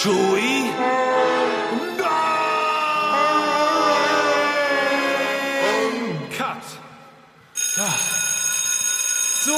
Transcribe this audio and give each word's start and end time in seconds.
Chewie? 0.00 0.70
Cut. 6.38 6.62
So, 9.44 9.52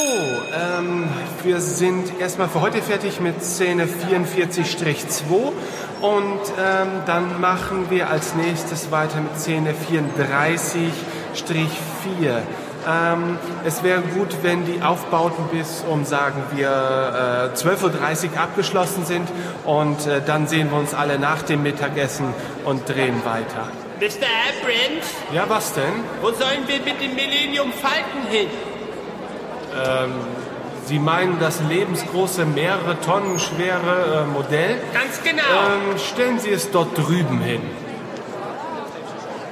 ähm, 0.51 1.07
wir 1.43 1.61
sind 1.61 2.19
erstmal 2.19 2.49
für 2.49 2.61
heute 2.61 2.81
fertig 2.81 3.19
mit 3.19 3.43
Szene 3.43 3.85
44-2 3.85 5.51
und 6.01 6.39
ähm, 6.59 6.87
dann 7.05 7.39
machen 7.39 7.91
wir 7.91 8.09
als 8.09 8.33
nächstes 8.33 8.89
weiter 8.89 9.21
mit 9.21 9.39
Szene 9.39 9.75
34-4. 9.75 10.91
Ähm, 12.87 13.37
es 13.63 13.83
wäre 13.83 14.01
gut, 14.01 14.29
wenn 14.41 14.65
die 14.65 14.81
Aufbauten 14.81 15.45
bis 15.51 15.83
um, 15.87 16.03
sagen 16.03 16.41
wir, 16.55 17.51
äh, 17.53 17.57
12.30 17.57 18.31
Uhr 18.33 18.39
abgeschlossen 18.41 19.05
sind 19.05 19.27
und 19.65 20.07
äh, 20.07 20.21
dann 20.25 20.47
sehen 20.47 20.71
wir 20.71 20.79
uns 20.79 20.93
alle 20.93 21.19
nach 21.19 21.43
dem 21.43 21.61
Mittagessen 21.63 22.33
und 22.65 22.89
drehen 22.89 23.23
weiter. 23.23 23.67
Mr. 23.99 24.25
Abrams, 24.49 25.05
Ja, 25.31 25.45
was 25.47 25.73
denn? 25.73 25.83
wo 26.21 26.31
sollen 26.31 26.67
wir 26.67 26.79
mit 26.79 26.99
dem 26.99 27.13
Millennium 27.13 27.71
Falcon 27.71 28.27
hin? 28.31 28.47
Sie 30.85 30.99
meinen 30.99 31.39
das 31.39 31.61
lebensgroße, 31.69 32.45
mehrere 32.45 32.99
Tonnen 32.99 33.39
schwere 33.39 34.25
äh, 34.25 34.25
Modell? 34.25 34.81
Ganz 34.91 35.21
genau. 35.23 35.43
Ähm, 35.43 35.97
stellen 35.99 36.39
Sie 36.39 36.49
es 36.49 36.69
dort 36.71 36.97
drüben 36.97 37.39
hin. 37.41 37.61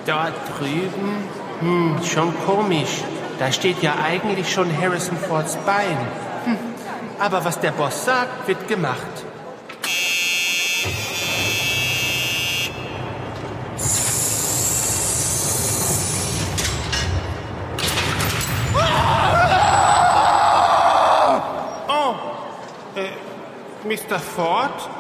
Dort 0.06 0.34
drüben? 0.58 1.24
Hm, 1.62 1.98
schon 2.04 2.34
komisch. 2.46 3.04
Da 3.40 3.52
steht 3.54 3.82
ja 3.82 3.96
eigentlich 4.04 4.52
schon 4.52 4.70
Harrison 4.78 5.18
Fords 5.18 5.56
Bein. 5.66 5.98
Hm. 6.44 6.58
Aber 7.20 7.46
was 7.46 7.60
der 7.60 7.72
Boss 7.72 8.06
sagt, 8.06 8.48
wird 8.48 8.68
gemacht. 8.68 9.26
Mr. 23.90 24.20
Ford? 24.20 24.99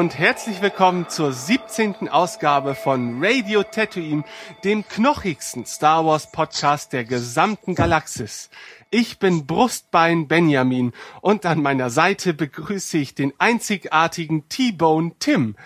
Und 0.00 0.16
herzlich 0.16 0.62
willkommen 0.62 1.10
zur 1.10 1.30
17. 1.30 2.08
Ausgabe 2.08 2.74
von 2.74 3.22
Radio 3.22 3.62
Tatooine, 3.62 4.24
dem 4.64 4.88
knochigsten 4.88 5.66
Star 5.66 6.06
Wars 6.06 6.32
Podcast 6.32 6.94
der 6.94 7.04
gesamten 7.04 7.74
Galaxis. 7.74 8.48
Ich 8.88 9.18
bin 9.18 9.46
Brustbein 9.46 10.26
Benjamin 10.26 10.92
und 11.20 11.44
an 11.44 11.60
meiner 11.60 11.90
Seite 11.90 12.32
begrüße 12.32 12.96
ich 12.96 13.14
den 13.14 13.34
einzigartigen 13.36 14.48
T-Bone 14.48 15.12
Tim. 15.18 15.56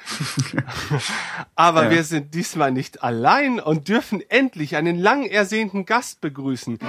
Aber 1.55 1.93
wir 1.93 2.03
sind 2.03 2.35
diesmal 2.35 2.73
nicht 2.73 3.05
allein 3.05 3.61
und 3.61 3.87
dürfen 3.87 4.21
endlich 4.31 4.75
einen 4.75 4.99
lang 4.99 5.27
ersehnten 5.27 5.87
Gast 5.87 6.21
begrüßen. 6.21 6.81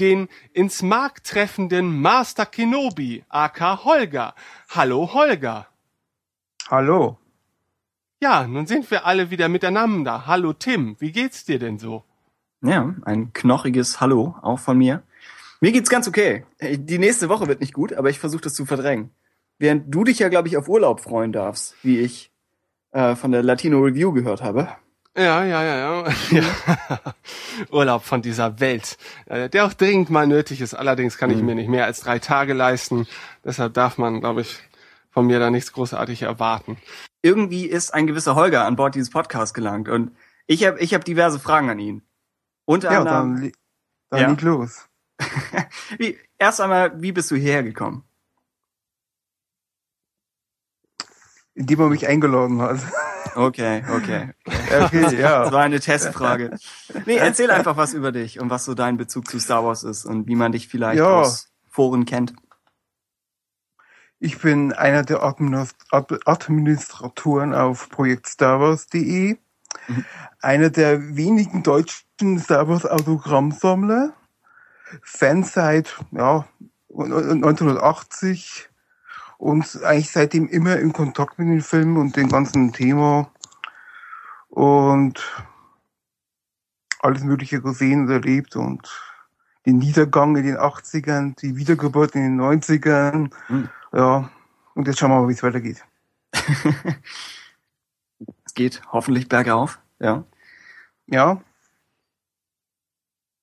Den 0.00 0.28
ins 0.52 0.82
Mark 0.82 1.24
treffenden 1.24 2.00
Master 2.00 2.46
Kenobi, 2.46 3.24
aka 3.28 3.84
Holger. 3.84 4.34
Hallo 4.68 5.12
Holger. 5.12 5.66
Hallo. 6.68 7.18
Ja, 8.20 8.46
nun 8.46 8.66
sind 8.66 8.90
wir 8.90 9.06
alle 9.06 9.30
wieder 9.30 9.48
miteinander. 9.48 10.26
Hallo 10.26 10.52
Tim, 10.52 10.96
wie 10.98 11.12
geht's 11.12 11.44
dir 11.44 11.58
denn 11.58 11.78
so? 11.78 12.04
Ja, 12.62 12.94
ein 13.04 13.32
knochiges 13.32 14.00
Hallo, 14.00 14.34
auch 14.42 14.58
von 14.58 14.78
mir. 14.78 15.02
Mir 15.60 15.72
geht's 15.72 15.90
ganz 15.90 16.08
okay. 16.08 16.44
Die 16.60 16.98
nächste 16.98 17.28
Woche 17.28 17.46
wird 17.46 17.60
nicht 17.60 17.74
gut, 17.74 17.92
aber 17.92 18.10
ich 18.10 18.18
versuche 18.18 18.42
das 18.42 18.54
zu 18.54 18.66
verdrängen. 18.66 19.10
Während 19.58 19.94
du 19.94 20.04
dich 20.04 20.18
ja, 20.18 20.28
glaube 20.28 20.48
ich, 20.48 20.56
auf 20.56 20.68
Urlaub 20.68 21.00
freuen 21.00 21.32
darfst, 21.32 21.74
wie 21.82 21.98
ich 21.98 22.32
äh, 22.92 23.14
von 23.14 23.32
der 23.32 23.42
Latino 23.42 23.80
Review 23.80 24.12
gehört 24.12 24.42
habe. 24.42 24.68
Ja, 25.16 25.44
ja, 25.44 25.62
ja, 25.64 25.76
ja. 25.78 26.12
ja. 26.30 26.44
Urlaub 27.70 28.04
von 28.04 28.20
dieser 28.20 28.60
Welt, 28.60 28.98
äh, 29.26 29.48
der 29.48 29.64
auch 29.64 29.72
dringend 29.72 30.10
mal 30.10 30.26
nötig 30.26 30.60
ist. 30.60 30.74
Allerdings 30.74 31.16
kann 31.16 31.30
ich 31.30 31.42
mir 31.42 31.54
nicht 31.54 31.68
mehr 31.68 31.86
als 31.86 32.00
drei 32.00 32.18
Tage 32.18 32.52
leisten. 32.52 33.06
Deshalb 33.44 33.72
darf 33.74 33.96
man, 33.96 34.20
glaube 34.20 34.42
ich, 34.42 34.58
von 35.10 35.26
mir 35.26 35.38
da 35.38 35.50
nichts 35.50 35.72
großartig 35.72 36.22
erwarten. 36.22 36.76
Irgendwie 37.22 37.64
ist 37.64 37.94
ein 37.94 38.06
gewisser 38.06 38.34
Holger 38.34 38.66
an 38.66 38.76
Bord 38.76 38.94
dieses 38.94 39.10
Podcasts 39.10 39.54
gelangt 39.54 39.88
und 39.88 40.14
ich 40.46 40.66
habe 40.66 40.78
ich 40.80 40.92
hab 40.92 41.04
diverse 41.04 41.40
Fragen 41.40 41.70
an 41.70 41.78
ihn. 41.78 42.02
Unter 42.66 42.92
Ja, 42.92 42.98
anderem, 42.98 43.36
dann, 43.40 43.52
dann 44.10 44.36
Ja. 44.36 44.42
los. 44.42 44.86
wie, 45.98 46.18
erst 46.38 46.60
einmal, 46.60 47.00
wie 47.00 47.12
bist 47.12 47.30
du 47.30 47.36
hierher 47.36 47.62
gekommen? 47.62 48.05
Indem 51.56 51.80
er 51.80 51.88
mich 51.88 52.06
eingeladen 52.06 52.60
hat. 52.62 52.78
Okay, 53.34 53.82
okay. 53.94 54.30
Okay, 54.84 55.02
Das 55.02 55.12
ja. 55.12 55.50
war 55.52 55.62
eine 55.62 55.80
Testfrage. 55.80 56.56
Nee, 57.06 57.16
erzähl 57.16 57.50
einfach 57.50 57.76
was 57.76 57.92
über 57.94 58.12
dich 58.12 58.38
und 58.40 58.50
was 58.50 58.64
so 58.64 58.74
dein 58.74 58.96
Bezug 58.96 59.28
zu 59.28 59.38
Star 59.40 59.64
Wars 59.64 59.82
ist 59.84 60.04
und 60.04 60.26
wie 60.28 60.34
man 60.36 60.52
dich 60.52 60.68
vielleicht 60.68 60.98
Ja. 60.98 61.20
aus 61.20 61.48
Foren 61.68 62.04
kennt. 62.04 62.34
Ich 64.18 64.38
bin 64.38 64.72
einer 64.72 65.02
der 65.02 65.22
Administ- 65.22 65.74
Ad- 65.90 66.18
Administratoren 66.24 67.54
auf 67.54 67.88
Projekt 67.90 68.28
StarWars.de. 68.28 69.36
Einer 70.40 70.70
der 70.70 71.16
wenigen 71.16 71.62
deutschen 71.62 72.38
Star 72.38 72.68
Wars 72.68 72.86
Autogrammsammler. 72.86 74.12
Fan 75.02 75.42
seit, 75.44 75.96
ja, 76.12 76.46
1980 76.90 78.68
und 79.38 79.82
eigentlich 79.84 80.10
seitdem 80.10 80.48
immer 80.48 80.76
in 80.76 80.92
Kontakt 80.92 81.38
mit 81.38 81.48
den 81.48 81.60
Filmen 81.60 81.96
und 81.96 82.16
dem 82.16 82.28
ganzen 82.28 82.72
Thema 82.72 83.30
und 84.48 85.20
alles 87.00 87.22
Mögliche 87.22 87.60
gesehen 87.60 88.02
und 88.02 88.10
erlebt 88.10 88.56
und 88.56 88.88
den 89.66 89.78
Niedergang 89.78 90.36
in 90.36 90.44
den 90.44 90.56
80ern, 90.56 91.38
die 91.40 91.56
Wiedergeburt 91.56 92.14
in 92.14 92.22
den 92.22 92.40
90ern. 92.40 93.30
Hm. 93.48 93.68
Ja, 93.92 94.30
und 94.74 94.86
jetzt 94.86 94.98
schauen 94.98 95.10
wir 95.10 95.20
mal, 95.20 95.28
wie 95.28 95.32
es 95.32 95.42
weitergeht. 95.42 95.84
Es 98.46 98.54
geht 98.54 98.80
hoffentlich 98.90 99.28
bergauf. 99.28 99.78
Ja. 99.98 100.24
Ja, 101.08 101.42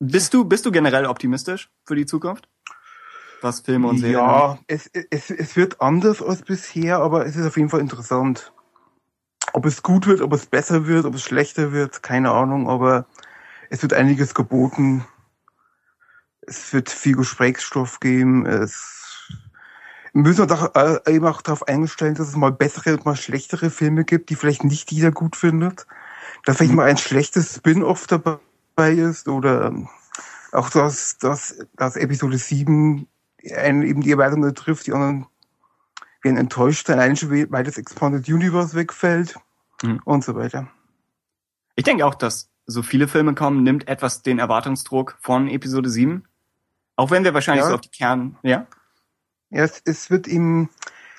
Bist 0.05 0.33
du, 0.33 0.43
bist 0.43 0.65
du 0.65 0.71
generell 0.71 1.05
optimistisch 1.05 1.69
für 1.85 1.95
die 1.95 2.05
Zukunft? 2.05 2.49
Was 3.43 3.59
Filme 3.59 3.89
und 3.89 3.97
Serien 3.97 4.17
ja 4.19 4.57
es, 4.67 4.89
es, 5.09 5.29
es 5.29 5.55
wird 5.57 5.81
anders 5.81 6.21
als 6.21 6.43
bisher, 6.43 6.99
aber 6.99 7.25
es 7.25 7.35
ist 7.35 7.45
auf 7.45 7.57
jeden 7.57 7.69
Fall 7.69 7.81
interessant. 7.81 8.53
Ob 9.51 9.65
es 9.65 9.83
gut 9.83 10.07
wird, 10.07 10.21
ob 10.21 10.31
es 10.31 10.45
besser 10.45 10.87
wird, 10.87 11.05
ob 11.05 11.15
es 11.15 11.23
schlechter 11.23 11.73
wird, 11.73 12.01
keine 12.01 12.31
Ahnung, 12.31 12.69
aber 12.69 13.05
es 13.69 13.81
wird 13.81 13.93
einiges 13.93 14.33
geboten. 14.33 15.05
Es 16.41 16.71
wird 16.71 16.89
viel 16.89 17.17
Gesprächsstoff 17.17 17.99
geben. 17.99 18.45
Es, 18.45 19.29
müssen 20.13 20.39
wir 20.39 20.47
doch 20.47 20.73
äh, 20.75 20.99
eben 21.13 21.25
auch 21.25 21.41
darauf 21.41 21.67
einstellen, 21.67 22.15
dass 22.15 22.29
es 22.29 22.35
mal 22.37 22.51
bessere 22.51 22.93
und 22.93 23.05
mal 23.05 23.17
schlechtere 23.17 23.69
Filme 23.69 24.05
gibt, 24.05 24.29
die 24.29 24.35
vielleicht 24.35 24.63
nicht 24.63 24.91
jeder 24.91 25.11
gut 25.11 25.35
findet. 25.35 25.85
Dass 26.45 26.57
vielleicht 26.57 26.73
mal 26.73 26.87
ein 26.87 26.97
schlechtes 26.97 27.55
Spin-off 27.55 28.07
dabei 28.07 28.93
ist 28.93 29.27
oder 29.27 29.65
ähm, 29.65 29.89
auch, 30.53 30.69
dass, 30.69 31.17
dass, 31.17 31.57
dass 31.75 31.95
Episode 31.97 32.37
7 32.37 33.07
einen 33.51 33.83
eben 33.83 34.01
die 34.01 34.11
Erwartungen 34.11 34.53
trifft, 34.55 34.87
die 34.87 34.93
anderen 34.93 35.25
werden 36.21 36.37
enttäuscht 36.37 36.89
allein 36.89 37.15
schon 37.17 37.29
weil 37.51 37.63
das 37.63 37.77
Expanded 37.77 38.27
Universe 38.29 38.75
wegfällt 38.75 39.35
Mhm. 39.81 39.99
und 40.05 40.23
so 40.23 40.35
weiter. 40.35 40.69
Ich 41.75 41.83
denke 41.83 42.05
auch, 42.05 42.15
dass 42.15 42.49
so 42.65 42.81
viele 42.83 43.07
Filme 43.09 43.33
kommen, 43.35 43.63
nimmt 43.63 43.87
etwas 43.89 44.21
den 44.21 44.39
Erwartungsdruck 44.39 45.17
von 45.19 45.49
Episode 45.49 45.89
7. 45.89 46.23
Auch 46.95 47.11
wenn 47.11 47.23
wir 47.25 47.33
wahrscheinlich 47.33 47.63
Ja. 47.63 47.69
so 47.69 47.75
auf 47.75 47.81
die 47.81 47.89
Kern, 47.89 48.37
ja? 48.43 48.65
Ja, 49.49 49.63
es, 49.63 49.81
es 49.83 50.09
wird 50.09 50.27
ihm 50.27 50.69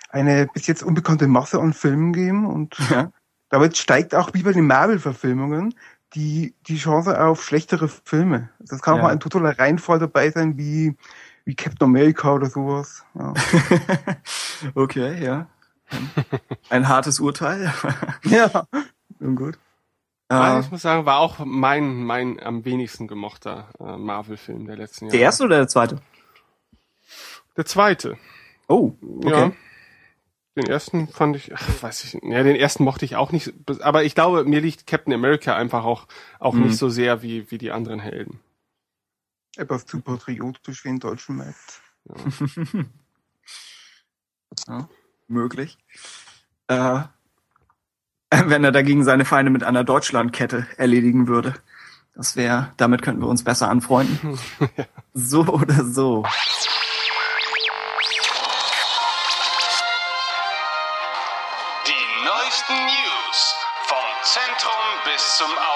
eine 0.08 0.46
bis 0.46 0.66
jetzt 0.66 0.82
unbekannte 0.82 1.26
Masse 1.26 1.60
an 1.60 1.72
Filmen 1.74 2.12
geben 2.12 2.46
und 2.46 2.76
Ja. 2.90 3.12
damit 3.50 3.76
steigt 3.76 4.14
auch 4.14 4.32
wie 4.32 4.42
bei 4.42 4.52
den 4.52 4.66
Marvel-Verfilmungen 4.66 5.74
die, 6.14 6.54
die 6.68 6.78
Chance 6.78 7.20
auf 7.22 7.44
schlechtere 7.44 7.88
Filme. 7.88 8.48
Das 8.60 8.80
kann 8.80 8.94
auch 8.94 8.98
Ja. 8.98 9.02
mal 9.04 9.12
ein 9.12 9.20
totaler 9.20 9.58
Reinfall 9.58 9.98
dabei 9.98 10.30
sein, 10.30 10.56
wie, 10.56 10.96
wie 11.44 11.54
Captain 11.54 11.84
America 11.88 12.32
oder 12.34 12.46
sowas. 12.46 13.04
Ja. 13.14 13.34
okay, 14.74 15.22
ja. 15.22 15.46
Ein 16.70 16.88
hartes 16.88 17.20
Urteil. 17.20 17.72
ja. 18.24 18.66
Nun 19.18 19.36
gut. 19.36 19.58
Nein, 20.30 20.56
Äh, 20.56 20.60
ich 20.60 20.70
muss 20.70 20.82
sagen, 20.82 21.04
war 21.06 21.18
auch 21.18 21.38
mein, 21.44 22.02
mein 22.04 22.40
am 22.42 22.64
wenigsten 22.64 23.06
gemochter 23.06 23.68
äh, 23.78 23.96
Marvel-Film 23.96 24.66
der 24.66 24.76
letzten 24.76 25.04
Jahre. 25.06 25.12
der 25.16 25.20
erste 25.24 25.44
oder 25.44 25.56
der 25.58 25.68
zweite? 25.68 26.00
Der 27.56 27.66
zweite. 27.66 28.16
Oh, 28.68 28.92
Ja. 29.22 29.46
okay. 29.46 29.52
Den 30.56 30.66
ersten 30.66 31.08
fand 31.08 31.34
ich, 31.34 31.52
ach, 31.52 31.82
weiß 31.82 32.04
ich, 32.04 32.12
ja, 32.22 32.42
den 32.44 32.54
ersten 32.54 32.84
mochte 32.84 33.04
ich 33.04 33.16
auch 33.16 33.32
nicht, 33.32 33.52
aber 33.80 34.04
ich 34.04 34.14
glaube, 34.14 34.44
mir 34.44 34.60
liegt 34.60 34.86
Captain 34.86 35.12
America 35.12 35.56
einfach 35.56 35.84
auch, 35.84 36.06
auch 36.38 36.54
Mhm. 36.54 36.62
nicht 36.66 36.76
so 36.78 36.88
sehr 36.88 37.22
wie, 37.22 37.50
wie 37.50 37.58
die 37.58 37.72
anderen 37.72 37.98
Helden. 37.98 38.38
Etwas 39.56 39.86
zu 39.86 40.00
patriotisch 40.00 40.84
wie 40.84 40.88
in 40.88 40.98
deutschen 40.98 41.36
Markt. 41.36 41.80
Ja, 44.68 44.88
möglich. 45.26 45.76
Äh, 46.68 47.00
wenn 48.30 48.64
er 48.64 48.72
dagegen 48.72 49.04
seine 49.04 49.24
Feinde 49.24 49.50
mit 49.50 49.64
einer 49.64 49.84
Deutschlandkette 49.84 50.66
erledigen 50.76 51.28
würde. 51.28 51.54
Das 52.14 52.36
wäre, 52.36 52.72
damit 52.76 53.02
könnten 53.02 53.22
wir 53.22 53.28
uns 53.28 53.44
besser 53.44 53.68
anfreunden. 53.68 54.38
So 55.16 55.46
oder 55.46 55.84
so. 55.84 56.24
Die 61.86 62.24
neuesten 62.24 62.72
News 62.72 63.54
vom 63.86 64.06
Zentrum 64.24 64.72
bis 65.04 65.36
zum 65.38 65.46
Rim. 65.46 65.73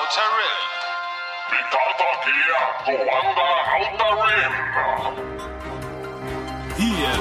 Hier 6.77 7.13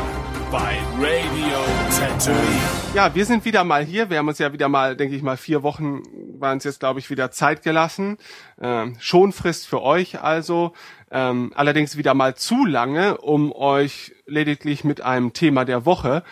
bei 0.51 0.77
Radio 0.97 1.59
Tatooine. 1.97 2.77
Ja, 2.93 3.13
wir 3.13 3.25
sind 3.25 3.43
wieder 3.45 3.63
mal 3.63 3.83
hier. 3.83 4.09
Wir 4.09 4.19
haben 4.19 4.27
uns 4.27 4.39
ja 4.39 4.53
wieder 4.53 4.69
mal, 4.69 4.95
denke 4.95 5.15
ich 5.15 5.21
mal, 5.21 5.37
vier 5.37 5.63
Wochen 5.63 6.03
waren 6.39 6.59
es 6.59 6.63
jetzt, 6.63 6.79
glaube 6.79 6.99
ich, 6.99 7.09
wieder 7.09 7.31
Zeit 7.31 7.63
gelassen. 7.63 8.17
Ähm, 8.61 8.95
Schonfrist 8.99 9.67
für 9.67 9.81
euch 9.81 10.21
also. 10.21 10.73
Ähm, 11.11 11.51
allerdings 11.55 11.97
wieder 11.97 12.13
mal 12.13 12.35
zu 12.35 12.65
lange, 12.65 13.17
um 13.17 13.51
euch 13.51 14.13
lediglich 14.25 14.83
mit 14.83 15.01
einem 15.01 15.33
Thema 15.33 15.65
der 15.65 15.85
Woche 15.85 16.23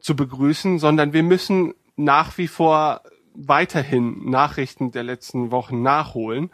zu 0.00 0.16
begrüßen, 0.16 0.78
sondern 0.78 1.12
wir 1.12 1.22
müssen 1.22 1.74
nach 1.96 2.36
wie 2.38 2.48
vor 2.48 3.02
weiterhin 3.34 4.28
Nachrichten 4.28 4.92
der 4.92 5.04
letzten 5.04 5.50
Wochen 5.50 5.82
nachholen. 5.82 6.50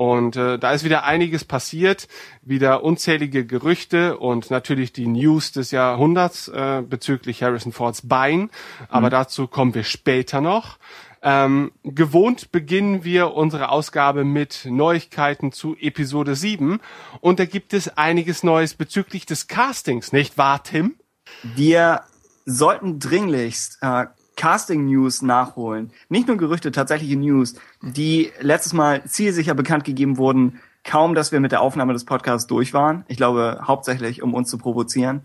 Und 0.00 0.34
äh, 0.36 0.58
da 0.58 0.72
ist 0.72 0.82
wieder 0.82 1.04
einiges 1.04 1.44
passiert, 1.44 2.08
wieder 2.40 2.82
unzählige 2.82 3.44
Gerüchte 3.44 4.16
und 4.16 4.50
natürlich 4.50 4.94
die 4.94 5.06
News 5.06 5.52
des 5.52 5.72
Jahrhunderts 5.72 6.48
äh, 6.48 6.82
bezüglich 6.88 7.42
Harrison 7.42 7.70
Fords 7.70 8.08
Bein. 8.08 8.48
Aber 8.88 9.10
dazu 9.10 9.46
kommen 9.46 9.74
wir 9.74 9.84
später 9.84 10.40
noch. 10.40 10.78
Ähm, 11.20 11.72
gewohnt 11.84 12.50
beginnen 12.50 13.04
wir 13.04 13.34
unsere 13.34 13.68
Ausgabe 13.68 14.24
mit 14.24 14.64
Neuigkeiten 14.64 15.52
zu 15.52 15.76
Episode 15.78 16.34
7. 16.34 16.80
Und 17.20 17.38
da 17.38 17.44
gibt 17.44 17.74
es 17.74 17.98
einiges 17.98 18.42
Neues 18.42 18.72
bezüglich 18.72 19.26
des 19.26 19.48
Castings, 19.48 20.14
nicht 20.14 20.38
wahr, 20.38 20.62
Tim? 20.62 20.94
Wir 21.42 22.04
sollten 22.46 23.00
dringlichst 23.00 23.76
äh, 23.82 24.06
Casting-News 24.40 25.20
nachholen. 25.20 25.92
Nicht 26.08 26.26
nur 26.26 26.38
Gerüchte, 26.38 26.72
tatsächliche 26.72 27.18
News, 27.18 27.56
die 27.82 28.32
letztes 28.40 28.72
Mal 28.72 29.04
zielsicher 29.04 29.52
bekannt 29.52 29.84
gegeben 29.84 30.16
wurden, 30.16 30.60
kaum 30.82 31.14
dass 31.14 31.30
wir 31.30 31.40
mit 31.40 31.52
der 31.52 31.60
Aufnahme 31.60 31.92
des 31.92 32.06
Podcasts 32.06 32.46
durch 32.46 32.72
waren. 32.72 33.04
Ich 33.08 33.18
glaube, 33.18 33.60
hauptsächlich, 33.66 34.22
um 34.22 34.32
uns 34.32 34.48
zu 34.48 34.56
provozieren. 34.56 35.24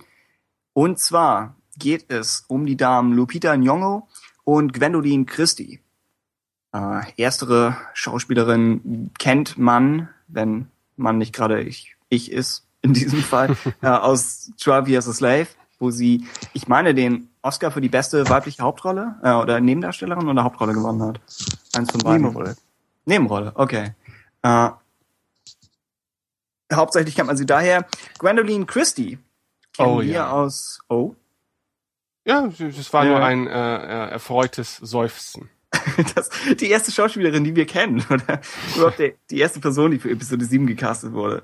Und 0.74 1.00
zwar 1.00 1.56
geht 1.78 2.12
es 2.12 2.44
um 2.50 2.66
die 2.66 2.76
Damen 2.76 3.14
Lupita 3.14 3.54
Nyong'o 3.54 4.04
und 4.44 4.74
Gwendoline 4.74 5.24
Christie. 5.24 5.80
Äh, 6.74 7.04
erstere 7.16 7.78
Schauspielerin 7.94 9.12
kennt 9.18 9.58
man, 9.58 10.10
wenn 10.28 10.68
man 10.98 11.18
nicht 11.18 11.34
gerade 11.34 11.62
ich, 11.62 11.96
ich 12.10 12.34
ist, 12.34 12.68
in 12.82 12.92
diesem 12.92 13.22
Fall, 13.22 13.56
äh, 13.82 13.88
aus 13.88 14.52
12 14.58 14.90
Years 14.90 15.08
a 15.08 15.14
Slave, 15.14 15.48
wo 15.80 15.90
sie, 15.90 16.26
ich 16.52 16.68
meine, 16.68 16.94
den 16.94 17.30
Oscar 17.46 17.72
für 17.72 17.82
die 17.82 17.90
beste 17.90 18.28
weibliche 18.30 18.64
Hauptrolle 18.64 19.16
äh, 19.24 19.32
oder 19.34 19.60
Nebendarstellerin 19.60 20.28
oder 20.28 20.44
Hauptrolle 20.44 20.74
gewonnen 20.74 21.02
hat. 21.04 21.20
Eins 21.76 21.92
von 21.92 22.02
beiden. 22.02 22.22
Nebenrolle. 22.24 22.56
Nebenrolle, 23.06 23.52
okay. 23.56 23.94
Äh, 24.42 24.70
hauptsächlich 26.74 27.16
kennt 27.16 27.28
man 27.28 27.38
sie 27.38 27.46
daher. 27.46 27.86
Gwendoline 28.18 28.66
Christie 28.66 29.20
kennen 29.74 29.90
Oh, 29.90 30.02
wir 30.02 30.06
ja. 30.12 30.32
aus 30.32 30.80
Oh. 30.90 31.16
Ja, 32.26 32.48
das 32.58 32.92
war 32.94 33.06
Ja. 33.06 33.12
nur 33.12 33.24
ein 33.24 33.46
äh, 33.48 33.52
äh, 33.52 34.10
erfreutes 34.12 34.78
Seufzen. 34.78 35.50
das, 36.16 36.30
die 36.60 36.70
erste 36.70 36.92
Schauspielerin, 36.92 37.44
die 37.44 37.56
wir 37.56 37.68
kennen, 37.68 38.04
oder 38.10 38.42
überhaupt 38.76 38.98
die, 38.98 39.14
die 39.30 39.38
erste 39.40 39.60
Person, 39.60 39.92
die 39.92 40.00
für 40.00 40.10
Episode 40.10 40.46
7 40.46 40.66
gecastet 40.66 41.14
wurde. 41.14 41.44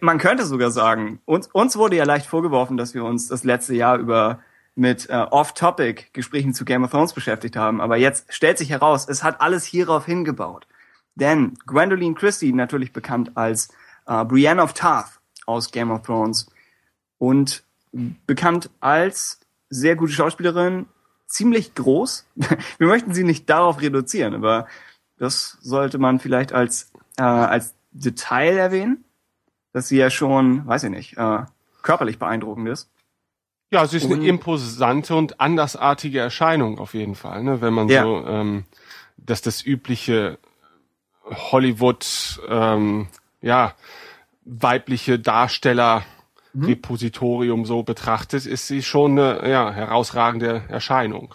Man 0.00 0.18
könnte 0.18 0.44
sogar 0.46 0.70
sagen, 0.70 1.20
uns, 1.24 1.48
uns 1.48 1.76
wurde 1.76 1.96
ja 1.96 2.04
leicht 2.04 2.26
vorgeworfen, 2.26 2.76
dass 2.76 2.94
wir 2.94 3.04
uns 3.04 3.26
das 3.26 3.42
letzte 3.42 3.74
Jahr 3.74 3.98
über 3.98 4.38
mit 4.74 5.08
äh, 5.08 5.14
Off-Topic-Gesprächen 5.14 6.54
zu 6.54 6.64
Game 6.64 6.84
of 6.84 6.90
Thrones 6.90 7.12
beschäftigt 7.12 7.56
haben. 7.56 7.80
Aber 7.80 7.96
jetzt 7.96 8.32
stellt 8.32 8.58
sich 8.58 8.70
heraus, 8.70 9.08
es 9.08 9.22
hat 9.22 9.40
alles 9.40 9.64
hierauf 9.64 10.06
hingebaut. 10.06 10.66
Denn 11.14 11.54
Gwendoline 11.66 12.14
Christie, 12.14 12.52
natürlich 12.52 12.92
bekannt 12.92 13.32
als 13.36 13.68
äh, 14.06 14.24
Brienne 14.24 14.62
of 14.62 14.72
Tarth 14.72 15.20
aus 15.46 15.70
Game 15.70 15.90
of 15.90 16.02
Thrones 16.02 16.50
und 17.18 17.62
bekannt 18.26 18.70
als 18.80 19.40
sehr 19.70 19.94
gute 19.96 20.12
Schauspielerin, 20.12 20.86
ziemlich 21.26 21.74
groß. 21.74 22.26
Wir 22.78 22.86
möchten 22.86 23.14
sie 23.14 23.24
nicht 23.24 23.48
darauf 23.48 23.80
reduzieren, 23.80 24.34
aber 24.34 24.66
das 25.18 25.58
sollte 25.60 25.98
man 25.98 26.18
vielleicht 26.18 26.52
als, 26.52 26.90
äh, 27.16 27.22
als 27.22 27.74
Detail 27.92 28.56
erwähnen, 28.56 29.04
dass 29.72 29.88
sie 29.88 29.96
ja 29.96 30.10
schon, 30.10 30.66
weiß 30.66 30.84
ich 30.84 30.90
nicht, 30.90 31.16
äh, 31.16 31.44
körperlich 31.82 32.18
beeindruckend 32.18 32.68
ist. 32.68 32.90
Ja, 33.70 33.86
sie 33.86 33.96
ist 33.96 34.04
eine 34.06 34.14
Und- 34.14 34.22
imposante 34.24 35.14
und 35.16 35.40
andersartige 35.40 36.20
Erscheinung 36.20 36.78
auf 36.78 36.94
jeden 36.94 37.14
Fall, 37.14 37.42
ne? 37.42 37.60
wenn 37.60 37.74
man 37.74 37.88
Ja. 37.88 38.02
so, 38.02 38.24
ähm, 38.26 38.64
dass 39.16 39.42
das 39.42 39.64
übliche 39.64 40.38
Hollywood, 41.24 42.40
ähm, 42.48 43.08
ja, 43.40 43.74
weibliche 44.44 45.18
Darsteller 45.18 46.02
Mhm. 46.52 46.66
Repositorium 46.66 47.64
so 47.64 47.82
betrachtet, 47.82 48.46
ist 48.46 48.68
sie 48.68 48.82
schon 48.82 49.18
eine 49.18 49.48
ja, 49.50 49.72
herausragende 49.72 50.62
Erscheinung. 50.68 51.34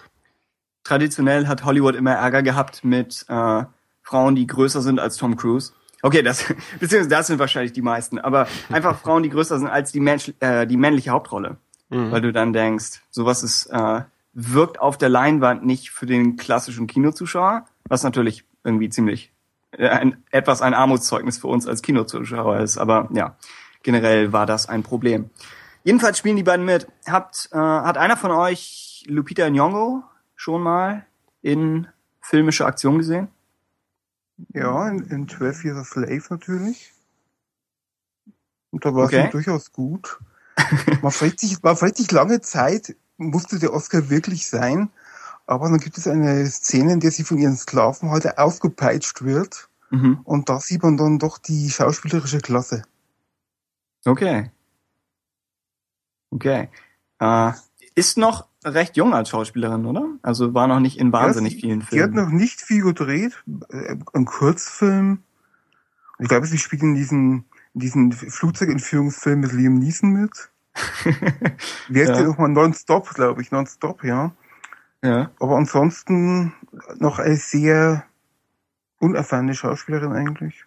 Traditionell 0.83 1.48
hat 1.48 1.65
Hollywood 1.65 1.95
immer 1.95 2.13
Ärger 2.13 2.41
gehabt 2.41 2.83
mit 2.86 3.25
äh, 3.27 3.63
Frauen, 4.01 4.36
die 4.36 4.48
größer 4.48 4.81
sind 4.81 5.00
als 5.00 5.17
Tom 5.17 5.36
Cruise. 5.36 5.74
Okay, 6.01 6.21
das 6.21 6.45
beziehungsweise 6.79 7.09
das 7.09 7.27
sind 7.27 7.39
wahrscheinlich 7.39 7.74
die 7.74 7.81
meisten, 7.81 8.17
aber 8.19 8.48
einfach 8.71 8.98
Frauen, 9.00 9.24
die 9.24 9.29
größer 9.29 9.59
sind 9.59 9.67
als 9.67 9.91
die, 9.91 10.00
Mensch, 10.00 10.31
äh, 10.39 10.65
die 10.65 10.77
männliche 10.77 11.09
Hauptrolle. 11.09 11.57
Weil 12.12 12.22
du 12.22 12.31
dann 12.31 12.53
denkst, 12.53 13.01
sowas 13.10 13.41
ist 13.43 13.65
äh, 13.67 14.01
wirkt 14.34 14.79
auf 14.79 14.98
der 14.98 15.10
Leinwand 15.10 15.65
nicht 15.65 15.89
für 15.89 16.05
den 16.05 16.38
klassischen 16.38 16.86
Kinozuschauer, 16.88 17.65
was 17.88 18.03
natürlich 18.03 18.46
irgendwie 18.63 18.89
ziemlich 18.89 19.31
äh, 19.72 19.88
ein, 19.89 20.24
etwas 20.31 20.62
ein 20.62 20.74
Armutszeugnis 20.75 21.39
für 21.39 21.48
uns 21.48 21.67
als 21.67 21.81
Kinozuschauer 21.81 22.60
ist. 22.60 22.77
Aber 22.77 23.10
ja, 23.12 23.36
generell 23.84 24.31
war 24.34 24.46
das 24.46 24.69
ein 24.69 24.84
Problem. 24.84 25.29
Jedenfalls 25.84 26.17
spielen 26.19 26.36
die 26.36 26.43
beiden 26.43 26.65
mit. 26.65 26.88
Habt, 27.08 27.50
äh, 27.51 27.58
hat 27.58 27.98
einer 27.98 28.17
von 28.17 28.31
euch 28.31 29.05
Lupita 29.08 29.46
Nyong'o 29.46 30.03
schon 30.36 30.62
mal 30.62 31.05
in 31.41 31.88
filmischer 32.22 32.67
Aktion 32.67 32.98
gesehen? 33.00 33.29
Ja, 34.53 34.88
in, 34.89 35.00
in 35.05 35.27
12 35.27 35.65
Years 35.65 35.77
a 35.77 35.84
Slave 35.84 36.24
natürlich. 36.29 36.93
Und 38.72 38.86
da 38.86 38.93
war 38.93 39.05
Okay. 39.05 39.24
sie 39.25 39.31
durchaus 39.31 39.72
gut. 39.72 40.19
Man 41.01 41.11
fragt 41.11 41.39
sich, 41.39 41.61
man 41.63 41.75
fragt 41.77 41.97
sich 41.97 42.11
lange 42.11 42.41
Zeit, 42.41 42.95
musste 43.17 43.59
der 43.59 43.73
Oscar 43.73 44.09
wirklich 44.09 44.47
sein. 44.49 44.89
Aber 45.47 45.69
dann 45.69 45.79
gibt 45.79 45.97
es 45.97 46.07
eine 46.07 46.45
Szene, 46.47 46.93
in 46.93 46.99
der 46.99 47.11
sie 47.11 47.23
von 47.23 47.37
ihren 47.39 47.57
Sklavenhalter 47.57 48.37
aufgepeitscht 48.37 49.23
wird. 49.23 49.69
Mhm. 49.89 50.19
Und 50.23 50.47
da 50.49 50.59
sieht 50.59 50.83
man 50.83 50.95
dann 50.97 51.17
doch 51.17 51.39
die 51.39 51.69
schauspielerische 51.71 52.39
Klasse. 52.39 52.83
Okay. 54.05 54.51
Okay. 56.31 56.69
Äh, 57.19 57.51
ist 57.95 58.17
noch 58.17 58.47
recht 58.63 58.95
jung 58.97 59.13
als 59.13 59.29
Schauspielerin, 59.29 59.85
oder? 59.85 60.05
Also 60.21 60.53
war 60.53 60.67
noch 60.67 60.79
nicht 60.79 60.99
in 60.99 61.11
wahnsinnig 61.11 61.55
Ja, 61.55 61.59
vielen 61.61 61.81
sie, 61.81 61.87
sie 61.91 62.03
hat 62.03 62.11
Filmen. 62.11 62.25
noch 62.25 62.31
nicht 62.31 62.61
viel 62.61 62.83
gedreht. 62.83 63.43
Äh, 63.69 63.95
Ein 64.13 64.25
Kurzfilm. 64.25 65.23
Ich 66.19 66.27
glaube, 66.27 66.45
sie 66.45 66.57
spielt 66.57 66.83
in 66.83 66.95
diesen, 66.95 67.45
diesen 67.73 68.11
Flugzeugentführungsfilm 68.11 69.41
mit 69.41 69.51
Liam 69.53 69.75
Neeson 69.75 70.11
mit. 70.11 70.49
Wie 71.88 71.99
heißt 71.99 72.09
Ja. 72.09 72.15
der 72.17 72.27
nochmal? 72.27 72.49
Nonstop, 72.49 73.09
glaube 73.13 73.41
ich. 73.41 73.51
Nonstop, 73.51 74.03
ja. 74.03 74.33
ja. 75.03 75.31
Aber 75.39 75.57
ansonsten 75.57 76.53
noch 76.97 77.19
eine 77.19 77.35
sehr 77.35 78.05
unerfahrene 78.99 79.55
Schauspielerin 79.55 80.11
eigentlich. 80.13 80.65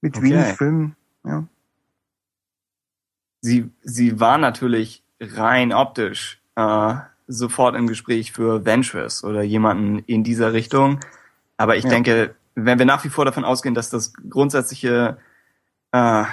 Mit 0.00 0.16
Okay. 0.16 0.26
wenig 0.26 0.46
Filmen, 0.56 0.96
ja. 1.24 1.44
Sie, 3.40 3.70
sie 3.82 4.18
war 4.20 4.38
natürlich 4.38 5.02
rein 5.20 5.72
optisch 5.72 6.40
äh, 6.56 6.94
sofort 7.28 7.76
im 7.76 7.86
Gespräch 7.86 8.32
für 8.32 8.64
Ventress 8.64 9.24
oder 9.24 9.42
jemanden 9.42 10.00
in 10.00 10.24
dieser 10.24 10.52
Richtung. 10.52 11.00
Aber 11.56 11.76
ich 11.76 11.84
Ja. 11.84 11.90
denke, 11.90 12.34
wenn 12.54 12.78
wir 12.78 12.86
nach 12.86 13.04
wie 13.04 13.08
vor 13.08 13.24
davon 13.24 13.44
ausgehen, 13.44 13.74
dass 13.74 13.90
das 13.90 14.12
grundsätzliche 14.28 15.18
äh, 15.96 16.24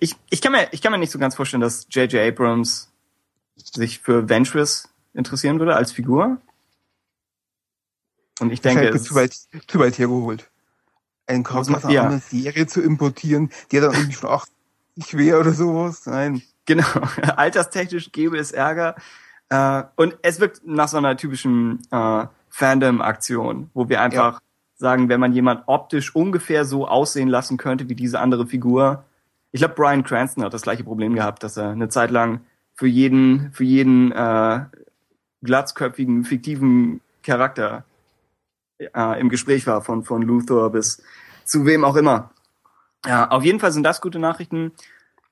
ich, 0.00 0.16
ich, 0.30 0.40
kann 0.40 0.52
mir, 0.52 0.68
ich 0.72 0.82
kann 0.82 0.92
mir 0.92 0.98
nicht 0.98 1.12
so 1.12 1.18
ganz 1.18 1.34
vorstellen, 1.34 1.60
dass 1.60 1.86
J.J. 1.90 2.20
Abrams 2.20 2.90
sich 3.56 4.00
für 4.00 4.28
Ventress 4.28 4.88
interessieren 5.14 5.58
würde 5.58 5.74
als 5.74 5.92
Figur. 5.92 6.38
Und 8.40 8.52
ich 8.52 8.60
denke, 8.60 8.80
Wahrscheinlich 8.80 9.02
es, 9.02 9.08
zu 9.08 9.14
weit, 9.14 9.32
zu 9.66 9.78
weit 9.78 9.98
hergeholt. 9.98 10.50
Einen 11.26 11.46
einer 11.46 11.90
Ja. 11.90 12.02
anderen 12.02 12.20
Serie 12.20 12.66
zu 12.66 12.82
importieren, 12.82 13.50
der 13.72 13.80
dann 13.80 13.94
irgendwie 13.94 14.12
schon 14.12 14.30
80 14.30 14.52
wäre 15.12 15.40
oder 15.40 15.52
sowas. 15.52 16.06
Nein. 16.06 16.42
Genau, 16.66 16.86
alterstechnisch 17.36 18.12
gäbe 18.12 18.38
es 18.38 18.52
Ärger. 18.52 18.96
Äh, 19.48 19.84
und 19.96 20.18
es 20.22 20.40
wirkt 20.40 20.66
nach 20.66 20.88
so 20.88 20.98
einer 20.98 21.16
typischen 21.16 21.80
äh, 21.90 22.26
Fandom-Aktion, 22.50 23.70
wo 23.72 23.88
wir 23.88 24.00
einfach 24.02 24.40
sagen, 24.76 25.08
wenn 25.08 25.20
man 25.20 25.32
jemand 25.32 25.62
optisch 25.66 26.14
ungefähr 26.14 26.64
so 26.64 26.86
aussehen 26.86 27.28
lassen 27.28 27.56
könnte 27.56 27.88
wie 27.88 27.94
diese 27.94 28.20
andere 28.20 28.46
Figur. 28.46 29.04
Ich 29.52 29.60
glaube, 29.60 29.74
Brian 29.74 30.04
Cranston 30.04 30.44
hat 30.44 30.54
das 30.54 30.62
gleiche 30.62 30.84
Problem 30.84 31.14
gehabt, 31.14 31.42
dass 31.42 31.56
er 31.56 31.70
eine 31.70 31.88
Zeit 31.88 32.10
lang 32.10 32.40
für 32.74 32.86
jeden, 32.86 33.52
für 33.52 33.64
jeden 33.64 34.12
äh, 34.12 34.60
glatzköpfigen, 35.42 36.24
fiktiven 36.24 37.00
Charakter 37.22 37.84
äh, 38.78 39.20
im 39.20 39.28
Gespräch 39.30 39.66
war, 39.66 39.82
von, 39.82 40.04
von 40.04 40.22
Luthor 40.22 40.70
bis 40.70 41.02
zu 41.44 41.64
wem 41.64 41.84
auch 41.84 41.96
immer. 41.96 42.30
Ja, 43.06 43.30
auf 43.30 43.44
jeden 43.44 43.60
Fall 43.60 43.72
sind 43.72 43.84
das 43.84 44.00
gute 44.00 44.18
Nachrichten. 44.18 44.72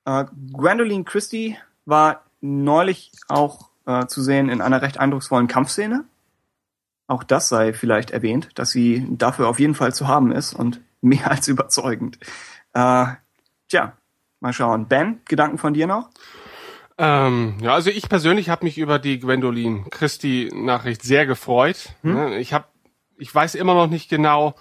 Äh, 0.05 0.25
Gwendoline 0.53 1.03
Christie 1.03 1.57
war 1.85 2.23
neulich 2.41 3.11
auch 3.27 3.69
äh, 3.85 4.07
zu 4.07 4.21
sehen 4.21 4.49
in 4.49 4.61
einer 4.61 4.81
recht 4.81 4.99
eindrucksvollen 4.99 5.47
Kampfszene. 5.47 6.05
Auch 7.07 7.23
das 7.23 7.49
sei 7.49 7.73
vielleicht 7.73 8.11
erwähnt, 8.11 8.49
dass 8.55 8.71
sie 8.71 9.05
dafür 9.09 9.47
auf 9.47 9.59
jeden 9.59 9.75
Fall 9.75 9.93
zu 9.93 10.07
haben 10.07 10.31
ist 10.31 10.53
und 10.53 10.81
mehr 11.01 11.29
als 11.29 11.47
überzeugend. 11.47 12.17
Äh, 12.73 13.05
tja, 13.69 13.93
mal 14.39 14.53
schauen. 14.53 14.87
Ben, 14.87 15.21
Gedanken 15.25 15.57
von 15.57 15.73
dir 15.73 15.87
noch? 15.87 16.09
Ähm, 16.97 17.57
ja, 17.61 17.73
also 17.73 17.89
ich 17.89 18.07
persönlich 18.07 18.49
habe 18.49 18.65
mich 18.65 18.77
über 18.77 18.99
die 18.99 19.19
Gwendoline 19.19 19.83
Christie 19.91 20.49
Nachricht 20.53 21.03
sehr 21.03 21.25
gefreut. 21.25 21.89
Ne, 22.03 22.39
Ich 22.39 22.53
habe, 22.53 22.65
ich 23.17 23.33
weiß 23.33 23.55
immer 23.55 23.73
noch 23.73 23.87
nicht 23.87 24.09
genau, 24.09 24.55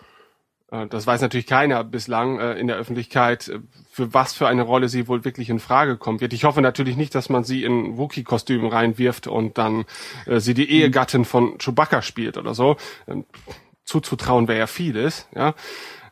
das 0.89 1.07
weiß 1.07 1.21
natürlich 1.21 1.47
keiner 1.47 1.85
bislang 1.85 2.41
äh, 2.41 2.55
in 2.55 2.67
der 2.67 2.77
Öffentlichkeit, 2.77 3.49
äh, 3.49 3.61
für 3.91 4.13
was 4.13 4.35
für 4.35 4.49
eine 4.49 4.63
Rolle 4.63 4.89
sie 4.89 5.07
wohl 5.07 5.25
wirklich 5.25 5.49
in 5.51 5.61
Frage 5.61 5.97
kommen 5.97 6.21
wird. 6.21 6.33
Ich 6.33 6.45
hoffe 6.45 6.61
natürlich 6.63 6.97
nicht, 6.97 7.15
dass 7.15 7.29
man 7.29 7.45
sie 7.45 7.63
in 7.63 7.97
Wookie-Kostüm 7.97 8.67
reinwirft 8.67 9.27
und 9.27 9.57
dann 9.59 9.85
äh, 10.27 10.41
sie 10.41 10.55
die 10.55 10.69
Ehegattin 10.69 11.25
von 11.25 11.59
Chewbacca 11.59 12.03
spielt 12.03 12.37
oder 12.37 12.55
so. 12.55 12.77
Ähm, 13.07 13.25
zuzutrauen 13.85 14.49
wäre 14.49 14.59
ja 14.59 14.67
vieles, 14.67 15.29
ja. 15.35 15.55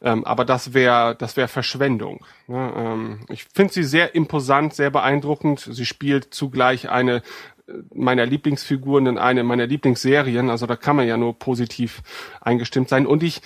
Ähm, 0.02 0.24
aber 0.24 0.44
das 0.44 0.74
wäre 0.74 1.14
das 1.16 1.36
wäre 1.36 1.48
Verschwendung. 1.48 2.24
Ne? 2.48 2.72
Ähm, 2.76 3.20
ich 3.28 3.44
finde 3.44 3.72
sie 3.72 3.84
sehr 3.84 4.14
imposant, 4.14 4.74
sehr 4.74 4.90
beeindruckend. 4.90 5.60
Sie 5.60 5.86
spielt 5.86 6.34
zugleich 6.34 6.88
eine 6.88 7.22
äh, 7.68 7.72
meiner 7.94 8.26
Lieblingsfiguren 8.26 9.06
in 9.06 9.18
eine 9.18 9.44
meiner 9.44 9.66
Lieblingsserien. 9.66 10.50
Also 10.50 10.66
da 10.66 10.76
kann 10.76 10.96
man 10.96 11.06
ja 11.06 11.16
nur 11.16 11.38
positiv 11.38 12.02
eingestimmt 12.40 12.88
sein. 12.88 13.06
Und 13.06 13.22
ich 13.22 13.42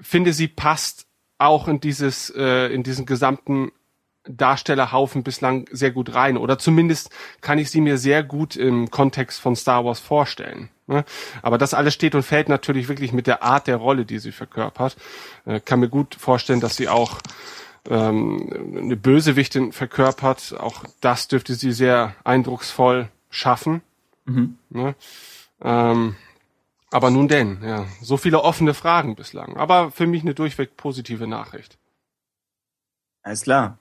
finde, 0.00 0.32
sie 0.32 0.48
passt 0.48 1.06
auch 1.38 1.68
in 1.68 1.80
dieses 1.80 2.30
äh, 2.30 2.72
in 2.72 2.82
diesen 2.82 3.06
gesamten 3.06 3.70
Darstellerhaufen 4.28 5.22
bislang 5.22 5.66
sehr 5.70 5.90
gut 5.90 6.14
rein. 6.14 6.36
Oder 6.36 6.58
zumindest 6.58 7.10
kann 7.40 7.58
ich 7.58 7.70
sie 7.70 7.80
mir 7.80 7.98
sehr 7.98 8.22
gut 8.22 8.56
im 8.56 8.90
Kontext 8.90 9.40
von 9.40 9.56
Star 9.56 9.84
Wars 9.84 10.00
vorstellen. 10.00 10.68
ne? 10.86 11.04
Aber 11.42 11.58
das 11.58 11.74
alles 11.74 11.94
steht 11.94 12.14
und 12.14 12.22
fällt 12.22 12.48
natürlich 12.48 12.88
wirklich 12.88 13.12
mit 13.12 13.26
der 13.26 13.42
Art 13.42 13.66
der 13.66 13.76
Rolle, 13.76 14.04
die 14.04 14.18
sie 14.18 14.32
verkörpert. 14.32 14.96
Äh, 15.46 15.60
Kann 15.60 15.80
mir 15.80 15.88
gut 15.88 16.14
vorstellen, 16.14 16.60
dass 16.60 16.76
sie 16.76 16.88
auch 16.88 17.20
ähm, 17.88 18.76
eine 18.76 18.96
Bösewichtin 18.96 19.72
verkörpert. 19.72 20.54
Auch 20.58 20.84
das 21.00 21.28
dürfte 21.28 21.54
sie 21.54 21.72
sehr 21.72 22.14
eindrucksvoll 22.24 23.08
schaffen. 23.30 23.82
Ne? 24.70 24.94
Ähm, 25.62 26.16
aber 26.90 27.10
nun 27.10 27.28
denn, 27.28 27.58
ja, 27.62 27.86
so 28.00 28.16
viele 28.16 28.42
offene 28.42 28.74
Fragen 28.74 29.14
bislang. 29.14 29.56
Aber 29.56 29.90
für 29.90 30.06
mich 30.06 30.22
eine 30.22 30.34
durchweg 30.34 30.76
positive 30.76 31.26
Nachricht. 31.26 31.78
Alles 33.22 33.42
klar. 33.42 33.78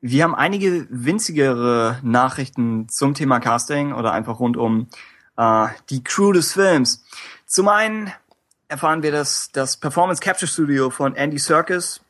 Wir 0.00 0.24
haben 0.24 0.34
einige 0.34 0.86
winzigere 0.90 1.98
Nachrichten 2.02 2.88
zum 2.88 3.14
Thema 3.14 3.40
Casting 3.40 3.92
oder 3.92 4.12
einfach 4.12 4.38
rund 4.38 4.56
um 4.56 4.86
äh, 5.36 5.68
die 5.90 6.04
Crew 6.04 6.32
des 6.32 6.52
Films. 6.52 7.04
Zum 7.46 7.68
einen 7.68 8.12
erfahren 8.68 9.02
wir, 9.02 9.12
dass 9.12 9.50
das 9.52 9.76
Performance 9.76 10.22
Capture 10.22 10.48
Studio 10.48 10.90
von 10.90 11.16
Andy 11.16 11.38
Serkis 11.38 12.00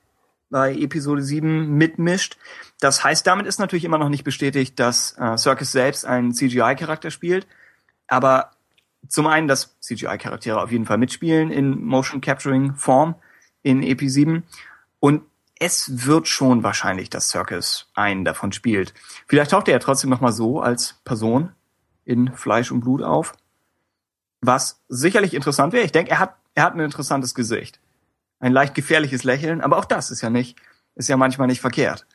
bei 0.50 0.74
Episode 0.74 1.22
7 1.22 1.68
mitmischt. 1.76 2.36
Das 2.80 3.02
heißt, 3.02 3.26
damit 3.26 3.46
ist 3.46 3.58
natürlich 3.58 3.84
immer 3.84 3.98
noch 3.98 4.08
nicht 4.08 4.24
bestätigt, 4.24 4.78
dass 4.78 5.16
äh, 5.18 5.36
Serkis 5.36 5.72
selbst 5.72 6.04
einen 6.04 6.32
CGI-Charakter 6.32 7.10
spielt. 7.10 7.46
Aber 8.06 8.52
zum 9.08 9.26
einen, 9.26 9.48
dass 9.48 9.78
CGI-Charaktere 9.80 10.60
auf 10.60 10.70
jeden 10.70 10.86
Fall 10.86 10.98
mitspielen 10.98 11.50
in 11.50 11.82
Motion 11.82 12.20
Capturing 12.20 12.74
Form 12.74 13.14
in 13.62 13.82
EP 13.82 14.00
7 14.02 14.44
und 15.00 15.22
es 15.60 16.06
wird 16.06 16.28
schon 16.28 16.62
wahrscheinlich, 16.62 17.10
dass 17.10 17.30
Circus 17.30 17.90
einen 17.94 18.24
davon 18.24 18.52
spielt. 18.52 18.94
Vielleicht 19.26 19.50
taucht 19.50 19.66
er 19.68 19.72
ja 19.72 19.78
trotzdem 19.80 20.10
noch 20.10 20.20
mal 20.20 20.32
so 20.32 20.60
als 20.60 21.00
Person 21.04 21.52
in 22.04 22.32
Fleisch 22.32 22.70
und 22.70 22.80
Blut 22.80 23.02
auf, 23.02 23.32
was 24.40 24.80
sicherlich 24.88 25.34
interessant 25.34 25.72
wäre. 25.72 25.84
Ich 25.84 25.92
denke, 25.92 26.12
er 26.12 26.20
hat 26.20 26.36
er 26.54 26.64
hat 26.64 26.74
ein 26.74 26.80
interessantes 26.80 27.34
Gesicht, 27.34 27.80
ein 28.40 28.52
leicht 28.52 28.74
gefährliches 28.74 29.22
Lächeln, 29.24 29.60
aber 29.60 29.78
auch 29.78 29.84
das 29.84 30.10
ist 30.10 30.22
ja 30.22 30.30
nicht 30.30 30.58
ist 30.98 31.08
ja 31.08 31.16
manchmal 31.16 31.46
nicht 31.46 31.60
verkehrt. 31.60 32.06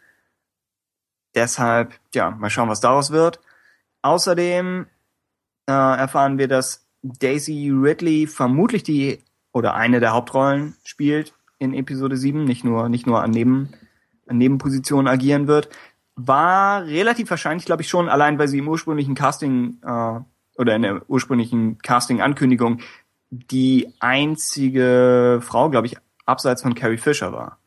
Deshalb, 1.36 1.94
ja, 2.14 2.32
mal 2.32 2.50
schauen, 2.50 2.70
was 2.70 2.82
daraus 2.82 3.12
wird. 3.12 3.40
Außerdem 4.04 4.86
äh, 5.68 5.72
erfahren 5.72 6.38
wir, 6.38 6.48
dass 6.48 6.83
Daisy 7.04 7.70
Ridley 7.72 8.28
vermutlich 8.28 8.84
die 8.84 9.20
oder 9.52 9.76
eine 9.76 10.00
der 10.00 10.14
Hauptrollen 10.14 10.76
spielt 10.84 11.34
in 11.60 11.74
Episode 11.74 12.18
7, 12.18 12.44
nicht 12.44 12.64
nur, 12.64 12.90
nicht 12.90 13.06
nur 13.06 13.22
an, 13.22 13.32
Neben, 13.32 13.70
an 14.28 14.38
Nebenpositionen 14.38 15.08
agieren 15.08 15.48
wird. 15.48 15.70
War 16.16 16.86
relativ 16.86 17.30
wahrscheinlich, 17.30 17.66
glaube 17.66 17.82
ich, 17.82 17.90
schon, 17.90 18.10
allein 18.10 18.40
weil 18.40 18.48
sie 18.48 18.60
im 18.60 18.68
ursprünglichen 18.68 19.16
Casting 19.16 19.78
äh, 19.84 20.20
oder 20.58 20.76
in 20.76 20.82
der 20.82 21.10
ursprünglichen 21.10 21.78
Casting-Ankündigung 21.80 22.82
die 23.32 23.92
einzige 24.00 25.40
Frau, 25.42 25.70
glaube 25.70 25.88
ich, 25.88 25.98
abseits 26.26 26.62
von 26.62 26.76
Carrie 26.76 26.98
Fisher 26.98 27.34
war. 27.34 27.58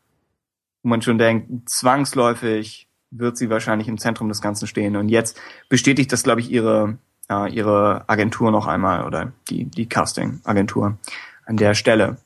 Wo 0.82 0.88
man 0.88 1.02
schon 1.02 1.18
denkt, 1.18 1.68
zwangsläufig 1.68 2.88
wird 3.10 3.36
sie 3.36 3.50
wahrscheinlich 3.50 3.88
im 3.88 3.98
Zentrum 3.98 4.28
des 4.28 4.40
Ganzen 4.40 4.66
stehen. 4.66 4.96
Und 4.96 5.08
jetzt 5.08 5.40
bestätigt 5.68 6.12
das, 6.12 6.22
glaube 6.22 6.40
ich, 6.40 6.50
ihre, 6.50 6.98
äh, 7.30 7.52
ihre 7.52 8.04
Agentur 8.08 8.50
noch 8.50 8.66
einmal 8.66 9.04
oder 9.04 9.32
die, 9.48 9.64
die 9.64 9.88
Casting-Agentur 9.88 10.98
an 11.44 11.56
der 11.56 11.74
Stelle. 11.74 12.18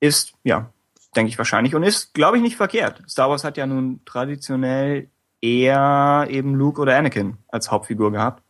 Ist, 0.00 0.34
ja, 0.42 0.70
denke 1.16 1.30
ich 1.30 1.38
wahrscheinlich 1.38 1.74
und 1.74 1.82
ist, 1.82 2.14
glaube 2.14 2.36
ich, 2.36 2.42
nicht 2.42 2.56
verkehrt. 2.56 3.02
Star 3.08 3.30
Wars 3.30 3.44
hat 3.44 3.56
ja 3.56 3.66
nun 3.66 4.00
traditionell 4.04 5.08
eher 5.40 6.26
eben 6.30 6.54
Luke 6.54 6.80
oder 6.80 6.96
Anakin 6.96 7.38
als 7.48 7.70
Hauptfigur 7.70 8.12
gehabt. 8.12 8.42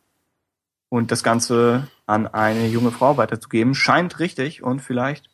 Und 0.89 1.11
das 1.11 1.25
Ganze 1.25 1.89
an 2.07 2.27
eine 2.29 2.67
junge 2.67 2.93
Frau 2.93 3.17
weiterzugeben, 3.17 3.75
scheint 3.75 4.21
richtig 4.21 4.63
und 4.63 4.81
vielleicht 4.81 5.29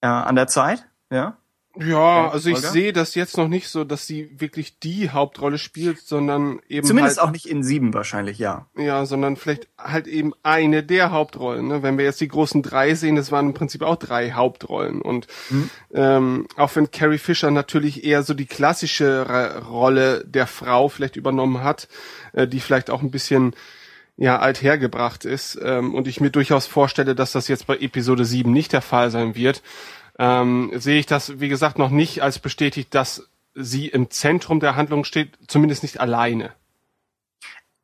äh, 0.00 0.08
an 0.08 0.34
der 0.34 0.48
Zeit, 0.48 0.86
ja. 1.10 1.36
Ja, 1.80 2.28
also 2.28 2.50
ich 2.50 2.58
sehe 2.58 2.92
das 2.92 3.14
jetzt 3.14 3.36
noch 3.36 3.46
nicht 3.46 3.68
so, 3.68 3.84
dass 3.84 4.06
sie 4.06 4.30
wirklich 4.36 4.80
die 4.80 5.10
Hauptrolle 5.10 5.58
spielt, 5.58 6.00
sondern 6.00 6.60
eben 6.68 6.86
Zumindest 6.86 7.18
halt, 7.18 7.28
auch 7.28 7.32
nicht 7.32 7.46
in 7.46 7.62
sieben 7.62 7.94
wahrscheinlich, 7.94 8.38
ja. 8.38 8.66
ja, 8.76 9.06
sondern 9.06 9.36
vielleicht 9.36 9.68
halt 9.78 10.08
eben 10.08 10.32
eine 10.42 10.82
der 10.82 11.12
Hauptrollen. 11.12 11.68
Ne? 11.68 11.82
Wenn 11.84 11.96
wir 11.96 12.04
jetzt 12.04 12.20
die 12.20 12.28
großen 12.28 12.62
drei 12.62 12.94
sehen, 12.94 13.14
das 13.14 13.30
waren 13.30 13.46
im 13.46 13.54
Prinzip 13.54 13.82
auch 13.82 13.96
drei 13.96 14.32
Hauptrollen. 14.32 15.00
Und 15.00 15.28
ähm, 15.94 16.48
auch 16.56 16.74
wenn 16.74 16.90
Carrie 16.90 17.18
Fisher 17.18 17.52
natürlich 17.52 18.04
eher 18.04 18.24
so 18.24 18.34
die 18.34 18.46
klassische 18.46 19.62
Rolle 19.68 20.24
der 20.24 20.48
Frau 20.48 20.88
vielleicht 20.88 21.14
übernommen 21.14 21.62
hat, 21.62 21.86
äh, 22.32 22.48
die 22.48 22.60
vielleicht 22.60 22.90
auch 22.90 23.02
ein 23.02 23.12
bisschen 23.12 23.54
ja 24.16 24.40
althergebracht 24.40 25.24
ist 25.24 25.58
ähm, 25.62 25.94
und 25.94 26.08
ich 26.08 26.20
mir 26.20 26.30
durchaus 26.30 26.66
vorstelle, 26.66 27.14
dass 27.14 27.30
das 27.32 27.46
jetzt 27.46 27.68
bei 27.68 27.76
Episode 27.76 28.24
7 28.24 28.52
nicht 28.52 28.72
der 28.72 28.82
Fall 28.82 29.12
sein 29.12 29.36
wird, 29.36 29.62
ähm, 30.18 30.70
sehe 30.74 30.98
ich 30.98 31.06
das, 31.06 31.40
wie 31.40 31.48
gesagt, 31.48 31.78
noch 31.78 31.90
nicht 31.90 32.22
als 32.22 32.38
bestätigt, 32.38 32.94
dass 32.94 33.28
sie 33.54 33.88
im 33.88 34.10
Zentrum 34.10 34.60
der 34.60 34.76
Handlung 34.76 35.04
steht, 35.04 35.38
zumindest 35.46 35.82
nicht 35.82 36.00
alleine. 36.00 36.52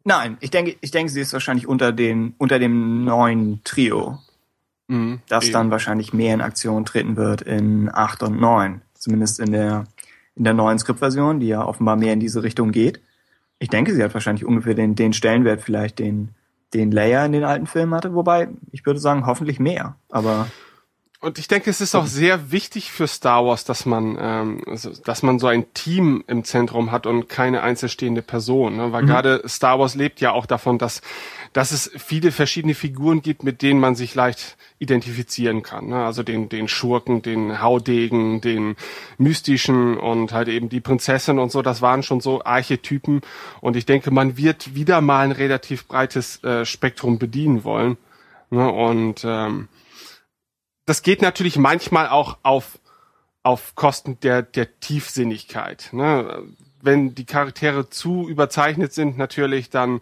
Nein, 0.04 0.36
ich 0.40 0.50
denke, 0.50 0.76
ich 0.80 0.90
denke, 0.90 1.10
sie 1.10 1.20
ist 1.20 1.32
wahrscheinlich 1.32 1.66
unter 1.66 1.92
den, 1.92 2.34
unter 2.38 2.58
dem 2.58 3.04
neuen 3.04 3.62
Trio, 3.64 4.18
Mhm, 4.86 5.20
das 5.28 5.44
eben. 5.44 5.52
dann 5.54 5.70
wahrscheinlich 5.70 6.12
mehr 6.12 6.34
in 6.34 6.42
Aktion 6.42 6.84
treten 6.84 7.16
wird 7.16 7.40
in 7.40 7.90
acht 7.92 8.22
und 8.22 8.38
neun. 8.38 8.82
Zumindest 8.92 9.40
in 9.40 9.50
der, 9.52 9.84
in 10.34 10.44
der 10.44 10.52
neuen 10.52 10.78
Skriptversion, 10.78 11.40
die 11.40 11.48
ja 11.48 11.64
offenbar 11.64 11.96
mehr 11.96 12.12
in 12.12 12.20
diese 12.20 12.42
Richtung 12.42 12.70
geht. 12.70 13.00
Ich 13.58 13.68
denke, 13.70 13.94
sie 13.94 14.02
hat 14.02 14.12
wahrscheinlich 14.12 14.44
ungefähr 14.44 14.74
den, 14.74 14.94
den 14.94 15.14
Stellenwert 15.14 15.62
vielleicht, 15.62 15.98
den, 15.98 16.30
den 16.74 16.90
Leia 16.90 17.24
in 17.24 17.32
den 17.32 17.44
alten 17.44 17.66
Filmen 17.66 17.94
hatte, 17.94 18.14
wobei, 18.14 18.48
ich 18.72 18.84
würde 18.84 19.00
sagen, 19.00 19.24
hoffentlich 19.26 19.58
mehr. 19.58 19.96
Aber 20.10 20.48
Und 21.24 21.38
ich 21.38 21.48
denke, 21.48 21.70
es 21.70 21.80
ist 21.80 21.94
auch 21.94 22.04
sehr 22.04 22.52
wichtig 22.52 22.92
für 22.92 23.06
Star 23.06 23.46
Wars, 23.46 23.64
dass 23.64 23.86
man, 23.86 24.18
ähm, 24.20 24.60
also, 24.66 24.90
dass 24.90 25.22
man 25.22 25.38
so 25.38 25.46
ein 25.46 25.72
Team 25.72 26.22
im 26.26 26.44
Zentrum 26.44 26.92
hat 26.92 27.06
und 27.06 27.30
keine 27.30 27.62
einzelstehende 27.62 28.20
Person. 28.20 28.76
Ne? 28.76 28.92
Weil 28.92 29.06
gerade 29.06 29.42
Star 29.48 29.78
Wars 29.78 29.94
lebt 29.94 30.20
ja 30.20 30.32
auch 30.32 30.44
davon, 30.44 30.76
dass, 30.76 31.00
dass 31.54 31.72
es 31.72 31.90
viele 31.96 32.30
verschiedene 32.30 32.74
Figuren 32.74 33.22
gibt, 33.22 33.42
mit 33.42 33.62
denen 33.62 33.80
man 33.80 33.94
sich 33.94 34.14
leicht 34.14 34.58
identifizieren 34.78 35.62
kann. 35.62 35.88
Ne? 35.88 36.04
Also 36.04 36.22
den, 36.22 36.50
den 36.50 36.68
Schurken, 36.68 37.22
den 37.22 37.62
Haudegen, 37.62 38.42
den 38.42 38.76
mystischen 39.16 39.96
und 39.96 40.32
halt 40.32 40.48
eben 40.48 40.68
die 40.68 40.80
Prinzessin 40.80 41.38
und 41.38 41.50
so. 41.50 41.62
Das 41.62 41.80
waren 41.80 42.02
schon 42.02 42.20
so 42.20 42.44
Archetypen. 42.44 43.22
Und 43.62 43.76
ich 43.76 43.86
denke, 43.86 44.10
man 44.10 44.36
wird 44.36 44.74
wieder 44.74 45.00
mal 45.00 45.24
ein 45.24 45.32
relativ 45.32 45.88
breites 45.88 46.44
äh, 46.44 46.66
Spektrum 46.66 47.18
bedienen 47.18 47.64
wollen. 47.64 47.96
Ne? 48.50 48.70
Und 48.70 49.24
ähm, 49.24 49.68
das 50.86 51.02
geht 51.02 51.22
natürlich 51.22 51.56
manchmal 51.56 52.08
auch 52.08 52.38
auf, 52.42 52.78
auf 53.42 53.74
Kosten 53.74 54.20
der, 54.20 54.42
der 54.42 54.78
Tiefsinnigkeit. 54.80 55.88
Ne? 55.92 56.42
Wenn 56.82 57.14
die 57.14 57.24
Charaktere 57.24 57.88
zu 57.88 58.28
überzeichnet 58.28 58.92
sind, 58.92 59.16
natürlich, 59.16 59.70
dann, 59.70 60.00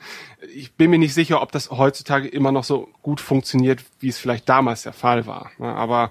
ich 0.52 0.74
bin 0.74 0.90
mir 0.90 0.98
nicht 0.98 1.14
sicher, 1.14 1.40
ob 1.40 1.52
das 1.52 1.70
heutzutage 1.70 2.28
immer 2.28 2.50
noch 2.50 2.64
so 2.64 2.88
gut 3.02 3.20
funktioniert, 3.20 3.84
wie 4.00 4.08
es 4.08 4.18
vielleicht 4.18 4.48
damals 4.48 4.82
der 4.82 4.92
Fall 4.92 5.26
war. 5.26 5.52
Ne? 5.58 5.72
Aber 5.72 6.10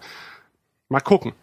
mal 0.87 1.01
gucken. 1.01 1.33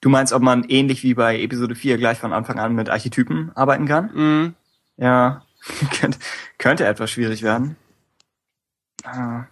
du 0.00 0.08
meinst, 0.08 0.32
ob 0.32 0.42
man 0.42 0.64
ähnlich 0.64 1.02
wie 1.02 1.14
bei 1.14 1.40
Episode 1.40 1.74
4 1.74 1.98
gleich 1.98 2.18
von 2.18 2.32
Anfang 2.32 2.58
an 2.58 2.74
mit 2.74 2.88
Archetypen 2.90 3.50
arbeiten 3.56 3.86
kann? 3.86 4.10
Mhm. 4.14 4.54
Ja, 4.96 5.44
könnte, 6.00 6.18
könnte 6.58 6.86
etwas 6.86 7.10
schwierig 7.10 7.42
werden. 7.42 7.76
Ah. 9.04 9.46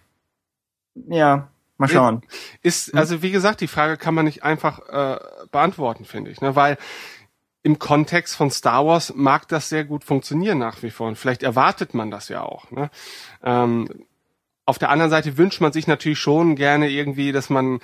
Ja, 0.95 1.50
mal 1.81 1.89
schauen. 1.89 2.21
Ist, 2.61 2.95
also 2.95 3.21
wie 3.21 3.31
gesagt, 3.31 3.59
die 3.59 3.67
Frage 3.67 3.97
kann 3.97 4.13
man 4.13 4.25
nicht 4.25 4.43
einfach 4.43 4.79
äh, 4.87 5.19
beantworten, 5.51 6.05
finde 6.05 6.31
ich, 6.31 6.39
ne? 6.39 6.55
weil 6.55 6.77
im 7.63 7.77
Kontext 7.77 8.35
von 8.35 8.49
Star 8.49 8.85
Wars 8.85 9.13
mag 9.15 9.47
das 9.47 9.69
sehr 9.69 9.83
gut 9.83 10.03
funktionieren 10.03 10.57
nach 10.57 10.81
wie 10.81 10.89
vor 10.89 11.07
und 11.07 11.17
vielleicht 11.17 11.43
erwartet 11.43 11.93
man 11.93 12.09
das 12.09 12.29
ja 12.29 12.41
auch. 12.41 12.71
Ne? 12.71 12.89
Ähm, 13.43 13.87
auf 14.65 14.79
der 14.79 14.89
anderen 14.89 15.11
Seite 15.11 15.37
wünscht 15.37 15.59
man 15.59 15.73
sich 15.73 15.87
natürlich 15.87 16.19
schon 16.19 16.55
gerne 16.55 16.89
irgendwie, 16.89 17.31
dass 17.31 17.49
man, 17.49 17.79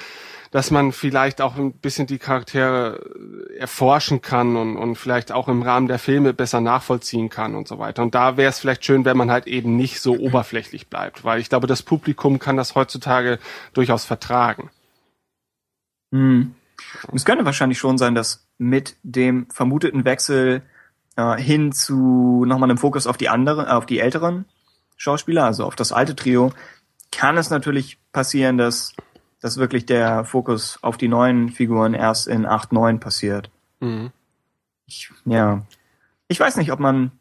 dass 0.52 0.72
man 0.72 0.92
vielleicht 0.92 1.42
auch 1.42 1.56
ein 1.56 1.74
bisschen 1.74 2.08
die 2.08 2.20
Charaktere 2.20 3.00
erforschen 3.58 4.22
kann 4.22 4.56
und, 4.56 4.78
und 4.78 4.96
vielleicht 4.96 5.32
auch 5.32 5.48
im 5.48 5.62
Rahmen 5.62 5.88
der 5.88 6.00
Filme 6.00 6.34
besser 6.34 6.62
nachvollziehen 6.62 7.30
kann 7.30 7.56
und 7.56 7.68
so 7.68 7.80
weiter. 7.80 8.04
Und 8.04 8.16
da 8.16 8.38
wäre 8.38 8.50
es 8.50 8.60
vielleicht 8.60 8.86
schön, 8.86 9.06
wenn 9.06 9.18
man 9.18 9.32
halt 9.32 9.48
eben 9.48 9.76
nicht 9.76 10.02
so 10.02 10.18
oberflächlich 10.18 10.88
bleibt, 10.88 11.24
weil 11.24 11.40
ich 11.40 11.50
glaube, 11.50 11.68
das 11.68 11.84
Publikum 11.84 12.40
kann 12.40 12.58
das 12.58 12.76
heutzutage 12.76 13.40
durchaus 13.74 14.06
vertragen. 14.06 14.70
Hm. 16.12 16.56
Es 17.14 17.26
könnte 17.26 17.46
wahrscheinlich 17.46 17.80
schon 17.80 17.98
sein, 17.98 18.16
dass 18.16 18.48
mit 18.58 18.96
dem 19.04 19.48
vermuteten 19.50 20.06
Wechsel 20.06 20.62
äh, 21.16 21.38
hin 21.38 21.72
zu 21.72 22.46
nochmal 22.46 22.70
einem 22.70 22.78
Fokus 22.78 23.08
auf 23.08 23.18
die 23.18 23.30
anderen, 23.30 23.66
auf 23.68 23.86
die 23.86 24.00
älteren 24.00 24.46
Schauspieler, 24.96 25.46
also 25.46 25.66
auf 25.66 25.76
das 25.76 25.92
alte 25.92 26.16
Trio, 26.16 26.54
kann 27.12 27.38
es 27.38 27.50
natürlich 27.50 27.98
passieren, 28.12 28.58
dass, 28.58 28.94
dass 29.41 29.58
wirklich 29.58 29.86
der 29.86 30.26
Fokus 30.26 30.80
auf 30.82 30.97
die 30.97 31.08
neuen 31.08 31.50
Figuren 31.50 31.93
erst 31.93 32.28
in 32.28 32.45
8, 32.45 32.71
9 32.71 33.00
passiert. 33.00 33.52
Mhm. 33.80 34.12
Ich, 34.88 35.12
ja. 35.26 35.63
Ich 36.28 36.39
weiß 36.39 36.58
nicht, 36.58 36.71
ob 36.71 36.80
man. 36.80 37.12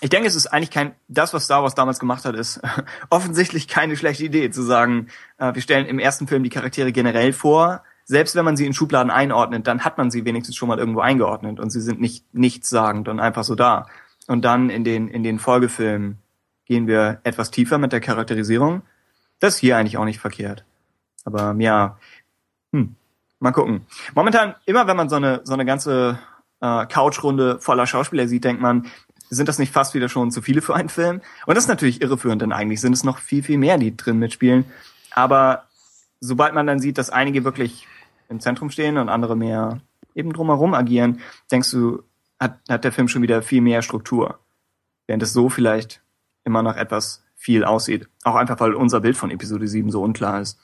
Ich 0.00 0.10
denke, 0.10 0.26
es 0.26 0.34
ist 0.34 0.48
eigentlich 0.48 0.70
kein. 0.70 0.94
Das, 1.08 1.32
was 1.32 1.44
Star 1.44 1.62
Wars 1.62 1.74
damals 1.74 2.00
gemacht 2.00 2.24
hat, 2.24 2.34
ist 2.34 2.60
offensichtlich 3.10 3.68
keine 3.68 3.96
schlechte 3.96 4.24
Idee, 4.24 4.50
zu 4.50 4.62
sagen, 4.62 5.08
äh, 5.38 5.54
wir 5.54 5.62
stellen 5.62 5.86
im 5.86 5.98
ersten 5.98 6.26
Film 6.26 6.42
die 6.42 6.50
Charaktere 6.50 6.92
generell 6.92 7.32
vor. 7.32 7.82
Selbst 8.04 8.34
wenn 8.34 8.44
man 8.44 8.56
sie 8.56 8.66
in 8.66 8.74
Schubladen 8.74 9.12
einordnet, 9.12 9.66
dann 9.66 9.84
hat 9.84 9.96
man 9.96 10.10
sie 10.10 10.24
wenigstens 10.24 10.56
schon 10.56 10.68
mal 10.68 10.78
irgendwo 10.78 11.00
eingeordnet 11.00 11.60
und 11.60 11.70
sie 11.70 11.80
sind 11.80 12.00
nicht 12.00 12.34
nichtssagend 12.34 13.08
und 13.08 13.20
einfach 13.20 13.44
so 13.44 13.54
da. 13.54 13.86
Und 14.26 14.44
dann 14.44 14.70
in 14.70 14.82
den, 14.82 15.08
in 15.08 15.22
den 15.22 15.38
Folgefilmen 15.38 16.18
gehen 16.66 16.88
wir 16.88 17.20
etwas 17.22 17.52
tiefer 17.52 17.78
mit 17.78 17.92
der 17.92 18.00
Charakterisierung. 18.00 18.82
Das 19.38 19.54
ist 19.54 19.60
hier 19.60 19.76
eigentlich 19.76 19.98
auch 19.98 20.04
nicht 20.04 20.18
verkehrt. 20.18 20.64
Aber 21.24 21.54
ja, 21.58 21.98
hm, 22.72 22.96
mal 23.38 23.52
gucken. 23.52 23.86
Momentan, 24.14 24.54
immer 24.66 24.86
wenn 24.86 24.96
man 24.96 25.08
so 25.08 25.16
eine, 25.16 25.40
so 25.44 25.52
eine 25.52 25.64
ganze 25.64 26.18
äh, 26.60 26.86
Couchrunde 26.86 27.58
voller 27.60 27.86
Schauspieler 27.86 28.28
sieht, 28.28 28.44
denkt 28.44 28.62
man, 28.62 28.86
sind 29.30 29.48
das 29.48 29.58
nicht 29.58 29.72
fast 29.72 29.94
wieder 29.94 30.08
schon 30.08 30.30
zu 30.30 30.42
viele 30.42 30.60
für 30.60 30.74
einen 30.74 30.90
Film? 30.90 31.22
Und 31.46 31.54
das 31.56 31.64
ist 31.64 31.68
natürlich 31.68 32.02
irreführend, 32.02 32.42
denn 32.42 32.52
eigentlich 32.52 32.80
sind 32.80 32.92
es 32.92 33.04
noch 33.04 33.18
viel, 33.18 33.42
viel 33.42 33.58
mehr, 33.58 33.78
die 33.78 33.96
drin 33.96 34.18
mitspielen. 34.18 34.66
Aber 35.12 35.64
sobald 36.20 36.54
man 36.54 36.66
dann 36.66 36.80
sieht, 36.80 36.98
dass 36.98 37.10
einige 37.10 37.44
wirklich 37.44 37.86
im 38.28 38.40
Zentrum 38.40 38.70
stehen 38.70 38.98
und 38.98 39.08
andere 39.08 39.36
mehr 39.36 39.80
eben 40.14 40.32
drumherum 40.32 40.74
agieren, 40.74 41.20
denkst 41.50 41.70
du, 41.70 42.02
hat, 42.38 42.58
hat 42.68 42.84
der 42.84 42.92
Film 42.92 43.08
schon 43.08 43.22
wieder 43.22 43.42
viel 43.42 43.62
mehr 43.62 43.82
Struktur. 43.82 44.38
Während 45.06 45.22
es 45.22 45.32
so 45.32 45.48
vielleicht 45.48 46.02
immer 46.44 46.62
noch 46.62 46.76
etwas 46.76 47.24
viel 47.36 47.64
aussieht. 47.64 48.08
Auch 48.24 48.36
einfach, 48.36 48.58
weil 48.60 48.74
unser 48.74 49.00
Bild 49.00 49.16
von 49.16 49.30
Episode 49.30 49.66
7 49.66 49.90
so 49.90 50.02
unklar 50.02 50.40
ist. 50.40 50.60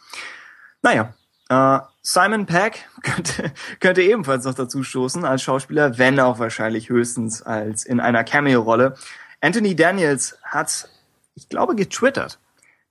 Naja, 0.83 1.15
äh, 1.49 1.81
Simon 2.03 2.47
Peck 2.47 2.89
könnte, 3.03 3.53
könnte 3.81 4.03
ebenfalls 4.03 4.45
noch 4.45 4.55
dazu 4.55 4.83
stoßen 4.83 5.25
als 5.25 5.43
Schauspieler, 5.43 5.99
wenn 5.99 6.21
auch 6.21 6.39
wahrscheinlich 6.39 6.89
höchstens 6.89 7.43
als 7.43 7.85
in 7.85 8.01
einer 8.01 8.25
Cameo-Rolle. 8.25 8.95
Anthony 9.41 9.77
Daniels 9.77 10.39
hat, 10.43 10.89
ich 11.35 11.49
glaube, 11.49 11.75
getwittert, 11.75 12.39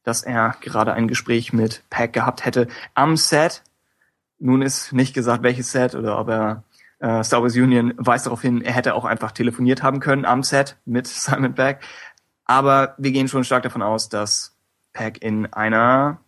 dass 0.04 0.24
er 0.24 0.56
gerade 0.62 0.94
ein 0.94 1.08
Gespräch 1.08 1.52
mit 1.52 1.84
Peck 1.90 2.14
gehabt 2.14 2.46
hätte 2.46 2.68
am 2.94 3.18
Set. 3.18 3.64
Nun 4.40 4.62
ist 4.62 4.94
nicht 4.94 5.14
gesagt, 5.14 5.44
welches 5.44 5.72
Set 5.72 5.96
oder 5.96 6.20
ob 6.20 6.30
er 6.30 6.64
äh, 7.00 7.24
Star 7.24 7.42
Wars 7.42 7.56
Union 7.56 7.94
weist 7.98 8.26
darauf 8.26 8.42
hin, 8.42 8.62
er 8.62 8.74
hätte 8.74 8.96
auch 8.96 9.06
einfach 9.06 9.32
telefoniert 9.32 9.84
haben 9.84 10.00
können 10.00 10.26
am 10.26 10.44
Set 10.44 10.78
mit 10.86 11.08
Simon 11.08 11.56
Peck. 11.56 11.82
Aber 12.46 12.96
wir 12.98 13.12
gehen 13.12 13.28
schon 13.28 13.44
stark 13.44 13.64
davon 13.64 13.82
aus, 13.82 14.10
dass 14.10 14.56
Peck 14.94 15.22
in 15.22 15.52
einer 15.54 16.22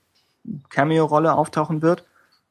Cameo-Rolle 0.70 1.34
auftauchen 1.34 1.82
wird. 1.82 2.06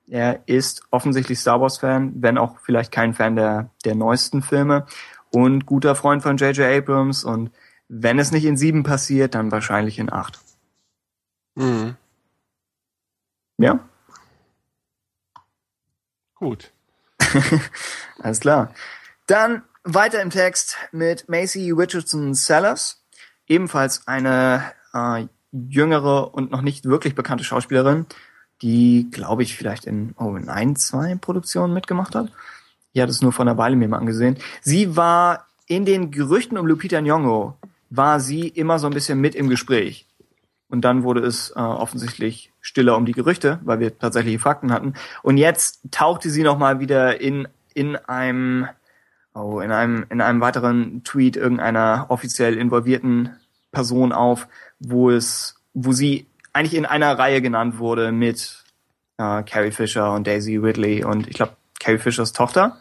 Er 0.09 0.41
ist 0.47 0.83
offensichtlich 0.91 1.39
Star 1.39 1.61
Wars-Fan, 1.61 2.23
wenn 2.23 2.39
auch 2.39 2.59
vielleicht 2.61 2.93
kein 2.93 3.15
Fan 3.15 3.37
der, 3.37 3.71
der 3.85 3.95
neuesten 3.95 4.43
Filme 4.43 4.87
und 5.31 5.67
guter 5.67 5.95
Freund 5.95 6.23
von 6.23 6.37
J.J. 6.37 6.67
Abrams 6.79 7.25
und 7.25 7.51
wenn 7.89 8.19
es 8.19 8.33
nicht 8.33 8.45
in 8.45 8.57
sieben 8.57 8.83
passiert, 8.83 9.35
dann 9.35 9.53
wahrscheinlich 9.53 9.99
in 9.99 10.13
acht. 10.13 10.39
Mhm. 11.55 11.97
Ja, 13.59 13.81
Gut. 16.39 16.73
alles 18.21 18.41
klar. 18.41 18.73
Dann 19.27 19.63
weiter 19.83 20.23
im 20.23 20.31
Text 20.31 20.77
mit 20.93 21.29
Macy 21.29 21.73
Richardson 21.73 22.35
Sellers, 22.35 23.05
ebenfalls 23.49 24.07
eine 24.07 24.73
äh, 24.95 25.27
jüngere 25.69 26.35
und 26.35 26.51
noch 26.51 26.63
nicht 26.63 26.85
wirklich 26.85 27.15
bekannte 27.15 27.45
Schauspielerin, 27.45 28.07
die, 28.63 29.09
glaube 29.11 29.43
ich, 29.43 29.57
vielleicht 29.57 29.85
in, 29.85 30.15
oh, 30.19 30.37
in 30.37 30.49
ein, 30.49 30.77
zwei 30.77 31.15
Produktionen 31.15 31.75
mitgemacht 31.75 32.15
hat. 32.15 32.31
Ich 32.93 33.01
hatte 33.01 33.13
es 33.13 33.23
nur 33.23 33.33
vor 33.33 33.45
einer 33.45 33.59
Weile 33.59 33.77
mir 33.77 33.89
mal 33.89 33.99
angesehen. 33.99 34.37
Sie 34.63 34.97
war 34.97 35.47
in 35.67 35.85
den 35.85 36.11
Gerüchten 36.11 36.59
um 36.59 36.67
Lupita 36.67 36.99
Nyong'o, 36.99 37.55
war 37.91 38.21
sie 38.21 38.49
immer 38.49 38.79
so 38.79 38.87
ein 38.87 38.95
bisschen 38.95 39.21
mit 39.21 39.35
im 39.35 39.49
Gespräch. 39.49 40.07
Und 40.69 40.83
dann 40.83 41.03
wurde 41.03 41.21
es 41.21 41.51
äh, 41.51 41.61
offensichtlich 41.61 42.53
stiller 42.61 42.97
um 42.97 43.07
die 43.07 43.13
Gerüchte, 43.13 43.59
weil 43.63 43.81
wir 43.81 43.99
tatsächliche 43.99 44.39
Fakten 44.39 44.73
hatten. 44.73 44.95
Und 45.23 45.39
jetzt 45.39 45.81
tauchte 45.91 46.31
sie 46.31 46.43
nochmal 46.43 46.81
wieder 46.81 47.21
in, 47.21 47.49
in 47.73 47.97
einem, 47.97 48.69
oh, 49.35 49.61
in 49.61 49.73
einem, 49.73 50.05
in 50.11 50.21
einem 50.21 50.41
weiteren 50.41 51.03
Tweet 51.05 51.37
irgendeiner 51.37 52.07
offiziell 52.09 52.57
involvierten 52.59 53.31
Person 53.73 54.13
auf, 54.13 54.49
wo 54.81 55.11
es, 55.11 55.57
wo 55.75 55.93
sie 55.93 56.27
eigentlich 56.53 56.75
in 56.75 56.87
einer 56.87 57.19
Reihe 57.19 57.43
genannt 57.43 57.79
wurde 57.79 58.13
mit 58.13 58.65
äh, 59.19 59.43
Carrie 59.43 59.71
Fisher 59.71 60.13
und 60.13 60.27
Daisy 60.27 60.57
Ridley 60.57 61.05
und 61.05 61.29
ich 61.29 61.35
glaube 61.35 61.57
Carrie 61.81 61.99
Fishers 61.99 62.33
Tochter. 62.33 62.79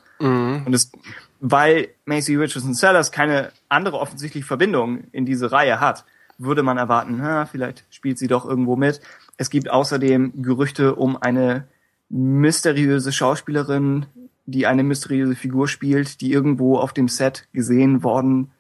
Und 0.65 0.73
es, 0.73 0.91
weil 1.39 1.89
Macy 2.05 2.35
Richardson 2.35 2.73
Sellers 2.73 3.11
keine 3.11 3.51
andere 3.69 3.99
offensichtliche 3.99 4.45
Verbindung 4.45 5.03
in 5.11 5.25
diese 5.25 5.51
Reihe 5.51 5.79
hat, 5.79 6.05
würde 6.37 6.63
man 6.63 6.77
erwarten, 6.77 7.17
na, 7.19 7.45
vielleicht 7.45 7.83
spielt 7.89 8.17
sie 8.17 8.27
doch 8.27 8.45
irgendwo 8.45 8.75
mit. 8.75 9.01
Es 9.37 9.49
gibt 9.49 9.69
außerdem 9.69 10.41
Gerüchte 10.41 10.95
um 10.95 11.17
eine 11.21 11.67
mysteriöse 12.09 13.11
Schauspielerin, 13.11 14.05
die 14.45 14.65
eine 14.65 14.83
mysteriöse 14.83 15.35
Figur 15.35 15.67
spielt, 15.67 16.21
die 16.21 16.31
irgendwo 16.31 16.77
auf 16.77 16.93
dem 16.93 17.07
Set 17.07 17.47
gesehen 17.53 18.03
worden 18.03 18.51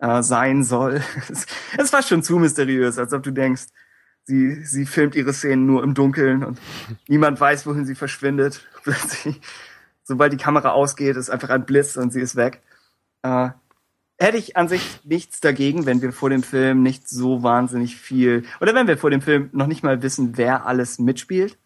äh, 0.00 0.22
sein 0.22 0.64
soll. 0.64 1.02
Es 1.78 1.92
war 1.92 2.02
schon 2.02 2.22
zu 2.22 2.38
mysteriös, 2.38 2.98
als 2.98 3.12
ob 3.12 3.22
du 3.22 3.30
denkst, 3.30 3.66
sie, 4.24 4.64
sie 4.64 4.86
filmt 4.86 5.14
ihre 5.14 5.32
Szenen 5.32 5.66
nur 5.66 5.82
im 5.82 5.94
Dunkeln 5.94 6.44
und 6.44 6.58
niemand 7.08 7.40
weiß, 7.40 7.66
wohin 7.66 7.84
sie 7.84 7.94
verschwindet. 7.94 8.66
Sobald 10.02 10.32
die 10.32 10.38
Kamera 10.38 10.70
ausgeht, 10.70 11.16
ist 11.16 11.30
einfach 11.30 11.50
ein 11.50 11.64
Blitz 11.64 11.96
und 11.96 12.12
sie 12.12 12.20
ist 12.20 12.36
weg. 12.36 12.60
Äh, 13.22 13.50
hätte 14.18 14.36
ich 14.36 14.56
an 14.56 14.68
sich 14.68 15.00
nichts 15.04 15.40
dagegen, 15.40 15.86
wenn 15.86 16.02
wir 16.02 16.12
vor 16.12 16.30
dem 16.30 16.42
Film 16.42 16.82
nicht 16.82 17.08
so 17.08 17.42
wahnsinnig 17.42 17.96
viel, 17.96 18.44
oder 18.60 18.74
wenn 18.74 18.86
wir 18.86 18.98
vor 18.98 19.10
dem 19.10 19.22
Film 19.22 19.48
noch 19.52 19.66
nicht 19.66 19.82
mal 19.82 20.02
wissen, 20.02 20.36
wer 20.36 20.66
alles 20.66 20.98
mitspielt, 20.98 21.58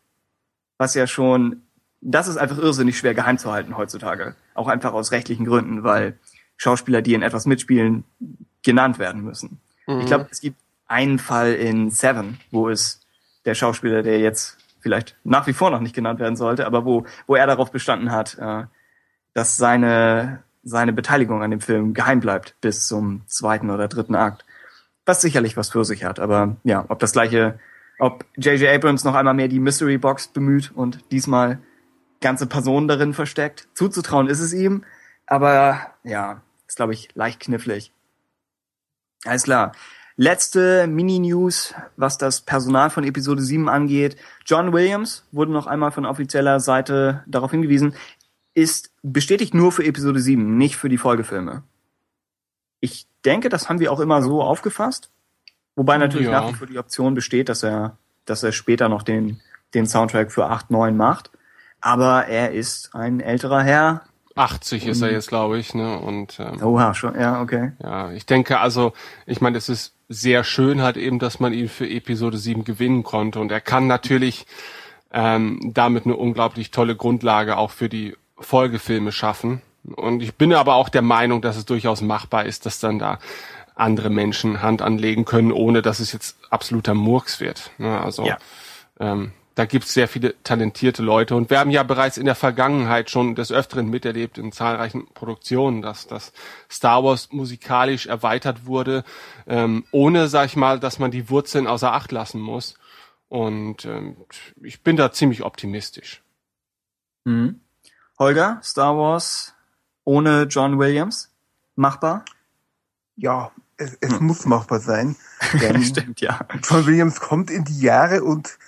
was 0.79 0.95
ja 0.95 1.07
schon, 1.07 1.63
das 2.01 2.29
ist 2.29 2.37
einfach 2.37 2.59
irrsinnig 2.59 2.99
schwer 2.99 3.15
geheim 3.15 3.39
zu 3.39 3.51
halten 3.51 3.77
heutzutage. 3.77 4.37
Auch 4.55 4.69
einfach 4.69 4.93
aus 4.93 5.11
rechtlichen 5.11 5.47
Gründen, 5.47 5.83
weil 5.83 6.19
Schauspieler, 6.57 7.03
die 7.03 7.15
in 7.15 7.23
etwas 7.23 7.47
mitspielen, 7.47 8.05
genannt 8.63 8.99
werden 8.99 9.23
müssen. 9.23 9.61
Ich 9.87 10.07
glaube, 10.07 10.29
es 10.31 10.41
gibt 10.41 10.57
einen 10.87 11.19
Fall 11.19 11.53
in 11.55 11.91
Seven, 11.91 12.39
wo 12.51 12.69
es 12.69 13.01
der 13.45 13.55
Schauspieler, 13.55 14.03
der 14.03 14.19
jetzt 14.21 14.57
vielleicht 14.81 15.17
nach 15.25 15.47
wie 15.47 15.53
vor 15.53 15.71
noch 15.71 15.81
nicht 15.81 15.95
genannt 15.95 16.21
werden 16.21 16.37
sollte, 16.37 16.67
aber 16.67 16.85
wo, 16.85 17.05
wo 17.27 17.35
er 17.35 17.47
darauf 17.47 17.71
bestanden 17.71 18.11
hat, 18.11 18.39
äh, 18.39 18.65
dass 19.33 19.57
seine, 19.57 20.43
seine 20.63 20.93
Beteiligung 20.93 21.43
an 21.43 21.51
dem 21.51 21.61
Film 21.61 21.95
geheim 21.95 22.21
bleibt 22.21 22.55
bis 22.61 22.87
zum 22.87 23.23
zweiten 23.27 23.71
oder 23.71 23.89
dritten 23.89 24.15
Akt. 24.15 24.45
Was 25.07 25.21
sicherlich 25.21 25.57
was 25.57 25.71
für 25.71 25.85
sich 25.85 26.05
hat, 26.05 26.19
aber 26.19 26.57
ja, 26.65 26.85
ob 26.89 26.99
das 26.99 27.13
gleiche, 27.13 27.59
ob 27.99 28.25
J.J. 28.37 28.75
Abrams 28.75 29.05
noch 29.05 29.15
einmal 29.15 29.35
mehr 29.35 29.49
die 29.49 29.61
Mystery 29.61 29.99
Box 29.99 30.29
bemüht 30.29 30.73
und 30.75 31.01
diesmal 31.11 31.59
ganze 32.21 32.47
Personen 32.47 32.89
darin 32.89 33.13
versteckt, 33.13 33.69
zuzutrauen 33.75 34.29
ist 34.29 34.41
es 34.41 34.55
ihm, 34.55 34.85
aber 35.27 35.79
ja, 36.05 36.41
ist 36.67 36.77
glaube 36.77 36.93
ich 36.95 37.09
leicht 37.15 37.41
knifflig. 37.41 37.93
Alles 39.25 39.45
klar. 39.45 39.73
Letzte 40.17 40.87
Mini-News, 40.87 41.75
was 41.97 42.19
das 42.19 42.41
Personal 42.41 42.89
von 42.91 43.03
Episode 43.03 43.43
7 43.43 43.69
angeht. 43.69 44.17
John 44.47 44.73
Williams 44.73 45.27
wurde 45.33 45.51
noch 45.51 45.67
einmal 45.67 45.91
von 45.91 46.07
offizieller 46.07 46.61
Seite 46.61 47.25
darauf 47.27 47.51
hingewiesen, 47.51 47.95
ist 48.55 48.93
bestätigt 49.03 49.55
nur 49.55 49.73
für 49.73 49.85
Episode 49.85 50.21
7, 50.21 50.57
nicht 50.57 50.77
für 50.77 50.89
die 50.89 50.99
Folgefilme. 50.99 51.65
Ich 52.79 53.09
denke, 53.25 53.49
das 53.49 53.69
haben 53.69 53.81
wir 53.81 53.91
auch 53.91 53.99
immer 53.99 54.23
so 54.23 54.41
aufgefasst. 54.41 55.11
Wobei 55.75 55.99
natürlich 55.99 56.29
Ja. 56.29 56.43
nach 56.43 56.51
wie 56.51 56.55
vor 56.55 56.69
die 56.69 56.79
Option 56.79 57.15
besteht, 57.15 57.49
dass 57.49 57.65
er, 57.65 57.97
dass 58.27 58.45
er 58.45 58.53
später 58.53 58.89
noch 58.89 59.03
den, 59.03 59.41
den 59.75 59.87
Soundtrack 59.87 60.31
für 60.31 60.47
8, 60.47 60.71
9 60.71 60.97
macht. 60.97 61.31
Aber 61.81 62.27
er 62.27 62.53
ist 62.53 62.95
ein 62.95 63.19
älterer 63.19 63.63
Herr. 63.65 64.03
80 64.37 64.87
ist 64.87 65.01
er 65.03 65.13
jetzt, 65.13 65.29
glaube 65.29 65.59
ich, 65.59 65.75
ne? 65.75 65.99
Und 65.99 66.41
ähm, 66.41 66.63
Oha, 66.63 66.95
schon, 66.95 67.19
ja, 67.19 67.41
okay. 67.41 67.73
ja, 67.83 68.11
ich 68.13 68.27
denke 68.27 68.59
also, 68.59 68.93
ich 69.27 69.41
meine, 69.41 69.59
es 69.59 69.69
ist 69.69 69.95
sehr 70.09 70.45
schön 70.45 70.83
halt 70.83 70.97
eben, 70.97 71.19
dass 71.19 71.41
man 71.41 71.53
ihn 71.53 71.69
für 71.69 71.89
Episode 71.89 72.37
7 72.37 72.65
gewinnen 72.65 73.05
konnte. 73.05 73.41
Und 73.41 73.53
er 73.53 73.61
kann 73.61 73.87
natürlich 73.87 74.47
ähm, 75.13 75.71
damit 75.73 76.05
eine 76.05 76.17
unglaublich 76.17 76.71
tolle 76.73 76.97
Grundlage 76.97 77.57
auch 77.57 77.71
für 77.71 77.89
die 77.89 78.17
Folgefilme 78.39 79.13
schaffen. 79.13 79.63
Und 79.97 80.23
ich 80.23 80.35
bin 80.35 80.53
aber 80.53 80.75
auch 80.75 80.89
der 80.89 81.03
Meinung, 81.03 81.41
dass 81.43 81.57
es 81.57 81.65
durchaus 81.65 82.01
machbar 82.01 82.45
ist, 82.45 82.67
dass 82.67 82.81
dann 82.81 82.99
da 82.99 83.19
andere 83.77 84.11
Menschen 84.11 84.63
Hand 84.63 84.83
anlegen 84.83 85.25
können, 85.25 85.53
ohne 85.53 85.83
dass 85.83 86.01
es 86.01 86.13
jetzt 86.13 86.37
absoluter 86.51 86.95
Murks 86.95 87.41
wird. 87.41 87.71
Ne? 87.79 88.01
Also 88.01 88.25
Ja. 88.25 88.39
ähm, 89.01 89.33
da 89.55 89.67
gibt's 89.67 89.95
sehr 89.95 90.09
viele 90.09 90.35
talentierte 90.43 91.03
Leute 91.03 91.37
und 91.37 91.51
wir 91.51 91.61
haben 91.61 91.71
ja 91.71 91.83
bereits 91.83 92.17
in 92.17 92.27
der 92.27 92.35
Vergangenheit 92.35 93.11
schon 93.11 93.35
des 93.35 93.53
Öfteren 93.53 93.89
miterlebt 93.89 94.37
in 94.37 94.51
zahlreichen 94.51 95.07
Produktionen, 95.15 95.81
dass 95.81 96.07
das 96.07 96.33
Star 96.71 97.05
Wars 97.05 97.29
musikalisch 97.31 98.07
erweitert 98.07 98.67
wurde, 98.67 99.05
ähm, 99.47 99.85
ohne, 99.93 100.29
sag 100.29 100.47
ich 100.47 100.57
mal, 100.57 100.81
dass 100.81 100.99
man 100.99 101.11
die 101.11 101.31
Wurzeln 101.31 101.67
außer 101.67 101.93
Acht 101.93 102.11
lassen 102.11 102.41
muss. 102.41 102.75
Und 103.29 103.85
ähm, 103.85 104.17
ich 104.63 104.83
bin 104.83 104.97
da 104.97 105.13
ziemlich 105.13 105.43
optimistisch. 105.45 106.23
Mhm. 107.25 107.61
Holger, 108.19 108.61
Star 108.63 108.97
Wars 108.97 109.55
ohne 110.05 110.45
John 110.45 110.79
Williams? 110.79 111.33
Machbar? 111.77 112.25
Ja, 113.17 113.53
es, 113.77 113.97
es 114.01 114.21
muss 114.21 114.47
machbar 114.47 114.81
sein. 114.81 115.17
Denn 115.61 115.83
Stimmt, 115.83 116.21
ja. 116.21 116.41
John 116.63 116.87
Williams 116.87 117.21
kommt 117.21 117.51
in 117.51 117.65
die 117.65 117.81
Jahre 117.81 118.23
und 118.23 118.59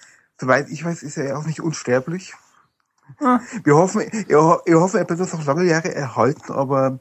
soweit 0.40 0.68
ich 0.70 0.84
weiß, 0.84 1.02
ist 1.02 1.16
er 1.16 1.28
ja 1.28 1.36
auch 1.36 1.46
nicht 1.46 1.60
unsterblich. 1.60 2.34
Ah. 3.20 3.40
Wir 3.64 3.76
hoffen, 3.76 4.00
wir, 4.00 4.60
wir 4.64 4.80
hoffen, 4.80 4.98
er 4.98 5.08
wird 5.08 5.20
uns 5.20 5.32
noch 5.32 5.44
lange 5.44 5.64
Jahre 5.64 5.94
erhalten, 5.94 6.52
aber 6.52 6.98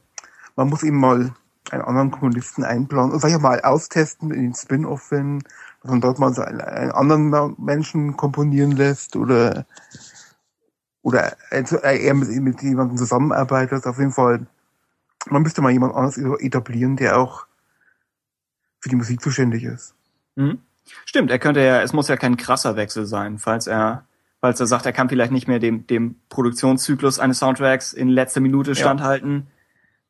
man 0.56 0.69
muss 0.69 0.84
ihm 0.84 0.95
mal 0.95 1.34
einen 1.71 1.82
anderen 1.82 2.12
Kommunisten 2.12 2.63
einplanen 2.63 3.12
und 3.12 3.19
vielleicht 3.19 3.38
auch 3.38 3.41
mal 3.41 3.62
austesten 3.62 4.32
in 4.32 4.43
den 4.43 4.54
Spin-off-Filmen, 4.54 5.43
dass 5.82 5.91
man 5.91 6.02
dort 6.02 6.19
mal 6.19 6.34
so 6.34 6.43
einen, 6.43 6.62
einen 6.62 6.91
anderen 6.91 7.56
Menschen 7.58 8.17
komponieren 8.17 8.71
lässt 8.71 9.15
oder 9.15 9.65
oder 11.02 11.38
also 11.52 11.78
er 11.78 12.13
mit, 12.15 12.30
mit 12.30 12.62
jemandem 12.63 12.98
zusammenarbeitet. 12.98 13.86
Auf 13.86 14.00
jeden 14.00 14.12
Fall, 14.12 14.48
man 15.30 15.43
müsste 15.43 15.62
mal 15.62 15.71
jemand 15.71 15.93
anderes 15.93 16.17
etablieren, 16.17 16.95
der 16.95 17.19
auch 17.19 17.45
für 18.80 18.89
die 18.89 18.95
Musik 18.95 19.21
zuständig 19.21 19.63
ist. 19.63 19.93
Mhm. 20.36 20.62
Stimmt, 21.06 21.32
er 21.32 21.39
könnte 21.39 21.62
ja, 21.62 21.82
es 21.82 21.93
muss 21.93 22.08
ja 22.08 22.17
kein 22.17 22.38
krasser 22.38 22.76
Wechsel 22.76 23.06
sein, 23.06 23.39
falls 23.39 23.67
er, 23.67 24.06
falls 24.41 24.60
er 24.60 24.67
sagt, 24.67 24.86
er 24.86 24.93
kann 24.93 25.10
vielleicht 25.10 25.32
nicht 25.32 25.48
mehr 25.48 25.60
dem, 25.60 25.88
dem 25.88 26.15
Produktionszyklus 26.30 27.19
eines 27.19 27.39
Soundtracks 27.39 27.93
in 27.93 28.10
letzter 28.10 28.41
Minute 28.41 28.76
standhalten, 28.76 29.48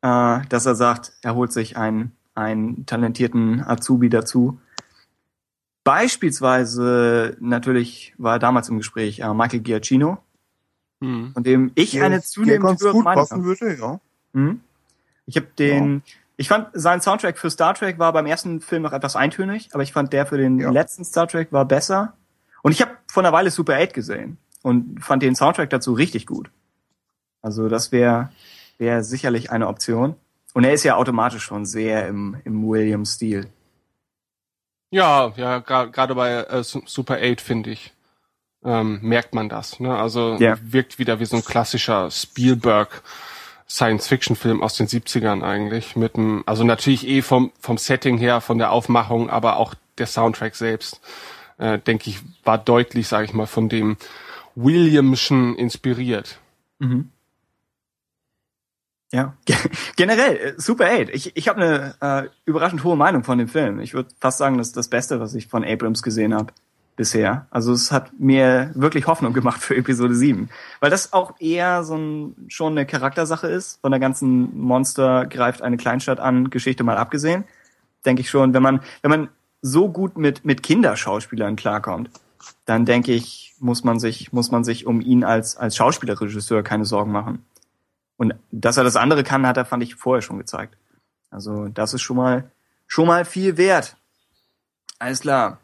äh, 0.01 0.39
dass 0.49 0.65
er 0.65 0.75
sagt, 0.75 1.13
er 1.21 1.35
holt 1.35 1.51
sich 1.53 1.77
einen, 1.77 2.11
einen 2.33 2.85
talentierten 2.85 3.63
Azubi 3.63 4.09
dazu. 4.09 4.59
Beispielsweise, 5.83 7.37
natürlich 7.39 8.13
war 8.17 8.39
damals 8.39 8.69
im 8.69 8.77
Gespräch 8.77 9.19
äh, 9.19 9.33
Michael 9.33 9.61
Giacchino, 9.61 10.17
Hm. 11.01 11.33
von 11.33 11.43
dem 11.43 11.71
ich 11.75 12.01
eine 12.01 12.21
zunehmend 12.21 12.79
höhere 12.79 12.93
gut 12.93 13.03
Meinung 13.03 13.27
passen 13.27 13.43
würde, 13.43 13.77
ja. 13.77 13.99
Mhm. 14.33 14.61
Ich 15.25 15.35
habe 15.35 15.47
den, 15.59 16.03
ich 16.37 16.47
fand 16.49 16.67
sein 16.73 17.01
Soundtrack 17.01 17.37
für 17.37 17.49
Star 17.49 17.73
Trek 17.75 17.97
war 17.99 18.11
beim 18.13 18.25
ersten 18.25 18.61
Film 18.61 18.81
noch 18.83 18.93
etwas 18.93 19.15
eintönig, 19.15 19.69
aber 19.73 19.83
ich 19.83 19.93
fand 19.93 20.11
der 20.13 20.25
für 20.25 20.37
den 20.37 20.59
Ja. 20.59 20.69
letzten 20.71 21.03
Star 21.05 21.27
Trek 21.27 21.51
war 21.51 21.65
besser. 21.65 22.13
Und 22.61 22.71
ich 22.71 22.81
habe 22.81 22.91
vor 23.11 23.23
einer 23.23 23.31
Weile 23.33 23.51
Super 23.51 23.75
8 23.75 23.93
gesehen 23.93 24.37
und 24.63 25.03
fand 25.03 25.21
den 25.23 25.35
Soundtrack 25.35 25.69
dazu 25.69 25.93
richtig 25.93 26.25
gut. 26.25 26.49
Also 27.41 27.69
das 27.69 27.91
wäre 27.91 28.31
wäre 28.77 29.03
sicherlich 29.03 29.51
eine 29.51 29.67
Option. 29.67 30.15
Und 30.53 30.63
er 30.65 30.73
ist 30.73 30.83
ja 30.83 30.95
automatisch 30.95 31.43
schon 31.43 31.65
sehr 31.65 32.07
im, 32.07 32.37
im 32.43 32.67
Williams-Stil. 32.67 33.47
Ja, 34.91 35.33
ja, 35.35 35.59
gerade 35.59 36.15
bei 36.15 36.31
äh, 36.43 36.63
Su- 36.63 36.83
Super 36.85 37.17
8 37.21 37.41
finde 37.41 37.71
ich, 37.71 37.93
ähm, 38.63 38.99
merkt 39.01 39.33
man 39.33 39.49
das. 39.49 39.79
Ne? 39.79 39.95
Also 39.95 40.35
Ja. 40.39 40.57
wirkt 40.61 40.97
wieder 40.99 41.19
wie 41.19 41.25
so 41.25 41.37
ein 41.37 41.43
klassischer 41.45 42.09
Spielberg 42.11 43.01
Science-Fiction-Film 43.67 44.61
aus 44.61 44.75
den 44.75 44.87
70ern 44.87 45.43
eigentlich. 45.43 45.95
Mit 45.95 46.15
einem, 46.15 46.43
also 46.45 46.63
natürlich 46.63 47.07
eh 47.07 47.21
vom, 47.21 47.51
vom 47.59 47.77
Setting 47.77 48.17
her, 48.17 48.41
von 48.41 48.57
der 48.57 48.71
Aufmachung, 48.71 49.29
aber 49.29 49.57
auch 49.57 49.73
der 49.97 50.07
Soundtrack 50.07 50.55
selbst, 50.55 51.01
äh, 51.57 51.79
denke 51.79 52.09
ich, 52.09 52.19
war 52.43 52.57
deutlich, 52.57 53.07
sage 53.07 53.25
ich 53.25 53.33
mal, 53.33 53.47
von 53.47 53.69
dem 53.69 53.97
Williamschen 54.55 55.55
inspiriert. 55.55 56.39
Ja, 59.11 59.35
generell, 59.95 60.35
äh, 60.35 60.53
Super 60.57 60.85
8. 60.85 61.09
Ich, 61.09 61.35
ich 61.35 61.47
habe 61.47 61.61
eine 62.01 62.25
äh, 62.25 62.29
überraschend 62.45 62.83
hohe 62.83 62.97
Meinung 62.97 63.23
von 63.23 63.37
dem 63.37 63.47
Film. 63.47 63.79
Ich 63.79 63.93
würde 63.93 64.09
fast 64.19 64.39
sagen, 64.39 64.57
das 64.57 64.67
ist 64.67 64.77
das 64.77 64.89
Beste, 64.89 65.19
was 65.19 65.33
ich 65.35 65.47
von 65.47 65.63
Abrams 65.63 66.03
gesehen 66.03 66.33
habe 66.33 66.53
bisher. 66.95 67.47
Also 67.49 67.73
es 67.73 67.91
hat 67.91 68.19
mir 68.19 68.71
wirklich 68.73 69.07
Hoffnung 69.07 69.33
gemacht 69.33 69.61
für 69.61 69.75
Episode 69.75 70.15
7. 70.15 70.49
Weil 70.79 70.89
das 70.89 71.13
auch 71.13 71.39
eher 71.39 71.83
so 71.83 71.95
ein, 71.95 72.35
schon 72.47 72.73
eine 72.73 72.85
Charaktersache 72.85 73.47
ist, 73.47 73.81
von 73.81 73.91
der 73.91 73.99
ganzen 73.99 74.57
Monster 74.57 75.25
greift 75.25 75.61
eine 75.61 75.77
Kleinstadt 75.77 76.19
an, 76.19 76.49
Geschichte 76.49 76.83
mal 76.83 76.97
abgesehen. 76.97 77.43
Denke 78.05 78.21
ich 78.21 78.29
schon, 78.29 78.53
wenn 78.53 78.63
man, 78.63 78.81
wenn 79.01 79.11
man 79.11 79.29
so 79.61 79.89
gut 79.89 80.17
mit, 80.17 80.45
mit 80.45 80.63
Kinderschauspielern 80.63 81.55
klarkommt, 81.55 82.09
dann 82.65 82.85
denke 82.85 83.11
ich, 83.13 83.55
muss 83.59 83.83
man 83.83 83.99
sich, 83.99 84.31
muss 84.31 84.51
man 84.51 84.63
sich 84.63 84.85
um 84.85 85.01
ihn 85.01 85.23
als, 85.23 85.57
als 85.57 85.75
Schauspielerregisseur 85.75 86.63
keine 86.63 86.85
Sorgen 86.85 87.11
machen. 87.11 87.45
Und 88.17 88.35
dass 88.51 88.77
er 88.77 88.83
das 88.83 88.95
andere 88.95 89.23
kann, 89.23 89.45
hat 89.45 89.57
er, 89.57 89.65
fand 89.65 89.83
ich, 89.83 89.95
vorher 89.95 90.21
schon 90.21 90.37
gezeigt. 90.37 90.77
Also, 91.29 91.67
das 91.67 91.93
ist 91.93 92.01
schon 92.01 92.17
mal, 92.17 92.51
schon 92.87 93.07
mal 93.07 93.25
viel 93.25 93.57
wert. 93.57 93.97
Alles 94.99 95.21
klar. 95.21 95.59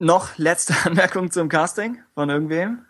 Noch 0.00 0.36
letzte 0.38 0.74
Anmerkung 0.86 1.30
zum 1.30 1.48
Casting 1.48 1.98
von 2.14 2.28
irgendwem? 2.30 2.84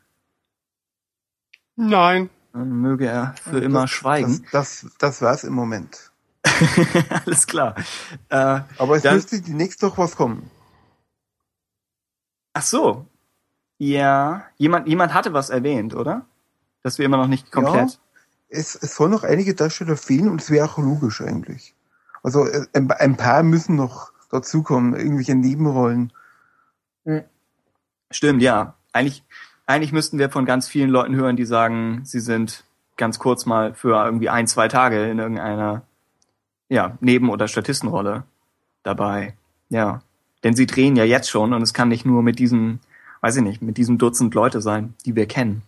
Nein. 1.76 2.30
Dann 2.52 2.70
möge 2.70 3.06
er 3.06 3.34
für 3.42 3.58
immer 3.60 3.86
schweigen. 3.88 4.46
Das, 4.52 4.82
das, 4.82 4.96
das 4.98 5.22
war's 5.22 5.44
im 5.44 5.52
Moment. 5.52 6.10
Alles 7.26 7.46
klar. 7.46 7.74
Äh, 8.28 8.60
Aber 8.78 8.96
es 8.96 9.02
Dann- 9.02 9.14
müsste 9.16 9.40
die 9.42 9.52
nächste 9.54 9.86
Woche 9.88 9.98
was 9.98 10.16
kommen. 10.16 10.50
ach 12.54 12.62
so. 12.62 13.06
Ja, 13.78 14.44
jemand, 14.56 14.88
jemand 14.88 15.14
hatte 15.14 15.32
was 15.32 15.48
erwähnt, 15.48 15.94
oder? 15.94 16.26
Dass 16.82 16.98
wir 16.98 17.06
immer 17.06 17.16
noch 17.16 17.28
nicht 17.28 17.50
komplett. 17.50 17.98
Es, 18.48 18.74
es 18.74 18.94
soll 18.96 19.08
noch 19.08 19.22
einige 19.22 19.54
Darsteller 19.54 19.96
fehlen 19.96 20.28
und 20.28 20.40
es 20.42 20.50
wäre 20.50 20.66
auch 20.68 20.76
logisch 20.78 21.20
eigentlich. 21.22 21.74
Also 22.22 22.46
äh, 22.46 22.66
ein, 22.74 22.90
ein 22.90 23.16
paar 23.16 23.42
müssen 23.42 23.76
noch 23.76 24.12
dazukommen, 24.30 24.94
irgendwelche 24.94 25.34
Nebenrollen. 25.34 26.12
Stimmt, 28.10 28.42
ja. 28.42 28.74
Eigentlich, 28.92 29.22
eigentlich 29.66 29.92
müssten 29.92 30.18
wir 30.18 30.30
von 30.30 30.44
ganz 30.44 30.68
vielen 30.68 30.90
Leuten 30.90 31.14
hören, 31.14 31.36
die 31.36 31.44
sagen, 31.44 32.02
sie 32.04 32.20
sind 32.20 32.64
ganz 32.96 33.18
kurz 33.18 33.46
mal 33.46 33.74
für 33.74 34.04
irgendwie 34.04 34.28
ein, 34.28 34.46
zwei 34.46 34.68
Tage 34.68 35.08
in 35.08 35.18
irgendeiner 35.18 35.82
ja, 36.68 36.96
Neben- 37.00 37.30
oder 37.30 37.48
Statistenrolle 37.48 38.24
dabei. 38.82 39.34
Ja. 39.68 40.02
Denn 40.42 40.54
sie 40.54 40.66
drehen 40.66 40.96
ja 40.96 41.04
jetzt 41.04 41.30
schon 41.30 41.52
und 41.52 41.62
es 41.62 41.74
kann 41.74 41.88
nicht 41.88 42.06
nur 42.06 42.22
mit 42.22 42.38
diesem, 42.38 42.80
weiß 43.20 43.36
ich 43.36 43.42
nicht, 43.42 43.62
mit 43.62 43.76
diesem 43.76 43.98
Dutzend 43.98 44.34
Leute 44.34 44.60
sein, 44.60 44.94
die 45.04 45.14
wir 45.14 45.26
kennen. 45.26 45.62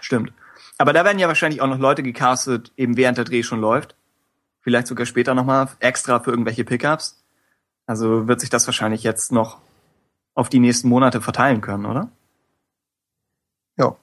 Stimmt. 0.00 0.32
Aber 0.76 0.92
da 0.92 1.04
werden 1.04 1.18
ja 1.18 1.26
wahrscheinlich 1.26 1.60
auch 1.60 1.66
noch 1.66 1.78
Leute 1.78 2.02
gecastet, 2.02 2.72
eben 2.76 2.96
während 2.96 3.18
der 3.18 3.24
Dreh 3.24 3.42
schon 3.42 3.60
läuft. 3.60 3.96
Vielleicht 4.60 4.86
sogar 4.86 5.06
später 5.06 5.34
nochmal 5.34 5.68
extra 5.80 6.20
für 6.20 6.30
irgendwelche 6.30 6.64
Pickups. 6.64 7.20
Also 7.86 8.28
wird 8.28 8.40
sich 8.40 8.50
das 8.50 8.66
wahrscheinlich 8.66 9.02
jetzt 9.02 9.32
noch 9.32 9.58
auf 10.38 10.48
die 10.48 10.60
nächsten 10.60 10.88
Monate 10.88 11.20
verteilen 11.20 11.60
können, 11.60 11.84
oder? 11.84 12.10
Ja, 13.76 13.96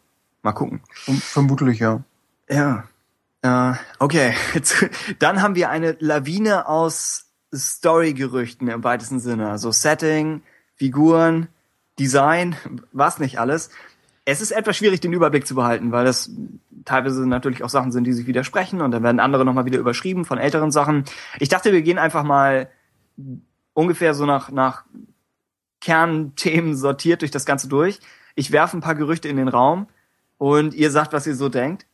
Mal 0.44 0.52
gucken. 0.52 0.82
verm- 0.94 1.22
vermutlich 1.22 1.80
ja. 1.80 2.04
Ja. 2.50 2.84
Äh, 3.42 3.76
okay. 4.00 4.34
Dann 5.20 5.42
haben 5.42 5.56
wir 5.56 5.70
eine 5.70 5.96
Lawine 6.00 6.68
aus 6.68 7.32
Story-Gerüchten 7.54 8.68
im 8.68 8.84
weitesten 8.84 9.20
Sinne. 9.20 9.50
Also 9.50 9.72
Setting, 9.72 10.44
Figuren, 10.76 11.48
Design, 11.98 12.56
was 12.92 13.20
nicht 13.20 13.40
alles. 13.40 13.70
Es 14.26 14.42
ist 14.42 14.52
etwas 14.52 14.76
schwierig, 14.76 15.00
den 15.00 15.14
Überblick 15.14 15.48
zu 15.48 15.56
behalten, 15.56 15.94
weil 15.94 16.04
das 16.04 16.30
teilweise 16.84 17.26
natürlich 17.26 17.64
auch 17.64 17.70
Sachen 17.70 17.94
sind, 17.94 18.04
die 18.04 18.14
sich 18.14 18.28
widersprechen 18.28 18.82
und 18.82 18.92
dann 18.92 19.04
werden 19.04 19.22
andere 19.22 19.46
nochmal 19.46 19.66
wieder 19.66 19.80
überschrieben 19.80 20.26
von 20.26 20.38
älteren 20.38 20.72
Sachen. 20.72 21.06
Ich 21.40 21.48
dachte, 21.48 21.72
wir 21.72 21.82
gehen 21.82 21.98
einfach 21.98 22.24
mal 22.24 22.70
ungefähr 23.74 24.14
so 24.14 24.26
nach, 24.26 24.52
nach 24.52 24.84
Kernthemen 25.82 26.76
sortiert 26.76 27.22
durch 27.22 27.32
das 27.32 27.46
Ganze 27.46 27.68
durch. 27.68 28.00
Ich 28.36 28.52
werfe 28.52 28.78
ein 28.78 28.82
paar 28.82 28.96
Gerüchte 28.96 29.28
in 29.28 29.38
den 29.38 29.48
Raum 29.48 29.88
und 30.38 30.74
ihr 30.74 30.92
sagt, 30.92 31.14
was 31.14 31.28
ihr 31.28 31.36
so 31.36 31.50
denkt. 31.50 31.86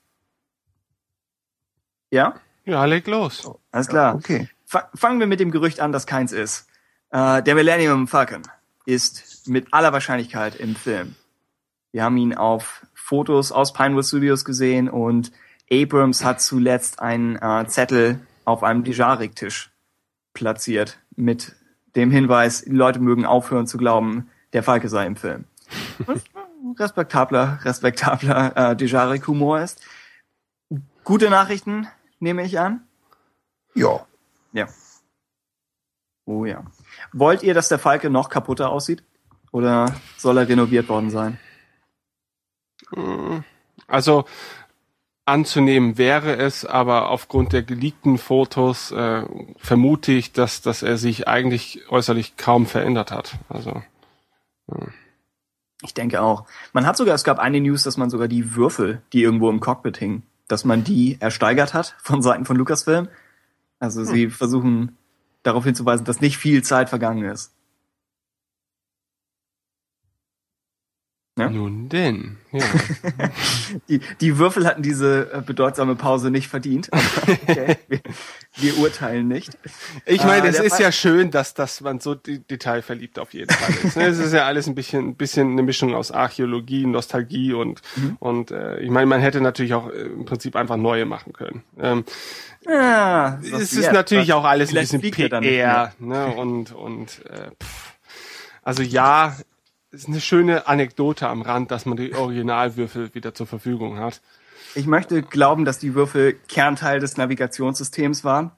Ja? 2.09 2.35
Ja, 2.65 2.85
leg 2.85 3.07
los. 3.07 3.49
Alles 3.71 3.87
klar. 3.87 4.15
Okay. 4.15 4.49
Fa 4.65 4.89
fangen 4.93 5.19
wir 5.19 5.27
mit 5.27 5.39
dem 5.39 5.51
Gerücht 5.51 5.79
an, 5.79 5.91
dass 5.91 6.05
keins 6.05 6.31
ist. 6.31 6.67
Äh, 7.09 7.43
der 7.43 7.55
Millennium 7.55 8.07
Falcon 8.07 8.43
ist 8.85 9.47
mit 9.47 9.73
aller 9.73 9.93
Wahrscheinlichkeit 9.93 10.55
im 10.55 10.75
Film. 10.75 11.15
Wir 11.91 12.03
haben 12.03 12.17
ihn 12.17 12.33
auf 12.33 12.85
Fotos 12.93 13.51
aus 13.51 13.73
Pinewood 13.73 14.05
Studios 14.05 14.45
gesehen 14.45 14.89
und 14.89 15.31
Abrams 15.71 16.23
hat 16.23 16.41
zuletzt 16.41 17.01
einen 17.01 17.35
äh, 17.35 17.65
Zettel 17.67 18.19
auf 18.45 18.63
einem 18.63 18.83
Dijarik-Tisch 18.83 19.71
platziert 20.33 20.99
mit 21.15 21.55
dem 21.95 22.11
Hinweis, 22.11 22.63
die 22.63 22.71
Leute 22.71 22.99
mögen 22.99 23.25
aufhören 23.25 23.67
zu 23.67 23.77
glauben, 23.77 24.29
der 24.53 24.63
Falke 24.63 24.89
sei 24.89 25.05
im 25.05 25.15
Film. 25.15 25.45
Was 26.05 26.23
respektabler, 26.79 27.59
respektabler 27.63 28.55
äh, 28.55 28.75
Dijarik-Humor 28.75 29.61
ist. 29.61 29.81
Gute 31.03 31.29
Nachrichten, 31.29 31.87
nehme 32.19 32.43
ich 32.43 32.59
an. 32.59 32.81
Ja. 33.73 34.05
Ja. 34.53 34.67
Oh 36.25 36.45
ja. 36.45 36.63
Wollt 37.13 37.43
ihr, 37.43 37.53
dass 37.53 37.69
der 37.69 37.79
Falke 37.79 38.09
noch 38.09 38.29
kaputter 38.29 38.69
aussieht? 38.69 39.03
Oder 39.51 39.93
soll 40.17 40.37
er 40.37 40.47
renoviert 40.47 40.87
worden 40.87 41.09
sein? 41.09 41.39
Also 43.87 44.25
anzunehmen 45.25 45.97
wäre 45.97 46.35
es, 46.35 46.65
aber 46.65 47.09
aufgrund 47.09 47.53
der 47.53 47.63
geleakten 47.63 48.17
Fotos 48.17 48.91
äh, 48.91 49.23
vermute 49.57 50.11
ich, 50.11 50.31
dass, 50.31 50.61
dass 50.61 50.83
er 50.83 50.97
sich 50.97 51.27
eigentlich 51.27 51.89
äußerlich 51.89 52.37
kaum 52.37 52.65
verändert 52.65 53.11
hat. 53.11 53.35
Also 53.49 53.81
Ich 55.83 55.93
denke 55.93 56.21
auch. 56.21 56.45
Man 56.73 56.85
hat 56.85 56.97
sogar, 56.97 57.15
es 57.15 57.23
gab 57.23 57.39
eine 57.39 57.59
News, 57.59 57.83
dass 57.83 57.97
man 57.97 58.09
sogar 58.09 58.27
die 58.27 58.55
Würfel, 58.55 59.01
die 59.13 59.23
irgendwo 59.23 59.49
im 59.49 59.59
Cockpit 59.59 59.97
hingen, 59.97 60.23
dass 60.47 60.65
man 60.65 60.83
die 60.83 61.17
ersteigert 61.19 61.73
hat 61.73 61.95
von 62.01 62.21
Seiten 62.21 62.45
von 62.45 62.55
Lucasfilm. 62.55 63.07
Also 63.79 64.03
sie 64.03 64.29
versuchen 64.29 64.95
darauf 65.43 65.63
hinzuweisen, 65.63 66.05
dass 66.05 66.21
nicht 66.21 66.37
viel 66.37 66.63
Zeit 66.63 66.89
vergangen 66.89 67.23
ist. 67.23 67.51
Ja? 71.39 71.49
nun 71.49 71.87
denn, 71.87 72.37
ja. 72.51 72.59
Die, 73.87 74.01
die 74.19 74.37
Würfel 74.37 74.67
hatten 74.67 74.81
diese 74.81 75.31
äh, 75.31 75.41
bedeutsame 75.41 75.95
Pause 75.95 76.29
nicht 76.29 76.49
verdient. 76.49 76.89
Okay, 76.91 77.77
wir, 77.87 78.01
wir 78.57 78.77
urteilen 78.79 79.29
nicht. 79.29 79.57
Ich 80.05 80.25
meine, 80.25 80.47
Äh, 80.47 80.49
es 80.49 80.59
ist 80.59 80.73
Fall- 80.73 80.81
ja 80.81 80.91
schön, 80.91 81.31
dass, 81.31 81.53
dass 81.53 81.79
man 81.79 82.01
so 82.01 82.15
de 82.15 82.39
detailverliebt 82.39 83.17
auf 83.17 83.33
jeden 83.33 83.49
Fall 83.49 83.73
ist. 83.85 83.95
ne? 83.95 84.07
Es 84.07 84.19
ist 84.19 84.33
ja 84.33 84.45
alles 84.45 84.67
ein 84.67 84.75
bisschen, 84.75 85.07
ein 85.09 85.15
bisschen 85.15 85.51
eine 85.53 85.63
Mischung 85.63 85.95
aus 85.95 86.11
Archäologie, 86.11 86.85
Nostalgie 86.85 87.53
und, 87.53 87.81
Mhm. 87.95 88.17
und 88.19 88.51
äh, 88.51 88.79
ich 88.81 88.89
meine, 88.89 89.05
man 89.05 89.21
hätte 89.21 89.39
natürlich 89.39 89.73
auch 89.73 89.87
äh, 89.89 90.01
im 90.01 90.25
Prinzip 90.25 90.57
einfach 90.57 90.75
neue 90.77 91.05
machen 91.05 91.31
können. 91.31 91.63
Ähm, 91.79 92.03
Ja, 92.67 93.39
es 93.41 93.51
was 93.53 93.61
ist 93.61 93.75
jetzt? 93.75 93.93
natürlich 93.93 94.33
auch 94.33 94.43
alles 94.43 94.71
ein 94.75 94.81
bisschen 94.81 94.99
PR, 95.01 95.93
ne? 95.99 96.27
Und, 96.27 96.73
und 96.73 97.21
äh, 97.25 97.51
pff. 97.63 97.93
also 98.63 98.83
ja, 98.83 99.35
ist 99.91 100.07
eine 100.07 100.21
schöne 100.21 100.67
Anekdote 100.67 101.27
am 101.27 101.41
Rand, 101.41 101.71
dass 101.71 101.85
man 101.85 101.97
die 101.97 102.13
Originalwürfel 102.13 103.13
wieder 103.13 103.33
zur 103.33 103.47
Verfügung 103.47 103.99
hat. 103.99 104.21
Ich 104.75 104.87
möchte 104.87 105.21
glauben, 105.21 105.65
dass 105.65 105.79
die 105.79 105.95
Würfel 105.95 106.33
Kernteil 106.47 106.99
des 106.99 107.17
Navigationssystems 107.17 108.23
waren. 108.23 108.51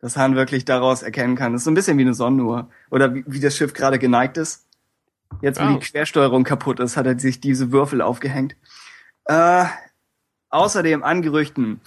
Dass 0.00 0.16
Han 0.16 0.34
wirklich 0.36 0.64
daraus 0.64 1.02
erkennen 1.02 1.36
kann. 1.36 1.52
Das 1.52 1.60
ist 1.62 1.64
so 1.64 1.70
ein 1.70 1.74
bisschen 1.74 1.96
wie 1.98 2.02
eine 2.02 2.14
Sonnenuhr. 2.14 2.68
Oder 2.90 3.14
wie, 3.14 3.24
wie 3.26 3.40
das 3.40 3.56
Schiff 3.56 3.72
gerade 3.72 3.98
geneigt 3.98 4.36
ist. 4.36 4.66
Jetzt, 5.40 5.60
wo 5.60 5.64
Oh. 5.64 5.78
die 5.78 5.78
Quersteuerung 5.86 6.44
kaputt 6.44 6.80
ist, 6.80 6.96
hat 6.96 7.06
er 7.06 7.18
sich 7.18 7.40
diese 7.40 7.72
Würfel 7.72 8.00
aufgehängt. 8.02 8.56
Äh, 9.26 9.64
außerdem 10.50 11.02
an 11.02 11.22
Gerüchten. 11.22 11.80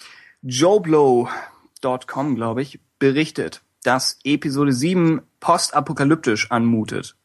JoBlow.com, 0.43 2.35
glaube 2.35 2.61
ich, 2.61 2.79
berichtet, 2.99 3.61
dass 3.83 4.19
Episode 4.23 4.73
7 4.73 5.21
postapokalyptisch 5.39 6.51
anmutet. 6.51 7.16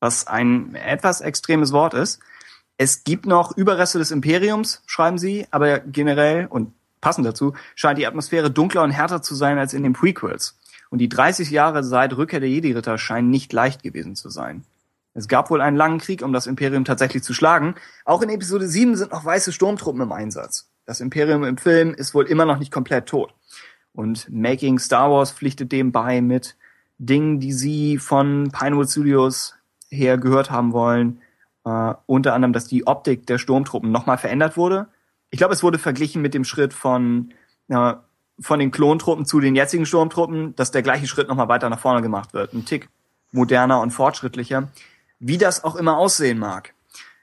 Was 0.00 0.26
ein 0.26 0.74
etwas 0.74 1.20
extremes 1.20 1.72
Wort 1.72 1.94
ist. 1.94 2.20
Es 2.78 3.04
gibt 3.04 3.26
noch 3.26 3.56
Überreste 3.56 3.98
des 3.98 4.10
Imperiums, 4.10 4.82
schreiben 4.86 5.18
sie, 5.18 5.46
aber 5.50 5.78
generell 5.78 6.46
und 6.46 6.72
passend 7.00 7.26
dazu 7.26 7.54
scheint 7.74 7.98
die 7.98 8.06
Atmosphäre 8.06 8.50
dunkler 8.50 8.82
und 8.82 8.90
härter 8.90 9.22
zu 9.22 9.34
sein 9.34 9.58
als 9.58 9.72
in 9.72 9.82
den 9.82 9.94
Prequels. 9.94 10.58
Und 10.90 10.98
die 10.98 11.08
30 11.08 11.50
Jahre 11.50 11.82
seit 11.82 12.16
Rückkehr 12.16 12.40
der 12.40 12.48
Jedi-Ritter 12.48 12.98
scheinen 12.98 13.30
nicht 13.30 13.52
leicht 13.52 13.82
gewesen 13.82 14.14
zu 14.14 14.28
sein. 14.28 14.64
Es 15.14 15.28
gab 15.28 15.48
wohl 15.50 15.62
einen 15.62 15.78
langen 15.78 15.98
Krieg, 15.98 16.22
um 16.22 16.34
das 16.34 16.46
Imperium 16.46 16.84
tatsächlich 16.84 17.22
zu 17.22 17.32
schlagen. 17.32 17.74
Auch 18.04 18.20
in 18.20 18.28
Episode 18.28 18.68
7 18.68 18.96
sind 18.96 19.12
noch 19.12 19.24
weiße 19.24 19.50
Sturmtruppen 19.50 20.02
im 20.02 20.12
Einsatz. 20.12 20.68
Das 20.84 21.00
Imperium 21.00 21.42
im 21.42 21.56
Film 21.56 21.94
ist 21.94 22.14
wohl 22.14 22.26
immer 22.26 22.44
noch 22.44 22.58
nicht 22.58 22.70
komplett 22.70 23.06
tot. 23.06 23.34
Und 23.92 24.28
Making 24.30 24.78
Star 24.78 25.10
Wars 25.10 25.32
pflichtet 25.32 25.72
dem 25.72 25.90
bei 25.90 26.20
mit 26.20 26.56
Dingen, 26.98 27.40
die 27.40 27.52
sie 27.52 27.98
von 27.98 28.50
Pinewood 28.52 28.90
Studios 28.90 29.55
her 29.90 30.18
gehört 30.18 30.50
haben 30.50 30.72
wollen. 30.72 31.20
Äh, 31.64 31.94
unter 32.06 32.34
anderem, 32.34 32.52
dass 32.52 32.66
die 32.66 32.86
Optik 32.86 33.26
der 33.26 33.38
Sturmtruppen 33.38 33.90
nochmal 33.90 34.18
verändert 34.18 34.56
wurde. 34.56 34.88
Ich 35.30 35.38
glaube, 35.38 35.54
es 35.54 35.62
wurde 35.62 35.78
verglichen 35.78 36.22
mit 36.22 36.34
dem 36.34 36.44
Schritt 36.44 36.72
von, 36.72 37.32
äh, 37.68 37.94
von 38.40 38.58
den 38.58 38.70
Klontruppen 38.70 39.26
zu 39.26 39.40
den 39.40 39.56
jetzigen 39.56 39.86
Sturmtruppen, 39.86 40.54
dass 40.56 40.70
der 40.70 40.82
gleiche 40.82 41.06
Schritt 41.06 41.28
nochmal 41.28 41.48
weiter 41.48 41.68
nach 41.68 41.80
vorne 41.80 42.02
gemacht 42.02 42.34
wird. 42.34 42.52
Ein 42.52 42.64
Tick 42.64 42.88
moderner 43.32 43.80
und 43.80 43.90
fortschrittlicher. 43.90 44.68
Wie 45.18 45.38
das 45.38 45.64
auch 45.64 45.76
immer 45.76 45.96
aussehen 45.96 46.38
mag. 46.38 46.74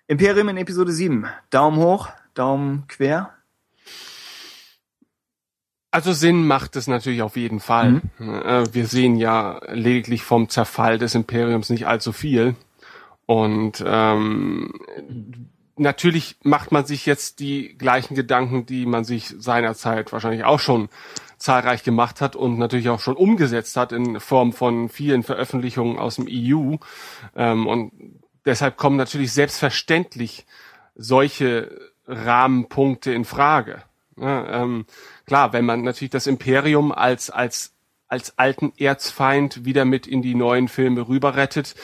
Imperium 0.07 0.49
in 0.49 0.57
Episode 0.57 0.91
7. 0.91 1.27
Daumen 1.49 1.77
hoch, 1.77 2.09
Daumen 2.33 2.85
quer. 2.87 3.31
Also 5.93 6.11
Sinn 6.11 6.47
macht 6.47 6.75
es 6.75 6.87
natürlich 6.87 7.21
auf 7.21 7.37
jeden 7.37 7.59
Fall. 7.59 8.01
Äh, 8.19 8.65
Wir 8.71 8.87
sehen 8.87 9.15
ja 9.15 9.61
lediglich 9.71 10.23
vom 10.23 10.49
Zerfall 10.49 10.97
des 10.97 11.13
Imperiums 11.13 11.69
nicht 11.69 11.85
allzu 11.85 12.13
viel. 12.13 12.55
Und 13.27 13.83
ähm, 13.85 14.73
natürlich 15.75 16.37
macht 16.41 16.71
man 16.71 16.85
sich 16.85 17.05
jetzt 17.05 17.39
die 17.39 17.77
gleichen 17.77 18.15
Gedanken, 18.15 18.65
die 18.65 18.87
man 18.87 19.03
sich 19.03 19.35
seinerzeit 19.37 20.11
wahrscheinlich 20.11 20.45
auch 20.45 20.59
schon 20.59 20.89
zahlreich 21.37 21.83
gemacht 21.83 22.21
hat 22.21 22.35
und 22.35 22.57
natürlich 22.57 22.89
auch 22.89 22.99
schon 22.99 23.15
umgesetzt 23.15 23.77
hat 23.77 23.91
in 23.91 24.19
Form 24.19 24.51
von 24.51 24.89
vielen 24.89 25.21
Veröffentlichungen 25.21 25.99
aus 25.99 26.15
dem 26.15 26.25
EU. 26.27 26.77
Ähm, 27.35 27.67
und 27.67 27.91
deshalb 28.45 28.77
kommen 28.77 28.97
natürlich 28.97 29.31
selbstverständlich 29.31 30.47
solche 30.95 31.91
Rahmenpunkte 32.07 33.13
in 33.13 33.25
Frage. 33.25 33.83
Ja, 34.17 34.63
ähm, 34.63 34.85
klar, 35.25 35.53
wenn 35.53 35.65
man 35.65 35.83
natürlich 35.83 36.11
das 36.11 36.27
Imperium 36.27 36.91
als, 36.91 37.29
als, 37.29 37.73
als 38.07 38.37
alten 38.37 38.73
Erzfeind 38.77 39.65
wieder 39.65 39.85
mit 39.85 40.07
in 40.07 40.21
die 40.21 40.35
neuen 40.35 40.67
Filme 40.67 41.07
rüberrettet. 41.07 41.75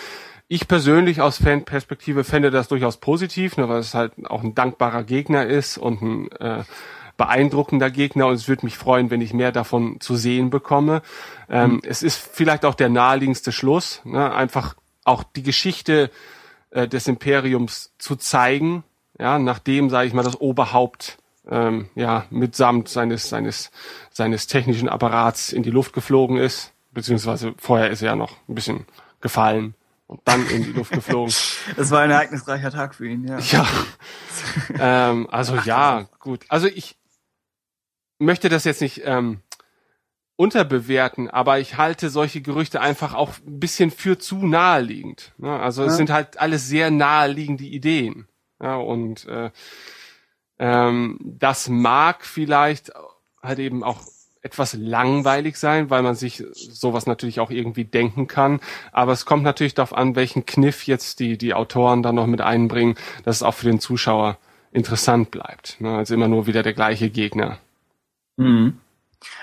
Ich 0.48 0.68
persönlich 0.68 1.22
aus 1.22 1.38
Fanperspektive 1.38 2.24
fände 2.24 2.50
das 2.50 2.68
durchaus 2.68 2.98
positiv, 2.98 3.58
ne, 3.58 3.70
weil 3.70 3.80
es 3.80 3.94
halt 3.94 4.14
auch 4.26 4.44
ein 4.44 4.56
dankbarer 4.56 5.04
Gegner 5.04 5.46
ist 5.46 5.78
und 5.78 6.02
ein 6.02 6.32
äh, 6.32 6.64
beeindruckender 7.18 7.92
Gegner 7.92 8.28
und 8.28 8.34
es 8.34 8.48
würde 8.48 8.66
mich 8.66 8.76
freuen, 8.76 9.12
wenn 9.12 9.22
ich 9.22 9.34
mehr 9.34 9.52
davon 9.52 10.00
zu 10.00 10.16
sehen 10.16 10.50
bekomme. 10.50 11.04
Ähm, 11.50 11.82
Es 11.84 12.02
ist 12.02 12.18
vielleicht 12.18 12.66
auch 12.66 12.74
der 12.74 12.90
naheliegendste 12.90 13.52
Schluss, 13.52 14.02
ne, 14.06 14.34
einfach 14.34 14.76
auch 15.04 15.24
die 15.24 15.44
Geschichte 15.44 16.10
äh, 16.72 16.88
des 16.88 17.08
Imperiums 17.08 17.94
zu 18.00 18.16
zeigen, 18.16 18.84
ja, 19.20 19.38
nachdem, 19.38 19.92
sage 19.92 20.08
ich 20.08 20.14
mal, 20.14 20.24
das 20.24 20.40
Oberhaupt 20.40 21.19
ähm, 21.50 21.90
ja 21.96 22.26
mitsamt 22.30 22.90
seines 22.90 23.30
seines 23.30 23.72
seines 24.12 24.48
technischen 24.48 24.90
Apparats 24.90 25.52
in 25.52 25.64
die 25.64 25.72
Luft 25.72 25.94
geflogen 25.94 26.38
ist, 26.38 26.74
beziehungsweise 26.92 27.54
vorher 27.58 27.90
ist 27.90 28.02
er 28.02 28.08
ja 28.12 28.16
noch 28.16 28.38
ein 28.48 28.56
bisschen 28.56 28.86
gefallen 29.22 29.74
und 30.08 30.22
dann 30.26 30.46
in 30.48 30.64
die 30.64 30.72
Luft 30.72 30.92
geflogen. 30.92 31.34
Das 31.76 31.92
war 31.92 32.02
ein 32.02 32.12
ereignisreicher 32.12 32.72
Tag 32.72 32.96
für 32.96 33.08
ihn, 33.08 33.28
ja. 33.28 33.40
Ja, 33.52 33.68
ähm, 34.80 35.28
also 35.32 35.56
ja, 35.58 36.08
gut. 36.20 36.46
Also 36.50 36.68
ich 36.68 36.96
möchte 38.20 38.50
das 38.50 38.64
jetzt 38.64 38.82
nicht 38.82 39.02
ähm, 39.06 39.40
unterbewerten, 40.36 41.30
aber 41.30 41.60
ich 41.60 41.78
halte 41.78 42.10
solche 42.10 42.42
Gerüchte 42.42 42.82
einfach 42.82 43.14
auch 43.14 43.34
ein 43.46 43.60
bisschen 43.60 43.92
für 43.92 44.18
zu 44.18 44.38
naheliegend. 44.46 45.34
Ne? 45.38 45.58
Also 45.60 45.84
es 45.84 45.92
Ja. 45.94 45.98
sind 45.98 46.10
halt 46.12 46.40
alles 46.40 46.68
sehr 46.68 46.92
naheliegende 46.92 47.66
Ideen. 47.66 48.28
Ja, 48.62 48.76
und 48.76 49.26
äh, 49.28 49.52
ähm, 50.60 51.18
das 51.22 51.70
mag 51.70 52.26
vielleicht 52.26 52.92
halt 53.42 53.60
eben 53.60 53.84
auch 53.84 54.02
etwas 54.42 54.74
langweilig 54.74 55.58
sein, 55.58 55.90
weil 55.90 56.02
man 56.02 56.16
sich 56.16 56.44
sowas 56.54 57.06
natürlich 57.06 57.40
auch 57.40 57.52
irgendwie 57.52 57.84
denken 57.84 58.28
kann. 58.28 58.60
Aber 58.92 59.12
es 59.12 59.26
kommt 59.26 59.44
natürlich 59.44 59.74
darauf 59.74 59.94
an, 59.94 60.16
welchen 60.16 60.46
Kniff 60.46 60.86
jetzt 60.88 61.20
die, 61.20 61.38
die 61.38 61.54
Autoren 61.54 62.04
da 62.04 62.14
noch 62.14 62.28
mit 62.28 62.42
einbringen, 62.42 62.96
dass 63.26 63.38
es 63.38 63.44
auch 63.44 63.54
für 63.54 63.66
den 63.66 63.80
Zuschauer 63.80 64.38
interessant 64.72 65.32
bleibt. 65.32 65.82
Ne? 65.82 65.96
Also 65.96 66.14
immer 66.14 66.28
nur 66.28 66.48
wieder 66.48 66.64
der 66.64 66.74
gleiche 66.74 67.10
Gegner. 67.10 67.58
Mhm. 68.38 68.78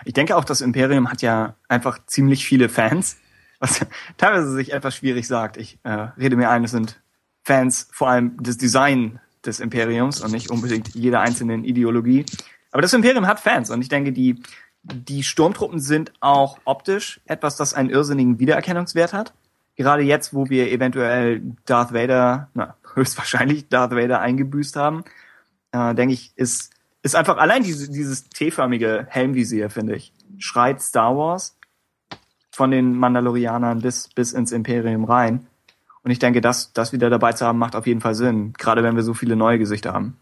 Ich 0.06 0.14
denke 0.14 0.36
auch, 0.36 0.44
das 0.44 0.62
Imperium 0.62 1.10
hat 1.10 1.20
ja 1.20 1.56
einfach 1.68 1.98
ziemlich 2.06 2.46
viele 2.46 2.70
Fans, 2.70 3.18
was 3.58 3.84
teilweise 4.16 4.50
sich 4.52 4.72
etwas 4.72 4.96
schwierig 4.96 5.26
sagt. 5.26 5.58
Ich 5.58 5.78
äh, 5.82 6.08
rede 6.18 6.36
mir 6.36 6.48
ein, 6.48 6.64
es 6.64 6.70
sind 6.70 7.00
Fans 7.42 7.88
vor 7.92 8.08
allem 8.08 8.42
des 8.42 8.56
Design 8.56 9.20
des 9.46 9.60
Imperiums 9.60 10.20
und 10.20 10.32
nicht 10.32 10.50
unbedingt 10.50 10.94
jeder 10.94 11.20
einzelnen 11.20 11.64
Ideologie. 11.64 12.24
Aber 12.72 12.82
das 12.82 12.92
Imperium 12.92 13.26
hat 13.26 13.40
Fans 13.40 13.70
und 13.70 13.80
ich 13.80 13.88
denke, 13.88 14.12
die, 14.12 14.42
die 14.82 15.22
Sturmtruppen 15.22 15.80
sind 15.80 16.12
auch 16.20 16.58
optisch 16.64 17.20
etwas, 17.26 17.56
das 17.56 17.74
einen 17.74 17.90
irrsinnigen 17.90 18.38
Wiedererkennungswert 18.38 19.12
hat. 19.12 19.32
Gerade 19.76 20.02
jetzt, 20.02 20.32
wo 20.32 20.48
wir 20.48 20.70
eventuell 20.70 21.42
Darth 21.64 21.92
Vader, 21.92 22.48
na, 22.54 22.76
höchstwahrscheinlich 22.94 23.68
Darth 23.68 23.92
Vader 23.92 24.20
eingebüßt 24.20 24.76
haben, 24.76 25.04
äh, 25.72 25.94
denke 25.94 26.14
ich, 26.14 26.32
ist, 26.36 26.72
ist 27.02 27.14
einfach 27.14 27.36
allein 27.36 27.62
diese, 27.62 27.90
dieses 27.90 28.28
T-förmige 28.28 29.06
Helmvisier, 29.08 29.70
finde 29.70 29.96
ich, 29.96 30.12
schreit 30.38 30.80
Star 30.80 31.16
Wars 31.16 31.56
von 32.50 32.70
den 32.70 32.94
Mandalorianern 32.94 33.80
bis, 33.80 34.08
bis 34.08 34.32
ins 34.32 34.50
Imperium 34.50 35.04
rein. 35.04 35.46
Und 36.06 36.12
ich 36.12 36.20
denke, 36.20 36.40
das, 36.40 36.72
das 36.72 36.92
wieder 36.92 37.10
dabei 37.10 37.32
zu 37.32 37.44
haben, 37.44 37.58
macht 37.58 37.74
auf 37.74 37.84
jeden 37.84 38.00
Fall 38.00 38.14
Sinn. 38.14 38.52
Gerade 38.52 38.84
wenn 38.84 38.94
wir 38.94 39.02
so 39.02 39.12
viele 39.12 39.34
neue 39.34 39.58
Gesichter 39.58 39.92
haben. 39.92 40.16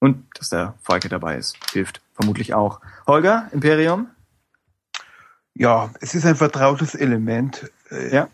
Und 0.00 0.26
dass 0.34 0.50
der 0.50 0.74
Volke 0.82 1.08
dabei 1.08 1.38
ist, 1.38 1.56
hilft 1.72 2.02
vermutlich 2.12 2.52
auch. 2.52 2.82
Holger, 3.06 3.48
Imperium? 3.52 4.08
Ja, 5.54 5.88
es 6.02 6.14
ist 6.14 6.26
ein 6.26 6.36
vertrautes 6.36 6.94
Element. 6.94 7.70
Äh, 7.90 8.14
Ja. 8.14 8.28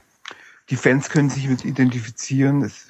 Die 0.69 0.75
Fans 0.75 1.11
können 1.11 1.31
sich 1.31 1.49
mit 1.49 1.65
identifizieren. 1.65 2.63
Es 2.63 2.89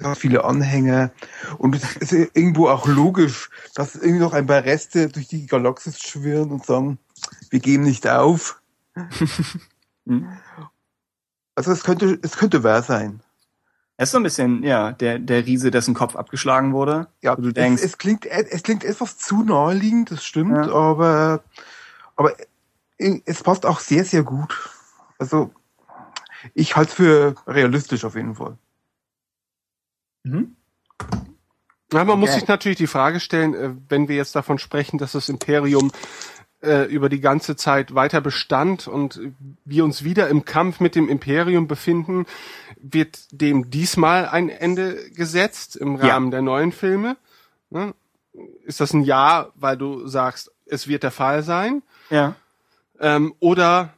hat 0.00 0.16
viele 0.16 0.44
Anhänger. 0.44 1.10
Und 1.58 1.74
es 1.74 1.96
ist 1.96 2.12
irgendwo 2.12 2.68
auch 2.68 2.86
logisch, 2.86 3.50
dass 3.74 3.96
irgendwie 3.96 4.20
noch 4.20 4.32
ein 4.32 4.46
paar 4.46 4.62
Reste 4.62 5.08
durch 5.08 5.26
die 5.26 5.46
Galaxis 5.46 5.98
schwirren 6.00 6.52
und 6.52 6.64
sagen, 6.64 6.98
wir 7.50 7.58
geben 7.58 7.82
nicht 7.82 8.06
auf. 8.06 8.62
Also 11.54 11.72
es 11.72 11.84
könnte, 11.84 12.18
es 12.22 12.36
könnte 12.36 12.62
wahr 12.64 12.82
sein. 12.82 13.20
Er 13.96 14.04
ist 14.04 14.10
so 14.10 14.16
ein 14.16 14.24
bisschen, 14.24 14.64
ja, 14.64 14.90
der, 14.90 15.20
der 15.20 15.46
Riese, 15.46 15.70
dessen 15.70 15.94
Kopf 15.94 16.16
abgeschlagen 16.16 16.72
wurde. 16.72 17.06
Ja, 17.22 17.36
du 17.36 17.52
denkst, 17.52 17.82
es, 17.82 17.90
es 17.90 17.98
klingt, 17.98 18.26
es 18.26 18.62
klingt 18.64 18.82
etwas 18.82 19.18
zu 19.18 19.44
naheliegend, 19.44 20.10
das 20.10 20.24
stimmt, 20.24 20.66
Ja. 20.66 20.72
aber, 20.72 21.44
aber 22.16 22.34
es 22.98 23.42
passt 23.42 23.66
auch 23.66 23.78
sehr, 23.78 24.04
sehr 24.04 24.24
gut. 24.24 24.70
Also, 25.18 25.52
ich 26.54 26.74
halte 26.74 26.90
es 26.90 26.94
für 26.96 27.34
realistisch 27.46 28.04
auf 28.04 28.16
jeden 28.16 28.34
Fall. 28.34 28.58
mhm. 30.24 30.56
Ja, 31.92 32.04
man 32.04 32.18
muss 32.18 32.30
Okay. 32.30 32.40
sich 32.40 32.48
natürlich 32.48 32.78
die 32.78 32.88
Frage 32.88 33.20
stellen, 33.20 33.54
äh, 33.54 33.70
wenn 33.88 34.08
wir 34.08 34.16
jetzt 34.16 34.34
davon 34.34 34.58
sprechen, 34.58 34.98
dass 34.98 35.12
das 35.12 35.28
Imperium 35.28 35.92
äh, 36.64 36.84
über 36.84 37.08
die 37.08 37.20
ganze 37.20 37.56
Zeit 37.56 37.94
weiter 37.94 38.20
bestand 38.20 38.88
und 38.88 39.20
wir 39.64 39.84
uns 39.84 40.04
wieder 40.04 40.28
im 40.28 40.44
Kampf 40.44 40.80
mit 40.80 40.94
dem 40.94 41.08
Imperium 41.08 41.68
befinden, 41.68 42.26
wird 42.80 43.26
dem 43.30 43.70
diesmal 43.70 44.26
ein 44.28 44.48
Ende 44.48 45.10
gesetzt 45.10 45.76
im 45.76 45.96
Ja. 45.96 46.08
Rahmen 46.14 46.30
der 46.30 46.42
neuen 46.42 46.72
Filme? 46.72 47.16
Ne? 47.70 47.94
Ist 48.64 48.80
das 48.80 48.92
ein 48.92 49.02
Ja, 49.02 49.48
weil 49.54 49.76
du 49.76 50.06
sagst, 50.06 50.50
es 50.66 50.88
wird 50.88 51.02
der 51.02 51.10
Fall 51.10 51.42
sein? 51.42 51.82
ja. 52.10 52.34
Ähm, 53.00 53.34
oder 53.40 53.92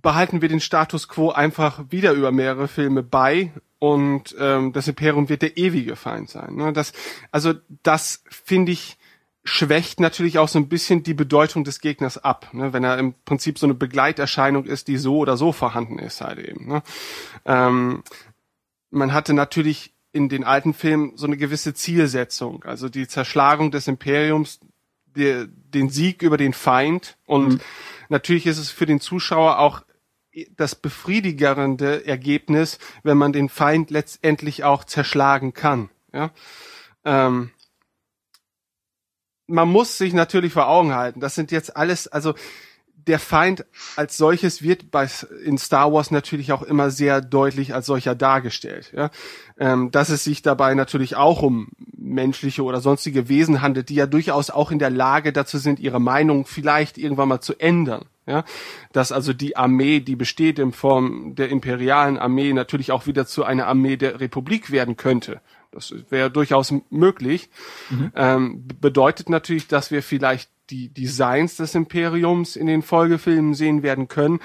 behalten 0.00 0.40
wir 0.40 0.48
den 0.48 0.60
Status 0.60 1.08
quo 1.08 1.30
einfach 1.30 1.84
wieder 1.90 2.12
über 2.12 2.32
mehrere 2.32 2.68
Filme 2.68 3.02
bei 3.02 3.52
und 3.78 4.34
ähm, 4.38 4.72
das 4.72 4.88
Imperium 4.88 5.28
wird 5.28 5.42
der 5.42 5.58
ewige 5.58 5.94
Feind 5.94 6.30
sein. 6.30 6.56
Ne? 6.56 6.72
Das, 6.72 6.92
also 7.30 7.52
das 7.82 8.24
finde 8.30 8.72
ich 8.72 8.96
schwächt 9.44 10.00
natürlich 10.00 10.38
auch 10.38 10.48
so 10.48 10.58
ein 10.58 10.68
bisschen 10.68 11.02
die 11.02 11.14
Bedeutung 11.14 11.64
des 11.64 11.80
Gegners 11.80 12.16
ab, 12.18 12.48
ne? 12.52 12.72
wenn 12.72 12.82
er 12.82 12.98
im 12.98 13.14
Prinzip 13.24 13.58
so 13.58 13.66
eine 13.66 13.74
Begleiterscheinung 13.74 14.64
ist, 14.64 14.88
die 14.88 14.96
so 14.96 15.18
oder 15.18 15.36
so 15.36 15.52
vorhanden 15.52 15.98
ist 15.98 16.22
halt 16.22 16.38
eben. 16.38 16.66
Ne? 16.66 16.82
Ähm, 17.44 18.02
man 18.90 19.12
hatte 19.12 19.34
natürlich 19.34 19.92
in 20.12 20.30
den 20.30 20.44
alten 20.44 20.72
Filmen 20.72 21.16
so 21.16 21.26
eine 21.26 21.36
gewisse 21.36 21.74
Zielsetzung, 21.74 22.64
also 22.64 22.88
die 22.88 23.06
Zerschlagung 23.06 23.70
des 23.70 23.86
Imperiums, 23.86 24.60
der, 25.14 25.46
den 25.46 25.90
Sieg 25.90 26.22
über 26.22 26.38
den 26.38 26.54
Feind 26.54 27.18
und 27.26 27.60
natürlich 28.08 28.46
ist 28.46 28.58
es 28.58 28.70
für 28.70 28.86
den 28.86 29.00
Zuschauer 29.00 29.58
auch 29.58 29.82
das 30.56 30.74
befriedigerende 30.74 32.06
Ergebnis, 32.06 32.78
wenn 33.02 33.18
man 33.18 33.32
den 33.32 33.48
Feind 33.48 33.90
letztendlich 33.90 34.64
auch 34.64 34.84
zerschlagen 34.84 35.52
kann. 35.52 35.90
Ja? 36.12 36.30
Ähm, 37.04 37.50
man 39.46 39.68
muss 39.68 39.98
sich 39.98 40.12
natürlich 40.12 40.52
vor 40.52 40.68
Augen 40.68 40.94
halten, 40.94 41.20
das 41.20 41.34
sind 41.34 41.52
jetzt 41.52 41.76
alles, 41.76 42.08
also 42.08 42.34
der 43.06 43.18
Feind 43.18 43.64
als 43.96 44.16
solches 44.16 44.62
wird 44.62 44.90
bei 44.90 45.08
in 45.44 45.58
Star 45.58 45.92
Wars 45.92 46.10
natürlich 46.10 46.52
auch 46.52 46.62
immer 46.62 46.90
sehr 46.90 47.20
deutlich 47.20 47.74
als 47.74 47.86
solcher 47.86 48.14
dargestellt. 48.14 48.92
Ja? 48.96 49.10
Ähm, 49.58 49.90
dass 49.90 50.08
es 50.08 50.24
sich 50.24 50.42
dabei 50.42 50.74
natürlich 50.74 51.16
auch 51.16 51.42
um 51.42 51.68
menschliche 51.96 52.62
oder 52.62 52.80
sonstige 52.80 53.28
Wesen 53.28 53.62
handelt, 53.62 53.88
die 53.88 53.94
ja 53.94 54.06
durchaus 54.06 54.50
auch 54.50 54.70
in 54.70 54.78
der 54.78 54.90
Lage 54.90 55.32
dazu 55.32 55.58
sind, 55.58 55.80
ihre 55.80 56.00
Meinung 56.00 56.46
vielleicht 56.46 56.98
irgendwann 56.98 57.28
mal 57.28 57.40
zu 57.40 57.54
ändern. 57.58 58.06
Ja? 58.26 58.44
Dass 58.92 59.12
also 59.12 59.32
die 59.32 59.56
Armee, 59.56 60.00
die 60.00 60.16
besteht 60.16 60.58
in 60.58 60.72
Form 60.72 61.34
der 61.34 61.50
imperialen 61.50 62.18
Armee, 62.18 62.52
natürlich 62.52 62.92
auch 62.92 63.06
wieder 63.06 63.26
zu 63.26 63.44
einer 63.44 63.66
Armee 63.66 63.96
der 63.96 64.20
Republik 64.20 64.70
werden 64.70 64.96
könnte. 64.96 65.40
Das 65.74 65.92
wäre 66.08 66.30
durchaus 66.30 66.72
möglich. 66.90 67.50
Ähm, 68.14 68.64
bedeutet 68.80 69.28
natürlich, 69.28 69.66
dass 69.66 69.90
wir 69.90 70.02
vielleicht 70.02 70.50
die 70.70 70.88
Designs 70.88 71.56
des 71.56 71.74
Imperiums 71.74 72.56
in 72.56 72.66
den 72.66 72.82
Folgefilmen 72.82 73.54
sehen 73.54 73.82
werden 73.82 74.08
können, 74.08 74.40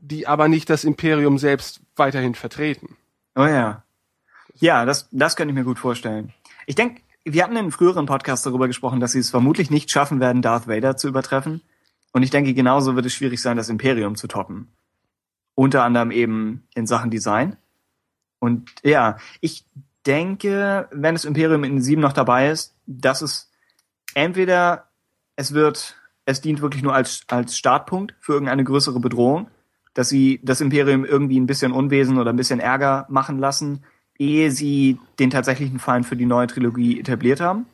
die 0.00 0.26
aber 0.26 0.48
nicht 0.48 0.70
das 0.70 0.84
Imperium 0.84 1.38
selbst 1.38 1.80
weiterhin 1.96 2.34
vertreten. 2.34 2.96
Oh 3.34 3.44
ja. 3.44 3.82
Ja, 4.54 4.84
das, 4.84 5.08
das 5.12 5.36
könnte 5.36 5.52
ich 5.52 5.58
mir 5.58 5.64
gut 5.64 5.78
vorstellen. 5.78 6.32
Ich 6.66 6.74
denke, 6.74 7.02
wir 7.24 7.42
hatten 7.42 7.52
in 7.52 7.58
einem 7.58 7.72
früheren 7.72 8.06
Podcast 8.06 8.46
darüber 8.46 8.66
gesprochen, 8.66 9.00
dass 9.00 9.12
sie 9.12 9.18
es 9.18 9.30
vermutlich 9.30 9.70
nicht 9.70 9.90
schaffen 9.90 10.20
werden, 10.20 10.42
Darth 10.42 10.68
Vader 10.68 10.96
zu 10.96 11.08
übertreffen. 11.08 11.60
Und 12.12 12.22
ich 12.22 12.30
denke, 12.30 12.54
genauso 12.54 12.96
wird 12.96 13.06
es 13.06 13.14
schwierig 13.14 13.40
sein, 13.42 13.56
das 13.56 13.68
Imperium 13.68 14.16
zu 14.16 14.28
toppen. 14.28 14.68
Unter 15.54 15.84
anderem 15.84 16.10
eben 16.10 16.66
in 16.74 16.86
Sachen 16.86 17.10
Design. 17.10 17.56
Und 18.38 18.70
ja, 18.82 19.18
ich 19.40 19.64
denke, 20.08 20.88
wenn 20.90 21.14
das 21.14 21.24
Imperium 21.24 21.62
in 21.64 21.82
sieben 21.82 22.00
noch 22.00 22.14
dabei 22.14 22.50
ist, 22.50 22.74
dass 22.86 23.22
es 23.22 23.50
entweder 24.14 24.88
es 25.36 25.52
wird, 25.52 25.96
es 26.24 26.40
dient 26.40 26.62
wirklich 26.62 26.82
nur 26.82 26.94
als, 26.94 27.22
als 27.28 27.56
Startpunkt 27.56 28.14
für 28.18 28.32
irgendeine 28.32 28.64
größere 28.64 28.98
Bedrohung, 28.98 29.48
dass 29.94 30.08
sie 30.08 30.40
das 30.42 30.60
Imperium 30.60 31.04
irgendwie 31.04 31.38
ein 31.38 31.46
bisschen 31.46 31.72
Unwesen 31.72 32.18
oder 32.18 32.32
ein 32.32 32.36
bisschen 32.36 32.58
Ärger 32.58 33.06
machen 33.08 33.38
lassen, 33.38 33.84
ehe 34.18 34.50
sie 34.50 34.98
den 35.18 35.30
tatsächlichen 35.30 35.78
Feind 35.78 36.06
für 36.06 36.16
die 36.16 36.26
neue 36.26 36.46
Trilogie 36.46 36.98
etabliert 36.98 37.40
haben. 37.40 37.66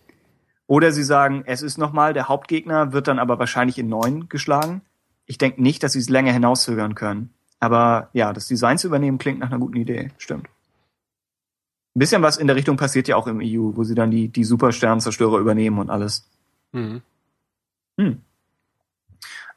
Oder 0.67 0.93
sie 0.93 1.05
sagen, 1.05 1.45
es 1.47 1.63
ist 1.63 1.79
nochmal 1.79 2.15
der 2.15 2.29
Hauptgegner, 2.29 2.93
wird 2.93 3.09
dann 3.09 3.19
aber 3.19 3.39
wahrscheinlich 3.39 3.79
in 3.79 3.89
neun 3.89 4.29
geschlagen. 4.29 4.83
Ich 5.27 5.39
denke 5.39 5.63
nicht, 5.63 5.83
dass 5.83 5.93
sie 5.93 5.99
es 5.99 6.09
länger 6.09 6.33
hinauszögern 6.33 6.95
können. 6.95 7.31
Aber 7.61 8.09
ja, 8.13 8.33
das 8.33 8.49
Design 8.49 8.79
zu 8.79 8.89
übernehmen 8.89 9.19
klingt 9.19 9.41
nach 9.41 9.51
einer 9.51 9.59
guten 9.59 9.77
Idee, 9.77 10.11
stimmt. 10.19 10.49
Ein 11.95 12.01
bisschen 12.01 12.23
was 12.23 12.39
in 12.39 12.49
der 12.49 12.57
Richtung 12.57 12.77
passiert 12.77 13.07
ja 13.07 13.17
auch 13.17 13.27
im 13.27 13.41
EU, 13.41 13.77
wo 13.77 13.85
sie 13.85 13.95
dann 13.95 14.11
die, 14.11 14.29
die 14.29 14.45
Supersternzerstörer 14.45 15.39
übernehmen 15.39 15.79
und 15.79 15.91
alles. 15.91 16.29
Mhm. 16.73 17.03
Hm. 17.99 18.21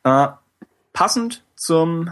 Äh, 0.04 0.28
passend 0.94 1.44
zum 1.56 2.10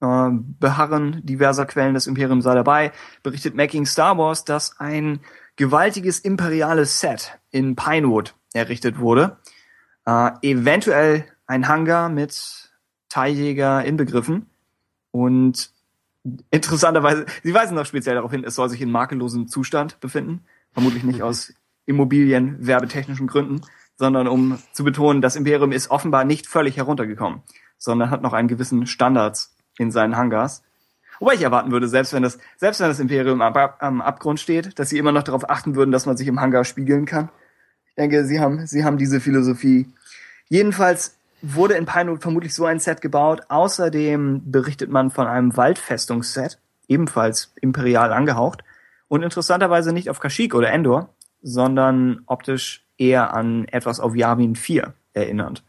äh, 0.00 0.28
Beharren 0.30 1.24
diverser 1.24 1.64
Quellen 1.66 1.94
des 1.94 2.08
Imperiums 2.08 2.44
sei 2.44 2.54
dabei, 2.54 2.92
berichtet 3.22 3.54
Making 3.54 3.86
Star 3.86 4.18
Wars, 4.18 4.44
dass 4.44 4.80
ein 4.80 5.20
gewaltiges 5.54 6.18
imperiales 6.18 7.00
Set 7.00 7.38
in 7.50 7.76
Pinewood 7.76 8.34
errichtet 8.52 8.98
wurde. 8.98 9.38
Äh, 10.06 10.32
eventuell 10.42 11.24
ein 11.46 11.68
Hangar 11.68 12.08
mit 12.08 12.70
Teiljäger 13.08 13.84
inbegriffen. 13.84 14.50
Und 15.10 15.70
interessanterweise, 16.50 17.26
sie 17.42 17.54
weisen 17.54 17.74
noch 17.74 17.86
speziell 17.86 18.16
darauf 18.16 18.30
hin, 18.30 18.44
es 18.44 18.54
soll 18.54 18.68
sich 18.68 18.80
in 18.80 18.90
makellosem 18.90 19.48
Zustand 19.48 20.00
befinden. 20.00 20.44
Vermutlich 20.72 21.04
nicht 21.04 21.22
aus 21.22 21.54
Immobilien-werbetechnischen 21.86 23.26
Gründen, 23.26 23.62
sondern 23.96 24.28
um 24.28 24.58
zu 24.72 24.84
betonen, 24.84 25.22
das 25.22 25.36
Imperium 25.36 25.72
ist 25.72 25.90
offenbar 25.90 26.24
nicht 26.24 26.46
völlig 26.46 26.76
heruntergekommen, 26.76 27.42
sondern 27.78 28.10
hat 28.10 28.22
noch 28.22 28.32
einen 28.32 28.48
gewissen 28.48 28.86
Standards 28.86 29.56
in 29.78 29.90
seinen 29.90 30.16
Hangars. 30.16 30.62
Wobei 31.18 31.34
ich 31.34 31.42
erwarten 31.42 31.70
würde, 31.70 31.88
selbst 31.88 32.12
wenn 32.12 32.22
das, 32.22 32.38
selbst 32.56 32.80
wenn 32.80 32.88
das 32.88 33.00
Imperium 33.00 33.40
am, 33.40 33.54
am 33.78 34.00
Abgrund 34.02 34.38
steht, 34.38 34.78
dass 34.78 34.90
sie 34.90 34.98
immer 34.98 35.12
noch 35.12 35.22
darauf 35.22 35.48
achten 35.48 35.74
würden, 35.74 35.92
dass 35.92 36.04
man 36.04 36.16
sich 36.16 36.28
im 36.28 36.40
Hangar 36.40 36.64
spiegeln 36.64 37.06
kann. 37.06 37.30
Ich 37.88 37.94
denke, 37.94 38.26
sie 38.26 38.38
haben, 38.40 38.66
sie 38.66 38.84
haben 38.84 38.98
diese 38.98 39.20
Philosophie. 39.20 39.88
Jedenfalls 40.48 41.15
wurde 41.42 41.74
in 41.74 41.86
Pinewood 41.86 42.22
vermutlich 42.22 42.54
so 42.54 42.64
ein 42.64 42.78
Set 42.78 43.00
gebaut. 43.00 43.42
Außerdem 43.48 44.50
berichtet 44.50 44.90
man 44.90 45.10
von 45.10 45.26
einem 45.26 45.56
Waldfestungsset, 45.56 46.58
ebenfalls 46.88 47.52
imperial 47.60 48.12
angehaucht. 48.12 48.62
Und 49.08 49.22
interessanterweise 49.22 49.92
nicht 49.92 50.10
auf 50.10 50.20
Kashyyyk 50.20 50.54
oder 50.54 50.70
Endor, 50.70 51.14
sondern 51.42 52.22
optisch 52.26 52.84
eher 52.98 53.34
an 53.34 53.66
etwas 53.68 54.00
auf 54.00 54.16
Yavin 54.16 54.56
4 54.56 54.94
erinnernd. 55.12 55.62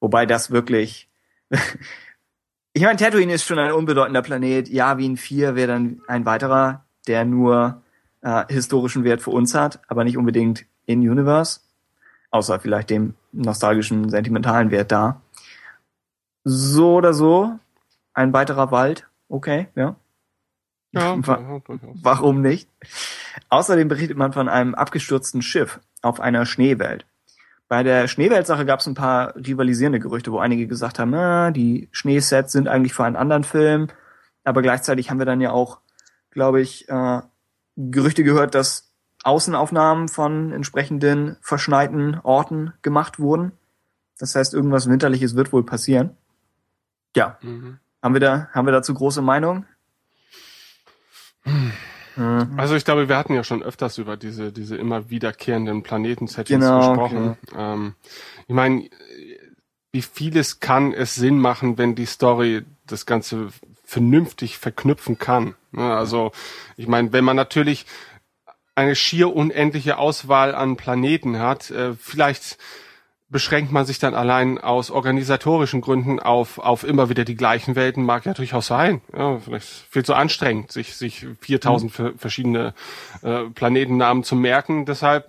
Wobei 0.00 0.26
das 0.26 0.50
wirklich, 0.50 1.08
ich 2.72 2.82
meine, 2.82 2.96
Tatooine 2.96 3.34
ist 3.34 3.44
schon 3.44 3.58
ein 3.58 3.72
unbedeutender 3.72 4.22
Planet. 4.22 4.68
Yavin 4.68 5.16
4 5.16 5.56
wäre 5.56 5.68
dann 5.68 6.02
ein 6.06 6.24
weiterer, 6.24 6.84
der 7.06 7.24
nur 7.24 7.82
äh, 8.20 8.44
historischen 8.48 9.04
Wert 9.04 9.22
für 9.22 9.30
uns 9.30 9.54
hat, 9.54 9.80
aber 9.88 10.04
nicht 10.04 10.16
unbedingt 10.16 10.66
in 10.86 11.00
Universe. 11.00 11.60
Außer 12.32 12.58
vielleicht 12.58 12.90
dem 12.90 13.14
nostalgischen, 13.30 14.08
sentimentalen 14.08 14.70
Wert 14.70 14.90
da. 14.90 15.20
So 16.44 16.96
oder 16.96 17.14
so, 17.14 17.52
ein 18.14 18.32
weiterer 18.32 18.72
Wald, 18.72 19.06
okay, 19.28 19.68
ja. 19.76 19.96
Ja, 20.94 21.16
durchaus. 21.16 21.62
Warum 22.02 22.42
nicht? 22.42 22.68
Außerdem 23.48 23.88
berichtet 23.88 24.18
man 24.18 24.34
von 24.34 24.50
einem 24.50 24.74
abgestürzten 24.74 25.40
Schiff 25.40 25.80
auf 26.02 26.20
einer 26.20 26.44
Schneewelt. 26.44 27.06
Bei 27.66 27.82
der 27.82 28.08
Schneewelt-Sache 28.08 28.66
gab 28.66 28.80
es 28.80 28.86
ein 28.86 28.94
paar 28.94 29.34
rivalisierende 29.34 30.00
Gerüchte, 30.00 30.32
wo 30.32 30.38
einige 30.38 30.66
gesagt 30.66 30.98
haben, 30.98 31.14
ah, 31.14 31.50
die 31.50 31.88
Schneesets 31.92 32.52
sind 32.52 32.68
eigentlich 32.68 32.92
für 32.92 33.04
einen 33.04 33.16
anderen 33.16 33.44
Film. 33.44 33.88
Aber 34.44 34.60
gleichzeitig 34.60 35.08
haben 35.08 35.18
wir 35.18 35.24
dann 35.24 35.40
ja 35.40 35.52
auch, 35.52 35.80
glaube 36.30 36.60
ich, 36.60 36.86
äh, 36.90 37.22
Gerüchte 37.76 38.24
gehört, 38.24 38.54
dass 38.54 38.91
Außenaufnahmen 39.24 40.08
von 40.08 40.52
entsprechenden 40.52 41.36
verschneiten 41.40 42.18
Orten 42.22 42.72
gemacht 42.82 43.18
wurden. 43.18 43.52
Das 44.18 44.34
heißt, 44.34 44.54
irgendwas 44.54 44.88
Winterliches 44.88 45.36
wird 45.36 45.52
wohl 45.52 45.64
passieren. 45.64 46.16
Ja. 47.16 47.38
Mhm. 47.42 47.78
Haben 48.02 48.14
wir 48.14 48.20
da, 48.20 48.48
haben 48.52 48.66
wir 48.66 48.72
dazu 48.72 48.94
große 48.94 49.22
Meinung? 49.22 49.64
Hm. 51.44 51.72
Also 52.56 52.74
ich 52.74 52.84
glaube, 52.84 53.08
wir 53.08 53.16
hatten 53.16 53.34
ja 53.34 53.42
schon 53.42 53.62
öfters 53.62 53.98
über 53.98 54.16
diese, 54.16 54.52
diese 54.52 54.76
immer 54.76 55.08
wiederkehrenden 55.08 55.82
Planetensettings 55.82 56.64
Genau, 56.64 56.90
gesprochen. 56.90 57.36
Ähm, 57.56 57.94
ich 58.46 58.54
meine, 58.54 58.90
wie 59.92 60.02
vieles 60.02 60.60
kann 60.60 60.92
es 60.92 61.14
Sinn 61.14 61.38
machen, 61.38 61.78
wenn 61.78 61.94
die 61.94 62.06
Story 62.06 62.64
das 62.86 63.06
Ganze 63.06 63.48
vernünftig 63.84 64.58
verknüpfen 64.58 65.18
kann. 65.18 65.54
Ne? 65.70 65.94
Also 65.94 66.32
ich 66.76 66.86
meine, 66.86 67.12
wenn 67.12 67.24
man 67.24 67.36
natürlich 67.36 67.86
eine 68.74 68.94
schier 68.94 69.34
unendliche 69.34 69.98
Auswahl 69.98 70.54
an 70.54 70.76
Planeten 70.76 71.38
hat, 71.38 71.70
äh, 71.70 71.94
vielleicht 71.94 72.58
beschränkt 73.28 73.72
man 73.72 73.86
sich 73.86 73.98
dann 73.98 74.14
allein 74.14 74.58
aus 74.58 74.90
organisatorischen 74.90 75.80
Gründen 75.80 76.20
auf, 76.20 76.58
auf 76.58 76.84
immer 76.84 77.08
wieder 77.08 77.24
die 77.24 77.34
gleichen 77.34 77.76
Welten, 77.76 78.04
mag 78.04 78.26
ja 78.26 78.34
durchaus 78.34 78.66
sein. 78.66 79.00
Ja, 79.16 79.38
vielleicht 79.38 79.68
viel 79.88 80.04
zu 80.04 80.12
anstrengend, 80.14 80.70
sich, 80.70 80.96
sich 80.96 81.26
4000 81.40 81.92
ver- 81.92 82.12
verschiedene 82.18 82.74
äh, 83.22 83.44
Planetennamen 83.44 84.22
zu 84.22 84.36
merken. 84.36 84.84
Deshalb 84.84 85.28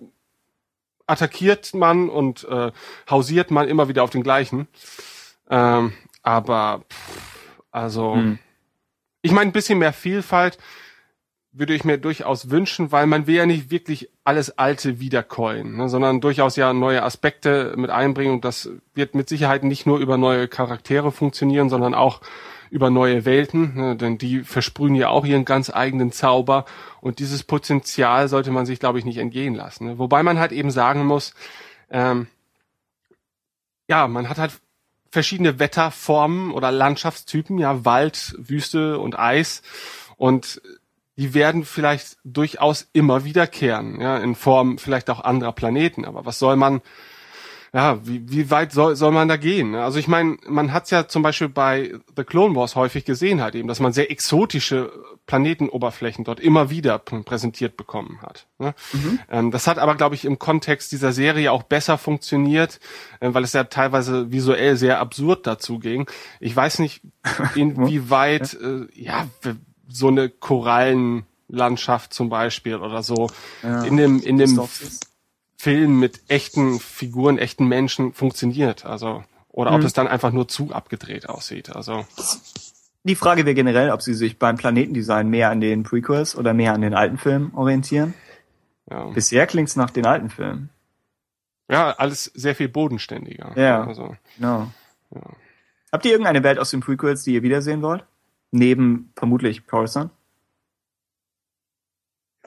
attackiert 1.08 1.74
man 1.74 2.10
und 2.10 2.44
äh, 2.50 2.72
hausiert 3.10 3.52
man 3.52 3.68
immer 3.68 3.88
wieder 3.88 4.04
auf 4.04 4.10
den 4.10 4.24
gleichen. 4.24 4.68
Ähm, 5.50 5.94
aber 6.24 6.84
pff, 6.90 7.22
also 7.72 8.16
Hm. 8.16 8.40
ich 9.22 9.32
meine, 9.32 9.50
ein 9.50 9.54
bisschen 9.54 9.80
mehr 9.80 9.94
Vielfalt 9.94 10.58
würde 11.54 11.76
ich 11.76 11.84
mir 11.84 12.00
durchaus 12.00 12.50
wünschen, 12.50 12.92
weil 12.92 13.06
man 13.06 13.28
will 13.28 13.36
ja 13.36 13.46
nicht 13.46 13.70
wirklich 13.70 14.10
alles 14.24 14.58
Alte 14.58 15.00
wiedercoin, 15.00 15.78
ne, 15.78 15.88
sondern 15.88 16.20
durchaus 16.20 16.56
ja 16.56 16.74
neue 16.74 17.04
Aspekte 17.04 17.76
mit 17.78 17.92
einbringen. 17.92 18.34
Und 18.34 18.46
das 18.46 18.70
wird 18.96 19.14
mit 19.14 19.30
Sicherheit 19.30 19.64
nicht 19.64 19.86
nur 19.86 20.00
über 20.00 20.18
neue 20.18 20.48
Charaktere 20.48 21.12
funktionieren, 21.12 21.70
sondern 21.70 21.94
auch 21.94 22.22
über 22.72 22.90
neue 22.90 23.24
Welten, 23.24 23.76
ne, 23.76 23.96
denn 23.96 24.18
die 24.18 24.44
versprühen 24.44 24.96
ja 24.96 25.10
auch 25.10 25.26
ihren 25.26 25.46
ganz 25.46 25.70
eigenen 25.70 26.12
Zauber. 26.12 26.66
Und 27.02 27.20
dieses 27.20 27.44
Potenzial 27.44 28.28
sollte 28.30 28.50
man 28.50 28.66
sich, 28.66 28.80
glaube 28.80 28.98
ich, 28.98 29.06
nicht 29.06 29.20
entgehen 29.20 29.54
lassen. 29.54 29.86
Ne. 29.86 30.00
Wobei 30.00 30.24
man 30.24 30.40
halt 30.40 30.52
eben 30.52 30.72
sagen 30.72 31.06
muss, 31.06 31.36
ähm, 31.92 32.28
ja, 33.88 34.08
man 34.08 34.28
hat 34.28 34.40
halt 34.40 34.54
verschiedene 35.12 35.60
Wetterformen 35.60 36.52
oder 36.52 36.72
Landschaftstypen, 36.72 37.60
ja, 37.60 37.86
Wald, 37.86 38.34
Wüste 38.40 38.98
und 38.98 39.20
Eis. 39.20 39.62
Und 40.18 40.60
die 41.18 41.34
werden 41.34 41.64
vielleicht 41.66 42.18
durchaus 42.24 42.88
immer 42.94 43.24
wiederkehren, 43.24 44.00
ja, 44.02 44.18
in 44.18 44.36
Form 44.36 44.78
vielleicht 44.78 45.10
auch 45.10 45.20
anderer 45.20 45.52
Planeten. 45.52 46.06
Aber 46.06 46.26
was 46.26 46.40
soll 46.40 46.56
man, 46.56 46.82
ja, 47.72 48.00
wie, 48.06 48.30
wie 48.32 48.50
weit 48.50 48.72
soll, 48.72 48.96
soll 48.96 49.12
man 49.12 49.28
da 49.28 49.38
gehen? 49.38 49.76
Also 49.76 50.00
ich 50.00 50.08
meine, 50.08 50.38
man 50.48 50.74
hat 50.74 50.86
es 50.86 50.90
ja 50.90 51.08
zum 51.08 51.22
Beispiel 51.22 51.50
bei 51.50 51.94
The 52.16 52.24
Clone 52.24 52.56
Wars 52.56 52.76
häufig 52.76 53.06
gesehen 53.06 53.42
halt 53.42 53.56
eben, 53.56 53.68
dass 53.68 53.80
man 53.80 53.94
sehr 53.94 54.10
exotische 54.12 54.92
Planetenoberflächen 55.26 56.26
dort 56.26 56.40
immer 56.40 56.70
wieder 56.70 56.98
pr- 56.98 57.24
präsentiert 57.24 57.78
bekommen 57.78 58.20
hat. 58.22 58.48
Ne? 58.60 58.74
Ähm, 59.32 59.52
das 59.52 59.68
hat 59.68 59.80
aber, 59.80 59.96
glaube 59.96 60.16
ich, 60.16 60.26
im 60.26 60.38
Kontext 60.38 60.92
dieser 60.92 61.14
Serie 61.14 61.52
auch 61.52 61.64
besser 61.64 61.98
funktioniert, 61.98 62.80
äh, 63.22 63.30
weil 63.34 63.44
es 63.44 63.54
ja 63.54 63.64
teilweise 63.64 64.32
visuell 64.32 64.76
sehr 64.76 65.00
absurd 65.00 65.48
dazu 65.48 65.80
ging. 65.80 66.10
Ich 66.40 66.56
weiß 66.56 66.80
nicht, 66.80 67.02
inwieweit, 67.56 68.54
äh, 68.56 68.88
ja, 68.94 69.28
so 69.96 70.08
eine 70.08 70.30
Korallenlandschaft 70.30 72.14
zum 72.14 72.30
Beispiel 72.30 72.76
oder 72.76 73.04
so 73.04 73.30
in 73.62 73.98
dem, 73.98 74.22
in 74.22 74.38
dem. 74.38 74.60
Film 75.58 75.98
mit 76.00 76.20
echten 76.28 76.78
Figuren, 76.82 77.38
echten 77.38 77.68
Menschen 77.68 78.12
funktioniert. 78.12 78.86
Also, 78.86 79.24
oder 79.48 79.72
ob 79.72 79.80
Mhm. 79.80 79.86
es 79.86 79.94
dann 79.94 80.10
einfach 80.10 80.34
nur 80.34 80.50
zu 80.50 80.74
abgedreht 80.74 81.30
aussieht. 81.30 81.74
Also, 81.74 82.06
Die 83.06 83.16
Frage 83.16 83.46
wäre 83.46 83.54
generell, 83.56 83.90
ob 83.92 84.02
sie 84.02 84.14
sich 84.14 84.38
beim 84.40 84.58
Planetendesign 84.58 85.30
mehr 85.30 85.50
an 85.52 85.62
den 85.62 85.84
Prequels 85.84 86.36
oder 86.36 86.54
mehr 86.54 86.74
an 86.74 86.82
den 86.82 86.94
alten 86.94 87.18
Filmen 87.18 87.54
orientieren. 87.56 88.14
ja. 88.92 89.06
Bisher 89.12 89.48
klingt's 89.48 89.78
nach 89.78 89.90
den 89.90 90.06
alten 90.06 90.30
Filmen. 90.30 90.70
ja, 91.70 91.92
alles 91.92 92.26
sehr 92.36 92.56
viel 92.56 92.68
bodenständiger. 92.68 93.54
Ja. 93.58 93.86
Also, 93.86 94.18
Genau. 94.38 94.70
Habt 95.94 96.04
ihr 96.06 96.12
irgendeine 96.12 96.44
Welt 96.44 96.60
aus 96.60 96.72
den 96.72 96.82
Prequels, 96.82 97.24
die 97.24 97.36
ihr 97.36 97.44
wiedersehen 97.44 97.82
wollt? 97.82 98.04
Neben 98.56 99.12
vermutlich 99.16 99.66
Coruscant? 99.66 100.12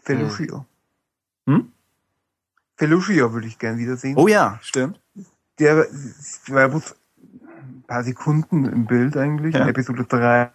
Felucia. 0.01 0.65
Hm? 1.49 1.73
Felucia 2.77 3.33
würde 3.33 3.49
ich 3.49 3.59
gern 3.59 3.77
wiedersehen. 3.79 4.17
Oh 4.17 4.29
ja, 4.29 4.59
stimmt. 4.63 5.01
Der, 5.59 5.87
der 6.47 6.69
muss, 6.69 6.95
paar 7.89 8.05
Sekunden 8.05 8.67
im 8.67 8.87
Bild 8.87 9.17
eigentlich, 9.17 9.55
Ja. 9.57 9.63
in 9.63 9.69
Episode 9.69 10.05
3. 10.05 10.53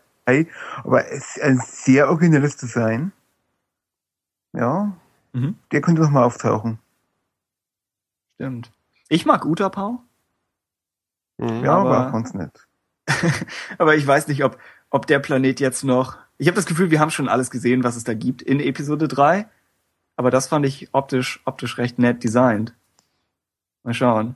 Aber 0.85 1.05
es 1.11 1.35
ist 1.35 1.41
ein 1.41 1.59
sehr 1.65 2.09
originelles 2.09 2.55
Design. 2.55 3.11
Ja, 4.53 4.95
Mhm. 5.33 5.55
der 5.71 5.81
könnte 5.81 6.01
noch 6.01 6.11
mal 6.11 6.23
auftauchen. 6.23 6.79
Stimmt. 8.35 8.71
Ich 9.09 9.25
mag 9.25 9.45
Utapau, 9.45 10.01
Mhm. 11.37 11.63
Ja, 11.65 11.77
Aber- 11.77 11.97
aber 11.97 12.11
ganz 12.11 12.33
nett. 12.35 12.67
aber 13.79 13.95
ich 13.95 14.05
weiß 14.07 14.27
nicht, 14.27 14.43
ob, 14.45 14.57
ob 14.91 15.07
der 15.07 15.19
Planet 15.19 15.59
jetzt 15.59 15.83
noch. 15.83 16.17
Ich 16.37 16.47
habe 16.47 16.55
das 16.55 16.67
Gefühl, 16.67 16.91
wir 16.91 16.99
haben 16.99 17.11
schon 17.11 17.29
alles 17.29 17.49
gesehen, 17.49 17.83
was 17.83 17.95
es 17.95 18.03
da 18.03 18.13
gibt 18.13 18.41
in 18.43 18.59
Episode 18.59 19.07
3. 19.07 19.47
Aber 20.15 20.29
das 20.29 20.47
fand 20.47 20.65
ich 20.65 20.89
optisch, 20.91 21.41
optisch 21.45 21.77
recht 21.79 21.97
nett 21.97 22.23
designt. 22.23 22.75
Mal 23.83 23.95
schauen. 23.95 24.35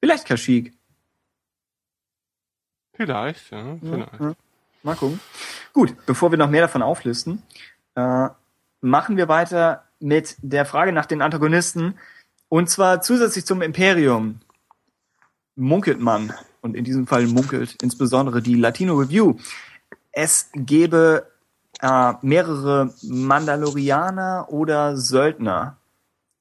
Vielleicht 0.00 0.26
Kashyyyk. 0.26 0.72
Vielleicht, 2.94 3.50
ja, 3.50 3.76
vielleicht. 3.80 4.20
Ja. 4.20 4.34
Mal 4.82 4.96
gucken. 4.96 5.20
Gut, 5.72 5.94
bevor 6.06 6.30
wir 6.30 6.38
noch 6.38 6.50
mehr 6.50 6.62
davon 6.62 6.82
auflisten, 6.82 7.42
äh, 7.94 8.28
machen 8.80 9.16
wir 9.16 9.28
weiter 9.28 9.84
mit 10.00 10.36
der 10.42 10.66
Frage 10.66 10.92
nach 10.92 11.06
den 11.06 11.22
Antagonisten. 11.22 11.98
Und 12.48 12.68
zwar 12.68 13.00
zusätzlich 13.00 13.46
zum 13.46 13.62
Imperium 13.62 14.40
munkelt 15.54 16.00
man, 16.00 16.32
und 16.60 16.76
in 16.76 16.84
diesem 16.84 17.06
Fall 17.06 17.26
munkelt 17.26 17.82
insbesondere 17.82 18.42
die 18.42 18.56
Latino 18.56 18.94
Review, 18.94 19.36
es 20.12 20.50
gäbe 20.54 21.26
äh, 21.80 22.12
mehrere 22.22 22.92
Mandalorianer 23.02 24.46
oder 24.50 24.96
Söldner 24.96 25.78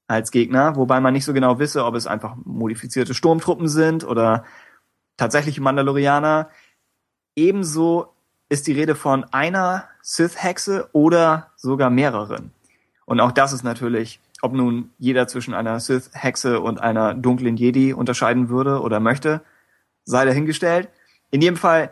als 0.07 0.31
Gegner, 0.31 0.75
wobei 0.75 0.99
man 0.99 1.13
nicht 1.13 1.25
so 1.25 1.33
genau 1.33 1.57
wisse, 1.59 1.85
ob 1.85 1.95
es 1.95 2.05
einfach 2.05 2.35
modifizierte 2.43 3.13
Sturmtruppen 3.13 3.67
sind 3.69 4.03
oder 4.03 4.43
tatsächliche 5.17 5.61
Mandalorianer. 5.61 6.49
Ebenso 7.35 8.13
ist 8.49 8.67
die 8.67 8.73
Rede 8.73 8.95
von 8.95 9.23
einer 9.31 9.85
Sith-Hexe 10.01 10.89
oder 10.91 11.51
sogar 11.55 11.89
mehreren. 11.89 12.51
Und 13.05 13.21
auch 13.21 13.31
das 13.31 13.53
ist 13.53 13.63
natürlich, 13.63 14.19
ob 14.41 14.53
nun 14.53 14.91
jeder 14.97 15.27
zwischen 15.27 15.53
einer 15.53 15.79
Sith-Hexe 15.79 16.59
und 16.59 16.81
einer 16.81 17.13
dunklen 17.13 17.55
Jedi 17.55 17.93
unterscheiden 17.93 18.49
würde 18.49 18.81
oder 18.81 18.99
möchte, 18.99 19.41
sei 20.03 20.25
dahingestellt. 20.25 20.89
In 21.29 21.41
jedem 21.41 21.57
Fall 21.57 21.91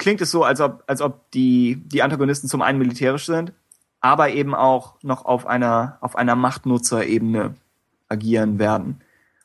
klingt 0.00 0.20
es 0.22 0.30
so, 0.32 0.42
als 0.42 0.60
ob, 0.60 0.82
als 0.88 1.00
ob 1.02 1.30
die, 1.30 1.80
die 1.86 2.02
Antagonisten 2.02 2.48
zum 2.48 2.62
einen 2.62 2.78
militärisch 2.78 3.26
sind, 3.26 3.52
aber 4.00 4.30
eben 4.30 4.54
auch 4.54 4.96
noch 5.02 5.26
auf 5.26 5.46
einer, 5.46 5.98
auf 6.00 6.16
einer 6.16 6.34
Machtnutzerebene 6.34 7.54
agieren 8.08 8.58
werden. 8.58 9.02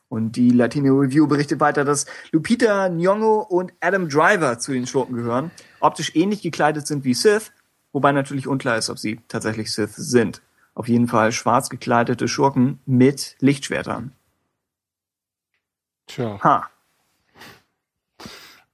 Und 0.08 0.32
die 0.32 0.50
Latino 0.50 0.94
Review 0.94 1.26
berichtet 1.26 1.60
weiter, 1.60 1.84
dass 1.84 2.06
Lupita 2.32 2.86
Nyong'o 2.86 3.46
und 3.46 3.72
Adam 3.80 4.08
Driver 4.08 4.58
zu 4.58 4.72
den 4.72 4.86
Schurken 4.86 5.14
gehören, 5.14 5.50
optisch 5.80 6.16
ähnlich 6.16 6.42
gekleidet 6.42 6.86
sind 6.86 7.04
wie 7.04 7.14
Sith, 7.14 7.52
wobei 7.92 8.12
natürlich 8.12 8.48
unklar 8.48 8.78
ist, 8.78 8.88
ob 8.88 8.98
sie 8.98 9.20
tatsächlich 9.28 9.72
Sith 9.72 9.94
sind. 9.94 10.40
Auf 10.74 10.88
jeden 10.88 11.06
Fall 11.06 11.32
schwarz 11.32 11.68
gekleidete 11.68 12.28
Schurken 12.28 12.80
mit 12.86 13.36
Lichtschwertern. 13.40 14.12
Tja. 16.06 16.38
Ha. 16.42 16.70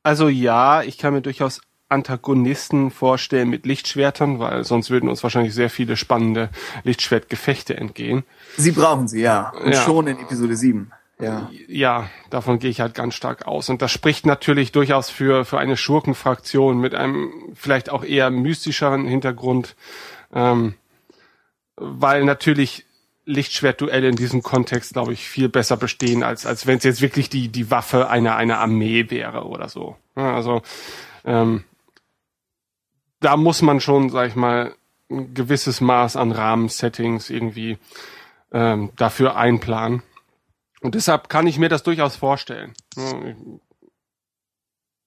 Also 0.05 0.28
ja, 0.28 0.83
ich 0.83 0.99
kann 0.99 1.14
mir 1.14 1.22
durchaus 1.22 1.61
Antagonisten 1.93 2.90
vorstellen 2.90 3.49
mit 3.51 3.66
Lichtschwertern, 3.66 4.38
weil 4.38 4.64
sonst 4.64 4.90
würden 4.90 5.09
uns 5.09 5.22
wahrscheinlich 5.22 5.55
sehr 5.55 5.70
viele 5.70 5.97
spannende 5.97 6.49
Lichtschwertgefechte 6.84 7.76
entgehen. 7.76 8.24
Sie 8.57 8.72
brauchen 8.72 9.07
sie, 9.09 9.20
ja. 9.20 9.51
Und 9.51 9.72
Ja. 9.72 9.82
schon 9.82 10.07
in 10.09 10.18
Episode 10.18 10.57
7. 10.57 10.90
Ja. 11.20 11.49
Ja, 11.68 12.11
davon 12.30 12.59
gehe 12.59 12.70
ich 12.70 12.80
halt 12.80 12.95
ganz 12.95 13.14
stark 13.14 13.47
aus. 13.47 13.68
Und 13.68 13.80
das 13.80 13.93
spricht 13.93 14.26
natürlich 14.26 14.72
durchaus 14.72 15.09
für, 15.09 15.45
für 15.45 15.59
eine 15.61 15.76
Schurkenfraktion 15.76 16.78
mit 16.80 16.95
einem 16.97 17.30
vielleicht 17.55 17.90
auch 17.90 18.03
eher 18.03 18.30
mystischeren 18.30 19.07
Hintergrund, 19.07 19.76
ähm, 20.34 20.74
weil 21.76 22.24
natürlich 22.24 22.86
Lichtschwertduelle 23.24 24.09
in 24.09 24.16
diesem 24.16 24.43
Kontext, 24.43 24.95
glaube 24.95 25.12
ich, 25.12 25.28
viel 25.28 25.49
besser 25.49 25.76
bestehen, 25.76 26.24
als, 26.24 26.45
als 26.45 26.66
wenn 26.66 26.78
es 26.78 26.84
jetzt 26.84 27.03
wirklich 27.03 27.30
die, 27.30 27.49
die 27.49 27.70
Waffe 27.70 28.09
einer, 28.11 28.34
einer 28.34 28.59
Armee 28.59 29.09
wäre 29.11 29.47
oder 29.47 29.68
so. 29.68 29.97
Ja, 30.16 30.34
also 30.34 30.62
ähm, 31.24 31.62
da 33.23 33.37
muss 33.37 33.62
man 33.62 33.81
schon, 33.81 34.11
sag 34.11 34.29
ich 34.29 34.37
mal, 34.37 34.75
ein 35.11 35.35
gewisses 35.35 35.81
Maß 35.81 36.16
an 36.16 36.33
Rahmensettings 36.33 37.31
irgendwie 37.31 37.79
ähm, 38.53 38.91
dafür 38.97 39.37
einplanen. 39.37 40.03
Und 40.81 40.95
deshalb 40.95 41.29
kann 41.29 41.47
ich 41.47 41.59
mir 41.59 41.68
das 41.68 41.83
durchaus 41.83 42.16
vorstellen. 42.16 42.75
Ja, 42.97 43.35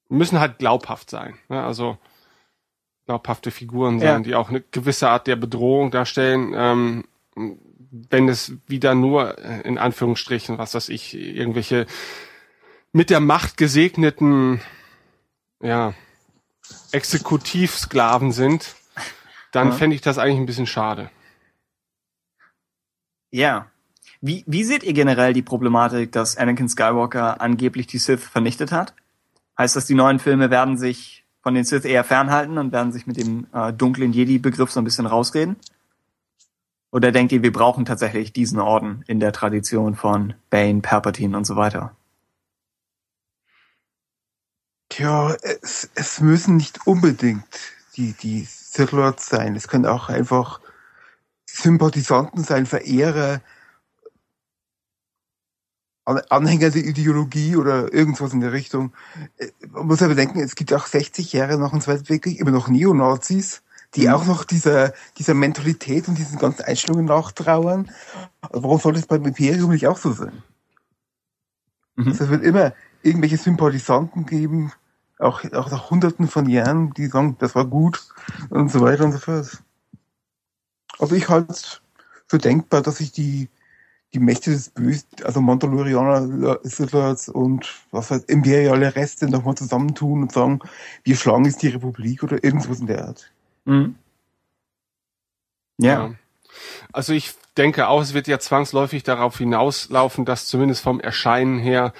Müssen 0.07 0.39
halt 0.39 0.59
glaubhaft 0.59 1.09
sein. 1.09 1.37
Ja, 1.49 1.65
also 1.65 1.97
glaubhafte 3.05 3.51
Figuren 3.51 3.99
sein, 3.99 4.07
Ja. 4.07 4.19
die 4.19 4.35
auch 4.35 4.49
eine 4.49 4.61
gewisse 4.61 5.09
Art 5.09 5.27
der 5.27 5.35
Bedrohung 5.35 5.91
darstellen. 5.91 6.53
Ähm, 6.55 7.03
wenn 7.91 8.29
es 8.29 8.53
wieder 8.67 8.93
nur 8.95 9.37
äh, 9.39 9.61
in 9.61 9.77
Anführungsstrichen, 9.77 10.57
was 10.57 10.75
weiß 10.75 10.89
ich, 10.89 11.15
irgendwelche 11.15 11.85
mit 12.93 13.09
der 13.09 13.19
Macht 13.19 13.57
gesegneten, 13.57 14.61
ja, 15.61 15.93
Exekutivsklaven 16.91 18.31
sind, 18.31 18.75
dann 19.51 19.69
Ja. 19.69 19.73
fände 19.75 19.95
ich 19.95 20.01
das 20.01 20.17
eigentlich 20.17 20.39
ein 20.39 20.45
bisschen 20.45 20.67
schade. 20.67 21.09
Ja. 23.31 23.67
Wie, 24.21 24.43
wie 24.47 24.63
seht 24.63 24.83
ihr 24.83 24.93
generell 24.93 25.33
die 25.33 25.41
Problematik, 25.41 26.11
dass 26.11 26.37
Anakin 26.37 26.69
Skywalker 26.69 27.41
angeblich 27.41 27.85
die 27.87 27.97
Sith 27.97 28.23
vernichtet 28.23 28.71
hat? 28.71 28.93
Heißt 29.57 29.75
das, 29.75 29.85
die 29.85 29.93
neuen 29.93 30.19
Filme 30.19 30.49
werden 30.49 30.77
sich 30.77 31.25
von 31.41 31.53
den 31.53 31.63
Sith 31.63 31.85
eher 31.85 32.03
fernhalten 32.03 32.57
und 32.57 32.71
werden 32.71 32.91
sich 32.91 33.05
mit 33.07 33.17
dem 33.17 33.47
äh, 33.53 33.71
dunklen 33.71 34.13
Jedi-Begriff 34.13 34.71
so 34.71 34.79
ein 34.79 34.83
bisschen 34.83 35.05
rausreden? 35.05 35.57
Oder 36.91 37.11
denkt 37.11 37.33
ihr, 37.33 37.43
wir 37.43 37.51
brauchen 37.51 37.85
tatsächlich 37.85 38.31
diesen 38.33 38.59
Orden 38.59 39.03
in 39.07 39.19
der 39.19 39.33
Tradition 39.33 39.95
von 39.95 40.33
Bane, 40.49 40.81
Palpatine 40.81 41.35
und 41.37 41.45
so 41.45 41.55
weiter? 41.55 41.95
Tja, 44.95 45.35
es, 45.41 45.89
es 45.95 46.21
müssen 46.21 46.55
nicht 46.55 46.87
unbedingt 46.87 47.43
die, 47.97 48.13
die 48.13 48.45
Sith 48.45 48.93
Lords 48.93 49.27
sein. 49.27 49.53
Es 49.57 49.67
können 49.67 49.85
auch 49.85 50.07
einfach 50.07 50.61
Sympathisanten 51.45 52.45
sein, 52.45 52.65
Verehrer, 52.65 53.41
An- 56.05 56.21
Anhänger 56.29 56.69
der 56.69 56.85
Ideologie 56.85 57.57
oder 57.57 57.91
irgendwas 57.93 58.31
in 58.31 58.39
der 58.39 58.53
Richtung. 58.53 58.93
Äh, 59.35 59.51
Man 59.67 59.87
muss 59.87 60.01
aber 60.01 60.15
denken, 60.15 60.39
es 60.39 60.55
gibt 60.55 60.71
auch 60.73 60.85
60 60.85 61.33
Jahre 61.33 61.57
nach 61.57 61.71
dem 61.71 61.81
Zweiten 61.81 62.07
Weltkrieg 62.07 62.39
immer 62.39 62.51
noch 62.51 62.69
Neonazis, 62.69 63.63
die 63.95 64.09
auch 64.09 64.23
noch 64.25 64.45
dieser, 64.45 64.93
dieser 65.17 65.33
Mentalität 65.33 66.07
und 66.07 66.17
diesen 66.17 66.39
ganzen 66.39 66.63
Einstellungen 66.63 67.07
nachtrauern. 67.07 67.91
Warum 68.49 68.79
soll 68.79 68.93
das 68.93 69.07
beim 69.07 69.25
Imperium 69.25 69.71
nicht 69.71 69.87
auch 69.87 69.97
so 69.97 70.13
sein? 70.13 70.41
Mhm. 71.97 72.07
Also 72.07 72.23
es 72.23 72.29
wird 72.29 72.45
immer 72.45 72.73
irgendwelche 73.03 73.35
Sympathisanten 73.35 74.25
geben, 74.25 74.71
auch, 75.19 75.43
auch 75.53 75.71
nach 75.71 75.89
hunderten 75.89 76.27
von 76.27 76.49
Jahren, 76.49 76.93
die 76.93 77.07
sagen, 77.07 77.37
das 77.39 77.55
war 77.55 77.65
gut 77.65 78.05
und 78.49 78.71
so 78.71 78.81
weiter 78.81 79.05
und 79.05 79.13
so 79.13 79.19
fort. 79.19 79.63
Aber 80.99 81.11
ich 81.13 81.29
halte 81.29 81.51
es 81.51 81.81
für 82.27 82.37
denkbar, 82.37 82.81
dass 82.81 82.97
sich 82.97 83.11
die, 83.11 83.49
die 84.13 84.19
Mächte 84.19 84.51
des 84.51 84.69
Bösen, 84.69 85.07
also 85.23 85.41
Mandalorianer, 85.41 86.59
Sith 86.63 87.29
und 87.29 87.73
was 87.91 88.11
heißt, 88.11 88.29
imperiale 88.29 88.95
Reste 88.95 89.29
nochmal 89.29 89.55
zusammentun 89.55 90.23
und 90.23 90.31
sagen, 90.31 90.59
wir 91.03 91.15
schlagen 91.15 91.45
jetzt 91.45 91.61
die 91.61 91.69
Republik 91.69 92.23
oder 92.23 92.43
irgendwas 92.43 92.79
in 92.79 92.87
der 92.87 93.05
Art. 93.07 93.31
Mhm. 93.65 93.95
Ja. 95.77 96.07
Ja. 96.07 96.15
Also 96.93 97.13
ich 97.13 97.33
denke 97.57 97.87
auch, 97.87 98.01
es 98.01 98.13
wird 98.13 98.27
ja 98.27 98.39
zwangsläufig 98.39 99.03
darauf 99.03 99.37
hinauslaufen, 99.37 100.25
dass 100.25 100.47
zumindest 100.47 100.81
vom 100.81 100.99
Erscheinen 100.99 101.59
her 101.59 101.93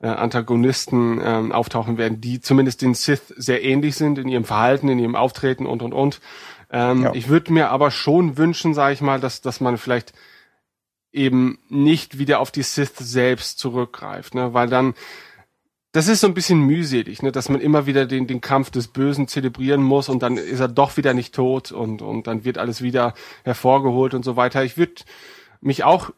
äh, 0.00 0.06
Antagonisten 0.06 1.20
ähm, 1.22 1.52
auftauchen 1.52 1.98
werden, 1.98 2.20
die 2.20 2.40
zumindest 2.40 2.82
den 2.82 2.94
Sith 2.94 3.34
sehr 3.36 3.62
ähnlich 3.64 3.96
sind 3.96 4.18
in 4.18 4.28
ihrem 4.28 4.44
Verhalten, 4.44 4.88
in 4.88 4.98
ihrem 4.98 5.16
Auftreten 5.16 5.66
und 5.66 5.82
und 5.82 5.92
und. 5.92 6.20
Ähm, 6.70 7.02
Ja. 7.02 7.14
Ich 7.14 7.28
würde 7.28 7.52
mir 7.52 7.70
aber 7.70 7.90
schon 7.90 8.36
wünschen, 8.36 8.74
sage 8.74 8.94
ich 8.94 9.00
mal, 9.00 9.20
dass 9.20 9.40
dass 9.40 9.60
man 9.60 9.78
vielleicht 9.78 10.12
eben 11.12 11.58
nicht 11.68 12.18
wieder 12.18 12.40
auf 12.40 12.50
die 12.50 12.62
Sith 12.62 12.96
selbst 12.98 13.58
zurückgreift, 13.58 14.34
ne? 14.34 14.54
weil 14.54 14.68
dann 14.68 14.94
das 15.92 16.06
ist 16.06 16.20
so 16.20 16.26
ein 16.26 16.34
bisschen 16.34 16.60
mühselig, 16.60 17.22
ne, 17.22 17.32
dass 17.32 17.48
man 17.48 17.60
immer 17.60 17.86
wieder 17.86 18.04
den, 18.06 18.26
den 18.26 18.40
Kampf 18.42 18.70
des 18.70 18.88
Bösen 18.88 19.26
zelebrieren 19.26 19.82
muss 19.82 20.08
und 20.08 20.22
dann 20.22 20.36
ist 20.36 20.60
er 20.60 20.68
doch 20.68 20.96
wieder 20.96 21.14
nicht 21.14 21.34
tot 21.34 21.72
und, 21.72 22.02
und 22.02 22.26
dann 22.26 22.44
wird 22.44 22.58
alles 22.58 22.82
wieder 22.82 23.14
hervorgeholt 23.42 24.12
und 24.12 24.24
so 24.24 24.36
weiter. 24.36 24.62
Ich 24.64 24.76
würde 24.76 25.02
mich 25.60 25.84
auch 25.84 26.10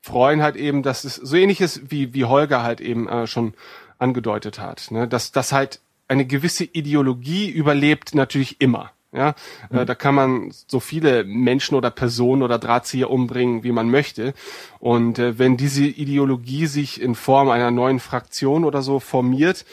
freuen 0.00 0.42
halt 0.42 0.56
eben, 0.56 0.82
dass 0.82 1.04
es 1.04 1.16
so 1.16 1.36
ähnlich 1.36 1.60
ist, 1.60 1.90
wie, 1.90 2.14
wie 2.14 2.24
Holger 2.24 2.62
halt 2.62 2.80
eben 2.80 3.08
äh, 3.08 3.26
schon 3.26 3.54
angedeutet 3.98 4.58
hat, 4.58 4.90
ne, 4.90 5.06
dass, 5.06 5.32
dass 5.32 5.52
halt 5.52 5.80
eine 6.08 6.26
gewisse 6.26 6.64
Ideologie 6.64 7.48
überlebt 7.48 8.14
natürlich 8.14 8.60
immer. 8.60 8.90
Ja, 9.12 9.34
äh, 9.70 9.84
da 9.84 9.96
kann 9.96 10.14
man 10.14 10.52
so 10.68 10.78
viele 10.78 11.24
Menschen 11.24 11.74
oder 11.74 11.90
Personen 11.90 12.42
oder 12.42 12.60
Drahtzieher 12.60 13.10
umbringen, 13.10 13.64
wie 13.64 13.72
man 13.72 13.90
möchte. 13.90 14.34
Und 14.78 15.18
äh, 15.18 15.36
wenn 15.36 15.56
diese 15.56 15.84
Ideologie 15.84 16.66
sich 16.66 17.00
in 17.00 17.16
Form 17.16 17.48
einer 17.48 17.72
neuen 17.72 17.98
Fraktion 17.98 18.64
oder 18.64 18.82
so 18.82 19.00
formiert, 19.00 19.64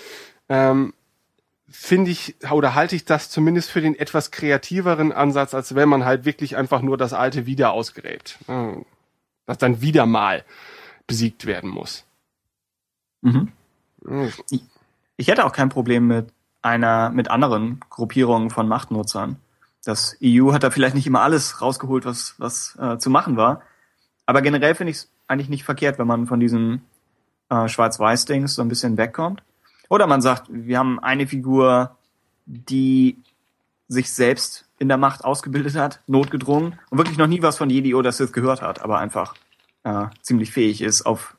ähm, 0.49 0.93
finde 1.69 2.09
ich 2.09 2.36
oder 2.49 2.73
halte 2.73 2.95
ich 2.95 3.05
das 3.05 3.30
zumindest 3.30 3.69
für 3.69 3.82
den 3.82 3.93
etwas 3.93 4.32
kreativeren 4.32 5.11
Ansatz, 5.11 5.53
als 5.53 5.75
wenn 5.75 5.88
man 5.88 6.03
halt 6.03 6.25
wirklich 6.25 6.57
einfach 6.57 6.82
nur 6.82 6.97
das 6.97 7.13
Alte 7.13 7.45
wieder 7.45 7.73
ausgräbt. 7.73 8.39
Ja, 8.47 8.73
Das 9.48 9.58
dann 9.58 9.82
wieder 9.82 10.06
mal 10.06 10.45
besiegt 11.08 11.48
werden 11.48 11.72
muss. 11.72 12.06
Mhm. 13.22 13.52
Hm. 14.06 14.32
Ich 15.16 15.28
hätte 15.28 15.45
auch 15.45 15.54
kein 15.54 15.70
Problem 15.70 16.06
mit 16.06 16.32
einer, 16.62 17.10
mit 17.10 17.30
anderen 17.30 17.80
Gruppierungen 17.89 18.52
von 18.52 18.68
Machtnutzern. 18.68 19.38
Das 19.84 20.18
EU 20.24 20.54
hat 20.54 20.64
da 20.64 20.70
vielleicht 20.70 20.95
nicht 20.95 21.08
immer 21.08 21.22
alles 21.22 21.62
rausgeholt, 21.62 22.06
was, 22.06 22.36
was 22.38 22.78
äh, 22.80 22.98
zu 22.98 23.10
machen 23.10 23.38
war. 23.38 23.62
Aber 24.26 24.41
generell 24.41 24.76
finde 24.76 24.91
ich 24.91 24.98
es 24.98 25.12
eigentlich 25.28 25.50
nicht 25.50 25.64
verkehrt, 25.64 25.98
wenn 25.98 26.08
man 26.08 26.28
von 26.28 26.39
diesen 26.39 26.82
äh, 27.50 27.68
Schwarz-Weiß-Dings 27.68 28.54
so 28.56 28.62
ein 28.62 28.68
bisschen 28.68 28.98
wegkommt. 28.98 29.41
Oder 29.89 30.06
man 30.08 30.22
sagt, 30.22 30.48
wir 30.50 30.78
haben 30.78 31.00
eine 31.00 31.26
Figur, 31.26 31.95
die 32.45 33.18
sich 33.88 34.12
selbst 34.12 34.66
in 34.80 34.88
der 34.88 34.97
Macht 34.97 35.23
ausgebildet 35.23 35.75
hat, 35.75 36.01
notgedrungen 36.07 36.80
und 36.89 36.97
wirklich 36.97 37.17
noch 37.17 37.28
nie 37.28 37.41
was 37.41 37.57
von 37.57 37.69
Jedi 37.69 37.95
oder 37.95 38.11
Sith 38.11 38.34
gehört 38.34 38.61
hat, 38.61 38.82
aber 38.82 38.99
einfach 38.99 39.36
äh, 39.84 40.05
ziemlich 40.21 40.51
fähig 40.51 40.82
ist 40.82 41.03
auf, 41.05 41.38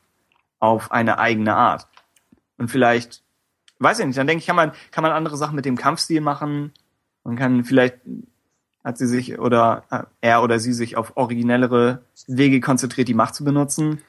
auf 0.59 0.91
eine 0.91 1.19
eigene 1.19 1.55
Art. 1.55 1.87
Und 2.57 2.69
vielleicht, 2.69 3.23
weiß 3.79 3.99
ich 3.99 4.05
nicht, 4.05 4.17
dann 4.17 4.27
denke 4.27 4.41
ich, 4.41 4.47
kann 4.47 4.55
man, 4.55 4.73
kann 4.91 5.03
man 5.03 5.11
andere 5.11 5.37
Sachen 5.37 5.55
mit 5.55 5.65
dem 5.65 5.77
Kampfstil 5.77 6.21
machen. 6.21 6.73
Man 7.23 7.37
kann 7.37 7.63
vielleicht, 7.63 7.97
hat 8.83 8.97
sie 8.97 9.07
sich 9.07 9.39
oder 9.39 9.83
äh, 9.89 10.03
er 10.21 10.43
oder 10.43 10.59
sie 10.59 10.73
sich 10.73 10.97
auf 10.97 11.15
originellere 11.15 12.01
Wege 12.27 12.59
konzentriert, 12.59 13.07
die 13.07 13.13
Macht 13.13 13.35
zu 13.35 13.43
benutzen. 13.43 14.01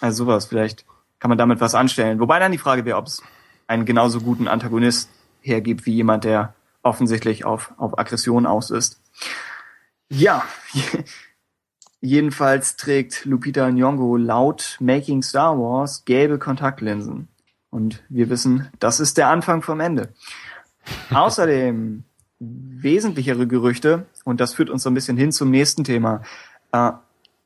Also 0.00 0.24
sowas, 0.24 0.46
vielleicht 0.46 0.84
kann 1.18 1.28
man 1.28 1.38
damit 1.38 1.60
was 1.60 1.74
anstellen. 1.74 2.20
Wobei 2.20 2.38
dann 2.38 2.52
die 2.52 2.58
Frage 2.58 2.84
wäre, 2.84 2.98
ob 2.98 3.06
es 3.06 3.22
einen 3.66 3.84
genauso 3.84 4.20
guten 4.20 4.48
Antagonist 4.48 5.10
hergibt 5.40 5.86
wie 5.86 5.94
jemand, 5.94 6.24
der 6.24 6.54
offensichtlich 6.86 7.44
auf, 7.44 7.74
auf 7.76 7.98
Aggression 7.98 8.46
aus 8.46 8.70
ist. 8.70 9.00
Ja, 10.08 10.44
jedenfalls 12.00 12.76
trägt 12.76 13.24
Lupita 13.24 13.66
Nyong'o 13.66 14.16
laut 14.16 14.76
Making 14.80 15.22
Star 15.22 15.58
Wars 15.58 16.04
gelbe 16.04 16.38
Kontaktlinsen. 16.38 17.28
Und 17.70 18.02
wir 18.08 18.30
wissen, 18.30 18.68
das 18.78 19.00
ist 19.00 19.18
der 19.18 19.28
Anfang 19.28 19.62
vom 19.62 19.80
Ende. 19.80 20.14
Außerdem 21.10 22.04
wesentlichere 22.38 23.46
Gerüchte, 23.46 24.06
und 24.24 24.40
das 24.40 24.54
führt 24.54 24.70
uns 24.70 24.82
so 24.82 24.90
ein 24.90 24.94
bisschen 24.94 25.16
hin 25.16 25.32
zum 25.32 25.50
nächsten 25.50 25.84
Thema. 25.84 26.22
Äh, 26.72 26.92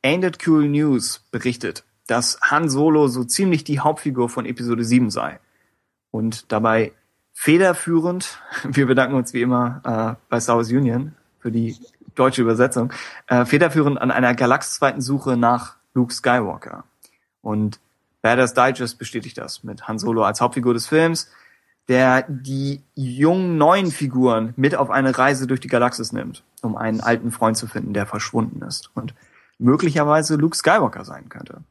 Ain't 0.05 0.27
It 0.27 0.47
Cool 0.47 0.69
News 0.69 1.25
berichtet, 1.31 1.85
dass 2.07 2.39
Han 2.43 2.69
Solo 2.69 3.09
so 3.09 3.25
ziemlich 3.25 3.65
die 3.65 3.81
Hauptfigur 3.81 4.29
von 4.29 4.47
Episode 4.47 4.85
7 4.85 5.11
sei. 5.11 5.41
Und 6.11 6.51
dabei 6.53 6.93
federführend, 7.41 8.39
wir 8.65 8.87
bedanken 8.87 9.17
uns 9.17 9.33
wie 9.33 9.41
immer 9.41 9.81
äh, 10.19 10.23
bei 10.29 10.41
Star 10.41 10.59
Union 10.59 11.15
für 11.39 11.51
die 11.51 11.75
deutsche 12.15 12.43
Übersetzung, 12.43 12.93
äh, 13.29 13.47
federführend 13.47 13.99
an 13.99 14.11
einer 14.11 14.35
galaxisweiten 14.35 15.01
Suche 15.01 15.39
nach 15.39 15.77
Luke 15.95 16.13
Skywalker. 16.13 16.85
Und 17.41 17.81
Badass 18.21 18.53
Digest 18.53 18.99
bestätigt 18.99 19.39
das 19.39 19.65
mit 19.65 19.89
Han 19.89 19.99
Solo 19.99 20.23
als 20.23 20.43
Hauptfigur 20.43 20.75
des 20.75 20.87
Films, 20.87 21.31
der 21.89 22.27
die 22.29 22.83
jungen 22.95 23.57
neuen 23.57 23.91
Figuren 23.91 24.53
mit 24.57 24.75
auf 24.75 24.91
eine 24.91 25.17
Reise 25.17 25.47
durch 25.47 25.61
die 25.61 25.69
Galaxis 25.69 26.13
nimmt, 26.13 26.45
um 26.61 26.77
einen 26.77 27.01
alten 27.01 27.33
Freund 27.33 27.57
zu 27.57 27.67
finden, 27.67 27.95
der 27.95 28.05
verschwunden 28.05 28.61
ist 28.61 28.91
und 28.95 29.15
möglicherweise 29.59 30.37
Luke 30.37 30.57
Skywalker 30.57 31.07
sein 31.07 31.31
könnte. 31.31 31.63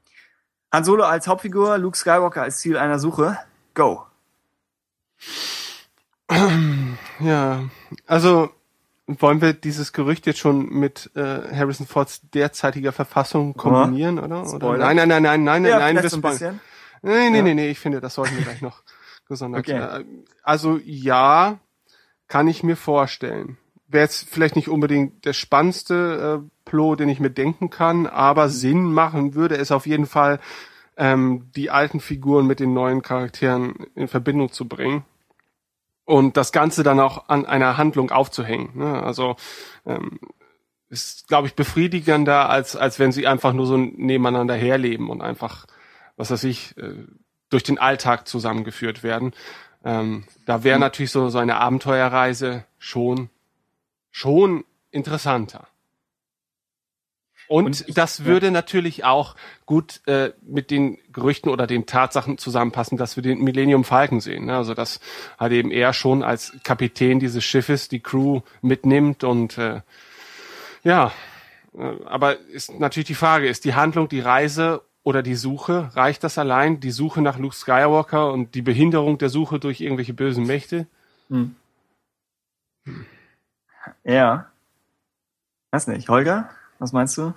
Han 0.74 0.84
Solo 0.84 1.04
als 1.04 1.28
Hauptfigur, 1.28 1.78
Luke 1.78 1.96
Skywalker 1.96 2.42
als 2.42 2.58
Ziel 2.58 2.76
einer 2.76 2.98
Suche. 2.98 3.38
Go. 3.76 4.08
Ja, 7.20 7.64
also 8.06 8.50
wollen 9.08 9.42
wir 9.42 9.54
dieses 9.54 9.94
Gerücht 9.94 10.28
jetzt 10.28 10.40
schon 10.40 10.70
mit 10.70 11.10
äh, 11.16 11.22
Harrison 11.56 11.88
Fords 11.88 12.22
derzeitiger 12.30 12.92
Verfassung 12.92 13.56
kombinieren, 13.56 14.20
oder? 14.20 14.44
oder? 14.54 14.78
Nein, 14.78 14.96
nein, 14.98 15.08
nein, 15.08 15.24
nein, 15.24 15.44
nein, 15.44 15.66
Ja, 15.66 15.80
nein, 15.80 15.98
vielleicht 15.98 16.04
wir 16.04 16.10
so 16.10 16.18
ein 16.18 16.20
spoilern. 16.20 16.60
bisschen. 16.60 16.60
Nee, 17.02 17.30
nee, 17.32 17.38
Ja. 17.38 17.44
nee, 17.44 17.54
nee, 17.56 17.70
ich 17.70 17.80
finde, 17.80 18.02
das 18.02 18.14
sollten 18.14 18.36
wir 18.38 18.44
gleich 18.44 18.62
noch 18.62 18.84
gesondert. 19.28 19.62
Okay. 19.68 19.80
Äh, 19.80 20.06
Also 20.44 20.80
ja, 20.84 21.58
kann 22.28 22.48
ich 22.48 22.62
mir 22.62 22.76
vorstellen. 22.76 23.58
Wäre 23.88 24.04
jetzt 24.04 24.30
vielleicht 24.30 24.56
nicht 24.56 24.70
unbedingt 24.70 25.26
der 25.26 25.34
spannendste 25.34 26.44
äh, 26.44 26.50
Plot, 26.70 27.00
den 27.00 27.10
ich 27.10 27.20
mir 27.20 27.32
denken 27.32 27.72
kann, 27.72 28.06
aber 28.06 28.50
Sinn 28.50 28.84
machen 28.94 29.34
würde 29.34 29.58
es 29.58 29.72
auf 29.72 29.88
jeden 29.88 30.06
Fall, 30.06 30.40
ähm, 30.96 31.50
die 31.56 31.72
alten 31.72 32.00
Figuren 32.00 32.46
mit 32.46 32.60
den 32.60 32.74
neuen 32.76 33.02
Charakteren 33.02 33.74
in 33.96 34.08
Verbindung 34.08 34.52
zu 34.52 34.68
bringen 34.68 35.04
und 36.10 36.38
das 36.38 36.52
Ganze 36.52 36.82
dann 36.82 37.00
auch 37.00 37.30
an 37.30 37.46
einer 37.46 37.78
Handlung 37.78 38.10
aufzuhängen. 38.10 38.72
Ne? 38.74 39.04
Also 39.04 39.36
ähm, 39.86 40.20
ist, 40.90 41.28
glaube 41.28 41.46
ich, 41.46 41.54
befriedigender, 41.54 42.50
als, 42.50 42.76
als 42.76 42.98
wenn 42.98 43.12
sie 43.12 43.28
einfach 43.28 43.54
nur 43.54 43.68
so 43.68 43.78
nebeneinander 43.78 44.56
herleben 44.56 45.12
und 45.12 45.22
einfach, 45.22 45.68
was 46.18 46.32
weiß 46.32 46.46
ich, 46.46 46.76
äh, 46.80 47.06
durch 47.52 47.62
den 47.62 47.78
Alltag 47.78 48.28
zusammengeführt 48.28 49.04
werden. 49.04 49.34
Ähm, 49.86 50.24
da 50.48 50.64
wäre 50.64 50.80
natürlich 50.80 51.12
so, 51.12 51.30
so 51.30 51.38
eine 51.38 51.58
Abenteuerreise 51.58 52.66
schon, 52.80 53.30
schon 54.10 54.66
interessanter. 54.90 55.68
Und, 57.50 57.66
Und 57.66 57.86
ich- 57.90 57.96
das 57.96 58.24
würde 58.26 58.52
natürlich 58.52 59.04
auch 59.06 59.36
gut 59.66 60.02
äh, 60.08 60.32
mit 60.44 60.70
den 60.72 61.00
Gerüchten 61.12 61.50
oder 61.50 61.66
den 61.68 61.88
Tatsachen 61.88 62.38
zusammenpassen, 62.38 62.96
dass 62.98 63.16
wir 63.16 63.24
den 63.24 63.44
Millennium 63.44 63.84
Falcon 63.84 64.22
sehen. 64.22 64.46
Ne? 64.46 64.56
Also 64.56 64.76
dass 64.76 65.00
halt 65.38 65.52
eben 65.54 65.72
er 65.72 65.92
schon 65.94 66.24
als 66.24 66.54
Kapitän 66.64 67.20
dieses 67.20 67.44
Schiffes 67.44 67.90
die 67.90 68.00
Crew 68.02 68.42
mitnimmt 68.62 69.24
und 69.24 69.58
äh, 69.58 69.82
ja, 70.84 71.12
äh, 71.78 72.06
aber 72.06 72.40
ist 72.40 72.80
natürlich 72.80 73.08
die 73.08 73.16
Frage, 73.16 73.48
ist 73.50 73.66
die 73.66 73.74
Handlung, 73.74 74.08
die 74.10 74.22
Reise 74.22 74.84
oder 75.02 75.24
die 75.24 75.36
Suche, 75.36 75.90
reicht 75.96 76.24
das 76.24 76.38
allein? 76.38 76.80
Die 76.80 76.92
Suche 76.92 77.22
nach 77.24 77.40
Luke 77.40 77.56
Skywalker 77.56 78.32
und 78.32 78.54
die 78.54 78.62
Behinderung 78.62 79.18
der 79.18 79.30
Suche 79.30 79.58
durch 79.60 79.82
irgendwelche 79.82 80.14
bösen 80.14 80.46
Mächte? 80.46 80.86
Ja. 84.04 84.46
Weiß 85.72 85.88
nicht. 85.88 86.10
Holger, 86.10 86.50
was 86.80 86.92
meinst 86.94 87.18
du? 87.18 87.34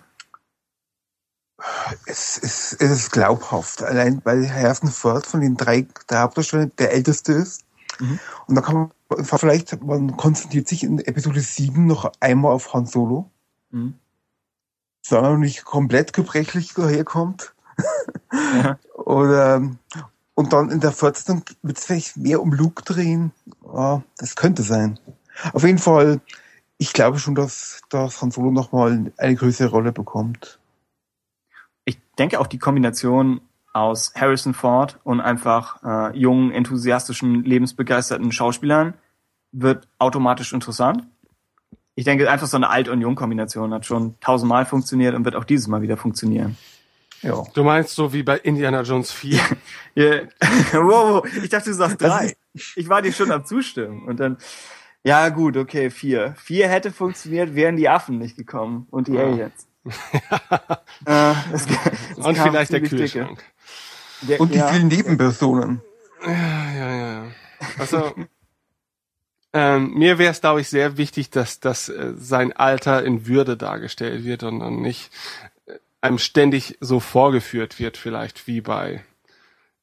Es 2.07 2.38
ist, 2.38 2.72
es 2.80 2.90
ist 2.90 3.12
glaubhaft. 3.12 3.82
Allein 3.82 4.20
weil 4.24 4.49
Harrison 4.53 4.90
Ford 4.90 5.26
von 5.26 5.40
den 5.40 5.57
drei 5.57 5.86
der 6.11 6.20
Hauptdarsteller 6.20 6.66
der 6.66 6.93
älteste 6.93 7.32
ist. 7.32 7.64
Mhm. 8.01 8.18
Und 8.47 8.55
da 8.55 8.62
kann 8.62 8.74
man 8.74 9.24
vielleicht, 9.24 9.82
man 9.82 10.16
konzentriert 10.16 10.66
sich 10.66 10.82
in 10.82 10.99
Episode 10.99 11.40
7 11.40 11.86
noch 11.86 12.11
einmal 12.20 12.53
auf 12.53 12.72
Han 12.72 12.86
Solo, 12.86 13.30
Mhm. 13.70 13.95
solange 15.03 15.28
er 15.28 15.38
nicht 15.38 15.64
komplett 15.64 16.12
gebrechlich 16.12 16.74
daherkommt. 16.74 17.55
Ja. 18.32 18.78
Oder 18.95 19.62
und 20.34 20.53
dann 20.53 20.70
in 20.70 20.80
der 20.80 20.93
Fortsetzung 20.93 21.43
wird 21.62 21.78
es 21.78 21.84
vielleicht 21.84 22.16
mehr 22.16 22.40
um 22.40 22.53
Luke 22.53 22.82
drehen. 22.82 23.32
Ja, 23.64 24.03
das 24.18 24.36
könnte 24.36 24.62
sein. 24.62 24.99
Auf 25.53 25.64
jeden 25.64 25.78
Fall, 25.78 26.20
ich 26.83 26.93
glaube 26.93 27.20
schon, 27.20 27.37
dass, 27.37 27.80
dass 27.91 28.20
Han 28.20 28.33
Solo 28.33 28.51
nochmal 28.51 29.12
eine 29.16 29.35
größere 29.37 29.68
Rolle 29.68 29.93
bekommt. 29.93 30.59
Ich 31.85 31.97
denke 32.18 32.41
auch 32.41 32.49
die 32.49 32.59
Kombination 32.59 33.41
aus 33.72 34.12
Harrison 34.16 34.53
Ford 34.53 34.99
und 35.05 35.20
einfach 35.20 35.80
äh, 35.85 36.18
jungen, 36.18 36.51
enthusiastischen, 36.51 37.45
lebensbegeisterten 37.45 38.33
Schauspielern 38.33 38.95
wird 39.53 39.87
automatisch 40.01 40.53
interessant. 40.53 41.05
Ich 41.95 42.05
denke, 42.05 42.28
einfach 42.28 42.49
so 42.49 42.57
eine 42.57 42.68
Alt- 42.68 42.89
und 42.89 43.01
Jung-Kombination 43.01 43.72
hat 43.72 43.87
schon 43.87 44.18
tausendmal 44.18 44.66
funktioniert 44.66 45.14
und 45.14 45.24
wird 45.24 45.37
auch 45.37 45.45
dieses 45.45 45.68
Mal 45.68 45.83
wieder 45.83 45.97
funktionieren. 45.97 46.59
Ja. 47.22 47.45
Du 47.55 47.62
meinst 47.62 47.95
so 47.95 48.12
wie 48.12 48.24
bei 48.24 48.39
Indiana 48.39 48.83
Jones 48.83 49.12
4? 49.12 49.39
Yeah. 49.97 50.22
wow, 50.72 51.24
ich 51.45 51.49
dachte, 51.49 51.70
du 51.70 51.76
sagst 51.76 52.03
drei. 52.03 52.35
Ich 52.74 52.89
war 52.89 53.03
dir 53.03 53.12
schon 53.12 53.30
am 53.30 53.45
Zustimmen. 53.45 54.03
Und 54.03 54.18
dann, 54.18 54.37
ja 55.05 55.29
gut, 55.31 55.57
okay, 55.57 55.91
vier. 55.91 56.35
Vier 56.39 56.69
hätte 56.69 56.93
funktioniert, 56.93 57.55
wären 57.55 57.77
die 57.77 57.89
Affen 57.89 58.19
nicht 58.19 58.37
gekommen 58.37 58.87
und 58.91 59.09
die 59.09 59.19
Aliens. 59.19 59.67
äh, 61.07 61.33
es, 61.53 61.67
es 62.17 62.25
und 62.25 62.39
vielleicht 62.39 62.73
der. 62.73 62.81
Kühlschrank. 62.83 63.43
Der, 64.23 64.41
Und 64.41 64.55
die 64.55 64.59
ja. 64.59 64.69
vielen 64.69 64.87
Nebenpersonen. 64.87 65.83
Ja, 66.25 66.73
ja, 66.73 66.97
ja. 66.97 67.25
Also 67.79 68.15
ähm, 69.53 69.93
mir 69.95 70.19
wäre 70.19 70.31
es, 70.31 70.41
glaube 70.41 70.61
ich, 70.63 70.69
sehr 70.69 70.97
wichtig, 70.97 71.31
dass, 71.31 71.61
dass 71.61 71.89
äh, 71.89 72.15
sein 72.17 72.53
Alter 72.53 73.05
in 73.05 73.27
Würde 73.27 73.57
dargestellt 73.57 74.25
wird 74.25 74.45
und 74.45 74.61
dann 74.61 74.81
nicht 74.81 75.11
äh, 75.67 75.75
einem 76.01 76.19
ständig 76.19 76.79
so 76.81 77.01
vorgeführt 77.01 77.79
wird, 77.79 77.97
vielleicht 77.97 78.47
wie 78.47 78.63
bei 78.63 79.05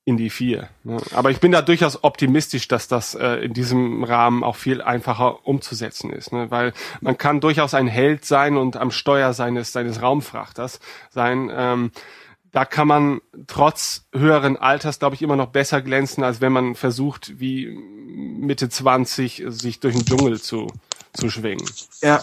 in 0.06 0.18
die 0.18 0.30
vier. 0.30 0.70
Ne? 0.84 0.98
Aber 1.14 1.30
ich 1.30 1.40
bin 1.40 1.52
da 1.52 1.62
durchaus 1.62 2.04
optimistisch, 2.04 2.68
dass 2.68 2.88
das 2.88 3.16
äh, 3.16 3.46
in 3.46 3.54
diesem 3.54 4.04
Rahmen 4.04 4.44
auch 4.44 4.56
viel 4.56 4.82
einfacher 4.82 5.48
umzusetzen 5.48 6.12
ist, 6.12 6.32
ne? 6.34 6.50
weil 6.50 6.74
man 7.02 7.18
kann 7.18 7.42
durchaus 7.42 7.74
ein 7.74 7.88
Held 7.88 8.26
sein 8.26 8.58
und 8.58 8.76
am 8.76 8.92
Steuer 8.92 9.34
seines 9.34 9.72
seines 9.72 10.02
Raumfrachters 10.02 10.80
sein. 11.12 11.52
Ähm, 11.54 11.92
da 12.52 12.66
kann 12.66 12.88
man 12.88 13.22
trotz 13.46 14.08
höheren 14.12 14.58
Alters, 14.58 14.98
glaube 14.98 15.16
ich, 15.16 15.22
immer 15.22 15.36
noch 15.36 15.50
besser 15.50 15.82
glänzen, 15.82 16.24
als 16.24 16.42
wenn 16.42 16.52
man 16.52 16.74
versucht, 16.74 17.40
wie 17.40 17.68
Mitte 17.68 18.70
20 18.70 19.44
sich 19.48 19.80
durch 19.80 19.96
den 19.96 20.06
Dschungel 20.06 20.42
zu 20.42 20.68
zu 21.14 21.30
schwingen. 21.30 21.66
Ja, 22.02 22.22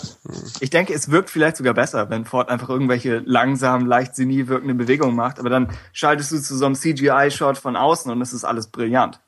ich 0.61 0.71
denke, 0.71 0.95
es 0.95 1.11
wirkt 1.11 1.31
vielleicht 1.31 1.57
sogar 1.57 1.75
besser, 1.75 2.09
wenn 2.11 2.25
Ford 2.25 2.49
einfach 2.49 2.69
irgendwelche 2.69 3.23
langsam, 3.25 3.87
leicht 3.87 4.15
senil 4.15 4.49
wirkenden 4.49 4.79
Bewegungen 4.79 5.17
macht, 5.17 5.39
aber 5.39 5.51
dann 5.51 5.71
schaltest 5.93 6.33
du 6.33 6.41
zu 6.41 6.57
so 6.57 6.67
einem 6.67 6.75
CGI-Shot 6.75 7.59
von 7.59 7.77
außen 7.77 8.11
und 8.11 8.21
es 8.23 8.33
ist 8.33 8.45
alles 8.45 8.69
brillant. 8.69 9.21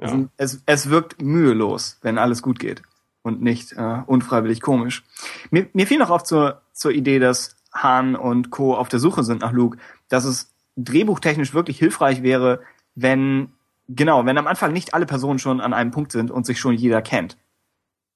Ja. 0.00 0.08
Also 0.08 0.28
es, 0.36 0.62
es 0.66 0.90
wirkt 0.90 1.20
mühelos, 1.20 1.98
wenn 2.02 2.18
alles 2.18 2.42
gut 2.42 2.58
geht 2.58 2.82
und 3.22 3.42
nicht 3.42 3.72
äh, 3.72 4.02
unfreiwillig 4.06 4.60
komisch. 4.60 5.02
Mir, 5.50 5.68
mir 5.72 5.86
fiel 5.86 5.98
noch 5.98 6.10
auf 6.10 6.22
zur, 6.22 6.62
zur 6.72 6.92
Idee, 6.92 7.18
dass 7.18 7.56
Han 7.72 8.14
und 8.14 8.50
Co. 8.50 8.76
auf 8.76 8.88
der 8.88 9.00
Suche 9.00 9.24
sind 9.24 9.40
nach 9.40 9.52
Luke, 9.52 9.78
dass 10.08 10.24
es 10.24 10.52
drehbuchtechnisch 10.76 11.54
wirklich 11.54 11.78
hilfreich 11.78 12.22
wäre, 12.22 12.60
wenn, 12.94 13.52
genau, 13.88 14.26
wenn 14.26 14.38
am 14.38 14.46
Anfang 14.46 14.72
nicht 14.72 14.94
alle 14.94 15.06
Personen 15.06 15.38
schon 15.38 15.60
an 15.60 15.72
einem 15.72 15.90
Punkt 15.90 16.12
sind 16.12 16.30
und 16.30 16.46
sich 16.46 16.60
schon 16.60 16.74
jeder 16.74 17.02
kennt. 17.02 17.36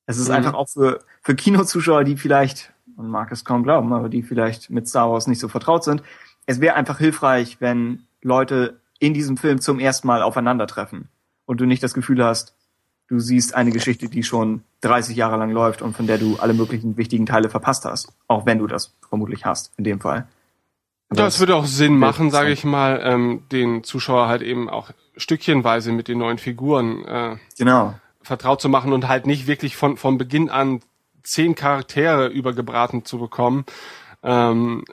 Es 0.09 0.17
ist 0.19 0.29
Mhm. 0.29 0.35
einfach 0.37 0.55
auch 0.55 0.69
für, 0.69 1.01
für 1.23 1.35
Kinozuschauer, 1.35 2.03
die 2.05 2.17
vielleicht, 2.17 2.73
man 2.97 3.09
mag 3.09 3.31
es 3.31 3.45
kaum 3.45 3.63
glauben, 3.63 3.93
aber 3.93 4.09
die 4.09 4.23
vielleicht 4.23 4.71
mit 4.71 4.89
Star 4.89 5.11
Wars 5.13 5.27
nicht 5.27 5.39
so 5.39 5.49
vertraut 5.49 5.85
sind, 5.85 6.03
es 6.47 6.61
wäre 6.61 6.75
einfach 6.77 6.99
hilfreich, 6.99 7.59
wenn 7.61 8.05
Leute 8.23 8.81
in 8.99 9.13
diesem 9.15 9.37
Film 9.37 9.61
zum 9.61 9.79
ersten 9.79 10.07
Mal 10.07 10.23
aufeinandertreffen 10.23 11.09
und 11.45 11.61
du 11.61 11.67
nicht 11.67 11.83
das 11.83 11.93
Gefühl 11.95 12.25
hast, 12.25 12.55
du 13.09 13.19
siehst 13.21 13.55
eine 13.55 13.71
Geschichte, 13.71 14.09
die 14.09 14.23
schon 14.23 14.63
30 14.81 15.15
Jahre 15.17 15.37
lang 15.37 15.51
läuft 15.51 15.83
und 15.83 15.95
von 15.95 16.07
der 16.07 16.17
du 16.19 16.37
alle 16.41 16.55
möglichen 16.55 16.97
wichtigen 16.97 17.27
Teile 17.27 17.51
verpasst 17.51 17.85
hast. 17.85 18.09
Auch 18.29 18.47
wenn 18.47 18.59
du 18.59 18.67
das 18.67 18.95
vermutlich 19.09 19.45
hast, 19.45 19.73
in 19.77 19.85
dem 19.85 20.01
Fall. 20.01 20.27
Aber 21.11 21.23
Das 21.23 21.39
würde 21.39 21.55
auch 21.55 21.67
Sinn 21.67 21.99
machen, 21.99 22.31
sage 22.31 22.51
ich 22.51 22.65
mal, 22.65 23.01
ähm, 23.03 23.43
den 23.53 23.85
Zuschauer 23.85 24.29
halt 24.29 24.43
eben 24.43 24.69
auch 24.69 24.91
stückchenweise 25.17 25.93
mit 25.93 26.09
den 26.09 26.19
neuen 26.19 26.39
Figuren 26.39 27.05
äh, 27.05 27.37
Genau. 27.59 27.95
Vertraut 28.29 28.61
zu 28.61 28.69
machen 28.69 28.93
und 28.93 29.09
halt 29.09 29.27
nicht 29.27 29.47
wirklich 29.47 29.77
von, 29.77 29.97
von 29.97 30.19
Beginn 30.19 30.49
an 30.49 30.81
zehn 31.23 31.55
Charaktere 31.55 32.29
übergebraten 32.29 33.05
zu 33.05 33.19
bekommen. 33.19 33.65
Ähm, 34.23 34.85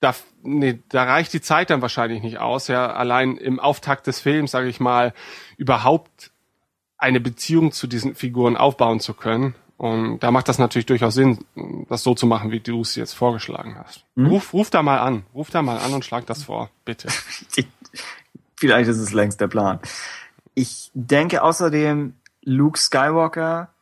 da, 0.00 0.14
nee, 0.42 0.78
da 0.88 1.04
reicht 1.04 1.32
die 1.32 1.40
Zeit 1.40 1.70
dann 1.70 1.82
wahrscheinlich 1.82 2.22
nicht 2.22 2.38
aus, 2.38 2.68
ja, 2.68 2.92
allein 2.92 3.36
im 3.36 3.58
Auftakt 3.58 4.06
des 4.06 4.20
Films, 4.20 4.52
sage 4.52 4.68
ich 4.68 4.78
mal, 4.78 5.12
überhaupt 5.56 6.30
eine 6.96 7.20
Beziehung 7.20 7.72
zu 7.72 7.86
diesen 7.86 8.14
Figuren 8.14 8.56
aufbauen 8.56 9.00
zu 9.00 9.14
können. 9.14 9.54
Und 9.76 10.20
da 10.20 10.32
macht 10.32 10.48
das 10.48 10.58
natürlich 10.58 10.86
durchaus 10.86 11.14
Sinn, 11.14 11.38
das 11.88 12.02
so 12.02 12.14
zu 12.14 12.26
machen, 12.26 12.50
wie 12.50 12.58
du 12.58 12.80
es 12.80 12.96
jetzt 12.96 13.12
vorgeschlagen 13.12 13.76
hast. 13.78 14.04
Ruf, 14.16 14.52
ruf 14.52 14.70
da 14.70 14.82
mal 14.82 14.98
an, 14.98 15.24
ruf 15.34 15.50
da 15.50 15.62
mal 15.62 15.78
an 15.78 15.94
und 15.94 16.04
schlag 16.04 16.26
das 16.26 16.42
vor, 16.42 16.70
bitte. 16.84 17.08
Vielleicht 18.56 18.88
ist 18.90 18.98
es 18.98 19.12
längst 19.12 19.40
der 19.40 19.46
Plan. 19.46 19.78
Ich 20.54 20.90
denke 20.94 21.44
außerdem, 21.44 22.14
Luke 22.48 22.78
Skywalker 22.78 23.74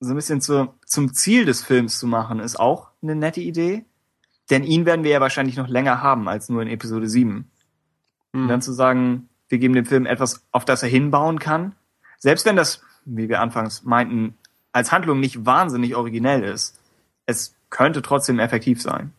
so 0.00 0.10
ein 0.10 0.16
bisschen 0.16 0.40
zu, 0.40 0.74
zum 0.84 1.12
Ziel 1.12 1.44
des 1.44 1.62
Films 1.62 1.98
zu 1.98 2.06
machen, 2.06 2.40
ist 2.40 2.58
auch 2.58 2.88
eine 3.02 3.14
nette 3.14 3.40
Idee. 3.40 3.84
Denn 4.50 4.64
ihn 4.64 4.86
werden 4.86 5.04
wir 5.04 5.10
ja 5.10 5.20
wahrscheinlich 5.20 5.56
noch 5.56 5.68
länger 5.68 6.02
haben 6.02 6.28
als 6.28 6.48
nur 6.48 6.62
in 6.62 6.68
Episode 6.68 7.08
7. 7.08 7.50
Und 8.32 8.48
dann 8.48 8.62
zu 8.62 8.72
sagen, 8.72 9.28
wir 9.48 9.58
geben 9.58 9.74
dem 9.74 9.86
Film 9.86 10.06
etwas, 10.06 10.46
auf 10.52 10.64
das 10.64 10.82
er 10.82 10.88
hinbauen 10.88 11.38
kann. 11.38 11.74
Selbst 12.18 12.46
wenn 12.46 12.56
das, 12.56 12.82
wie 13.04 13.28
wir 13.28 13.40
anfangs 13.40 13.82
meinten, 13.82 14.36
als 14.72 14.92
Handlung 14.92 15.20
nicht 15.20 15.44
wahnsinnig 15.46 15.96
originell 15.96 16.44
ist, 16.44 16.80
es 17.26 17.54
könnte 17.70 18.02
trotzdem 18.02 18.38
effektiv 18.38 18.80
sein. 18.80 19.12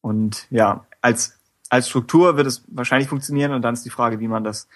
Und 0.00 0.46
ja, 0.50 0.86
als, 1.00 1.38
als 1.68 1.88
Struktur 1.88 2.36
wird 2.36 2.46
es 2.46 2.64
wahrscheinlich 2.68 3.08
funktionieren 3.08 3.52
und 3.52 3.62
dann 3.62 3.74
ist 3.74 3.84
die 3.84 3.90
Frage, 3.90 4.20
wie 4.20 4.28
man 4.28 4.44
das, 4.44 4.68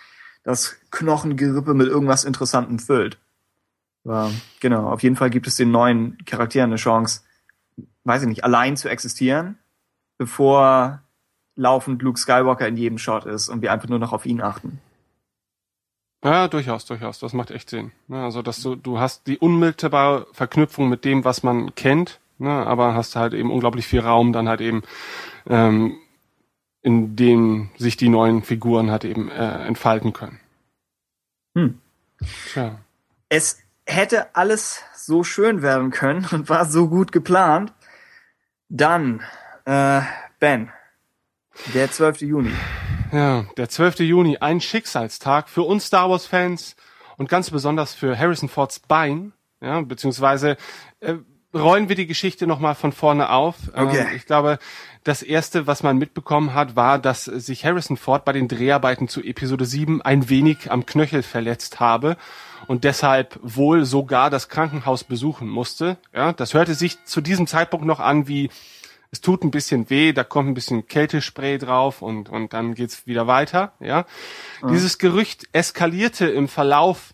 das 0.43 0.77
Knochengerippe 0.91 1.75
mit 1.75 1.89
irgendwas 1.89 2.25
Interessantem 2.25 2.79
füllt. 2.79 3.19
Aber 4.05 4.31
genau, 4.61 4.89
auf 4.89 5.03
jeden 5.03 5.17
Fall 5.17 5.31
gibt 5.31 5.47
es 5.47 5.57
den 5.57 5.71
neuen 5.71 6.19
Charakteren 6.25 6.71
eine 6.71 6.77
Chance, 6.77 7.21
weiß 8.05 8.23
ich 8.23 8.29
nicht, 8.29 8.45
allein 8.45 8.77
zu 8.77 8.89
existieren, 8.89 9.59
bevor 10.19 11.03
laufend 11.55 12.03
Luke 12.03 12.19
Skywalker 12.19 12.67
in 12.67 12.77
jedem 12.77 12.99
Shot 12.99 13.27
ist 13.27 13.49
und 13.49 13.63
wir 13.63 13.73
einfach 13.73 13.89
nur 13.89 13.99
noch 13.99 14.13
auf 14.13 14.27
ihn 14.27 14.41
achten. 14.41 14.81
Ja, 16.25 16.47
durchaus, 16.49 16.85
durchaus. 16.85 17.19
Das 17.19 17.33
macht 17.33 17.51
echt 17.51 17.69
Sinn. 17.69 17.91
Ne, 18.07 18.23
also, 18.23 18.43
dass 18.43 18.63
du, 18.63 18.77
du 18.77 18.99
hast 18.99 19.27
die 19.27 19.39
unmittelbare 19.39 20.27
Verknüpfung 20.33 20.89
mit 20.89 21.05
dem, 21.05 21.25
was 21.25 21.43
man 21.43 21.75
kennt, 21.75 22.21
ne, 22.39 22.51
aber 22.51 22.95
hast 22.95 23.17
halt 23.17 23.35
eben 23.35 23.51
unglaublich 23.51 23.87
viel 23.87 24.01
Raum, 24.01 24.33
dann 24.33 24.49
halt 24.49 24.61
eben, 24.61 24.83
ähm, 25.49 25.97
in 26.83 27.17
dem 27.17 27.71
sich 27.79 27.97
die 27.97 28.09
neuen 28.09 28.43
Figuren 28.43 28.91
halt 28.91 29.05
eben 29.05 29.31
äh, 29.31 29.67
entfalten 29.67 30.13
können. 30.13 30.41
Hm. 31.57 31.79
Tja. 32.53 32.79
Es 33.29 33.59
hätte 33.87 34.35
alles 34.35 34.83
so 34.95 35.25
schön 35.25 35.63
werden 35.63 35.91
können 35.91 36.27
und 36.33 36.49
war 36.49 36.67
so 36.67 36.89
gut 36.89 37.13
geplant. 37.13 37.73
Dann, 38.69 39.23
äh, 39.65 40.03
Ben, 40.41 40.71
der 41.75 41.91
12. 41.91 42.23
Juni. 42.23 42.53
Ja, 43.13 43.45
der 43.57 43.69
12. 43.69 44.01
Juni, 44.01 44.39
ein 44.39 44.61
Schicksalstag 44.61 45.49
für 45.49 45.63
uns 45.63 45.87
Star 45.87 46.09
Wars 46.09 46.27
Fans 46.27 46.77
und 47.19 47.29
ganz 47.29 47.51
besonders 47.51 47.95
für 47.95 48.19
Harrison 48.19 48.49
Fords 48.49 48.81
Bein, 48.81 49.33
ja, 49.61 49.81
beziehungsweise 49.83 50.57
äh, 51.01 51.17
rollen 51.55 51.89
wir 51.89 51.97
die 51.97 52.07
Geschichte 52.07 52.47
nochmal 52.47 52.75
von 52.75 52.93
vorne 52.93 53.31
auf. 53.31 53.57
Okay. 53.75 54.07
Ähm, 54.09 54.17
ich 54.17 54.27
glaube, 54.27 54.59
das 55.05 55.23
erste, 55.23 55.67
was 55.67 55.83
man 55.83 55.99
mitbekommen 55.99 56.55
hat, 56.55 56.77
war, 56.77 56.99
dass 56.99 57.25
sich 57.25 57.65
Harrison 57.65 57.97
Ford 57.97 58.25
bei 58.25 58.33
den 58.33 58.49
Dreharbeiten 58.49 59.09
zu 59.09 59.23
Episode 59.23 59.65
7 59.65 60.03
ein 60.03 60.29
wenig 60.29 60.71
am 60.71 60.87
Knöchel 60.87 61.23
verletzt 61.23 61.81
habe 61.81 62.17
und 62.69 62.85
deshalb 62.85 63.39
wohl 63.43 63.85
sogar 63.85 64.31
das 64.31 64.49
Krankenhaus 64.49 65.05
besuchen 65.05 65.49
musste. 65.49 65.97
Ja, 66.15 66.33
das 66.33 66.55
hörte 66.55 66.75
sich 66.75 67.05
zu 67.05 67.21
diesem 67.21 67.47
Zeitpunkt 67.47 67.87
noch 67.87 68.01
an 68.01 68.29
wie 68.29 68.51
es 69.13 69.21
tut 69.21 69.45
ein 69.45 69.51
bisschen 69.51 69.91
weh, 69.91 70.15
da 70.15 70.25
kommt 70.25 70.49
ein 70.49 70.55
bisschen 70.55 70.87
Kältespray 70.87 71.59
drauf 71.59 72.01
und, 72.01 72.31
und 72.31 72.55
dann 72.55 72.75
geht's 72.75 73.07
wieder 73.07 73.27
weiter, 73.27 73.75
ja. 73.79 74.07
Dieses 74.71 74.97
Gerücht 74.97 75.45
eskalierte 75.53 76.29
im 76.29 76.49
Verlauf 76.49 77.13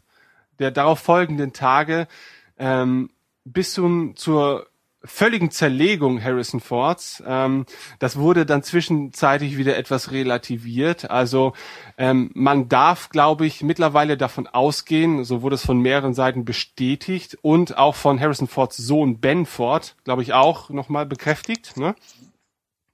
der 0.60 0.70
darauf 0.70 1.00
folgenden 1.00 1.52
Tage 1.52 2.06
ähm, 2.56 3.10
bis 3.52 3.72
zum, 3.72 4.16
zur 4.16 4.66
völligen 5.04 5.50
Zerlegung 5.50 6.22
Harrison 6.22 6.60
Fords. 6.60 7.22
Ähm, 7.26 7.66
das 7.98 8.18
wurde 8.18 8.46
dann 8.46 8.62
zwischenzeitlich 8.62 9.56
wieder 9.56 9.76
etwas 9.76 10.10
relativiert. 10.10 11.10
Also 11.10 11.52
ähm, 11.96 12.30
man 12.34 12.68
darf, 12.68 13.08
glaube 13.10 13.46
ich, 13.46 13.62
mittlerweile 13.62 14.16
davon 14.16 14.46
ausgehen, 14.46 15.24
so 15.24 15.42
wurde 15.42 15.54
es 15.54 15.64
von 15.64 15.80
mehreren 15.80 16.14
Seiten 16.14 16.44
bestätigt 16.44 17.38
und 17.42 17.78
auch 17.78 17.94
von 17.94 18.20
Harrison 18.20 18.48
Fords 18.48 18.76
Sohn 18.76 19.20
Ben 19.20 19.46
Ford, 19.46 19.96
glaube 20.04 20.22
ich, 20.22 20.32
auch 20.32 20.70
nochmal 20.70 21.06
bekräftigt, 21.06 21.76
ne? 21.76 21.94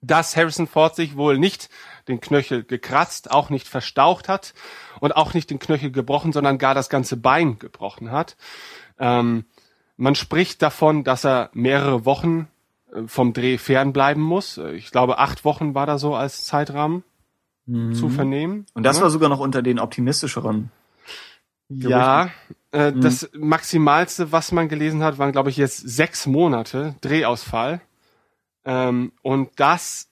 dass 0.06 0.36
Harrison 0.36 0.66
Ford 0.66 0.94
sich 0.94 1.16
wohl 1.16 1.38
nicht 1.38 1.70
den 2.08 2.20
Knöchel 2.20 2.62
gekratzt, 2.64 3.30
auch 3.30 3.48
nicht 3.48 3.66
verstaucht 3.66 4.28
hat 4.28 4.52
und 5.00 5.16
auch 5.16 5.32
nicht 5.32 5.48
den 5.48 5.58
Knöchel 5.58 5.90
gebrochen, 5.90 6.32
sondern 6.32 6.58
gar 6.58 6.74
das 6.74 6.90
ganze 6.90 7.16
Bein 7.16 7.58
gebrochen 7.58 8.10
hat. 8.10 8.36
Ähm, 8.98 9.46
man 9.96 10.14
spricht 10.14 10.62
davon, 10.62 11.04
dass 11.04 11.24
er 11.24 11.50
mehrere 11.52 12.04
Wochen 12.04 12.48
äh, 12.92 13.02
vom 13.06 13.32
Dreh 13.32 13.58
fernbleiben 13.58 14.22
muss. 14.22 14.58
Äh, 14.58 14.72
Ich 14.72 14.90
glaube, 14.90 15.18
acht 15.18 15.44
Wochen 15.44 15.74
war 15.74 15.86
da 15.86 15.98
so 15.98 16.14
als 16.14 16.44
Zeitrahmen 16.44 17.04
zu 17.66 18.10
vernehmen. 18.10 18.56
Mhm. 18.56 18.66
Und 18.74 18.82
das 18.82 18.98
ne? 18.98 19.04
war 19.04 19.10
sogar 19.10 19.30
noch 19.30 19.40
unter 19.40 19.62
den 19.62 19.78
optimistischeren. 19.78 20.70
Ja, 21.70 22.28
äh, 22.72 22.92
das 22.92 23.30
Maximalste, 23.32 24.32
was 24.32 24.52
man 24.52 24.68
gelesen 24.68 25.02
hat, 25.02 25.16
waren, 25.16 25.32
glaube 25.32 25.48
ich, 25.48 25.56
jetzt 25.56 25.78
sechs 25.78 26.26
Monate 26.26 26.94
Drehausfall. 27.00 27.80
Ähm, 28.64 29.12
und 29.22 29.48
das 29.56 30.10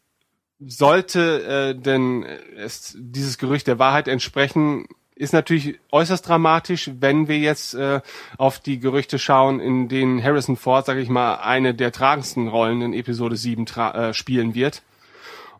sollte 0.58 1.42
äh, 1.42 1.74
denn 1.74 2.24
es, 2.56 2.96
dieses 2.98 3.36
Gerücht 3.36 3.66
der 3.66 3.78
Wahrheit 3.78 4.08
entsprechen, 4.08 4.86
ist 5.14 5.32
natürlich 5.32 5.78
äußerst 5.90 6.26
dramatisch, 6.26 6.90
wenn 7.00 7.28
wir 7.28 7.38
jetzt 7.38 7.74
äh, 7.74 8.00
auf 8.38 8.58
die 8.58 8.80
Gerüchte 8.80 9.18
schauen, 9.18 9.60
in 9.60 9.88
denen 9.88 10.22
Harrison 10.22 10.56
Ford, 10.56 10.86
sage 10.86 11.00
ich 11.00 11.08
mal, 11.08 11.36
eine 11.36 11.74
der 11.74 11.92
tragendsten 11.92 12.48
Rollen 12.48 12.80
in 12.82 12.92
Episode 12.94 13.36
7 13.36 13.66
tra- 13.66 14.08
äh, 14.08 14.14
spielen 14.14 14.54
wird. 14.54 14.82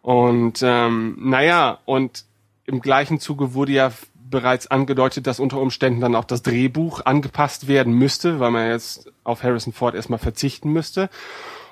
Und 0.01 0.61
ähm, 0.63 1.17
naja, 1.21 1.79
und 1.85 2.25
im 2.67 2.81
gleichen 2.81 3.21
Zuge 3.21 3.55
wurde 3.55 3.73
ja 3.73 3.93
bereits 4.15 4.67
angedeutet, 4.67 5.27
dass 5.27 5.39
unter 5.39 5.61
Umständen 5.61 6.01
dann 6.01 6.17
auch 6.17 6.25
das 6.25 6.43
Drehbuch 6.43 7.05
angepasst 7.05 7.69
werden 7.69 7.93
müsste, 7.93 8.41
weil 8.41 8.51
man 8.51 8.69
jetzt 8.69 9.13
auf 9.25 9.43
Harrison 9.43 9.73
Ford 9.73 9.95
erstmal 9.95 10.19
verzichten 10.19 10.73
müsste. 10.73 11.09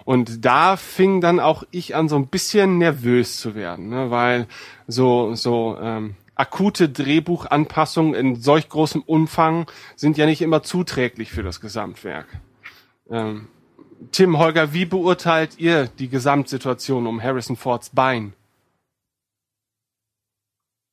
Und 0.04 0.44
da 0.44 0.76
fing 0.76 1.20
dann 1.20 1.40
auch 1.40 1.64
ich 1.70 1.94
an, 1.94 2.08
so 2.08 2.16
ein 2.16 2.28
bisschen 2.28 2.78
nervös 2.78 3.38
zu 3.38 3.54
werden, 3.54 3.88
ne? 3.88 4.10
weil 4.10 4.46
so, 4.86 5.34
so 5.34 5.76
ähm, 5.80 6.14
akute 6.40 6.88
Drehbuchanpassungen 6.88 8.14
in 8.14 8.40
solch 8.40 8.68
großem 8.68 9.02
Umfang 9.02 9.70
sind 9.94 10.16
ja 10.16 10.24
nicht 10.24 10.40
immer 10.40 10.62
zuträglich 10.62 11.30
für 11.30 11.42
das 11.42 11.60
Gesamtwerk. 11.60 12.26
Ähm, 13.10 13.48
Tim, 14.12 14.38
Holger, 14.38 14.72
wie 14.72 14.86
beurteilt 14.86 15.58
ihr 15.58 15.86
die 15.86 16.08
Gesamtsituation 16.08 17.06
um 17.06 17.22
Harrison 17.22 17.56
Fords 17.56 17.90
Bein? 17.90 18.32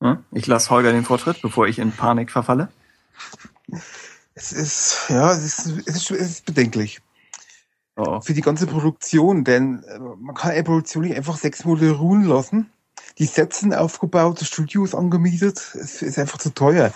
Hm? 0.01 0.23
Ich 0.31 0.45
lasse 0.45 0.69
Holger 0.69 0.91
den 0.91 1.05
Vortritt, 1.05 1.41
bevor 1.41 1.67
ich 1.67 1.79
in 1.79 1.93
Panik 1.93 2.29
verfalle. 2.29 2.67
Es 4.33 4.51
ist, 4.51 5.05
ja, 5.09 5.31
es 5.31 5.43
ist, 5.43 5.87
es 5.87 5.95
ist, 5.95 6.11
es 6.11 6.29
ist 6.29 6.45
bedenklich. 6.45 7.01
Oh. 7.95 8.19
Für 8.21 8.33
die 8.33 8.41
ganze 8.41 8.67
Produktion, 8.67 9.43
denn 9.43 9.83
äh, 9.83 9.97
man 9.97 10.35
kann 10.35 10.51
eine 10.51 10.63
Produktion 10.63 11.03
nicht 11.03 11.15
einfach 11.15 11.37
sechs 11.37 11.65
Monate 11.65 11.91
ruhen 11.91 12.25
lassen. 12.25 12.69
Die 13.17 13.25
sind 13.25 13.73
aufgebaut, 13.73 14.41
das 14.41 14.47
Studio 14.47 14.85
angemietet, 14.95 15.57
es 15.73 16.01
ist 16.01 16.19
einfach 16.19 16.37
zu 16.37 16.53
teuer. 16.53 16.93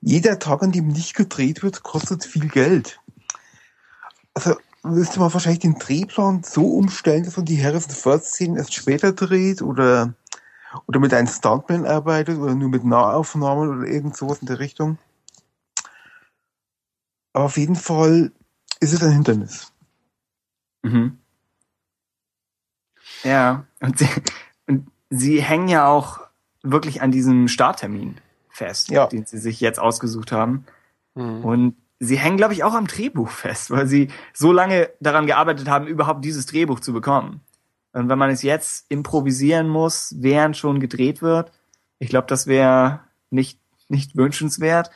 Jeder 0.00 0.38
Tag, 0.38 0.62
an 0.62 0.72
dem 0.72 0.88
nicht 0.88 1.14
gedreht 1.14 1.62
wird, 1.62 1.82
kostet 1.82 2.24
viel 2.24 2.48
Geld. 2.48 3.00
Also 4.34 4.56
müsste 4.82 5.20
man 5.20 5.32
wahrscheinlich 5.32 5.60
den 5.60 5.78
Drehplan 5.78 6.42
so 6.42 6.66
umstellen, 6.66 7.24
dass 7.24 7.36
man 7.36 7.46
die 7.46 7.62
Harrison 7.62 7.94
Ford 7.94 8.24
Szenen 8.24 8.56
erst 8.56 8.74
später 8.74 9.12
dreht 9.12 9.62
oder 9.62 10.14
oder 10.86 11.00
mit 11.00 11.12
einem 11.12 11.26
Stuntman 11.26 11.86
arbeitet 11.86 12.38
oder 12.38 12.54
nur 12.54 12.68
mit 12.68 12.84
Nahaufnahmen 12.84 13.68
oder 13.68 13.88
irgend 13.88 14.16
sowas 14.16 14.38
in 14.38 14.46
der 14.46 14.60
Richtung. 14.60 14.98
Aber 17.32 17.46
auf 17.46 17.56
jeden 17.56 17.76
Fall 17.76 18.32
ist 18.80 18.92
es 18.92 19.02
ein 19.02 19.12
Hindernis. 19.12 19.72
Mhm. 20.82 21.18
Ja, 23.24 23.66
und 23.80 24.00
und 24.66 24.90
sie 25.10 25.42
hängen 25.42 25.68
ja 25.68 25.86
auch 25.88 26.20
wirklich 26.62 27.02
an 27.02 27.10
diesem 27.10 27.48
Starttermin 27.48 28.16
fest, 28.48 28.90
Ja. 28.90 29.06
den 29.06 29.24
sie 29.26 29.38
sich 29.38 29.60
jetzt 29.60 29.78
ausgesucht 29.78 30.32
haben. 30.32 30.64
Und 31.42 31.76
sie 31.98 32.16
hängen, 32.18 32.36
glaube 32.36 32.54
ich, 32.54 32.62
auch 32.64 32.74
am 32.74 32.86
Drehbuch 32.86 33.28
fest, 33.30 33.70
weil 33.70 33.86
sie 33.86 34.08
so 34.32 34.52
lange 34.52 34.90
daran 35.00 35.26
gearbeitet 35.26 35.68
haben, 35.68 35.86
überhaupt 35.86 36.24
dieses 36.24 36.46
Drehbuch 36.46 36.80
zu 36.80 36.92
bekommen. 36.92 37.40
Und 37.92 38.08
wenn 38.08 38.18
man 38.18 38.30
es 38.30 38.42
jetzt 38.42 38.86
improvisieren 38.88 39.68
muss, 39.68 40.14
während 40.18 40.56
schon 40.56 40.78
gedreht 40.80 41.20
wird, 41.22 41.50
ich 41.98 42.08
glaube, 42.08 42.28
das 42.28 42.46
wäre 42.46 43.00
nicht, 43.30 43.58
nicht 43.88 44.16
wünschenswert. 44.16 44.90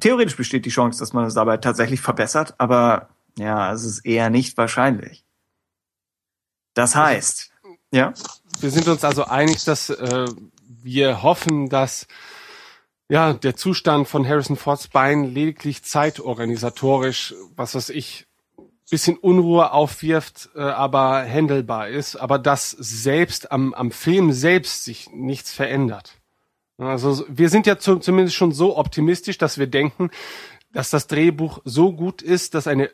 Theoretisch 0.00 0.36
besteht 0.36 0.66
die 0.66 0.70
Chance, 0.70 0.98
dass 0.98 1.12
man 1.12 1.24
es 1.24 1.34
dabei 1.34 1.56
tatsächlich 1.56 2.00
verbessert, 2.00 2.54
aber 2.58 3.08
ja, 3.38 3.72
es 3.72 3.84
ist 3.84 4.00
eher 4.04 4.28
nicht 4.30 4.56
wahrscheinlich. 4.56 5.24
Das 6.74 6.94
heißt, 6.94 7.50
ja, 7.92 8.12
Wir 8.60 8.70
sind 8.70 8.88
uns 8.88 9.04
also 9.04 9.24
einig, 9.24 9.64
dass 9.64 9.90
äh, 9.90 10.26
wir 10.82 11.22
hoffen, 11.22 11.68
dass 11.68 12.06
ja 13.08 13.32
der 13.32 13.56
Zustand 13.56 14.08
von 14.08 14.26
Harrison 14.26 14.56
Fords 14.56 14.88
Bein 14.88 15.24
lediglich 15.24 15.82
zeitorganisatorisch, 15.82 17.34
was 17.56 17.74
weiß 17.74 17.90
ich, 17.90 18.26
bisschen 18.90 19.16
Unruhe 19.16 19.72
aufwirft, 19.72 20.50
äh, 20.54 20.60
aber 20.60 21.24
handelbar 21.24 21.88
ist, 21.88 22.16
aber 22.16 22.38
dass 22.38 22.70
selbst 22.70 23.50
am, 23.50 23.74
am 23.74 23.90
Film 23.90 24.32
selbst 24.32 24.84
sich 24.84 25.10
nichts 25.10 25.52
verändert. 25.52 26.18
Also 26.76 27.24
wir 27.28 27.48
sind 27.48 27.66
ja 27.66 27.78
zu, 27.78 27.98
zumindest 27.98 28.36
schon 28.36 28.52
so 28.52 28.76
optimistisch, 28.76 29.38
dass 29.38 29.58
wir 29.58 29.68
denken, 29.68 30.10
dass 30.72 30.90
das 30.90 31.06
Drehbuch 31.06 31.60
so 31.64 31.92
gut 31.92 32.20
ist, 32.20 32.54
dass 32.54 32.66
eine 32.66 32.90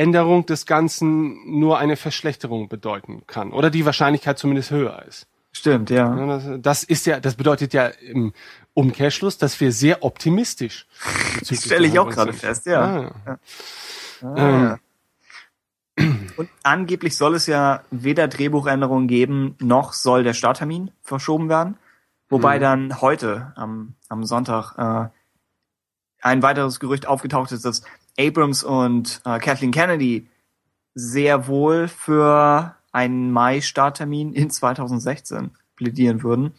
Änderung 0.00 0.46
des 0.46 0.64
Ganzen 0.64 1.58
nur 1.60 1.78
eine 1.78 1.96
Verschlechterung 1.96 2.68
bedeuten 2.68 3.22
kann 3.26 3.52
oder 3.52 3.68
die 3.68 3.84
Wahrscheinlichkeit 3.84 4.38
zumindest 4.38 4.70
höher 4.70 5.04
ist. 5.06 5.26
stimmt, 5.52 5.90
ja. 5.90 6.56
Das, 6.56 6.84
ist 6.84 7.04
ja, 7.04 7.20
das 7.20 7.34
bedeutet 7.34 7.74
ja 7.74 7.86
im 7.86 8.32
Umkehrschluss, 8.72 9.36
dass 9.36 9.60
wir 9.60 9.72
sehr 9.72 10.02
optimistisch. 10.02 10.86
Das 11.48 11.64
stelle 11.64 11.86
ich 11.86 11.98
auch 11.98 12.08
gerade 12.08 12.32
fest, 12.32 12.66
ja. 12.66 13.12
ja. 13.26 13.38
Ah. 14.22 14.78
Und 16.36 16.48
angeblich 16.62 17.16
soll 17.16 17.34
es 17.34 17.46
ja 17.46 17.82
weder 17.90 18.28
Drehbuchänderungen 18.28 19.06
geben, 19.06 19.56
noch 19.58 19.92
soll 19.92 20.22
der 20.22 20.34
Starttermin 20.34 20.90
verschoben 21.02 21.48
werden. 21.48 21.76
Wobei 22.30 22.58
dann 22.58 23.00
heute, 23.00 23.52
am, 23.56 23.94
am 24.08 24.24
Sonntag, 24.24 24.74
äh, 24.78 25.08
ein 26.22 26.42
weiteres 26.42 26.80
Gerücht 26.80 27.06
aufgetaucht 27.06 27.52
ist, 27.52 27.64
dass 27.64 27.82
Abrams 28.18 28.64
und 28.64 29.20
äh, 29.24 29.38
Kathleen 29.38 29.72
Kennedy 29.72 30.28
sehr 30.94 31.46
wohl 31.46 31.88
für 31.88 32.74
einen 32.92 33.30
Mai-Starttermin 33.32 34.32
in 34.32 34.50
2016 34.50 35.50
plädieren 35.76 36.22
würden. 36.22 36.52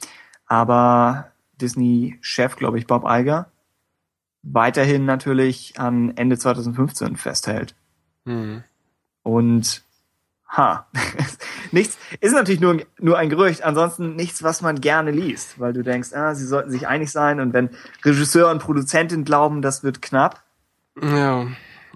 Aber 0.47 1.31
Disney-Chef, 1.59 2.55
glaube 2.55 2.79
ich, 2.79 2.87
Bob 2.87 3.05
Iger, 3.07 3.51
weiterhin 4.43 5.05
natürlich 5.05 5.79
an 5.79 6.15
Ende 6.17 6.37
2015 6.37 7.15
festhält. 7.17 7.75
Hm. 8.25 8.63
Und 9.23 9.83
ha, 10.47 10.87
nichts 11.71 11.97
ist 12.19 12.33
natürlich 12.33 12.61
nur, 12.61 12.81
nur 12.99 13.17
ein 13.17 13.29
Gerücht, 13.29 13.63
ansonsten 13.63 14.15
nichts, 14.15 14.43
was 14.43 14.61
man 14.61 14.81
gerne 14.81 15.11
liest, 15.11 15.59
weil 15.59 15.73
du 15.73 15.83
denkst, 15.83 16.13
ah, 16.13 16.35
sie 16.35 16.45
sollten 16.45 16.71
sich 16.71 16.87
einig 16.87 17.11
sein 17.11 17.39
und 17.39 17.53
wenn 17.53 17.69
Regisseur 18.03 18.49
und 18.49 18.59
Produzentin 18.59 19.23
glauben, 19.23 19.61
das 19.61 19.83
wird 19.83 20.01
knapp. 20.01 20.43
Ja. 21.01 21.47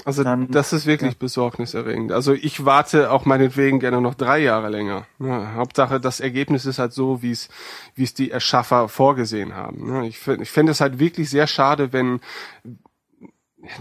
Also 0.03 0.24
Dann- 0.24 0.51
das 0.51 0.74
ist 0.74 0.86
wirklich 0.86 1.18
besorgniserregend. 1.18 2.12
Also 2.12 2.34
ich 2.34 2.66
warte 2.66 3.12
auch 3.12 3.26
meinetwegen 3.26 3.80
gerne 3.80 4.01
noch 4.01 4.14
drei 4.14 4.39
Jahre 4.39 4.70
länger. 4.70 5.08
Ja, 5.20 5.53
Hauptsache 5.53 5.99
das 5.99 6.20
Ergebnis 6.20 6.66
ist 6.66 6.80
halt 6.80 6.91
so, 6.93 7.22
wie 7.22 7.32
es 7.32 7.47
wie 7.95 8.03
es 8.03 8.14
die 8.14 8.30
Erschaffer 8.30 8.89
vorgesehen 8.89 9.56
haben. 9.56 9.88
Ja, 9.91 10.03
ich 10.03 10.28
ich 10.28 10.51
fände 10.51 10.74
es 10.74 10.82
halt 10.82 10.99
wirklich 10.99 11.30
sehr 11.30 11.47
schade, 11.47 11.93
wenn 11.93 12.20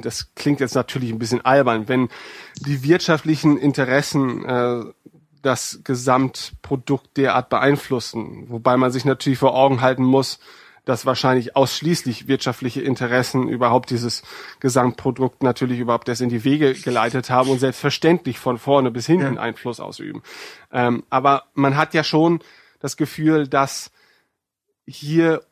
das 0.00 0.32
klingt 0.34 0.60
jetzt 0.60 0.74
natürlich 0.74 1.10
ein 1.10 1.18
bisschen 1.18 1.44
albern, 1.44 1.88
wenn 1.88 2.08
die 2.64 2.82
wirtschaftlichen 2.84 3.58
Interessen 3.58 4.44
äh, 4.46 4.84
das 5.42 5.80
Gesamtprodukt 5.84 7.16
derart 7.18 7.50
beeinflussen. 7.50 8.46
Wobei 8.48 8.76
man 8.78 8.90
sich 8.92 9.04
natürlich 9.04 9.38
vor 9.38 9.54
Augen 9.54 9.82
halten 9.82 10.04
muss, 10.04 10.38
dass 10.84 11.06
wahrscheinlich 11.06 11.56
ausschließlich 11.56 12.28
wirtschaftliche 12.28 12.82
Interessen 12.82 13.48
überhaupt 13.48 13.90
dieses 13.90 14.22
Gesamtprodukt 14.60 15.42
natürlich 15.42 15.78
überhaupt 15.78 16.08
erst 16.08 16.20
in 16.20 16.28
die 16.28 16.44
Wege 16.44 16.74
geleitet 16.74 17.30
haben 17.30 17.50
und 17.50 17.58
selbstverständlich 17.58 18.38
von 18.38 18.58
vorne 18.58 18.90
bis 18.90 19.06
hinten 19.06 19.36
Ja. 19.36 19.40
Einfluss 19.40 19.80
ausüben. 19.80 20.22
Ähm, 20.72 21.04
aber 21.10 21.44
man 21.54 21.76
hat 21.76 21.94
ja 21.94 22.04
schon 22.04 22.40
das 22.80 22.96
Gefühl, 22.96 23.48
dass 23.48 23.90
hier 24.86 25.42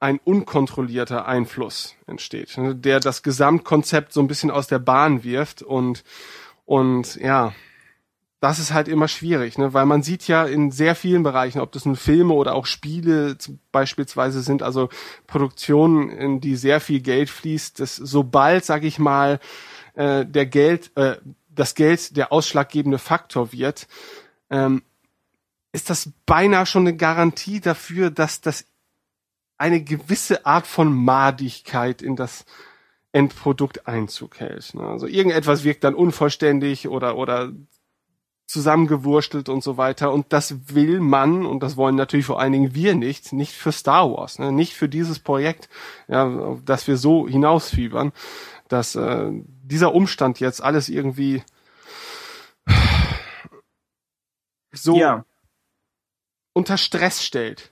ein 0.00 0.20
unkontrollierter 0.22 1.26
Einfluss 1.26 1.96
entsteht, 2.06 2.56
ne, 2.56 2.74
der 2.74 3.00
das 3.00 3.22
Gesamtkonzept 3.22 4.12
so 4.12 4.20
ein 4.20 4.28
bisschen 4.28 4.50
aus 4.50 4.68
der 4.68 4.78
Bahn 4.78 5.24
wirft 5.24 5.62
und 5.62 6.04
und 6.64 7.16
ja, 7.16 7.54
das 8.40 8.60
ist 8.60 8.72
halt 8.72 8.86
immer 8.86 9.08
schwierig, 9.08 9.58
ne? 9.58 9.74
weil 9.74 9.86
man 9.86 10.02
sieht 10.02 10.28
ja 10.28 10.44
in 10.44 10.70
sehr 10.70 10.94
vielen 10.94 11.24
Bereichen, 11.24 11.60
ob 11.60 11.72
das 11.72 11.84
nun 11.84 11.96
Filme 11.96 12.34
oder 12.34 12.54
auch 12.54 12.66
Spiele 12.66 13.36
beispielsweise 13.72 14.42
sind, 14.42 14.62
also 14.62 14.88
Produktionen, 15.26 16.10
in 16.10 16.40
die 16.40 16.54
sehr 16.54 16.80
viel 16.80 17.00
Geld 17.00 17.30
fließt, 17.30 17.80
dass 17.80 17.96
sobald, 17.96 18.64
sag 18.64 18.84
ich 18.84 18.98
mal, 19.00 19.40
äh, 19.94 20.24
der 20.24 20.46
Geld, 20.46 20.92
äh, 20.96 21.16
das 21.48 21.74
Geld 21.74 22.16
der 22.16 22.32
ausschlaggebende 22.32 22.98
Faktor 22.98 23.52
wird, 23.52 23.88
ähm, 24.50 24.82
ist 25.72 25.90
das 25.90 26.10
beinahe 26.24 26.66
schon 26.66 26.86
eine 26.86 26.96
Garantie 26.96 27.60
dafür, 27.60 28.10
dass 28.10 28.40
das 28.40 28.64
eine 29.58 29.82
gewisse 29.82 30.46
Art 30.46 30.68
von 30.68 30.94
Madigkeit 30.94 32.00
in 32.02 32.14
das 32.14 32.44
Endprodukt 33.10 33.88
Einzug 33.88 34.38
hält. 34.38 34.74
ne? 34.74 34.82
Also 34.82 35.08
irgendetwas 35.08 35.64
wirkt 35.64 35.82
dann 35.82 35.96
unvollständig 35.96 36.88
oder, 36.88 37.16
oder 37.16 37.52
zusammengewurstelt 38.48 39.50
und 39.50 39.62
so 39.62 39.76
weiter. 39.76 40.10
Und 40.10 40.32
das 40.32 40.74
will 40.74 41.00
man, 41.00 41.44
und 41.44 41.62
das 41.62 41.76
wollen 41.76 41.96
natürlich 41.96 42.24
vor 42.24 42.40
allen 42.40 42.52
Dingen 42.52 42.74
wir 42.74 42.94
nicht, 42.94 43.32
nicht 43.34 43.52
für 43.52 43.72
Star 43.72 44.10
Wars, 44.10 44.38
ne? 44.38 44.50
nicht 44.50 44.72
für 44.74 44.88
dieses 44.88 45.18
Projekt, 45.18 45.68
ja, 46.08 46.26
auf 46.26 46.60
das 46.64 46.86
wir 46.88 46.96
so 46.96 47.28
hinausfiebern, 47.28 48.10
dass 48.68 48.94
äh, 48.94 49.30
dieser 49.62 49.94
Umstand 49.94 50.40
jetzt 50.40 50.62
alles 50.62 50.88
irgendwie 50.88 51.42
so 54.72 54.96
Ja. 54.96 55.26
unter 56.54 56.78
Stress 56.78 57.22
stellt. 57.22 57.70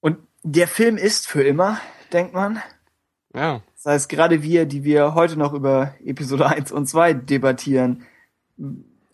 Und 0.00 0.18
der 0.42 0.68
Film 0.68 0.98
ist 0.98 1.26
für 1.26 1.42
immer, 1.42 1.80
denkt 2.12 2.34
man. 2.34 2.62
Ja. 3.34 3.62
Das 3.76 3.86
heißt, 3.86 4.08
gerade 4.10 4.42
wir, 4.42 4.66
die 4.66 4.84
wir 4.84 5.14
heute 5.14 5.38
noch 5.38 5.54
über 5.54 5.94
Episode 6.04 6.46
1 6.48 6.70
und 6.70 6.86
2 6.86 7.14
debattieren, 7.14 8.04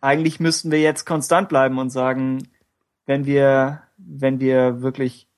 eigentlich 0.03 0.41
müssten 0.41 0.71
wir 0.71 0.81
jetzt 0.81 1.07
konstant 1.07 1.49
bleiben 1.49 1.79
und 1.79 1.89
sagen, 1.89 2.49
wenn 3.07 3.25
wir, 3.25 3.83
wenn 3.97 4.41
wir 4.41 4.83
wirklich 4.83 5.29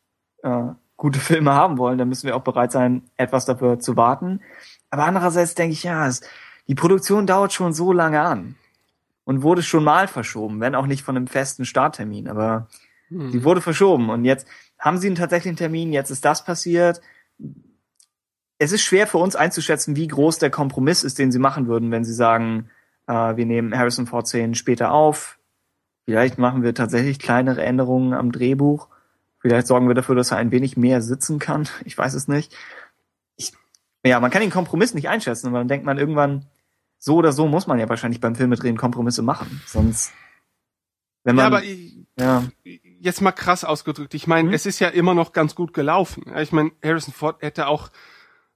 äh, 0.43 0.69
gute 0.97 1.19
Filme 1.21 1.53
haben 1.53 1.79
wollen, 1.79 1.99
dann 1.99 2.09
müssen 2.09 2.27
wir 2.27 2.35
auch 2.35 2.43
bereit 2.43 2.73
sein, 2.73 3.03
etwas 3.17 3.45
dafür 3.45 3.79
zu 3.79 3.97
warten. 3.97 4.41
Aber 4.91 5.05
andererseits 5.05 5.55
denke 5.55 5.75
ich, 5.75 5.85
ja, 5.85 6.07
es, 6.09 6.23
die 6.67 6.75
Produktion 6.75 7.27
dauert 7.27 7.53
schon 7.53 7.73
so 7.73 7.93
lange 7.93 8.21
an 8.21 8.57
und 9.25 9.43
wurde 9.43 9.62
schon 9.62 9.85
mal 9.85 10.09
verschoben, 10.09 10.61
wenn 10.61 10.75
auch 10.75 10.87
nicht 10.87 11.03
von 11.03 11.17
einem 11.17 11.27
festen 11.27 11.65
Starttermin, 11.65 12.29
aber 12.29 12.69
sie 13.11 13.45
wurde 13.45 13.61
verschoben 13.61 14.11
und 14.11 14.25
jetzt 14.25 14.47
haben 14.79 14.99
sie 14.99 15.07
einen 15.07 15.17
tatsächlichen 15.17 15.57
Termin, 15.57 15.93
jetzt 15.93 16.11
ist 16.11 16.25
das 16.25 16.45
passiert. 16.45 17.01
Es 18.59 18.73
ist 18.73 18.83
schwer 18.83 19.07
für 19.07 19.19
uns 19.19 19.37
einzuschätzen, 19.37 19.97
wie 19.97 20.09
groß 20.09 20.39
der 20.39 20.51
Kompromiss 20.51 21.05
ist, 21.05 21.19
den 21.19 21.33
sie 21.33 21.39
machen 21.39 21.67
würden, 21.67 21.91
wenn 21.91 22.05
sie 22.05 22.15
sagen, 22.15 22.71
äh, 23.07 23.37
wir 23.37 23.47
nehmen 23.47 23.77
Harrison 23.77 24.07
Ford 24.07 24.27
10 24.27 24.55
später 24.55 24.93
auf. 24.93 25.39
Vielleicht 26.05 26.39
machen 26.39 26.63
wir 26.63 26.75
tatsächlich 26.75 27.19
kleinere 27.19 27.63
Änderungen 27.65 28.13
am 28.13 28.31
Drehbuch. 28.33 28.89
Vielleicht 29.39 29.67
sorgen 29.67 29.89
wir 29.89 29.95
dafür, 29.95 30.15
dass 30.15 30.31
er 30.31 30.39
ein 30.39 30.51
wenig 30.51 30.77
mehr 30.77 31.03
sitzen 31.03 31.39
kann. 31.39 31.69
Ich 31.85 31.97
weiß 31.97 32.15
es 32.15 32.29
nicht. 32.29 32.57
Ich, 33.37 33.53
ja, 34.05 34.21
man 34.21 34.31
kann 34.31 34.43
den 34.43 34.51
Kompromiss 34.51 34.95
nicht 34.95 35.09
einschätzen, 35.09 35.49
aber 35.49 35.59
dann 35.59 35.69
denkt 35.69 35.87
man 35.87 35.99
irgendwann, 35.99 36.47
so 36.99 37.17
oder 37.17 37.33
so 37.33 37.47
muss 37.47 37.67
man 37.67 37.79
ja 37.79 37.89
wahrscheinlich 37.89 38.21
beim 38.21 38.35
Filmedrehen 38.35 38.79
Kompromisse 38.79 39.23
machen. 39.23 39.61
Sonst, 39.67 40.13
wenn 41.23 41.37
man, 41.37 41.43
ja, 41.43 41.47
aber 41.47 41.63
ich, 41.65 42.07
ja, 42.19 42.45
jetzt 43.01 43.21
mal 43.21 43.33
krass 43.33 43.65
ausgedrückt. 43.65 44.15
Ich 44.15 44.27
meine, 44.27 44.49
Mhm. 44.49 44.55
es 44.55 44.65
ist 44.65 44.79
ja 44.79 44.89
immer 44.89 45.13
noch 45.15 45.33
ganz 45.33 45.55
gut 45.55 45.75
gelaufen. 45.75 46.25
Ich 46.39 46.53
meine, 46.53 46.73
Harrison 46.83 47.13
Ford 47.13 47.43
hätte 47.43 47.67
auch 47.67 47.91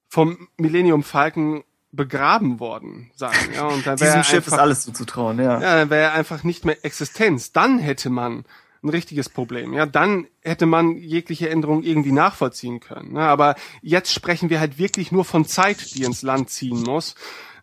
vom 0.08 0.48
Millennium 0.56 1.02
Falcon 1.02 1.62
begraben 1.92 2.60
worden 2.60 3.10
sein. 3.16 3.34
Ja, 3.54 3.64
und 3.66 3.86
da 3.86 3.98
wäre 3.98 4.10
diesem 4.10 4.24
Schiff 4.24 4.46
ist 4.46 4.52
einfach- 4.52 4.62
alles 4.62 4.82
zuzutrauen, 4.82 5.38
ja. 5.38 5.60
Ja, 5.60 5.76
dann 5.76 5.90
wäre 5.90 6.02
er 6.02 6.12
einfach 6.12 6.42
nicht 6.44 6.64
mehr 6.64 6.84
Existenz. 6.84 7.52
Dann 7.52 7.78
hätte 7.78 8.10
man 8.10 8.44
ein 8.82 8.90
richtiges 8.90 9.28
Problem. 9.28 9.72
Ja, 9.72 9.86
dann 9.86 10.26
hätte 10.42 10.66
man 10.66 10.96
jegliche 10.96 11.48
Änderung 11.48 11.82
irgendwie 11.82 12.12
nachvollziehen 12.12 12.78
können. 12.80 13.16
Ja, 13.16 13.28
aber 13.28 13.56
jetzt 13.82 14.12
sprechen 14.12 14.50
wir 14.50 14.60
halt 14.60 14.78
wirklich 14.78 15.10
nur 15.10 15.24
von 15.24 15.44
Zeit, 15.46 15.94
die 15.94 16.04
ins 16.04 16.22
Land 16.22 16.50
ziehen 16.50 16.82
muss. 16.82 17.14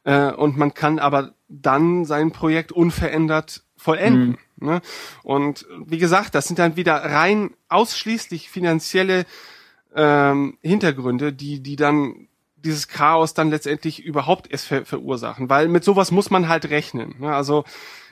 Äh, 0.04 0.32
und 0.32 0.58
man 0.58 0.74
kann 0.74 1.00
aber 1.00 1.34
dann 1.48 2.04
sein 2.06 2.32
Projekt 2.32 2.72
unverändert 2.72 3.64
vollenden. 3.78 4.38
Ne? 4.58 4.82
Und 5.24 5.66
wie 5.86 5.98
gesagt, 6.00 6.34
das 6.36 6.48
sind 6.48 6.60
dann 6.60 6.76
wieder 6.76 6.96
rein 6.96 7.52
ausschließlich 7.70 8.50
finanzielle 8.50 9.26
ähm, 9.96 10.58
Hintergründe, 10.62 11.32
die, 11.32 11.62
die 11.62 11.76
dann 11.76 12.28
dieses 12.66 12.88
Chaos 12.88 13.34
dann 13.34 13.50
letztendlich 13.50 14.04
überhaupt 14.04 14.52
erst 14.52 14.68
ver 14.68 14.86
verursachen, 14.86 15.50
weil 15.50 15.68
mit 15.68 15.84
sowas 15.84 16.12
muss 16.12 16.30
man 16.30 16.50
halt 16.50 16.70
rechnen. 16.70 17.16
Ne? 17.20 17.34
Also 17.34 17.64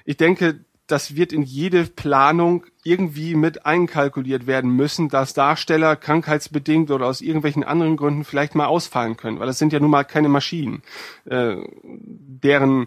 ich 0.06 0.18
denke, 0.18 0.64
das 0.88 1.16
wird 1.16 1.32
in 1.32 1.44
jede 1.44 1.86
Planung 1.86 2.66
irgendwie 2.84 3.36
mit 3.36 3.66
einkalkuliert 3.66 4.48
werden 4.48 4.70
müssen, 4.72 5.10
dass 5.10 5.34
Darsteller 5.34 5.96
krankheitsbedingt 5.96 6.92
oder 6.92 7.08
aus 7.08 7.22
irgendwelchen 7.22 7.64
anderen 7.64 7.96
Gründen 7.96 8.26
vielleicht 8.26 8.54
mal 8.54 8.66
ausfallen 8.66 9.16
können, 9.16 9.40
weil 9.40 9.48
das 9.48 9.60
sind 9.60 9.72
ja 9.72 9.80
nun 9.80 9.90
mal 9.90 10.04
keine 10.04 10.30
Maschinen, 10.30 10.84
äh, 11.26 11.56
deren, 11.84 12.86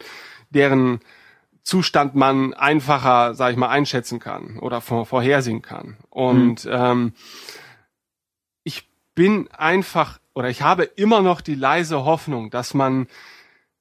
deren 0.51 1.01
Zustand 1.63 2.15
man 2.15 2.55
einfacher, 2.55 3.35
sag 3.35 3.51
ich 3.51 3.57
mal, 3.57 3.71
einschätzen 3.71 4.21
kann 4.21 4.59
oder 4.59 4.81
vor, 4.81 5.07
vorhersehen 5.07 5.63
kann. 5.63 5.97
Und 6.11 6.69
ähm, 6.71 7.15
ich 8.63 8.89
bin 9.15 9.49
einfach 9.51 10.21
oder 10.37 10.51
ich 10.51 10.61
habe 10.61 10.85
immer 10.85 11.23
noch 11.23 11.41
die 11.41 11.55
leise 11.55 12.05
Hoffnung, 12.05 12.51
dass 12.51 12.75
man 12.75 13.09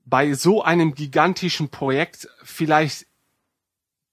bei 0.06 0.34
so 0.34 0.64
einem 0.64 0.95
gigantischen 0.95 1.68
Projekt 1.68 2.30
vielleicht 2.43 3.08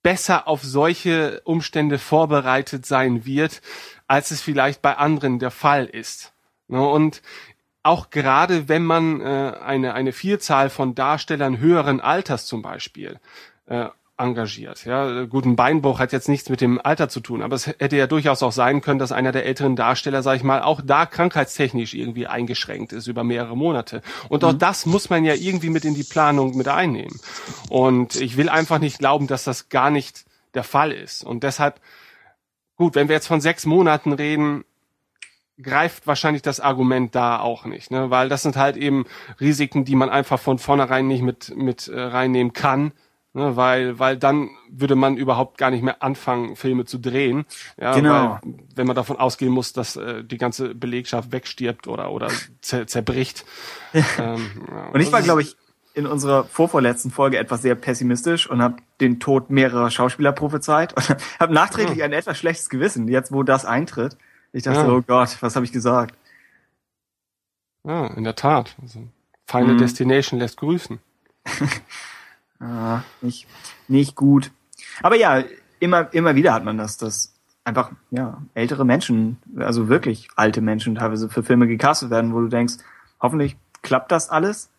besser 0.02 0.48
auf 0.48 0.60
solche 0.64 1.40
Umstände 1.44 2.00
vorbereitet 2.00 2.84
sein 2.84 3.24
wird, 3.24 3.62
als 4.08 4.32
es 4.32 4.42
vielleicht 4.42 4.82
bei 4.82 4.96
anderen 4.96 5.38
der 5.38 5.52
Fall 5.52 5.84
ist. 5.84 6.32
Ne, 6.66 6.84
Und 6.84 7.22
auch 7.84 8.10
gerade 8.10 8.68
wenn 8.68 8.82
man 8.82 9.20
äh, 9.20 9.54
eine, 9.62 9.94
eine 9.94 10.12
Vielzahl 10.12 10.68
von 10.68 10.96
Darstellern 10.96 11.58
höheren 11.58 12.00
Alters 12.00 12.46
zum 12.46 12.60
Beispiel 12.60 13.20
äh, 13.66 13.86
engagiert. 14.22 14.84
Ja, 14.84 15.24
gut, 15.24 15.44
ein 15.44 15.56
Beinbruch 15.56 15.98
hat 15.98 16.12
jetzt 16.12 16.28
nichts 16.28 16.48
mit 16.48 16.60
dem 16.60 16.80
Alter 16.82 17.08
zu 17.08 17.20
tun, 17.20 17.42
aber 17.42 17.56
es 17.56 17.66
hätte 17.66 17.96
ja 17.96 18.06
durchaus 18.06 18.42
auch 18.42 18.52
sein 18.52 18.80
können, 18.80 18.98
dass 18.98 19.12
einer 19.12 19.32
der 19.32 19.44
älteren 19.44 19.76
Darsteller, 19.76 20.22
sag 20.22 20.36
ich 20.36 20.42
mal, 20.42 20.62
auch 20.62 20.80
da 20.84 21.06
krankheitstechnisch 21.06 21.94
irgendwie 21.94 22.26
eingeschränkt 22.26 22.92
ist 22.92 23.06
über 23.06 23.24
mehrere 23.24 23.56
Monate. 23.56 24.02
Und 24.28 24.44
auch 24.44 24.52
das 24.52 24.86
muss 24.86 25.10
man 25.10 25.24
ja 25.24 25.34
irgendwie 25.34 25.70
mit 25.70 25.84
in 25.84 25.94
die 25.94 26.04
Planung 26.04 26.56
mit 26.56 26.68
einnehmen. 26.68 27.18
Und 27.68 28.16
ich 28.16 28.36
will 28.36 28.48
einfach 28.48 28.78
nicht 28.78 28.98
glauben, 28.98 29.26
dass 29.26 29.44
das 29.44 29.68
gar 29.68 29.90
nicht 29.90 30.24
der 30.54 30.64
Fall 30.64 30.92
ist. 30.92 31.24
Und 31.24 31.42
deshalb, 31.42 31.80
gut, 32.76 32.94
wenn 32.94 33.08
wir 33.08 33.14
jetzt 33.14 33.26
von 33.26 33.40
sechs 33.40 33.66
Monaten 33.66 34.12
reden, 34.12 34.64
greift 35.60 36.06
wahrscheinlich 36.06 36.42
das 36.42 36.60
Argument 36.60 37.14
da 37.14 37.38
auch 37.38 37.64
nicht, 37.64 37.90
ne? 37.90 38.10
weil 38.10 38.28
das 38.28 38.42
sind 38.42 38.56
halt 38.56 38.76
eben 38.76 39.04
Risiken, 39.40 39.84
die 39.84 39.94
man 39.94 40.08
einfach 40.08 40.40
von 40.40 40.58
vornherein 40.58 41.06
nicht 41.06 41.22
mit 41.22 41.54
mit 41.56 41.88
äh, 41.88 42.00
reinnehmen 42.00 42.52
kann, 42.52 42.92
ne? 43.34 43.56
weil 43.56 43.98
weil 43.98 44.16
dann 44.16 44.50
würde 44.70 44.94
man 44.94 45.16
überhaupt 45.16 45.58
gar 45.58 45.70
nicht 45.70 45.82
mehr 45.82 46.02
anfangen 46.02 46.56
Filme 46.56 46.84
zu 46.84 46.98
drehen, 46.98 47.44
ja, 47.80 47.94
Genau. 47.94 48.38
weil, 48.42 48.54
wenn 48.74 48.86
man 48.86 48.96
davon 48.96 49.16
ausgehen 49.18 49.52
muss, 49.52 49.72
dass 49.72 49.96
äh, 49.96 50.22
die 50.24 50.38
ganze 50.38 50.74
Belegschaft 50.74 51.32
wegstirbt 51.32 51.86
oder 51.88 52.10
oder 52.10 52.28
zer 52.60 52.86
zerbricht. 52.86 53.44
ähm, 53.92 54.50
ja, 54.70 54.86
Und 54.92 55.00
ich 55.00 55.12
war, 55.12 55.22
glaube 55.22 55.42
ich, 55.42 55.56
in 55.94 56.06
unserer 56.06 56.44
vorvorletzten 56.44 57.10
Folge 57.10 57.36
etwas 57.36 57.60
sehr 57.60 57.74
pessimistisch 57.74 58.48
und 58.48 58.62
habe 58.62 58.76
den 59.00 59.20
Tod 59.20 59.50
mehrerer 59.50 59.90
Schauspieler 59.90 60.32
prophezeit 60.32 60.94
und 60.96 61.16
habe 61.40 61.52
nachträglich 61.52 62.02
ein 62.02 62.12
etwas 62.14 62.38
schlechtes 62.38 62.70
Gewissen, 62.70 63.08
jetzt 63.08 63.30
wo 63.30 63.42
das 63.42 63.66
eintritt. 63.66 64.16
Ich 64.54 64.62
dachte, 64.62 64.80
Ja. 64.86 64.88
oh 64.88 65.02
Gott, 65.02 65.36
was 65.40 65.54
habe 65.54 65.66
ich 65.66 65.72
gesagt? 65.72 66.14
Ja, 67.84 68.06
in 68.06 68.24
der 68.24 68.36
Tat. 68.36 68.74
Also, 68.80 69.08
Final 69.46 69.74
Mhm. 69.74 69.78
Destination 69.78 70.38
lässt 70.40 70.56
grüßen. 70.56 70.98
Ah, 72.62 73.02
nicht, 73.20 73.46
nicht 73.88 74.14
gut. 74.14 74.52
Aber 75.02 75.16
ja, 75.16 75.42
immer, 75.80 76.12
immer 76.14 76.34
wieder 76.36 76.52
hat 76.54 76.64
man 76.64 76.78
das, 76.78 76.96
dass 76.96 77.34
einfach, 77.64 77.90
ja, 78.10 78.40
ältere 78.54 78.84
Menschen, 78.84 79.38
also 79.56 79.88
wirklich 79.88 80.28
alte 80.36 80.60
Menschen 80.60 80.94
teilweise 80.94 81.28
für 81.28 81.42
Filme 81.42 81.66
gecastet 81.66 82.10
werden, 82.10 82.32
wo 82.34 82.40
du 82.40 82.48
denkst, 82.48 82.74
hoffentlich 83.20 83.56
klappt 83.82 84.12
das 84.12 84.30
alles. 84.30 84.70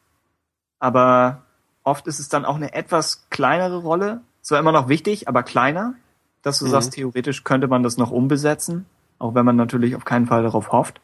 Aber 0.80 1.42
oft 1.84 2.08
ist 2.08 2.20
es 2.20 2.30
dann 2.30 2.46
auch 2.46 2.56
eine 2.56 2.74
etwas 2.74 3.26
kleinere 3.30 3.78
Rolle. 3.78 4.22
Zwar 4.42 4.60
immer 4.60 4.72
noch 4.72 4.88
wichtig, 4.90 5.28
aber 5.28 5.44
kleiner. 5.44 5.96
Dass 6.42 6.60
du 6.60 6.66
Mhm. 6.66 6.70
sagst, 6.72 6.94
theoretisch 6.94 7.44
könnte 7.44 7.68
man 7.68 7.84
das 7.84 7.98
noch 7.98 8.12
umbesetzen. 8.12 8.86
Auch 9.20 9.34
wenn 9.36 9.46
man 9.46 9.56
natürlich 9.56 9.96
auf 9.96 10.04
keinen 10.06 10.28
Fall 10.28 10.44
darauf 10.44 10.72
hofft. 10.72 11.00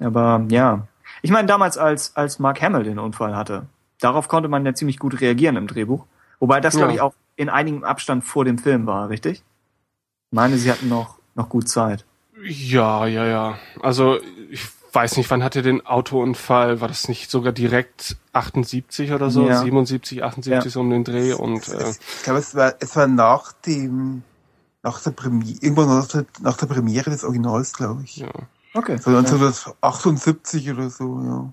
Aber 0.00 0.44
ja. 0.48 0.86
Ich 1.22 1.30
meine, 1.30 1.46
damals, 1.46 1.78
als, 1.78 2.16
als 2.16 2.38
Mark 2.38 2.60
Hamill 2.60 2.82
den 2.84 2.98
Unfall 2.98 3.36
hatte, 3.36 3.66
darauf 4.00 4.28
konnte 4.28 4.48
man 4.48 4.64
ja 4.66 4.74
ziemlich 4.74 4.98
gut 4.98 5.20
reagieren 5.20 5.56
im 5.56 5.66
Drehbuch. 5.66 6.06
Wobei 6.40 6.60
das, 6.60 6.74
glaube 6.76 6.90
Ja. 6.90 6.94
ich, 6.94 7.00
auch 7.00 7.14
in 7.36 7.48
einigem 7.48 7.84
Abstand 7.84 8.24
vor 8.24 8.44
dem 8.44 8.58
Film 8.58 8.86
war, 8.86 9.08
richtig? 9.08 9.42
Ich 10.30 10.36
meine, 10.36 10.56
sie 10.58 10.70
hatten 10.70 10.88
noch, 10.88 11.18
noch 11.34 11.48
gut 11.48 11.68
Zeit. 11.68 12.04
Ja, 12.44 13.06
ja, 13.06 13.24
ja. 13.24 13.58
Also 13.80 14.18
ich 14.50 14.66
weiß 14.92 15.16
nicht, 15.18 15.30
wann 15.30 15.42
hatte 15.42 15.62
den 15.62 15.84
Autounfall? 15.86 16.80
War 16.80 16.88
das 16.88 17.08
nicht 17.08 17.30
sogar 17.30 17.52
direkt 17.52 18.16
78 18.32 19.12
oder 19.12 19.30
so? 19.30 19.46
Ja. 19.48 19.60
77, 19.62 20.22
78 20.24 20.72
so 20.72 20.80
um 20.80 20.90
den 20.90 21.04
Dreh 21.04 21.32
und 21.34 21.68
äh, 21.68 21.90
Ich 21.90 22.22
glaube, 22.24 22.38
es 22.40 22.54
war, 22.54 22.74
es 22.80 22.96
war 22.96 23.06
nach 23.06 23.52
dem, 23.52 24.22
nach 24.82 25.00
der 25.02 25.10
Premiere, 25.12 25.58
irgendwann 25.60 25.88
nach 25.88 26.08
der, 26.08 26.24
nach 26.40 26.56
der 26.56 26.66
Premiere 26.66 27.10
des 27.10 27.24
Originals, 27.24 27.72
glaube 27.74 28.02
ich. 28.04 28.16
ja. 28.16 28.28
Okay. 28.74 28.98
So 28.98 29.10
1978 29.10 30.70
oder 30.70 30.90
so, 30.90 31.20
ja. 31.24 31.52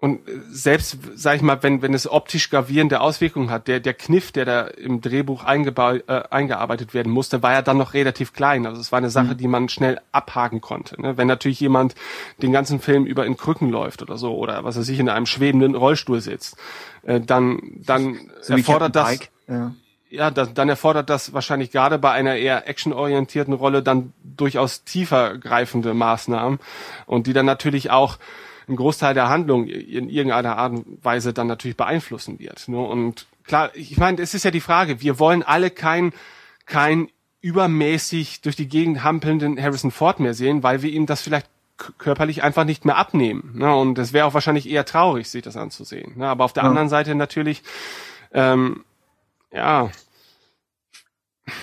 Und 0.00 0.28
äh, 0.28 0.40
selbst, 0.50 0.98
sag 1.16 1.36
ich 1.36 1.42
mal, 1.42 1.62
wenn, 1.62 1.82
wenn 1.82 1.92
es 1.92 2.08
optisch 2.10 2.50
gravierende 2.50 3.00
Auswirkungen 3.00 3.50
hat, 3.50 3.66
der, 3.66 3.80
der 3.80 3.94
Kniff, 3.94 4.30
der 4.30 4.44
da 4.44 4.62
im 4.62 5.00
Drehbuch 5.00 5.44
eingeba 5.44 5.94
äh, 5.96 6.22
eingearbeitet 6.30 6.94
werden 6.94 7.12
musste, 7.12 7.42
war 7.42 7.52
ja 7.52 7.62
dann 7.62 7.78
noch 7.78 7.94
relativ 7.94 8.32
klein. 8.32 8.66
Also 8.66 8.80
es 8.80 8.92
war 8.92 8.98
eine 8.98 9.10
Sache, 9.10 9.34
die 9.34 9.48
man 9.48 9.68
schnell 9.68 10.00
abhaken 10.12 10.60
konnte. 10.60 11.00
Ne? 11.00 11.16
Wenn 11.16 11.26
natürlich 11.26 11.58
jemand 11.58 11.96
den 12.40 12.52
ganzen 12.52 12.80
Film 12.80 13.06
über 13.06 13.26
in 13.26 13.36
Krücken 13.36 13.70
läuft 13.70 14.00
oder 14.00 14.16
so, 14.18 14.36
oder 14.36 14.62
was 14.62 14.76
er 14.76 14.84
sich 14.84 15.00
in 15.00 15.08
einem 15.08 15.26
schwebenden 15.26 15.74
Rollstuhl 15.74 16.20
sitzt, 16.20 16.56
äh, 17.02 17.20
dann, 17.20 17.60
dann 17.84 18.30
So 18.42 18.54
erfordert 18.54 18.94
das. 18.94 19.18
Ja. 19.48 19.74
ja, 20.10 20.30
das, 20.30 20.54
dann 20.54 20.68
erfordert 20.68 21.10
das 21.10 21.32
wahrscheinlich 21.32 21.72
gerade 21.72 21.98
bei 21.98 22.12
einer 22.12 22.36
eher 22.36 22.68
actionorientierten 22.68 23.54
Rolle 23.54 23.82
dann 23.82 24.12
durchaus 24.22 24.84
tiefer 24.84 25.38
greifende 25.38 25.92
Maßnahmen 25.92 26.60
und 27.06 27.26
die 27.26 27.32
dann 27.32 27.46
natürlich 27.46 27.90
auch 27.90 28.18
einen 28.68 28.76
Großteil 28.76 29.14
der 29.14 29.28
Handlung 29.28 29.66
in 29.66 30.08
irgendeiner 30.08 30.56
Art 30.56 30.72
und 30.72 31.04
Weise 31.04 31.32
dann 31.32 31.46
natürlich 31.46 31.76
beeinflussen 31.76 32.38
wird. 32.38 32.68
Ne? 32.68 32.78
Und 32.78 33.26
klar, 33.44 33.70
ich 33.74 33.96
meine, 33.96 34.20
es 34.22 34.34
ist 34.34 34.44
ja 34.44 34.50
die 34.50 34.60
Frage, 34.60 35.00
wir 35.00 35.18
wollen 35.18 35.42
alle 35.42 35.70
kein, 35.70 36.12
kein 36.66 37.08
übermäßig 37.40 38.40
durch 38.42 38.56
die 38.56 38.68
Gegend 38.68 39.02
hampelnden 39.04 39.60
Harrison 39.60 39.90
Ford 39.90 40.20
mehr 40.20 40.34
sehen, 40.34 40.62
weil 40.62 40.82
wir 40.82 40.90
ihm 40.90 41.06
das 41.06 41.22
vielleicht 41.22 41.48
körperlich 41.98 42.42
einfach 42.42 42.64
nicht 42.64 42.84
mehr 42.84 42.96
abnehmen. 42.96 43.52
Ne? 43.54 43.74
Und 43.74 43.98
es 43.98 44.12
wäre 44.12 44.26
auch 44.26 44.34
wahrscheinlich 44.34 44.68
eher 44.68 44.84
traurig, 44.84 45.28
sich 45.30 45.42
das 45.42 45.56
anzusehen. 45.56 46.18
Ne? 46.18 46.26
Aber 46.28 46.44
auf 46.44 46.52
der 46.52 46.64
Ja. 46.64 46.68
anderen 46.68 46.88
Seite 46.88 47.14
natürlich, 47.14 47.62
ähm, 48.32 48.84
ja, 49.52 49.90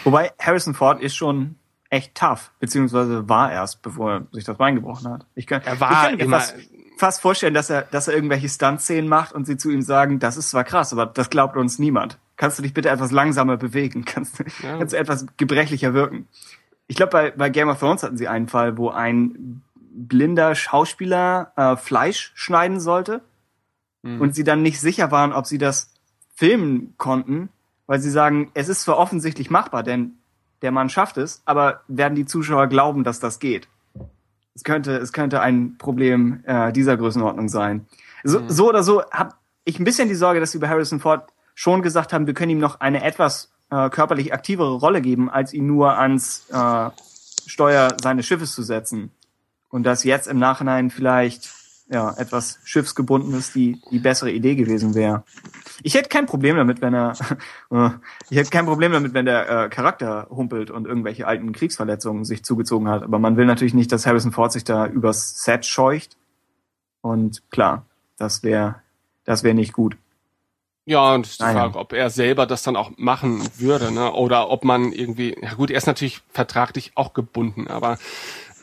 Wobei 0.04 0.32
Harrison 0.40 0.74
Ford 0.74 1.00
ist 1.02 1.16
schon 1.16 1.56
echt 1.92 2.16
tough, 2.16 2.52
beziehungsweise 2.60 3.30
war 3.30 3.52
erst, 3.52 3.82
bevor 3.84 4.12
er 4.12 4.28
sich 4.32 4.44
das 4.44 4.58
Bein 4.58 4.74
gebrochen 4.76 5.12
hat. 5.12 5.26
Ich 5.36 5.46
kann, 5.46 5.62
Er 5.64 5.80
war 5.80 5.92
ich 5.92 5.98
kann 5.98 6.16
mir 6.18 6.24
immer- 6.24 6.44
fast, 6.98 7.22
vorstellen, 7.22 7.54
dass 7.54 7.70
er, 7.70 7.84
dass 7.84 8.08
er 8.08 8.14
irgendwelche 8.16 8.50
Stunt-Szenen 8.50 9.08
macht 9.10 9.34
und 9.34 9.46
sie 9.46 9.58
zu 9.58 9.70
ihm 9.70 9.82
sagen, 9.82 10.20
das 10.20 10.38
ist 10.38 10.50
zwar 10.50 10.64
krass, 10.64 10.92
aber 10.94 11.06
das 11.06 11.30
glaubt 11.30 11.58
uns 11.58 11.80
niemand. 11.80 12.18
Kannst 12.38 12.58
du 12.60 12.64
dich 12.64 12.74
bitte 12.74 12.90
etwas 12.90 13.12
langsamer 13.12 13.58
bewegen? 13.58 14.06
Kannst, 14.06 14.40
du- 14.40 14.44
Ja. 14.64 14.78
kannst 14.78 14.94
du 14.94 14.98
etwas 14.98 15.26
gebrechlicher 15.38 15.94
wirken? 15.94 16.28
Ich 16.88 16.96
glaube, 16.96 17.12
bei, 17.12 17.32
bei 17.32 17.50
Game 17.50 17.70
of 17.70 17.80
Thrones 17.80 18.04
hatten 18.04 18.18
sie 18.18 18.28
einen 18.28 18.48
Fall, 18.48 18.78
wo 18.78 18.90
ein 18.90 19.62
blinder 19.98 20.54
Schauspieler 20.56 21.52
äh, 21.56 21.76
Fleisch 21.78 22.32
schneiden 22.36 22.80
sollte 22.80 23.22
und 24.04 24.36
sie 24.36 24.44
dann 24.44 24.62
nicht 24.62 24.80
sicher 24.80 25.10
waren, 25.10 25.34
ob 25.34 25.48
sie 25.48 25.58
das 25.58 25.90
filmen 26.36 26.94
konnten, 26.98 27.50
weil 27.88 28.00
sie 28.00 28.12
sagen, 28.12 28.52
es 28.54 28.70
ist 28.70 28.84
zwar 28.84 28.98
offensichtlich 29.00 29.50
machbar, 29.50 29.82
denn 29.82 30.20
der 30.62 30.72
Mann 30.72 30.90
schafft 30.90 31.18
es, 31.18 31.42
aber 31.46 31.82
werden 31.88 32.14
die 32.14 32.28
Zuschauer 32.28 32.68
glauben, 32.68 33.04
dass 33.04 33.20
das 33.20 33.40
geht? 33.40 33.68
Es 34.56 34.64
könnte, 34.64 34.98
es 34.98 35.12
könnte 35.14 35.42
ein 35.42 35.78
Problem 35.78 36.44
äh, 36.46 36.72
dieser 36.72 36.98
Größenordnung 36.98 37.50
sein. 37.50 37.86
So, 38.24 38.42
so 38.48 38.70
oder 38.70 38.84
so 38.84 39.04
habe 39.12 39.36
ich 39.66 39.80
ein 39.80 39.84
bisschen 39.84 40.08
die 40.08 40.16
Sorge, 40.16 40.40
dass 40.40 40.52
sie 40.52 40.60
bei 40.60 40.70
Harrison 40.70 41.00
Ford 41.00 41.30
schon 41.54 41.82
gesagt 41.82 42.14
haben, 42.14 42.26
wir 42.26 42.34
können 42.34 42.52
ihm 42.52 42.60
noch 42.60 42.80
eine 42.80 43.04
etwas 43.04 43.52
äh, 43.70 43.90
körperlich 43.90 44.34
aktivere 44.34 44.76
Rolle 44.76 45.02
geben, 45.02 45.30
als 45.30 45.54
ihn 45.54 45.68
nur 45.68 45.98
ans 45.98 46.46
äh, 46.52 46.90
Steuer 47.46 47.96
seines 48.02 48.26
Schiffes 48.26 48.54
zu 48.54 48.64
setzen. 48.64 49.12
Und 49.70 49.84
dass 49.84 50.04
jetzt 50.04 50.28
im 50.28 50.40
Nachhinein 50.40 50.90
vielleicht 50.90 51.52
ja 51.88 52.14
etwas 52.18 52.60
schiffsgebundenes 52.64 53.54
die 53.54 53.80
die 53.92 54.00
bessere 54.00 54.32
Idee 54.32 54.56
gewesen 54.56 54.96
wäre. 54.96 55.24
Ich 55.84 55.94
hätte 55.94 56.10
kein 56.10 56.26
Problem 56.26 56.56
damit, 56.58 56.82
wenn 56.82 56.94
er 56.94 57.14
ich 58.30 58.38
hätte 58.38 58.50
kein 58.50 58.66
Problem 58.66 58.92
damit, 58.92 59.14
wenn 59.14 59.26
der 59.26 59.50
äh, 59.50 59.70
Charakter 59.70 60.28
humpelt 60.30 60.72
und 60.72 60.88
irgendwelche 60.88 61.28
alten 61.28 61.52
Kriegsverletzungen 61.52 62.26
sich 62.26 62.44
zugezogen 62.44 62.90
hat. 62.90 63.04
Aber 63.04 63.20
man 63.20 63.38
will 63.38 63.46
natürlich 63.46 63.74
nicht, 63.74 63.92
dass 63.92 64.06
Harrison 64.06 64.32
Ford 64.32 64.52
sich 64.52 64.64
da 64.64 64.88
übers 64.88 65.44
Set 65.44 65.66
scheucht. 65.66 66.18
Und 67.02 67.44
klar, 67.52 67.86
das 68.18 68.44
wäre 68.44 68.76
das 69.26 69.44
wäre 69.44 69.56
nicht 69.56 69.74
gut. 69.74 69.98
Ja, 70.88 71.16
und 71.16 71.40
die 71.40 71.44
Naja. 71.44 71.62
Frage, 71.62 71.80
ob 71.80 71.94
er 71.94 72.12
selber 72.12 72.46
das 72.46 72.62
dann 72.62 72.76
auch 72.76 72.92
machen 72.98 73.42
würde, 73.58 73.92
ne? 73.92 74.14
Oder 74.14 74.52
ob 74.52 74.64
man 74.64 74.92
irgendwie, 74.92 75.36
ja 75.42 75.56
gut, 75.56 75.72
er 75.72 75.78
ist 75.78 75.88
natürlich 75.88 76.22
vertraglich 76.32 76.92
auch 76.94 77.14
gebunden, 77.14 77.68
aber 77.68 77.98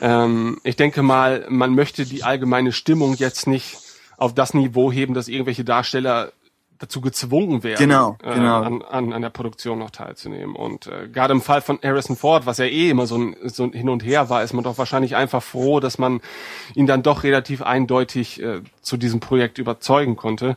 ähm, 0.02 0.58
ich 0.64 0.74
denke 0.74 1.02
mal, 1.02 1.46
man 1.48 1.74
möchte 1.76 2.04
die 2.04 2.24
allgemeine 2.24 2.72
Stimmung 2.72 3.14
jetzt 3.14 3.46
nicht 3.46 3.78
auf 4.16 4.34
das 4.34 4.52
Niveau 4.52 4.90
heben, 4.90 5.14
dass 5.14 5.28
irgendwelche 5.28 5.64
Darsteller 5.64 6.32
dazu 6.80 7.00
gezwungen 7.00 7.62
werden, 7.62 7.78
Genau, 7.78 8.16
äh, 8.24 8.34
genau. 8.34 8.62
An, 8.62 8.82
an, 8.82 9.12
an 9.12 9.22
der 9.22 9.30
Produktion 9.30 9.78
noch 9.78 9.90
teilzunehmen. 9.90 10.56
Und 10.56 10.88
äh, 10.88 11.06
gerade 11.06 11.32
im 11.32 11.40
Fall 11.40 11.60
von 11.60 11.78
Harrison 11.80 12.16
Ford, 12.16 12.44
was 12.44 12.58
ja 12.58 12.64
eh 12.64 12.90
immer 12.90 13.06
so 13.06 13.16
ein, 13.16 13.36
so 13.44 13.62
ein 13.62 13.72
Hin 13.72 13.88
und 13.88 14.04
Her 14.04 14.28
war, 14.28 14.42
ist 14.42 14.52
man 14.52 14.64
doch 14.64 14.76
wahrscheinlich 14.76 15.14
einfach 15.14 15.42
froh, 15.42 15.78
dass 15.78 15.98
man 15.98 16.20
ihn 16.74 16.88
dann 16.88 17.04
doch 17.04 17.22
relativ 17.22 17.62
eindeutig 17.62 18.42
äh, 18.42 18.62
zu 18.80 18.96
diesem 18.96 19.20
Projekt 19.20 19.58
überzeugen 19.58 20.16
konnte. 20.16 20.56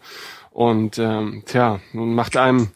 Und 0.50 0.98
ähm, 0.98 1.44
tja, 1.46 1.80
nun 1.94 2.16
macht 2.16 2.36
einem 2.36 2.72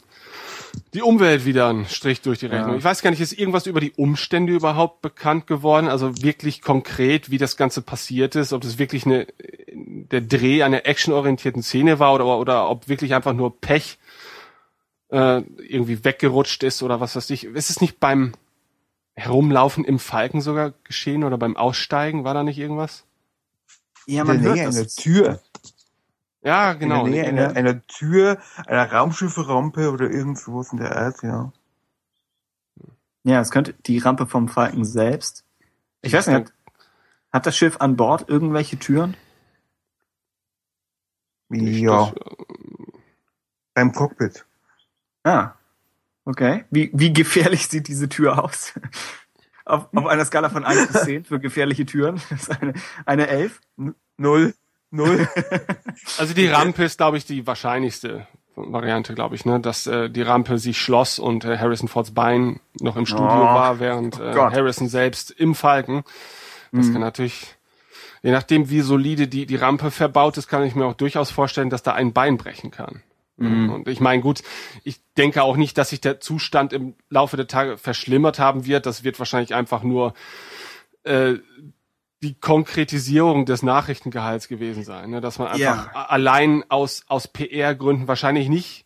die 0.94 1.02
Umwelt 1.02 1.44
wieder 1.44 1.68
einen 1.68 1.86
Strich 1.86 2.20
durch 2.20 2.38
die 2.38 2.46
Rechnung. 2.46 2.72
Ja. 2.72 2.76
Ich 2.76 2.84
weiß 2.84 3.02
gar 3.02 3.10
nicht, 3.10 3.20
ist 3.20 3.32
irgendwas 3.32 3.66
über 3.66 3.80
die 3.80 3.92
Umstände 3.92 4.52
überhaupt 4.52 5.02
bekannt 5.02 5.46
geworden? 5.46 5.88
Also 5.88 6.22
wirklich 6.22 6.62
konkret, 6.62 7.30
wie 7.30 7.38
das 7.38 7.56
Ganze 7.56 7.82
passiert 7.82 8.34
ist, 8.36 8.52
ob 8.52 8.62
das 8.62 8.78
wirklich 8.78 9.06
eine, 9.06 9.26
der 9.72 10.20
Dreh 10.20 10.62
einer 10.62 10.86
actionorientierten 10.86 11.62
Szene 11.62 11.98
war 11.98 12.14
oder, 12.14 12.38
oder 12.38 12.68
ob 12.68 12.88
wirklich 12.88 13.14
einfach 13.14 13.32
nur 13.32 13.60
Pech 13.60 13.98
äh, 15.08 15.42
irgendwie 15.58 16.04
weggerutscht 16.04 16.62
ist 16.62 16.82
oder 16.82 17.00
was 17.00 17.16
weiß 17.16 17.30
ich. 17.30 17.44
Ist 17.44 17.70
es 17.70 17.80
nicht 17.80 18.00
beim 18.00 18.32
Herumlaufen 19.14 19.84
im 19.84 19.98
Falken 19.98 20.40
sogar 20.40 20.72
geschehen 20.84 21.24
oder 21.24 21.38
beim 21.38 21.56
Aussteigen? 21.56 22.24
War 22.24 22.34
da 22.34 22.42
nicht 22.42 22.58
irgendwas? 22.58 23.04
Ja, 24.06 24.22
in 24.22 24.26
der 24.26 24.34
man 24.36 24.40
hört 24.42 24.58
das. 24.58 24.76
einer 24.76 24.86
Tür. 24.88 25.40
Ja, 26.42 26.72
genau. 26.72 27.06
In 27.06 27.12
der 27.12 27.22
Nähe 27.22 27.30
In 27.30 27.38
einer, 27.38 27.56
einer 27.56 27.86
Tür, 27.86 28.38
einer 28.66 28.90
Raumschifframpe 28.90 29.90
oder 29.90 30.10
irgend 30.10 30.38
sowas 30.38 30.72
in 30.72 30.78
der 30.78 30.96
Art, 30.96 31.22
ja. 31.22 31.52
Ja, 33.24 33.40
es 33.40 33.50
könnte 33.50 33.74
die 33.74 33.98
Rampe 33.98 34.26
vom 34.26 34.48
Falken 34.48 34.84
selbst. 34.84 35.44
Ich 36.00 36.14
weiß 36.14 36.28
nicht, 36.28 36.36
hat, 36.36 36.52
hat 37.32 37.46
das 37.46 37.56
Schiff 37.56 37.76
an 37.80 37.96
Bord 37.96 38.28
irgendwelche 38.28 38.78
Türen? 38.78 39.16
Ja, 41.50 42.12
beim 43.74 43.92
Cockpit. 43.92 44.46
Ah, 45.24 45.52
okay. 46.24 46.64
Wie, 46.70 46.90
wie 46.94 47.12
gefährlich 47.12 47.66
sieht 47.68 47.88
diese 47.88 48.08
Tür 48.08 48.42
aus? 48.42 48.72
auf, 49.64 49.88
auf 49.94 50.06
einer 50.06 50.24
Skala 50.24 50.50
von 50.50 50.64
1 50.64 50.88
bis 50.88 51.02
10 51.02 51.24
für 51.24 51.40
gefährliche 51.40 51.86
Türen. 51.86 52.20
Das 52.30 52.42
ist 52.42 52.62
eine, 52.62 52.74
eine 53.06 53.28
11. 53.28 53.60
Null. 54.16 54.54
Null. 54.90 55.28
Also 56.18 56.34
die 56.34 56.46
Rampe 56.48 56.84
ist, 56.84 56.98
glaube 56.98 57.16
ich, 57.18 57.24
die 57.26 57.46
wahrscheinlichste 57.46 58.26
Variante, 58.56 59.14
glaube 59.14 59.34
ich, 59.36 59.44
ne, 59.44 59.60
dass 59.60 59.86
äh, 59.86 60.10
die 60.10 60.22
Rampe 60.22 60.58
sich 60.58 60.78
schloss 60.80 61.18
und 61.18 61.44
äh, 61.44 61.58
Harrison 61.58 61.88
Fords 61.88 62.12
Bein 62.12 62.60
noch 62.80 62.96
im 62.96 63.06
Studio 63.06 63.24
Oh, 63.26 63.54
war, 63.54 63.80
während 63.80 64.16
äh, 64.18 64.32
Gott. 64.34 64.52
Harrison 64.52 64.88
selbst 64.88 65.30
im 65.30 65.54
Falken. 65.54 66.02
Das 66.72 66.86
Mhm. 66.86 66.92
kann 66.94 67.00
natürlich, 67.02 67.46
je 68.22 68.30
nachdem, 68.32 68.70
wie 68.70 68.80
solide 68.80 69.28
die 69.28 69.46
die 69.46 69.56
Rampe 69.56 69.90
verbaut 69.90 70.36
ist, 70.38 70.48
kann 70.48 70.64
ich 70.64 70.74
mir 70.74 70.86
auch 70.86 70.94
durchaus 70.94 71.30
vorstellen, 71.30 71.70
dass 71.70 71.82
da 71.82 71.92
ein 71.94 72.12
Bein 72.12 72.36
brechen 72.36 72.70
kann. 72.70 73.02
Mhm. 73.36 73.70
Und 73.70 73.88
ich 73.88 74.00
meine, 74.00 74.20
gut, 74.22 74.42
ich 74.84 75.00
denke 75.16 75.42
auch 75.42 75.56
nicht, 75.56 75.78
dass 75.78 75.90
sich 75.90 76.00
der 76.00 76.20
Zustand 76.20 76.72
im 76.72 76.94
Laufe 77.08 77.36
der 77.36 77.46
Tage 77.46 77.78
verschlimmert 77.78 78.38
haben 78.38 78.66
wird. 78.66 78.84
Das 78.86 79.04
wird 79.04 79.18
wahrscheinlich 79.18 79.54
einfach 79.54 79.82
nur 79.82 80.12
äh, 81.04 81.34
die 82.22 82.34
Konkretisierung 82.34 83.46
des 83.46 83.62
Nachrichtengehalts 83.62 84.48
gewesen 84.48 84.84
sein, 84.84 85.10
ne? 85.10 85.20
dass 85.20 85.38
man 85.38 85.48
einfach 85.48 85.58
Ja. 85.60 86.06
allein 86.08 86.64
aus, 86.68 87.04
aus 87.08 87.28
PR-Gründen 87.28 88.08
wahrscheinlich 88.08 88.48
nicht 88.48 88.84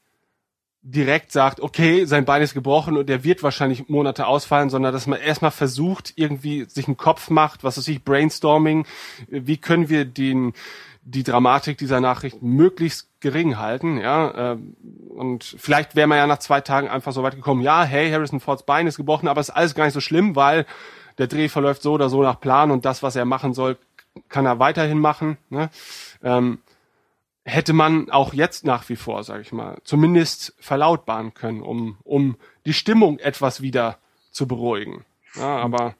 direkt 0.82 1.32
sagt, 1.32 1.60
okay, 1.60 2.04
sein 2.04 2.26
Bein 2.26 2.42
ist 2.42 2.52
gebrochen 2.54 2.96
und 2.96 3.08
er 3.08 3.24
wird 3.24 3.42
wahrscheinlich 3.42 3.88
Monate 3.88 4.26
ausfallen, 4.26 4.68
sondern 4.68 4.92
dass 4.92 5.06
man 5.06 5.18
erstmal 5.18 5.50
versucht, 5.50 6.12
irgendwie 6.16 6.64
sich 6.66 6.86
einen 6.86 6.98
Kopf 6.98 7.30
macht, 7.30 7.64
was 7.64 7.78
weiß 7.78 7.88
ich, 7.88 8.04
Brainstorming, 8.04 8.86
wie 9.28 9.56
können 9.56 9.88
wir 9.88 10.04
den, 10.04 10.52
die 11.02 11.22
Dramatik 11.22 11.78
dieser 11.78 12.00
Nachricht 12.00 12.42
möglichst 12.42 13.08
gering 13.20 13.56
halten, 13.58 13.96
ja, 13.98 14.52
ähm, 14.52 14.76
und 15.08 15.42
vielleicht 15.58 15.96
wäre 15.96 16.06
man 16.06 16.18
ja 16.18 16.26
nach 16.26 16.38
zwei 16.40 16.60
Tagen 16.60 16.88
einfach 16.88 17.12
so 17.12 17.22
weit 17.22 17.34
gekommen, 17.34 17.62
ja, 17.62 17.82
hey, 17.84 18.10
Harrison 18.10 18.40
Fords 18.40 18.64
Bein 18.64 18.86
ist 18.86 18.98
gebrochen, 18.98 19.26
aber 19.26 19.40
es 19.40 19.48
ist 19.48 19.54
alles 19.54 19.74
gar 19.74 19.84
nicht 19.84 19.94
so 19.94 20.00
schlimm, 20.00 20.36
weil 20.36 20.66
der 21.18 21.26
Dreh 21.26 21.48
verläuft 21.48 21.82
so 21.82 21.92
oder 21.92 22.08
so 22.08 22.22
nach 22.22 22.40
Plan 22.40 22.70
und 22.70 22.84
das, 22.84 23.02
was 23.02 23.16
er 23.16 23.24
machen 23.24 23.54
soll, 23.54 23.76
kann 24.28 24.46
er 24.46 24.58
weiterhin 24.58 24.98
machen, 24.98 25.38
ne? 25.50 25.70
ähm, 26.22 26.58
hätte 27.44 27.72
man 27.72 28.10
auch 28.10 28.32
jetzt 28.32 28.64
nach 28.64 28.88
wie 28.88 28.96
vor, 28.96 29.22
sage 29.22 29.42
ich 29.42 29.52
mal, 29.52 29.78
zumindest 29.84 30.54
verlautbaren 30.58 31.34
können, 31.34 31.62
um, 31.62 31.98
um 32.04 32.36
die 32.64 32.72
Stimmung 32.72 33.18
etwas 33.18 33.60
wieder 33.60 33.98
zu 34.30 34.46
beruhigen. 34.46 35.04
Ja, 35.36 35.56
aber 35.56 35.94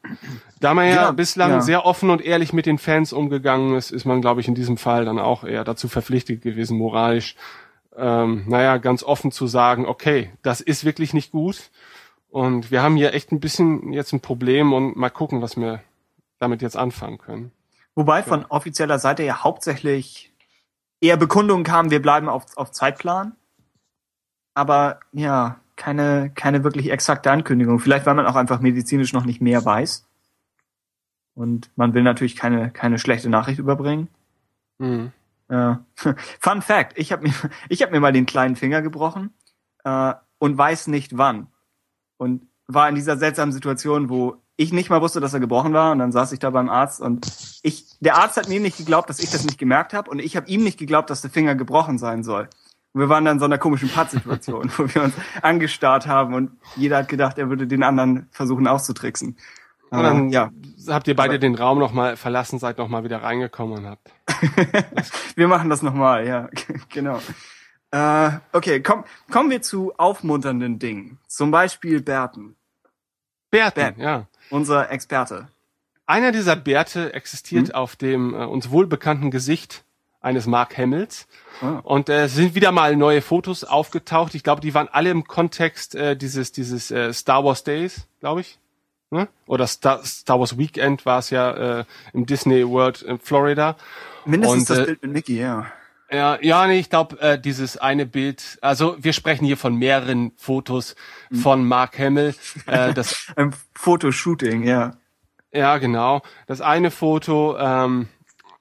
da 0.61 0.75
man 0.75 0.87
ja, 0.87 0.95
Ja, 0.95 1.11
bislang 1.11 1.51
ja. 1.51 1.61
sehr 1.61 1.85
offen 1.85 2.11
und 2.11 2.23
ehrlich 2.23 2.53
mit 2.53 2.67
den 2.67 2.79
Fans 2.79 3.13
umgegangen 3.13 3.75
ist, 3.75 3.91
ist 3.91 4.05
man, 4.05 4.21
glaube 4.21 4.41
ich, 4.41 4.49
in 4.49 4.55
diesem 4.55 4.77
Fall 4.77 5.05
dann 5.05 5.19
auch 5.19 5.45
eher 5.45 5.65
dazu 5.65 5.89
verpflichtet 5.89 6.43
gewesen, 6.43 6.79
moralisch, 6.79 7.35
ähm, 7.97 8.45
naja, 8.47 8.77
ganz 8.79 9.03
offen 9.03 9.33
zu 9.33 9.47
sagen, 9.47 9.87
okay, 9.87 10.33
das 10.43 10.61
ist 10.61 10.85
wirklich 10.85 11.15
nicht 11.15 11.33
gut. 11.33 11.71
Und 12.35 12.73
wir 12.73 12.83
haben 12.83 12.97
hier 12.97 13.15
echt 13.15 13.31
ein 13.31 13.39
bisschen 13.39 13.93
jetzt 13.93 14.13
ein 14.13 14.19
Problem 14.19 14.73
und 14.73 14.97
mal 14.97 15.09
gucken, 15.09 15.41
was 15.41 15.57
wir 15.57 15.85
damit 16.41 16.63
jetzt 16.63 16.77
anfangen 16.77 17.19
können. 17.19 17.53
Wobei 17.95 18.25
von 18.25 18.45
offizieller 18.47 18.99
Seite 18.99 19.23
ja 19.23 19.45
hauptsächlich 19.45 20.33
eher 21.01 21.17
Bekundungen 21.17 21.63
kamen, 21.63 21.93
wir 21.93 22.03
bleiben 22.03 22.29
auf, 22.29 22.47
auf 22.57 22.73
Zeitplan. 22.73 23.37
Aber 24.53 24.99
ja, 25.13 25.61
keine, 25.77 26.33
keine 26.35 26.65
wirklich 26.65 26.91
exakte 26.91 27.31
Ankündigung. 27.31 27.79
Vielleicht, 27.79 28.05
weil 28.05 28.15
man 28.15 28.27
auch 28.27 28.35
einfach 28.35 28.59
medizinisch 28.59 29.13
noch 29.13 29.25
nicht 29.25 29.41
mehr 29.41 29.65
weiß. 29.65 30.05
Und 31.35 31.71
man 31.77 31.95
will 31.95 32.03
natürlich 32.03 32.35
keine, 32.35 32.73
keine 32.73 32.99
schlechte 32.99 33.29
Nachricht 33.29 33.61
überbringen. 33.61 34.09
Mhm. 34.79 35.13
Ja. 35.49 35.85
Fun 36.41 36.63
Fact, 36.63 36.99
ich 36.99 37.13
habe 37.13 37.23
mir, 37.23 37.35
ich 37.69 37.81
hab 37.81 37.93
mir 37.93 38.01
mal 38.01 38.13
den 38.13 38.27
kleinen 38.27 38.57
Finger 38.57 38.83
gebrochen 38.83 39.33
äh, 39.85 40.15
und 40.39 40.59
weiß 40.59 40.89
nicht 40.89 41.17
wann. 41.17 41.47
Und 42.17 42.47
war 42.67 42.89
in 42.89 42.95
dieser 42.95 43.17
seltsamen 43.19 43.53
Situation, 43.53 44.09
wo 44.09 44.37
ich 44.57 44.73
nicht 44.73 44.89
mal 44.89 45.01
wusste, 45.03 45.21
dass 45.21 45.35
er 45.35 45.41
gebrochen 45.41 45.73
war. 45.73 45.93
Und 45.93 45.99
dann 45.99 46.13
saß 46.13 46.33
ich 46.33 46.39
da 46.39 46.51
beim 46.51 46.69
Arzt 46.69 47.01
und 47.01 47.27
ich, 47.63 47.87
der 48.01 48.17
Arzt 48.17 48.37
hat 48.37 48.49
mir 48.49 48.61
nicht 48.61 48.77
geglaubt, 48.79 49.11
dass 49.11 49.19
ich 49.19 49.31
das 49.31 49.45
nicht 49.45 49.59
gemerkt 49.59 49.93
habe. 49.93 50.11
Und 50.11 50.21
ich 50.21 50.37
habe 50.37 50.47
ihm 50.49 50.63
nicht 50.63 50.79
geglaubt, 50.79 51.11
dass 51.11 51.21
der 51.23 51.31
Finger 51.31 51.55
gebrochen 51.55 51.99
sein 51.99 52.23
soll. 52.23 52.49
Und 52.93 53.01
wir 53.01 53.09
waren 53.09 53.25
dann 53.25 53.37
in 53.37 53.39
so 53.41 53.45
einer 53.47 53.59
komischen 53.59 53.89
Pattsituation, 53.89 54.71
wo 54.77 54.87
wir 54.95 55.03
uns 55.03 55.15
angestarrt 55.43 56.07
haben 56.07 56.33
und 56.35 56.53
jeder 56.77 56.99
hat 56.99 57.09
gedacht, 57.09 57.37
er 57.39 57.49
würde 57.51 57.67
den 57.67 57.83
anderen 57.83 58.29
versuchen 58.31 58.67
auszutricksen. 58.69 59.37
Und 59.91 60.03
dann 60.03 60.29
Äh, 60.31 60.33
ja, 60.33 60.51
habt 60.89 61.07
ihr 61.09 61.17
beide 61.17 61.31
Aber- 61.35 61.39
den 61.39 61.55
Raum 61.57 61.79
nochmal 61.81 62.17
verlassen, 62.17 62.59
seid 62.61 62.79
nochmal 62.79 63.05
wieder 63.05 63.23
reingekommen 63.23 63.79
und 63.79 63.87
habt. 63.87 64.11
Wir 65.37 65.49
machen 65.49 65.69
das 65.71 65.83
nochmal, 65.83 66.27
ja, 66.27 66.49
genau. 66.89 67.19
Äh, 67.95 68.41
okay, 68.53 68.81
komm, 68.83 69.05
kommen 69.31 69.51
wir 69.51 69.63
zu 69.63 69.93
aufmunternden 69.99 70.81
Dingen. 70.81 71.19
Zum 71.29 71.53
Beispiel 71.53 72.01
Berten, 72.03 72.57
Bärten, 73.53 73.75
Bärten. 73.77 74.01
ja. 74.01 74.27
unser 74.51 74.91
Experte. 74.91 75.47
Einer 76.05 76.33
dieser 76.33 76.57
Bärte 76.57 77.15
existiert 77.15 77.69
Hm? 77.69 77.75
auf 77.77 77.95
dem 77.95 78.35
äh, 78.35 78.45
uns 78.47 78.71
wohlbekannten 78.71 79.31
Gesicht 79.31 79.85
eines 80.21 80.47
Mark 80.47 80.77
Hamills. 80.77 81.29
Ah. 81.61 81.81
Und 81.85 82.09
äh, 82.09 82.25
es 82.25 82.35
sind 82.35 82.57
wieder 82.57 82.73
mal 82.73 82.97
neue 82.97 83.23
Fotos 83.23 83.63
aufgetaucht. 83.63 84.35
Ich 84.35 84.43
glaube, 84.43 84.61
die 84.61 84.75
waren 84.75 84.89
alle 84.89 85.11
im 85.11 85.25
Kontext 85.29 85.95
äh, 85.95 86.17
dieses, 86.17 86.51
dieses 86.51 86.91
äh, 86.91 87.13
Star 87.13 87.45
Wars 87.45 87.63
Days, 87.63 88.09
glaube 88.19 88.41
ich. 88.41 88.59
Ne? 89.11 89.29
Oder 89.47 89.69
Star, 89.69 90.05
Star 90.05 90.41
Wars 90.41 90.59
Weekend 90.59 91.07
war 91.07 91.21
es 91.21 91.31
ja 91.31 91.79
äh, 91.81 91.85
im 92.13 92.27
Disney 92.27 92.67
World 92.69 93.03
in 93.03 93.21
Florida. 93.21 93.77
Mindestens 94.25 94.63
Und, 94.63 94.71
das 94.71 94.79
äh, 94.79 94.85
Bild 94.87 95.03
mit 95.03 95.13
Mickey, 95.13 95.39
ja. 95.39 95.67
Ja, 96.11 96.39
ja, 96.43 96.67
nee, 96.67 96.79
ich 96.79 96.91
glaube, 96.91 97.19
äh, 97.21 97.41
dieses 97.41 97.77
eine 97.77 98.07
Bild, 98.07 98.59
also 98.61 98.97
wir 98.99 99.13
sprechen 99.13 99.45
hier 99.47 99.57
von 99.57 99.75
mehreren 99.77 100.33
Fotos 100.37 100.95
von 101.33 101.67
Mark 101.67 101.99
Hamill. 101.99 102.35
Äh, 102.67 102.93
das, 102.95 103.33
Ein 103.37 103.55
Fotoshooting, 103.75 104.65
ja. 104.65 104.97
ja, 105.51 105.79
genau. 105.79 106.23
Das 106.47 106.61
eine 106.61 106.91
Foto 106.91 107.57
ähm, 107.59 108.09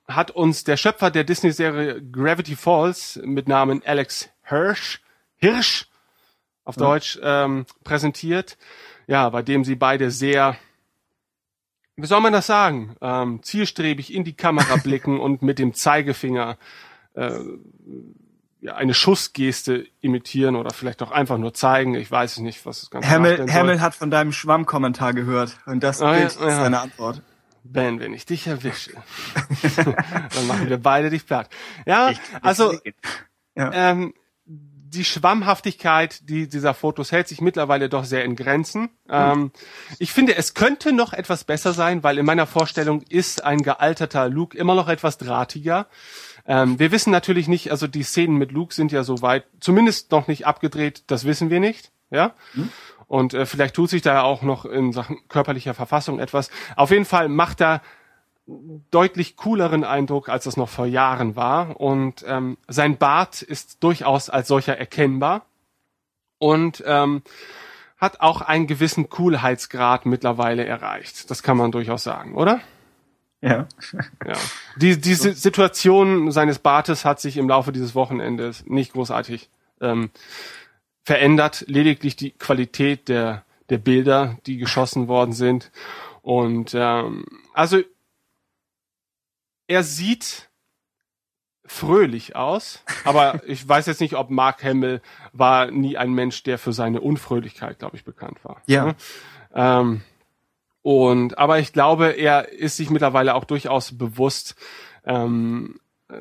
hat 0.08 0.32
uns 0.32 0.64
der 0.64 0.78
Schöpfer 0.78 1.12
der 1.12 1.24
Disney-Serie 1.26 2.02
Gravity 2.02 2.56
Falls 2.56 3.20
mit 3.24 3.48
Namen 3.48 3.82
Alex 3.86 4.30
Hirsch, 4.44 5.02
Hirsch 5.36 5.88
auf 6.64 6.76
Deutsch, 6.76 7.20
ähm, 7.22 7.66
präsentiert. 7.84 8.58
Ja, 9.08 9.30
bei 9.30 9.42
dem 9.42 9.66
sie 9.66 9.76
beide 9.76 10.12
sehr, 10.12 10.56
wie 11.98 12.08
soll 12.08 12.22
man 12.22 12.34
das 12.34 12.48
sagen, 12.48 12.96
ähm, 13.02 13.44
zielstrebig 13.44 14.14
in 14.14 14.24
die 14.24 14.36
Kamera 14.36 14.78
blicken 14.78 15.20
und 15.20 15.42
mit 15.42 15.60
dem 15.60 15.74
Zeigefinger 15.74 16.58
äh, 17.16 17.40
ja, 18.62 18.76
eine 18.76 18.94
Schussgeste 18.94 19.86
imitieren 20.00 20.56
oder 20.56 20.72
vielleicht 20.72 21.02
auch 21.04 21.12
einfach 21.12 21.38
nur 21.38 21.54
zeigen. 21.54 21.96
Ich 21.96 22.10
weiß 22.10 22.34
es 22.34 22.38
nicht, 22.40 22.66
was 22.66 22.80
das 22.82 22.90
Ganze 22.90 23.10
Hamill, 23.10 23.38
soll. 23.38 23.52
Hamill 23.52 23.82
hat 23.82 23.94
von 23.94 24.10
deinem 24.10 24.32
Schwammkommentar 24.32 25.14
gehört 25.14 25.58
und 25.66 25.84
das 25.84 26.02
Ah, 26.02 26.14
ja, 26.14 26.20
Bild 26.20 26.32
ist 26.32 26.40
ja. 26.40 26.50
seine 26.56 26.80
Antwort. 26.80 27.22
Ben, 27.66 28.00
wenn 28.00 28.14
ich 28.14 28.26
dich 28.26 28.48
erwische, 28.48 28.92
dann 30.36 30.48
machen 30.48 30.70
wir 30.70 30.78
beide 30.78 31.10
dich 31.10 31.26
platt. 31.26 31.50
Ja, 31.86 32.12
also 32.42 32.78
Ja. 33.56 33.72
ähm, 33.74 34.14
die 34.46 35.06
Schwammhaftigkeit 35.06 36.30
die, 36.30 36.48
dieser 36.48 36.74
Fotos 36.74 37.12
hält 37.12 37.28
sich 37.28 37.42
mittlerweile 37.42 37.90
doch 37.90 38.04
sehr 38.06 38.24
in 38.26 38.36
Grenzen. 38.36 38.90
Ähm, 39.10 39.52
ich 39.98 40.12
finde, 40.12 40.36
es 40.36 40.54
könnte 40.54 40.94
noch 40.94 41.14
etwas 41.14 41.46
besser 41.46 41.74
sein, 41.74 42.04
weil 42.04 42.18
in 42.18 42.26
meiner 42.26 42.46
Vorstellung 42.46 43.02
ist 43.10 43.44
ein 43.44 43.64
gealterter 43.64 44.30
Luke 44.30 44.56
immer 44.58 44.76
noch 44.76 44.88
etwas 44.90 45.18
drahtiger. 45.18 45.88
Ähm, 46.46 46.78
wir 46.80 46.92
wissen 46.92 47.12
natürlich 47.12 47.48
nicht, 47.48 47.72
also 47.72 47.88
die 47.88 48.04
Szenen 48.04 48.38
mit 48.38 48.52
Luke 48.52 48.74
sind 48.74 48.92
ja 48.92 49.04
soweit, 49.04 49.46
zumindest 49.60 50.12
noch 50.12 50.28
nicht 50.28 50.46
abgedreht, 50.46 51.04
das 51.08 51.26
wissen 51.26 51.50
wir 51.50 51.60
nicht, 51.60 51.92
ja. 52.10 52.34
Und 53.08 53.34
äh, 53.34 53.46
vielleicht 53.46 53.76
tut 53.76 53.90
sich 53.90 54.02
da 54.02 54.14
ja 54.14 54.24
auch 54.24 54.42
noch 54.42 54.66
in 54.66 54.92
Sachen 54.92 55.20
körperlicher 55.28 55.74
Verfassung 55.74 56.20
etwas. 56.20 56.50
Auf 56.76 56.92
jeden 56.92 57.06
Fall 57.06 57.30
macht 57.30 57.62
er 57.62 57.82
deutlich 58.92 59.38
cooleren 59.38 59.84
Eindruck, 59.84 60.30
als 60.30 60.46
das 60.46 60.58
noch 60.58 60.70
vor 60.70 60.86
Jahren 60.86 61.36
war. 61.36 61.80
Und 61.80 62.26
ähm, 62.28 62.58
sein 62.68 62.98
Bart 62.98 63.42
ist 63.42 63.84
durchaus 63.84 64.30
als 64.30 64.48
solcher 64.48 64.78
erkennbar 64.78 65.46
und 66.40 66.84
ähm, 66.86 67.22
hat 67.98 68.20
auch 68.20 68.42
einen 68.42 68.68
gewissen 68.68 69.10
Coolheitsgrad 69.10 70.06
mittlerweile 70.06 70.66
erreicht. 70.66 71.30
Das 71.30 71.42
kann 71.42 71.56
man 71.56 71.72
durchaus 71.72 72.04
sagen, 72.04 72.36
oder? 72.36 72.60
Ja. 73.44 73.68
Ja. 74.26 74.34
Die, 74.78 75.00
die 75.00 75.14
Si- 75.16 75.34
Situation 75.34 76.32
seines 76.32 76.60
Bartes 76.60 77.04
hat 77.06 77.20
sich 77.20 77.38
im 77.38 77.50
Laufe 77.50 77.72
dieses 77.72 77.94
Wochenendes 77.94 78.66
nicht 78.66 78.94
großartig 78.94 79.50
ähm, 79.82 80.10
verändert. 81.04 81.66
Lediglich 81.68 82.16
die 82.16 82.32
Qualität 82.32 83.10
der, 83.10 83.44
der 83.70 83.78
Bilder, 83.78 84.38
die 84.46 84.58
geschossen 84.58 85.08
worden 85.08 85.34
sind. 85.34 85.72
Und 86.22 86.72
ähm, 86.74 87.26
also 87.54 87.82
er 89.68 89.84
sieht 89.84 90.50
fröhlich 91.66 92.36
aus, 92.36 92.84
aber 93.04 93.42
ich 93.48 93.68
weiß 93.68 93.86
jetzt 93.88 94.02
nicht, 94.02 94.16
ob 94.16 94.30
Mark 94.30 94.64
Hamill 94.64 95.02
war 95.34 95.70
nie 95.72 95.98
ein 95.98 96.14
Mensch, 96.14 96.44
der 96.44 96.58
für 96.58 96.74
seine 96.74 97.02
Unfröhlichkeit, 97.02 97.80
glaube 97.80 97.96
ich, 97.98 98.04
bekannt 98.04 98.44
war. 98.44 98.62
Ja. 98.68 98.96
Ähm, 99.54 100.02
und 100.84 101.38
aber 101.38 101.60
ich 101.60 101.74
glaube, 101.74 102.12
er 102.12 102.52
ist 102.52 102.78
sich 102.78 102.90
mittlerweile 102.90 103.34
auch 103.34 103.46
durchaus 103.46 103.98
bewusst 103.98 104.56
ähm, 105.06 105.80
äh, 106.10 106.16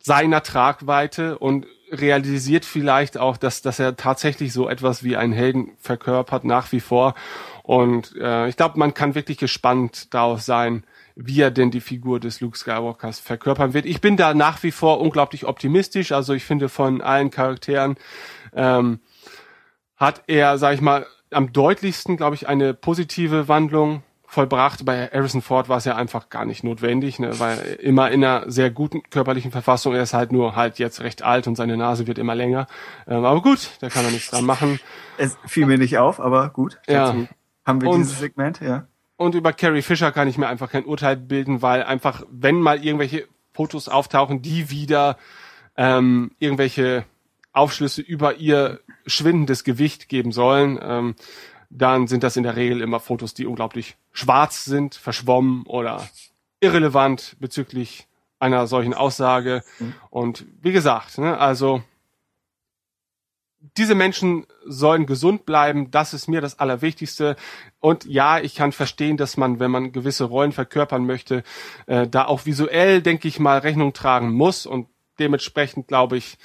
seiner 0.00 0.42
Tragweite 0.42 1.38
und 1.38 1.66
realisiert 1.90 2.66
vielleicht 2.66 3.16
auch, 3.16 3.38
dass 3.38 3.62
dass 3.62 3.78
er 3.78 3.96
tatsächlich 3.96 4.52
so 4.52 4.68
etwas 4.68 5.02
wie 5.02 5.16
einen 5.16 5.32
Helden 5.32 5.72
verkörpert 5.78 6.44
nach 6.44 6.70
wie 6.70 6.80
vor. 6.80 7.14
Und 7.62 8.14
äh, 8.16 8.48
ich 8.48 8.56
glaube, 8.56 8.78
man 8.78 8.92
kann 8.92 9.14
wirklich 9.14 9.38
gespannt 9.38 10.12
darauf 10.12 10.42
sein, 10.42 10.84
wie 11.16 11.40
er 11.40 11.50
denn 11.50 11.70
die 11.70 11.80
Figur 11.80 12.20
des 12.20 12.40
Luke 12.40 12.58
Skywalkers 12.58 13.20
verkörpern 13.20 13.72
wird. 13.72 13.86
Ich 13.86 14.02
bin 14.02 14.18
da 14.18 14.34
nach 14.34 14.62
wie 14.62 14.70
vor 14.70 15.00
unglaublich 15.00 15.46
optimistisch. 15.46 16.12
Also 16.12 16.34
ich 16.34 16.44
finde 16.44 16.68
von 16.68 17.00
allen 17.00 17.30
Charakteren 17.30 17.96
ähm, 18.52 19.00
hat 19.96 20.22
er, 20.26 20.58
sag 20.58 20.74
ich 20.74 20.80
mal, 20.80 21.06
am 21.30 21.52
deutlichsten, 21.52 22.16
glaube 22.16 22.34
ich, 22.34 22.48
eine 22.48 22.74
positive 22.74 23.48
Wandlung 23.48 24.02
vollbracht. 24.26 24.84
Bei 24.84 25.08
Harrison 25.08 25.40
Ford 25.42 25.68
war 25.68 25.78
es 25.78 25.84
ja 25.84 25.96
einfach 25.96 26.28
gar 26.28 26.44
nicht 26.44 26.62
notwendig, 26.62 27.18
ne, 27.18 27.38
weil 27.40 27.58
er 27.58 27.80
immer 27.80 28.10
in 28.10 28.22
einer 28.22 28.50
sehr 28.50 28.70
guten 28.70 29.02
körperlichen 29.10 29.50
Verfassung. 29.50 29.94
Er 29.94 30.02
ist 30.02 30.14
halt 30.14 30.32
nur 30.32 30.54
halt 30.54 30.78
jetzt 30.78 31.00
recht 31.00 31.22
alt 31.22 31.46
und 31.46 31.56
seine 31.56 31.76
Nase 31.76 32.06
wird 32.06 32.18
immer 32.18 32.34
länger. 32.34 32.66
Ähm, 33.06 33.24
aber 33.24 33.40
gut, 33.42 33.70
da 33.80 33.88
kann 33.88 34.04
man 34.04 34.12
nichts 34.12 34.30
dran 34.30 34.44
machen. 34.44 34.80
Es 35.16 35.36
fiel 35.46 35.66
mir 35.66 35.78
nicht 35.78 35.98
auf, 35.98 36.20
aber 36.20 36.50
gut. 36.50 36.78
Ja. 36.86 37.14
Haben 37.64 37.80
wir 37.80 37.88
Und- 37.88 38.00
dieses 38.02 38.18
Segment, 38.18 38.60
ja. 38.60 38.86
Und 39.16 39.34
über 39.34 39.52
Carrie 39.52 39.82
Fisher 39.82 40.12
kann 40.12 40.28
ich 40.28 40.38
mir 40.38 40.46
einfach 40.46 40.70
kein 40.70 40.84
Urteil 40.84 41.16
bilden, 41.16 41.60
weil 41.60 41.82
einfach, 41.82 42.22
wenn 42.30 42.60
mal 42.60 42.84
irgendwelche 42.84 43.26
Fotos 43.52 43.88
auftauchen, 43.88 44.42
die 44.42 44.70
wieder 44.70 45.16
ähm, 45.76 46.30
irgendwelche 46.38 47.04
Aufschlüsse 47.52 48.00
über 48.02 48.36
ihr 48.36 48.78
schwindendes 49.08 49.64
Gewicht 49.64 50.08
geben 50.08 50.32
sollen, 50.32 50.78
ähm, 50.82 51.14
dann 51.70 52.06
sind 52.06 52.22
das 52.22 52.36
in 52.36 52.44
der 52.44 52.56
Regel 52.56 52.80
immer 52.80 53.00
Fotos, 53.00 53.34
die 53.34 53.46
unglaublich 53.46 53.96
schwarz 54.12 54.64
sind, 54.64 54.94
verschwommen 54.94 55.64
oder 55.66 56.08
irrelevant 56.60 57.36
bezüglich 57.40 58.06
einer 58.38 58.66
solchen 58.66 58.94
Aussage. 58.94 59.62
Und 60.10 60.46
wie 60.62 60.72
gesagt, 60.72 61.18
ne, 61.18 61.38
also 61.38 61.82
diese 63.76 63.94
Menschen 63.94 64.46
sollen 64.64 65.06
gesund 65.06 65.44
bleiben, 65.44 65.90
das 65.90 66.14
ist 66.14 66.28
mir 66.28 66.40
das 66.40 66.58
Allerwichtigste. 66.58 67.36
Und 67.80 68.04
ja, 68.04 68.38
ich 68.38 68.54
kann 68.54 68.72
verstehen, 68.72 69.16
dass 69.16 69.36
man, 69.36 69.58
wenn 69.60 69.70
man 69.70 69.92
gewisse 69.92 70.24
Rollen 70.24 70.52
verkörpern 70.52 71.04
möchte, 71.04 71.42
äh, 71.86 72.06
da 72.06 72.26
auch 72.26 72.46
visuell, 72.46 73.02
denke 73.02 73.28
ich 73.28 73.40
mal, 73.40 73.58
Rechnung 73.58 73.92
tragen 73.92 74.32
muss. 74.32 74.64
Und 74.66 74.88
dementsprechend, 75.18 75.88
glaube 75.88 76.16
ich, 76.16 76.38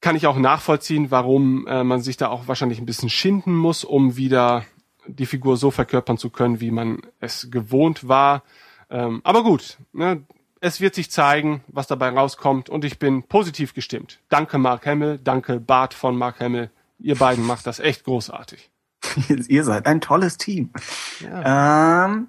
kann 0.00 0.16
ich 0.16 0.26
auch 0.26 0.36
nachvollziehen, 0.36 1.10
warum 1.10 1.66
äh, 1.66 1.82
man 1.82 2.00
sich 2.00 2.16
da 2.16 2.28
auch 2.28 2.48
wahrscheinlich 2.48 2.78
ein 2.78 2.86
bisschen 2.86 3.10
schinden 3.10 3.54
muss, 3.54 3.84
um 3.84 4.16
wieder 4.16 4.64
die 5.06 5.26
Figur 5.26 5.56
so 5.56 5.70
verkörpern 5.70 6.18
zu 6.18 6.30
können, 6.30 6.60
wie 6.60 6.70
man 6.70 7.00
es 7.20 7.50
gewohnt 7.50 8.08
war. 8.08 8.42
Ähm, 8.90 9.20
aber 9.24 9.42
gut, 9.42 9.78
ne, 9.92 10.24
es 10.60 10.80
wird 10.80 10.94
sich 10.94 11.10
zeigen, 11.10 11.62
was 11.68 11.86
dabei 11.86 12.10
rauskommt 12.10 12.68
und 12.68 12.84
ich 12.84 12.98
bin 12.98 13.22
positiv 13.24 13.74
gestimmt. 13.74 14.20
Danke 14.28 14.58
Mark 14.58 14.86
Hamill, 14.86 15.18
danke 15.22 15.60
Bart 15.60 15.94
von 15.94 16.16
Mark 16.16 16.40
Hamill. 16.40 16.70
Ihr 16.98 17.16
beiden 17.16 17.46
macht 17.46 17.66
das 17.66 17.78
echt 17.78 18.04
großartig. 18.04 18.70
Ihr 19.48 19.64
seid 19.64 19.86
ein 19.86 20.00
tolles 20.00 20.38
Team. 20.38 20.70
Ähm, 21.22 22.28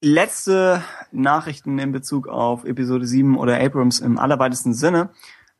letzte 0.00 0.82
Nachrichten 1.10 1.78
in 1.78 1.92
Bezug 1.92 2.28
auf 2.28 2.64
Episode 2.64 3.06
7 3.06 3.36
oder 3.36 3.60
Abrams 3.60 4.00
im 4.00 4.18
allerweitesten 4.18 4.74
Sinne 4.74 5.10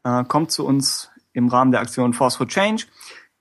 äh, 0.05 0.25
kommt 0.25 0.51
zu 0.51 0.67
uns 0.67 1.11
im 1.33 1.49
Rahmen 1.49 1.73
der 1.73 1.81
Aktion 1.81 2.13
Force 2.15 2.37
for 2.37 2.47
Change, 2.49 2.85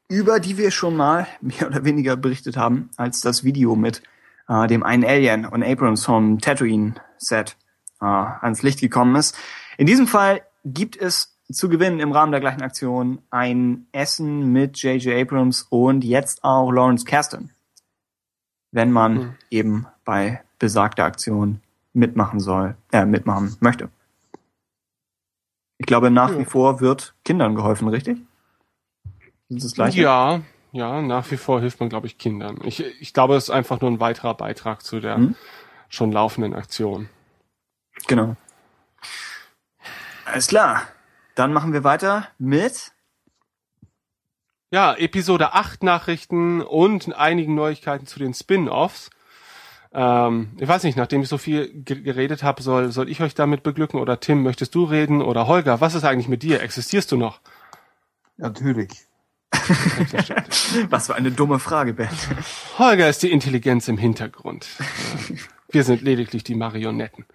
über 0.08 0.40
die 0.40 0.58
wir 0.58 0.72
schon 0.72 0.96
mal 0.96 1.28
mehr 1.42 1.68
oder 1.68 1.84
weniger 1.86 2.16
berichtet 2.16 2.58
haben, 2.58 2.90
als 2.98 3.22
das 3.22 3.44
Video 3.44 3.76
mit 3.76 4.02
äh, 4.48 4.68
dem 4.68 4.84
einen 4.84 5.06
Alien 5.06 5.46
und 5.46 5.64
Abrams 5.64 6.06
vom 6.06 6.40
Tatooine-Set 6.40 7.58
äh, 8.02 8.06
ans 8.06 8.62
Licht 8.64 8.80
gekommen 8.80 9.16
ist. 9.16 9.38
In 9.78 9.88
diesem 9.88 10.08
Fall 10.08 10.42
gibt 10.66 10.98
es 10.98 11.38
zu 11.52 11.70
gewinnen 11.70 12.00
im 12.00 12.12
Rahmen 12.12 12.32
der 12.32 12.42
gleichen 12.42 12.62
Aktion 12.62 13.22
ein 13.30 13.88
Essen 13.92 14.52
mit 14.54 14.78
J.J. 14.82 15.22
Abrams 15.22 15.64
und 15.70 16.04
jetzt 16.04 16.44
auch 16.44 16.72
Lawrence 16.72 17.04
Kasdan, 17.06 17.52
wenn 18.72 18.92
man 18.92 19.14
Mhm. 19.14 19.34
eben 19.50 19.88
bei 20.06 20.42
besagter 20.60 21.04
Aktion 21.06 21.60
mitmachen 21.94 22.40
soll, 22.40 22.76
äh, 22.92 23.06
mitmachen 23.06 23.58
möchte. 23.60 23.90
Ich 25.82 25.88
glaube, 25.88 26.12
nach 26.12 26.38
wie 26.38 26.46
vor 26.46 26.80
wird 26.80 27.16
Kindern 27.26 27.56
geholfen, 27.56 27.88
richtig? 27.88 28.20
Das 29.50 29.58
ist 29.58 29.64
das 29.66 29.74
Gleiche? 29.74 30.02
Ja, 30.02 30.42
ja, 30.72 31.02
nach 31.02 31.32
wie 31.32 31.38
vor 31.38 31.60
hilft 31.60 31.80
man, 31.80 31.90
glaube 31.90 32.06
ich, 32.06 32.20
Kindern. 32.20 32.60
Ich, 32.64 32.82
ich 33.02 33.14
glaube, 33.16 33.36
es 33.36 33.46
ist 33.46 33.50
einfach 33.50 33.82
nur 33.82 33.90
ein 33.90 34.00
weiterer 34.00 34.36
Beitrag 34.36 34.84
zu 34.84 35.00
der 35.00 35.18
Mhm. 35.18 35.36
schon 35.90 36.12
laufenden 36.12 36.54
Aktion. 36.54 37.10
Genau. 38.08 38.36
Alles 40.26 40.46
klar. 40.48 40.84
Dann 41.34 41.52
machen 41.52 41.74
wir 41.74 41.84
weiter 41.84 42.28
mit 42.38 42.92
Ja, 44.70 44.94
Episode 44.94 45.54
8 45.54 45.82
Nachrichten 45.82 46.62
und 46.62 47.16
einigen 47.16 47.56
Neuigkeiten 47.56 48.06
zu 48.06 48.20
den 48.20 48.36
Spin-Offs. 48.36 49.10
Ähm, 49.94 50.52
ich 50.60 50.68
weiß 50.68 50.84
nicht, 50.84 50.96
nachdem 50.98 51.22
ich 51.22 51.28
so 51.30 51.38
viel 51.38 51.70
ge- 51.84 52.02
geredet 52.02 52.44
habe, 52.44 52.62
soll, 52.64 52.92
soll 52.92 53.10
ich 53.10 53.22
euch 53.22 53.34
damit 53.36 53.64
beglücken 53.64 54.00
oder 54.00 54.20
Tim, 54.20 54.42
möchtest 54.44 54.74
du 54.76 54.84
reden 54.86 55.22
oder 55.22 55.48
Holger, 55.48 55.82
was 55.82 55.96
ist 55.96 56.04
eigentlich 56.06 56.28
mit 56.30 56.44
dir? 56.44 56.62
Existierst 56.62 57.12
du 57.12 57.18
noch? 57.18 57.42
Natürlich. 58.38 58.90
Was 60.90 61.08
für 61.08 61.16
eine 61.16 61.32
dumme 61.32 61.60
Frage, 61.60 61.94
Ben. 61.94 62.08
Holger 62.80 63.10
ist 63.10 63.22
die 63.22 63.32
Intelligenz 63.32 63.88
im 63.90 63.98
Hintergrund. 63.98 64.66
Äh, 65.30 65.36
Wir 65.74 65.84
sind 65.84 66.02
lediglich 66.02 66.44
die 66.44 66.56
Marionetten. 66.56 67.26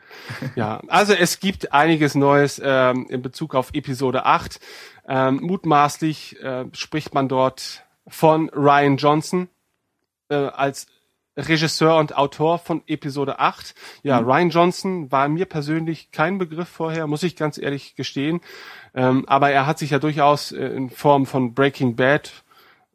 Ja, 0.57 0.81
also 0.89 1.12
es 1.15 1.41
gibt 1.41 1.73
einiges 1.73 2.15
Neues 2.15 2.61
ähm, 2.62 3.07
in 3.09 3.23
Bezug 3.23 3.55
auf 3.55 3.70
Episode 3.73 4.24
8. 4.27 4.61
Ähm, 5.09 5.37
mutmaßlich 5.43 6.43
äh, 6.43 6.65
spricht 6.73 7.15
man 7.15 7.28
dort 7.28 7.85
von 8.09 8.49
Ryan 8.51 8.97
Johnson 8.99 9.49
äh, 10.28 10.35
als 10.37 10.87
Regisseur 11.37 11.97
und 11.97 12.17
Autor 12.17 12.59
von 12.59 12.83
Episode 12.87 13.39
8. 13.39 13.75
Ja, 14.03 14.19
Ryan 14.19 14.51
Johnson 14.51 15.13
war 15.13 15.29
mir 15.29 15.47
persönlich 15.47 16.11
kein 16.11 16.39
Begriff 16.39 16.69
vorher, 16.69 17.07
muss 17.07 17.23
ich 17.23 17.37
ganz 17.37 17.59
ehrlich 17.59 17.95
gestehen. 17.95 18.41
Ähm, 18.95 19.25
aber 19.29 19.51
er 19.51 19.67
hat 19.67 19.79
sich 19.79 19.91
ja 19.91 19.99
durchaus 19.99 20.53
äh, 20.53 20.67
in 20.67 20.91
Form 20.91 21.27
von 21.27 21.55
Breaking 21.55 21.97
Bad 21.97 22.33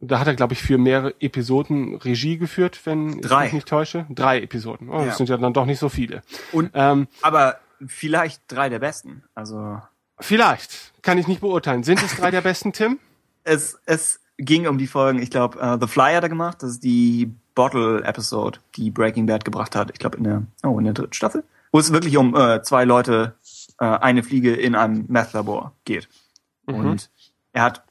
da 0.04 0.20
hat 0.20 0.26
er, 0.26 0.34
glaube 0.34 0.54
ich, 0.54 0.62
für 0.64 0.80
mehrere 0.80 1.14
Episoden 1.20 1.96
Regie 1.96 2.38
geführt, 2.38 2.82
wenn 2.86 3.22
Drei. 3.22 3.46
ich 3.46 3.54
mich 3.54 3.54
nicht 3.54 3.68
täusche. 3.68 4.08
Drei 4.10 4.42
Episoden. 4.42 4.90
Oh, 4.90 5.00
Ja. 5.00 5.06
Das 5.06 5.18
sind 5.18 5.30
ja 5.30 5.38
dann 5.38 5.54
doch 5.54 5.66
nicht 5.66 5.78
so 5.78 5.90
viele. 5.90 6.24
Und, 6.52 6.72
Ähm, 6.74 7.08
aber 7.22 7.60
vielleicht 7.86 8.42
drei 8.48 8.70
der 8.70 8.80
besten. 8.80 9.24
Also 9.36 9.80
vielleicht. 10.20 10.92
Kann 11.04 11.20
ich 11.20 11.28
nicht 11.28 11.42
beurteilen. 11.42 11.84
Sind 11.84 12.02
es 12.02 12.16
drei 12.16 12.32
der 12.32 12.42
besten, 12.42 12.74
Tim? 12.74 13.00
es, 13.44 13.80
es 13.86 14.20
ging 14.38 14.68
um 14.68 14.78
die 14.78 14.88
Folgen, 14.88 15.22
ich 15.22 15.30
glaube, 15.30 15.60
äh, 15.60 15.78
The 15.80 15.88
Fly 15.88 16.14
hat 16.16 16.24
er 16.24 16.30
gemacht, 16.30 16.64
das 16.64 16.72
ist 16.72 16.84
die 16.84 17.32
Bottle-Episode, 17.56 18.60
die 18.76 18.92
Breaking 18.92 19.26
Bad 19.26 19.46
gebracht 19.46 19.76
hat. 19.76 19.92
Ich 19.92 20.00
glaube 20.00 20.18
in 20.18 20.24
der, 20.24 20.44
oh, 20.64 20.78
in 20.78 20.86
der 20.86 20.94
dritten 20.94 21.14
Staffel. 21.14 21.44
Wo 21.72 21.80
es 21.80 21.94
wirklich 21.94 22.18
um 22.18 22.36
äh, 22.36 22.62
zwei 22.64 22.86
Leute, 22.86 23.36
äh, 23.80 23.86
eine 23.86 24.24
Fliege 24.24 24.54
in 24.54 24.76
einem 24.76 25.06
Meth-Labor 25.08 25.74
geht. 25.86 26.10
Und 26.66 27.10
er 27.54 27.64
hat 27.64 27.84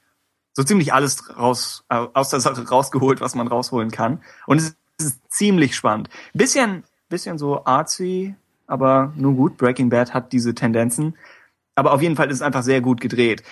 so 0.53 0.63
ziemlich 0.63 0.93
alles 0.93 1.37
raus, 1.37 1.83
äh, 1.89 2.05
aus 2.13 2.29
der 2.29 2.39
Sache 2.39 2.67
rausgeholt, 2.67 3.21
was 3.21 3.35
man 3.35 3.47
rausholen 3.47 3.91
kann. 3.91 4.21
Und 4.45 4.57
es 4.57 4.75
ist 4.97 5.19
ziemlich 5.29 5.75
spannend. 5.75 6.09
Bisschen, 6.33 6.83
bisschen 7.09 7.37
so 7.37 7.65
artsy, 7.65 8.35
aber 8.67 9.13
nur 9.15 9.33
gut. 9.33 9.57
Breaking 9.57 9.89
Bad 9.89 10.13
hat 10.13 10.31
diese 10.31 10.53
Tendenzen. 10.55 11.17
Aber 11.75 11.93
auf 11.93 12.01
jeden 12.01 12.15
Fall 12.15 12.29
ist 12.29 12.37
es 12.37 12.41
einfach 12.41 12.63
sehr 12.63 12.81
gut 12.81 13.01
gedreht. 13.01 13.43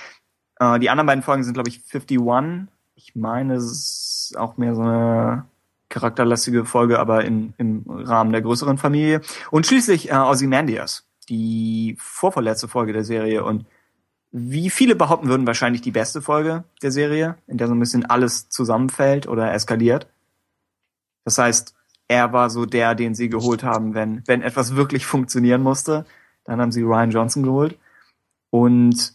Äh, 0.59 0.79
die 0.79 0.89
anderen 0.89 1.07
beiden 1.07 1.23
Folgen 1.23 1.43
sind, 1.43 1.53
glaube 1.53 1.69
ich, 1.69 1.81
51. 1.93 2.67
Ich 2.95 3.15
meine, 3.15 3.55
es 3.55 3.63
ist 4.29 4.37
auch 4.37 4.57
mehr 4.57 4.75
so 4.75 4.81
eine 4.81 5.45
charakterlastige 5.89 6.65
Folge, 6.65 6.99
aber 6.99 7.25
in, 7.25 7.53
im 7.57 7.83
Rahmen 7.87 8.31
der 8.31 8.41
größeren 8.41 8.77
Familie. 8.77 9.21
Und 9.51 9.65
schließlich 9.65 10.11
äh, 10.11 10.15
Ozymandias, 10.15 11.07
die 11.27 11.97
vorvorletzte 11.99 12.67
Folge 12.67 12.93
der 12.93 13.03
Serie 13.03 13.43
und 13.43 13.65
wie 14.31 14.69
viele 14.69 14.95
behaupten 14.95 15.27
würden, 15.27 15.47
wahrscheinlich 15.47 15.81
die 15.81 15.91
beste 15.91 16.21
Folge 16.21 16.63
der 16.83 16.91
Serie, 16.91 17.35
in 17.47 17.57
der 17.57 17.67
so 17.67 17.73
ein 17.73 17.79
bisschen 17.79 18.05
alles 18.05 18.49
zusammenfällt 18.49 19.27
oder 19.27 19.51
eskaliert. 19.53 20.07
Das 21.25 21.37
heißt, 21.37 21.75
er 22.07 22.31
war 22.33 22.49
so 22.49 22.65
der, 22.65 22.95
den 22.95 23.15
sie 23.15 23.29
geholt 23.29 23.63
haben, 23.63 23.93
wenn, 23.93 24.23
wenn 24.27 24.41
etwas 24.41 24.75
wirklich 24.75 25.05
funktionieren 25.05 25.61
musste. 25.61 26.05
Dann 26.43 26.61
haben 26.61 26.71
sie 26.71 26.81
Ryan 26.81 27.11
Johnson 27.11 27.43
geholt. 27.43 27.77
Und 28.49 29.13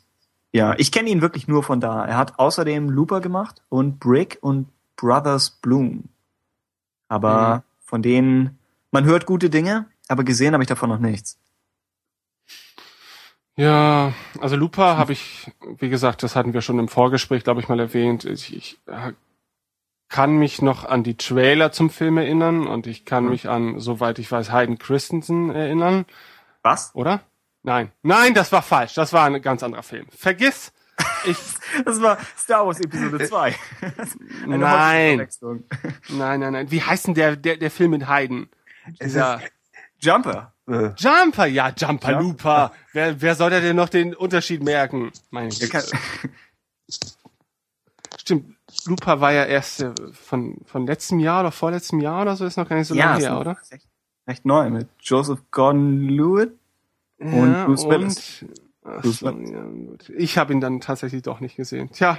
ja, 0.52 0.74
ich 0.78 0.92
kenne 0.92 1.10
ihn 1.10 1.20
wirklich 1.20 1.48
nur 1.48 1.62
von 1.62 1.80
da. 1.80 2.04
Er 2.04 2.16
hat 2.16 2.38
außerdem 2.38 2.88
Looper 2.88 3.20
gemacht 3.20 3.62
und 3.68 3.98
Brick 3.98 4.38
und 4.40 4.68
Brothers 4.96 5.50
Bloom. 5.50 6.04
Aber 7.14 7.64
von 7.84 8.02
denen, 8.02 8.58
man 8.90 9.04
hört 9.04 9.26
gute 9.26 9.50
Dinge, 9.50 9.86
aber 10.08 10.24
gesehen 10.24 10.52
habe 10.52 10.64
ich 10.64 10.68
davon 10.68 10.88
noch 10.90 10.98
nichts. 10.98 11.38
Ja, 13.56 14.12
also 14.40 14.56
Lupa 14.56 14.96
habe 14.96 15.12
ich, 15.12 15.52
wie 15.78 15.88
gesagt, 15.88 16.24
das 16.24 16.34
hatten 16.34 16.54
wir 16.54 16.60
schon 16.60 16.80
im 16.80 16.88
Vorgespräch, 16.88 17.44
glaube 17.44 17.60
ich, 17.60 17.68
mal 17.68 17.78
erwähnt. 17.78 18.24
Ich, 18.24 18.54
ich 18.56 18.78
äh, 18.86 19.12
kann 20.08 20.36
mich 20.36 20.60
noch 20.60 20.84
an 20.84 21.04
die 21.04 21.16
Trailer 21.16 21.70
zum 21.70 21.88
Film 21.88 22.18
erinnern 22.18 22.66
und 22.66 22.88
ich 22.88 23.04
kann 23.04 23.28
mich 23.28 23.48
an, 23.48 23.78
soweit 23.78 24.18
ich 24.18 24.30
weiß, 24.30 24.52
Hayden 24.52 24.78
Christensen 24.78 25.50
erinnern, 25.50 26.04
Was? 26.62 26.90
oder? 26.94 27.20
Nein, 27.62 27.92
nein, 28.02 28.34
das 28.34 28.50
war 28.50 28.62
falsch. 28.62 28.94
Das 28.94 29.12
war 29.12 29.24
ein 29.24 29.40
ganz 29.40 29.62
anderer 29.62 29.84
Film. 29.84 30.06
Vergiss. 30.10 30.72
Ich, 31.26 31.36
Das 31.84 32.00
war 32.00 32.18
Star 32.38 32.66
Wars 32.66 32.80
Episode 32.80 33.26
2. 33.26 33.54
Eine 34.44 34.58
Nein. 34.58 35.16
Verwechslung. 35.16 35.64
nein, 36.10 36.40
nein, 36.40 36.52
nein. 36.52 36.70
Wie 36.70 36.82
heißt 36.82 37.08
denn 37.08 37.14
der, 37.14 37.36
der, 37.36 37.56
der 37.56 37.70
Film 37.70 37.90
mit 37.92 38.08
Hayden? 38.08 38.48
Dieser 39.02 39.40
Jumper. 39.98 40.52
Äh, 40.68 40.90
Jumper, 40.96 41.46
ja, 41.46 41.72
Jumper 41.76 42.12
Ja. 42.12 42.20
Looper. 42.20 42.72
Wer, 42.92 43.20
wer 43.20 43.34
soll 43.34 43.50
da 43.50 43.60
denn 43.60 43.76
noch 43.76 43.88
den 43.88 44.14
Unterschied 44.14 44.62
merken? 44.62 45.10
Meine 45.30 45.48
Güte. 45.50 45.82
Stimmt, 48.18 48.56
Looper 48.86 49.20
war 49.20 49.32
ja 49.32 49.44
erst 49.44 49.80
äh, 49.82 49.92
von, 50.12 50.58
von 50.66 50.86
letztem 50.86 51.18
Jahr 51.18 51.40
oder 51.40 51.52
vorletztem 51.52 52.00
Jahr 52.00 52.22
oder 52.22 52.36
so, 52.36 52.44
ist 52.46 52.56
noch 52.56 52.68
gar 52.68 52.76
nicht 52.76 52.86
so 52.88 52.94
lange 52.94 53.18
ist 53.18 53.24
her, 53.24 53.38
oder? 53.38 53.56
Recht, 53.70 53.86
recht 54.26 54.44
neu 54.46 54.70
mit 54.70 54.88
Joseph 55.00 55.40
Gordon-Lewitt. 55.50 56.52
Und 57.18 57.52
ja, 57.52 57.64
Bruce 57.66 57.84
Willis. 57.88 58.42
und- 58.42 58.63
Ach 58.84 59.02
so, 59.02 59.28
ja, 59.30 59.62
gut. 59.62 60.10
Ich 60.10 60.38
habe 60.38 60.52
ihn 60.52 60.60
dann 60.60 60.80
tatsächlich 60.80 61.22
doch 61.22 61.40
nicht 61.40 61.56
gesehen. 61.56 61.90
Tja, 61.90 62.18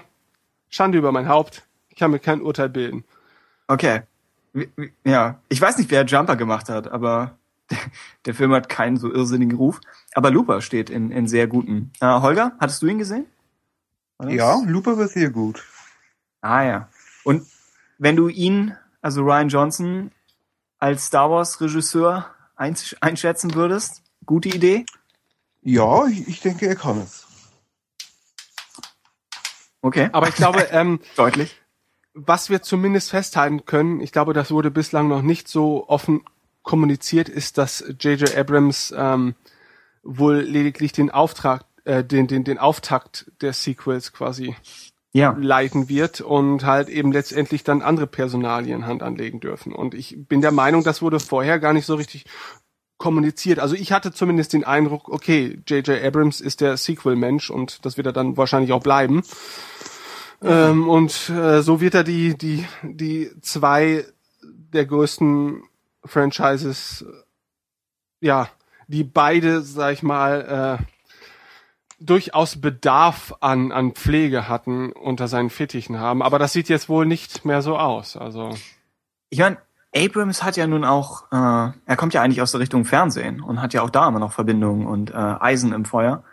Schande 0.70 0.98
über 0.98 1.12
mein 1.12 1.28
Haupt. 1.28 1.68
Ich 1.90 1.96
kann 1.96 2.12
mir 2.12 2.20
kein 2.20 2.42
Urteil 2.42 2.70
bilden. 2.70 3.06
Okay. 3.68 4.02
Ja, 5.04 5.40
ich 5.50 5.62
weiß 5.62 5.78
nicht, 5.78 5.92
wer 5.92 6.06
Jumper 6.06 6.36
gemacht 6.36 6.70
hat, 6.70 6.88
aber 6.88 7.38
der, 8.26 8.34
Film 8.34 8.54
hat 8.54 8.70
keinen 8.70 8.98
so 8.98 9.12
irrsinnigen 9.12 9.58
Ruf. 9.58 9.82
Aber 10.14 10.32
Looper 10.32 10.62
steht 10.62 10.90
in, 10.90 11.12
in 11.12 11.28
sehr 11.28 11.48
guten. 11.48 11.92
Äh, 12.00 12.08
Holger, 12.08 12.54
hattest 12.60 12.82
du 12.82 12.88
ihn 12.88 12.98
gesehen? 12.98 13.26
Ja, 14.28 14.62
Looper 14.66 14.98
war 14.98 15.08
sehr 15.08 15.30
gut. 15.30 15.64
Ah 16.42 16.64
ja. 16.64 16.90
Und 17.24 17.46
wenn 17.98 18.16
du 18.16 18.28
ihn, 18.30 18.76
also 19.02 19.24
Ryan 19.24 19.50
Johnson, 19.50 20.12
als 20.80 21.08
Star 21.08 21.30
Wars 21.30 21.60
Regisseur 21.60 22.30
einsch- 22.58 22.96
einschätzen 23.02 23.56
würdest, 23.56 24.04
gute 24.26 24.50
Idee? 24.50 24.86
Ja, 25.66 26.06
ich, 26.06 26.28
ich 26.28 26.40
denke, 26.42 26.68
er 26.68 26.76
kann 26.76 27.00
es. 27.02 27.26
Okay. 29.82 30.10
Aber 30.14 30.28
ich 30.30 30.36
glaube, 30.36 30.62
ähm, 30.72 31.00
Deutlich. 31.16 31.60
was 32.14 32.50
wir 32.50 32.62
zumindest 32.62 33.10
festhalten 33.10 33.66
können, 33.66 34.00
ich 34.00 34.12
glaube, 34.12 34.34
das 34.34 34.52
wurde 34.52 34.72
bislang 34.72 35.08
noch 35.08 35.22
nicht 35.24 35.48
so 35.48 35.88
offen 35.90 36.24
kommuniziert, 36.64 37.30
ist, 37.30 37.58
dass 37.58 37.84
J.J. 38.00 38.36
Abrams 38.38 38.94
ähm, 38.96 39.36
wohl 40.04 40.38
lediglich 40.38 40.92
den 40.92 41.10
Auftrag, 41.12 41.66
äh, 41.84 42.04
den, 42.04 42.28
den, 42.28 42.44
den 42.44 42.58
Auftakt 42.60 43.32
der 43.42 43.54
Sequels 43.54 44.14
quasi 44.14 44.56
Ja. 45.14 45.36
leiten 45.40 45.90
wird 45.90 46.22
und 46.22 46.64
halt 46.64 46.90
eben 46.90 47.12
letztendlich 47.12 47.64
dann 47.64 47.82
andere 47.82 48.08
Personalien 48.08 48.86
Hand 48.86 49.02
anlegen 49.04 49.40
dürfen. 49.40 49.74
Und 49.74 49.94
ich 49.96 50.16
bin 50.28 50.42
der 50.42 50.52
Meinung, 50.52 50.84
das 50.84 51.02
wurde 51.02 51.20
vorher 51.20 51.60
gar 51.60 51.74
nicht 51.74 51.86
so 51.86 51.96
richtig 51.96 52.26
kommuniziert. 53.06 53.60
Also 53.60 53.76
ich 53.76 53.92
hatte 53.92 54.12
zumindest 54.12 54.54
den 54.54 54.64
Eindruck, 54.64 55.10
okay, 55.10 55.60
J.J. 55.68 56.04
Abrams 56.04 56.42
ist 56.42 56.60
der 56.60 56.76
Sequel-Mensch 56.76 57.52
und 57.52 57.86
das 57.86 57.98
wird 57.98 58.08
er 58.08 58.14
dann 58.14 58.36
wahrscheinlich 58.36 58.72
auch 58.74 58.82
bleiben. 58.82 59.22
Ähm, 60.42 60.90
und 60.90 61.30
äh, 61.30 61.62
so 61.62 61.82
wird 61.82 61.94
er 61.94 62.04
die, 62.04 62.36
die, 62.36 62.66
die 62.82 63.30
zwei 63.42 64.06
der 64.42 64.88
größten 64.88 65.62
Franchises, 66.04 67.06
ja, 68.22 68.50
die 68.88 69.04
beide, 69.04 69.62
sag 69.62 69.94
ich 69.94 70.02
mal, 70.02 70.80
äh, 70.80 70.84
durchaus 72.00 72.60
Bedarf 72.60 73.36
an, 73.40 73.72
an 73.72 73.92
Pflege 73.92 74.48
hatten, 74.48 74.92
unter 74.94 75.28
seinen 75.28 75.52
Fittichen 75.52 76.00
haben. 76.00 76.24
Aber 76.24 76.40
das 76.40 76.54
sieht 76.54 76.70
jetzt 76.70 76.90
wohl 76.90 77.06
nicht 77.06 77.46
mehr 77.46 77.62
so 77.62 77.78
aus. 77.78 78.18
Also, 78.18 78.50
Ich 79.30 79.38
meine, 79.38 79.58
Abrams 79.96 80.44
hat 80.44 80.58
ja 80.58 80.68
nun 80.68 80.84
auch, 80.84 81.32
äh, 81.32 81.72
er 81.86 81.96
kommt 81.96 82.14
ja 82.14 82.22
eigentlich 82.22 82.42
aus 82.42 82.52
der 82.52 82.60
Richtung 82.60 82.86
Fernsehen 82.86 83.42
und 83.42 83.62
hat 83.62 83.74
ja 83.74 83.82
auch 83.82 83.90
da 83.90 84.08
immer 84.08 84.20
noch 84.20 84.34
Verbindungen 84.34 84.86
und 84.88 85.12
äh, 85.12 85.14
Eisen 85.14 85.74
im 85.74 85.86
Feuer. 85.86 86.24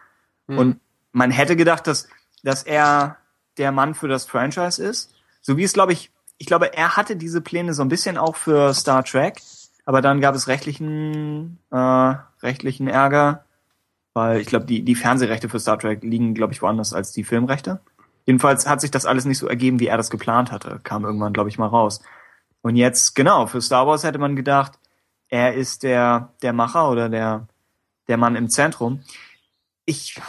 Und 0.48 0.80
man 1.12 1.30
hätte 1.30 1.56
gedacht, 1.56 1.86
dass, 1.86 2.09
dass 2.43 2.62
er 2.64 3.16
der 3.59 3.72
Mann 3.72 3.94
für 3.94 4.09
das 4.09 4.26
Franchise 4.26 4.82
ist. 4.82 5.14
So 5.40 5.56
wie 5.56 5.64
es, 5.64 5.72
glaube 5.72 5.93
ich, 5.93 6.10
ich 6.39 6.47
glaube, 6.47 6.74
er 6.74 6.97
hatte 6.97 7.16
diese 7.16 7.40
Pläne 7.40 7.74
so 7.74 7.82
ein 7.82 7.89
bisschen 7.89 8.18
auch 8.18 8.36
für 8.36 8.74
Star 8.74 9.05
Trek, 9.05 9.40
aber 9.84 10.02
dann 10.02 10.20
gab 10.20 10.34
es 10.34 10.48
rechtlichen, 10.48 11.59
äh, 11.70 12.14
rechtlichen 12.43 12.89
Ärger, 12.89 13.44
weil 14.14 14.40
ich 14.40 14.48
glaube, 14.48 14.66
die, 14.66 14.82
die 14.82 14.94
Fernsehrechte 14.94 15.48
für 15.48 15.60
Star 15.60 15.78
Trek 15.78 16.02
liegen, 16.02 16.34
glaube 16.34 16.52
ich, 16.52 16.62
woanders 16.62 16.93
als 16.93 17.12
die 17.12 17.24
Filmrechte. 17.24 17.80
Jedenfalls 18.26 18.68
hat 18.68 18.80
sich 18.80 18.90
das 18.90 19.06
alles 19.06 19.24
nicht 19.24 19.39
so 19.39 19.48
ergeben, 19.48 19.80
wie 19.80 19.86
er 19.86 19.97
das 19.97 20.10
geplant 20.10 20.52
hatte. 20.52 20.80
Kam 20.82 21.05
irgendwann, 21.05 21.32
glaube 21.32 21.48
ich, 21.48 21.59
mal 21.59 21.66
raus. 21.66 22.01
Und 22.62 22.76
jetzt, 22.76 23.14
genau, 23.14 23.47
für 23.47 23.60
Star 23.60 23.86
Wars 23.86 24.05
hätte 24.05 24.18
man 24.18 24.36
gedacht, 24.36 24.78
er 25.28 25.55
ist 25.55 25.82
der, 25.82 26.32
der 26.43 26.52
Macher 26.52 26.90
oder 26.90 27.09
der, 27.09 27.48
der 28.09 28.16
Mann 28.16 28.36
im 28.36 28.48
Zentrum. 28.48 29.02
Ich, 29.84 30.20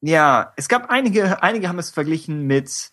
ja, 0.00 0.52
es 0.56 0.68
gab 0.68 0.90
einige, 0.90 1.42
einige 1.42 1.68
haben 1.68 1.78
es 1.78 1.90
verglichen 1.90 2.46
mit, 2.46 2.90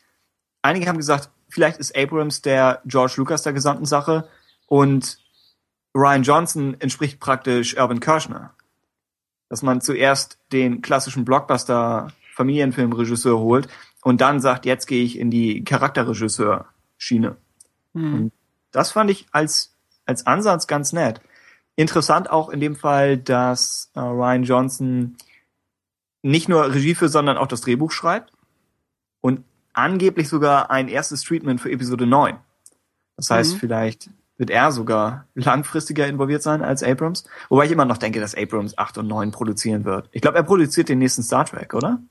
einige 0.61 0.87
haben 0.87 0.97
gesagt, 0.97 1.29
vielleicht 1.49 1.77
ist 1.77 1.97
Abrams 1.97 2.41
der 2.41 2.81
George 2.85 3.15
Lucas 3.17 3.43
der 3.43 3.53
gesamten 3.53 3.85
Sache 3.85 4.29
und 4.67 5.19
Ryan 5.95 6.23
Johnson 6.23 6.77
entspricht 6.79 7.19
praktisch 7.19 7.73
Irvin 7.73 7.99
Kershner. 7.99 8.53
Dass 9.49 9.63
man 9.63 9.81
zuerst 9.81 10.37
den 10.51 10.81
klassischen 10.81 11.25
Blockbuster 11.25 12.13
Familienfilmregisseur 12.35 13.39
holt 13.39 13.67
und 14.03 14.21
dann 14.21 14.39
sagt, 14.39 14.65
jetzt 14.65 14.85
gehe 14.85 15.03
ich 15.03 15.17
in 15.17 15.31
die 15.31 15.63
Charakterregisseur-Schiene. 15.63 17.35
Und 17.93 18.31
das 18.71 18.91
fand 18.91 19.09
ich 19.09 19.27
als, 19.31 19.75
als 20.05 20.25
Ansatz 20.25 20.67
ganz 20.67 20.93
nett. 20.93 21.21
Interessant 21.75 22.29
auch 22.29 22.49
in 22.49 22.59
dem 22.59 22.75
Fall, 22.75 23.17
dass 23.17 23.91
äh, 23.95 23.99
Ryan 23.99 24.43
Johnson 24.43 25.17
nicht 26.21 26.49
nur 26.49 26.73
Regie 26.73 26.95
für, 26.95 27.09
sondern 27.09 27.37
auch 27.37 27.47
das 27.47 27.61
Drehbuch 27.61 27.91
schreibt 27.91 28.33
und 29.21 29.43
angeblich 29.73 30.27
sogar 30.27 30.69
ein 30.71 30.89
erstes 30.89 31.23
Treatment 31.23 31.61
für 31.61 31.71
Episode 31.71 32.05
9. 32.05 32.37
Das 33.15 33.29
heißt, 33.29 33.55
vielleicht 33.57 34.09
wird 34.37 34.49
er 34.49 34.71
sogar 34.71 35.25
langfristiger 35.35 36.07
involviert 36.07 36.41
sein 36.41 36.61
als 36.61 36.83
Abrams. 36.83 37.25
Wobei 37.49 37.65
ich 37.65 37.71
immer 37.71 37.85
noch 37.85 37.97
denke, 37.97 38.19
dass 38.21 38.35
Abrams 38.35 38.77
8 38.77 38.99
und 38.99 39.07
9 39.07 39.31
produzieren 39.31 39.83
wird. 39.83 40.09
Ich 40.11 40.21
glaube, 40.21 40.37
er 40.37 40.43
produziert 40.43 40.89
den 40.89 40.99
nächsten 40.99 41.23
Star 41.23 41.45
Trek, 41.45 41.73
oder? 41.73 42.01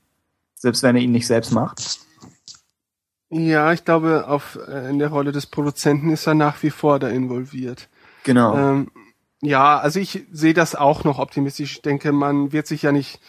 Selbst 0.55 0.83
wenn 0.83 0.95
er 0.95 1.01
ihn 1.01 1.11
nicht 1.11 1.25
selbst 1.25 1.51
macht. 1.51 1.99
Ja, 3.29 3.73
ich 3.73 3.85
glaube, 3.85 4.27
auf, 4.27 4.57
äh, 4.67 4.89
in 4.89 4.99
der 4.99 5.09
Rolle 5.09 5.31
des 5.31 5.45
Produzenten 5.45 6.09
ist 6.09 6.25
er 6.27 6.33
nach 6.33 6.61
wie 6.63 6.71
vor 6.71 6.99
da 6.99 7.09
involviert. 7.09 7.87
Genau. 8.23 8.55
Ähm, 8.55 8.91
ja, 9.41 9.77
also 9.77 9.99
ich 9.99 10.25
sehe 10.31 10.53
das 10.53 10.75
auch 10.75 11.03
noch 11.03 11.19
optimistisch. 11.19 11.73
Ich 11.73 11.81
denke, 11.81 12.11
man 12.11 12.51
wird 12.51 12.67
sich 12.67 12.81
ja 12.81 12.91
nicht 12.91 13.19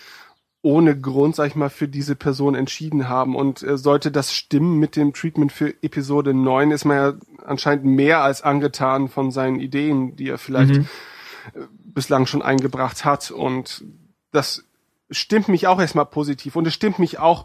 ohne 0.63 0.99
Grund, 0.99 1.37
sag 1.37 1.47
ich 1.47 1.55
mal, 1.55 1.71
für 1.71 1.89
diese 1.89 2.17
Person 2.17 2.55
entschieden 2.55 3.09
haben. 3.09 3.37
Und 3.37 3.63
äh, 3.63 3.79
sollte 3.79 4.11
das 4.11 4.35
stimmen 4.35 4.79
mit 4.79 4.97
dem 4.97 5.13
Treatment 5.13 5.53
für 5.53 5.71
Episode 5.83 6.35
9, 6.35 6.71
ist 6.71 6.85
man 6.85 6.97
ja 6.97 7.13
anscheinend 7.47 7.85
mehr 7.85 8.23
als 8.23 8.43
angetan 8.43 9.09
von 9.09 9.31
seinen 9.31 9.61
Ideen, 9.61 10.17
die 10.17 10.29
er 10.29 10.39
vielleicht 10.39 10.75
Mhm. 10.75 10.89
äh, 11.55 11.61
bislang 11.85 12.27
schon 12.27 12.43
eingebracht 12.43 13.05
hat. 13.05 13.31
Und 13.31 13.85
das 14.33 14.65
stimmt 15.11 15.49
mich 15.49 15.67
auch 15.67 15.81
erstmal 15.81 16.07
positiv. 16.07 16.57
Und 16.57 16.67
es 16.67 16.75
stimmt 16.75 16.99
mich 16.99 17.19
auch 17.19 17.45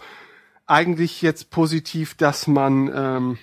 eigentlich 0.68 1.22
jetzt 1.22 1.50
positiv, 1.50 2.16
dass 2.16 2.48
man 2.48 2.92
ähm, 2.94 3.38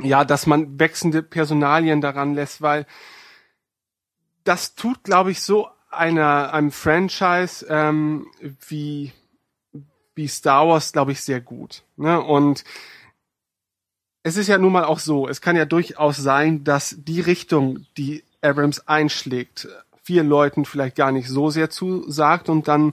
ja, 0.00 0.24
dass 0.24 0.46
man 0.46 0.78
wechselnde 0.78 1.22
Personalien 1.22 2.00
daran 2.00 2.34
lässt, 2.34 2.60
weil 2.60 2.86
das 4.44 4.74
tut, 4.74 5.04
glaube 5.04 5.30
ich, 5.30 5.42
so 5.42 5.68
einer 5.90 6.52
einem 6.52 6.70
Franchise 6.70 7.66
ähm, 7.68 8.26
wie 8.68 9.12
wie 10.14 10.28
Star 10.28 10.66
Wars, 10.66 10.92
glaube 10.92 11.12
ich, 11.12 11.20
sehr 11.20 11.40
gut. 11.40 11.84
Ne? 11.96 12.20
Und 12.20 12.64
es 14.22 14.36
ist 14.36 14.48
ja 14.48 14.58
nun 14.58 14.72
mal 14.72 14.84
auch 14.84 14.98
so, 14.98 15.28
es 15.28 15.40
kann 15.40 15.56
ja 15.56 15.66
durchaus 15.66 16.16
sein, 16.16 16.64
dass 16.64 16.96
die 16.98 17.20
Richtung, 17.20 17.86
die 17.96 18.24
Abrams 18.40 18.88
einschlägt, 18.88 19.68
vier 20.06 20.22
Leuten 20.22 20.64
vielleicht 20.64 20.94
gar 20.94 21.10
nicht 21.10 21.28
so 21.28 21.50
sehr 21.50 21.68
zusagt 21.68 22.48
und 22.48 22.68
dann 22.68 22.92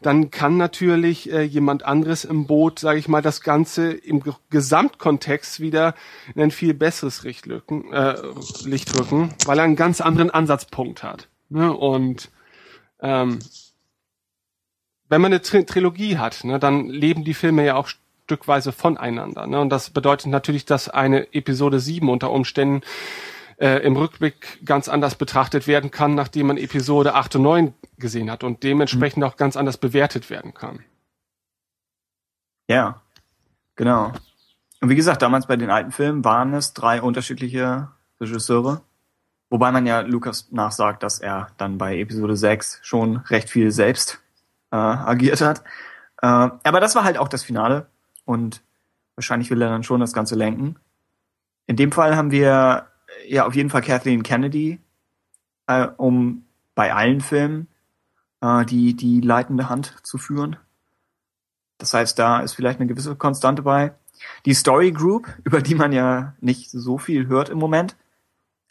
dann 0.00 0.30
kann 0.30 0.56
natürlich 0.56 1.30
äh, 1.30 1.42
jemand 1.42 1.84
anderes 1.84 2.24
im 2.24 2.46
Boot, 2.46 2.78
sage 2.78 2.98
ich 2.98 3.06
mal, 3.06 3.20
das 3.20 3.42
Ganze 3.42 3.92
im 3.92 4.20
Ge- 4.20 4.32
Gesamtkontext 4.48 5.60
wieder 5.60 5.94
in 6.34 6.40
ein 6.40 6.50
viel 6.50 6.72
besseres 6.72 7.22
Licht, 7.22 7.46
äh, 7.46 8.14
Licht 8.64 8.98
rücken, 8.98 9.34
weil 9.44 9.58
er 9.58 9.64
einen 9.64 9.76
ganz 9.76 10.00
anderen 10.00 10.30
Ansatzpunkt 10.30 11.02
hat. 11.02 11.28
Ne? 11.50 11.70
Und 11.70 12.30
ähm, 13.00 13.40
wenn 15.10 15.20
man 15.20 15.32
eine 15.32 15.42
Tri 15.42 15.66
Trilogie 15.66 16.16
hat, 16.16 16.44
ne, 16.44 16.58
dann 16.58 16.86
leben 16.88 17.24
die 17.24 17.34
Filme 17.34 17.64
ja 17.66 17.76
auch 17.76 17.88
stückweise 18.24 18.72
voneinander. 18.72 19.46
Ne? 19.46 19.60
Und 19.60 19.68
das 19.68 19.90
bedeutet 19.90 20.28
natürlich, 20.28 20.64
dass 20.64 20.88
eine 20.88 21.34
Episode 21.34 21.78
7 21.78 22.08
unter 22.08 22.30
Umständen 22.30 22.80
äh, 23.58 23.78
im 23.84 23.96
Rückblick 23.96 24.64
ganz 24.64 24.88
anders 24.88 25.14
betrachtet 25.14 25.66
werden 25.66 25.90
kann, 25.90 26.14
nachdem 26.14 26.48
man 26.48 26.56
Episode 26.56 27.14
8 27.14 27.36
und 27.36 27.42
9 27.42 27.74
gesehen 27.98 28.30
hat 28.30 28.44
und 28.44 28.62
dementsprechend 28.62 29.24
auch 29.24 29.36
ganz 29.36 29.56
anders 29.56 29.78
bewertet 29.78 30.30
werden 30.30 30.54
kann. 30.54 30.80
Ja, 32.68 33.02
genau. 33.76 34.12
Und 34.80 34.88
wie 34.88 34.96
gesagt, 34.96 35.22
damals 35.22 35.46
bei 35.46 35.56
den 35.56 35.70
alten 35.70 35.92
Filmen 35.92 36.24
waren 36.24 36.54
es 36.54 36.74
drei 36.74 37.00
unterschiedliche 37.00 37.88
Regisseure. 38.20 38.82
Wobei 39.50 39.70
man 39.70 39.86
ja 39.86 40.00
Lukas 40.00 40.50
nachsagt, 40.50 41.02
dass 41.02 41.20
er 41.20 41.48
dann 41.58 41.78
bei 41.78 41.98
Episode 41.98 42.36
6 42.36 42.80
schon 42.82 43.18
recht 43.18 43.50
viel 43.50 43.70
selbst 43.70 44.20
äh, 44.72 44.76
agiert 44.76 45.40
hat. 45.40 45.60
Äh, 46.20 46.26
aber 46.26 46.80
das 46.80 46.94
war 46.94 47.04
halt 47.04 47.18
auch 47.18 47.28
das 47.28 47.44
Finale. 47.44 47.86
Und 48.24 48.62
wahrscheinlich 49.14 49.50
will 49.50 49.62
er 49.62 49.68
dann 49.68 49.84
schon 49.84 50.00
das 50.00 50.12
Ganze 50.12 50.34
lenken. 50.34 50.76
In 51.66 51.76
dem 51.76 51.92
Fall 51.92 52.16
haben 52.16 52.30
wir 52.30 52.86
ja 53.26 53.46
auf 53.46 53.54
jeden 53.54 53.70
Fall 53.70 53.82
Kathleen 53.82 54.22
Kennedy, 54.22 54.80
äh, 55.66 55.88
um 55.96 56.44
bei 56.74 56.92
allen 56.92 57.20
Filmen 57.20 57.68
äh, 58.40 58.64
die, 58.64 58.94
die 58.94 59.20
leitende 59.20 59.68
Hand 59.68 59.94
zu 60.02 60.18
führen. 60.18 60.56
Das 61.78 61.94
heißt, 61.94 62.18
da 62.18 62.40
ist 62.40 62.54
vielleicht 62.54 62.80
eine 62.80 62.88
gewisse 62.88 63.16
Konstante 63.16 63.62
bei. 63.62 63.94
Die 64.46 64.54
Story 64.54 64.92
Group, 64.92 65.28
über 65.44 65.60
die 65.60 65.74
man 65.74 65.92
ja 65.92 66.34
nicht 66.40 66.70
so 66.70 66.98
viel 66.98 67.26
hört 67.26 67.48
im 67.48 67.58
Moment, 67.58 67.96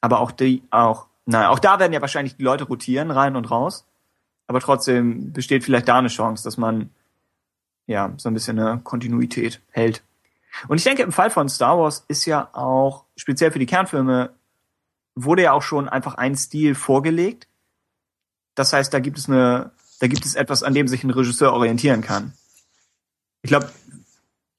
aber 0.02 0.20
auch 0.20 0.32
die, 0.32 0.64
auch, 0.70 1.08
naja, 1.26 1.50
auch 1.50 1.60
da 1.60 1.80
werden 1.80 1.94
ja 1.94 2.02
wahrscheinlich 2.02 2.36
die 2.36 2.44
Leute 2.44 2.66
rotieren, 2.66 3.12
rein 3.12 3.36
und 3.36 3.50
raus. 3.50 3.86
Aber 4.48 4.60
trotzdem 4.60 5.32
besteht 5.32 5.64
vielleicht 5.64 5.88
da 5.88 5.98
eine 5.98 6.10
Chance, 6.10 6.44
dass 6.44 6.58
man 6.58 6.90
ja 7.88 8.14
so 8.18 8.30
ein 8.30 8.34
bisschen 8.34 8.60
eine 8.60 8.80
Kontinuität 8.80 9.62
hält. 9.72 10.04
Und 10.68 10.78
ich 10.78 10.84
denke, 10.84 11.04
im 11.04 11.12
Fall 11.12 11.30
von 11.30 11.50
Star 11.50 11.78
Wars 11.80 12.04
ist 12.08 12.26
ja 12.26 12.50
auch, 12.54 13.06
speziell 13.16 13.52
für 13.52 13.60
die 13.60 13.66
Kernfilme, 13.66 14.32
wurde 15.16 15.44
ja 15.44 15.52
auch 15.54 15.62
schon 15.62 15.90
einfach 15.90 16.16
ein 16.16 16.36
Stil 16.36 16.76
vorgelegt. 16.76 17.48
Das 18.56 18.74
heißt, 18.74 18.94
da 18.94 19.00
gibt 19.00 19.18
es 19.18 19.28
eine, 19.28 19.72
da 20.00 20.08
gibt 20.08 20.26
es 20.26 20.36
etwas, 20.36 20.64
an 20.64 20.74
dem 20.74 20.88
sich 20.88 21.04
ein 21.04 21.10
Regisseur 21.10 21.54
orientieren 21.54 22.02
kann. 22.02 22.34
Ich 23.42 23.50
glaube, 23.50 23.70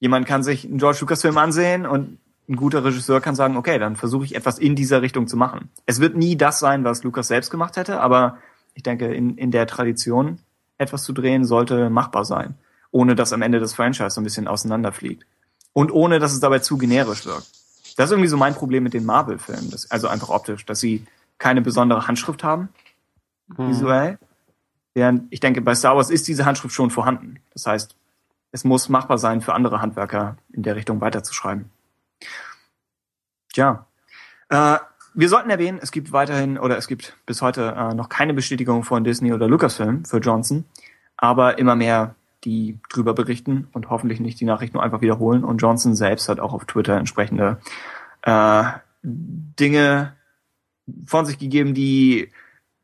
jemand 0.00 0.26
kann 0.26 0.42
sich 0.42 0.64
einen 0.64 0.78
George 0.78 0.98
Lucas 1.00 1.22
Film 1.22 1.38
ansehen 1.38 1.86
und 1.86 2.18
ein 2.48 2.56
guter 2.56 2.84
Regisseur 2.84 3.20
kann 3.20 3.34
sagen, 3.34 3.56
okay, 3.56 3.78
dann 3.78 3.96
versuche 3.96 4.24
ich 4.24 4.34
etwas 4.34 4.58
in 4.58 4.76
dieser 4.76 5.00
Richtung 5.00 5.26
zu 5.28 5.36
machen. 5.36 5.70
Es 5.86 6.00
wird 6.00 6.16
nie 6.16 6.36
das 6.36 6.58
sein, 6.58 6.84
was 6.84 7.02
Lucas 7.02 7.28
selbst 7.28 7.50
gemacht 7.50 7.76
hätte, 7.76 8.00
aber 8.00 8.38
ich 8.74 8.82
denke, 8.82 9.12
in, 9.14 9.38
in 9.38 9.50
der 9.50 9.66
Tradition 9.66 10.40
etwas 10.76 11.04
zu 11.04 11.12
drehen 11.12 11.44
sollte 11.44 11.88
machbar 11.88 12.24
sein, 12.24 12.54
ohne 12.90 13.14
dass 13.14 13.32
am 13.32 13.42
Ende 13.42 13.60
das 13.60 13.72
Franchise 13.72 14.10
so 14.10 14.20
ein 14.20 14.24
bisschen 14.24 14.48
auseinanderfliegt. 14.48 15.24
Und 15.72 15.90
ohne, 15.90 16.18
dass 16.18 16.32
es 16.32 16.40
dabei 16.40 16.58
zu 16.58 16.76
generisch 16.76 17.24
wirkt. 17.24 17.50
Das 17.96 18.06
ist 18.06 18.12
irgendwie 18.12 18.28
so 18.28 18.36
mein 18.36 18.54
Problem 18.54 18.82
mit 18.82 18.94
den 18.94 19.04
Marvel-Filmen, 19.04 19.72
also 19.90 20.08
einfach 20.08 20.28
optisch, 20.28 20.66
dass 20.66 20.80
sie 20.80 21.06
keine 21.38 21.60
besondere 21.60 22.06
Handschrift 22.06 22.42
haben, 22.42 22.68
visuell. 23.48 24.18
Während 24.94 25.32
ich 25.32 25.40
denke, 25.40 25.60
bei 25.60 25.74
Star 25.74 25.96
Wars 25.96 26.10
ist 26.10 26.28
diese 26.28 26.44
Handschrift 26.44 26.74
schon 26.74 26.90
vorhanden. 26.90 27.40
Das 27.52 27.66
heißt, 27.66 27.96
es 28.52 28.64
muss 28.64 28.88
machbar 28.88 29.18
sein 29.18 29.40
für 29.40 29.52
andere 29.52 29.80
Handwerker 29.80 30.36
in 30.52 30.62
der 30.62 30.76
Richtung 30.76 31.00
weiterzuschreiben. 31.00 31.70
Tja. 33.52 33.86
Äh, 34.48 34.78
wir 35.14 35.28
sollten 35.28 35.50
erwähnen, 35.50 35.78
es 35.80 35.90
gibt 35.92 36.12
weiterhin 36.12 36.58
oder 36.58 36.76
es 36.76 36.86
gibt 36.86 37.16
bis 37.26 37.42
heute 37.42 37.74
äh, 37.76 37.94
noch 37.94 38.08
keine 38.08 38.34
Bestätigung 38.34 38.84
von 38.84 39.04
Disney 39.04 39.32
oder 39.32 39.48
Lucasfilm 39.48 40.04
für 40.04 40.18
Johnson, 40.18 40.64
aber 41.16 41.58
immer 41.58 41.76
mehr, 41.76 42.14
die 42.44 42.78
drüber 42.90 43.14
berichten 43.14 43.68
und 43.72 43.90
hoffentlich 43.90 44.20
nicht 44.20 44.40
die 44.40 44.44
Nachricht 44.44 44.74
nur 44.74 44.82
einfach 44.82 45.00
wiederholen. 45.00 45.44
Und 45.44 45.58
Johnson 45.58 45.94
selbst 45.94 46.28
hat 46.28 46.40
auch 46.40 46.52
auf 46.52 46.64
Twitter 46.64 46.96
entsprechende 46.96 47.58
äh, 48.22 48.64
Dinge 49.02 50.14
von 51.06 51.26
sich 51.26 51.38
gegeben, 51.38 51.74
die 51.74 52.30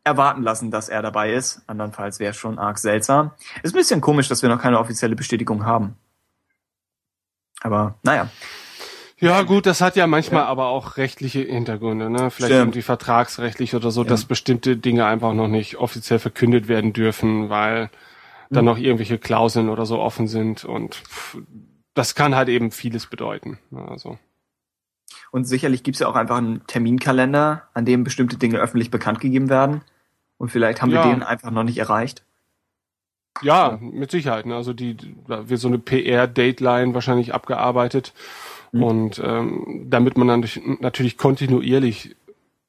erwarten 0.04 0.42
lassen, 0.42 0.70
dass 0.70 0.88
er 0.88 1.02
dabei 1.02 1.32
ist. 1.32 1.62
Andernfalls 1.66 2.18
wäre 2.20 2.30
es 2.30 2.36
schon 2.36 2.58
arg 2.58 2.78
seltsam. 2.78 3.32
Ist 3.62 3.74
ein 3.74 3.78
bisschen 3.78 4.00
komisch, 4.00 4.28
dass 4.28 4.42
wir 4.42 4.48
noch 4.48 4.60
keine 4.60 4.78
offizielle 4.78 5.16
Bestätigung 5.16 5.66
haben. 5.66 5.96
Aber 7.62 7.96
naja, 8.02 8.30
Ja, 9.18 9.42
gut, 9.42 9.66
das 9.66 9.82
hat 9.82 9.96
ja 9.96 10.06
manchmal 10.06 10.44
aber 10.44 10.68
auch 10.68 10.96
rechtliche 10.96 11.40
Hintergründe, 11.40 12.08
ne? 12.08 12.30
Vielleicht 12.30 12.52
Stimmt. 12.52 12.52
irgendwie 12.52 12.80
vertragsrechtlich 12.82 13.74
oder 13.74 13.90
so, 13.90 14.02
dass 14.02 14.24
bestimmte 14.24 14.78
Dinge 14.78 15.04
einfach 15.04 15.34
noch 15.34 15.48
nicht 15.48 15.76
offiziell 15.76 16.18
verkündet 16.18 16.68
werden 16.68 16.94
dürfen, 16.94 17.50
weil 17.50 17.90
dann 18.50 18.64
noch 18.64 18.78
irgendwelche 18.78 19.18
Klauseln 19.18 19.68
oder 19.68 19.86
so 19.86 19.98
offen 20.00 20.26
sind 20.28 20.64
und 20.64 21.02
das 21.94 22.14
kann 22.14 22.34
halt 22.34 22.48
eben 22.48 22.70
vieles 22.70 23.06
bedeuten. 23.06 23.58
ne, 23.70 23.86
Also. 23.88 24.18
Und 25.32 25.44
sicherlich 25.44 25.82
gibt's 25.82 26.00
ja 26.00 26.08
auch 26.08 26.16
einfach 26.16 26.36
einen 26.38 26.66
Terminkalender, 26.66 27.68
an 27.74 27.84
dem 27.84 28.04
bestimmte 28.04 28.36
Dinge 28.36 28.58
öffentlich 28.58 28.90
bekannt 28.90 29.20
gegeben 29.20 29.48
werden. 29.48 29.82
Und 30.38 30.50
vielleicht 30.50 30.82
haben 30.82 30.90
Ja. 30.90 31.04
wir 31.04 31.12
den 31.12 31.22
einfach 31.22 31.50
noch 31.50 31.62
nicht 31.64 31.78
erreicht. 31.78 32.24
Ja, 33.42 33.78
mit 33.80 34.10
Sicherheit. 34.10 34.46
Ne? 34.46 34.56
Also 34.56 34.72
die, 34.72 34.96
da 35.28 35.48
wird 35.48 35.60
so 35.60 35.68
eine 35.68 35.78
PR-Dateline 35.78 36.94
wahrscheinlich 36.94 37.32
abgearbeitet. 37.32 38.12
Und 38.72 39.20
ähm, 39.24 39.86
damit 39.88 40.16
man 40.16 40.28
dann 40.28 40.42
durch, 40.42 40.60
natürlich 40.80 41.16
kontinuierlich 41.16 42.16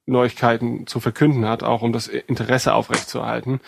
Neuigkeiten 0.08 0.88
zu 0.88 1.00
verkünden 1.00 1.48
hat, 1.48 1.62
auch 1.64 1.84
um 1.84 1.94
das 1.94 2.08
Interesse 2.08 2.74
aufrechtzuerhalten, 2.74 3.60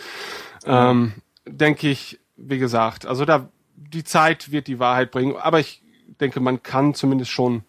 ähm, 0.65 1.14
denke 1.45 1.90
ich, 1.90 2.20
wie 2.36 2.57
gesagt, 2.57 3.06
also 3.06 3.26
da 3.26 3.49
die 3.76 4.03
Zeit 4.03 4.52
wird 4.52 4.68
die 4.68 4.80
Wahrheit 4.80 5.11
bringen, 5.11 5.36
aber 5.36 5.60
ich 5.60 5.84
denke, 6.20 6.40
man 6.40 6.64
kann 6.64 6.94
zumindest 6.94 7.32
schon 7.32 7.64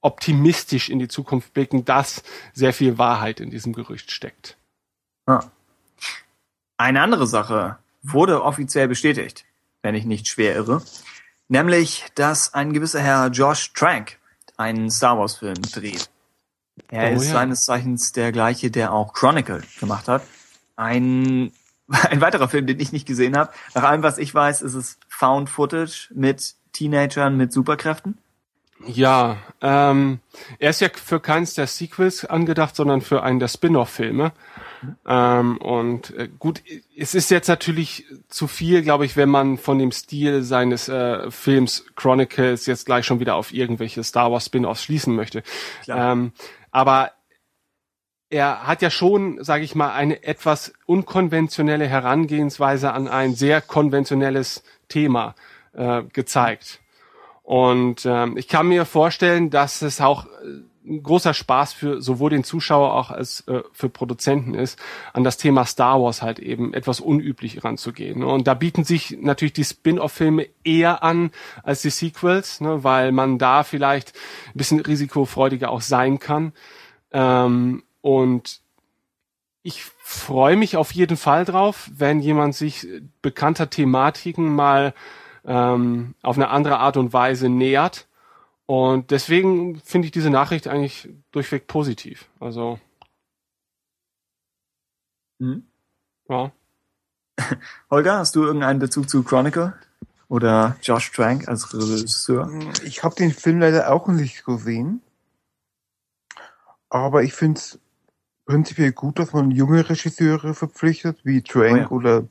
optimistisch 0.00 0.88
in 0.88 0.98
die 0.98 1.08
Zukunft 1.08 1.52
blicken, 1.52 1.84
dass 1.84 2.22
sehr 2.52 2.72
viel 2.72 2.98
Wahrheit 2.98 3.40
in 3.40 3.50
diesem 3.50 3.72
Gerücht 3.72 4.10
steckt. 4.10 4.56
Ja. 5.26 5.50
Eine 6.76 7.02
andere 7.02 7.26
Sache 7.26 7.78
wurde 8.02 8.42
offiziell 8.42 8.88
bestätigt, 8.88 9.44
wenn 9.82 9.94
ich 9.94 10.04
nicht 10.04 10.28
schwer 10.28 10.54
irre. 10.54 10.82
Nämlich, 11.48 12.06
dass 12.14 12.54
ein 12.54 12.72
gewisser 12.72 13.00
Herr 13.00 13.28
Josh 13.28 13.72
Trank 13.72 14.18
einen 14.56 14.90
Star 14.90 15.18
Wars 15.18 15.36
Film 15.36 15.60
dreht. 15.62 16.08
Er 16.88 17.12
Oh 17.12 17.14
ist 17.16 17.26
ja. 17.26 17.32
seines 17.32 17.64
Zeichens 17.64 18.12
der 18.12 18.32
gleiche, 18.32 18.70
der 18.70 18.92
auch 18.92 19.12
Chronicle 19.12 19.62
gemacht 19.80 20.08
hat. 20.08 20.22
Ein, 20.76 21.52
ein 22.10 22.20
weiterer 22.20 22.48
Film, 22.48 22.66
den 22.66 22.80
ich 22.80 22.92
nicht 22.92 23.06
gesehen 23.06 23.36
habe. 23.36 23.52
Nach 23.74 23.84
allem, 23.84 24.02
was 24.02 24.18
ich 24.18 24.34
weiß, 24.34 24.62
ist 24.62 24.74
es 24.74 24.98
Found 25.08 25.50
Footage 25.50 26.08
mit 26.14 26.54
Teenagern 26.72 27.36
mit 27.36 27.52
Superkräften. 27.52 28.18
Ja, 28.84 29.38
ähm, 29.62 30.20
er 30.58 30.70
ist 30.70 30.80
ja 30.80 30.88
für 30.92 31.18
keins 31.18 31.54
der 31.54 31.66
Sequels 31.66 32.26
angedacht, 32.26 32.76
sondern 32.76 33.00
für 33.00 33.22
einen 33.22 33.38
der 33.38 33.48
Spin-off-Filme. 33.48 34.32
Ähm, 35.06 35.56
und 35.56 36.14
äh, 36.14 36.28
gut, 36.38 36.62
es 36.96 37.14
ist 37.14 37.30
jetzt 37.30 37.48
natürlich 37.48 38.04
zu 38.28 38.46
viel, 38.46 38.82
glaube 38.82 39.06
ich, 39.06 39.16
wenn 39.16 39.30
man 39.30 39.56
von 39.56 39.78
dem 39.78 39.92
Stil 39.92 40.42
seines 40.42 40.88
äh, 40.88 41.30
Films 41.30 41.86
Chronicles 41.96 42.66
jetzt 42.66 42.84
gleich 42.84 43.06
schon 43.06 43.18
wieder 43.18 43.36
auf 43.36 43.52
irgendwelche 43.52 44.04
Star 44.04 44.30
Wars 44.30 44.46
Spin-offs 44.46 44.82
schließen 44.82 45.16
möchte. 45.16 45.42
Ähm, 45.88 46.32
aber 46.70 47.12
er 48.30 48.66
hat 48.66 48.82
ja 48.82 48.90
schon, 48.90 49.42
sage 49.42 49.64
ich 49.64 49.74
mal, 49.74 49.92
eine 49.92 50.24
etwas 50.24 50.72
unkonventionelle 50.86 51.86
Herangehensweise 51.86 52.92
an 52.92 53.08
ein 53.08 53.34
sehr 53.34 53.60
konventionelles 53.60 54.64
Thema 54.88 55.34
äh, 55.72 56.02
gezeigt. 56.12 56.80
Und 57.42 58.04
ähm, 58.06 58.36
ich 58.36 58.48
kann 58.48 58.66
mir 58.66 58.84
vorstellen, 58.84 59.50
dass 59.50 59.82
es 59.82 60.00
auch 60.00 60.26
äh, 60.26 60.62
ein 60.88 61.02
großer 61.02 61.34
Spaß 61.34 61.72
für 61.72 62.00
sowohl 62.00 62.30
den 62.30 62.44
Zuschauer 62.44 62.94
auch 62.94 63.10
als 63.10 63.46
äh, 63.48 63.62
für 63.72 63.88
Produzenten 63.88 64.54
ist, 64.54 64.78
an 65.12 65.24
das 65.24 65.36
Thema 65.36 65.64
Star 65.64 66.00
Wars 66.00 66.22
halt 66.22 66.38
eben 66.38 66.74
etwas 66.74 67.00
unüblich 67.00 67.64
ranzugehen. 67.64 68.24
Und 68.24 68.46
da 68.46 68.54
bieten 68.54 68.84
sich 68.84 69.16
natürlich 69.20 69.52
die 69.52 69.64
Spin-off-Filme 69.64 70.48
eher 70.64 71.02
an 71.02 71.30
als 71.62 71.82
die 71.82 71.90
Sequels, 71.90 72.60
ne, 72.60 72.82
weil 72.82 73.12
man 73.12 73.38
da 73.38 73.62
vielleicht 73.62 74.12
ein 74.48 74.58
bisschen 74.58 74.80
risikofreudiger 74.80 75.70
auch 75.70 75.80
sein 75.80 76.18
kann. 76.18 76.52
Ähm, 77.12 77.82
und 78.06 78.60
ich 79.64 79.82
freue 79.82 80.54
mich 80.54 80.76
auf 80.76 80.92
jeden 80.92 81.16
Fall 81.16 81.44
drauf, 81.44 81.90
wenn 81.92 82.20
jemand 82.20 82.54
sich 82.54 82.86
bekannter 83.20 83.68
Thematiken 83.68 84.54
mal 84.54 84.94
ähm, 85.44 86.14
auf 86.22 86.36
eine 86.36 86.50
andere 86.50 86.78
Art 86.78 86.96
und 86.96 87.12
Weise 87.12 87.48
nähert. 87.48 88.06
Und 88.66 89.10
deswegen 89.10 89.80
finde 89.80 90.06
ich 90.06 90.12
diese 90.12 90.30
Nachricht 90.30 90.68
eigentlich 90.68 91.08
durchweg 91.32 91.66
positiv. 91.66 92.28
Also, 92.38 92.78
Mhm. 95.40 95.66
ja. 96.28 96.52
Holger, 97.90 98.18
hast 98.18 98.36
du 98.36 98.44
irgendeinen 98.44 98.78
Bezug 98.78 99.10
zu 99.10 99.24
Chronicle? 99.24 99.74
Oder 100.28 100.76
Josh 100.80 101.10
Trank 101.10 101.48
als 101.48 101.74
Regisseur? 101.74 102.48
Ich 102.84 103.02
habe 103.02 103.16
den 103.16 103.32
Film 103.32 103.58
leider 103.58 103.92
auch 103.92 104.06
nicht 104.06 104.44
gesehen. 104.44 105.02
Aber 106.88 107.24
ich 107.24 107.34
finde 107.34 107.58
es 107.58 107.80
prinzipiell 108.46 108.92
gut, 108.92 109.18
dass 109.18 109.32
man 109.32 109.50
junge 109.50 109.88
Regisseure 109.88 110.54
verpflichtet, 110.54 111.18
wie 111.24 111.42
Trank 111.42 111.72
Oh 111.72 111.76
ja. 111.76 111.90
oder 111.90 112.28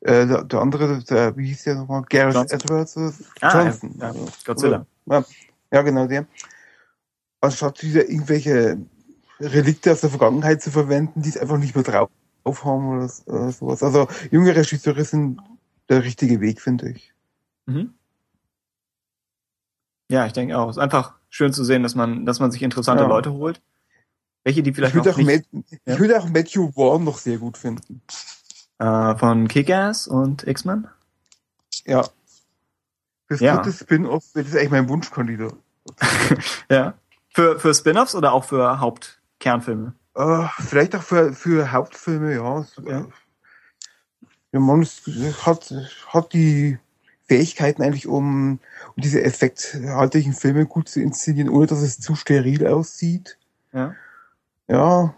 äh, 0.00 0.26
der, 0.26 0.44
der 0.44 0.60
andere, 0.60 1.02
der, 1.04 1.36
wie 1.36 1.46
hieß 1.48 1.64
der 1.64 1.76
nochmal? 1.76 2.02
Gareth 2.08 2.34
Johnson. 2.34 2.58
Edwards? 2.60 2.96
oder- 2.96 3.12
Ah, 3.40 3.62
Johnson. 3.64 3.94
ja, 3.98 4.06
also. 4.08 4.28
Godzilla. 4.44 4.86
Ja, 5.06 5.24
ja, 5.72 5.82
genau 5.82 6.06
der. 6.06 6.26
Anstatt 7.40 7.82
wieder 7.82 8.08
irgendwelche 8.08 8.78
Relikte 9.40 9.92
aus 9.92 10.00
der 10.00 10.10
Vergangenheit 10.10 10.62
zu 10.62 10.70
verwenden, 10.70 11.22
die 11.22 11.28
es 11.28 11.36
einfach 11.38 11.58
nicht 11.58 11.74
mehr 11.76 11.84
drauf 11.84 12.10
haben 12.64 12.88
oder, 12.88 13.10
oder 13.26 13.52
sowas. 13.52 13.82
Also 13.82 14.08
junge 14.30 14.56
Regisseure 14.56 15.04
sind 15.04 15.40
der 15.88 16.02
richtige 16.02 16.40
Weg, 16.40 16.60
finde 16.60 16.90
ich. 16.90 17.12
Mhm. 17.66 17.94
Ja, 20.10 20.26
ich 20.26 20.32
denke 20.32 20.56
auch. 20.58 20.70
Es 20.70 20.76
ist 20.76 20.82
einfach 20.82 21.14
schön 21.28 21.52
zu 21.52 21.62
sehen, 21.64 21.82
dass 21.82 21.94
man, 21.94 22.24
dass 22.24 22.40
man 22.40 22.50
sich 22.50 22.62
interessante 22.62 23.02
Ja. 23.04 23.08
Leute 23.08 23.32
holt. 23.32 23.60
Welche, 24.48 24.62
die 24.62 24.70
Ich 24.70 24.76
vielleicht 24.76 24.94
würde 24.94 25.10
noch 25.10 25.18
auch, 25.18 25.22
nicht, 25.22 25.44
Ja. 25.84 25.94
ich 25.94 26.00
würde 26.00 26.18
auch 26.18 26.28
Matthew 26.28 26.72
Vaughn 26.72 27.04
noch 27.04 27.18
sehr 27.18 27.36
gut 27.38 27.58
finden. 27.58 28.00
äh, 28.78 29.16
von 29.16 29.46
Kick-Ass 29.48 30.06
und 30.08 30.46
X-Men. 30.46 30.86
Ja. 31.84 32.08
Fürs 33.26 33.40
Ja. 33.40 33.56
dritte 33.58 33.76
Spin-off 33.76 34.24
das 34.34 34.54
eigentlich 34.54 34.70
mein 34.70 34.88
Wunschkandidat. 34.88 35.54
Ja. 36.70 36.94
Für, 37.34 37.58
für 37.60 37.74
Spin-offs 37.74 38.14
oder 38.14 38.32
auch 38.32 38.44
für 38.44 38.80
Hauptkernfilme? 38.80 39.92
Äh, 40.14 40.46
vielleicht 40.60 40.96
auch 40.96 41.02
für, 41.02 41.32
für 41.34 41.70
Hauptfilme, 41.72 42.34
ja. 42.34 42.66
Ja. 42.86 43.06
Der 44.52 44.60
Mann 44.60 44.82
ist, 44.82 45.02
hat, 45.44 45.74
hat 46.08 46.32
die 46.32 46.78
Fähigkeiten 47.26 47.82
eigentlich, 47.82 48.06
um, 48.06 48.60
um 48.96 49.02
diese 49.02 49.22
effekthaltigen 49.22 50.32
Filme 50.32 50.64
gut 50.66 50.88
zu 50.88 51.00
inszenieren, 51.00 51.50
ohne 51.50 51.66
dass 51.66 51.80
es 51.82 52.00
zu 52.00 52.14
steril 52.16 52.66
aussieht. 52.66 53.36
Ja. 53.72 53.94
Ja. 54.68 55.14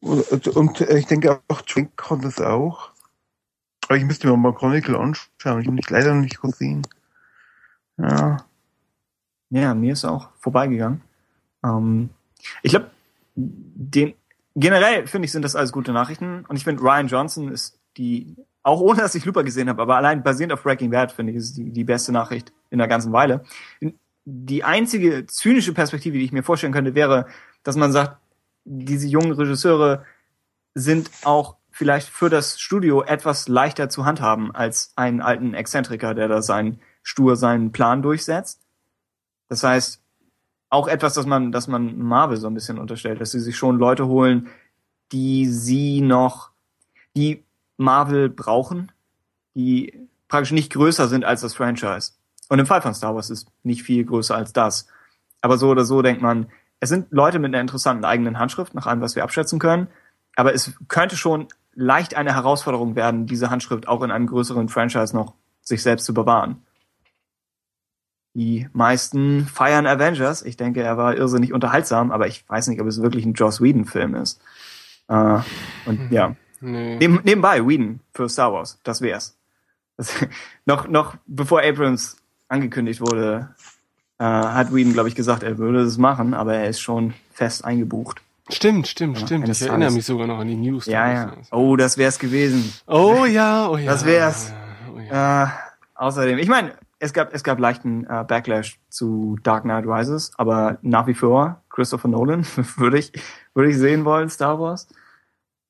Und, 0.00 0.80
ich 0.80 1.06
denke 1.06 1.40
auch, 1.48 1.62
Trank 1.62 1.96
kann 1.96 2.20
das 2.20 2.40
auch. 2.40 2.90
Aber 3.88 3.96
ich 3.96 4.04
müsste 4.04 4.26
mir 4.26 4.36
mal 4.36 4.54
Chronicle 4.54 4.96
anschauen. 4.96 5.60
Ich 5.60 5.66
habe 5.66 5.76
nicht 5.76 5.90
leider 5.90 6.14
noch 6.14 6.22
nicht 6.22 6.40
gesehen. 6.40 6.82
Ja. 7.98 8.44
Ja, 9.50 9.74
mir 9.74 9.92
ist 9.92 10.04
auch 10.04 10.30
vorbeigegangen. 10.40 11.02
Ähm, 11.64 12.10
ich 12.62 12.72
glaube, 12.72 12.90
den 13.36 14.14
generell 14.56 15.06
finde 15.06 15.26
ich, 15.26 15.32
sind 15.32 15.42
das 15.42 15.54
alles 15.54 15.70
gute 15.70 15.92
Nachrichten. 15.92 16.44
Und 16.48 16.56
ich 16.56 16.64
finde, 16.64 16.82
Ryan 16.82 17.06
Johnson 17.06 17.52
ist 17.52 17.78
die, 17.96 18.36
auch 18.62 18.80
ohne 18.80 19.02
dass 19.02 19.14
ich 19.14 19.24
Looper 19.24 19.44
gesehen 19.44 19.68
habe, 19.68 19.82
aber 19.82 19.96
allein 19.96 20.22
basierend 20.22 20.52
auf 20.52 20.62
Breaking 20.62 20.90
Bad, 20.90 21.12
finde 21.12 21.32
ich, 21.32 21.38
ist 21.38 21.56
die, 21.56 21.70
die 21.70 21.84
beste 21.84 22.10
Nachricht 22.10 22.52
in 22.70 22.78
der 22.78 22.88
ganzen 22.88 23.12
Weile. 23.12 23.44
Die 24.24 24.64
einzige 24.64 25.26
zynische 25.26 25.72
Perspektive, 25.72 26.18
die 26.18 26.24
ich 26.24 26.32
mir 26.32 26.42
vorstellen 26.42 26.72
könnte, 26.72 26.94
wäre, 26.94 27.26
dass 27.62 27.76
man 27.76 27.92
sagt, 27.92 28.18
diese 28.66 29.06
jungen 29.06 29.32
Regisseure 29.32 30.04
sind 30.74 31.10
auch 31.24 31.56
vielleicht 31.70 32.08
für 32.08 32.28
das 32.28 32.60
Studio 32.60 33.02
etwas 33.02 33.48
leichter 33.48 33.88
zu 33.88 34.04
handhaben 34.04 34.54
als 34.54 34.92
einen 34.96 35.22
alten 35.22 35.54
Exzentriker, 35.54 36.14
der 36.14 36.28
da 36.28 36.42
seinen 36.42 36.80
stur 37.02 37.36
seinen 37.36 37.72
Plan 37.72 38.02
durchsetzt. 38.02 38.60
Das 39.48 39.62
heißt, 39.62 40.02
auch 40.68 40.88
etwas, 40.88 41.14
das 41.14 41.26
man, 41.26 41.52
das 41.52 41.68
man 41.68 41.98
Marvel 41.98 42.36
so 42.36 42.48
ein 42.48 42.54
bisschen 42.54 42.78
unterstellt, 42.78 43.20
dass 43.20 43.30
sie 43.30 43.40
sich 43.40 43.56
schon 43.56 43.78
Leute 43.78 44.06
holen, 44.08 44.48
die 45.12 45.46
sie 45.46 46.00
noch, 46.00 46.50
die 47.14 47.44
Marvel 47.76 48.28
brauchen, 48.28 48.90
die 49.54 50.08
praktisch 50.28 50.52
nicht 50.52 50.72
größer 50.72 51.08
sind 51.08 51.24
als 51.24 51.42
das 51.42 51.54
Franchise. 51.54 52.12
Und 52.48 52.58
im 52.58 52.66
Fall 52.66 52.82
von 52.82 52.94
Star 52.94 53.14
Wars 53.14 53.30
ist 53.30 53.48
nicht 53.62 53.84
viel 53.84 54.04
größer 54.04 54.34
als 54.34 54.52
das. 54.52 54.88
Aber 55.40 55.58
so 55.58 55.68
oder 55.68 55.84
so 55.84 56.02
denkt 56.02 56.22
man, 56.22 56.48
es 56.80 56.88
sind 56.88 57.06
Leute 57.10 57.38
mit 57.38 57.54
einer 57.54 57.60
interessanten 57.60 58.04
eigenen 58.04 58.38
Handschrift, 58.38 58.74
nach 58.74 58.86
allem, 58.86 59.00
was 59.00 59.16
wir 59.16 59.24
abschätzen 59.24 59.58
können. 59.58 59.88
Aber 60.34 60.54
es 60.54 60.72
könnte 60.88 61.16
schon 61.16 61.48
leicht 61.74 62.14
eine 62.14 62.34
Herausforderung 62.34 62.96
werden, 62.96 63.26
diese 63.26 63.50
Handschrift 63.50 63.88
auch 63.88 64.02
in 64.02 64.10
einem 64.10 64.26
größeren 64.26 64.68
Franchise 64.68 65.14
noch 65.14 65.34
sich 65.62 65.82
selbst 65.82 66.04
zu 66.04 66.14
bewahren. 66.14 66.62
Die 68.34 68.68
meisten 68.72 69.46
feiern 69.46 69.86
Avengers. 69.86 70.42
Ich 70.42 70.58
denke, 70.58 70.82
er 70.82 70.98
war 70.98 71.16
irrsinnig 71.16 71.54
unterhaltsam, 71.54 72.12
aber 72.12 72.26
ich 72.26 72.46
weiß 72.48 72.68
nicht, 72.68 72.80
ob 72.80 72.86
es 72.86 73.00
wirklich 73.00 73.24
ein 73.24 73.32
Joss 73.32 73.62
Whedon-Film 73.62 74.14
ist. 74.14 74.42
Äh, 75.08 75.40
und 75.86 76.10
ja, 76.10 76.36
Nee. 76.60 76.96
Neben, 76.96 77.20
nebenbei, 77.22 77.66
Whedon 77.66 78.00
für 78.12 78.28
Star 78.28 78.52
Wars, 78.52 78.80
das 78.82 79.00
wär's. 79.00 79.36
Das, 79.96 80.12
noch, 80.66 80.88
noch 80.88 81.16
bevor 81.26 81.62
Abrams 81.62 82.16
angekündigt 82.48 83.00
wurde, 83.00 83.54
äh, 84.18 84.24
hat 84.24 84.74
Whedon, 84.74 84.92
glaube 84.92 85.08
ich, 85.08 85.14
gesagt, 85.14 85.42
er 85.42 85.58
würde 85.58 85.80
es 85.80 85.98
machen, 85.98 86.34
aber 86.34 86.54
er 86.54 86.68
ist 86.68 86.80
schon 86.80 87.14
fest 87.32 87.64
eingebucht. 87.64 88.22
Stimmt, 88.48 88.86
stimmt, 88.86 89.18
Ja, 89.18 89.26
stimmt. 89.26 89.48
Ich 89.48 89.60
erinnere 89.62 89.80
Tages. 89.80 89.94
mich 89.96 90.06
sogar 90.06 90.26
noch 90.28 90.38
an 90.38 90.46
die 90.46 90.54
News. 90.54 90.86
Ja, 90.86 91.12
ja. 91.12 91.32
Oh, 91.50 91.74
das 91.76 91.98
wär's 91.98 92.18
gewesen. 92.18 92.72
Oh 92.86 93.24
ja, 93.24 93.68
oh 93.68 93.76
ja. 93.76 93.90
Das 93.90 94.04
wär's. 94.06 94.52
Oh, 94.94 95.00
ja. 95.00 95.44
Äh, 95.44 95.48
außerdem, 95.96 96.38
ich 96.38 96.48
meine, 96.48 96.74
es 96.98 97.12
gab, 97.12 97.34
es 97.34 97.42
gab 97.42 97.58
leichten 97.58 98.04
äh, 98.04 98.24
Backlash 98.26 98.78
zu 98.88 99.36
Dark 99.42 99.64
Knight 99.64 99.84
Rises, 99.86 100.30
aber 100.38 100.78
nach 100.82 101.06
wie 101.08 101.14
vor 101.14 101.60
Christopher 101.70 102.08
Nolan 102.08 102.46
würde 102.76 102.98
ich, 102.98 103.12
würde 103.52 103.70
ich 103.70 103.76
sehen 103.76 104.04
wollen, 104.04 104.30
Star 104.30 104.60
Wars. 104.60 104.86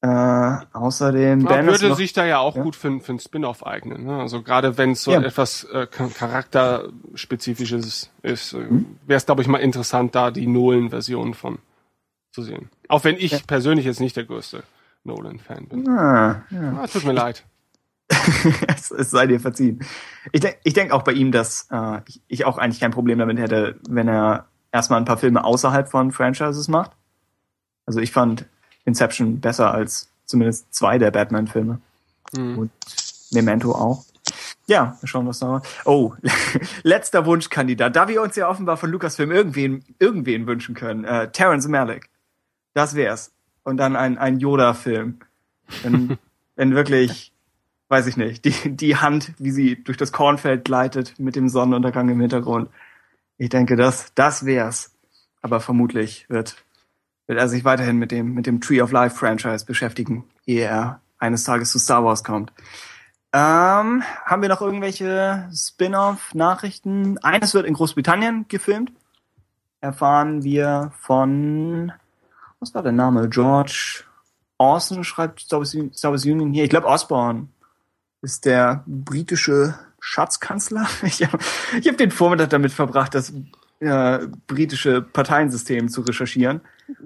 Äh, 0.02 0.56
außerdem, 0.74 1.40
Man 1.42 1.52
Ben 1.52 1.68
ist 1.68 1.80
würde 1.80 1.88
noch- 1.90 1.96
sich 1.96 2.12
da 2.12 2.24
ja 2.26 2.38
auch 2.38 2.54
Ja. 2.56 2.62
gut 2.62 2.76
für, 2.76 3.00
für 3.00 3.12
ein 3.12 3.18
Spin-off 3.18 3.66
eignen. 3.66 4.04
Ne? 4.04 4.20
Also 4.20 4.42
gerade 4.42 4.76
wenn 4.78 4.90
es 4.92 5.02
so 5.02 5.12
Ja. 5.12 5.20
etwas 5.22 5.64
äh, 5.64 5.86
cha- 5.88 6.08
charakterspezifisches 6.08 8.10
ist, 8.22 8.52
äh, 8.52 8.58
Mhm. 8.58 8.98
wäre 9.06 9.16
es, 9.16 9.26
glaube 9.26 9.42
ich, 9.42 9.48
mal 9.48 9.58
interessant, 9.58 10.14
da 10.14 10.30
die 10.30 10.46
Nolan-Version 10.46 11.34
von 11.34 11.58
zu 12.32 12.42
sehen. 12.42 12.70
Auch 12.88 13.04
wenn 13.04 13.16
ich 13.16 13.32
Ja. 13.32 13.38
persönlich 13.46 13.86
jetzt 13.86 14.00
nicht 14.00 14.16
der 14.16 14.24
größte 14.24 14.62
Nolan-Fan 15.04 15.66
bin. 15.68 15.88
Ah, 15.88 16.42
ja. 16.50 16.80
Ah, 16.82 16.86
tut 16.86 17.04
mir 17.04 17.12
leid. 17.12 17.44
es, 18.68 18.90
es 18.92 19.10
sei 19.10 19.26
dir 19.26 19.40
verziehen. 19.40 19.80
Ich 20.32 20.40
denke 20.40 20.58
ich 20.62 20.74
denk 20.74 20.92
auch 20.92 21.02
bei 21.02 21.12
ihm, 21.12 21.32
dass 21.32 21.66
äh, 21.72 22.00
ich, 22.06 22.20
ich 22.28 22.44
auch 22.44 22.58
eigentlich 22.58 22.78
kein 22.80 22.92
Problem 22.92 23.18
damit 23.18 23.38
hätte, 23.38 23.80
wenn 23.88 24.06
er 24.08 24.46
erstmal 24.70 25.00
ein 25.00 25.04
paar 25.06 25.16
Filme 25.16 25.42
außerhalb 25.42 25.88
von 25.88 26.12
Franchises 26.12 26.68
macht. 26.68 26.92
Also 27.86 27.98
ich 28.00 28.12
fand 28.12 28.46
Inception 28.86 29.40
besser 29.40 29.72
als 29.72 30.08
zumindest 30.24 30.72
zwei 30.74 30.96
der 30.96 31.10
Batman-Filme 31.10 31.78
Hm. 32.34 32.58
und 32.58 32.70
Memento 33.32 33.72
auch. 33.72 34.04
Ja, 34.66 34.96
wir 35.00 35.06
schauen, 35.06 35.26
was 35.26 35.38
da 35.38 35.48
war. 35.48 35.62
Oh, 35.84 36.14
letzter 36.82 37.24
Wunschkandidat. 37.26 37.94
Da 37.94 38.08
wir 38.08 38.20
uns 38.20 38.34
ja 38.34 38.48
offenbar 38.48 38.76
von 38.76 38.90
Lucasfilm 38.90 39.30
irgendwen, 39.30 39.84
irgendwen 39.98 40.46
wünschen 40.46 40.74
können. 40.74 41.04
Äh, 41.04 41.30
Terrence 41.30 41.68
Malick. 41.68 42.08
Das 42.74 42.94
wär's. 42.96 43.30
Und 43.62 43.76
dann 43.76 43.94
ein, 43.94 44.18
ein 44.18 44.40
Yoda-Film. 44.40 45.20
Wenn, 45.82 46.18
wenn 46.56 46.74
wirklich, 46.74 47.32
weiß 47.88 48.08
ich 48.08 48.16
nicht, 48.16 48.44
die, 48.44 48.76
die 48.76 48.96
Hand, 48.96 49.32
wie 49.38 49.52
sie 49.52 49.82
durch 49.82 49.96
das 49.96 50.10
Kornfeld 50.10 50.64
gleitet 50.64 51.18
mit 51.18 51.36
dem 51.36 51.48
Sonnenuntergang 51.48 52.08
im 52.08 52.20
Hintergrund. 52.20 52.68
Ich 53.38 53.50
denke, 53.50 53.76
das, 53.76 54.12
das 54.16 54.44
wär's. 54.46 54.92
Aber 55.42 55.60
vermutlich 55.60 56.28
wird, 56.28 56.56
wird 57.26 57.38
er 57.38 57.48
sich 57.48 57.64
weiterhin 57.64 57.96
mit 57.96 58.10
dem, 58.10 58.34
mit 58.34 58.46
dem 58.46 58.60
Tree 58.60 58.80
of 58.80 58.92
Life 58.92 59.16
Franchise 59.16 59.64
beschäftigen, 59.64 60.24
ehe 60.46 60.64
er 60.64 61.00
eines 61.18 61.44
Tages 61.44 61.72
zu 61.72 61.78
Star 61.78 62.04
Wars 62.04 62.22
kommt. 62.22 62.52
Ähm, 63.32 64.02
haben 64.24 64.42
wir 64.42 64.48
noch 64.48 64.62
irgendwelche 64.62 65.48
Spin-off-Nachrichten? 65.52 67.18
Eines 67.18 67.54
wird 67.54 67.66
in 67.66 67.74
Großbritannien 67.74 68.46
gefilmt. 68.48 68.92
Erfahren 69.80 70.42
wir 70.42 70.92
von, 71.00 71.92
was 72.60 72.74
war 72.74 72.82
der 72.82 72.92
Name? 72.92 73.28
George 73.28 74.04
Orson 74.58 75.04
schreibt 75.04 75.40
Star 75.40 75.60
Wars, 75.60 76.24
Union 76.24 76.52
hier. 76.52 76.64
Ich 76.64 76.70
glaube, 76.70 76.86
Osborne 76.86 77.48
ist 78.22 78.46
der 78.46 78.84
britische 78.86 79.74
Schatzkanzler. 80.00 80.86
Ich 81.02 81.22
habe 81.24 81.38
hab 81.38 81.96
den 81.96 82.10
Vormittag 82.10 82.50
damit 82.50 82.72
verbracht, 82.72 83.14
das 83.14 83.32
äh, 83.80 84.26
britische 84.46 85.02
Parteiensystem 85.02 85.88
zu 85.88 86.00
recherchieren 86.02 86.60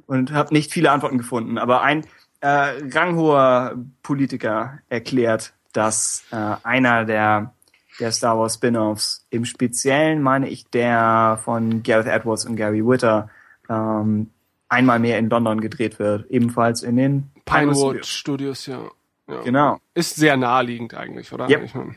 und 0.07 0.33
habe 0.33 0.53
nicht 0.55 0.73
viele 0.73 0.91
Antworten 0.91 1.19
gefunden. 1.19 1.59
Aber 1.59 1.83
ein 1.83 2.05
äh, 2.41 2.73
ranghoher 2.93 3.77
Politiker 4.03 4.79
erklärt, 4.89 5.53
dass 5.73 6.25
äh, 6.33 6.57
einer 6.63 7.05
der 7.05 7.55
der 8.01 8.13
Star 8.13 8.39
Wars 8.39 8.55
Spin-offs, 8.55 9.27
im 9.31 9.45
Speziellen 9.45 10.23
meine 10.23 10.49
ich 10.49 10.67
der 10.71 11.39
von 11.45 11.83
Gareth 11.83 12.07
Edwards 12.07 12.47
und 12.47 12.57
Gary 12.57 12.85
Witter, 12.85 13.29
ähm, 13.69 14.31
einmal 14.69 14.99
mehr 14.99 15.19
in 15.19 15.29
London 15.29 15.61
gedreht 15.61 15.99
wird, 15.99 16.31
ebenfalls 16.31 16.83
in 16.83 16.97
den 16.97 17.31
Pinewood 17.45 18.07
Studios, 18.07 18.67
ja. 18.67 18.81
ja. 19.29 19.43
Genau. 19.43 19.79
Ist 19.95 20.17
sehr 20.17 20.37
naheliegend 20.37 20.95
eigentlich, 20.95 21.33
oder? 21.33 21.49
Yep. 21.49 21.65
Ich 21.65 21.75
mein, 21.75 21.97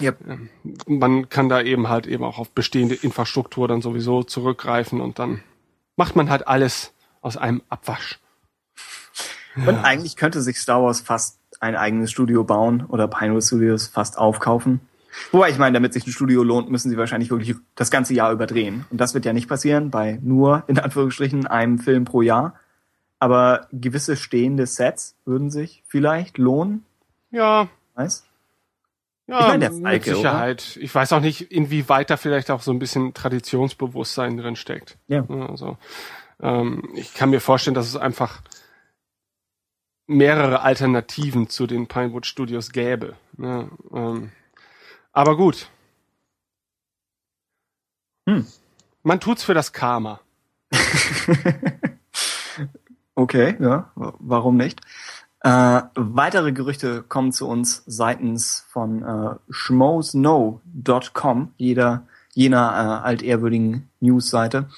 Yep. 0.00 0.18
man 0.86 1.28
kann 1.28 1.50
da 1.50 1.60
eben 1.60 1.90
halt 1.90 2.06
eben 2.06 2.24
auch 2.24 2.38
auf 2.38 2.50
bestehende 2.50 2.94
Infrastruktur 2.94 3.68
dann 3.68 3.82
sowieso 3.82 4.22
zurückgreifen 4.22 4.98
und 4.98 5.18
dann 5.18 5.42
macht 5.96 6.16
man 6.16 6.30
halt 6.30 6.48
alles 6.48 6.94
aus 7.20 7.36
einem 7.36 7.62
Abwasch. 7.68 8.18
Und 9.56 9.76
eigentlich 9.84 10.16
könnte 10.16 10.42
sich 10.42 10.58
Star 10.58 10.82
Wars 10.82 11.00
fast 11.00 11.38
ein 11.60 11.76
eigenes 11.76 12.10
Studio 12.10 12.44
bauen 12.44 12.84
oder 12.86 13.08
Pinewood 13.08 13.44
Studios 13.44 13.88
fast 13.88 14.16
aufkaufen. 14.16 14.80
Wobei 15.32 15.50
ich 15.50 15.58
meine, 15.58 15.74
damit 15.74 15.92
sich 15.92 16.06
ein 16.06 16.12
Studio 16.12 16.42
lohnt, 16.42 16.70
müssen 16.70 16.88
sie 16.88 16.96
wahrscheinlich 16.96 17.30
wirklich 17.30 17.56
das 17.74 17.90
ganze 17.90 18.14
Jahr 18.14 18.32
überdrehen. 18.32 18.86
Und 18.90 19.00
das 19.00 19.12
wird 19.12 19.24
ja 19.24 19.32
nicht 19.32 19.48
passieren 19.48 19.90
bei 19.90 20.18
nur, 20.22 20.62
in 20.68 20.78
Anführungsstrichen, 20.78 21.46
einem 21.46 21.78
Film 21.78 22.04
pro 22.04 22.22
Jahr. 22.22 22.54
Aber 23.18 23.66
gewisse 23.72 24.16
stehende 24.16 24.66
Sets 24.66 25.16
würden 25.26 25.50
sich 25.50 25.82
vielleicht 25.86 26.38
lohnen. 26.38 26.84
Ja, 27.30 27.68
Weißt? 27.94 28.24
ja, 29.26 29.40
Ich 29.40 29.46
meine, 29.46 29.58
der 29.58 29.72
mit 29.72 29.82
Falke, 29.82 30.14
Sicherheit. 30.14 30.78
Ich 30.80 30.94
weiß 30.94 31.12
auch 31.12 31.20
nicht, 31.20 31.52
inwieweit 31.52 32.08
da 32.08 32.16
vielleicht 32.16 32.50
auch 32.50 32.62
so 32.62 32.70
ein 32.70 32.78
bisschen 32.78 33.12
Traditionsbewusstsein 33.12 34.36
drin 34.38 34.56
steckt. 34.56 34.96
Ja. 35.08 35.24
Also, 35.28 35.76
ähm, 36.42 36.88
ich 36.94 37.14
kann 37.14 37.30
mir 37.30 37.40
vorstellen, 37.40 37.74
dass 37.74 37.88
es 37.88 37.96
einfach 37.96 38.42
mehrere 40.06 40.62
Alternativen 40.62 41.48
zu 41.48 41.66
den 41.66 41.86
Pinewood 41.86 42.26
Studios 42.26 42.70
gäbe. 42.70 43.16
Ne? 43.36 43.70
Ähm, 43.92 44.32
aber 45.12 45.36
gut. 45.36 45.68
Hm. 48.28 48.46
Man 49.02 49.20
tut's 49.20 49.44
für 49.44 49.54
das 49.54 49.72
Karma. 49.72 50.20
Okay, 53.20 53.56
ja, 53.60 53.90
warum 53.94 54.56
nicht? 54.56 54.80
Äh, 55.40 55.82
weitere 55.94 56.52
Gerüchte 56.52 57.02
kommen 57.02 57.32
zu 57.32 57.46
uns 57.46 57.82
seitens 57.86 58.64
von 58.70 59.02
äh, 59.02 59.34
schmosno.com, 59.50 60.62
jeder 61.58 62.06
jener 62.32 62.70
äh, 62.72 63.06
altehrwürdigen 63.06 63.90
Newsseite. 64.00 64.70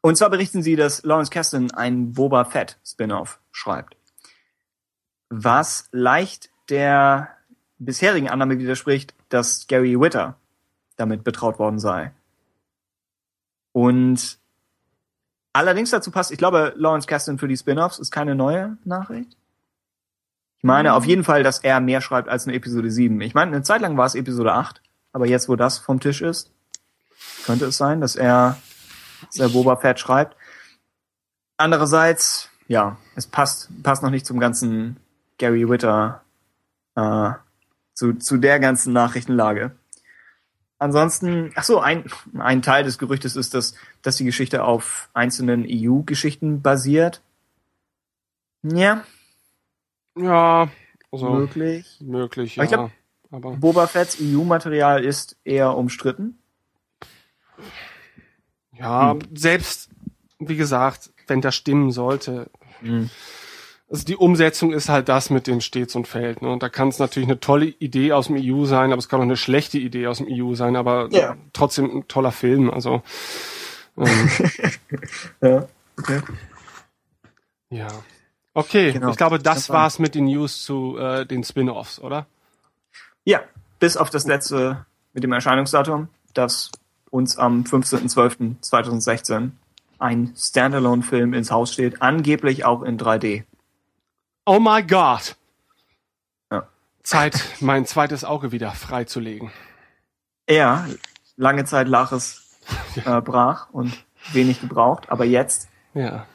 Und 0.00 0.16
zwar 0.16 0.30
berichten 0.30 0.62
sie, 0.62 0.76
dass 0.76 1.02
Lawrence 1.02 1.30
Kasdan 1.30 1.70
ein 1.72 2.12
Boba 2.12 2.44
Fett 2.44 2.78
Spin-off 2.84 3.40
schreibt. 3.50 3.96
Was 5.28 5.88
leicht 5.92 6.50
der 6.68 7.36
bisherigen 7.78 8.28
Annahme 8.28 8.58
widerspricht, 8.58 9.14
dass 9.28 9.66
Gary 9.66 9.98
Witter 10.00 10.36
damit 10.96 11.24
betraut 11.24 11.58
worden 11.58 11.78
sei. 11.78 12.12
Und 13.72 14.38
allerdings 15.52 15.90
dazu 15.90 16.10
passt, 16.10 16.32
ich 16.32 16.38
glaube, 16.38 16.74
Lawrence 16.76 17.06
Kasdan 17.06 17.38
für 17.38 17.48
die 17.48 17.56
Spin-offs 17.56 17.98
ist 17.98 18.10
keine 18.10 18.34
neue 18.34 18.76
Nachricht. 18.84 19.36
Ich 20.58 20.64
meine 20.64 20.94
auf 20.94 21.04
jeden 21.04 21.22
Fall, 21.22 21.44
dass 21.44 21.60
er 21.60 21.80
mehr 21.80 22.00
schreibt 22.00 22.28
als 22.28 22.46
eine 22.46 22.56
Episode 22.56 22.90
7. 22.90 23.20
Ich 23.20 23.34
meine, 23.34 23.52
eine 23.52 23.62
Zeit 23.62 23.80
lang 23.80 23.96
war 23.96 24.06
es 24.06 24.16
Episode 24.16 24.52
8, 24.52 24.82
aber 25.12 25.26
jetzt, 25.26 25.48
wo 25.48 25.54
das 25.54 25.78
vom 25.78 26.00
Tisch 26.00 26.20
ist, 26.20 26.50
könnte 27.44 27.66
es 27.66 27.76
sein, 27.76 28.00
dass 28.00 28.16
er, 28.16 28.58
dass 29.26 29.36
er 29.38 29.48
Boba 29.50 29.76
Fett 29.76 29.98
schreibt. 30.00 30.36
Andererseits, 31.56 32.50
ja, 32.68 32.96
es 33.16 33.26
passt, 33.26 33.68
passt 33.82 34.02
noch 34.02 34.10
nicht 34.10 34.26
zum 34.26 34.38
ganzen 34.38 34.96
Gary 35.38 35.68
Witter, 35.68 36.22
äh, 36.94 37.30
zu, 37.94 38.14
zu 38.14 38.36
der 38.38 38.60
ganzen 38.60 38.92
Nachrichtenlage. 38.92 39.72
Ansonsten, 40.78 41.50
ach 41.56 41.64
so, 41.64 41.80
ein, 41.80 42.04
ein 42.38 42.62
Teil 42.62 42.84
des 42.84 42.98
Gerüchtes 42.98 43.34
ist, 43.34 43.54
dass, 43.54 43.74
dass 44.02 44.16
die 44.16 44.24
Geschichte 44.24 44.62
auf 44.62 45.08
einzelnen 45.12 45.66
EU-Geschichten 45.68 46.62
basiert. 46.62 47.20
Ja, 48.62 49.02
Ja, 50.16 50.70
also 51.10 51.30
möglich. 51.30 51.98
möglich, 52.00 52.60
Aber 52.60 52.64
ja. 52.64 52.64
ich 52.64 52.70
glaub- 52.70 52.90
aber 53.30 53.56
Boba 53.56 53.86
Fetts 53.86 54.18
EU-Material 54.22 55.04
ist 55.04 55.36
eher 55.44 55.76
umstritten. 55.76 56.38
Ja, 58.78 59.12
Hm. 59.12 59.18
selbst, 59.34 59.88
wie 60.38 60.56
gesagt, 60.56 61.10
wenn 61.26 61.40
das 61.40 61.54
stimmen 61.54 61.90
sollte, 61.92 62.48
also 63.90 64.04
die 64.04 64.16
Umsetzung 64.16 64.72
ist 64.72 64.88
halt 64.88 65.08
das 65.08 65.30
mit 65.30 65.46
dem 65.46 65.60
Stets 65.60 65.94
und 65.96 66.06
Fällt. 66.06 66.42
Ne? 66.42 66.48
Und 66.50 66.62
da 66.62 66.68
kann 66.68 66.88
es 66.88 66.98
natürlich 66.98 67.28
eine 67.28 67.40
tolle 67.40 67.66
Idee 67.66 68.12
aus 68.12 68.28
dem 68.28 68.36
EU 68.38 68.64
sein, 68.66 68.92
aber 68.92 68.98
es 68.98 69.08
kann 69.08 69.18
auch 69.20 69.24
eine 69.24 69.36
schlechte 69.36 69.78
Idee 69.78 70.06
aus 70.06 70.18
dem 70.18 70.26
EU 70.30 70.54
sein, 70.54 70.76
aber 70.76 71.08
Ja. 71.10 71.36
trotzdem 71.52 71.86
ein 71.98 72.08
toller 72.08 72.32
Film. 72.32 72.70
Also 72.70 73.02
ähm, 73.96 74.30
Ja, 75.42 75.66
okay. 75.98 76.20
ja. 77.70 77.88
Okay, 78.54 78.92
Genau. 78.92 79.10
ich 79.10 79.16
glaube, 79.16 79.38
das 79.38 79.54
Das 79.56 79.68
war- 79.70 79.76
war's 79.82 79.98
mit 79.98 80.14
den 80.14 80.24
News 80.26 80.62
zu 80.62 80.96
äh, 80.98 81.24
den 81.26 81.44
Spin-offs, 81.44 81.98
oder? 82.00 82.26
Ja, 83.24 83.40
bis 83.78 83.96
auf 83.96 84.10
das 84.10 84.26
letzte 84.26 84.84
mit 85.12 85.22
dem 85.22 85.32
Erscheinungsdatum, 85.32 86.08
das 86.34 86.70
uns 87.10 87.36
am 87.38 87.62
15.12.2016 87.62 89.50
ein 89.98 90.32
Standalone-Film 90.36 91.34
ins 91.34 91.50
Haus 91.50 91.72
steht, 91.72 92.02
angeblich 92.02 92.64
auch 92.64 92.82
in 92.82 92.98
3D. 92.98 93.42
Oh 94.46 94.60
my 94.60 94.82
God! 94.82 95.36
Ja. 96.50 96.68
Zeit, 97.02 97.42
mein 97.60 97.84
zweites 97.84 98.24
Auge 98.24 98.52
wieder 98.52 98.70
freizulegen. 98.70 99.50
Ja, 100.48 100.86
lange 101.36 101.64
Zeit 101.64 101.88
lag 101.88 102.12
es 102.12 102.58
äh, 103.04 103.20
brach 103.20 103.70
und 103.70 103.92
wenig 104.32 104.60
gebraucht, 104.60 105.10
aber 105.10 105.24
jetzt, 105.24 105.68
Ja. 105.94 106.26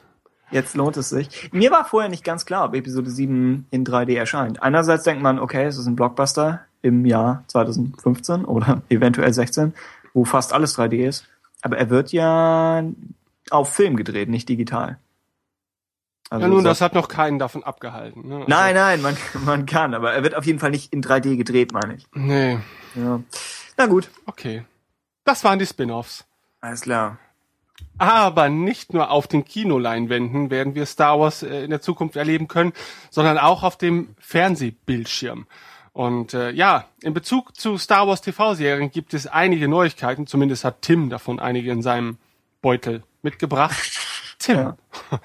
jetzt 0.52 0.76
lohnt 0.76 0.98
es 0.98 1.10
sich. 1.10 1.50
Mir 1.54 1.72
war 1.72 1.86
vorher 1.86 2.10
nicht 2.10 2.24
ganz 2.24 2.46
klar, 2.46 2.66
ob 2.66 2.76
Episode 2.76 3.10
7 3.10 3.66
in 3.72 3.86
3D 3.86 4.16
erscheint. 4.18 4.62
Einerseits 4.62 5.04
denkt 5.04 5.24
man, 5.24 5.40
okay, 5.40 5.66
es 5.66 5.78
ist 5.78 5.86
ein 5.88 5.96
Blockbuster 5.96 6.62
im 6.82 7.06
Jahr 7.06 7.44
2015 7.48 8.44
oder 8.46 8.82
eventuell 8.90 9.34
16, 9.34 9.74
wo 10.14 10.26
fast 10.26 10.54
alles 10.54 10.78
3D 10.78 11.08
ist, 11.08 11.26
aber 11.62 11.78
er 11.78 11.90
wird 11.90 12.12
ja 12.12 12.84
auf 13.50 13.74
Film 13.74 13.96
gedreht, 13.96 14.30
nicht 14.30 14.48
digital. 14.50 15.00
Also 16.30 16.46
Ja, 16.46 16.50
nun, 16.50 16.64
das 16.64 16.82
hat 16.82 16.94
noch 16.96 17.08
keinen 17.10 17.38
davon 17.40 17.64
abgehalten. 17.64 18.28
Ne? 18.28 18.36
Also, 18.36 18.48
Nein, 18.48 18.76
nein, 18.76 19.02
man, 19.02 19.18
man 19.46 19.66
kann, 19.66 19.94
aber 19.94 20.14
er 20.14 20.24
wird 20.24 20.36
auf 20.36 20.46
jeden 20.46 20.60
Fall 20.60 20.72
nicht 20.72 20.94
in 20.94 21.04
3D 21.04 21.38
gedreht, 21.38 21.74
meine 21.74 21.96
ich. 21.96 22.08
Nee, 22.14 22.60
Ja. 22.96 23.22
Na 23.78 23.86
gut, 23.88 24.10
okay. 24.26 24.64
Das 25.26 25.44
waren 25.44 25.58
die 25.60 25.66
Spin-offs. 25.66 26.26
alles 26.62 26.82
klar. 26.82 27.18
Aber 27.98 28.50
nicht 28.50 28.94
nur 28.94 29.12
auf 29.12 29.28
den 29.28 29.46
Kinoleinwänden 29.46 30.50
werden 30.50 30.76
wir 30.76 30.86
Star 30.86 31.20
Wars 31.20 31.44
äh, 31.44 31.64
in 31.64 31.70
der 31.70 31.82
Zukunft 31.82 32.16
erleben 32.16 32.48
können, 32.48 32.74
sondern 33.10 33.38
auch 33.38 33.64
auf 33.64 33.78
dem 33.78 34.16
Fernsehbildschirm. 34.20 35.46
Und 35.94 36.34
äh, 36.34 36.50
ja, 36.52 36.86
in 37.02 37.14
Bezug 37.14 37.56
zu 37.56 37.78
Star 37.78 38.08
Wars 38.08 38.22
TV-Serien 38.22 38.90
gibt 38.90 39.14
es 39.14 39.28
einige 39.28 39.68
Neuigkeiten. 39.68 40.26
Zumindest 40.26 40.64
hat 40.64 40.82
Tim 40.82 41.10
davon 41.10 41.40
einige 41.40 41.72
in 41.72 41.84
seinem 41.84 42.18
Beutel 42.62 43.04
mitgebracht. 43.22 43.78
Tim, 44.40 44.58
Ja. 44.58 44.78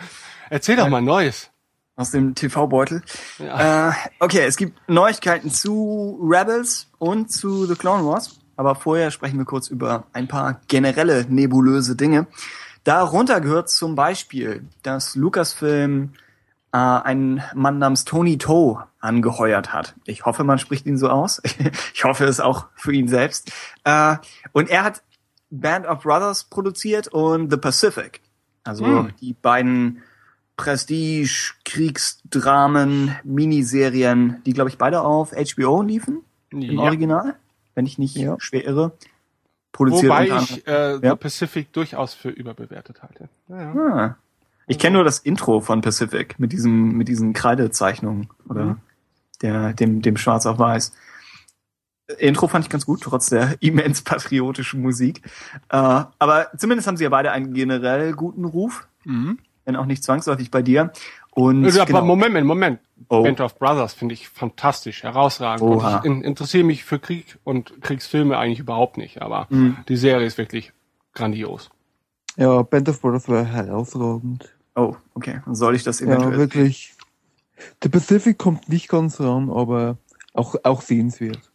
erzähl 0.50 0.76
doch 0.76 0.88
mal 0.88 1.00
Neues. 1.00 1.50
aus 1.96 2.10
dem 2.10 2.34
TV-Beutel. 2.34 3.02
Ja. 3.38 3.88
Äh, 3.88 3.92
okay, 4.20 4.44
es 4.44 4.56
gibt 4.58 4.78
Neuigkeiten 4.88 5.50
zu 5.50 6.20
Rebels 6.22 6.88
und 6.98 7.32
zu 7.32 7.64
The 7.66 7.74
Clone 7.74 8.04
Wars. 8.06 8.38
Aber 8.56 8.74
vorher 8.74 9.10
sprechen 9.10 9.38
wir 9.38 9.44
kurz 9.46 9.68
über 9.68 10.04
ein 10.12 10.28
paar 10.28 10.60
generelle 10.68 11.24
nebulöse 11.28 11.96
Dinge. 11.96 12.26
Darunter 12.84 13.40
gehört 13.40 13.70
zum 13.70 13.94
Beispiel, 13.94 14.66
dass 14.82 15.14
Lucasfilm 15.14 16.12
äh, 16.72 16.76
einen 16.76 17.42
Mann 17.54 17.78
namens 17.78 18.04
Tony 18.04 18.36
Toe 18.36 18.84
angeheuert 19.00 19.72
hat. 19.72 19.94
Ich 20.06 20.24
hoffe, 20.26 20.44
man 20.44 20.58
spricht 20.58 20.86
ihn 20.86 20.98
so 20.98 21.08
aus. 21.08 21.40
ich 21.94 22.04
hoffe 22.04 22.24
es 22.24 22.40
auch 22.40 22.66
für 22.74 22.92
ihn 22.92 23.08
selbst. 23.08 23.52
Äh, 23.84 24.16
und 24.52 24.68
er 24.70 24.84
hat 24.84 25.02
Band 25.50 25.86
of 25.86 26.02
Brothers 26.02 26.44
produziert 26.44 27.08
und 27.08 27.50
The 27.50 27.56
Pacific. 27.56 28.20
Also 28.64 28.84
Hm. 28.84 29.12
die 29.20 29.32
beiden 29.34 30.02
Prestige, 30.56 31.52
Kriegsdramen, 31.64 33.14
Miniserien, 33.24 34.42
die, 34.44 34.52
glaube 34.52 34.70
ich, 34.70 34.78
beide 34.78 35.00
auf 35.02 35.32
HBO 35.32 35.82
liefen 35.82 36.22
im 36.50 36.62
Ja. 36.62 36.80
Original, 36.80 37.36
wenn 37.74 37.86
ich 37.86 37.98
nicht 37.98 38.16
Ja. 38.16 38.36
schwer 38.38 38.64
irre. 38.64 38.92
Produziert 39.72 40.10
Wobei 40.12 40.26
ich 40.28 40.66
äh, 40.66 40.94
Ja. 40.94 40.98
The 41.12 41.16
Pacific 41.16 41.72
durchaus 41.72 42.14
für 42.14 42.30
überbewertet 42.30 43.02
halte. 43.02 43.28
Ah. 43.50 44.16
Ich 44.66 44.78
kenne 44.78 44.94
nur 44.94 45.04
das 45.04 45.18
Intro 45.20 45.60
von 45.60 45.80
Pacific 45.80 46.38
mit 46.38 46.52
diesem 46.52 46.92
mit 46.96 47.08
diesen 47.08 47.32
Kreidezeichnungen 47.32 48.28
oder 48.48 48.64
Mhm. 48.64 48.76
Der 49.42 49.72
dem 49.72 50.02
dem 50.02 50.16
Schwarz 50.16 50.46
auf 50.46 50.58
Weiß. 50.58 50.92
Intro 52.18 52.48
fand 52.48 52.64
ich 52.64 52.70
ganz 52.70 52.86
gut, 52.86 53.02
trotz 53.02 53.26
der 53.28 53.56
immens 53.60 54.02
patriotischen 54.02 54.80
Musik. 54.80 55.20
Äh, 55.68 55.76
aber 56.18 56.48
zumindest 56.56 56.88
haben 56.88 56.96
sie 56.96 57.04
ja 57.04 57.10
beide 57.10 57.32
einen 57.32 57.52
generell 57.52 58.12
guten 58.12 58.44
Ruf, 58.44 58.88
Mhm. 59.04 59.38
wenn 59.64 59.76
auch 59.76 59.86
nicht 59.86 60.02
zwangsläufig 60.02 60.50
bei 60.50 60.62
dir. 60.62 60.92
Und 61.32 61.64
Ja, 61.66 61.84
genau. 61.84 61.98
aber 61.98 62.06
Moment, 62.06 62.44
Moment. 62.46 62.80
Oh. 63.08 63.22
Band 63.22 63.40
of 63.40 63.58
Brothers 63.58 63.92
finde 63.94 64.14
ich 64.14 64.28
fantastisch, 64.28 65.02
herausragend. 65.02 65.62
Oha. 65.62 65.96
Und 65.96 65.98
ich 66.00 66.04
in, 66.10 66.22
interessiere 66.24 66.64
mich 66.64 66.82
für 66.84 66.98
Krieg 66.98 67.38
und 67.44 67.80
Kriegsfilme 67.82 68.36
eigentlich 68.38 68.58
überhaupt 68.58 68.96
nicht, 68.96 69.20
aber 69.22 69.46
Mhm. 69.50 69.76
die 69.88 69.96
Serie 69.96 70.26
ist 70.26 70.36
wirklich 70.38 70.72
grandios. 71.14 71.70
Ja, 72.36 72.62
Band 72.62 72.88
of 72.88 73.00
Brothers 73.00 73.28
war 73.28 73.44
herausragend. 73.44 74.48
Oh, 74.74 74.96
okay. 75.14 75.40
Dann 75.44 75.54
soll 75.54 75.74
ich 75.74 75.84
das 75.84 76.00
Ja, 76.00 76.06
eventuell. 76.06 76.38
wirklich. 76.38 76.94
The 77.82 77.88
Pacific 77.88 78.38
kommt 78.38 78.68
nicht 78.68 78.88
ganz 78.88 79.20
ran, 79.20 79.50
aber 79.50 79.98
auch, 80.32 80.56
auch 80.62 80.82
sehenswert. 80.82 81.50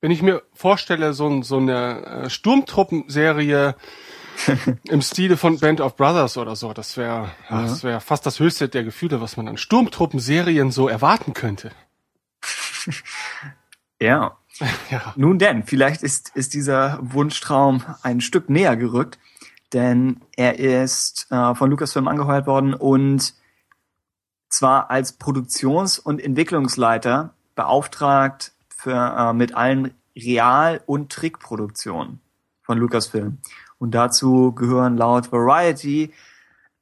Wenn 0.00 0.10
ich 0.10 0.22
mir 0.22 0.42
vorstelle, 0.52 1.14
so, 1.14 1.42
so 1.42 1.56
eine 1.56 2.04
äh, 2.04 2.30
Sturmtruppenserie 2.30 3.74
im 4.88 5.02
Stile 5.02 5.36
von 5.36 5.58
Band 5.58 5.80
of 5.80 5.96
Brothers 5.96 6.36
oder 6.36 6.56
so, 6.56 6.72
das 6.72 6.96
wäre 6.96 7.30
das 7.48 7.84
wäre 7.84 8.00
fast 8.00 8.26
das 8.26 8.40
höchste 8.40 8.68
der 8.68 8.84
Gefühle, 8.84 9.20
was 9.20 9.36
man 9.36 9.48
an 9.48 9.56
Sturmtruppenserien 9.56 10.70
so 10.70 10.88
erwarten 10.88 11.32
könnte. 11.32 11.70
ja. 14.00 14.36
Ja. 14.88 15.12
Nun 15.16 15.40
denn, 15.40 15.64
vielleicht 15.64 16.04
ist, 16.04 16.30
ist 16.36 16.54
dieser 16.54 17.00
Wunschtraum 17.02 17.82
ein 18.02 18.20
Stück 18.20 18.48
näher 18.48 18.76
gerückt, 18.76 19.18
denn 19.72 20.20
er 20.36 20.60
ist 20.60 21.26
äh, 21.30 21.56
von 21.56 21.70
Lucasfilm 21.70 22.06
angeheuert 22.06 22.46
worden 22.46 22.72
und 22.72 23.34
zwar 24.54 24.90
als 24.90 25.12
Produktions- 25.12 25.98
und 25.98 26.22
Entwicklungsleiter 26.22 27.34
beauftragt 27.54 28.52
für, 28.68 28.92
äh, 28.92 29.32
mit 29.32 29.54
allen 29.54 29.94
Real- 30.16 30.80
und 30.86 31.10
Trickproduktionen 31.10 32.20
von 32.62 32.78
Lucasfilm. 32.78 33.38
Und 33.78 33.92
dazu 33.94 34.52
gehören 34.52 34.96
laut 34.96 35.32
Variety 35.32 36.12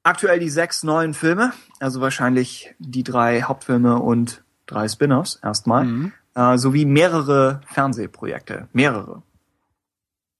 aktuell 0.02 0.38
die 0.38 0.50
sechs 0.50 0.82
neuen 0.82 1.14
Filme, 1.14 1.52
also 1.80 2.00
wahrscheinlich 2.00 2.74
die 2.78 3.04
drei 3.04 3.42
Hauptfilme 3.42 3.98
und 3.98 4.42
drei 4.66 4.86
Spin-offs 4.88 5.36
erstmal 5.42 5.84
Mhm. 5.84 6.12
äh, 6.34 6.58
sowie 6.58 6.84
mehrere 6.84 7.60
Fernsehprojekte. 7.66 8.68
Mehrere. 8.72 9.22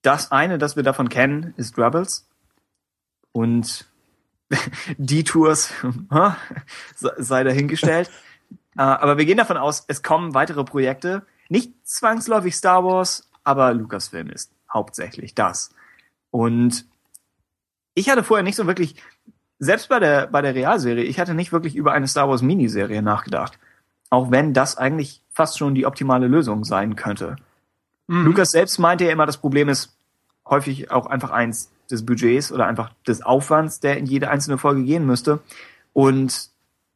Das 0.02 0.32
eine, 0.32 0.58
das 0.58 0.76
wir 0.76 0.82
davon 0.82 1.08
kennen, 1.08 1.54
ist 1.56 1.78
Rebels. 1.78 2.28
Und 3.32 3.91
die 4.98 5.24
Tours 5.24 5.72
se- 6.96 7.14
sei 7.18 7.44
dahingestellt. 7.44 8.10
äh, 8.76 8.82
aber 8.82 9.18
wir 9.18 9.24
gehen 9.24 9.38
davon 9.38 9.56
aus, 9.56 9.84
es 9.88 10.02
kommen 10.02 10.34
weitere 10.34 10.64
Projekte. 10.64 11.22
Nicht 11.48 11.72
zwangsläufig 11.86 12.54
Star 12.56 12.84
Wars, 12.84 13.28
aber 13.44 13.74
Lucasfilm 13.74 14.30
ist 14.30 14.52
hauptsächlich 14.72 15.34
das. 15.34 15.70
Und 16.30 16.86
ich 17.94 18.08
hatte 18.08 18.24
vorher 18.24 18.42
nicht 18.42 18.56
so 18.56 18.66
wirklich, 18.66 18.96
selbst 19.58 19.88
bei 19.88 20.00
der, 20.00 20.26
bei 20.26 20.40
der 20.42 20.54
Realserie, 20.54 21.04
ich 21.04 21.20
hatte 21.20 21.34
nicht 21.34 21.52
wirklich 21.52 21.76
über 21.76 21.92
eine 21.92 22.08
Star 22.08 22.28
Wars 22.28 22.42
Miniserie 22.42 23.02
nachgedacht. 23.02 23.58
Auch 24.10 24.30
wenn 24.30 24.54
das 24.54 24.76
eigentlich 24.76 25.22
fast 25.30 25.58
schon 25.58 25.74
die 25.74 25.86
optimale 25.86 26.26
Lösung 26.26 26.64
sein 26.64 26.96
könnte. 26.96 27.36
Mhm. 28.06 28.24
Lukas 28.26 28.50
selbst 28.50 28.78
meinte 28.78 29.04
ja 29.04 29.12
immer, 29.12 29.26
das 29.26 29.38
Problem 29.38 29.68
ist 29.68 29.94
häufig 30.52 30.92
auch 30.92 31.06
einfach 31.06 31.30
eins 31.30 31.72
des 31.90 32.06
Budgets 32.06 32.52
oder 32.52 32.66
einfach 32.66 32.92
des 33.06 33.22
Aufwands, 33.22 33.80
der 33.80 33.96
in 33.96 34.06
jede 34.06 34.30
einzelne 34.30 34.58
Folge 34.58 34.84
gehen 34.84 35.04
müsste. 35.04 35.40
Und 35.92 36.50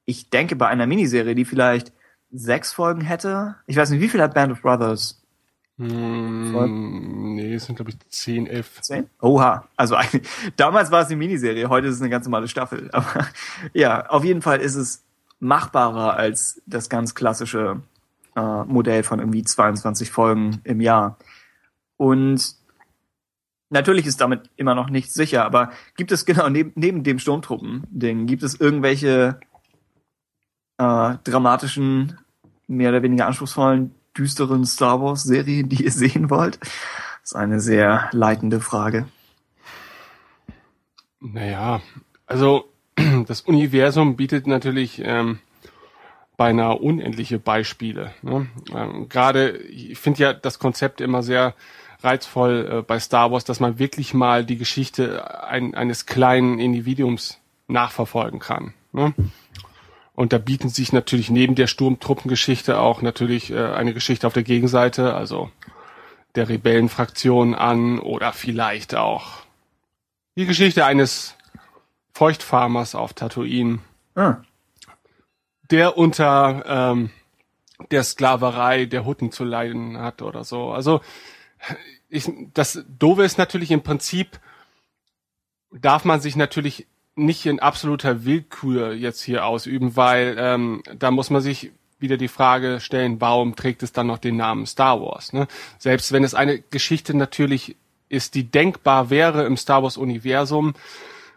ich 0.04 0.30
denke, 0.30 0.54
bei 0.54 0.68
einer 0.68 0.86
Miniserie, 0.86 1.34
die 1.34 1.44
vielleicht 1.44 1.92
sechs 2.30 2.72
Folgen 2.72 3.00
hätte, 3.00 3.56
ich 3.66 3.76
weiß 3.76 3.90
nicht, 3.90 4.00
wie 4.00 4.08
viel 4.08 4.22
hat 4.22 4.34
Band 4.34 4.52
of 4.52 4.62
Brothers? 4.62 5.20
Mm, 5.78 7.34
nee, 7.34 7.54
es 7.54 7.66
sind 7.66 7.76
glaube 7.76 7.90
ich 7.90 7.98
10, 8.08 8.46
11. 8.46 8.80
Zehn? 8.80 9.10
Oha, 9.20 9.68
also 9.76 9.96
damals 10.56 10.90
war 10.90 11.02
es 11.02 11.08
eine 11.08 11.16
Miniserie, 11.16 11.68
heute 11.68 11.88
ist 11.88 11.96
es 11.96 12.00
eine 12.00 12.10
ganz 12.10 12.24
normale 12.24 12.48
Staffel. 12.48 12.88
Aber 12.92 13.26
ja, 13.74 14.06
auf 14.06 14.24
jeden 14.24 14.42
Fall 14.42 14.60
ist 14.60 14.76
es 14.76 15.02
machbarer 15.38 16.14
als 16.14 16.62
das 16.66 16.88
ganz 16.88 17.14
klassische 17.14 17.82
äh, 18.36 18.64
Modell 18.64 19.02
von 19.02 19.18
irgendwie 19.18 19.42
22 19.42 20.10
Folgen 20.10 20.60
im 20.64 20.80
Jahr. 20.80 21.18
Und 21.98 22.56
natürlich 23.70 24.06
ist 24.06 24.20
damit 24.20 24.50
immer 24.56 24.74
noch 24.74 24.90
nichts 24.90 25.14
sicher, 25.14 25.44
aber 25.44 25.70
gibt 25.96 26.12
es 26.12 26.24
genau 26.24 26.48
neben, 26.48 26.72
neben 26.74 27.04
dem 27.04 27.18
Sturmtruppen-Ding, 27.18 28.26
gibt 28.26 28.42
es 28.42 28.60
irgendwelche 28.60 29.40
äh, 30.78 31.14
dramatischen, 31.24 32.18
mehr 32.66 32.90
oder 32.90 33.02
weniger 33.02 33.26
anspruchsvollen, 33.26 33.94
düsteren 34.16 34.64
Star 34.64 35.00
Wars-Serien, 35.00 35.68
die 35.68 35.84
ihr 35.84 35.92
sehen 35.92 36.30
wollt? 36.30 36.58
Das 36.60 37.32
ist 37.32 37.36
eine 37.36 37.60
sehr 37.60 38.08
leitende 38.12 38.60
Frage. 38.60 39.06
Naja, 41.20 41.80
also 42.26 42.70
das 43.26 43.40
Universum 43.42 44.16
bietet 44.16 44.46
natürlich 44.46 45.00
ähm, 45.04 45.40
beinahe 46.36 46.76
unendliche 46.76 47.38
Beispiele. 47.38 48.12
Ne? 48.22 48.46
Ähm, 48.74 49.08
Gerade, 49.08 49.56
ich 49.56 49.98
finde 49.98 50.22
ja 50.22 50.32
das 50.32 50.58
Konzept 50.58 51.00
immer 51.00 51.22
sehr 51.22 51.54
reizvoll 52.06 52.68
äh, 52.70 52.82
bei 52.82 52.98
Star 52.98 53.30
Wars, 53.30 53.44
dass 53.44 53.60
man 53.60 53.78
wirklich 53.78 54.14
mal 54.14 54.44
die 54.44 54.56
Geschichte 54.56 55.44
ein, 55.44 55.74
eines 55.74 56.06
kleinen 56.06 56.58
Individuums 56.58 57.38
nachverfolgen 57.68 58.40
kann. 58.40 58.72
Ne? 58.92 59.12
Und 60.14 60.32
da 60.32 60.38
bieten 60.38 60.70
sich 60.70 60.92
natürlich 60.94 61.28
neben 61.30 61.54
der 61.54 61.66
Sturmtruppengeschichte 61.66 62.78
auch 62.78 63.02
natürlich 63.02 63.50
äh, 63.50 63.66
eine 63.66 63.92
Geschichte 63.92 64.26
auf 64.26 64.32
der 64.32 64.44
Gegenseite, 64.44 65.14
also 65.14 65.50
der 66.34 66.48
Rebellenfraktion 66.48 67.54
an 67.54 67.98
oder 67.98 68.32
vielleicht 68.32 68.94
auch 68.94 69.42
die 70.36 70.46
Geschichte 70.46 70.84
eines 70.84 71.34
Feuchtfarmers 72.14 72.94
auf 72.94 73.12
Tatooine, 73.12 73.80
Ah, 74.14 74.38
der 75.70 75.98
unter 75.98 76.64
ähm, 76.66 77.10
der 77.90 78.02
Sklaverei 78.02 78.86
der 78.86 79.04
Hutten 79.04 79.30
zu 79.30 79.44
leiden 79.44 79.98
hat 79.98 80.22
oder 80.22 80.42
so. 80.42 80.70
Also 80.72 81.02
ich, 82.08 82.30
das 82.54 82.84
Doofe 82.98 83.24
ist 83.24 83.38
natürlich 83.38 83.70
im 83.70 83.82
Prinzip, 83.82 84.40
darf 85.72 86.04
man 86.04 86.20
sich 86.20 86.36
natürlich 86.36 86.86
nicht 87.16 87.46
in 87.46 87.60
absoluter 87.60 88.24
Willkür 88.24 88.92
jetzt 88.92 89.22
hier 89.22 89.46
ausüben, 89.46 89.96
weil 89.96 90.36
ähm, 90.38 90.82
da 90.98 91.10
muss 91.10 91.30
man 91.30 91.40
sich 91.40 91.72
wieder 91.98 92.18
die 92.18 92.28
Frage 92.28 92.78
stellen, 92.80 93.20
warum 93.20 93.56
trägt 93.56 93.82
es 93.82 93.92
dann 93.92 94.06
noch 94.06 94.18
den 94.18 94.36
Namen 94.36 94.66
Star 94.66 95.00
Wars? 95.00 95.32
Ne? 95.32 95.48
Selbst 95.78 96.12
wenn 96.12 96.24
es 96.24 96.34
eine 96.34 96.60
Geschichte 96.60 97.16
natürlich 97.16 97.76
ist, 98.08 98.34
die 98.34 98.44
denkbar 98.44 99.10
wäre 99.10 99.46
im 99.46 99.56
Star 99.56 99.82
Wars 99.82 99.96
Universum, 99.96 100.74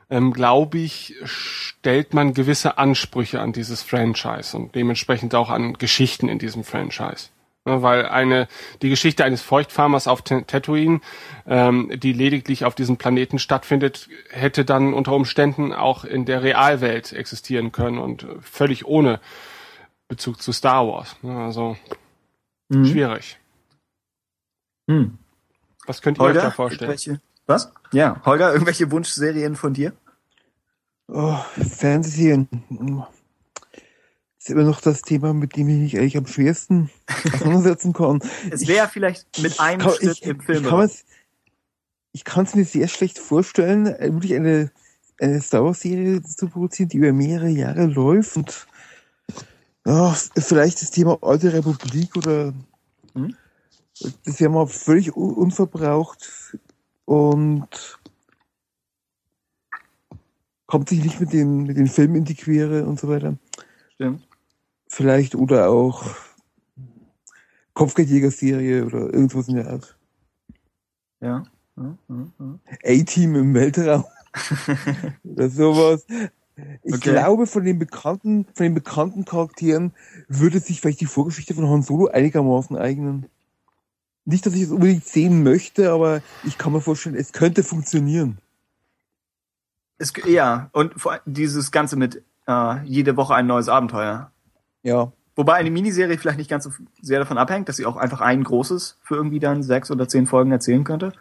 ähm, 0.10 0.34
glaube 0.34 0.80
ich, 0.80 1.16
stellt 1.24 2.14
man 2.14 2.34
gewisse 2.34 2.78
Ansprüche 2.78 3.40
an 3.40 3.54
dieses 3.54 3.82
Franchise 3.82 4.56
und 4.58 4.76
dementsprechend 4.76 5.34
auch 5.34 5.50
an 5.50 5.74
Geschichten 5.74 6.28
in 6.28 6.40
diesem 6.40 6.64
Franchise. 6.64 7.30
Ne, 7.70 7.84
weil 7.84 8.08
eine, 8.08 8.48
die 8.82 8.90
Geschichte 8.90 9.24
eines 9.24 9.44
Feuchtfarmers 9.44 10.08
auf 10.08 10.24
Tatooine, 10.24 11.02
ähm, 11.46 11.92
die 11.96 12.14
lediglich 12.14 12.66
auf 12.66 12.74
diesem 12.74 12.98
Planeten 12.98 13.38
stattfindet, 13.38 14.10
hätte 14.32 14.66
dann 14.66 14.94
unter 14.94 15.14
Umständen 15.14 15.72
auch 15.72 16.04
in 16.04 16.26
der 16.26 16.42
Realwelt 16.42 17.14
existieren 17.14 17.72
können 17.72 18.00
und 18.00 18.24
äh, 18.24 18.28
völlig 18.42 18.86
ohne 18.86 19.20
Bezug 20.08 20.42
zu 20.42 20.52
Star 20.52 20.88
Wars. 20.88 21.16
Ne, 21.22 21.38
Also 21.38 21.78
mhm. 22.70 22.86
schwierig. 22.86 23.38
Hm. 24.90 25.20
Was 25.86 26.02
könnt 26.02 26.18
ihr 26.18 26.24
euch 26.24 26.34
da 26.34 26.42
Holger, 26.42 26.52
vorstellen? 26.52 27.22
was? 27.46 27.72
Ja, 27.92 28.22
Holger, 28.26 28.52
irgendwelche 28.52 28.90
Wunschserien 28.92 29.56
von 29.56 29.74
dir? 29.74 29.94
Oh, 31.08 31.38
Fernsehserien. 31.78 32.48
Ist 34.40 34.50
immer 34.50 34.64
noch 34.64 34.80
das 34.82 35.02
Thema, 35.02 35.34
mit 35.34 35.56
dem 35.58 35.68
ich 35.68 35.78
mich 35.82 35.98
eigentlich 35.98 36.18
am 36.18 36.26
schwersten 36.26 36.90
auseinandersetzen 37.34 37.94
kann. 37.94 38.22
Es 38.52 38.68
wäre 38.68 38.88
vielleicht 38.88 39.40
mit 39.42 39.60
einem 39.60 39.82
kann, 39.82 39.92
Schritt 39.92 40.12
ich, 40.22 40.24
im 40.26 40.40
Film. 40.40 40.90
ich 42.14 42.24
kann 42.24 42.46
es 42.46 42.56
mir 42.56 42.64
sehr 42.66 42.88
schlecht 42.88 43.20
vorstellen, 43.20 43.86
äh, 43.88 44.12
wirklich 44.14 44.34
eine, 44.36 44.72
eine 45.20 45.42
Star 45.42 45.66
Wars 45.66 45.82
Serie 45.82 46.22
zu 46.24 46.48
produzieren, 46.48 46.90
die 46.90 46.98
über 46.98 47.12
mehrere 47.12 47.50
Jahre 47.50 47.86
läuft 47.86 48.38
und 48.38 48.50
f- 48.50 50.30
vielleicht 50.38 50.82
das 50.82 50.92
Thema 50.92 51.18
Alte 51.22 51.52
Republik 51.54 52.16
oder 52.16 52.54
Hm? 53.16 53.36
das 54.24 54.40
wäre 54.40 54.50
mal 54.52 54.68
völlig 54.68 55.16
un 55.18 55.34
unverbraucht 55.34 56.58
und 57.06 58.00
kommt 60.68 60.88
sich 60.90 61.04
nicht 61.04 61.20
mit 61.20 61.34
den, 61.34 61.64
mit 61.64 61.76
den 61.76 61.88
Filmen 61.88 62.16
in 62.18 62.24
die 62.26 62.36
Quere 62.36 62.86
und 62.86 63.00
so 63.00 63.10
weiter. 63.10 63.36
Stimmt. 63.96 64.26
Vielleicht 64.90 65.36
oder 65.36 65.70
auch 65.70 66.04
Kopfgeldjäger-Serie 67.76 68.86
oder 68.86 69.14
irgendwas 69.14 69.48
in 69.48 69.56
der 69.56 69.70
Art. 69.70 69.98
Ja. 71.22 71.44
Ja, 71.78 71.98
ja, 72.10 72.28
ja. 72.40 72.60
A-Team 72.84 73.36
im 73.36 73.54
Weltraum 73.54 74.04
oder 75.24 75.50
sowas. 75.50 76.06
Ich 76.84 76.96
Okay. 76.96 77.12
glaube, 77.12 77.48
von 77.48 77.64
den 77.64 77.80
bekannten, 77.80 78.46
von 78.54 78.66
den 78.66 78.74
bekannten 78.74 79.24
Charakteren 79.24 79.94
würde 80.28 80.60
sich 80.60 80.82
vielleicht 80.82 81.00
die 81.00 81.06
Vorgeschichte 81.06 81.54
von 81.54 81.70
Han 81.70 81.84
Solo 81.84 82.08
einigermaßen 82.08 82.76
eignen. 82.76 83.28
Nicht, 84.26 84.46
dass 84.46 84.54
ich 84.54 84.64
es 84.64 84.72
unbedingt 84.72 85.06
sehen 85.06 85.44
möchte, 85.44 85.92
aber 85.92 86.22
ich 86.46 86.58
kann 86.58 86.74
mir 86.74 86.82
vorstellen, 86.82 87.16
es 87.16 87.32
könnte 87.32 87.64
funktionieren. 87.64 88.40
Es, 89.98 90.12
ja, 90.26 90.70
und 90.74 90.94
dieses 91.26 91.72
Ganze 91.72 91.96
mit 91.96 92.22
äh, 92.48 92.84
jede 92.84 93.16
Woche 93.16 93.36
ein 93.36 93.48
neues 93.48 93.70
Abenteuer. 93.70 94.32
Ja. 94.84 95.12
Wobei 95.40 95.54
eine 95.54 95.72
Miniserie 95.72 96.18
vielleicht 96.18 96.38
nicht 96.38 96.50
ganz 96.50 96.66
so 96.66 96.72
sehr 97.02 97.20
davon 97.20 97.38
abhängt, 97.38 97.70
dass 97.70 97.78
sie 97.78 97.86
auch 97.86 97.96
einfach 97.96 98.20
ein 98.20 98.44
großes 98.44 98.98
für 99.02 99.16
irgendwie 99.16 99.40
dann 99.40 99.64
sechs 99.64 99.90
oder 99.90 100.06
zehn 100.08 100.26
Folgen 100.26 100.52
erzählen 100.52 100.84
könnte. 100.84 101.14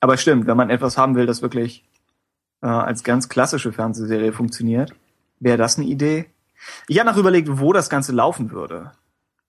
Aber 0.00 0.16
stimmt, 0.16 0.48
wenn 0.48 0.56
man 0.56 0.70
etwas 0.70 0.98
haben 0.98 1.14
will, 1.14 1.26
das 1.26 1.40
wirklich 1.40 1.84
äh, 2.62 2.66
als 2.66 3.04
ganz 3.04 3.28
klassische 3.28 3.72
Fernsehserie 3.72 4.32
funktioniert, 4.32 4.92
wäre 5.38 5.56
das 5.56 5.78
eine 5.78 5.86
Idee. 5.86 6.26
Ich 6.88 6.98
habe 6.98 7.08
noch 7.08 7.16
überlegt, 7.16 7.60
wo 7.60 7.72
das 7.72 7.88
Ganze 7.88 8.10
laufen 8.10 8.50
würde. 8.50 8.90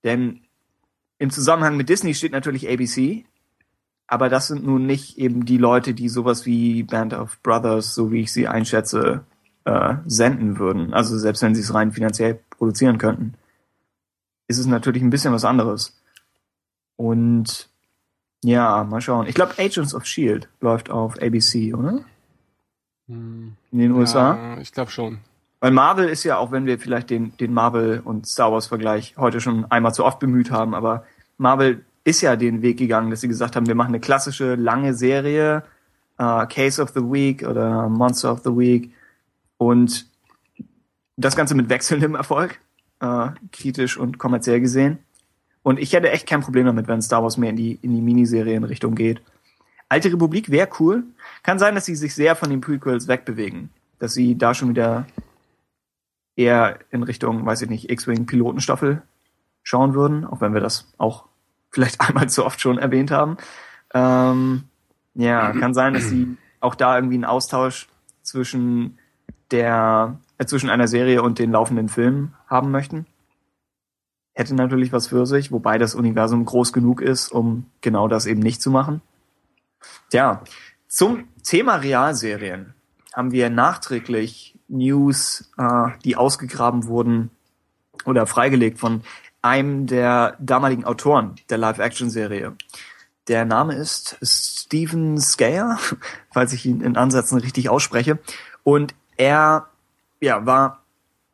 Denn 0.03 0.41
im 1.17 1.31
Zusammenhang 1.31 1.75
mit 1.75 1.89
Disney 1.89 2.13
steht 2.13 2.31
natürlich 2.31 2.69
ABC, 2.69 3.25
aber 4.05 4.29
das 4.29 4.49
sind 4.49 4.63
nun 4.63 4.85
nicht 4.85 5.17
eben 5.17 5.45
die 5.45 5.57
Leute, 5.57 5.95
die 5.95 6.09
sowas 6.09 6.45
wie 6.45 6.83
Band 6.83 7.15
of 7.15 7.41
Brothers, 7.41 7.95
so 7.95 8.11
wie 8.11 8.21
ich 8.21 8.31
sie 8.31 8.47
einschätze, 8.47 9.23
äh, 9.65 9.95
senden 10.05 10.59
würden. 10.59 10.93
Also 10.93 11.17
selbst 11.17 11.41
wenn 11.41 11.55
sie 11.55 11.61
es 11.61 11.73
rein 11.73 11.91
finanziell 11.91 12.39
produzieren 12.51 12.99
könnten 12.99 13.33
ist 14.52 14.60
es 14.60 14.68
natürlich 14.68 15.02
ein 15.02 15.10
bisschen 15.10 15.34
was 15.34 15.45
anderes. 15.45 15.99
Und 16.95 17.69
ja, 18.44 18.84
mal 18.84 19.02
schauen. 19.02 19.28
Ich 19.28 19.36
glaube, 19.36 19.53
Agents 19.57 19.95
of 19.95 20.06
Shield 20.06 20.48
läuft 20.60 20.90
auf 20.90 21.22
ABC, 21.22 21.73
oder? 21.73 22.02
Hm. 23.07 23.53
In 23.72 23.80
den 23.80 23.91
USA. 23.91 24.36
Ja, 24.36 24.57
ich 24.61 24.72
glaube 24.72 24.91
schon. 24.91 25.19
Weil 25.60 25.72
Marvel 25.72 26.10
ist 26.10 26.23
ja, 26.23 26.38
auch 26.38 26.52
wenn 26.52 26.65
wir 26.65 26.80
vielleicht 26.80 27.10
den, 27.10 27.38
den 27.38 27.53
Marvel 27.53 28.02
und 28.03 28.28
Star 28.28 28.52
Wars 28.52 28.68
Vergleich 28.68 29.15
heute 29.18 29.41
schon 29.41 29.65
einmal 29.72 29.94
zu 29.94 30.03
oft 30.03 30.19
bemüht 30.19 30.49
haben, 30.49 30.73
aber 30.73 31.06
Marvel 31.38 31.86
ist 32.03 32.22
ja 32.22 32.36
den 32.36 32.64
Weg 32.64 32.78
gegangen, 32.78 33.11
dass 33.11 33.22
sie 33.22 33.28
gesagt 33.28 33.56
haben, 33.56 33.68
wir 33.68 33.76
machen 33.76 33.90
eine 33.90 33.99
klassische 33.99 34.56
lange 34.56 34.95
Serie, 34.95 35.64
äh, 36.18 36.48
Case 36.48 36.82
of 36.82 36.90
the 36.90 37.02
Week 37.02 37.48
oder 37.48 37.90
Monster 37.90 38.32
of 38.32 38.41
the 38.44 38.49
Week 38.49 38.91
und 39.57 40.07
das 41.15 41.36
Ganze 41.36 41.53
mit 41.53 41.69
wechselndem 41.69 42.15
Erfolg, 42.15 42.60
äh, 43.02 43.30
kritisch 43.52 43.98
und 43.98 44.18
kommerziell 44.18 44.61
gesehen. 44.61 44.99
Und 45.64 45.80
ich 45.80 45.94
hätte 45.94 46.11
echt 46.11 46.28
kein 46.28 46.41
Problem 46.41 46.65
damit, 46.65 46.88
wenn 46.88 47.02
Star 47.02 47.22
Wars 47.22 47.38
mehr 47.38 47.49
in 47.49 47.56
die, 47.56 47.78
in 47.82 47.94
die 47.94 48.02
Miniserien-Richtung 48.02 48.95
geht. 48.95 49.22
Alte 49.90 50.11
Republik 50.11 50.49
wäre 50.49 50.69
cool. 50.80 51.03
Kann 51.44 51.60
sein, 51.60 51.76
dass 51.76 51.86
sie 51.86 51.95
sich 51.95 52.15
sehr 52.15 52.36
von 52.36 52.49
den 52.49 52.61
Prequels 52.61 53.07
wegbewegen. 53.07 53.69
Dass 53.99 54.14
sie 54.14 54.38
da 54.38 54.53
schon 54.53 54.69
wieder 54.69 55.06
eher 56.36 56.80
in 56.90 57.03
Richtung, 57.03 57.45
weiß 57.45 57.61
ich 57.64 57.69
nicht, 57.69 57.90
X-Wing 57.90 58.26
Pilotenstaffel 58.26 59.03
schauen 59.64 59.94
würden, 59.94 60.26
auch 60.26 60.41
wenn 60.41 60.53
wir 60.53 60.61
das 60.61 60.91
auch 60.98 61.26
vielleicht 61.69 62.02
einmal 62.07 62.30
zu 62.30 62.45
oft 62.45 62.61
schon 62.61 62.78
erwähnt 62.78 63.11
haben. 63.11 63.38
Ähm, 63.94 64.64
ja, 65.14 65.52
kann 65.52 65.73
sein, 65.73 65.94
dass 65.94 66.07
sie 66.07 66.38
auch 66.61 66.76
da 66.76 66.95
irgendwie 66.95 67.15
einen 67.15 67.26
Austausch 67.26 67.88
zwischen 68.22 68.98
der, 69.52 70.19
äh, 70.38 70.45
zwischen 70.45 70.69
einer 70.69 70.88
Serie 70.88 71.22
und 71.22 71.38
den 71.38 71.52
laufenden 71.52 71.90
Filmen 71.90 72.34
haben 72.52 72.69
möchten. 72.69 73.07
Hätte 74.34 74.53
natürlich 74.53 74.94
was 74.94 75.07
für 75.07 75.26
sich, 75.26 75.52
wobei 75.52 75.78
das 75.78 75.95
Universum 75.95 76.45
groß 76.45 76.73
genug 76.73 77.02
ist, 77.02 77.32
um 77.32 77.65
genau 77.82 78.07
das 78.07 78.28
eben 78.28 78.41
nicht 78.41 78.61
zu 78.61 78.69
machen. 78.69 79.02
Tja, 80.10 80.44
zum 80.88 81.28
Thema 81.44 81.78
Realserien 81.78 82.73
haben 83.14 83.32
wir 83.32 83.49
nachträglich 83.49 84.57
News, 84.68 85.52
äh, 85.57 85.90
die 86.06 86.15
ausgegraben 86.15 86.86
wurden 86.86 87.30
oder 88.06 88.26
freigelegt 88.26 88.80
von 88.80 89.02
einem 89.41 89.88
der 89.88 90.38
damaligen 90.40 90.86
Autoren 90.86 91.36
der 91.49 91.57
Live-Action-Serie. 91.57 92.56
Der 93.28 93.45
Name 93.45 93.76
ist 93.76 94.18
Steven 94.22 95.18
Scayer, 95.18 95.78
falls 96.32 96.53
ich 96.53 96.65
ihn 96.65 96.82
in 96.82 96.98
Ansätzen 96.98 97.38
richtig 97.38 97.69
ausspreche. 97.69 98.19
Und 98.64 98.95
er 99.18 99.68
ja, 100.22 100.45
war, 100.45 100.81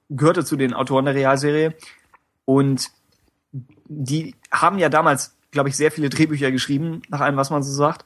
gehörte 0.09 0.45
zu 0.45 0.55
den 0.55 0.73
Autoren 0.73 1.05
der 1.05 1.15
Realserie. 1.15 1.73
Und 2.45 2.91
die 3.51 4.35
haben 4.51 4.79
ja 4.79 4.89
damals, 4.89 5.35
glaube 5.51 5.69
ich, 5.69 5.75
sehr 5.75 5.91
viele 5.91 6.09
Drehbücher 6.09 6.51
geschrieben, 6.51 7.01
nach 7.09 7.21
allem, 7.21 7.37
was 7.37 7.49
man 7.49 7.63
so 7.63 7.71
sagt. 7.71 8.05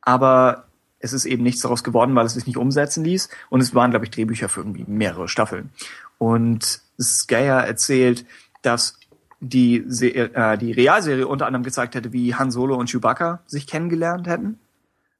Aber 0.00 0.64
es 0.98 1.12
ist 1.12 1.24
eben 1.24 1.42
nichts 1.42 1.62
daraus 1.62 1.84
geworden, 1.84 2.14
weil 2.14 2.26
es 2.26 2.34
sich 2.34 2.46
nicht 2.46 2.56
umsetzen 2.56 3.04
ließ. 3.04 3.28
Und 3.50 3.60
es 3.60 3.74
waren, 3.74 3.90
glaube 3.90 4.04
ich, 4.04 4.10
Drehbücher 4.10 4.48
für 4.48 4.60
irgendwie 4.60 4.84
mehrere 4.86 5.28
Staffeln. 5.28 5.70
Und 6.18 6.80
Scayer 7.00 7.66
erzählt, 7.66 8.24
dass 8.62 8.98
die, 9.40 9.78
äh, 9.78 10.56
die 10.56 10.72
Realserie 10.72 11.26
unter 11.26 11.46
anderem 11.46 11.64
gezeigt 11.64 11.96
hätte, 11.96 12.12
wie 12.12 12.34
Han 12.34 12.52
Solo 12.52 12.76
und 12.76 12.88
Chewbacca 12.88 13.40
sich 13.46 13.66
kennengelernt 13.66 14.28
hätten, 14.28 14.60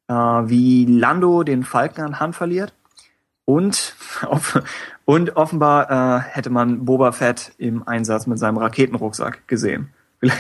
äh, 0.07 0.15
wie 0.15 0.87
Lando 0.87 1.43
den 1.43 1.65
Falken 1.65 2.05
an 2.05 2.21
Han 2.21 2.33
verliert 2.33 2.73
und, 3.53 3.95
und 5.05 5.37
offenbar 5.37 5.91
äh, 5.91 6.21
hätte 6.23 6.51
man 6.51 6.85
Boba 6.85 7.13
Fett 7.13 7.53
im 7.59 7.87
Einsatz 7.87 8.27
mit 8.27 8.39
seinem 8.39 8.59
Raketenrucksack 8.59 9.47
gesehen. 9.47 9.91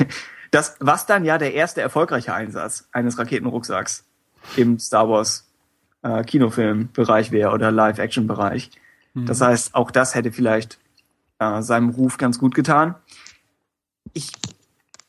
Das, 0.51 0.77
was 0.81 1.07
dann 1.07 1.25
ja 1.25 1.39
der 1.39 1.55
erste 1.55 1.81
erfolgreiche 1.81 2.35
Einsatz 2.35 2.87
eines 2.93 3.19
Raketenrucksacks 3.19 4.05
im 4.55 4.79
Star 4.79 5.09
Wars 5.09 5.51
äh, 6.03 6.23
Kinofilmbereich 6.25 7.33
wäre 7.33 7.53
oder 7.53 7.73
Live-Action-Bereich. 7.73 8.71
Das 9.15 9.41
heißt, 9.41 9.75
auch 9.75 9.91
das 9.91 10.15
hätte 10.15 10.31
vielleicht 10.31 10.79
äh, 11.39 11.63
seinem 11.63 11.89
Ruf 11.89 12.19
ganz 12.19 12.39
gut 12.39 12.55
getan. 12.55 12.97
Ich, 14.13 14.33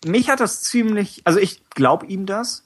mich 0.05 0.29
hat 0.29 0.39
das 0.39 0.61
ziemlich, 0.61 1.21
also 1.25 1.39
ich 1.39 1.69
glaube 1.71 2.05
ihm 2.05 2.25
das, 2.25 2.65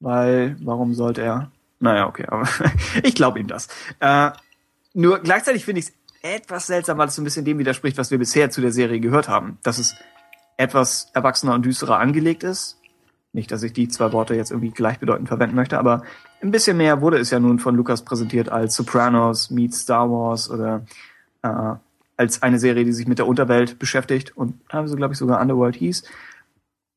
weil 0.00 0.56
warum 0.60 0.94
sollte 0.94 1.20
er? 1.20 1.50
Naja, 1.82 2.06
okay, 2.06 2.26
aber 2.28 2.48
ich 3.02 3.14
glaube 3.14 3.40
ihm 3.40 3.48
das. 3.48 3.66
Äh, 3.98 4.30
nur 4.94 5.18
gleichzeitig 5.18 5.64
finde 5.64 5.80
ich 5.80 5.86
es 5.86 5.92
etwas 6.22 6.68
seltsam, 6.68 6.96
weil 6.96 7.08
es 7.08 7.16
so 7.16 7.22
ein 7.22 7.24
bisschen 7.24 7.44
dem 7.44 7.58
widerspricht, 7.58 7.98
was 7.98 8.12
wir 8.12 8.18
bisher 8.18 8.50
zu 8.50 8.60
der 8.60 8.70
Serie 8.70 9.00
gehört 9.00 9.28
haben. 9.28 9.58
Dass 9.64 9.78
es 9.78 9.96
etwas 10.56 11.10
erwachsener 11.12 11.54
und 11.54 11.64
düsterer 11.64 11.98
angelegt 11.98 12.44
ist. 12.44 12.78
Nicht, 13.32 13.50
dass 13.50 13.64
ich 13.64 13.72
die 13.72 13.88
zwei 13.88 14.12
Worte 14.12 14.34
jetzt 14.34 14.52
irgendwie 14.52 14.70
gleichbedeutend 14.70 15.26
verwenden 15.26 15.56
möchte, 15.56 15.78
aber 15.78 16.02
ein 16.40 16.52
bisschen 16.52 16.76
mehr 16.76 17.00
wurde 17.00 17.18
es 17.18 17.30
ja 17.30 17.40
nun 17.40 17.58
von 17.58 17.74
Lukas 17.74 18.04
präsentiert 18.04 18.50
als 18.50 18.76
Sopranos 18.76 19.50
meets 19.50 19.80
Star 19.80 20.08
Wars 20.08 20.50
oder 20.50 20.84
äh, 21.42 21.74
als 22.16 22.42
eine 22.42 22.60
Serie, 22.60 22.84
die 22.84 22.92
sich 22.92 23.08
mit 23.08 23.18
der 23.18 23.26
Unterwelt 23.26 23.80
beschäftigt 23.80 24.36
und 24.36 24.68
teilweise, 24.68 24.94
glaube 24.96 25.14
ich, 25.14 25.18
sogar 25.18 25.40
Underworld 25.40 25.74
hieß. 25.74 26.04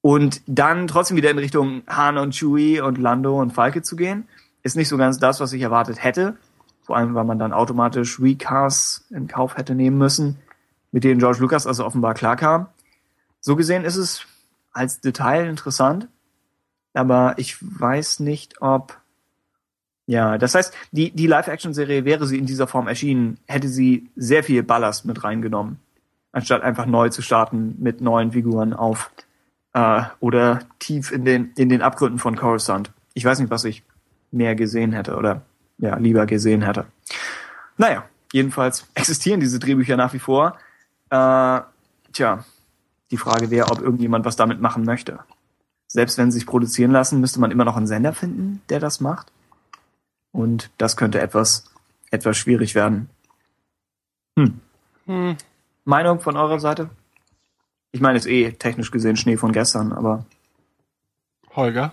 Und 0.01 0.41
dann 0.45 0.85
trotzdem 0.85 1.17
wieder 1.17 1.31
in 1.31 1.39
Richtung 1.39 1.81
Han 1.87 2.19
und 2.19 2.35
Chewie 2.35 2.81
und 2.81 2.99
Lando 2.99 3.41
und 3.41 3.53
Falke 3.53 3.81
zu 3.81 3.95
gehen, 3.95 4.27
ist 4.65 4.75
nicht 4.75 4.89
so 4.89 4.97
ganz 4.97 5.19
das, 5.19 5.39
was 5.39 5.53
ich 5.53 5.61
erwartet 5.61 6.03
hätte. 6.03 6.37
Vor 6.81 6.97
allem, 6.97 7.13
weil 7.13 7.23
man 7.23 7.37
dann 7.37 7.53
automatisch 7.53 8.19
Recasts 8.19 9.05
in 9.11 9.27
Kauf 9.27 9.57
hätte 9.57 9.75
nehmen 9.75 9.97
müssen, 9.97 10.39
mit 10.91 11.03
denen 11.03 11.19
George 11.19 11.37
Lucas 11.39 11.67
also 11.67 11.85
offenbar 11.85 12.15
klarkam. 12.15 12.65
So 13.39 13.55
gesehen 13.55 13.85
ist 13.85 13.95
es 13.95 14.25
als 14.73 15.01
Detail 15.01 15.47
interessant, 15.47 16.07
aber 16.95 17.35
ich 17.37 17.57
weiß 17.61 18.21
nicht, 18.21 18.61
ob 18.61 18.99
ja, 20.07 20.37
das 20.37 20.53
heißt, 20.53 20.73
die, 20.91 21.11
die 21.11 21.27
Live-Action-Serie 21.27 22.05
wäre 22.05 22.27
sie 22.27 22.37
in 22.37 22.45
dieser 22.45 22.67
Form 22.67 22.87
erschienen, 22.87 23.39
hätte 23.47 23.67
sie 23.67 24.09
sehr 24.15 24.43
viel 24.43 24.61
Ballast 24.61 25.05
mit 25.05 25.23
reingenommen, 25.23 25.79
anstatt 26.31 26.61
einfach 26.61 26.85
neu 26.85 27.09
zu 27.09 27.21
starten 27.21 27.75
mit 27.79 28.01
neuen 28.01 28.31
Figuren 28.31 28.73
auf 28.73 29.11
äh, 29.73 30.03
oder 30.19 30.59
tief 30.79 31.11
in 31.11 31.25
den, 31.25 31.53
in 31.55 31.69
den 31.69 31.81
Abgründen 31.81 32.19
von 32.19 32.35
Coruscant. 32.35 32.91
Ich 33.15 33.25
weiß 33.25 33.39
nicht, 33.39 33.49
was 33.49 33.63
ich 33.63 33.83
mehr 34.35 34.55
gesehen 34.55 34.91
hätte 34.91 35.15
oder 35.15 35.41
ja, 35.77 35.97
lieber 35.97 36.25
gesehen 36.25 36.61
hätte. 36.61 36.85
Naja, 37.77 38.05
jedenfalls 38.31 38.87
existieren 38.93 39.39
diese 39.39 39.59
Drehbücher 39.59 39.97
nach 39.97 40.13
wie 40.13 40.19
vor. 40.19 40.57
Äh, 41.09 41.61
Tja, 42.15 42.45
die 43.11 43.17
Frage 43.17 43.51
wäre, 43.51 43.69
ob 43.69 43.81
irgendjemand 43.81 44.23
was 44.23 44.37
damit 44.37 44.61
machen 44.61 44.85
möchte. 44.85 45.19
Selbst 45.87 46.17
wenn 46.17 46.31
sie 46.31 46.39
sich 46.39 46.47
produzieren 46.47 46.91
lassen, 46.91 47.19
müsste 47.19 47.41
man 47.41 47.51
immer 47.51 47.65
noch 47.65 47.75
einen 47.75 47.87
Sender 47.87 48.13
finden, 48.13 48.61
der 48.69 48.79
das 48.79 49.01
macht. 49.01 49.33
Und 50.31 50.69
das 50.77 50.95
könnte 50.95 51.19
etwas, 51.19 51.65
etwas 52.11 52.37
schwierig 52.37 52.73
werden. 52.73 53.09
Hm. 54.37 54.61
Hm. 55.07 55.35
Meinung 55.83 56.21
von 56.21 56.37
eurer 56.37 56.59
Seite? 56.61 56.89
Ich 57.91 57.99
meine, 57.99 58.17
ist 58.17 58.27
eh 58.27 58.53
technisch 58.53 58.91
gesehen 58.91 59.17
Schnee 59.17 59.35
von 59.35 59.51
gestern, 59.51 59.91
aber 59.91 60.25
Holger? 61.53 61.91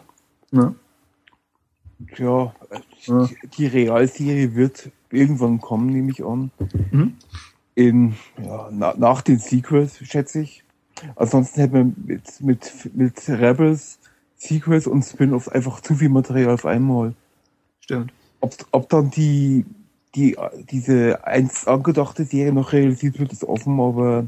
ne? 0.52 0.74
Ja, 2.16 2.54
Ja. 3.06 3.28
die 3.56 3.66
Realserie 3.66 4.54
wird 4.54 4.90
irgendwann 5.10 5.60
kommen, 5.60 5.86
nehme 5.86 6.10
ich 6.10 6.24
an. 6.24 6.50
Mhm. 6.90 7.16
In, 7.74 8.14
ja, 8.38 8.68
na, 8.70 8.94
nach 8.96 9.22
den 9.22 9.38
Sequels, 9.38 9.98
schätze 9.98 10.40
ich. 10.40 10.62
Ansonsten 11.16 11.60
hätte 11.60 11.74
man 11.74 11.94
mit, 12.06 12.40
mit, 12.40 12.90
mit 12.94 13.28
Rebels, 13.28 13.98
Sequels 14.36 14.86
und 14.86 15.02
Spin-offs 15.02 15.48
einfach 15.48 15.80
zu 15.80 15.94
viel 15.94 16.08
Material 16.08 16.54
auf 16.54 16.66
einmal. 16.66 17.14
Stimmt. 17.80 18.12
Ob, 18.40 18.54
ob 18.72 18.88
dann 18.88 19.10
die, 19.10 19.64
die, 20.14 20.36
diese 20.70 21.26
einst 21.26 21.66
angedachte 21.66 22.24
Serie 22.24 22.52
noch 22.52 22.72
realisiert 22.72 23.18
wird, 23.18 23.32
ist 23.32 23.44
offen, 23.44 23.80
aber 23.80 24.26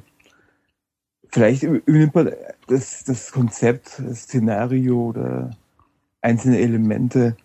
vielleicht 1.28 1.64
übernimmt 1.64 2.14
man 2.14 2.32
das, 2.68 3.04
das 3.04 3.30
Konzept, 3.32 4.00
das 4.04 4.22
Szenario 4.22 5.08
oder 5.08 5.50
einzelne 6.22 6.58
Elemente. 6.58 7.36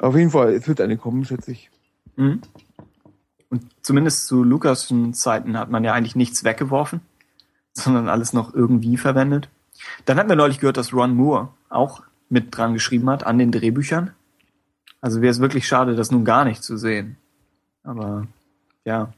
Auf 0.00 0.16
jeden 0.16 0.30
Fall, 0.30 0.54
es 0.54 0.66
wird 0.66 0.80
eine 0.80 0.96
kommen, 0.96 1.24
schätze 1.24 1.52
ich. 1.52 1.70
Mhm. 2.16 2.40
Und 3.50 3.66
zumindest 3.82 4.26
zu 4.26 4.42
Lukas 4.42 4.92
Zeiten 5.12 5.58
hat 5.58 5.70
man 5.70 5.84
ja 5.84 5.92
eigentlich 5.92 6.16
nichts 6.16 6.44
weggeworfen, 6.44 7.00
sondern 7.72 8.08
alles 8.08 8.32
noch 8.32 8.54
irgendwie 8.54 8.96
verwendet. 8.96 9.48
Dann 10.06 10.18
hatten 10.18 10.28
wir 10.28 10.36
neulich 10.36 10.58
gehört, 10.58 10.76
dass 10.76 10.94
Ron 10.94 11.14
Moore 11.14 11.48
auch 11.68 12.02
mit 12.28 12.56
dran 12.56 12.74
geschrieben 12.74 13.10
hat 13.10 13.24
an 13.24 13.38
den 13.38 13.52
Drehbüchern. 13.52 14.12
Also 15.00 15.20
wäre 15.20 15.30
es 15.30 15.40
wirklich 15.40 15.66
schade, 15.66 15.96
das 15.96 16.10
nun 16.10 16.24
gar 16.24 16.44
nicht 16.44 16.62
zu 16.62 16.76
sehen. 16.76 17.16
Aber 17.82 18.26
ja. 18.84 19.12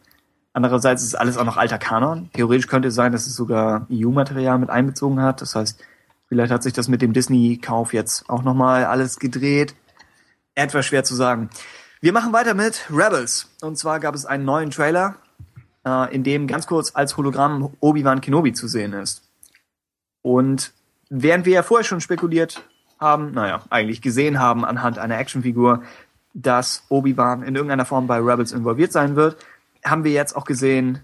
Andererseits 0.55 1.03
ist 1.03 1.15
alles 1.15 1.39
auch 1.39 1.45
noch 1.45 1.57
alter 1.57 1.79
Kanon. 1.79 2.29
Theoretisch 2.35 2.67
könnte 2.67 2.89
es 2.89 2.95
sein, 2.95 3.13
dass 3.13 3.27
es 3.27 3.35
sogar 3.35 3.87
EU-Material 3.91 4.59
mit 4.59 4.69
einbezogen 4.71 5.21
hat. 5.21 5.41
Das 5.41 5.55
heißt, 5.55 5.83
vielleicht 6.29 6.53
hat 6.53 6.63
sich 6.63 6.73
das 6.73 6.89
mit 6.89 7.03
dem 7.03 7.13
Disney-Kauf 7.13 7.95
jetzt 7.95 8.29
auch 8.29 8.43
nochmal 8.43 8.85
alles 8.85 9.19
gedreht. 9.19 9.75
Etwas 10.55 10.87
schwer 10.87 11.05
zu 11.05 11.15
sagen. 11.15 11.51
Wir 12.01 12.13
machen 12.13 12.33
weiter 12.33 12.55
mit 12.55 12.89
Rebels. 12.91 13.49
Und 13.61 13.79
zwar 13.79 14.01
gab 14.01 14.15
es 14.15 14.27
einen 14.27 14.45
neuen 14.45 14.71
Trailer, 14.71 15.17
äh, 15.87 16.15
in 16.15 16.25
dem 16.25 16.47
ganz 16.47 16.67
kurz 16.67 16.93
als 16.95 17.17
Hologramm 17.17 17.75
Obi-Wan 17.81 18.21
Kenobi 18.21 18.53
zu 18.53 18.69
sehen 18.69 18.93
ist. 18.93 19.23
Und 20.21 20.73
während 21.09 21.47
wir 21.47 21.55
ja 21.55 21.63
vorher 21.63 21.85
schon 21.85 22.01
spekuliert 22.01 22.63
haben, 22.99 23.33
naja, 23.33 23.63
eigentlich 23.71 24.03
gesehen 24.03 24.39
haben 24.39 24.65
anhand 24.65 24.99
einer 24.99 25.19
Actionfigur, 25.19 25.83
dass 26.35 26.85
Obi-Wan 26.89 27.43
in 27.43 27.55
irgendeiner 27.55 27.85
Form 27.85 28.07
bei 28.07 28.19
Rebels 28.19 28.53
involviert 28.53 28.93
sein 28.93 29.17
wird, 29.17 29.37
haben 29.85 30.05
wir 30.05 30.13
jetzt 30.13 30.35
auch 30.37 30.45
gesehen, 30.45 31.01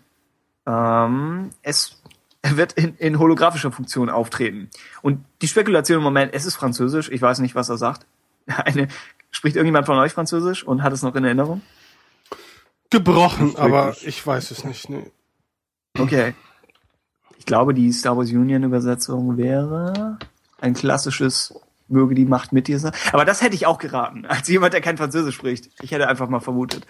ähm, 0.67 1.51
es 1.63 2.01
wird 2.43 2.73
in, 2.75 2.97
in 2.97 3.19
holographischer 3.19 3.73
Funktion 3.73 4.09
auftreten. 4.11 4.71
Und 5.03 5.25
die 5.43 5.49
Spekulation 5.49 5.99
im 5.99 6.05
Moment, 6.05 6.33
es 6.35 6.47
ist 6.47 6.57
Französisch, 6.57 7.11
ich 7.11 7.21
weiß 7.21 7.41
nicht, 7.41 7.55
was 7.55 7.69
er 7.69 7.79
sagt. 7.79 8.07
Eine, 8.47 8.89
spricht 9.31 9.57
irgendjemand 9.57 9.87
von 9.87 9.99
euch 9.99 10.13
Französisch 10.13 10.65
und 10.65 10.83
hat 10.83 10.93
es 10.93 11.03
noch 11.03 11.15
in 11.15 11.25
Erinnerung? 11.25 11.63
Gebrochen, 12.91 13.57
aber 13.57 13.95
ich 14.03 14.27
weiß 14.27 14.51
es 14.51 14.65
nicht. 14.65 14.89
Nee. 14.89 15.11
Okay. 15.99 16.35
Ich 17.37 17.45
glaube, 17.45 17.75
die 17.75 17.93
Star 17.93 18.17
Wars 18.17 18.31
Union 18.31 18.63
Übersetzung 18.63 19.37
wäre 19.37 20.19
ein 20.61 20.75
klassisches 20.75 21.55
Möge 21.89 22.15
die 22.15 22.25
Macht 22.25 22.53
mit 22.53 22.69
dir 22.69 22.79
sein. 22.79 22.93
Aber 23.13 23.25
das 23.25 23.43
hätte 23.43 23.55
ich 23.55 23.67
auch 23.67 23.79
geraten, 23.79 24.27
als 24.27 24.49
jemand, 24.49 24.75
der 24.75 24.81
kein 24.81 24.97
Französisch 24.97 25.35
spricht. 25.35 25.71
Ich 25.81 25.91
hätte 25.91 26.09
einfach 26.09 26.29
mal 26.29 26.41
vermutet. 26.41 26.87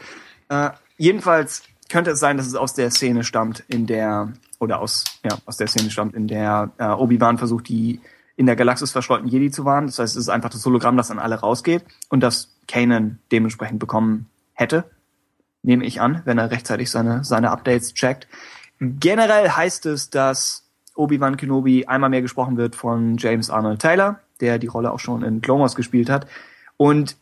Äh, 0.48 0.70
jedenfalls 0.96 1.62
könnte 1.88 2.12
es 2.12 2.20
sein, 2.20 2.36
dass 2.36 2.46
es 2.46 2.54
aus 2.54 2.74
der 2.74 2.90
Szene 2.90 3.24
stammt, 3.24 3.64
in 3.68 3.86
der, 3.86 4.32
oder 4.58 4.80
aus, 4.80 5.04
ja, 5.24 5.38
aus 5.46 5.56
der 5.56 5.68
Szene 5.68 5.90
stammt, 5.90 6.14
in 6.14 6.26
der 6.26 6.72
äh, 6.78 6.88
Obi-Wan 6.88 7.38
versucht, 7.38 7.68
die 7.68 8.00
in 8.38 8.46
der 8.46 8.56
Galaxis 8.56 8.92
verstreuten 8.92 9.28
Jedi 9.28 9.50
zu 9.50 9.66
warnen. 9.66 9.88
Das 9.88 9.98
heißt, 9.98 10.16
es 10.16 10.22
ist 10.22 10.28
einfach 10.30 10.48
das 10.48 10.64
Hologramm, 10.64 10.96
das 10.96 11.10
an 11.10 11.18
alle 11.18 11.34
rausgeht 11.34 11.84
und 12.08 12.22
das 12.22 12.56
Kanan 12.66 13.18
dementsprechend 13.30 13.78
bekommen 13.78 14.30
hätte 14.54 14.84
nehme 15.62 15.84
ich 15.84 16.00
an, 16.00 16.22
wenn 16.24 16.38
er 16.38 16.50
rechtzeitig 16.50 16.90
seine, 16.90 17.24
seine 17.24 17.50
Updates 17.50 17.94
checkt. 17.94 18.26
Generell 18.80 19.50
heißt 19.50 19.86
es, 19.86 20.10
dass 20.10 20.64
Obi-Wan 20.94 21.36
Kenobi 21.36 21.86
einmal 21.86 22.10
mehr 22.10 22.22
gesprochen 22.22 22.56
wird 22.56 22.76
von 22.76 23.16
James 23.18 23.50
Arnold 23.50 23.80
Taylor, 23.80 24.20
der 24.40 24.58
die 24.58 24.66
Rolle 24.66 24.92
auch 24.92 25.00
schon 25.00 25.22
in 25.22 25.40
Clone 25.40 25.62
Wars 25.62 25.74
gespielt 25.74 26.10
hat. 26.10 26.26
Und 26.76 27.16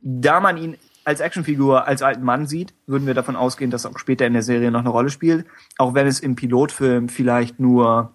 da 0.00 0.40
man 0.40 0.56
ihn 0.56 0.76
als 1.04 1.20
Actionfigur, 1.20 1.86
als 1.86 2.02
alten 2.02 2.22
Mann 2.22 2.46
sieht, 2.46 2.72
würden 2.86 3.06
wir 3.06 3.14
davon 3.14 3.34
ausgehen, 3.34 3.70
dass 3.70 3.84
er 3.84 3.90
auch 3.90 3.98
später 3.98 4.26
in 4.26 4.32
der 4.32 4.42
Serie 4.42 4.70
noch 4.70 4.80
eine 4.80 4.88
Rolle 4.88 5.10
spielt. 5.10 5.46
Auch 5.78 5.94
wenn 5.94 6.06
es 6.06 6.20
im 6.20 6.36
Pilotfilm 6.36 7.08
vielleicht 7.08 7.58
nur, 7.58 8.12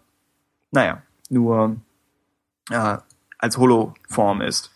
naja, 0.72 1.02
nur 1.30 1.76
äh, 2.70 2.98
als 3.38 3.58
Holo-Form 3.58 4.42
ist. 4.42 4.72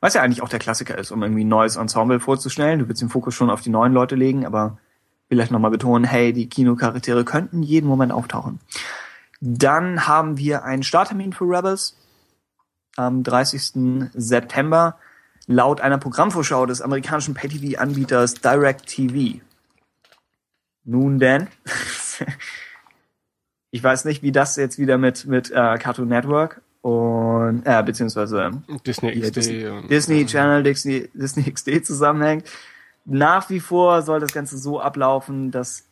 Was 0.00 0.14
ja 0.14 0.22
eigentlich 0.22 0.42
auch 0.42 0.48
der 0.48 0.58
Klassiker 0.58 0.98
ist, 0.98 1.12
um 1.12 1.22
irgendwie 1.22 1.44
ein 1.44 1.48
neues 1.48 1.76
Ensemble 1.76 2.18
vorzustellen. 2.18 2.80
Du 2.80 2.88
willst 2.88 3.00
den 3.00 3.08
Fokus 3.08 3.34
schon 3.34 3.50
auf 3.50 3.60
die 3.60 3.70
neuen 3.70 3.92
Leute 3.92 4.16
legen, 4.16 4.44
aber 4.44 4.78
vielleicht 5.28 5.52
nochmal 5.52 5.70
betonen, 5.70 6.04
hey, 6.04 6.32
die 6.32 6.48
Kinocharaktere 6.48 7.24
könnten 7.24 7.62
jeden 7.62 7.86
Moment 7.86 8.12
auftauchen. 8.12 8.58
Dann 9.40 10.06
haben 10.06 10.38
wir 10.38 10.64
einen 10.64 10.82
Starttermin 10.82 11.32
für 11.32 11.44
Rebels 11.44 11.96
am 12.96 13.22
30. 13.22 14.10
September 14.12 14.96
laut 15.46 15.80
einer 15.80 15.98
Programmvorschau 15.98 16.66
des 16.66 16.82
amerikanischen 16.82 17.34
Pay-TV-Anbieters 17.34 18.34
DirecTV. 18.34 19.40
Nun 20.84 21.18
denn, 21.18 21.46
ich 23.70 23.82
weiß 23.82 24.04
nicht, 24.04 24.22
wie 24.22 24.32
das 24.32 24.56
jetzt 24.56 24.78
wieder 24.78 24.98
mit, 24.98 25.26
mit 25.26 25.50
äh, 25.50 25.78
Cartoon 25.78 26.08
Network 26.08 26.60
und 26.82 27.62
äh, 27.64 27.82
beziehungsweise 27.84 28.50
Disney 28.84 29.12
hier 29.12 29.22
XD. 29.22 29.36
Disney, 29.36 29.66
und, 29.66 29.90
Disney 29.90 30.26
Channel, 30.26 30.62
Disney, 30.62 31.08
Disney 31.14 31.50
XD 31.50 31.84
zusammenhängt. 31.86 32.44
Nach 33.04 33.48
wie 33.50 33.60
vor 33.60 34.02
soll 34.02 34.20
das 34.20 34.32
Ganze 34.32 34.58
so 34.58 34.80
ablaufen, 34.80 35.50
dass 35.50 35.84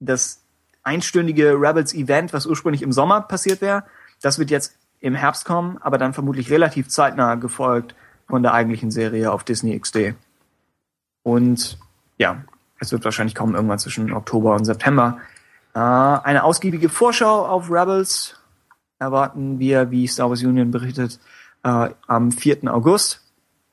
das 0.00 0.42
einstündige 0.82 1.52
Rebels 1.52 1.94
Event, 1.94 2.32
was 2.32 2.46
ursprünglich 2.46 2.82
im 2.82 2.92
Sommer 2.92 3.22
passiert 3.22 3.60
wäre, 3.60 3.84
das 4.20 4.38
wird 4.38 4.50
jetzt 4.50 4.76
im 5.00 5.14
Herbst 5.14 5.44
kommen, 5.44 5.78
aber 5.80 5.98
dann 5.98 6.14
vermutlich 6.14 6.50
relativ 6.50 6.88
zeitnah 6.88 7.36
gefolgt 7.36 7.94
von 8.28 8.42
der 8.42 8.54
eigentlichen 8.54 8.90
Serie 8.90 9.32
auf 9.32 9.44
Disney 9.44 9.78
XD. 9.78 10.14
Und 11.22 11.78
ja, 12.18 12.44
es 12.80 12.90
wird 12.92 13.04
wahrscheinlich 13.04 13.34
kommen 13.34 13.54
irgendwann 13.54 13.78
zwischen 13.78 14.12
Oktober 14.12 14.54
und 14.54 14.64
September. 14.64 15.18
Äh, 15.74 15.78
eine 15.78 16.44
ausgiebige 16.44 16.88
Vorschau 16.88 17.46
auf 17.46 17.70
Rebels 17.70 18.36
erwarten 18.98 19.58
wir, 19.58 19.90
wie 19.90 20.06
Star 20.06 20.28
Wars 20.30 20.42
Union 20.42 20.70
berichtet, 20.70 21.18
äh, 21.62 21.90
am 22.06 22.32
4. 22.32 22.72
August 22.72 23.22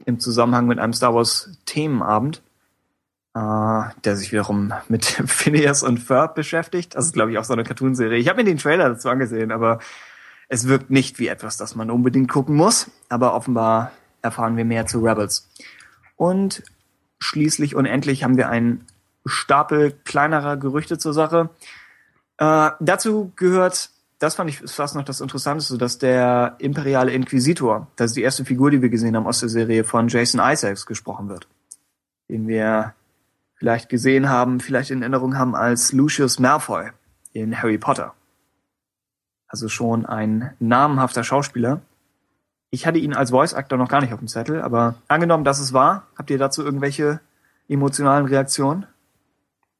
im 0.05 0.19
Zusammenhang 0.19 0.67
mit 0.67 0.79
einem 0.79 0.93
Star 0.93 1.13
Wars 1.13 1.51
Themenabend, 1.65 2.41
äh, 3.33 3.83
der 4.03 4.15
sich 4.15 4.31
wiederum 4.31 4.73
mit 4.89 5.05
Phineas 5.25 5.83
und 5.83 5.99
Ferb 5.99 6.35
beschäftigt. 6.35 6.95
Das 6.95 7.05
ist, 7.05 7.13
glaube 7.13 7.31
ich, 7.31 7.37
auch 7.37 7.43
so 7.43 7.53
eine 7.53 7.63
Cartoonserie. 7.63 8.17
Ich 8.17 8.27
habe 8.27 8.37
mir 8.37 8.49
den 8.49 8.57
Trailer 8.57 8.89
dazu 8.89 9.09
angesehen, 9.09 9.51
aber 9.51 9.79
es 10.47 10.67
wirkt 10.67 10.89
nicht 10.89 11.19
wie 11.19 11.27
etwas, 11.27 11.57
das 11.57 11.75
man 11.75 11.91
unbedingt 11.91 12.29
gucken 12.29 12.55
muss. 12.55 12.89
Aber 13.09 13.33
offenbar 13.33 13.91
erfahren 14.21 14.57
wir 14.57 14.65
mehr 14.65 14.85
zu 14.85 14.99
Rebels. 14.99 15.49
Und 16.15 16.63
schließlich 17.19 17.75
und 17.75 17.85
endlich 17.85 18.23
haben 18.23 18.37
wir 18.37 18.49
einen 18.49 18.85
Stapel 19.25 19.91
kleinerer 20.03 20.57
Gerüchte 20.57 20.97
zur 20.97 21.13
Sache. 21.13 21.49
Äh, 22.37 22.71
dazu 22.79 23.31
gehört, 23.35 23.91
das 24.21 24.35
fand 24.35 24.51
ich 24.51 24.59
fast 24.59 24.95
noch 24.95 25.03
das 25.03 25.19
Interessanteste, 25.19 25.79
dass 25.79 25.97
der 25.97 26.55
imperiale 26.59 27.11
Inquisitor, 27.11 27.87
das 27.95 28.11
ist 28.11 28.17
die 28.17 28.21
erste 28.21 28.45
Figur, 28.45 28.69
die 28.69 28.83
wir 28.83 28.89
gesehen 28.89 29.15
haben 29.15 29.25
aus 29.25 29.39
der 29.39 29.49
Serie, 29.49 29.83
von 29.83 30.09
Jason 30.09 30.39
Isaacs 30.39 30.85
gesprochen 30.85 31.27
wird. 31.27 31.47
Den 32.29 32.47
wir 32.47 32.93
vielleicht 33.55 33.89
gesehen 33.89 34.29
haben, 34.29 34.59
vielleicht 34.59 34.91
in 34.91 35.01
Erinnerung 35.01 35.39
haben 35.39 35.55
als 35.55 35.91
Lucius 35.91 36.37
Malfoy 36.37 36.91
in 37.33 37.59
Harry 37.63 37.79
Potter. 37.79 38.13
Also 39.47 39.69
schon 39.69 40.05
ein 40.05 40.53
namhafter 40.59 41.23
Schauspieler. 41.23 41.81
Ich 42.69 42.85
hatte 42.85 42.99
ihn 42.99 43.15
als 43.15 43.31
Voice 43.31 43.55
Actor 43.55 43.79
noch 43.79 43.89
gar 43.89 44.01
nicht 44.01 44.13
auf 44.13 44.19
dem 44.19 44.27
Zettel, 44.27 44.61
aber 44.61 44.95
angenommen, 45.07 45.43
dass 45.43 45.59
es 45.59 45.73
war, 45.73 46.05
habt 46.15 46.29
ihr 46.29 46.37
dazu 46.37 46.63
irgendwelche 46.63 47.21
emotionalen 47.67 48.27
Reaktionen? 48.27 48.85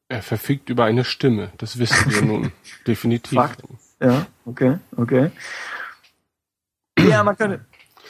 Er 0.08 0.20
verfügt 0.20 0.68
über 0.68 0.84
eine 0.84 1.04
Stimme, 1.04 1.52
das 1.58 1.78
wissen 1.78 2.12
wir 2.12 2.22
nun. 2.22 2.52
Definitiv. 2.88 3.38
Fakt. 3.38 3.62
Ja, 4.00 4.26
okay, 4.46 4.78
okay. 4.96 5.30
Ja, 6.98 7.24
man 7.24 7.36
könnte. 7.36 7.64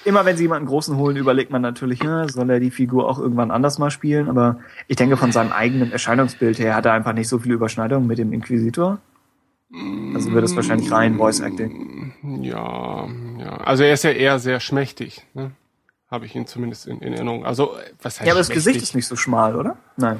Immer 0.05 0.25
wenn 0.25 0.37
sie 0.37 0.43
jemanden 0.45 0.67
großen 0.67 0.97
holen, 0.97 1.17
überlegt 1.17 1.53
man 1.53 1.63
natürlich, 1.63 2.03
ja, 2.03 2.29
soll 2.29 2.51
er 2.51 2.59
die 2.59 2.73
Figur 2.73 3.09
auch 3.09 3.21
irgendwann 3.21 3.53
anders 3.53 3.79
mal 3.79 3.91
spielen. 3.93 4.29
Aber 4.29 4.59
ich 4.89 4.97
denke, 4.97 5.17
von 5.17 5.31
seinem 5.31 5.53
eigenen 5.53 5.93
Erscheinungsbild 5.93 6.59
her 6.59 6.75
hat 6.75 6.87
er 6.87 6.93
einfach 6.93 7.13
nicht 7.13 7.29
so 7.29 7.39
viele 7.39 7.55
Überschneidungen 7.55 8.09
mit 8.09 8.19
dem 8.19 8.33
Inquisitor. 8.33 8.99
Also 10.15 10.33
wird 10.33 10.45
es 10.45 10.57
wahrscheinlich 10.57 10.91
rein 10.91 11.17
Voice 11.17 11.41
Acting. 11.41 12.13
Ja, 12.43 13.07
ja. 13.39 13.57
Also 13.59 13.85
er 13.85 13.95
ist 13.95 14.05
ja 14.05 14.11
eher 14.11 14.39
sehr 14.39 14.61
schmächtig, 14.61 15.25
ne? 15.35 15.53
Habe 16.11 16.27
ich 16.27 16.35
ihn 16.35 16.47
zumindest 16.47 16.87
in, 16.87 17.01
in 17.01 17.15
Erinnerung. 17.15 17.47
Also, 17.47 17.77
was 18.03 18.21
heißt 18.21 18.27
Ja, 18.27 18.35
aber 18.35 18.41
das 18.41 18.49
schmächtig? 18.49 18.65
Gesicht 18.65 18.83
ist 18.83 18.95
nicht 18.95 19.07
so 19.07 19.17
schmal, 19.17 19.57
oder? 19.57 19.79
Nein. 19.97 20.19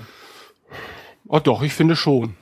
Oh 1.29 1.39
doch, 1.39 1.63
ich 1.63 1.75
finde 1.75 1.97
schon. 1.97 2.35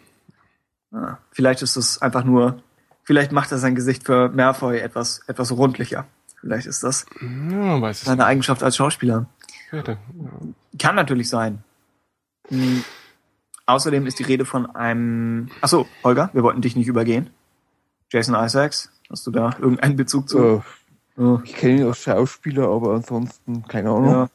Ah, 0.92 1.16
vielleicht 1.32 1.62
ist 1.62 1.76
es 1.76 2.00
einfach 2.00 2.22
nur, 2.22 2.62
vielleicht 3.10 3.32
macht 3.32 3.50
er 3.50 3.58
sein 3.58 3.74
Gesicht 3.74 4.04
für 4.06 4.28
Malfoy 4.28 4.78
etwas, 4.78 5.22
etwas 5.26 5.50
rundlicher. 5.50 6.06
Vielleicht 6.40 6.68
ist 6.68 6.84
das 6.84 7.06
Ja, 7.50 7.80
weiß 7.80 8.02
seine 8.02 8.24
Eigenschaft 8.24 8.62
als 8.62 8.76
Schauspieler. 8.76 9.26
nicht. 9.72 9.88
Ja, 9.88 9.96
Kann 10.78 10.94
natürlich 10.94 11.28
sein. 11.28 11.64
Hm. 12.46 12.84
Außerdem 13.66 14.06
ist 14.06 14.20
die 14.20 14.22
Rede 14.22 14.44
von 14.44 14.76
einem. 14.76 15.48
Achso, 15.60 15.88
Holger, 16.04 16.30
wir 16.34 16.44
wollten 16.44 16.60
dich 16.60 16.76
nicht 16.76 16.86
übergehen. 16.86 17.30
Jason 18.12 18.36
Isaacs, 18.36 18.92
hast 19.10 19.26
du 19.26 19.32
da 19.32 19.56
irgendeinen 19.60 19.96
Bezug 19.96 20.28
zu? 20.28 20.62
Ja. 21.18 21.40
ich 21.44 21.54
kenne 21.56 21.80
ihn 21.80 21.86
als 21.88 21.98
Schauspieler, 21.98 22.68
aber 22.68 22.94
ansonsten 22.94 23.64
keine 23.66 23.90
Ahnung. 23.90 24.08
Ja. 24.08 24.28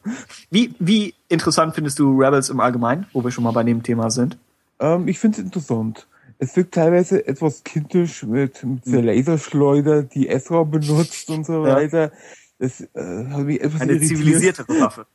Wie, 0.50 0.74
wie 0.78 1.14
interessant 1.30 1.74
findest 1.74 1.98
du 1.98 2.20
Rebels 2.20 2.50
im 2.50 2.60
Allgemeinen, 2.60 3.06
wo 3.14 3.24
wir 3.24 3.30
schon 3.30 3.44
mal 3.44 3.52
bei 3.52 3.62
dem 3.64 3.82
Thema 3.82 4.10
sind? 4.10 4.36
Ähm, 4.80 5.08
ich 5.08 5.18
finde 5.18 5.38
es 5.38 5.44
interessant. 5.44 6.06
Es 6.38 6.54
wirkt 6.56 6.74
teilweise 6.74 7.26
etwas 7.26 7.64
kindisch 7.64 8.22
mit, 8.24 8.62
mit 8.62 8.86
der 8.86 9.02
Laserschleuder, 9.02 10.02
die 10.02 10.28
Ezra 10.28 10.64
benutzt 10.64 11.30
und 11.30 11.46
so 11.46 11.66
Ja. 11.66 11.76
weiter. 11.76 12.12
Das 12.58 12.80
äh, 12.80 13.26
hat 13.28 13.44
mich 13.44 13.60
etwas 13.60 13.80
Eine 13.80 13.92
irritiert. 13.92 14.18
zivilisiertere 14.18 14.80
Waffe. 14.80 15.06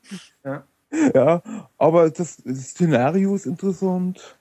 Ja, 1.16 1.42
aber 1.78 2.10
das, 2.10 2.38
das 2.44 2.70
Szenario 2.72 3.36
ist 3.36 3.46
interessant. 3.46 4.38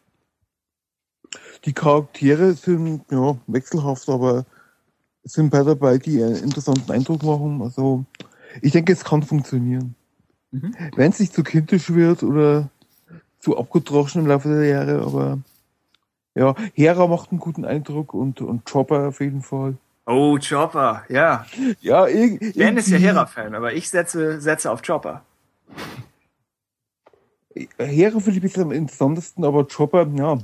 Die 1.65 1.73
Charaktere 1.73 2.55
sind 2.55 3.05
ja 3.11 3.37
wechselhaft, 3.47 4.09
aber 4.09 4.45
es 5.23 5.35
sind 5.35 5.51
paar 5.51 5.65
dabei, 5.65 5.99
die 5.99 6.23
einen 6.23 6.37
interessanten 6.43 6.91
Eindruck 6.91 7.23
machen. 7.23 7.63
Also 7.63 8.05
ich 8.63 8.73
denke, 8.73 8.93
es 8.93 9.05
kann 9.05 9.23
funktionieren. 9.23 9.95
Mhm. 10.51 10.75
Wenn 10.97 11.13
es 11.13 11.21
nicht 11.21 11.35
zu 11.35 11.45
kindisch 11.45 11.91
wird 11.91 12.23
oder 12.23 12.69
zu 13.39 13.57
abgedroschen 13.57 14.23
im 14.23 14.27
Laufe 14.27 14.49
der 14.49 14.65
Jahre, 14.67 15.03
aber 15.03 15.39
ja, 16.35 16.55
Hera 16.75 17.07
macht 17.07 17.31
einen 17.31 17.41
guten 17.41 17.65
Eindruck 17.65 18.15
und, 18.15 18.41
und 18.41 18.65
Chopper 18.65 19.09
auf 19.09 19.21
jeden 19.21 19.43
Fall. 19.43 19.77
Oh, 20.07 20.39
Chopper, 20.39 21.05
ja. 21.09 21.47
Ja, 21.81 22.07
irg 22.07 22.41
Dan 22.57 22.77
ist 22.77 22.89
ja 22.89 22.97
irgendwie- 22.97 23.07
Hera-Fan, 23.07 23.55
aber 23.55 23.73
ich 23.75 23.89
setze, 23.91 24.41
setze 24.41 24.71
auf 24.71 24.83
Chopper. 24.83 25.23
Hera 27.79 28.19
finde 28.21 28.31
ich 28.31 28.37
ein 28.37 28.41
bisschen 28.43 28.63
am 28.63 28.73
interessantesten, 28.73 29.45
aber 29.45 29.67
Chopper, 29.67 30.07
ja, 30.15 30.39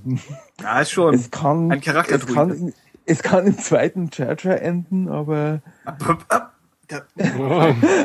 Ja, 0.61 0.81
ist 0.81 0.91
schon. 0.91 1.15
es 1.15 1.31
kann, 1.31 1.71
ein 1.73 1.81
Charakter 1.81 2.17
es 2.17 2.27
kann, 2.27 2.73
es 3.07 3.23
kann 3.23 3.47
im 3.47 3.59
zweiten 3.59 4.13
Charger 4.13 4.61
enden, 4.61 5.09
aber 5.09 5.63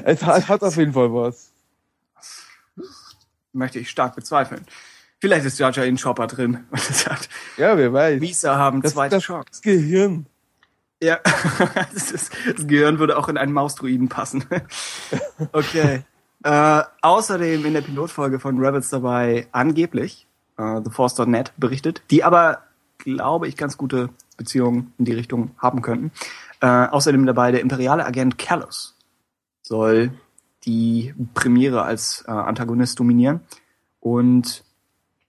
es 0.06 0.24
hat, 0.24 0.48
hat 0.48 0.64
auf 0.64 0.78
jeden 0.78 0.94
Fall 0.94 1.12
was. 1.14 1.52
Möchte 3.54 3.80
ich 3.80 3.90
stark 3.90 4.16
bezweifeln. 4.16 4.66
Vielleicht 5.22 5.46
ist 5.46 5.60
Jar 5.60 5.72
Jar 5.72 5.86
in 5.86 5.98
Chopper 5.98 6.26
drin 6.26 6.66
und 6.72 6.90
er 6.90 6.96
sagt, 6.96 7.30
Ja, 7.56 7.78
wer 7.78 7.94
weiß. 7.94 8.20
Visa 8.20 8.56
haben 8.58 8.82
Das, 8.82 8.94
zweite 8.94 9.16
das, 9.18 9.24
Chance. 9.24 9.48
das 9.52 9.62
Gehirn. 9.62 10.26
Ja, 11.02 11.20
das, 11.94 12.12
ist, 12.12 12.34
das 12.56 12.68
Gehirn 12.68 12.98
würde 13.00 13.18
auch 13.18 13.30
in 13.30 13.38
einen 13.38 13.54
Mausdruiden 13.54 14.10
passen. 14.10 14.46
okay. 15.52 16.02
Äh, 16.44 16.82
außerdem 17.02 17.66
in 17.66 17.74
der 17.74 17.82
Pilotfolge 17.82 18.40
von 18.40 18.58
Rebels 18.60 18.90
dabei 18.90 19.48
angeblich 19.52 20.26
äh, 20.58 20.82
TheForce.net 20.82 21.54
berichtet, 21.58 22.02
die 22.10 22.24
aber, 22.24 22.64
glaube 22.98 23.48
ich, 23.48 23.56
ganz 23.56 23.78
gute 23.78 24.10
Beziehungen 24.38 24.92
in 24.98 25.06
die 25.06 25.14
Richtung 25.14 25.52
haben 25.60 25.84
könnten. 25.84 26.12
Äh, 26.62 26.66
außerdem 26.68 27.28
dabei 27.28 27.52
der 27.52 27.62
imperiale 27.62 28.06
Agent 28.06 28.40
Callus 28.40 28.96
soll 29.62 30.12
die 30.66 31.14
Premiere 31.36 31.84
als 31.84 32.24
äh, 32.28 32.32
Antagonist 32.32 33.00
dominieren. 33.00 33.42
Und 34.00 34.64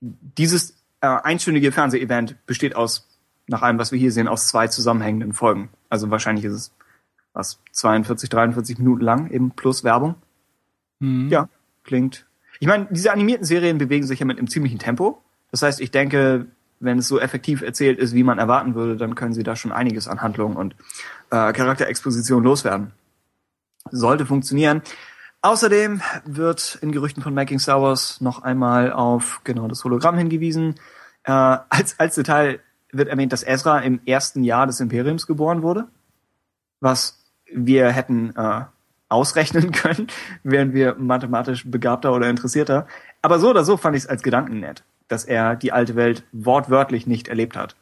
dieses 0.03 0.77
äh, 1.01 1.07
einstündige 1.07 1.73
Fernsehevent 1.73 2.37
besteht 2.47 2.77
aus, 2.77 3.09
nach 3.47 3.63
allem, 3.63 3.79
was 3.79 3.93
wir 3.93 3.99
hier 3.99 4.13
sehen, 4.13 4.29
aus 4.29 4.49
zwei 4.49 4.69
zusammenhängenden 4.69 5.33
Folgen. 5.33 5.71
Also 5.89 6.11
wahrscheinlich 6.11 6.45
ist 6.45 6.53
es 6.53 6.73
was 7.33 7.61
42, 7.73 8.29
43 8.29 8.79
Minuten 8.79 9.03
lang, 9.03 9.31
eben 9.31 9.53
plus 9.53 9.85
Werbung. 9.85 10.17
Hm. 11.01 11.29
Ja, 11.29 11.49
klingt. 11.85 12.27
Ich 12.61 12.69
meine, 12.69 12.87
diese 12.91 13.13
animierten 13.13 13.45
Serien 13.45 13.79
bewegen 13.79 14.07
sich 14.07 14.21
ja 14.21 14.27
mit 14.27 14.39
einem 14.39 14.49
ziemlichen 14.49 14.79
Tempo. 14.79 15.23
Das 15.51 15.63
heißt, 15.63 15.81
ich 15.81 15.91
denke, 15.91 16.47
wenn 16.81 16.99
es 16.99 17.09
so 17.09 17.19
effektiv 17.19 17.63
erzählt 17.63 17.99
ist, 17.99 18.15
wie 18.15 18.23
man 18.23 18.39
erwarten 18.39 18.75
würde, 18.75 18.97
dann 18.97 19.15
können 19.15 19.33
sie 19.33 19.43
da 19.43 19.57
schon 19.57 19.73
einiges 19.73 20.09
an 20.09 20.21
Handlung 20.21 20.57
und 20.57 20.75
äh, 21.31 21.53
Charakterexposition 21.53 22.43
loswerden. 22.43 22.93
Sollte 23.91 24.27
funktionieren. 24.27 24.83
Außerdem 25.45 26.01
wird 26.25 26.79
in 26.83 26.93
Gerüchten 26.93 27.21
von 27.21 27.35
Making 27.35 27.59
Star 27.59 27.83
Wars 27.83 28.21
noch 28.21 28.43
einmal 28.43 28.93
auf 28.93 29.41
genau 29.43 29.67
das 29.67 29.83
Hologramm 29.83 30.17
hingewiesen. 30.17 30.77
Äh, 31.25 31.33
als, 31.33 31.99
als 31.99 32.15
Detail 32.15 32.61
wird 32.93 33.09
erwähnt, 33.09 33.33
dass 33.33 33.43
Ezra 33.43 33.81
im 33.81 34.01
ersten 34.07 34.45
Jahr 34.45 34.69
des 34.69 34.79
Imperiums 34.79 35.27
geboren 35.27 35.63
wurde, 35.63 35.89
was 36.79 37.25
wir 37.53 37.91
hätten 37.91 38.35
äh, 38.37 38.65
ausrechnen 39.09 39.73
können, 39.73 40.07
wären 40.45 40.75
wir 40.75 40.95
mathematisch 40.95 41.69
begabter 41.69 42.13
oder 42.13 42.31
interessierter. 42.31 42.87
Aber 43.21 43.41
so 43.41 43.51
oder 43.51 43.65
so 43.65 43.77
fand 43.77 43.97
ich 43.97 44.05
es 44.05 44.09
als 44.09 44.23
Gedanken 44.23 44.61
nett, 44.61 44.85
dass 45.09 45.25
er 45.25 45.57
die 45.57 45.73
alte 45.73 45.97
Welt 45.97 46.25
wortwörtlich 46.31 47.09
nicht 47.09 47.27
erlebt 47.27 47.57
hat. 47.57 47.75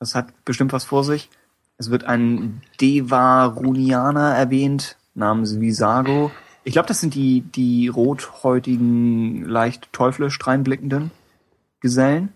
Das 0.00 0.16
hat 0.16 0.44
bestimmt 0.44 0.72
was 0.72 0.84
vor 0.84 1.04
sich. 1.04 1.30
Es 1.78 1.90
wird 1.90 2.04
ein 2.04 2.62
Devarunianer 2.80 4.34
erwähnt, 4.34 4.96
namens 5.20 5.60
Visago. 5.60 6.32
Ich 6.64 6.72
glaube, 6.72 6.88
das 6.88 7.00
sind 7.00 7.14
die, 7.14 7.42
die 7.42 7.88
rothäutigen, 7.88 9.44
leicht 9.44 9.92
teuflisch 9.92 10.38
dreinblickenden 10.38 11.10
Gesellen. 11.80 12.32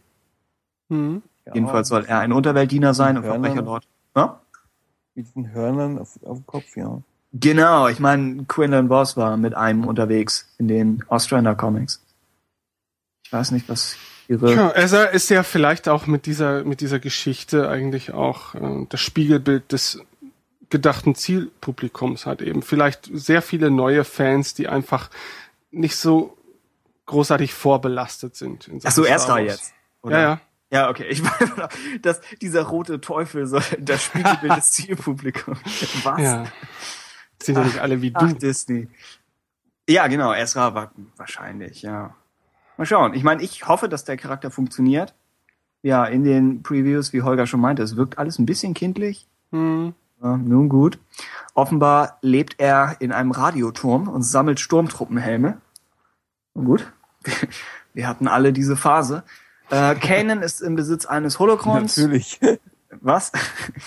Hm. 0.89 1.23
Jedenfalls 1.53 1.89
soll 1.89 2.05
er 2.07 2.21
ein 2.21 2.33
Unterweltdiener 2.33 2.95
sein 2.95 3.19
und. 3.19 3.25
Verbrecherlord. 3.25 3.87
Ja? 4.17 4.41
Mit 5.15 5.27
diesen 5.27 5.53
Hörnern 5.53 5.99
auf, 5.99 6.19
auf 6.25 6.39
dem 6.39 6.47
Kopf, 6.47 6.77
ja. 6.77 7.03
Genau, 7.33 7.89
ich 7.89 7.99
meine, 7.99 8.45
Quinlan 8.45 8.89
Voss 8.89 9.17
war 9.17 9.37
mit 9.37 9.55
einem 9.55 9.85
unterwegs 9.85 10.49
in 10.59 10.69
den 10.69 11.05
Ostrander 11.09 11.57
Comics. 11.57 12.01
Ich 13.25 13.33
weiß 13.33 13.51
nicht, 13.51 13.69
was 13.69 13.97
ihre. 14.29 14.55
Ja, 14.55 14.73
Ezra 14.75 15.05
ist 15.05 15.31
ja 15.31 15.43
vielleicht 15.43 15.89
auch 15.89 16.07
mit 16.07 16.27
dieser, 16.27 16.63
mit 16.65 16.81
dieser 16.81 17.01
Geschichte 17.01 17.69
eigentlich 17.69 18.15
auch 18.15 18.55
äh, 18.55 18.87
das 18.89 19.01
Spiegelbild 19.01 19.73
des 19.73 20.01
gedachten 20.75 21.15
Zielpublikums 21.15 22.27
hat 22.27 22.43
eben. 22.43 22.61
Vielleicht 22.63 23.09
sehr 23.13 23.43
viele 23.43 23.71
neue 23.71 24.03
Fans, 24.03 24.55
die 24.55 24.67
einfach 24.67 25.09
nicht 25.71 25.95
so 25.95 26.37
großartig 27.07 27.55
vorbelastet 27.55 28.35
sind. 28.35 28.67
in 28.67 28.81
Ach 28.83 28.91
so, 28.91 29.05
erst 29.05 29.29
Wars. 29.29 29.41
jetzt. 29.43 29.75
oder? 30.03 30.17
Ja, 30.19 30.23
ja. 30.23 30.41
Ja, 30.73 30.91
okay. 30.91 31.07
Ich 31.09 31.23
meine, 31.23 31.69
dass 32.03 32.21
dieser 32.43 32.63
rote 32.63 33.01
Teufel 33.01 33.47
soll 33.47 33.63
das 33.79 34.03
Spiegelbild 34.03 34.57
des 34.57 34.71
Zielpublikums. 34.73 35.61
Was? 36.03 36.21
Ja. 36.21 36.45
Sind 37.41 37.57
ja 37.57 37.63
nicht 37.65 37.79
alle 37.79 38.03
wie 38.03 38.11
Ach, 38.13 38.27
du. 38.33 38.35
Disney. 38.35 38.89
Ja, 39.89 40.09
genau, 40.09 40.33
Ezra 40.35 40.75
war 40.75 40.91
wahrscheinlich, 41.17 41.83
ja. 41.83 42.17
Mal 42.77 42.87
schauen. 42.87 43.15
Ich 43.15 43.23
meine, 43.23 43.43
ich 43.45 43.69
hoffe, 43.69 43.89
dass 43.89 44.03
der 44.03 44.17
Charakter 44.17 44.51
funktioniert. 44.51 45.15
Ja, 45.83 46.05
in 46.05 46.25
den 46.25 46.65
Previews, 46.65 47.13
wie 47.13 47.23
Holger 47.23 47.47
schon 47.47 47.61
meinte, 47.61 47.85
es 47.85 47.95
wirkt 47.95 48.19
alles 48.19 48.41
ein 48.41 48.47
bisschen 48.47 48.75
kindlich. 48.75 49.29
Hm. 49.53 49.95
Ja, 50.25 50.39
nun 50.39 50.71
gut. 50.71 50.99
Offenbar 51.53 52.19
lebt 52.23 52.59
er 52.59 52.97
in 53.01 53.13
einem 53.13 53.31
Radioturm 53.31 54.09
und 54.09 54.23
sammelt 54.23 54.59
Sturmtruppenhelme. 54.59 55.61
Nun 56.55 56.65
gut. 56.65 56.93
Wir 57.93 58.09
hatten 58.09 58.27
alle 58.27 58.55
diese 58.55 58.77
Phase. 58.77 59.23
Äh, 59.71 59.95
Kanan 59.97 60.43
ist 60.43 60.63
im 60.63 60.77
Besitz 60.77 61.05
eines 61.05 61.39
Holocrons. 61.39 61.99
Natürlich. 61.99 62.41
Was? 63.03 63.33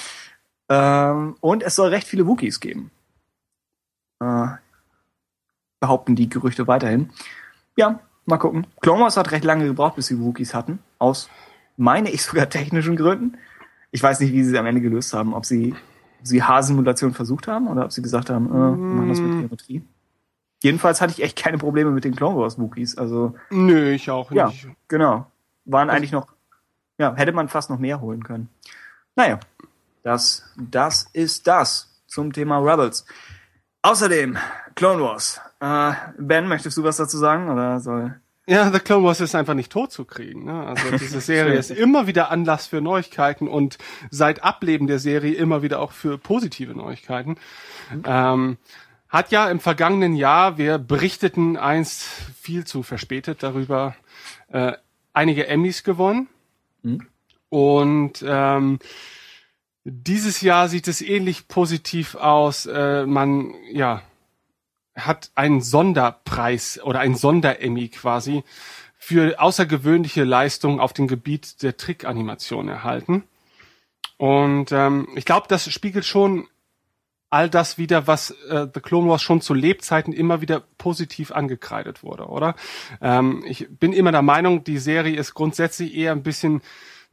ähm, 0.69 1.35
und 1.41 1.63
es 1.63 1.75
soll 1.75 1.89
recht 1.89 2.07
viele 2.07 2.27
Wookies 2.27 2.59
geben. 2.59 2.91
Äh, 4.19 4.47
behaupten 5.79 6.15
die 6.15 6.29
Gerüchte 6.29 6.67
weiterhin. 6.67 7.09
Ja, 7.75 7.99
mal 8.25 8.37
gucken. 8.37 8.67
Clone 8.81 9.01
Wars 9.01 9.17
hat 9.17 9.31
recht 9.31 9.43
lange 9.43 9.65
gebraucht, 9.65 9.95
bis 9.95 10.07
sie 10.07 10.19
Wookies 10.19 10.53
hatten. 10.53 10.79
Aus, 10.99 11.29
meine 11.77 12.11
ich, 12.11 12.23
sogar 12.23 12.47
technischen 12.47 12.95
Gründen. 12.95 13.37
Ich 13.89 14.03
weiß 14.03 14.19
nicht, 14.19 14.33
wie 14.33 14.43
sie 14.43 14.51
es 14.51 14.57
am 14.57 14.65
Ende 14.67 14.81
gelöst 14.81 15.13
haben. 15.13 15.33
Ob 15.33 15.45
sie, 15.45 15.75
sie 16.27 16.43
Haarsimulation 16.43 17.13
versucht 17.13 17.47
haben 17.47 17.67
oder 17.67 17.85
ob 17.85 17.91
sie 17.91 18.01
gesagt 18.01 18.29
haben, 18.29 18.47
äh, 18.47 18.51
wir 18.51 18.75
machen 18.75 19.09
das 19.09 19.19
mit 19.19 19.31
Geometrie. 19.39 19.83
Jedenfalls 20.63 21.01
hatte 21.01 21.13
ich 21.13 21.23
echt 21.23 21.37
keine 21.37 21.57
Probleme 21.57 21.91
mit 21.91 22.03
den 22.03 22.15
Clone 22.15 22.37
Wars 22.37 22.57
Wookies. 22.57 22.97
Also, 22.97 23.35
Nö, 23.51 23.91
ich 23.91 24.09
auch 24.09 24.31
ja, 24.31 24.47
nicht. 24.47 24.67
genau. 24.87 25.31
Waren 25.65 25.89
eigentlich 25.89 26.11
noch, 26.11 26.27
ja, 26.97 27.13
hätte 27.15 27.31
man 27.31 27.47
fast 27.47 27.69
noch 27.69 27.79
mehr 27.79 28.01
holen 28.01 28.23
können. 28.23 28.49
Naja, 29.15 29.39
das, 30.03 30.43
das 30.57 31.07
ist 31.13 31.45
das 31.47 32.01
zum 32.07 32.33
Thema 32.33 32.59
Rebels. 32.59 33.05
Außerdem, 33.81 34.37
Clone 34.75 35.03
Wars. 35.03 35.39
Äh, 35.59 35.93
ben, 36.17 36.47
möchtest 36.47 36.77
du 36.77 36.83
was 36.83 36.97
dazu 36.97 37.17
sagen 37.17 37.49
oder 37.49 37.79
soll 37.79 38.19
Ja, 38.49 38.71
The 38.71 38.79
Clone 38.79 39.03
Wars 39.03 39.19
ist 39.19 39.35
einfach 39.35 39.55
nicht 39.55 39.71
tot 39.71 39.91
zu 39.91 40.05
kriegen. 40.05 40.45
Ne? 40.45 40.65
Also 40.65 40.89
diese 40.97 41.19
Serie 41.19 41.55
ist 41.55 41.69
immer 41.69 42.07
wieder 42.07 42.31
Anlass 42.31 42.67
für 42.67 42.81
Neuigkeiten 42.81 43.47
und 43.47 43.77
seit 44.09 44.43
Ableben 44.43 44.87
der 44.87 44.99
Serie 44.99 45.33
immer 45.33 45.61
wieder 45.61 45.79
auch 45.79 45.91
für 45.91 46.17
positive 46.17 46.73
Neuigkeiten. 46.73 47.35
Ähm, 48.05 48.57
hat 49.09 49.31
ja 49.31 49.49
im 49.49 49.59
vergangenen 49.59 50.15
Jahr, 50.15 50.57
wir 50.57 50.77
berichteten 50.77 51.57
einst 51.57 52.03
viel 52.39 52.65
zu 52.65 52.83
verspätet 52.83 53.43
darüber, 53.43 53.95
äh, 54.49 54.73
einige 55.13 55.47
Emmys 55.47 55.83
gewonnen. 55.83 56.27
Und 57.49 58.23
ähm, 58.25 58.79
dieses 59.83 60.41
Jahr 60.41 60.67
sieht 60.67 60.87
es 60.87 61.01
ähnlich 61.01 61.47
positiv 61.47 62.15
aus. 62.15 62.65
Äh, 62.65 63.05
man, 63.05 63.53
ja, 63.71 64.01
hat 64.97 65.31
einen 65.35 65.61
Sonderpreis 65.61 66.81
oder 66.83 66.99
ein 66.99 67.15
Sonderemmy 67.15 67.89
quasi 67.89 68.43
für 68.97 69.39
außergewöhnliche 69.39 70.23
Leistungen 70.23 70.79
auf 70.79 70.93
dem 70.93 71.07
Gebiet 71.07 71.61
der 71.63 71.77
Trickanimation 71.77 72.67
erhalten. 72.67 73.23
Und 74.17 74.71
ähm, 74.71 75.07
ich 75.15 75.25
glaube, 75.25 75.47
das 75.47 75.71
spiegelt 75.71 76.05
schon 76.05 76.47
all 77.29 77.49
das 77.49 77.77
wieder, 77.77 78.07
was 78.07 78.31
äh, 78.49 78.67
The 78.73 78.79
Clone 78.79 79.09
Wars 79.09 79.21
schon 79.21 79.41
zu 79.41 79.53
Lebzeiten 79.53 80.13
immer 80.13 80.41
wieder 80.41 80.61
positiv 80.77 81.31
angekreidet 81.31 82.03
wurde, 82.03 82.25
oder? 82.27 82.55
Ähm, 83.01 83.43
ich 83.45 83.67
bin 83.69 83.93
immer 83.93 84.11
der 84.11 84.21
Meinung, 84.21 84.63
die 84.63 84.77
Serie 84.77 85.17
ist 85.17 85.33
grundsätzlich 85.33 85.93
eher 85.95 86.13
ein 86.13 86.23
bisschen 86.23 86.61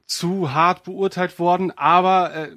zu 0.06 0.52
hart 0.52 0.84
beurteilt 0.84 1.38
worden, 1.38 1.72
aber 1.76 2.34
äh, 2.34 2.48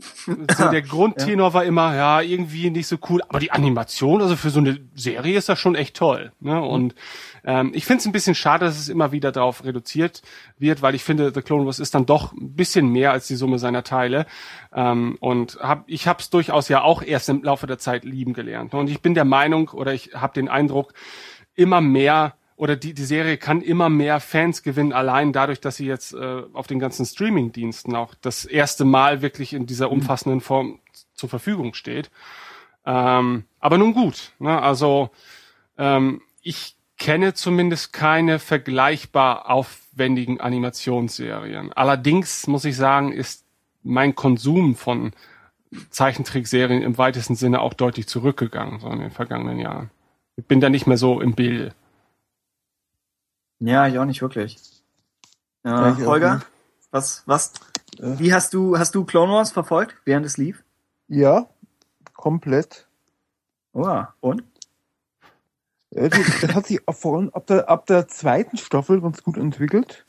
so 0.58 0.70
der 0.70 0.82
Grundtenor 0.84 1.54
war 1.54 1.64
immer, 1.64 1.96
ja, 1.96 2.22
irgendwie 2.22 2.70
nicht 2.70 2.88
so 2.88 2.98
cool. 3.10 3.22
Aber 3.30 3.40
die 3.40 3.52
Animation, 3.52 4.22
also 4.22 4.36
für 4.36 4.50
so 4.50 4.60
eine 4.60 4.80
Serie 4.96 5.38
ist 5.38 5.48
das 5.48 5.58
schon 5.58 5.76
echt 5.76 5.96
toll. 5.96 6.34
Ne? 6.42 6.62
Und 6.62 6.94
ähm, 7.46 7.72
ich 7.74 7.86
finde 7.86 8.02
es 8.02 8.06
ein 8.06 8.12
bisschen 8.12 8.36
schade, 8.36 8.66
dass 8.66 8.78
es 8.78 8.90
immer 8.90 9.14
wieder 9.14 9.32
darauf 9.32 9.64
reduziert 9.64 10.24
wird, 10.58 10.82
weil 10.82 10.94
ich 10.94 11.06
finde, 11.06 11.32
The 11.34 11.42
Clone 11.42 11.66
Wars 11.66 11.80
ist 11.80 11.96
dann 11.96 12.06
doch 12.06 12.34
ein 12.34 12.54
bisschen 12.54 12.90
mehr 12.90 13.14
als 13.14 13.28
die 13.28 13.36
Summe 13.36 13.60
seiner 13.60 13.84
Teile. 13.84 14.26
Ähm, 14.74 15.18
und 15.22 15.58
hab, 15.62 15.86
ich 15.88 16.06
habe 16.06 16.20
es 16.20 16.30
durchaus 16.30 16.68
ja 16.68 16.82
auch 16.82 17.02
erst 17.02 17.30
im 17.30 17.44
Laufe 17.44 17.66
der 17.66 17.78
Zeit 17.78 18.04
lieben 18.04 18.34
gelernt. 18.34 18.74
Und 18.74 18.90
ich 18.90 19.02
bin 19.02 19.14
der 19.14 19.26
Meinung 19.26 19.70
oder 19.70 19.94
ich 19.94 20.12
habe 20.14 20.34
den 20.34 20.50
Eindruck, 20.50 20.94
immer 21.56 21.80
mehr 21.80 22.36
oder 22.58 22.76
die, 22.76 22.94
die 22.94 23.06
Serie 23.06 23.38
kann 23.38 23.62
immer 23.62 23.88
mehr 23.88 24.20
Fans 24.20 24.64
gewinnen, 24.64 24.92
allein 24.92 25.32
dadurch, 25.32 25.62
dass 25.62 25.78
sie 25.78 25.86
jetzt 25.86 26.14
äh, 26.14 26.42
auf 26.54 26.66
den 26.66 26.80
ganzen 26.80 27.06
Streaming-Diensten 27.06 27.96
auch 27.96 28.16
das 28.20 28.46
erste 28.46 28.84
Mal 28.84 29.22
wirklich 29.22 29.54
in 29.54 29.68
dieser 29.68 29.92
umfassenden 29.92 30.42
Form 30.42 30.80
zur 31.14 31.30
Verfügung 31.30 31.76
steht. 31.76 32.10
Ähm, 32.84 33.46
aber 33.60 33.78
nun 33.78 33.94
gut, 33.94 34.32
ne? 34.40 34.60
also 34.60 35.12
ähm, 35.78 36.22
ich 36.42 36.76
kenne 36.98 37.36
zumindest 37.36 37.94
keine 37.94 38.40
vergleichbar 38.40 39.52
aufwendigen 39.52 40.42
Animationsserien. 40.42 41.72
Allerdings 41.74 42.48
muss 42.48 42.66
ich 42.66 42.76
sagen, 42.76 43.12
ist 43.12 43.46
mein 43.84 44.16
Konsum 44.16 44.76
von 44.76 45.12
Zeichentrickserien 45.92 46.82
im 46.82 46.98
weitesten 46.98 47.36
Sinne 47.36 47.62
auch 47.62 47.76
deutlich 47.76 48.08
zurückgegangen, 48.08 48.80
so 48.80 48.90
in 48.90 49.00
den 49.00 49.12
vergangenen 49.12 49.60
Jahren. 49.60 49.92
Ich 50.38 50.46
bin 50.46 50.60
da 50.60 50.70
nicht 50.70 50.88
mehr 50.88 50.98
so 50.98 51.22
im 51.22 51.36
Bild. 51.36 51.76
Ja, 53.60 53.88
ich 53.88 53.98
auch 53.98 54.06
nicht 54.06 54.22
wirklich. 54.22 54.58
Ja, 55.64 55.90
Äh, 55.90 55.92
auch 55.94 55.98
Holger, 56.08 56.36
nicht. 56.36 56.48
was, 56.92 57.24
was, 57.26 57.54
wie 58.00 58.34
hast 58.34 58.54
du, 58.54 58.78
hast 58.78 58.94
du 58.96 59.04
Clone 59.06 59.32
Wars 59.34 59.52
verfolgt, 59.52 59.96
während 60.06 60.26
es 60.26 60.38
lief? 60.38 60.64
Ja, 61.08 61.48
komplett. 62.14 62.88
Oh, 63.74 64.04
und? 64.20 64.44
Äh, 65.92 66.10
Das 66.42 66.54
hat 66.56 66.68
sich 66.68 66.82
ab 66.88 67.48
der, 67.48 67.70
ab 67.70 67.86
der 67.88 68.08
zweiten 68.08 68.58
Staffel 68.58 69.02
ganz 69.02 69.24
gut 69.24 69.38
entwickelt. 69.38 70.06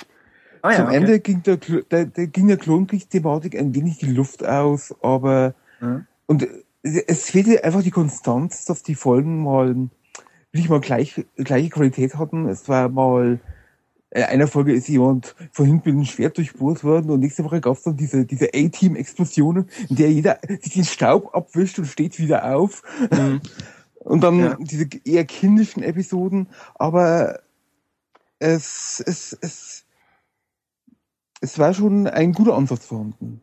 Ah, 0.63 0.73
Zum 0.75 0.87
okay. 0.87 0.97
Ende 0.97 1.21
ging 1.21 1.43
der, 1.45 1.57
der, 1.57 2.07
der 2.07 2.27
ging 2.27 2.49
der 2.49 2.57
Klonkriegsthematik 2.57 3.57
ein 3.57 3.75
wenig 3.75 3.99
die 3.99 4.13
Luft 4.13 4.45
aus, 4.45 4.95
aber 5.03 5.55
Mhm. 5.81 6.07
und 6.27 6.43
äh, 6.43 6.65
es 7.07 7.31
fehlte 7.31 7.63
einfach 7.63 7.83
die 7.83 7.93
Konstanz, 7.93 8.65
dass 8.65 8.83
die 8.83 8.97
Folgen 8.97 9.45
mal 9.45 9.89
wirklich 10.53 10.69
mal 10.71 10.81
gleich, 10.81 11.25
gleiche 11.37 11.71
Qualität 11.71 12.17
hatten. 12.17 12.49
Es 12.49 12.69
war 12.69 12.89
mal 12.89 13.41
in 14.11 14.23
einer 14.23 14.47
Folge 14.47 14.73
ist 14.73 14.89
jemand 14.89 15.35
von 15.53 15.67
hinten 15.67 15.91
mit 15.91 15.95
einem 15.97 16.05
Schwert 16.07 16.39
durchbohrt 16.39 16.83
worden 16.83 17.11
und 17.11 17.21
nächste 17.21 17.45
Woche 17.45 17.61
gab 17.61 17.77
es 17.77 17.83
dann 17.83 17.97
diese, 17.97 18.25
diese 18.25 18.47
A-Team-Explosionen, 18.55 19.69
in 19.91 19.97
der 19.97 20.11
jeder 20.11 20.39
sich 20.63 20.73
den 20.73 20.85
Staub 20.85 21.35
abwischt 21.35 21.79
und 21.79 21.85
steht 21.85 22.19
wieder 22.19 22.55
auf. 22.57 22.83
Und 24.01 24.23
dann 24.23 24.39
Ja. 24.39 24.57
diese 24.59 24.89
eher 25.05 25.27
kindischen 25.27 25.83
Episoden, 25.83 26.49
aber 26.77 27.41
es, 28.39 29.03
es, 29.05 29.37
es, 29.43 29.85
es 31.43 31.59
war 31.59 31.75
schon 31.75 32.07
ein 32.07 32.33
guter 32.33 32.55
Ansatz 32.57 32.87
vorhanden. 32.87 33.43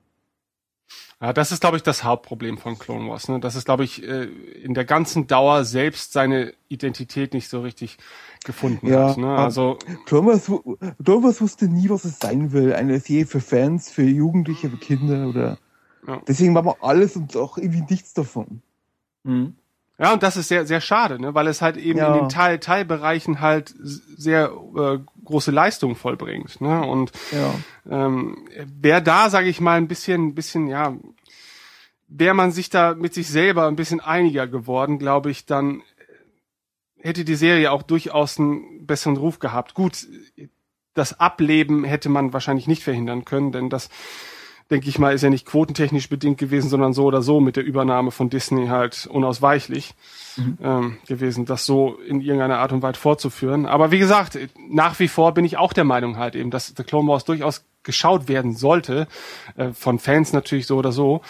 Ja, 1.22 1.32
das 1.32 1.52
ist, 1.52 1.62
glaube 1.62 1.78
ich, 1.78 1.84
das 1.84 2.04
Hauptproblem 2.04 2.58
von 2.58 2.78
Clone 2.78 3.10
Wars. 3.10 3.30
Ne? 3.30 3.40
Das 3.40 3.56
ist, 3.56 3.66
glaube 3.66 3.86
ich, 3.86 4.04
äh, 4.04 4.26
in 4.26 4.74
der 4.74 4.84
ganzen 4.84 5.28
Dauer 5.28 5.64
selbst 5.64 6.12
seine 6.12 6.54
Identität 6.68 7.34
nicht 7.34 7.48
so 7.50 7.62
richtig 7.62 7.98
gefunden 8.44 8.88
Ja, 8.88 9.10
hat. 9.10 9.18
Ne? 9.18 9.34
Also 9.36 9.80
Clone 10.06 10.28
Wars, 10.28 10.46
Clone 11.04 11.24
Wars 11.24 11.42
wusste 11.42 11.68
nie, 11.68 11.90
was 11.90 12.04
es 12.04 12.20
sein 12.20 12.52
will. 12.52 12.74
Eine 12.74 13.00
Serie 13.00 13.26
für 13.26 13.40
Fans, 13.40 13.90
für 13.90 14.04
Jugendliche, 14.04 14.70
für 14.70 14.78
Kinder 14.78 15.28
oder. 15.28 15.58
Ja. 16.06 16.22
Deswegen 16.28 16.54
war 16.54 16.64
man 16.64 16.76
alles 16.82 17.16
und 17.16 17.36
auch 17.38 17.58
irgendwie 17.58 17.86
nichts 17.90 18.14
davon. 18.14 18.62
Mhm. 19.24 19.56
Ja, 19.98 20.12
und 20.14 20.24
das 20.24 20.36
ist 20.36 20.50
sehr, 20.50 20.66
sehr 20.66 20.82
schade, 20.82 21.20
ne? 21.22 21.34
weil 21.36 21.48
es 21.48 21.62
halt 21.62 21.78
eben 21.78 22.00
Ja. 22.00 22.08
in 22.08 22.14
den 22.24 22.30
Teil, 22.30 22.60
Teilbereichen 22.60 23.40
halt 23.40 23.74
sehr 23.80 24.52
äh, 24.76 25.00
große 25.24 25.52
Leistungen 25.52 25.96
vollbringt. 25.96 26.60
Ne? 26.60 26.86
Und 26.86 27.12
Ja. 27.32 27.54
ähm, 27.90 28.46
wer 28.80 29.00
da, 29.00 29.30
sage 29.30 29.48
ich 29.48 29.62
mal, 29.62 29.78
ein 29.78 29.88
bisschen, 29.88 30.28
ein 30.28 30.36
bisschen, 30.36 30.68
ja, 30.68 30.96
wäre 32.08 32.34
man 32.36 32.52
sich 32.52 32.70
da 32.70 32.94
mit 32.94 33.14
sich 33.14 33.28
selber 33.30 33.68
ein 33.68 33.76
bisschen 33.78 34.02
einiger 34.02 34.48
geworden, 34.48 35.00
glaube 35.00 35.32
ich, 35.32 35.46
dann 35.46 35.82
hätte 37.00 37.24
die 37.24 37.36
Serie 37.36 37.72
auch 37.72 37.84
durchaus 37.84 38.40
einen 38.40 38.86
besseren 38.86 39.16
Ruf 39.18 39.40
gehabt. 39.40 39.76
Gut, 39.76 40.08
das 40.94 41.20
Ableben 41.20 41.84
hätte 41.84 42.10
man 42.10 42.34
wahrscheinlich 42.34 42.68
nicht 42.68 42.84
verhindern 42.84 43.26
können, 43.26 43.52
denn 43.52 43.70
das, 43.70 43.90
denke 44.72 44.90
ich 44.90 44.98
mal, 44.98 45.14
ist 45.14 45.22
ja 45.22 45.30
nicht 45.30 45.46
quotentechnisch 45.46 46.10
bedingt 46.10 46.40
gewesen, 46.40 46.70
sondern 46.70 46.94
so 46.94 47.06
oder 47.06 47.22
so 47.22 47.40
mit 47.40 47.56
der 47.56 47.64
Übernahme 47.64 48.12
von 48.12 48.30
Disney 48.30 48.68
halt 48.68 49.06
unausweichlich 49.08 49.94
ähm, 50.62 50.98
gewesen, 51.08 51.46
das 51.46 51.66
so 51.66 51.98
in 52.08 52.20
irgendeiner 52.20 52.58
Art 52.58 52.72
und 52.72 52.82
Weise 52.82 53.00
fortzuführen. 53.00 53.68
Aber 53.68 53.92
wie 53.92 54.00
gesagt, 54.00 54.40
nach 54.70 55.00
wie 55.00 55.08
vor 55.08 55.34
bin 55.34 55.46
ich 55.46 55.58
auch 55.58 55.74
der 55.74 55.84
Meinung 55.84 56.18
halt 56.18 56.36
eben, 56.36 56.50
dass 56.50 56.74
The 56.76 56.84
Clone 56.84 57.08
Wars 57.08 57.26
durchaus 57.26 57.66
geschaut 57.84 58.28
werden 58.28 58.56
sollte, 58.56 59.08
äh, 59.56 59.72
von 59.72 60.00
Fans 60.00 60.34
natürlich 60.34 60.66
so 60.66 60.78
oder 60.78 60.92
so, 60.92 61.22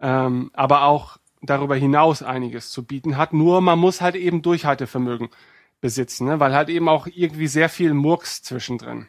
ähm, 0.00 0.50
aber 0.54 0.84
auch 0.84 1.18
darüber 1.42 1.74
hinaus 1.74 2.22
einiges 2.22 2.70
zu 2.70 2.84
bieten 2.84 3.16
hat. 3.16 3.32
Nur 3.32 3.60
man 3.60 3.78
muss 3.78 4.00
halt 4.00 4.14
eben 4.14 4.42
Durchhaltevermögen 4.42 5.28
besitzen, 5.80 6.26
ne? 6.26 6.38
weil 6.38 6.54
halt 6.54 6.68
eben 6.68 6.88
auch 6.88 7.08
irgendwie 7.12 7.48
sehr 7.48 7.68
viel 7.68 7.94
Murks 7.94 8.42
zwischendrin 8.42 9.06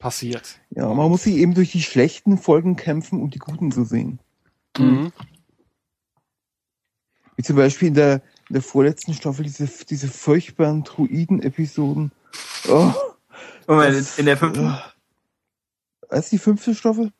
passiert. 0.00 0.58
Ja, 0.70 0.92
man 0.92 1.08
muss 1.08 1.22
sich 1.22 1.36
eben 1.36 1.54
durch 1.54 1.70
die 1.70 1.82
schlechten 1.82 2.36
Folgen 2.38 2.74
kämpfen, 2.74 3.20
um 3.22 3.30
die 3.30 3.38
guten 3.38 3.70
zu 3.70 3.84
sehen. 3.84 4.18
Mhm. 4.76 5.12
Wie 7.36 7.42
zum 7.44 7.54
Beispiel 7.56 7.88
in 7.88 7.94
der, 7.94 8.14
in 8.48 8.54
der 8.54 8.62
vorletzten 8.62 9.14
Staffel 9.14 9.44
diese, 9.44 9.68
diese 9.88 10.08
furchtbaren 10.08 10.82
Druiden-Episoden. 10.82 12.10
Oh, 12.68 12.92
Moment, 13.68 14.06
in 14.18 14.26
der 14.26 14.36
fünften. 14.36 14.74
ist 16.10 16.32
die 16.32 16.38
fünfte 16.38 16.74
Staffel? 16.74 17.12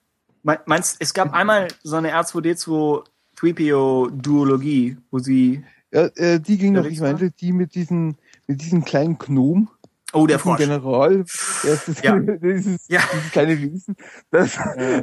Me- 0.42 0.60
Meinst, 0.66 0.96
es 0.98 1.14
gab 1.14 1.32
einmal 1.32 1.68
so 1.82 1.96
eine 1.96 2.12
R2D2 2.14 3.04
3PO-Duologie, 3.36 4.96
wo 5.10 5.18
sie. 5.18 5.64
Ja, 5.92 6.06
äh, 6.16 6.40
die 6.40 6.58
ging 6.58 6.72
noch, 6.74 6.84
ich 6.84 7.00
meinte, 7.00 7.30
die 7.30 7.52
mit 7.52 7.74
diesen, 7.74 8.16
mit 8.46 8.60
diesem 8.60 8.84
kleinen 8.84 9.18
Gnom. 9.18 9.70
Oh, 10.12 10.26
der 10.26 10.38
Frosch. 10.38 10.58
General. 10.58 11.12
Ja, 11.18 11.70
das 11.70 11.88
ist, 11.88 12.04
Ja. 12.04 12.18
dieses, 12.42 12.88
Ja. 12.88 13.00
dieses 13.12 13.30
kleine 13.30 13.58
Wesen. 13.60 13.96
Das, 14.30 14.58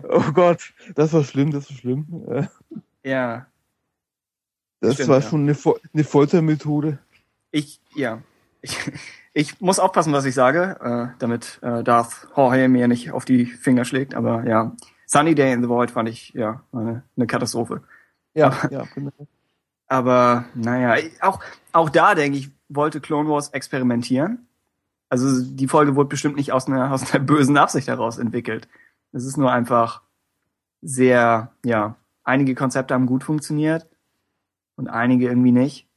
oh 0.09 0.31
Gott, 0.33 0.73
das 0.95 1.13
war 1.13 1.23
schlimm, 1.23 1.51
das 1.51 1.69
war 1.69 1.77
schlimm. 1.77 2.25
Äh, 2.29 2.43
Ja. 3.03 3.47
Das 4.79 4.95
Stimmt, 4.95 5.09
war 5.09 5.19
ja. 5.21 5.29
schon 5.29 5.41
eine, 5.41 5.55
Fol 5.55 5.79
eine 5.93 6.03
Foltermethode. 6.03 6.99
Ich, 7.51 7.79
ja. 7.95 8.21
Ich, 8.61 8.77
ich 9.33 9.61
muss 9.61 9.79
aufpassen, 9.79 10.13
was 10.13 10.25
ich 10.25 10.35
sage, 10.35 10.77
äh, 10.81 11.17
damit 11.19 11.59
äh, 11.61 11.83
Darth 11.83 12.27
Jorge 12.35 12.67
mir 12.67 12.87
nicht 12.87 13.11
auf 13.11 13.25
die 13.25 13.45
Finger 13.45 13.85
schlägt, 13.85 14.13
aber 14.13 14.43
ja. 14.45 14.75
Sunny 15.05 15.35
Day 15.35 15.53
in 15.53 15.61
the 15.63 15.69
Void 15.69 15.89
fand 15.91 16.09
ich, 16.09 16.33
ja, 16.33 16.63
eine, 16.73 17.03
eine 17.15 17.27
Katastrophe. 17.27 17.81
Ja, 18.33 18.55
ja, 18.69 18.83
genau. 18.93 19.11
Aber 19.87 20.45
naja, 20.53 21.01
auch, 21.21 21.39
auch 21.71 21.89
da 21.89 22.13
denke 22.13 22.37
ich, 22.37 22.49
wollte 22.67 22.99
Clone 22.99 23.29
Wars 23.29 23.49
experimentieren. 23.49 24.46
Also 25.09 25.41
die 25.41 25.67
Folge 25.67 25.95
wurde 25.95 26.09
bestimmt 26.09 26.35
nicht 26.35 26.51
aus 26.51 26.67
einer, 26.67 26.91
aus 26.91 27.13
einer 27.13 27.23
bösen 27.23 27.57
Absicht 27.57 27.87
heraus 27.87 28.17
entwickelt. 28.17 28.67
Es 29.13 29.25
ist 29.25 29.37
nur 29.37 29.51
einfach 29.51 30.01
sehr, 30.81 31.51
ja, 31.63 31.95
einige 32.23 32.55
Konzepte 32.55 32.93
haben 32.93 33.05
gut 33.05 33.23
funktioniert 33.23 33.87
und 34.75 34.87
einige 34.89 35.27
irgendwie 35.27 35.51
nicht. 35.51 35.87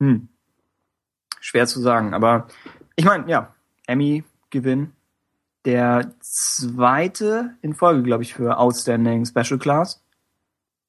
Hm. 0.00 0.28
Schwer 1.40 1.66
zu 1.66 1.80
sagen, 1.80 2.12
aber 2.12 2.48
Ich 2.96 3.04
meine, 3.04 3.28
ja, 3.28 3.54
Emmy-Gewinn. 3.86 4.92
Der 5.66 6.14
zweite 6.20 7.56
in 7.60 7.74
Folge, 7.74 8.02
glaube 8.02 8.22
ich, 8.22 8.34
für 8.34 8.58
Outstanding 8.58 9.26
Special 9.26 9.58
Class. 9.58 10.02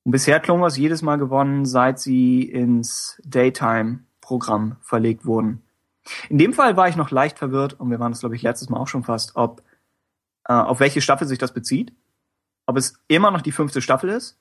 Und 0.03 0.11
bisher 0.11 0.35
hat 0.35 0.43
Clone 0.43 0.65
jedes 0.75 1.01
Mal 1.01 1.17
gewonnen, 1.17 1.65
seit 1.65 1.99
sie 1.99 2.43
ins 2.43 3.21
Daytime-Programm 3.25 4.77
verlegt 4.81 5.25
wurden. 5.25 5.63
In 6.29 6.37
dem 6.37 6.53
Fall 6.53 6.77
war 6.77 6.87
ich 6.87 6.95
noch 6.95 7.11
leicht 7.11 7.37
verwirrt, 7.37 7.79
und 7.79 7.89
wir 7.89 7.99
waren 7.99 8.11
das, 8.11 8.21
glaube 8.21 8.35
ich, 8.35 8.41
letztes 8.41 8.69
Mal 8.69 8.79
auch 8.79 8.87
schon 8.87 9.03
fast, 9.03 9.35
ob 9.35 9.61
äh, 10.45 10.53
auf 10.53 10.79
welche 10.79 11.01
Staffel 11.01 11.27
sich 11.27 11.39
das 11.39 11.53
bezieht. 11.53 11.93
Ob 12.65 12.77
es 12.77 12.99
immer 13.07 13.31
noch 13.31 13.41
die 13.41 13.51
fünfte 13.51 13.81
Staffel 13.81 14.09
ist. 14.09 14.37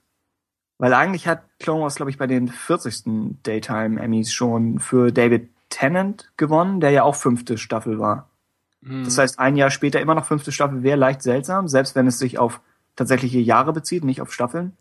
Weil 0.78 0.92
eigentlich 0.92 1.26
hat 1.26 1.42
Clone 1.58 1.82
Wars, 1.82 1.96
glaube 1.96 2.10
ich, 2.10 2.18
bei 2.18 2.26
den 2.26 2.48
40. 2.48 3.38
Daytime 3.42 4.00
Emmys 4.00 4.32
schon 4.32 4.78
für 4.78 5.10
David 5.10 5.48
Tennant 5.70 6.30
gewonnen, 6.36 6.80
der 6.80 6.90
ja 6.90 7.02
auch 7.02 7.14
fünfte 7.14 7.58
Staffel 7.58 7.98
war. 7.98 8.30
Das 9.04 9.18
heißt, 9.18 9.38
ein 9.38 9.56
Jahr 9.56 9.70
später 9.70 10.00
immer 10.00 10.14
noch 10.14 10.26
fünfte 10.26 10.52
Staffel 10.52 10.82
wäre 10.82 10.98
leicht 10.98 11.22
seltsam, 11.22 11.66
selbst 11.66 11.96
wenn 11.96 12.06
es 12.06 12.18
sich 12.18 12.38
auf 12.38 12.60
tatsächliche 12.94 13.38
Jahre 13.38 13.72
bezieht, 13.72 14.04
nicht 14.04 14.20
auf 14.20 14.32
Staffeln. 14.32 14.76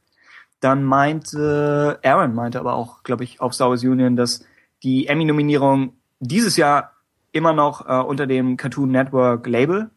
Dann 0.59 0.83
meinte, 0.83 1.99
Aaron 2.03 2.35
meinte 2.35 2.59
aber 2.59 2.73
auch, 2.73 3.03
glaube 3.03 3.23
ich, 3.23 3.41
auf 3.41 3.53
Star 3.53 3.69
Wars 3.69 3.83
Union, 3.83 4.15
dass 4.15 4.45
die 4.83 5.07
Emmy-Nominierung 5.07 5.93
dieses 6.19 6.57
Jahr 6.57 6.93
immer 7.31 7.53
noch 7.53 7.87
äh, 7.87 8.01
unter 8.01 8.27
dem 8.27 8.57
Cartoon 8.57 8.91
Network 8.91 9.45
Label 9.47 9.89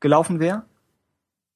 gelaufen 0.00 0.40
wäre, 0.40 0.64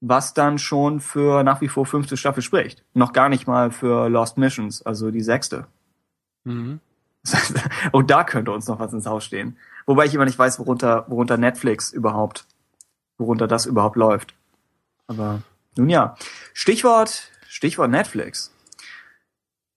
was 0.01 0.35
dann 0.35 0.59
schon 0.59 1.01
für 1.01 1.43
nach 1.43 1.61
wie 1.61 1.69
vor 1.69 1.87
fünfte 1.87 2.17
Staffel 2.17 2.43
spricht. 2.43 2.85
Noch 2.95 3.13
gar 3.13 3.29
nicht 3.29 3.47
mal 3.47 3.71
für 3.71 4.09
Lost 4.09 4.39
Missions, 4.39 4.85
also 4.85 5.11
die 5.11 5.23
sechste. 5.23 5.67
Mhm. 6.45 6.81
Und 7.93 8.11
da 8.11 8.25
könnte 8.25 8.53
uns 8.53 8.69
noch 8.69 8.79
was 8.79 8.93
ins 8.93 9.07
Haus 9.07 9.25
stehen. 9.25 9.57
Wobei 9.85 10.07
ich 10.07 10.15
immer 10.15 10.25
nicht 10.25 10.39
weiß, 10.39 10.59
worunter, 10.59 11.05
worunter 11.09 11.37
Netflix 11.37 11.93
überhaupt, 11.93 12.47
worunter 13.19 13.47
das 13.47 13.67
überhaupt 13.67 13.97
läuft. 13.97 14.35
Aber 15.07 15.43
nun 15.77 15.89
ja. 15.89 16.17
Stichwort, 16.55 17.31
Stichwort 17.49 17.91
Netflix. 17.91 18.53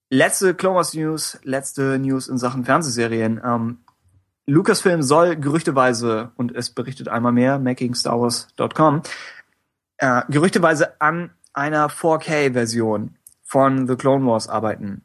Letzte 0.09 0.55
Clone 0.55 0.77
Wars 0.77 0.93
News, 0.93 1.39
letzte 1.43 1.99
News 1.99 2.27
in 2.27 2.37
Sachen 2.37 2.65
Fernsehserien. 2.65 3.39
Ähm, 3.43 3.79
Lucasfilm 4.49 5.03
soll 5.03 5.35
gerüchteweise, 5.35 6.31
und 6.35 6.55
es 6.55 6.71
berichtet 6.71 7.07
einmal 7.07 7.31
mehr, 7.31 7.59
makingstarwars.com, 7.59 9.03
äh, 9.97 10.21
gerüchteweise 10.29 10.99
an 10.99 11.29
einer 11.53 11.89
4K-Version 11.89 13.15
von 13.43 13.87
The 13.87 13.95
Clone 13.95 14.25
Wars 14.25 14.49
arbeiten. 14.49 15.03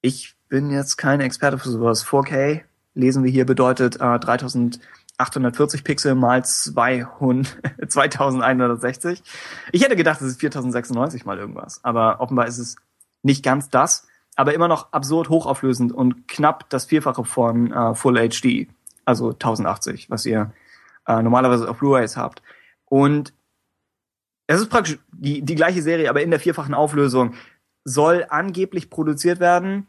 Ich 0.00 0.34
bin 0.48 0.70
jetzt 0.70 0.96
kein 0.96 1.20
Experte 1.20 1.58
für 1.58 1.68
sowas. 1.68 2.04
4K, 2.04 2.62
lesen 2.94 3.22
wir 3.22 3.30
hier, 3.30 3.46
bedeutet 3.46 3.96
äh, 3.96 4.18
3840 4.18 5.84
Pixel 5.84 6.14
mal 6.16 6.44
200, 6.44 7.56
2160. 7.88 9.22
Ich 9.72 9.84
hätte 9.84 9.96
gedacht, 9.96 10.20
es 10.20 10.26
ist 10.26 10.40
4096 10.40 11.24
mal 11.24 11.38
irgendwas, 11.38 11.84
aber 11.84 12.20
offenbar 12.20 12.48
ist 12.48 12.58
es 12.58 12.76
nicht 13.22 13.44
ganz 13.44 13.70
das, 13.70 14.08
aber 14.36 14.54
immer 14.54 14.68
noch 14.68 14.92
absurd 14.92 15.28
hochauflösend 15.28 15.92
und 15.92 16.26
knapp 16.28 16.68
das 16.70 16.86
Vierfache 16.86 17.24
von 17.24 17.72
äh, 17.72 17.94
Full 17.94 18.28
HD, 18.28 18.68
also 19.04 19.30
1080, 19.30 20.10
was 20.10 20.24
ihr 20.26 20.52
äh, 21.06 21.22
normalerweise 21.22 21.68
auf 21.68 21.78
Blu-rays 21.78 22.16
habt. 22.16 22.42
Und 22.86 23.32
es 24.46 24.60
ist 24.60 24.70
praktisch 24.70 24.98
die, 25.12 25.42
die 25.42 25.54
gleiche 25.54 25.82
Serie, 25.82 26.10
aber 26.10 26.22
in 26.22 26.30
der 26.30 26.40
vierfachen 26.40 26.74
Auflösung 26.74 27.34
soll 27.84 28.26
angeblich 28.28 28.90
produziert 28.90 29.40
werden 29.40 29.86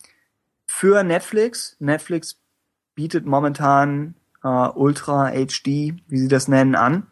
für 0.66 1.04
Netflix. 1.04 1.76
Netflix 1.80 2.40
bietet 2.96 3.26
momentan 3.26 4.16
äh, 4.44 4.48
Ultra 4.48 5.32
HD, 5.32 5.96
wie 6.08 6.18
sie 6.18 6.28
das 6.28 6.48
nennen, 6.48 6.76
an. 6.76 7.08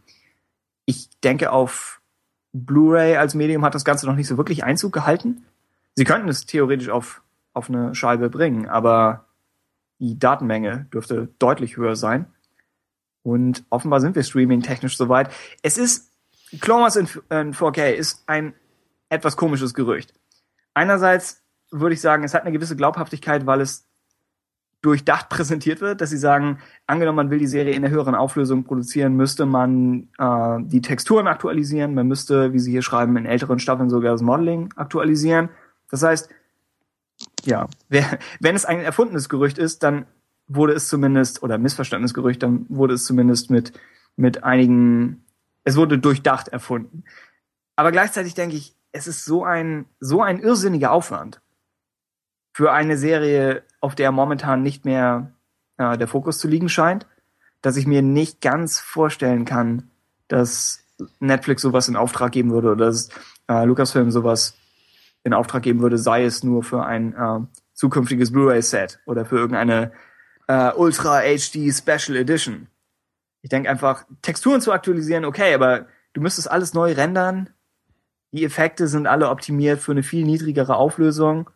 Ich 0.85 1.09
denke, 1.21 1.51
auf 1.51 2.01
Blu-ray 2.53 3.17
als 3.17 3.35
Medium 3.35 3.63
hat 3.63 3.75
das 3.75 3.85
Ganze 3.85 4.05
noch 4.05 4.15
nicht 4.15 4.27
so 4.27 4.37
wirklich 4.37 4.63
Einzug 4.63 4.91
gehalten. 4.91 5.45
Sie 5.95 6.03
könnten 6.03 6.29
es 6.29 6.45
theoretisch 6.45 6.89
auf, 6.89 7.21
auf 7.53 7.69
eine 7.69 7.93
Scheibe 7.95 8.29
bringen, 8.29 8.67
aber 8.67 9.25
die 9.99 10.17
Datenmenge 10.17 10.87
dürfte 10.93 11.29
deutlich 11.39 11.77
höher 11.77 11.95
sein. 11.95 12.25
Und 13.23 13.63
offenbar 13.69 14.01
sind 14.01 14.15
wir 14.15 14.23
streaming-technisch 14.23 14.97
soweit. 14.97 15.31
Es 15.61 15.77
ist, 15.77 16.11
Clone 16.59 16.83
Wars 16.83 16.95
in, 16.95 17.07
in 17.29 17.53
4K 17.53 17.91
ist 17.91 18.23
ein 18.25 18.53
etwas 19.09 19.37
komisches 19.37 19.73
Gerücht. 19.73 20.13
Einerseits 20.73 21.43
würde 21.69 21.93
ich 21.93 22.01
sagen, 22.01 22.23
es 22.23 22.33
hat 22.33 22.41
eine 22.41 22.51
gewisse 22.51 22.75
Glaubhaftigkeit, 22.75 23.45
weil 23.45 23.61
es 23.61 23.87
durchdacht 24.81 25.29
präsentiert 25.29 25.81
wird, 25.81 26.01
dass 26.01 26.09
sie 26.09 26.17
sagen, 26.17 26.59
angenommen, 26.87 27.17
man 27.17 27.29
will 27.29 27.39
die 27.39 27.47
Serie 27.47 27.73
in 27.73 27.83
der 27.83 27.91
höheren 27.91 28.15
Auflösung 28.15 28.63
produzieren, 28.63 29.15
müsste 29.15 29.45
man 29.45 30.09
äh, 30.17 30.57
die 30.61 30.81
Texturen 30.81 31.27
aktualisieren, 31.27 31.93
man 31.93 32.07
müsste, 32.07 32.53
wie 32.53 32.59
sie 32.59 32.71
hier 32.71 32.81
schreiben, 32.81 33.15
in 33.17 33.25
älteren 33.25 33.59
Staffeln 33.59 33.89
sogar 33.89 34.13
das 34.13 34.21
Modeling 34.21 34.73
aktualisieren. 34.75 35.49
Das 35.91 36.01
heißt, 36.01 36.29
ja, 37.45 37.67
wer, 37.89 38.17
wenn 38.39 38.55
es 38.55 38.65
ein 38.65 38.79
erfundenes 38.79 39.29
Gerücht 39.29 39.57
ist, 39.57 39.83
dann 39.83 40.05
wurde 40.47 40.73
es 40.73 40.87
zumindest, 40.87 41.43
oder 41.43 41.57
missverstandenes 41.57 42.13
Gerücht, 42.13 42.41
dann 42.43 42.65
wurde 42.69 42.95
es 42.95 43.05
zumindest 43.05 43.51
mit, 43.51 43.73
mit 44.15 44.43
einigen, 44.43 45.23
es 45.63 45.75
wurde 45.75 45.99
durchdacht 45.99 46.47
erfunden. 46.47 47.03
Aber 47.75 47.91
gleichzeitig 47.91 48.33
denke 48.33 48.55
ich, 48.55 48.75
es 48.91 49.07
ist 49.07 49.23
so 49.23 49.43
ein, 49.43 49.85
so 49.99 50.21
ein 50.21 50.39
irrsinniger 50.39 50.91
Aufwand 50.91 51.41
für 52.53 52.73
eine 52.73 52.97
Serie, 52.97 53.63
auf 53.79 53.95
der 53.95 54.11
momentan 54.11 54.61
nicht 54.61 54.83
mehr 54.83 55.31
äh, 55.77 55.97
der 55.97 56.07
Fokus 56.07 56.37
zu 56.39 56.47
liegen 56.47 56.67
scheint, 56.67 57.07
dass 57.61 57.77
ich 57.77 57.87
mir 57.87 58.01
nicht 58.01 58.41
ganz 58.41 58.79
vorstellen 58.79 59.45
kann, 59.45 59.89
dass 60.27 60.83
Netflix 61.19 61.61
sowas 61.61 61.87
in 61.87 61.95
Auftrag 61.95 62.31
geben 62.31 62.51
würde 62.51 62.71
oder 62.71 62.85
dass 62.85 63.09
äh, 63.47 63.63
Lucasfilm 63.63 64.11
sowas 64.11 64.55
in 65.23 65.33
Auftrag 65.33 65.63
geben 65.63 65.81
würde, 65.81 65.97
sei 65.97 66.23
es 66.23 66.43
nur 66.43 66.63
für 66.63 66.83
ein 66.83 67.13
äh, 67.13 67.39
zukünftiges 67.73 68.31
Blu-ray-Set 68.31 68.99
oder 69.05 69.25
für 69.25 69.37
irgendeine 69.37 69.91
äh, 70.47 70.71
Ultra 70.73 71.21
HD 71.21 71.73
Special 71.73 72.17
Edition. 72.17 72.67
Ich 73.41 73.49
denke 73.49 73.69
einfach, 73.69 74.05
Texturen 74.21 74.61
zu 74.61 74.71
aktualisieren, 74.71 75.25
okay, 75.25 75.53
aber 75.53 75.87
du 76.13 76.21
müsstest 76.21 76.49
alles 76.49 76.73
neu 76.73 76.93
rendern. 76.93 77.49
Die 78.31 78.45
Effekte 78.45 78.87
sind 78.87 79.07
alle 79.07 79.29
optimiert 79.29 79.79
für 79.79 79.91
eine 79.91 80.03
viel 80.03 80.25
niedrigere 80.25 80.75
Auflösung 80.75 81.49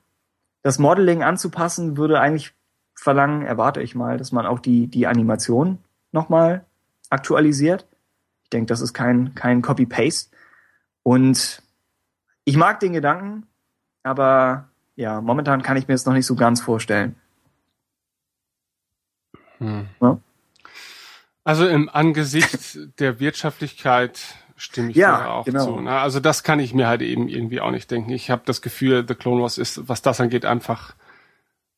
das 0.66 0.80
Modeling 0.80 1.22
anzupassen, 1.22 1.96
würde 1.96 2.20
eigentlich 2.20 2.56
verlangen, 2.96 3.44
erwarte 3.44 3.84
ich 3.84 3.94
mal, 3.94 4.18
dass 4.18 4.32
man 4.32 4.48
auch 4.48 4.58
die, 4.58 4.88
die 4.88 5.06
Animation 5.06 5.78
nochmal 6.12 6.66
aktualisiert. 7.12 7.86
Ich 8.42 8.50
denke, 8.50 8.66
das 8.66 8.82
ist 8.82 8.92
kein, 8.92 9.36
kein 9.36 9.62
Copy-Paste. 9.62 10.36
Und 11.04 11.62
ich 12.46 12.58
mag 12.58 12.80
den 12.80 12.94
Gedanken, 12.94 13.46
aber 14.06 14.70
ja, 14.96 15.20
momentan 15.20 15.62
kann 15.64 15.78
ich 15.78 15.88
mir 15.88 15.96
es 15.96 16.06
noch 16.06 16.14
nicht 16.14 16.26
so 16.26 16.36
ganz 16.36 16.62
vorstellen. 16.62 17.16
Hm. 19.58 19.88
Ja? 20.02 20.20
Also 21.44 21.68
im 21.68 21.90
Angesicht 21.90 22.78
der 23.00 23.20
Wirtschaftlichkeit 23.20 24.20
stimme 24.56 24.92
ich 24.92 24.96
Ja, 24.96 25.18
dir 25.18 25.30
auch 25.32 25.46
genau. 25.46 25.66
zu. 25.66 25.82
Ne? 25.82 25.92
Also 25.92 26.20
das 26.20 26.44
kann 26.44 26.60
ich 26.60 26.74
mir 26.74 26.88
halt 26.88 27.02
eben 27.02 27.28
irgendwie 27.28 27.62
auch 27.62 27.72
nicht 27.72 27.90
denken. 27.92 28.12
Ich 28.12 28.30
habe 28.30 28.44
das 28.46 28.62
Gefühl, 28.62 29.06
The 29.08 29.16
Clone 29.16 29.42
Wars 29.42 29.58
ist, 29.58 29.90
was 29.90 30.02
das 30.02 30.22
angeht, 30.22 30.46
einfach 30.46 30.96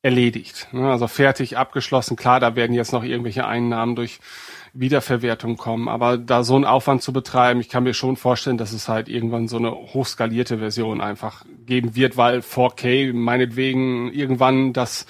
erledigt. 0.01 0.67
Ne? 0.73 0.91
Also 0.91 1.07
fertig, 1.07 1.57
abgeschlossen. 1.57 2.17
Klar, 2.17 2.39
da 2.39 2.55
werden 2.55 2.73
jetzt 2.73 2.93
noch 2.93 3.03
irgendwelche 3.03 3.47
Einnahmen 3.47 3.95
durch 3.95 4.19
Wiederverwertung 4.79 5.57
kommen, 5.57 5.87
aber 5.87 6.17
da 6.17 6.43
so 6.43 6.55
einen 6.55 6.65
Aufwand 6.65 7.01
zu 7.01 7.11
betreiben, 7.13 7.59
ich 7.59 7.69
kann 7.69 7.83
mir 7.83 7.93
schon 7.93 8.15
vorstellen, 8.15 8.57
dass 8.57 8.73
es 8.73 8.87
halt 8.87 9.09
irgendwann 9.09 9.47
so 9.47 9.57
eine 9.57 9.71
hochskalierte 9.71 10.59
Version 10.59 11.01
einfach 11.01 11.45
geben 11.65 11.95
wird, 11.95 12.17
weil 12.17 12.39
4K 12.39 13.13
meinetwegen 13.13 14.11
irgendwann 14.13 14.73
das 14.73 15.05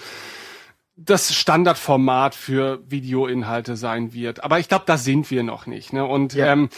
das 1.00 1.36
Standardformat 1.36 2.34
für 2.34 2.80
Videoinhalte 2.90 3.76
sein 3.76 4.14
wird. 4.14 4.44
Aber 4.44 4.58
ich 4.58 4.68
glaube, 4.68 4.86
da 4.88 4.98
sind 4.98 5.30
wir 5.30 5.44
noch 5.44 5.68
nicht. 5.68 5.94
Ne? 5.94 6.04
Und 6.04 6.34
Ja. 6.34 6.52
ähm, 6.52 6.70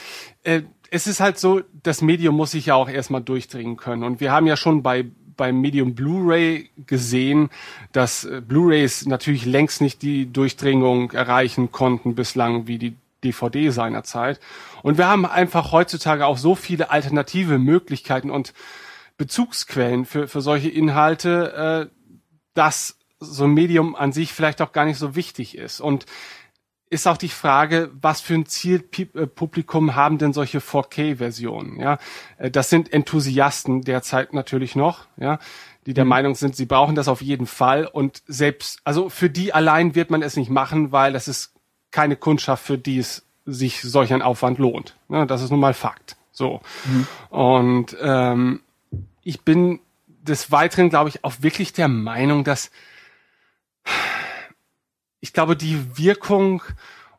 äh, 0.44 0.64
es 0.92 1.08
ist 1.08 1.22
halt 1.22 1.40
so, 1.40 1.62
das 1.84 2.02
Medium 2.02 2.36
muss 2.36 2.52
sich 2.52 2.66
ja 2.66 2.76
auch 2.76 2.90
erstmal 2.90 3.22
durchdringen 3.22 3.78
können. 3.78 4.04
Und 4.04 4.20
wir 4.20 4.34
haben 4.34 4.46
ja 4.46 4.58
schon 4.58 4.84
bei 4.84 5.06
beim 5.40 5.62
Medium 5.62 5.96
Blu-ray 5.96 6.70
gesehen, 6.86 7.50
dass 7.94 8.26
äh, 8.26 8.42
Blu-rays 8.46 9.06
natürlich 9.08 9.46
längst 9.46 9.82
nicht 9.82 10.02
die 10.02 10.32
Durchdringung 10.32 11.12
erreichen 11.12 11.72
konnten 11.72 12.14
bislang 12.14 12.68
wie 12.68 12.78
die 12.78 12.96
DVD 13.24 13.70
seinerzeit. 13.70 14.40
Und 14.84 14.98
wir 14.98 15.08
haben 15.08 15.26
einfach 15.26 15.72
heutzutage 15.72 16.26
auch 16.26 16.38
so 16.38 16.56
viele 16.56 16.92
alternative 16.92 17.58
Möglichkeiten 17.58 18.30
und 18.30 18.54
Bezugsquellen 19.18 20.06
für, 20.06 20.28
für 20.28 20.42
solche 20.42 20.70
Inhalte, 20.70 21.90
äh, 21.90 21.96
dass 22.54 22.98
so 23.22 23.46
ein 23.46 23.54
Medium 23.54 23.96
an 23.96 24.12
sich 24.12 24.34
vielleicht 24.34 24.62
auch 24.62 24.74
gar 24.74 24.86
nicht 24.86 24.98
so 24.98 25.16
wichtig 25.16 25.58
ist. 25.58 25.80
Und 25.80 26.06
ist 26.90 27.08
auch 27.08 27.18
die 27.18 27.30
Frage, 27.30 27.92
was 28.02 28.20
für 28.20 28.34
ein 28.34 28.46
Zielpublikum 28.46 29.96
haben 29.96 30.18
denn 30.18 30.34
solche 30.34 30.60
4K-Versionen? 30.60 31.80
Ja, 31.80 32.00
Äh, 32.38 32.52
das 32.52 32.70
sind 32.70 32.92
Enthusiasten 32.92 33.82
derzeit 33.84 34.34
natürlich 34.34 34.76
noch, 34.76 35.06
ja, 35.18 35.40
die 35.86 35.94
der 35.94 36.06
Meinung 36.06 36.36
sind, 36.36 36.56
sie 36.56 36.66
brauchen 36.66 36.96
das 36.96 37.08
auf 37.08 37.22
jeden 37.22 37.48
Fall. 37.48 37.86
Und 37.86 38.22
selbst, 38.28 38.80
also 38.84 39.10
für 39.10 39.30
die 39.30 39.54
allein 39.54 39.96
wird 39.96 40.12
man 40.12 40.22
es 40.22 40.36
nicht 40.36 40.50
machen, 40.50 40.92
weil 40.92 41.14
das 41.14 41.28
ist 41.28 41.54
keine 41.92 42.16
Kundschaft, 42.16 42.64
für 42.64 42.78
die 42.78 43.00
es 43.00 43.26
sich 43.46 43.82
solch 43.82 44.14
ein 44.14 44.22
Aufwand 44.22 44.60
lohnt. 44.60 44.96
Ne, 45.08 45.26
das 45.26 45.42
ist 45.42 45.50
nun 45.50 45.60
mal 45.60 45.74
Fakt. 45.74 46.18
So. 46.32 46.62
Und 47.30 47.98
ähm, 48.02 48.62
ich 49.24 49.42
bin 49.42 49.80
des 50.08 50.52
Weiteren, 50.52 50.90
glaube 50.90 51.10
ich, 51.10 51.24
auch 51.24 51.34
wirklich 51.40 51.74
der 51.74 51.88
Meinung, 51.88 52.44
dass 52.44 52.72
ich 55.20 55.34
glaube, 55.34 55.56
die 55.56 55.98
Wirkung 55.98 56.64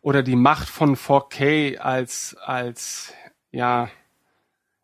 oder 0.02 0.22
die 0.22 0.36
Macht 0.36 0.68
von 0.68 0.97
4K 0.97 1.77
als, 1.77 2.36
als, 2.44 3.12
ja, 3.52 3.90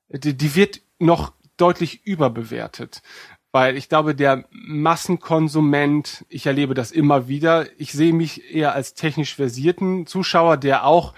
die, 0.09 0.37
die 0.37 0.55
wird 0.55 0.83
noch 0.99 1.33
deutlich 1.57 2.07
überbewertet. 2.07 3.03
Weil 3.53 3.77
ich 3.77 3.89
glaube, 3.89 4.15
der 4.15 4.45
Massenkonsument, 4.51 6.27
ich 6.29 6.47
erlebe 6.47 6.75
das 6.75 6.93
immer 6.93 7.29
wieder, 7.29 7.67
ich 7.81 7.93
sehe 7.93 8.13
mich 8.13 8.55
eher 8.55 8.75
als 8.75 8.93
technisch 8.93 9.35
versierten 9.35 10.07
Zuschauer, 10.07 10.59
der 10.59 10.85
auch 10.85 11.15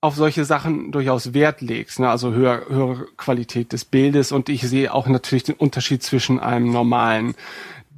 auf 0.00 0.16
solche 0.16 0.44
Sachen 0.44 0.90
durchaus 0.90 1.34
Wert 1.34 1.60
legt, 1.60 1.98
ne? 2.00 2.08
also 2.08 2.32
höher, 2.32 2.64
höhere 2.68 3.06
Qualität 3.16 3.72
des 3.72 3.84
Bildes 3.84 4.32
und 4.32 4.48
ich 4.48 4.62
sehe 4.62 4.92
auch 4.92 5.06
natürlich 5.06 5.44
den 5.44 5.54
Unterschied 5.54 6.02
zwischen 6.02 6.40
einem 6.40 6.72
normalen 6.72 7.34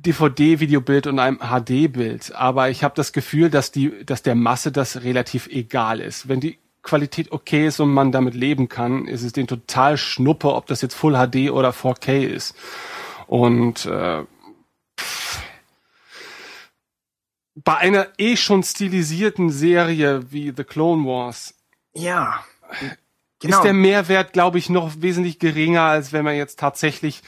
DVD-Videobild 0.06 1.06
und 1.06 1.18
einem 1.18 1.38
HD-Bild. 1.38 2.34
Aber 2.34 2.70
ich 2.70 2.84
habe 2.84 2.94
das 2.94 3.12
Gefühl, 3.12 3.50
dass 3.50 3.72
die, 3.72 4.04
dass 4.04 4.22
der 4.22 4.34
Masse 4.34 4.72
das 4.72 5.02
relativ 5.02 5.46
egal 5.48 6.00
ist. 6.00 6.28
Wenn 6.28 6.40
die 6.40 6.58
Qualität 6.82 7.32
okay 7.32 7.66
ist 7.66 7.80
und 7.80 7.92
man 7.92 8.12
damit 8.12 8.34
leben 8.34 8.68
kann, 8.68 9.06
ist 9.06 9.22
es 9.22 9.32
den 9.32 9.46
total 9.46 9.96
schnuppe, 9.96 10.54
ob 10.54 10.66
das 10.66 10.82
jetzt 10.82 10.94
Full 10.94 11.14
HD 11.14 11.50
oder 11.50 11.70
4K 11.70 12.26
ist. 12.26 12.54
Und 13.26 13.86
äh, 13.86 14.24
bei 17.54 17.76
einer 17.76 18.08
eh 18.18 18.36
schon 18.36 18.62
stilisierten 18.62 19.50
Serie 19.50 20.30
wie 20.30 20.52
The 20.54 20.64
Clone 20.64 21.04
Wars 21.04 21.54
Ja. 21.94 22.44
Genau. 23.40 23.58
ist 23.58 23.62
der 23.64 23.74
Mehrwert, 23.74 24.32
glaube 24.32 24.58
ich, 24.58 24.70
noch 24.70 24.92
wesentlich 24.98 25.38
geringer, 25.38 25.82
als 25.82 26.12
wenn 26.12 26.24
man 26.24 26.34
jetzt 26.34 26.58
tatsächlich 26.58 27.22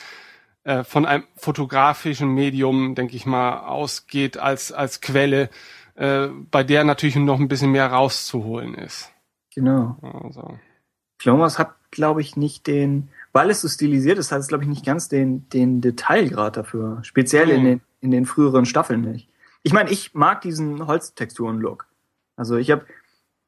äh, 0.67 0.83
von 0.83 1.07
einem 1.07 1.23
fotografischen 1.37 2.29
Medium, 2.35 2.95
denke 2.97 3.15
ich 3.15 3.25
mal, 3.25 3.61
ausgeht 3.61 4.37
als, 4.37 4.73
als 4.73 5.01
Quelle, 5.01 5.49
äh, 5.95 6.27
bei 6.51 6.65
der 6.65 6.83
natürlich 6.83 7.15
noch 7.15 7.39
ein 7.39 7.47
bisschen 7.49 7.71
mehr 7.71 7.87
rauszuholen 7.93 8.75
ist. 8.75 9.13
genau. 9.55 9.97
Also, 10.03 10.59
Clone 11.19 11.41
Wars 11.41 11.59
hat, 11.59 11.75
glaube 11.93 12.21
ich, 12.21 12.37
nicht 12.37 12.67
den, 12.67 13.09
weil 13.33 13.49
es 13.49 13.61
so 13.63 13.69
stilisiert 13.69 14.19
ist, 14.19 14.33
hat 14.33 14.41
es, 14.41 14.49
glaube 14.49 14.65
ich, 14.65 14.69
nicht 14.69 14.85
ganz 14.85 15.09
den, 15.09 15.49
den 15.51 15.81
Detailgrad 15.81 16.57
dafür. 16.57 16.99
Speziell 17.03 17.49
in, 17.49 17.61
Mhm. 17.63 17.65
den, 17.65 17.81
in 18.01 18.11
den 18.11 18.27
früheren 18.27 18.67
Staffeln 18.67 19.01
nicht. 19.01 19.29
Ich 19.63 19.73
meine, 19.73 19.91
ich 19.91 20.15
mag 20.15 20.41
diesen 20.43 20.87
Holztexturen-Look. 20.87 21.87
Also 22.37 22.57
ich 22.57 22.71
habe, 22.73 22.85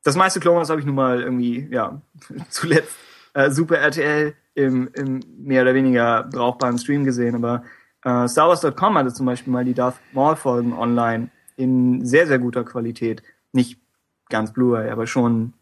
das 0.05 0.17
meiste 0.17 0.41
Clone 0.41 0.59
Wars 0.59 0.71
habe 0.71 0.81
ich 0.81 0.87
nun 0.87 0.95
mal 0.95 1.21
irgendwie, 1.21 1.69
ja, 1.71 2.01
zuletzt 2.49 2.95
äh, 3.35 3.51
Super 3.51 3.79
RTL 3.79 4.35
im, 4.59 4.91
im 4.95 5.21
mehr 5.39 5.63
oder 5.63 5.75
weniger 5.75 6.25
brauchbaren 6.25 6.79
Stream 6.79 7.05
gesehen, 7.05 7.37
aber 7.37 7.63
äh, 8.05 8.27
Star 8.27 8.49
Wars.com 8.49 8.99
hatte 8.99 9.15
zum 9.15 9.27
Beispiel 9.27 9.53
mal 9.53 9.65
die 9.65 9.75
Darth 9.75 10.01
Maul-Folgen 10.13 10.73
online 10.73 11.31
in 11.57 12.05
sehr, 12.05 12.27
sehr 12.27 12.39
guter 12.39 12.65
Qualität. 12.65 13.23
Nicht 13.53 13.81
ganz 14.29 14.53
Blu-ray, 14.53 14.91
aber 14.91 15.07
schon 15.07 15.55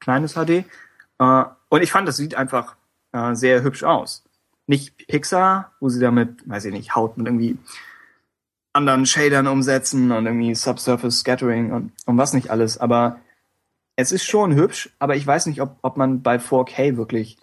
kleines 0.00 0.34
HD. 0.34 0.64
Äh, 1.18 1.44
und 1.68 1.82
ich 1.82 1.92
fand, 1.92 2.08
das 2.08 2.16
sieht 2.16 2.34
einfach 2.34 2.76
äh, 3.12 3.34
sehr 3.34 3.62
hübsch 3.62 3.84
aus. 3.84 4.24
Nicht 4.66 5.06
Pixar, 5.08 5.72
wo 5.80 5.90
sie 5.90 6.00
damit, 6.00 6.48
weiß 6.48 6.64
ich 6.66 6.72
nicht, 6.72 6.94
Haut 6.94 7.18
mit 7.18 7.26
irgendwie 7.26 7.58
anderen 8.72 9.06
Shadern 9.06 9.46
umsetzen 9.46 10.10
und 10.10 10.26
irgendwie 10.26 10.54
Subsurface 10.54 11.20
Scattering 11.20 11.72
und, 11.72 11.92
und 12.06 12.16
was 12.16 12.32
nicht 12.32 12.50
alles. 12.50 12.78
Aber 12.78 13.18
es 13.96 14.12
ist 14.12 14.24
schon 14.24 14.54
hübsch, 14.54 14.90
aber 14.98 15.16
ich 15.16 15.26
weiß 15.26 15.46
nicht, 15.46 15.60
ob, 15.60 15.78
ob 15.82 15.96
man 15.96 16.22
bei 16.22 16.36
4K 16.36 16.96
wirklich 16.96 17.38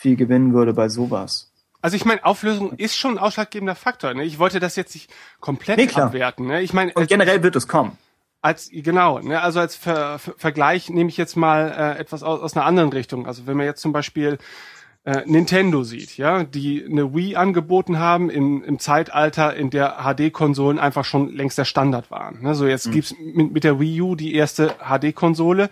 viel 0.00 0.16
gewinnen 0.16 0.54
würde 0.54 0.72
bei 0.72 0.88
sowas. 0.88 1.52
also 1.82 1.94
ich 1.96 2.04
meine, 2.04 2.24
Auflösung 2.24 2.72
ist 2.78 2.96
schon 2.96 3.12
ein 3.12 3.18
ausschlaggebender 3.18 3.74
Faktor. 3.74 4.14
Ne? 4.14 4.24
Ich 4.24 4.38
wollte 4.38 4.58
das 4.60 4.76
jetzt 4.76 4.94
nicht 4.94 5.10
komplett 5.40 5.76
Nee, 5.78 5.86
klar. 5.86 6.06
abwerten. 6.06 6.46
Ne? 6.46 6.62
Ich 6.62 6.72
meine, 6.72 6.92
Und 6.94 7.08
generell 7.08 7.42
wird 7.42 7.54
es 7.56 7.68
kommen. 7.68 7.98
als 8.42 8.70
genau, 8.72 9.18
ne, 9.18 9.40
also 9.42 9.60
als 9.60 9.76
Ver, 9.76 10.18
Ver, 10.18 10.34
Vergleich 10.38 10.88
nehme 10.88 11.10
ich 11.10 11.16
jetzt 11.18 11.36
mal 11.36 11.94
äh, 11.96 12.00
etwas 12.00 12.22
aus, 12.22 12.40
aus 12.40 12.56
einer 12.56 12.64
anderen 12.64 12.90
Richtung. 12.92 13.26
Also 13.26 13.46
wenn 13.46 13.56
man 13.58 13.66
jetzt 13.66 13.82
zum 13.82 13.92
Beispiel 13.92 14.38
äh, 15.04 15.22
Nintendo 15.26 15.82
sieht, 15.82 16.16
ja, 16.16 16.44
die 16.44 16.84
eine 16.84 17.14
Wii 17.14 17.36
angeboten 17.36 17.98
haben 17.98 18.30
in, 18.30 18.62
im 18.64 18.78
Zeitalter, 18.78 19.54
in 19.54 19.68
der 19.70 19.98
HD-Konsolen 20.04 20.78
einfach 20.78 21.04
schon 21.04 21.34
längst 21.34 21.56
der 21.58 21.64
Standard 21.66 22.10
waren. 22.10 22.40
Ne? 22.42 22.54
So 22.54 22.66
jetzt 22.66 22.90
gibt's 22.92 23.14
mit, 23.18 23.52
mit 23.52 23.64
der 23.64 23.78
Wii 23.80 24.00
U 24.02 24.14
die 24.14 24.34
erste 24.34 24.74
HD-Konsole 24.78 25.68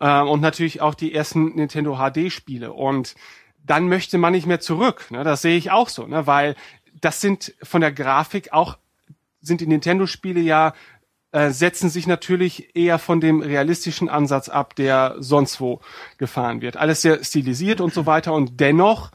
äh, 0.00 0.20
und 0.22 0.40
natürlich 0.40 0.80
auch 0.82 0.94
die 0.94 1.14
ersten 1.14 1.54
Nintendo 1.54 1.96
HD-Spiele. 1.96 2.72
Und 2.72 3.14
dann 3.64 3.88
möchte 3.88 4.18
man 4.18 4.32
nicht 4.32 4.46
mehr 4.46 4.60
zurück. 4.60 5.10
Ne? 5.10 5.24
Das 5.24 5.42
sehe 5.42 5.56
ich 5.56 5.70
auch 5.70 5.88
so, 5.88 6.06
ne? 6.06 6.26
weil 6.26 6.56
das 7.00 7.20
sind 7.20 7.54
von 7.62 7.80
der 7.80 7.92
Grafik 7.92 8.52
auch 8.52 8.78
sind 9.40 9.60
die 9.60 9.66
Nintendo-Spiele 9.66 10.40
ja 10.40 10.72
äh, 11.32 11.50
setzen 11.50 11.90
sich 11.90 12.06
natürlich 12.06 12.76
eher 12.76 12.98
von 12.98 13.20
dem 13.20 13.40
realistischen 13.40 14.08
Ansatz 14.08 14.48
ab, 14.48 14.76
der 14.76 15.16
sonst 15.18 15.60
wo 15.60 15.80
gefahren 16.18 16.60
wird. 16.60 16.76
Alles 16.76 17.02
sehr 17.02 17.24
stilisiert 17.24 17.80
und 17.80 17.94
so 17.94 18.06
weiter 18.06 18.34
und 18.34 18.60
dennoch 18.60 19.10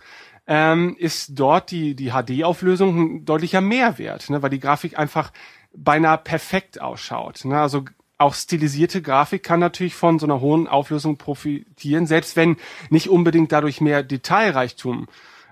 ähm, 0.47 0.95
ist 0.97 1.39
dort 1.39 1.71
die, 1.71 1.95
die 1.95 2.11
HD-Auflösung 2.11 3.17
ein 3.17 3.25
deutlicher 3.25 3.61
Mehrwert, 3.61 4.29
ne, 4.29 4.41
weil 4.41 4.49
die 4.49 4.59
Grafik 4.59 4.97
einfach 4.97 5.31
beinahe 5.75 6.17
perfekt 6.17 6.81
ausschaut. 6.81 7.45
Ne? 7.45 7.59
Also 7.59 7.85
auch 8.17 8.33
stilisierte 8.33 9.01
Grafik 9.01 9.43
kann 9.43 9.59
natürlich 9.59 9.95
von 9.95 10.19
so 10.19 10.25
einer 10.25 10.41
hohen 10.41 10.67
Auflösung 10.67 11.17
profitieren, 11.17 12.07
selbst 12.07 12.35
wenn 12.35 12.57
nicht 12.89 13.09
unbedingt 13.09 13.51
dadurch 13.51 13.79
mehr 13.79 14.03
Detailreichtum 14.03 15.07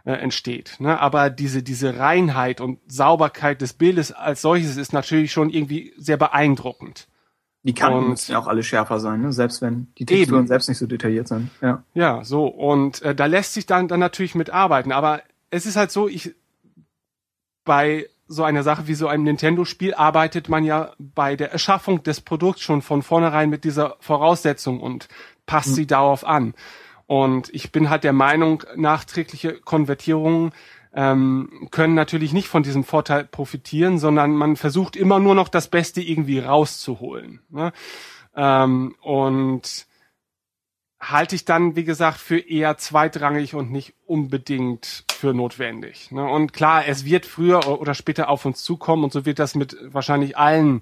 äh, 0.05 0.13
entsteht. 0.13 0.75
Ne? 0.79 0.99
Aber 0.99 1.29
diese, 1.29 1.61
diese 1.63 1.97
Reinheit 1.97 2.61
und 2.61 2.79
Sauberkeit 2.87 3.61
des 3.61 3.73
Bildes 3.73 4.11
als 4.11 4.41
solches 4.41 4.77
ist 4.77 4.93
natürlich 4.93 5.31
schon 5.31 5.49
irgendwie 5.49 5.93
sehr 5.97 6.17
beeindruckend. 6.17 7.07
Die 7.63 7.73
Kanten 7.73 8.09
müssen 8.09 8.31
ja 8.31 8.37
auch 8.37 8.45
alle 8.45 8.61
schärfer 8.61 8.99
sein, 8.99 9.21
ne? 9.21 9.33
selbst 9.33 9.63
wenn 9.63 9.87
die 9.97 10.05
Texturen 10.05 10.41
Eben. 10.41 10.47
selbst 10.47 10.69
nicht 10.69 10.77
so 10.77 10.85
detailliert 10.85 11.27
sind. 11.27 11.49
Ja. 11.61 11.83
Ja, 11.95 12.23
so. 12.23 12.45
Und 12.45 13.01
äh, 13.01 13.15
da 13.15 13.25
lässt 13.25 13.53
sich 13.53 13.65
dann, 13.65 13.87
dann 13.87 13.99
natürlich 13.99 14.35
mitarbeiten. 14.35 14.91
Aber 14.91 15.21
es 15.49 15.65
ist 15.65 15.75
halt 15.75 15.89
so, 15.89 16.07
ich 16.07 16.35
bei 17.63 18.07
so 18.27 18.43
einer 18.43 18.64
Sache 18.64 18.88
wie 18.88 18.95
so 18.95 19.07
einem 19.07 19.23
Nintendo-Spiel 19.23 19.93
arbeitet 19.93 20.49
man 20.49 20.64
ja 20.64 20.93
bei 20.97 21.35
der 21.35 21.52
Erschaffung 21.52 22.03
des 22.03 22.22
Produkts 22.22 22.61
schon 22.61 22.81
von 22.81 23.03
vornherein 23.03 23.49
mit 23.49 23.64
dieser 23.64 23.97
Voraussetzung 23.99 24.80
und 24.80 25.07
passt 25.45 25.76
sie 25.76 25.85
darauf 25.85 26.26
an. 26.26 26.56
Und 27.07 27.53
ich 27.53 27.72
bin 27.72 27.89
halt 27.89 28.03
der 28.03 28.14
Meinung, 28.14 28.64
nachträgliche 28.76 29.53
Konvertierungen 29.53 30.52
ähm, 30.95 31.68
können 31.72 31.93
natürlich 31.93 32.34
nicht 32.34 32.47
von 32.47 32.64
diesem 32.64 32.84
Vorteil 32.84 33.26
profitieren, 33.26 33.99
sondern 33.99 34.31
man 34.31 34.56
versucht 34.56 34.95
immer 34.95 35.19
nur 35.19 35.35
noch 35.35 35.49
das 35.49 35.68
Beste 35.68 36.02
irgendwie 36.02 36.39
rauszuholen. 36.39 37.41
Ne? 37.49 37.73
Ähm, 38.35 38.95
und 39.02 39.85
halte 41.11 41.36
ich 41.36 41.45
dann, 41.45 41.76
wie 41.76 41.84
gesagt, 41.84 42.18
für 42.18 42.40
eher 42.40 42.77
zweitrangig 42.77 43.56
und 43.56 43.72
nicht 43.72 43.94
unbedingt 44.06 45.06
für 45.11 45.34
notwendig. 45.34 46.11
Ne? 46.11 46.23
Und 46.23 46.53
klar, 46.53 46.88
es 46.88 47.06
wird 47.06 47.26
früher 47.26 47.68
oder 47.80 47.94
später 47.94 48.30
auf 48.30 48.45
uns 48.45 48.64
zukommen 48.64 49.03
und 49.03 49.14
so 49.14 49.26
wird 49.26 49.40
das 49.40 49.56
mit 49.56 49.77
wahrscheinlich 49.82 50.38
allen 50.38 50.82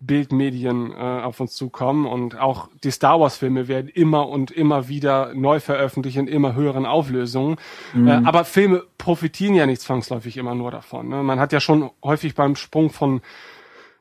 Bildmedien 0.00 0.92
äh, 0.92 0.94
auf 0.96 1.38
uns 1.38 1.54
zukommen 1.54 2.06
und 2.06 2.38
auch 2.38 2.68
die 2.82 2.90
Star 2.90 3.20
Wars 3.20 3.36
Filme 3.36 3.68
werden 3.68 3.88
immer 3.88 4.28
und 4.28 4.50
immer 4.50 4.88
wieder 4.88 5.32
neu 5.34 5.60
veröffentlicht 5.60 6.16
in 6.16 6.26
immer 6.26 6.54
höheren 6.54 6.86
Auflösungen. 6.86 7.56
Äh, 7.94 8.10
aber 8.24 8.44
Filme 8.44 8.84
profitieren 8.98 9.54
ja 9.54 9.66
nicht 9.66 9.80
zwangsläufig 9.80 10.36
immer 10.36 10.54
nur 10.54 10.70
davon. 10.72 11.08
Ne? 11.08 11.22
Man 11.22 11.38
hat 11.38 11.52
ja 11.52 11.60
schon 11.60 11.90
häufig 12.02 12.34
beim 12.34 12.56
Sprung 12.56 12.90
von 12.90 13.20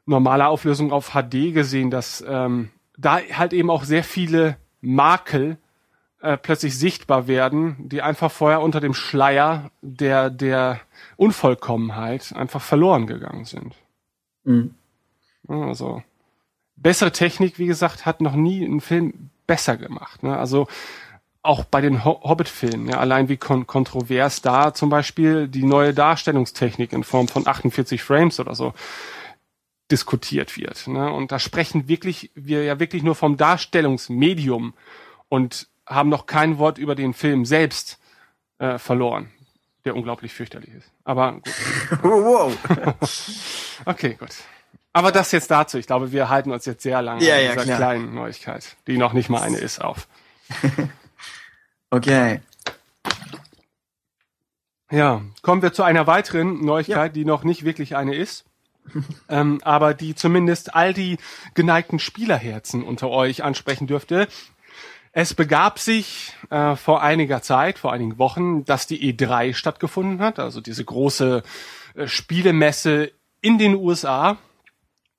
normaler 0.06 0.50
Auflösung 0.50 0.92
auf 0.92 1.12
HD 1.12 1.54
gesehen, 1.54 1.92
dass 1.92 2.24
ähm, 2.28 2.70
da 2.98 3.20
halt 3.20 3.54
eben 3.54 3.70
auch 3.70 3.84
sehr 3.84 4.04
viele 4.04 4.58
Makel 4.82 5.58
äh, 6.22 6.38
plötzlich 6.38 6.78
sichtbar 6.78 7.28
werden, 7.28 7.90
die 7.90 8.02
einfach 8.02 8.32
vorher 8.32 8.62
unter 8.62 8.80
dem 8.80 8.94
Schleier 8.94 9.72
der 9.82 10.30
der 10.30 10.80
Unvollkommenheit 11.18 12.34
einfach 12.36 12.62
verloren 12.62 13.08
gegangen 13.08 13.46
sind. 13.46 13.76
Mhm. 14.44 14.76
Also 15.48 16.04
bessere 16.76 17.12
Technik, 17.12 17.60
wie 17.60 17.68
gesagt, 17.68 18.06
hat 18.06 18.22
noch 18.22 18.36
nie 18.36 18.64
einen 18.64 18.82
Film 18.82 19.30
besser 19.48 19.78
gemacht. 19.78 20.24
Ne? 20.24 20.38
Also 20.38 20.68
auch 21.44 21.66
bei 21.66 21.82
den 21.82 22.06
Ho 22.06 22.22
Hobbit-Filmen, 22.24 22.90
ja, 22.90 23.00
allein 23.00 23.28
wie 23.28 23.38
kon 23.38 23.66
kontrovers 23.66 24.42
da 24.42 24.74
zum 24.74 24.90
Beispiel 24.90 25.48
die 25.48 25.64
neue 25.64 25.94
Darstellungstechnik 25.94 26.94
in 26.94 27.04
Form 27.04 27.28
von 27.28 27.48
48 27.48 28.04
Frames 28.04 28.40
oder 28.40 28.54
so 28.54 28.74
diskutiert 29.92 30.58
wird. 30.58 30.88
Ne? 30.88 31.12
Und 31.12 31.32
da 31.32 31.40
sprechen 31.40 31.88
wirklich 31.88 32.32
wir 32.36 32.64
ja 32.64 32.80
wirklich 32.80 33.04
nur 33.04 33.16
vom 33.16 33.38
Darstellungsmedium 33.38 34.74
und 35.30 35.68
haben 35.86 36.10
noch 36.10 36.26
kein 36.26 36.58
Wort 36.58 36.78
über 36.78 36.96
den 36.96 37.14
Film 37.14 37.46
selbst 37.46 38.00
äh, 38.60 38.78
verloren, 38.78 39.30
der 39.86 39.96
unglaublich 39.96 40.34
fürchterlich 40.34 40.74
ist. 40.74 40.90
Aber 41.04 41.34
gut. 41.34 41.54
Wow. 42.04 42.58
Okay, 43.86 44.16
gut. 44.20 44.30
Aber 44.94 45.12
das 45.12 45.32
jetzt 45.32 45.50
dazu. 45.50 45.78
Ich 45.78 45.88
glaube, 45.88 46.12
wir 46.12 46.30
halten 46.30 46.52
uns 46.52 46.66
jetzt 46.66 46.84
sehr 46.84 47.02
lange 47.02 47.24
Ja, 47.24 47.36
an 47.36 47.42
ja, 47.44 47.52
dieser 47.54 47.64
klar. 47.64 47.78
kleinen 47.78 48.14
Neuigkeit, 48.14 48.76
die 48.88 48.98
noch 48.98 49.14
nicht 49.14 49.30
mal 49.30 49.42
eine 49.42 49.58
ist, 49.58 49.82
auf. 49.82 50.08
Okay. 51.94 52.40
Ja, 54.90 55.22
kommen 55.42 55.62
wir 55.62 55.74
zu 55.74 55.84
einer 55.84 56.08
weiteren 56.08 56.64
Neuigkeit, 56.64 57.18
die 57.18 57.26
noch 57.26 57.44
nicht 57.44 57.66
wirklich 57.66 57.98
eine 57.98 58.16
ist. 58.16 58.46
Ähm, 59.30 59.60
aber 59.64 59.94
die 59.94 60.16
zumindest 60.16 60.76
all 60.76 60.94
die 60.94 61.18
geneigten 61.54 62.00
Spielerherzen 62.00 62.84
unter 62.84 63.10
euch 63.10 63.44
ansprechen 63.44 63.88
dürfte. 63.88 64.28
Es 65.14 65.34
begab 65.34 65.78
sich 65.78 66.34
äh, 66.50 66.76
vor 66.76 67.02
einiger 67.02 67.42
Zeit, 67.42 67.78
vor 67.78 67.92
einigen 67.92 68.18
Wochen, 68.18 68.64
dass 68.64 68.88
die 68.88 69.14
E3 69.14 69.54
stattgefunden 69.54 70.20
hat, 70.20 70.40
also 70.40 70.62
diese 70.62 70.86
große 70.86 71.44
äh, 71.96 72.08
Spielemesse 72.08 73.12
in 73.42 73.58
den 73.58 73.76
USA. 73.76 74.38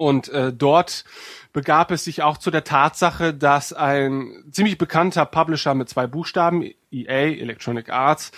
Und 0.02 0.30
äh, 0.30 0.52
dort 0.52 1.04
begab 1.52 1.92
es 1.92 2.02
sich 2.02 2.24
auch 2.24 2.36
zu 2.36 2.50
der 2.50 2.64
Tatsache, 2.64 3.32
dass 3.32 3.72
ein 3.72 4.42
ziemlich 4.50 4.76
bekannter 4.76 5.24
Publisher 5.24 5.74
mit 5.74 5.88
zwei 5.88 6.08
Buchstaben, 6.08 6.64
EA, 6.90 7.36
Electronic 7.36 7.88
Arts, 7.88 8.32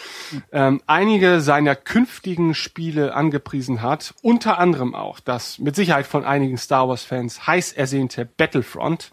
ähm, 0.53 0.83
einige 0.87 1.41
seiner 1.41 1.75
künftigen 1.75 2.55
Spiele 2.55 3.15
angepriesen 3.15 3.81
hat. 3.81 4.15
Unter 4.21 4.59
anderem 4.59 4.95
auch 4.95 5.21
das 5.21 5.59
mit 5.59 5.75
Sicherheit 5.75 6.07
von 6.07 6.23
einigen 6.23 6.59
Star 6.59 6.87
Wars-Fans 6.87 7.47
heiß 7.47 7.73
ersehnte 7.73 8.27
Battlefront, 8.27 9.11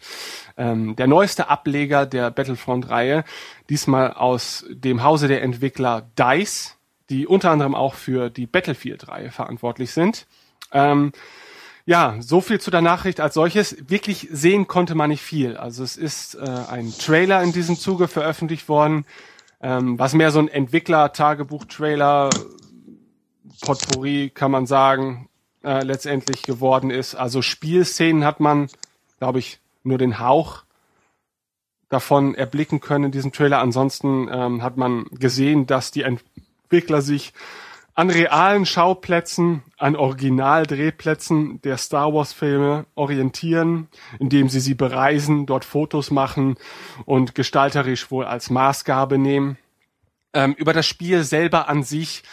ähm, 0.57 0.97
der 0.97 1.07
neueste 1.07 1.47
Ableger 1.47 2.05
der 2.05 2.31
Battlefront-Reihe, 2.31 3.23
diesmal 3.69 4.11
aus 4.11 4.65
dem 4.69 5.03
Hause 5.03 5.29
der 5.29 5.41
Entwickler 5.41 6.09
DICE, 6.19 6.75
die 7.09 7.27
unter 7.27 7.51
anderem 7.51 7.75
auch 7.75 7.93
für 7.93 8.29
die 8.29 8.45
Battlefield-Reihe 8.45 9.31
verantwortlich 9.31 9.91
sind. 9.93 10.27
Ähm, 10.73 11.13
ja, 11.85 12.15
so 12.19 12.41
viel 12.41 12.59
zu 12.59 12.71
der 12.71 12.81
Nachricht 12.81 13.19
als 13.19 13.33
solches. 13.33 13.75
Wirklich 13.89 14.27
sehen 14.31 14.67
konnte 14.67 14.95
man 14.95 15.09
nicht 15.09 15.21
viel. 15.21 15.57
Also 15.57 15.83
es 15.83 15.97
ist 15.97 16.35
äh, 16.35 16.45
ein 16.69 16.93
Trailer 16.97 17.41
in 17.41 17.53
diesem 17.53 17.77
Zuge 17.77 18.07
veröffentlicht 18.07 18.69
worden, 18.69 19.05
ähm, 19.61 19.97
was 19.99 20.13
mehr 20.13 20.31
so 20.31 20.39
ein 20.39 20.47
Entwickler-Tagebuch-Trailer, 20.47 22.29
Potpourri 23.61 24.31
kann 24.33 24.51
man 24.51 24.65
sagen, 24.65 25.29
äh, 25.63 25.83
letztendlich 25.83 26.43
geworden 26.43 26.89
ist. 26.89 27.15
Also 27.15 27.41
Spielszenen 27.41 28.25
hat 28.25 28.39
man, 28.39 28.67
glaube 29.19 29.39
ich, 29.39 29.59
nur 29.83 29.97
den 29.97 30.19
Hauch 30.19 30.63
davon 31.89 32.35
erblicken 32.35 32.79
können 32.79 33.05
in 33.05 33.11
diesem 33.11 33.31
Trailer. 33.31 33.59
Ansonsten 33.59 34.29
ähm, 34.31 34.63
hat 34.63 34.77
man 34.77 35.05
gesehen, 35.11 35.67
dass 35.67 35.91
die 35.91 36.03
Entwickler 36.03 37.01
sich 37.01 37.33
an 37.93 38.09
realen 38.09 38.65
Schauplätzen, 38.65 39.63
an 39.77 39.95
Originaldrehplätzen 39.95 41.61
der 41.61 41.77
Star 41.77 42.13
Wars 42.13 42.33
Filme 42.33 42.85
orientieren, 42.95 43.87
indem 44.19 44.49
sie 44.49 44.59
sie 44.59 44.75
bereisen, 44.75 45.45
dort 45.45 45.65
Fotos 45.65 46.11
machen 46.11 46.55
und 47.05 47.35
gestalterisch 47.35 48.09
wohl 48.11 48.25
als 48.25 48.49
Maßgabe 48.49 49.17
nehmen. 49.17 49.57
Ähm, 50.33 50.53
über 50.53 50.73
das 50.73 50.87
Spiel 50.87 51.23
selber 51.23 51.67
an 51.67 51.83
sich 51.83 52.23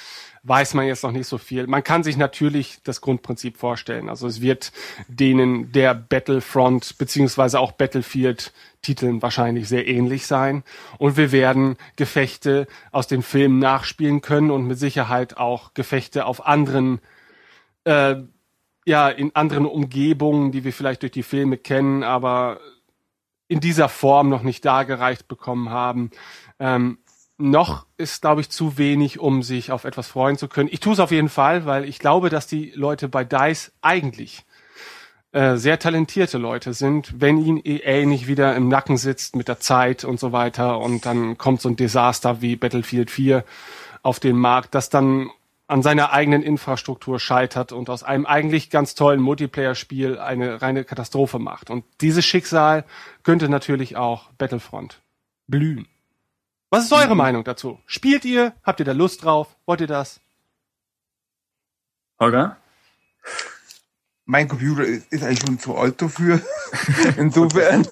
weiß 0.45 0.75
man 0.75 0.87
jetzt 0.87 1.03
noch 1.03 1.13
nicht 1.13 1.27
so 1.27 1.39
viel. 1.39 1.67
Man 1.67 1.85
kann 1.85 2.03
sich 2.03 2.17
natürlich 2.17 2.79
das 2.85 3.01
Grundprinzip 3.01 3.57
vorstellen. 3.57 4.09
Also 4.09 4.27
es 4.27 4.41
wird 4.41 4.73
denen 5.09 5.73
der 5.73 5.95
Battlefront 5.95 6.97
beziehungsweise 6.99 7.61
auch 7.61 7.73
Battlefield 7.73 8.53
Titeln 8.83 9.23
wahrscheinlich 9.23 9.69
sehr 9.69 9.87
ähnlich 9.87 10.27
sein. 10.27 10.63
Und 10.99 11.17
wir 11.17 11.33
werden 11.33 11.77
Gefechte 11.97 12.67
aus 12.93 13.07
den 13.07 13.23
Filmen 13.23 13.59
nachspielen 13.59 14.21
können 14.21 14.51
und 14.51 14.67
mit 14.67 14.79
Sicherheit 14.79 15.37
auch 15.37 15.75
Gefechte 15.75 16.27
auf 16.27 16.47
anderen, 16.47 17.01
äh, 17.85 18.17
ja, 18.87 19.09
in 19.09 19.35
anderen 19.35 19.67
Umgebungen, 19.67 20.53
die 20.53 20.65
wir 20.65 20.73
vielleicht 20.73 21.03
durch 21.03 21.13
die 21.13 21.23
Filme 21.23 21.59
kennen, 21.59 22.03
aber 22.03 22.61
in 23.49 23.61
dieser 23.61 23.89
Form 23.89 24.29
noch 24.29 24.43
nicht 24.43 24.65
dargereicht 24.65 25.27
bekommen 25.27 25.71
haben. 25.71 26.11
Ähm, 26.59 26.99
noch 27.39 27.87
ist, 27.97 28.21
glaube 28.21 28.41
ich, 28.41 28.51
zu 28.51 28.79
wenig, 28.79 29.21
um 29.21 29.43
sich 29.43 29.71
auf 29.71 29.85
etwas 29.85 30.09
freuen 30.09 30.37
zu 30.37 30.49
können. 30.49 30.69
Ich 30.73 30.81
tue 30.81 30.93
es 30.93 31.01
auf 31.01 31.13
jeden 31.13 31.29
Fall, 31.29 31.67
weil 31.67 31.85
ich 31.85 31.99
glaube, 31.99 32.31
dass 32.31 32.47
die 32.47 32.73
Leute 32.75 33.09
bei 33.09 33.25
DICE 33.25 33.73
eigentlich 33.81 34.45
äh, 35.33 35.57
sehr 35.57 35.79
talentierte 35.79 36.39
Leute 36.39 36.73
sind, 36.73 37.21
wenn 37.21 37.37
ihnen 37.37 37.61
EA 37.63 38.07
nicht 38.07 38.29
wieder 38.29 38.57
im 38.57 38.69
Nacken 38.69 38.97
sitzt 38.97 39.37
mit 39.37 39.49
der 39.49 39.61
Zeit 39.61 40.05
und 40.05 40.19
so 40.19 40.33
weiter 40.33 40.79
und 40.79 41.05
dann 41.05 41.37
kommt 41.37 41.61
so 41.61 41.69
ein 41.69 41.77
Desaster 41.77 42.41
wie 42.41 42.57
Battlefield 42.57 43.11
4 43.11 43.45
auf 44.03 44.21
den 44.21 44.37
Markt, 44.37 44.75
das 44.75 44.89
dann 44.89 45.31
an 45.67 45.83
seiner 45.83 46.13
eigenen 46.13 46.43
Infrastruktur 46.43 47.21
scheitert 47.21 47.73
und 47.73 47.91
aus 47.91 48.03
einem 48.03 48.25
eigentlich 48.25 48.71
ganz 48.71 48.95
tollen 48.95 49.21
Multiplayer-Spiel 49.21 50.19
eine 50.19 50.63
reine 50.63 50.85
Katastrophe 50.85 51.39
macht. 51.39 51.69
Und 51.69 51.85
dieses 52.01 52.25
Schicksal 52.25 52.85
könnte 53.23 53.51
natürlich 53.51 53.97
auch 53.97 54.31
Battlefront 54.39 55.03
blühen. 55.47 55.87
Was 56.71 56.85
ist 56.85 56.93
eure 56.93 57.15
Meinung 57.15 57.45
dazu? 57.45 57.79
Spielt 57.85 58.25
ihr? 58.25 58.55
Habt 58.63 58.81
ihr 58.81 58.87
da 58.87 58.93
Lust 58.93 59.25
drauf? 59.25 59.57
Wollt 59.67 59.83
ihr 59.83 59.87
das? 59.87 60.21
Holger? 62.19 62.57
Mein 64.31 64.47
Computer 64.47 64.85
ist, 64.85 65.11
ist 65.11 65.23
eigentlich 65.23 65.41
schon 65.41 65.59
zu 65.59 65.75
alt 65.75 66.03
dafür. 66.03 66.43
Insofern 67.17 67.89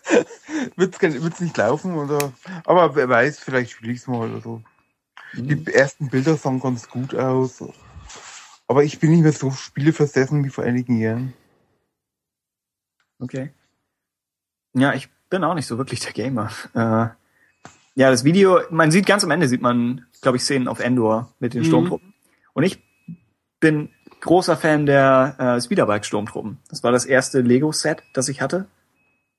wird's 0.77 0.99
es 1.03 1.41
nicht 1.41 1.57
laufen. 1.57 1.95
Oder, 1.95 2.31
aber 2.67 2.95
wer 2.95 3.09
weiß, 3.09 3.39
vielleicht 3.41 3.71
spiele 3.71 3.93
ich 3.93 4.01
es 4.01 4.07
mal 4.07 4.29
oder 4.31 4.43
so. 4.43 4.63
Die 5.33 5.67
ersten 5.73 6.11
Bilder 6.11 6.37
sahen 6.37 6.61
ganz 6.61 6.91
gut 6.91 7.15
aus. 7.15 7.65
Aber 8.67 8.85
ich 8.85 8.99
bin 8.99 9.13
nicht 9.13 9.23
mehr 9.23 9.33
so 9.33 9.51
spieleversessen 9.51 10.45
wie 10.45 10.51
vor 10.51 10.65
einigen 10.65 10.99
Jahren. 10.99 11.33
Okay. 13.19 13.51
Ja, 14.75 14.93
ich 14.93 15.09
bin 15.31 15.43
auch 15.43 15.55
nicht 15.55 15.67
so 15.67 15.79
wirklich 15.79 16.01
der 16.01 16.13
Gamer. 16.13 16.51
Äh, 16.75 17.09
ja, 17.95 18.11
das 18.11 18.25
Video, 18.25 18.61
man 18.69 18.91
sieht 18.91 19.07
ganz 19.07 19.25
am 19.25 19.31
Ende, 19.31 19.49
sieht 19.49 19.63
man, 19.63 20.05
glaube 20.21 20.37
ich, 20.37 20.43
Szenen 20.43 20.69
auf 20.69 20.81
Endor 20.81 21.33
mit 21.39 21.55
den 21.55 21.63
Mhm. 21.63 21.67
Sturmtruppen. 21.67 22.13
Und 22.53 22.65
ich 22.65 22.83
bin 23.59 23.89
großer 24.21 24.57
Fan 24.57 24.87
der 24.87 25.37
äh, 25.39 25.61
Speederbike-Sturmtruppen. 25.61 26.59
Das 26.69 26.83
war 26.83 26.93
das 26.93 27.05
erste 27.05 27.41
Lego-Set, 27.41 28.03
das 28.13 28.29
ich 28.29 28.41
hatte. 28.41 28.67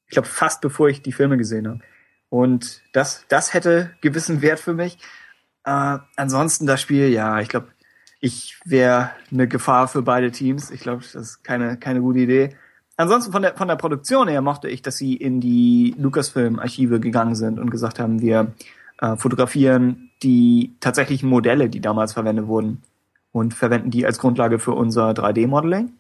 Ich 0.08 0.12
glaube, 0.12 0.28
fast 0.28 0.62
bevor 0.62 0.90
ich 0.90 1.02
die 1.02 1.12
Filme 1.12 1.38
gesehen 1.38 1.68
habe. 1.68 1.80
Und 2.30 2.82
das, 2.94 3.26
das 3.30 3.54
hätte 3.54 3.92
gewissen 4.02 4.42
Wert 4.42 4.60
für 4.60 4.74
mich. 4.74 4.98
Äh, 5.64 5.98
ansonsten 6.16 6.66
das 6.66 6.82
Spiel, 6.82 7.10
ja, 7.10 7.40
ich 7.40 7.50
glaube, 7.50 7.68
ich 8.20 8.60
wäre 8.66 9.12
eine 9.32 9.48
Gefahr 9.48 9.88
für 9.88 10.02
beide 10.02 10.32
Teams. 10.32 10.72
Ich 10.72 10.82
glaube, 10.82 11.04
das 11.04 11.16
ist 11.16 11.44
keine, 11.44 11.78
keine 11.78 12.02
gute 12.02 12.20
Idee. 12.20 12.56
Ansonsten 12.96 13.32
von 13.32 13.44
der, 13.44 13.56
von 13.56 13.68
der 13.68 13.76
Produktion 13.76 14.28
her 14.28 14.42
mochte 14.42 14.70
ich, 14.70 14.82
dass 14.82 14.98
sie 14.98 15.16
in 15.16 15.40
die 15.40 15.94
Lucasfilm-Archive 16.00 17.00
gegangen 17.00 17.36
sind 17.36 17.60
und 17.60 17.70
gesagt 17.70 18.00
haben, 18.00 18.22
wir 18.22 18.54
äh, 19.00 19.16
fotografieren 19.18 20.10
die 20.24 20.76
tatsächlichen 20.80 21.30
Modelle, 21.30 21.70
die 21.70 21.80
damals 21.80 22.14
verwendet 22.14 22.48
wurden 22.48 22.82
und 23.38 23.54
verwenden 23.54 23.92
die 23.92 24.06
als 24.06 24.20
Grundlage 24.20 24.60
für 24.60 24.74
unser 24.74 25.12
3D-Modeling. 25.12 25.92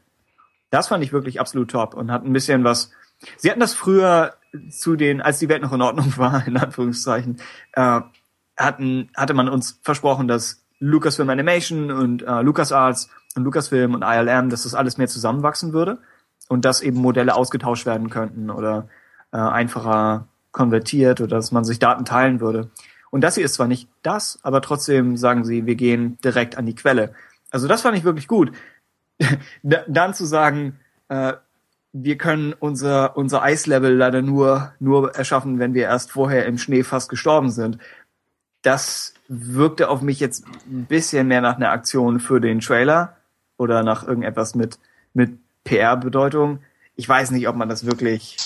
Das 0.69 0.87
fand 0.87 1.03
ich 1.03 1.13
wirklich 1.13 1.39
absolut 1.39 1.71
top 1.71 1.93
und 1.93 2.11
hat 2.11 2.25
ein 2.25 2.33
bisschen 2.33 2.63
was. 2.63 2.91
Sie 3.37 3.49
hatten 3.49 3.59
das 3.59 3.73
früher 3.73 4.33
zu 4.69 4.95
den, 4.95 5.21
als 5.21 5.39
die 5.39 5.49
Welt 5.49 5.61
noch 5.61 5.73
in 5.73 5.81
Ordnung 5.81 6.17
war, 6.17 6.45
in 6.47 6.57
Anführungszeichen, 6.57 7.37
äh, 7.73 8.01
hatten, 8.57 9.09
hatte 9.15 9.33
man 9.33 9.49
uns 9.49 9.79
versprochen, 9.83 10.27
dass 10.27 10.63
Lucasfilm 10.79 11.29
Animation 11.29 11.91
und 11.91 12.23
äh, 12.23 12.41
LucasArts 12.41 13.09
und 13.35 13.43
Lucasfilm 13.43 13.93
und 13.93 14.03
ILM, 14.03 14.49
dass 14.49 14.63
das 14.63 14.73
alles 14.73 14.97
mehr 14.97 15.07
zusammenwachsen 15.07 15.73
würde 15.73 15.99
und 16.49 16.65
dass 16.65 16.81
eben 16.81 16.99
Modelle 16.99 17.35
ausgetauscht 17.35 17.85
werden 17.85 18.09
könnten 18.09 18.49
oder 18.49 18.87
äh, 19.31 19.37
einfacher 19.37 20.27
konvertiert 20.51 21.21
oder 21.21 21.35
dass 21.35 21.51
man 21.51 21.65
sich 21.65 21.79
Daten 21.79 22.05
teilen 22.05 22.39
würde. 22.39 22.69
Und 23.09 23.21
das 23.21 23.35
hier 23.35 23.45
ist 23.45 23.53
zwar 23.53 23.67
nicht 23.67 23.87
das, 24.03 24.39
aber 24.43 24.61
trotzdem 24.61 25.17
sagen 25.17 25.45
sie, 25.45 25.65
wir 25.65 25.75
gehen 25.75 26.17
direkt 26.23 26.57
an 26.57 26.65
die 26.65 26.75
Quelle. 26.75 27.13
Also 27.51 27.67
das 27.67 27.81
fand 27.81 27.97
ich 27.97 28.03
wirklich 28.03 28.27
gut. 28.27 28.51
Da- 29.63 29.83
Dann 29.87 30.13
zu 30.13 30.25
sagen, 30.25 30.79
äh, 31.09 31.33
wir 31.93 32.17
können 32.17 32.53
unser, 32.53 33.17
unser 33.17 33.41
Eislevel 33.41 33.95
leider 33.95 34.21
nur, 34.21 34.73
nur 34.79 35.15
erschaffen, 35.15 35.57
wenn 35.59 35.73
wir 35.73 35.83
erst 35.83 36.11
vorher 36.11 36.45
im 36.45 36.57
Schnee 36.57 36.83
fast 36.83 37.09
gestorben 37.09 37.49
sind. 37.49 37.79
Das 38.61 39.13
wirkte 39.27 39.89
auf 39.89 40.01
mich 40.01 40.19
jetzt 40.19 40.45
ein 40.69 40.85
bisschen 40.85 41.27
mehr 41.27 41.41
nach 41.41 41.55
einer 41.55 41.71
Aktion 41.71 42.19
für 42.19 42.39
den 42.39 42.59
Trailer 42.59 43.17
oder 43.57 43.81
nach 43.83 44.07
irgendetwas 44.07 44.53
mit, 44.55 44.77
mit 45.13 45.37
PR-Bedeutung. 45.63 46.59
Ich 46.95 47.07
weiß 47.09 47.31
nicht, 47.31 47.47
ob 47.47 47.55
man 47.55 47.69
das 47.69 47.85
wirklich, 47.85 48.37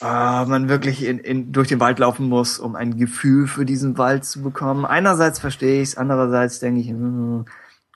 äh, 0.00 0.44
man 0.44 0.68
wirklich 0.68 1.04
in, 1.04 1.18
in, 1.18 1.52
durch 1.52 1.68
den 1.68 1.80
Wald 1.80 1.98
laufen 1.98 2.28
muss, 2.28 2.58
um 2.58 2.76
ein 2.76 2.96
Gefühl 2.98 3.46
für 3.48 3.64
diesen 3.64 3.98
Wald 3.98 4.24
zu 4.24 4.42
bekommen. 4.42 4.84
Einerseits 4.84 5.38
verstehe 5.40 5.82
ich 5.82 5.90
es, 5.90 5.96
andererseits 5.96 6.60
denke 6.60 6.80
ich, 6.80 6.88
hm, 6.88 7.46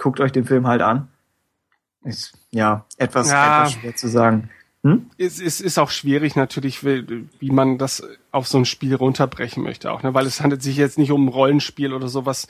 guckt 0.00 0.18
euch 0.20 0.32
den 0.32 0.44
Film 0.44 0.66
halt 0.66 0.82
an. 0.82 1.08
Ist, 2.02 2.32
ja, 2.50 2.86
etwas, 2.96 3.30
Ja. 3.30 3.58
etwas 3.62 3.72
schwer 3.74 3.94
zu 3.96 4.08
sagen. 4.08 4.50
Hm? 4.82 5.10
Es, 5.18 5.38
es 5.40 5.60
ist 5.60 5.78
auch 5.78 5.90
schwierig 5.90 6.36
natürlich, 6.36 6.82
wie, 6.82 7.28
man 7.50 7.76
das 7.76 8.02
auf 8.32 8.48
so 8.48 8.56
ein 8.56 8.64
Spiel 8.64 8.94
runterbrechen 8.94 9.62
möchte 9.62 9.92
auch, 9.92 10.02
ne? 10.02 10.14
weil 10.14 10.24
es 10.24 10.40
handelt 10.40 10.62
sich 10.62 10.76
jetzt 10.78 10.96
nicht 10.96 11.12
um 11.12 11.26
ein 11.26 11.28
Rollenspiel 11.28 11.92
oder 11.92 12.08
sowas. 12.08 12.48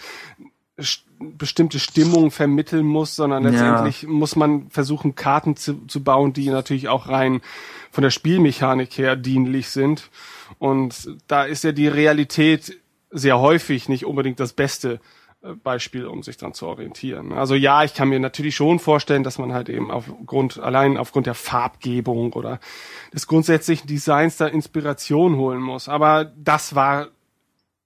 st- 0.79 1.03
bestimmte 1.19 1.79
Stimmung 1.81 2.31
vermitteln 2.31 2.87
muss, 2.87 3.15
sondern 3.17 3.43
Ja. 3.45 3.51
letztendlich 3.51 4.07
muss 4.07 4.37
man 4.37 4.71
versuchen, 4.71 5.15
Karten 5.17 5.55
zu, 5.57 5.85
zu 5.89 6.03
bauen, 6.03 6.33
die 6.33 6.49
natürlich 6.49 6.89
auch 6.89 7.09
rein 7.09 7.43
von 7.91 8.01
der 8.03 8.11
Spielmechanik 8.11 8.97
her 8.97 9.17
dienlich 9.17 9.69
sind. 9.69 10.09
Und 10.59 11.17
da 11.27 11.43
ist 11.45 11.65
ja 11.65 11.73
die 11.73 11.89
Realität 11.89 12.79
sehr 13.11 13.39
häufig 13.41 13.89
nicht 13.91 14.07
unbedingt 14.07 14.39
das 14.41 14.53
beste 14.55 15.01
Beispiel, 15.63 16.07
um 16.07 16.23
sich 16.23 16.37
dann 16.37 16.53
zu 16.53 16.67
orientieren. 16.67 17.33
Also 17.33 17.55
ja, 17.55 17.83
ich 17.83 17.95
kann 17.95 18.09
mir 18.11 18.21
natürlich 18.21 18.55
schon 18.55 18.79
vorstellen, 18.79 19.23
dass 19.25 19.39
man 19.39 19.55
halt 19.55 19.71
eben 19.71 19.91
aufgrund, 19.91 20.59
allein 20.59 20.99
aufgrund 20.99 21.27
der 21.27 21.35
Farbgebung 21.35 22.35
oder 22.35 22.61
des 23.15 23.27
grundsätzlichen 23.27 23.87
Designs 23.87 24.37
da 24.37 24.47
Inspiration 24.47 25.37
holen 25.37 25.61
muss. 25.61 25.89
Aber 25.89 26.27
das 26.37 26.75
war, 26.75 27.09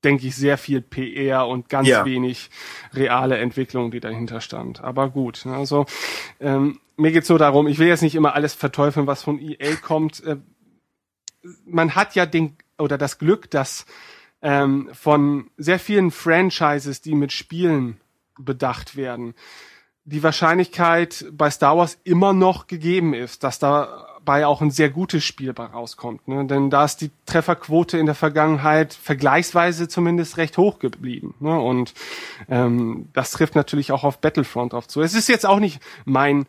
denke 0.03 0.27
ich, 0.27 0.35
sehr 0.35 0.59
viel 0.59 0.81
PR 0.81 1.47
und 1.47 1.69
ganz 1.69 1.87
Ja. 1.87 2.05
wenig 2.05 2.51
reale 2.93 3.39
Entwicklung, 3.39 3.93
die 3.93 4.01
dahinter 4.01 4.41
stand. 4.41 4.83
Aber 4.83 5.09
gut, 5.09 5.43
ne, 5.47 5.55
also 5.55 5.87
ähm, 6.41 6.81
mir 6.97 7.13
geht's 7.13 7.29
so 7.29 7.39
darum, 7.39 7.69
ich 7.69 7.79
will 7.79 7.87
jetzt 7.89 8.03
nicht 8.03 8.17
immer 8.17 8.35
alles 8.35 8.55
verteufeln, 8.55 9.07
was 9.07 9.23
von 9.23 9.39
EA 9.41 9.77
kommt. 9.77 10.25
Äh, 10.25 10.39
man 11.67 11.95
hat 11.95 12.17
ja 12.17 12.27
den 12.27 12.57
oder 12.79 12.99
das 12.99 13.19
Glück, 13.19 13.49
dass 13.51 13.87
ähm, 14.45 14.91
von 14.93 15.51
sehr 15.57 15.81
vielen 15.81 16.13
Franchises, 16.13 17.01
die 17.01 17.15
mit 17.15 17.33
Spielen 17.33 17.99
bedacht 18.39 18.95
werden, 18.95 19.35
die 20.05 20.23
Wahrscheinlichkeit 20.23 21.25
bei 21.33 21.49
Star 21.51 21.79
Wars 21.79 21.99
immer 22.05 22.35
noch 22.35 22.67
gegeben 22.67 23.15
ist, 23.15 23.43
dass 23.43 23.59
dabei 23.59 24.47
auch 24.47 24.61
ein 24.61 24.71
sehr 24.71 24.91
gutes 24.91 25.25
Spiel 25.25 25.55
bei 25.55 25.65
rauskommt. 25.65 26.29
Ne? 26.29 26.45
Denn 26.45 26.69
da 26.69 26.85
ist 26.85 27.01
die 27.01 27.11
Trefferquote 27.25 27.97
in 27.97 28.05
der 28.05 28.15
Vergangenheit 28.15 28.93
vergleichsweise 28.93 29.89
zumindest 29.89 30.37
recht 30.37 30.59
hoch 30.59 30.79
geblieben. 30.79 31.35
Ne? 31.41 31.59
Und 31.59 31.95
ähm, 32.51 33.09
das 33.15 33.31
trifft 33.31 33.55
natürlich 33.55 33.93
auch 33.93 34.05
auf 34.05 34.21
Battlefront 34.21 34.75
drauf 34.75 34.89
zu. 34.89 35.01
Es 35.01 35.15
ist 35.15 35.29
jetzt 35.29 35.47
auch 35.47 35.59
nicht 35.59 35.81
mein 36.05 36.45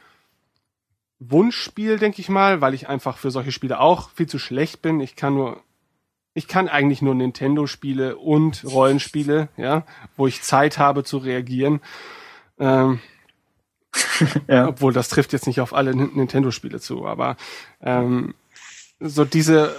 Wunschspiel, 1.20 1.98
denke 1.98 2.20
ich 2.20 2.28
mal, 2.28 2.60
weil 2.60 2.74
ich 2.74 2.90
einfach 2.90 3.18
für 3.18 3.32
solche 3.32 3.54
Spiele 3.54 3.80
auch 3.80 4.10
viel 4.10 4.28
zu 4.28 4.38
schlecht 4.38 4.82
bin. 4.82 5.00
Ich 5.00 5.16
kann 5.16 5.34
nur, 5.34 5.64
ich 6.36 6.48
kann 6.48 6.68
eigentlich 6.70 7.02
nur 7.02 7.16
Nintendo-Spiele 7.16 8.18
und 8.18 8.64
Rollenspiele, 8.66 9.48
ja, 9.58 9.84
wo 10.18 10.28
ich 10.28 10.44
Zeit 10.44 10.78
habe 10.78 11.04
zu 11.04 11.18
reagieren. 11.18 11.82
Ähm, 12.60 13.00
Ja. 14.48 14.68
obwohl 14.68 14.92
das 14.94 15.08
trifft 15.10 15.32
jetzt 15.34 15.48
nicht 15.48 15.62
auf 15.62 15.74
alle 15.74 15.92
Nin- 15.96 16.12
Nintendo-Spiele 16.16 16.80
zu, 16.82 17.06
aber 17.08 17.38
ähm, 17.82 18.36
so 19.00 19.24
diese 19.26 19.74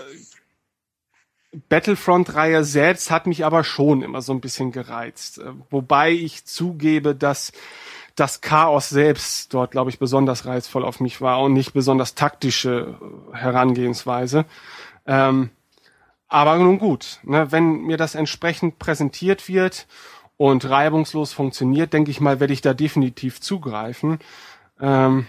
Battlefront-Reihe 1.68 2.64
selbst 2.64 3.10
hat 3.10 3.26
mich 3.26 3.44
aber 3.44 3.64
schon 3.64 4.02
immer 4.02 4.20
so 4.22 4.32
ein 4.32 4.40
bisschen 4.40 4.72
gereizt. 4.72 5.38
Äh, 5.38 5.52
Wobei 5.70 6.10
ich 6.12 6.44
zugebe, 6.44 7.14
dass 7.14 7.52
das 8.14 8.40
Chaos 8.40 8.88
selbst 8.88 9.52
dort, 9.52 9.70
glaube 9.72 9.90
ich, 9.90 9.98
besonders 9.98 10.46
reizvoll 10.46 10.84
auf 10.84 11.00
mich 11.00 11.20
war 11.20 11.42
und 11.42 11.52
nicht 11.52 11.72
besonders 11.72 12.14
taktische 12.14 12.96
äh, 13.32 13.36
Herangehensweise. 13.36 14.44
Ähm, 15.06 15.50
aber 16.28 16.56
nun 16.58 16.78
gut, 16.78 17.20
ne, 17.22 17.52
wenn 17.52 17.82
mir 17.82 17.96
das 17.96 18.14
entsprechend 18.14 18.78
präsentiert 18.78 19.48
wird 19.48 19.86
und 20.36 20.68
reibungslos 20.68 21.32
funktioniert, 21.32 21.92
denke 21.92 22.10
ich 22.10 22.20
mal, 22.20 22.40
werde 22.40 22.52
ich 22.52 22.60
da 22.60 22.74
definitiv 22.74 23.40
zugreifen. 23.40 24.18
Ähm, 24.80 25.26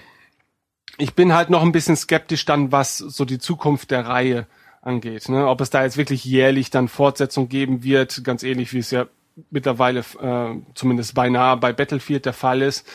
ich 0.97 1.13
bin 1.13 1.33
halt 1.33 1.49
noch 1.49 1.61
ein 1.61 1.71
bisschen 1.71 1.95
skeptisch 1.95 2.45
dann, 2.45 2.71
was 2.71 2.97
so 2.97 3.25
die 3.25 3.39
Zukunft 3.39 3.91
der 3.91 4.07
Reihe 4.07 4.47
angeht. 4.81 5.29
Ne? 5.29 5.47
Ob 5.47 5.61
es 5.61 5.69
da 5.69 5.83
jetzt 5.83 5.97
wirklich 5.97 6.25
jährlich 6.25 6.71
dann 6.71 6.87
Fortsetzung 6.87 7.49
geben 7.49 7.83
wird, 7.83 8.23
ganz 8.23 8.41
ähnlich 8.43 8.73
wie 8.73 8.79
es 8.79 8.91
ja 8.91 9.05
mittlerweile 9.51 9.99
äh, 9.99 10.55
zumindest 10.73 11.13
beinahe 11.13 11.57
bei 11.57 11.73
Battlefield 11.73 12.25
der 12.25 12.33
Fall 12.33 12.61
ist. 12.63 12.87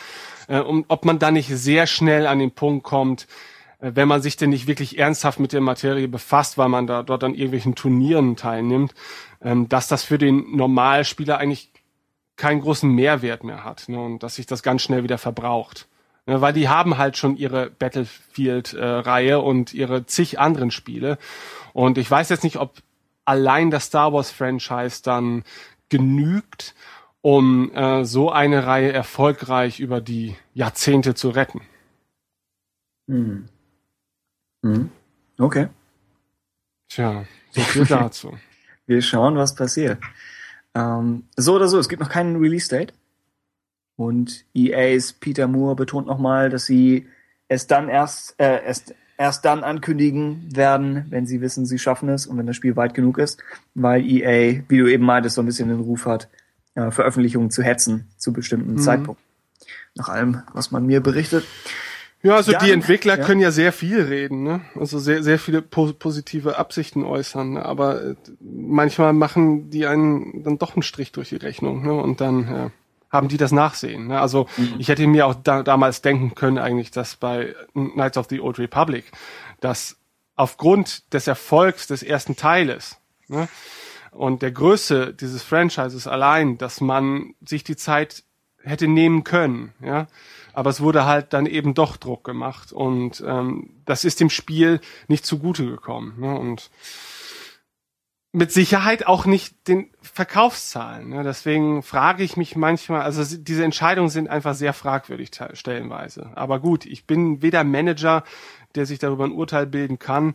Äh, 0.47 0.59
um, 0.59 0.83
ob 0.89 1.05
man 1.05 1.19
da 1.19 1.31
nicht 1.31 1.47
sehr 1.47 1.87
schnell 1.87 2.27
an 2.27 2.39
den 2.39 2.51
Punkt 2.51 2.83
kommt, 2.83 3.27
wenn 3.83 4.07
man 4.07 4.21
sich 4.21 4.37
denn 4.37 4.51
nicht 4.51 4.67
wirklich 4.67 4.97
ernsthaft 4.97 5.39
mit 5.39 5.51
der 5.51 5.59
Materie 5.59 6.07
befasst, 6.07 6.57
weil 6.57 6.69
man 6.69 6.87
da 6.87 7.03
dort 7.03 7.23
an 7.23 7.33
irgendwelchen 7.33 7.75
Turnieren 7.75 8.37
teilnimmt, 8.37 8.93
ähm, 9.41 9.67
dass 9.67 9.89
das 9.89 10.03
für 10.03 10.17
den 10.17 10.55
Normalspieler 10.55 11.37
eigentlich 11.37 11.69
keinen 12.37 12.61
großen 12.61 12.89
Mehrwert 12.89 13.43
mehr 13.43 13.63
hat 13.63 13.89
ne, 13.89 13.99
und 13.99 14.23
dass 14.23 14.35
sich 14.35 14.45
das 14.45 14.63
ganz 14.63 14.81
schnell 14.81 15.03
wieder 15.03 15.17
verbraucht. 15.17 15.87
Ne, 16.25 16.39
weil 16.39 16.53
die 16.53 16.69
haben 16.69 16.97
halt 16.97 17.17
schon 17.17 17.35
ihre 17.35 17.69
Battlefield-Reihe 17.71 19.41
und 19.41 19.73
ihre 19.73 20.05
zig 20.05 20.39
anderen 20.39 20.71
Spiele. 20.71 21.17
Und 21.73 21.97
ich 21.97 22.09
weiß 22.09 22.29
jetzt 22.29 22.45
nicht, 22.45 22.57
ob 22.57 22.77
allein 23.25 23.69
das 23.69 23.85
Star 23.85 24.13
Wars-Franchise 24.13 25.03
dann 25.03 25.43
genügt, 25.89 26.73
um 27.21 27.73
äh, 27.73 28.05
so 28.05 28.31
eine 28.31 28.65
Reihe 28.65 28.93
erfolgreich 28.93 29.79
über 29.81 29.99
die 29.99 30.35
Jahrzehnte 30.53 31.15
zu 31.15 31.29
retten. 31.29 31.61
Hm. 33.07 33.49
Hm. 34.63 34.89
Okay. 35.37 35.67
Tja, 36.89 37.25
so 37.51 37.61
viel 37.61 37.85
dazu. 37.85 38.37
Wir 38.87 39.01
schauen, 39.01 39.35
was 39.35 39.55
passiert. 39.55 39.99
Ähm, 40.75 41.23
so 41.37 41.55
oder 41.55 41.67
so, 41.67 41.77
es 41.79 41.89
gibt 41.89 42.01
noch 42.01 42.09
keinen 42.09 42.37
Release-Date. 42.37 42.93
Und 43.95 44.45
EAs 44.55 45.13
Peter 45.13 45.47
Moore 45.47 45.75
betont 45.75 46.07
nochmal, 46.07 46.49
dass 46.49 46.65
sie 46.65 47.07
es 47.47 47.67
dann 47.67 47.89
erst, 47.89 48.39
äh, 48.39 48.63
erst, 48.65 48.95
erst 49.17 49.45
dann 49.45 49.63
ankündigen 49.63 50.49
werden, 50.55 51.05
wenn 51.09 51.27
sie 51.27 51.41
wissen, 51.41 51.65
sie 51.65 51.77
schaffen 51.77 52.09
es 52.09 52.25
und 52.25 52.37
wenn 52.37 52.47
das 52.47 52.55
Spiel 52.55 52.75
weit 52.75 52.95
genug 52.95 53.19
ist, 53.19 53.41
weil 53.75 54.03
EA, 54.03 54.63
wie 54.67 54.77
du 54.79 54.87
eben 54.87 55.05
meintest, 55.05 55.35
so 55.35 55.43
ein 55.43 55.45
bisschen 55.45 55.69
den 55.69 55.81
Ruf 55.81 56.05
hat, 56.07 56.27
äh, 56.73 56.89
Veröffentlichungen 56.89 57.51
zu 57.51 57.61
hetzen 57.61 58.07
zu 58.17 58.33
bestimmten 58.33 58.79
Zeitpunkten. 58.79 59.23
Nach 59.95 60.09
allem, 60.09 60.41
was 60.53 60.71
man 60.71 60.87
mir 60.87 61.01
berichtet. 61.01 61.45
Ja, 62.23 62.35
also 62.35 62.53
Dann- 62.53 62.65
die 62.65 62.71
Entwickler 62.71 63.19
ja. 63.19 63.25
können 63.25 63.41
ja 63.41 63.51
sehr 63.51 63.73
viel 63.73 64.01
reden, 64.01 64.43
ne? 64.43 64.61
Also 64.79 64.97
sehr, 64.97 65.21
sehr 65.23 65.37
viele 65.37 65.61
po 65.61 65.91
positive 65.91 66.57
Absichten 66.57 67.03
äußern, 67.03 67.53
ne? 67.53 67.65
aber 67.65 68.01
äh, 68.01 68.15
manchmal 68.39 69.11
machen 69.11 69.69
die 69.69 69.85
einen 69.85 70.41
dann 70.41 70.57
doch 70.57 70.75
einen 70.75 70.83
Strich 70.83 71.11
durch 71.11 71.29
die 71.29 71.35
Rechnung, 71.35 71.83
ne? 71.83 71.93
Und 71.93 72.21
dann 72.21 72.47
ja, 72.47 72.71
haben 73.09 73.27
die 73.27 73.37
das 73.37 73.51
Nachsehen. 73.51 74.07
Ne? 74.07 74.19
Also 74.19 74.47
ich 74.79 74.87
hätte 74.87 75.05
mir 75.05 75.27
auch 75.27 75.35
da, 75.35 75.63
damals 75.63 76.01
denken 76.01 76.33
können, 76.33 76.57
eigentlich, 76.57 76.91
dass 76.91 77.17
bei 77.17 77.55
Knights 77.73 78.17
of 78.17 78.27
the 78.29 78.39
Old 78.39 78.57
Republic, 78.57 79.11
dass 79.59 79.97
aufgrund 80.35 81.13
des 81.13 81.27
Erfolgs 81.27 81.87
des 81.87 82.03
ersten 82.03 82.37
Teiles 82.37 82.97
ne? 83.27 83.49
und 84.11 84.41
der 84.41 84.51
Größe 84.51 85.13
dieses 85.13 85.43
Franchises 85.43 86.07
allein, 86.07 86.57
dass 86.57 86.79
man 86.79 87.35
sich 87.45 87.63
die 87.63 87.75
Zeit 87.75 88.23
hätte 88.63 88.87
nehmen 88.87 89.23
können, 89.23 89.73
ja. 89.83 90.07
Aber 90.53 90.69
es 90.69 90.81
wurde 90.81 91.05
halt 91.05 91.33
dann 91.33 91.45
eben 91.45 91.73
doch 91.73 91.97
Druck 91.97 92.23
gemacht 92.23 92.71
und 92.71 93.23
ähm, 93.25 93.71
das 93.85 94.05
ist 94.05 94.19
dem 94.19 94.29
Spiel 94.29 94.79
nicht 95.07 95.25
zugute 95.25 95.65
gekommen. 95.65 96.19
Ne? 96.19 96.37
Und 96.37 96.69
mit 98.35 98.51
Sicherheit 98.51 99.05
auch 99.05 99.25
nicht 99.25 99.67
den 99.67 99.91
Verkaufszahlen. 100.01 101.09
Ne? 101.09 101.23
Deswegen 101.23 101.83
frage 101.83 102.23
ich 102.23 102.35
mich 102.35 102.55
manchmal, 102.55 103.01
also 103.01 103.23
diese 103.37 103.63
Entscheidungen 103.63 104.09
sind 104.09 104.27
einfach 104.27 104.55
sehr 104.55 104.73
fragwürdig 104.73 105.29
te- 105.29 105.55
stellenweise. 105.55 106.31
Aber 106.35 106.59
gut, 106.59 106.85
ich 106.85 107.05
bin 107.05 107.43
weder 107.43 107.63
Manager, 107.63 108.23
der 108.73 108.87
sich 108.87 108.97
darüber 108.97 109.25
ein 109.25 109.31
Urteil 109.31 109.67
bilden 109.67 109.99
kann, 109.99 110.33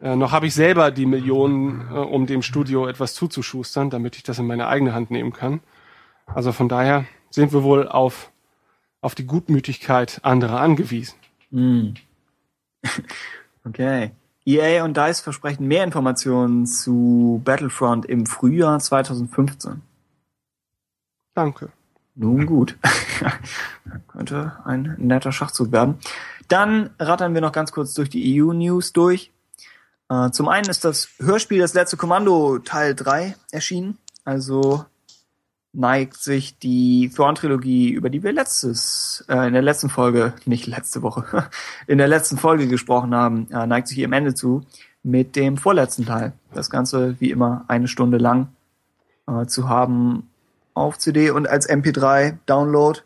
äh, 0.00 0.14
noch 0.14 0.30
habe 0.30 0.46
ich 0.46 0.54
selber 0.54 0.92
die 0.92 1.06
Millionen, 1.06 1.88
äh, 1.92 1.98
um 1.98 2.26
dem 2.26 2.42
Studio 2.42 2.86
etwas 2.86 3.14
zuzuschustern, 3.14 3.90
damit 3.90 4.16
ich 4.16 4.22
das 4.22 4.38
in 4.38 4.46
meine 4.46 4.68
eigene 4.68 4.94
Hand 4.94 5.10
nehmen 5.10 5.32
kann. 5.32 5.60
Also 6.26 6.52
von 6.52 6.68
daher 6.68 7.04
sind 7.30 7.52
wir 7.52 7.64
wohl 7.64 7.88
auf, 7.88 8.30
auf 9.00 9.14
die 9.14 9.26
Gutmütigkeit 9.26 10.20
anderer 10.22 10.60
angewiesen. 10.60 11.14
Hm. 11.50 11.94
Okay. 13.62 14.12
EA 14.46 14.84
und 14.84 14.96
DICE 14.96 15.20
versprechen 15.20 15.68
mehr 15.68 15.84
Informationen 15.84 16.66
zu 16.66 17.42
Battlefront 17.44 18.06
im 18.06 18.24
Frühjahr 18.24 18.78
2015. 18.78 19.82
Danke. 21.34 21.68
Nun 22.14 22.46
gut. 22.46 22.78
Könnte 24.08 24.56
ein 24.64 24.94
netter 24.98 25.30
Schachzug 25.30 25.72
werden. 25.72 25.98
Dann 26.48 26.90
rattern 26.98 27.34
wir 27.34 27.40
noch 27.40 27.52
ganz 27.52 27.70
kurz 27.70 27.94
durch 27.94 28.08
die 28.08 28.42
EU-News 28.42 28.92
durch. 28.92 29.30
Äh, 30.08 30.30
zum 30.30 30.48
einen 30.48 30.68
ist 30.68 30.84
das 30.84 31.10
Hörspiel 31.18 31.60
Das 31.60 31.74
letzte 31.74 31.96
Kommando 31.96 32.58
Teil 32.58 32.94
3 32.94 33.36
erschienen. 33.52 33.98
Also 34.24 34.84
neigt 35.72 36.16
sich 36.16 36.58
die 36.58 37.10
Thrawn-Trilogie, 37.14 37.90
über 37.90 38.10
die 38.10 38.22
wir 38.22 38.32
letztes, 38.32 39.24
äh, 39.28 39.46
in 39.46 39.52
der 39.52 39.62
letzten 39.62 39.88
Folge, 39.88 40.34
nicht 40.44 40.66
letzte 40.66 41.02
Woche, 41.02 41.48
in 41.86 41.98
der 41.98 42.08
letzten 42.08 42.38
Folge 42.38 42.66
gesprochen 42.66 43.14
haben, 43.14 43.48
äh, 43.50 43.66
neigt 43.66 43.88
sich 43.88 43.98
ihrem 43.98 44.12
Ende 44.12 44.34
zu 44.34 44.62
mit 45.02 45.36
dem 45.36 45.56
vorletzten 45.56 46.06
Teil. 46.06 46.32
Das 46.52 46.70
Ganze 46.70 47.16
wie 47.20 47.30
immer 47.30 47.64
eine 47.68 47.88
Stunde 47.88 48.18
lang 48.18 48.48
äh, 49.28 49.46
zu 49.46 49.68
haben 49.68 50.28
auf 50.74 50.98
CD 50.98 51.30
und 51.30 51.48
als 51.48 51.68
MP3 51.68 52.38
Download. 52.46 53.00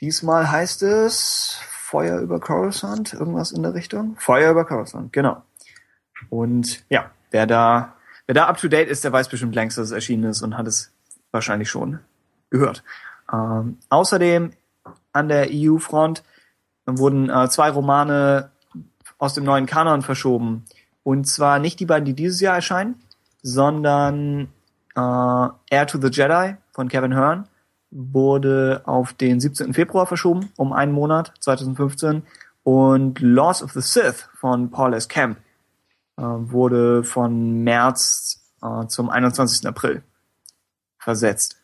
Diesmal 0.00 0.50
heißt 0.50 0.82
es 0.82 1.58
Feuer 1.70 2.20
über 2.20 2.40
Coruscant, 2.40 3.12
irgendwas 3.12 3.52
in 3.52 3.62
der 3.62 3.74
Richtung. 3.74 4.16
Feuer 4.18 4.50
über 4.50 4.64
Coruscant, 4.64 5.12
genau. 5.12 5.42
Und 6.30 6.84
ja, 6.88 7.10
wer 7.30 7.46
da, 7.46 7.94
wer 8.26 8.34
da 8.34 8.46
up 8.46 8.58
to 8.58 8.68
date 8.68 8.88
ist, 8.88 9.04
der 9.04 9.12
weiß 9.12 9.28
bestimmt 9.28 9.54
längst, 9.54 9.78
dass 9.78 9.86
es 9.86 9.92
erschienen 9.92 10.24
ist 10.24 10.42
und 10.42 10.56
hat 10.56 10.66
es 10.66 10.92
wahrscheinlich 11.36 11.70
schon 11.70 12.00
gehört. 12.50 12.82
Ähm, 13.32 13.78
außerdem 13.88 14.50
an 15.12 15.28
der 15.28 15.48
EU-Front 15.50 16.22
wurden 16.86 17.30
äh, 17.30 17.48
zwei 17.48 17.70
Romane 17.70 18.50
aus 19.18 19.34
dem 19.34 19.44
neuen 19.44 19.66
Kanon 19.66 20.02
verschoben. 20.02 20.64
Und 21.02 21.26
zwar 21.26 21.58
nicht 21.58 21.80
die 21.80 21.86
beiden, 21.86 22.04
die 22.04 22.14
dieses 22.14 22.40
Jahr 22.40 22.56
erscheinen, 22.56 22.96
sondern 23.42 24.48
äh, 24.94 25.00
Air 25.00 25.86
to 25.86 26.00
the 26.00 26.08
Jedi 26.08 26.56
von 26.72 26.88
Kevin 26.88 27.14
Hearn 27.14 27.48
wurde 27.90 28.82
auf 28.84 29.12
den 29.12 29.40
17. 29.40 29.72
Februar 29.72 30.06
verschoben, 30.06 30.50
um 30.56 30.72
einen 30.72 30.92
Monat, 30.92 31.32
2015. 31.40 32.22
Und 32.62 33.20
Laws 33.20 33.62
of 33.62 33.72
the 33.72 33.80
Sith 33.80 34.28
von 34.34 34.70
Paul 34.70 34.94
S. 34.94 35.08
Camp 35.08 35.38
äh, 36.16 36.22
wurde 36.22 37.04
von 37.04 37.62
März 37.62 38.52
äh, 38.62 38.86
zum 38.88 39.08
21. 39.08 39.66
April 39.66 40.02
versetzt. 41.06 41.56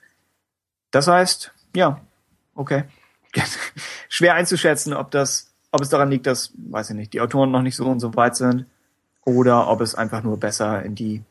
Das 0.93 1.09
heißt, 1.09 1.53
ja, 1.75 2.01
okay. 2.55 2.85
Schwer 4.09 4.35
einzuschätzen, 4.35 4.95
ob 4.95 5.11
das, 5.11 5.53
ob 5.73 5.81
es 5.81 5.89
daran 5.89 6.11
liegt, 6.11 6.29
dass, 6.29 6.53
weiß 6.55 6.91
ich 6.91 6.97
nicht, 6.97 7.13
die 7.13 7.21
Autoren 7.21 7.51
noch 7.51 7.63
nicht 7.63 7.75
so 7.75 7.87
und 7.87 7.99
so 7.99 8.15
weit 8.15 8.37
sind, 8.37 8.67
oder 9.25 9.67
ob 9.67 9.81
es 9.81 9.97
einfach 9.97 10.23
nur 10.23 10.39
besser 10.39 10.85
in 10.85 10.95
die 10.95 11.25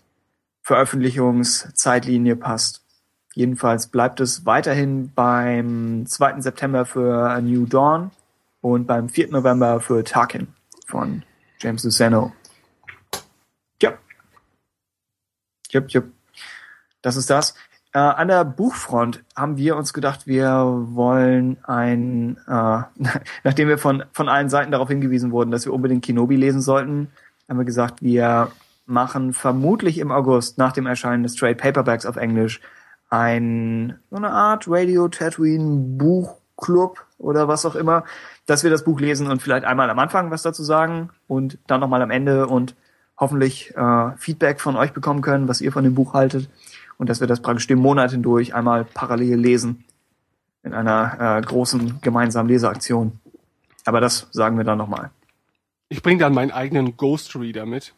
Veröffentlichungszeitlinie 0.61 2.35
passt. 2.35 2.81
Jedenfalls 3.33 3.87
bleibt 3.87 4.19
es 4.19 4.45
weiterhin 4.45 5.13
beim 5.13 6.05
2. 6.05 6.41
September 6.41 6.85
für 6.85 7.29
A 7.29 7.39
New 7.39 7.65
Dawn 7.65 8.11
und 8.59 8.87
beim 8.87 9.07
4. 9.07 9.29
November 9.29 9.79
für 9.79 10.03
Tarkin 10.03 10.49
von 10.85 11.23
James 11.61 11.85
Luceno. 11.85 12.33
Ja. 13.81 13.93
Jupp, 15.69 15.89
jupp. 15.91 16.11
Das 17.01 17.15
ist 17.15 17.29
das. 17.29 17.55
Äh, 17.93 17.99
an 17.99 18.29
der 18.29 18.45
Buchfront 18.45 19.21
haben 19.35 19.57
wir 19.57 19.75
uns 19.75 19.91
gedacht, 19.91 20.25
wir 20.25 20.47
wollen 20.91 21.57
ein, 21.63 22.37
äh, 22.47 22.83
nachdem 23.43 23.67
wir 23.67 23.77
von, 23.77 24.03
von 24.13 24.29
allen 24.29 24.49
Seiten 24.49 24.71
darauf 24.71 24.87
hingewiesen 24.87 25.31
wurden, 25.31 25.51
dass 25.51 25.65
wir 25.65 25.73
unbedingt 25.73 26.05
Kenobi 26.05 26.37
lesen 26.37 26.61
sollten, 26.61 27.09
haben 27.49 27.57
wir 27.57 27.65
gesagt, 27.65 28.01
wir 28.01 28.51
machen 28.85 29.33
vermutlich 29.33 29.97
im 29.97 30.11
August 30.11 30.57
nach 30.57 30.71
dem 30.71 30.85
Erscheinen 30.85 31.23
des 31.23 31.35
Trade 31.35 31.55
Paperbacks 31.55 32.05
auf 32.05 32.15
Englisch 32.15 32.61
ein, 33.09 33.99
so 34.09 34.15
eine 34.15 34.31
Art 34.31 34.65
Radio 34.69 35.09
Tatooine 35.09 35.97
Buchclub 35.97 37.05
oder 37.17 37.49
was 37.49 37.65
auch 37.65 37.75
immer, 37.75 38.05
dass 38.45 38.63
wir 38.63 38.71
das 38.71 38.85
Buch 38.85 39.01
lesen 39.01 39.29
und 39.29 39.41
vielleicht 39.41 39.65
einmal 39.65 39.89
am 39.89 39.99
Anfang 39.99 40.31
was 40.31 40.43
dazu 40.43 40.63
sagen 40.63 41.09
und 41.27 41.57
dann 41.67 41.81
nochmal 41.81 42.01
am 42.01 42.09
Ende 42.09 42.47
und 42.47 42.73
hoffentlich 43.17 43.75
äh, 43.75 44.11
Feedback 44.17 44.61
von 44.61 44.77
euch 44.77 44.93
bekommen 44.93 45.21
können, 45.21 45.49
was 45.49 45.59
ihr 45.59 45.73
von 45.73 45.83
dem 45.83 45.93
Buch 45.93 46.13
haltet 46.13 46.49
und 47.01 47.09
dass 47.09 47.19
wir 47.19 47.25
das 47.25 47.41
praktisch 47.41 47.65
den 47.65 47.79
Monat 47.79 48.11
hindurch 48.11 48.53
einmal 48.53 48.85
parallel 48.85 49.35
lesen 49.39 49.85
in 50.61 50.75
einer 50.75 51.39
äh, 51.39 51.41
großen 51.41 51.99
gemeinsamen 51.99 52.47
Leseaktion. 52.47 53.19
Aber 53.85 53.99
das 54.01 54.27
sagen 54.29 54.55
wir 54.57 54.63
dann 54.65 54.77
nochmal. 54.77 55.09
Ich 55.89 56.03
bringe 56.03 56.19
dann 56.19 56.35
meinen 56.35 56.51
eigenen 56.51 56.95
Ghostreader 56.97 57.65
mit. 57.65 57.95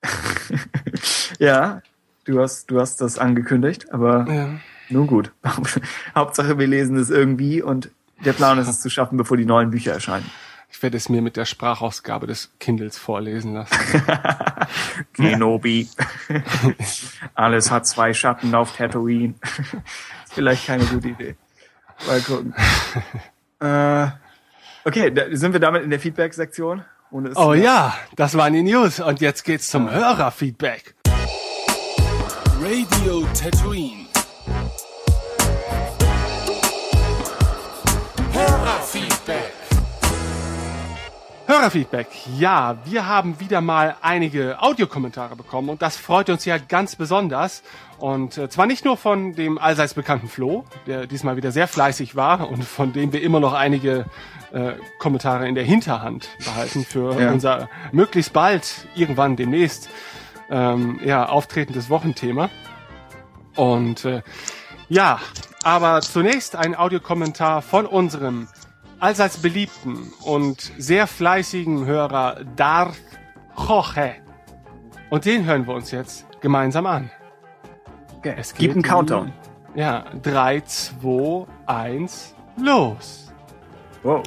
ja, 1.40 1.82
du 2.24 2.40
hast, 2.40 2.70
du 2.70 2.78
hast 2.80 3.00
das 3.00 3.18
angekündigt, 3.18 3.92
aber 3.92 4.32
Ja. 4.32 4.48
nun 4.90 5.08
gut. 5.08 5.32
Hauptsache 6.14 6.56
wir 6.56 6.68
lesen 6.68 6.96
es 6.98 7.10
irgendwie 7.10 7.62
und 7.62 7.90
der 8.24 8.32
Plan 8.32 8.58
ist 8.60 8.68
es 8.68 8.80
zu 8.80 8.90
schaffen, 8.90 9.18
bevor 9.18 9.36
die 9.36 9.44
neuen 9.44 9.70
Bücher 9.72 9.92
erscheinen. 9.92 10.30
Ich 10.70 10.82
werde 10.82 10.96
es 10.96 11.08
mir 11.08 11.22
mit 11.22 11.36
der 11.36 11.44
Sprachausgabe 11.46 12.26
des 12.26 12.52
Kindles 12.60 12.98
vorlesen 12.98 13.54
lassen. 13.54 13.74
Kenobi. 15.14 15.88
Alles 17.34 17.70
hat 17.70 17.86
zwei 17.86 18.12
Schatten 18.12 18.54
auf 18.54 18.76
Tatooine. 18.76 19.34
ist 20.24 20.32
vielleicht 20.34 20.66
keine 20.66 20.84
gute 20.84 21.08
Idee. 21.08 21.36
Mal 22.06 22.20
gucken. 22.20 22.54
äh, 23.60 24.08
okay, 24.84 25.10
da, 25.10 25.24
sind 25.30 25.52
wir 25.52 25.60
damit 25.60 25.82
in 25.82 25.90
der 25.90 26.00
Feedback-Sektion? 26.00 26.84
Oh 27.36 27.54
ja, 27.54 27.96
das 28.16 28.36
waren 28.36 28.52
die 28.52 28.62
News. 28.62 29.00
Und 29.00 29.20
jetzt 29.20 29.44
geht's 29.44 29.68
zum 29.68 29.90
Hörerfeedback. 29.90 30.94
Radio 32.60 33.26
Tatooine. 33.32 34.06
Hörerfeedback. 38.32 39.55
Hörerfeedback. 41.46 42.08
Ja, 42.36 42.76
wir 42.84 43.06
haben 43.06 43.38
wieder 43.38 43.60
mal 43.60 43.94
einige 44.02 44.60
Audiokommentare 44.60 45.36
bekommen 45.36 45.68
und 45.68 45.80
das 45.80 45.96
freut 45.96 46.28
uns 46.28 46.44
ja 46.44 46.58
ganz 46.58 46.96
besonders. 46.96 47.62
Und 47.98 48.36
äh, 48.36 48.48
zwar 48.48 48.66
nicht 48.66 48.84
nur 48.84 48.96
von 48.96 49.32
dem 49.34 49.56
allseits 49.56 49.94
bekannten 49.94 50.28
Flo, 50.28 50.64
der 50.88 51.06
diesmal 51.06 51.36
wieder 51.36 51.52
sehr 51.52 51.68
fleißig 51.68 52.16
war 52.16 52.50
und 52.50 52.64
von 52.64 52.92
dem 52.92 53.12
wir 53.12 53.22
immer 53.22 53.38
noch 53.38 53.52
einige 53.52 54.06
äh, 54.52 54.72
Kommentare 54.98 55.48
in 55.48 55.54
der 55.54 55.62
Hinterhand 55.64 56.28
behalten 56.44 56.84
für 56.84 57.18
Ja. 57.20 57.30
unser 57.30 57.68
möglichst 57.92 58.32
bald, 58.32 58.88
irgendwann 58.96 59.36
demnächst, 59.36 59.88
ähm, 60.50 60.98
ja, 61.04 61.28
auftretendes 61.28 61.90
Wochenthema. 61.90 62.50
Und 63.54 64.04
äh, 64.04 64.22
ja, 64.88 65.20
aber 65.62 66.00
zunächst 66.00 66.56
ein 66.56 66.74
Audiokommentar 66.74 67.62
von 67.62 67.86
unserem 67.86 68.48
allseits 69.00 69.38
beliebten 69.38 70.12
und 70.22 70.72
sehr 70.78 71.06
fleißigen 71.06 71.84
Hörer 71.86 72.40
Darth 72.56 72.96
Jorge. 73.56 74.14
Und 75.10 75.24
den 75.24 75.44
hören 75.44 75.66
wir 75.66 75.74
uns 75.74 75.90
jetzt 75.90 76.26
gemeinsam 76.40 76.86
an. 76.86 77.10
Okay. 78.18 78.34
Es 78.38 78.54
Gib 78.54 78.72
einen 78.72 78.82
Countdown. 78.82 79.26
in- 79.74 79.80
Ja, 79.80 80.04
3, 80.22 80.60
2, 80.62 81.46
1, 81.66 82.34
los. 82.60 83.32
Wow. 84.02 84.22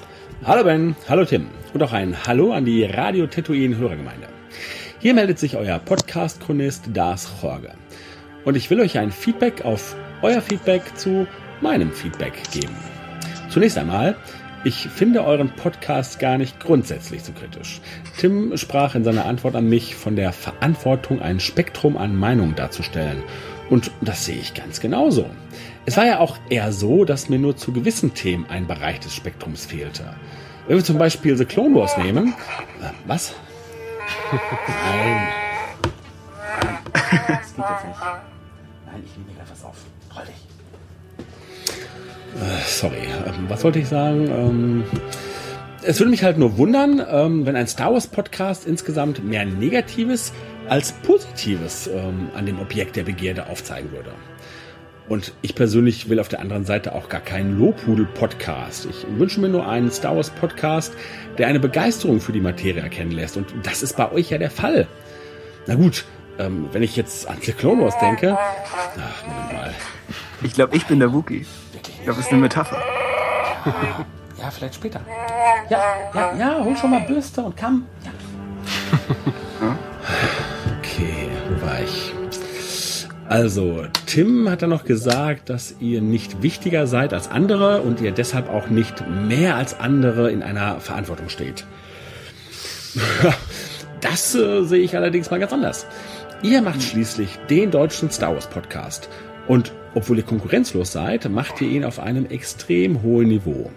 Hallo 0.46 0.64
Ben, 0.64 0.96
hallo 1.10 1.26
Tim 1.26 1.48
und 1.74 1.84
auch 1.84 1.92
ein 1.92 2.16
Hallo 2.26 2.54
an 2.54 2.66
die 2.66 2.84
Radio 2.86 3.28
Tatooine 3.28 3.76
Hörergemeinde. 3.78 4.28
Hier 5.00 5.14
meldet 5.14 5.40
sich 5.40 5.56
euer 5.58 5.80
Podcast-Chronist 5.80 6.96
Lars 6.96 7.30
Jorge. 7.42 7.74
Und 8.46 8.56
ich 8.56 8.70
will 8.70 8.80
euch 8.80 8.98
ein 8.98 9.12
Feedback 9.12 9.66
auf 9.66 9.96
euer 10.22 10.42
Feedback 10.42 10.84
zu 10.98 11.28
meinem 11.62 11.92
Feedback 11.92 12.34
geben. 12.52 12.76
Zunächst 13.50 13.78
einmal, 13.78 14.16
ich 14.64 14.88
finde 14.90 15.24
euren 15.24 15.50
Podcast 15.50 16.20
gar 16.20 16.38
nicht 16.38 16.60
grundsätzlich 16.60 17.24
so 17.24 17.32
kritisch. 17.32 17.80
Tim 18.18 18.58
sprach 18.58 18.96
in 18.96 19.04
seiner 19.04 19.26
Antwort 19.26 19.56
an 19.56 19.70
mich 19.70 19.96
von 19.96 20.16
der 20.16 20.34
Verantwortung, 20.34 21.22
ein 21.22 21.40
Spektrum 21.40 21.98
an 21.98 22.16
Meinungen 22.16 22.56
darzustellen. 22.56 23.24
Und 23.70 23.92
das 24.02 24.26
sehe 24.26 24.38
ich 24.38 24.54
ganz 24.54 24.80
genauso. 24.80 25.26
Es 25.86 25.96
war 25.96 26.06
ja 26.06 26.20
auch 26.20 26.38
eher 26.50 26.72
so, 26.72 27.06
dass 27.06 27.30
mir 27.30 27.40
nur 27.40 27.56
zu 27.56 27.72
gewissen 27.72 28.14
Themen 28.14 28.46
ein 28.50 28.68
Bereich 28.68 29.00
des 29.00 29.16
Spektrums 29.16 29.66
fehlte. 29.66 30.14
Wenn 30.68 30.78
wir 30.78 30.84
zum 30.84 30.98
Beispiel 30.98 31.38
The 31.38 31.46
Clone 31.46 31.76
Wars 31.76 31.98
nehmen. 31.98 32.34
Äh, 32.82 32.90
Was? 33.08 33.34
Nein. 34.32 35.28
Das 37.12 37.56
geht 37.56 37.66
jetzt 37.66 37.86
nicht. 37.88 38.00
Nein, 38.00 39.04
ich 39.04 39.12
nehme 39.18 39.30
mir 39.30 39.36
gleich 39.36 39.52
was 39.52 39.64
auf. 39.64 39.76
Roll 40.16 40.26
dich. 40.26 40.50
Äh, 42.36 42.64
sorry, 42.66 43.08
ähm, 43.26 43.46
was 43.48 43.64
wollte 43.64 43.80
ich 43.80 43.88
sagen? 43.88 44.28
Ähm, 44.30 44.84
es 45.84 46.00
würde 46.00 46.12
mich 46.12 46.24
halt 46.24 46.38
nur 46.38 46.58
wundern, 46.58 47.02
ähm, 47.10 47.46
wenn 47.46 47.56
ein 47.56 47.68
Star 47.68 47.94
Wars 47.94 48.08
Podcast 48.08 48.68
insgesamt 48.68 49.24
mehr 49.24 49.46
Negatives 49.46 50.34
als 50.68 50.92
Positives 50.92 51.90
an 52.36 52.46
dem 52.46 52.60
Objekt 52.60 52.96
der 52.96 53.04
Begierde 53.04 53.48
aufzeigen 53.48 53.92
würde. 53.92 54.12
Und 55.08 55.34
ich 55.42 55.56
persönlich 55.56 56.08
will 56.08 56.20
auf 56.20 56.28
der 56.28 56.40
anderen 56.40 56.64
Seite 56.64 56.94
auch 56.94 57.10
gar 57.10 57.22
keinen 57.22 57.58
Lobhudel-Podcast. 57.58 58.88
Ich 58.92 59.08
wünsche 59.18 59.42
mir 59.42 59.50
nur 59.50 59.68
einen 59.68 59.90
Star 59.90 60.16
Wars-Podcast, 60.16 60.94
der 61.40 61.48
eine 61.48 61.60
Begeisterung 61.60 62.22
für 62.22 62.32
die 62.32 62.40
Materie 62.40 62.84
erkennen 62.84 63.12
lässt. 63.12 63.36
Und 63.36 63.48
das 63.64 63.82
ist 63.82 63.98
bei 63.98 64.12
euch 64.12 64.30
ja 64.30 64.38
der 64.38 64.52
Fall. 64.52 64.88
Na 65.66 65.74
gut, 65.74 66.06
ähm, 66.40 66.70
wenn 66.72 66.82
ich 66.82 66.96
jetzt 66.96 67.28
an 67.30 67.38
The 67.42 67.52
Clone 67.52 67.84
Wars 67.84 67.98
denke. 68.00 68.38
Ach, 68.38 69.28
Moment 69.28 69.54
mal. 69.54 69.74
Ich 70.42 70.54
glaube, 70.54 70.76
ich 70.76 70.86
bin 70.88 71.00
der 71.00 71.14
Wookie. 71.14 71.46
Ich 71.74 72.04
glaube, 72.04 72.18
das 72.18 72.26
ist 72.26 72.32
eine 72.32 72.42
Metapher. 72.42 72.82
Ja, 74.40 74.50
vielleicht 74.50 74.76
später. 74.76 75.02
Ja, 75.70 75.84
ja, 76.16 76.36
ja, 76.36 76.64
hol 76.64 76.76
schon 76.78 76.92
mal 76.92 77.02
Bürste 77.02 77.42
und 77.42 77.56
Kamm. 77.56 77.86
Ja. 78.04 78.12
Okay, 80.80 81.30
wo 81.50 81.66
war 81.66 81.82
ich? 81.82 82.14
Also, 83.28 83.86
Tim 84.08 84.50
hat 84.50 84.64
dann 84.64 84.72
noch 84.72 84.86
gesagt, 84.86 85.50
dass 85.50 85.76
ihr 85.80 86.02
nicht 86.02 86.42
wichtiger 86.42 86.88
seid 86.88 87.14
als 87.14 87.30
andere 87.30 87.82
und 87.82 88.02
ihr 88.02 88.12
deshalb 88.12 88.50
auch 88.50 88.70
nicht 88.70 89.08
mehr 89.08 89.56
als 89.56 89.80
andere 89.80 90.32
in 90.32 90.42
einer 90.42 90.80
Verantwortung 90.80 91.30
steht. 91.30 91.66
Das 94.02 94.34
äh, 94.34 94.64
sehe 94.64 94.80
ich 94.80 94.96
allerdings 94.96 95.30
mal 95.30 95.40
ganz 95.40 95.52
anders. 95.52 95.86
Ihr 96.42 96.62
macht 96.62 96.82
schließlich 96.82 97.38
den 97.50 97.70
deutschen 97.70 98.10
Star 98.10 98.34
Wars 98.34 98.48
Podcast. 98.48 99.10
Und 99.50 99.74
obwohl 99.94 100.20
ihr 100.20 100.24
konkurrenzlos 100.24 100.94
seid, 100.94 101.30
macht 101.30 101.60
ihr 101.60 101.68
ihn 101.68 101.84
auf 101.84 102.00
einem 102.00 102.28
extrem 102.28 103.04
hohen 103.04 103.28
Niveau. 103.28 103.70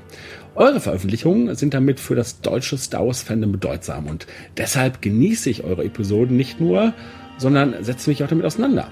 Eure 0.55 0.78
Veröffentlichungen 0.78 1.57
sind 1.57 1.74
damit 1.74 1.99
für 1.99 2.15
das 2.15 2.41
deutsche 2.41 2.78
Star 2.78 3.05
Wars 3.05 3.23
Fandom 3.23 3.50
bedeutsam 3.50 4.07
und 4.07 4.28
deshalb 4.58 5.02
genieße 5.02 5.50
ich 5.50 5.65
eure 5.65 5.84
Episoden 5.84 6.36
nicht 6.36 6.60
nur, 6.60 6.92
sondern 7.36 7.82
setze 7.82 8.08
mich 8.08 8.23
auch 8.23 8.28
damit 8.28 8.44
auseinander. 8.44 8.86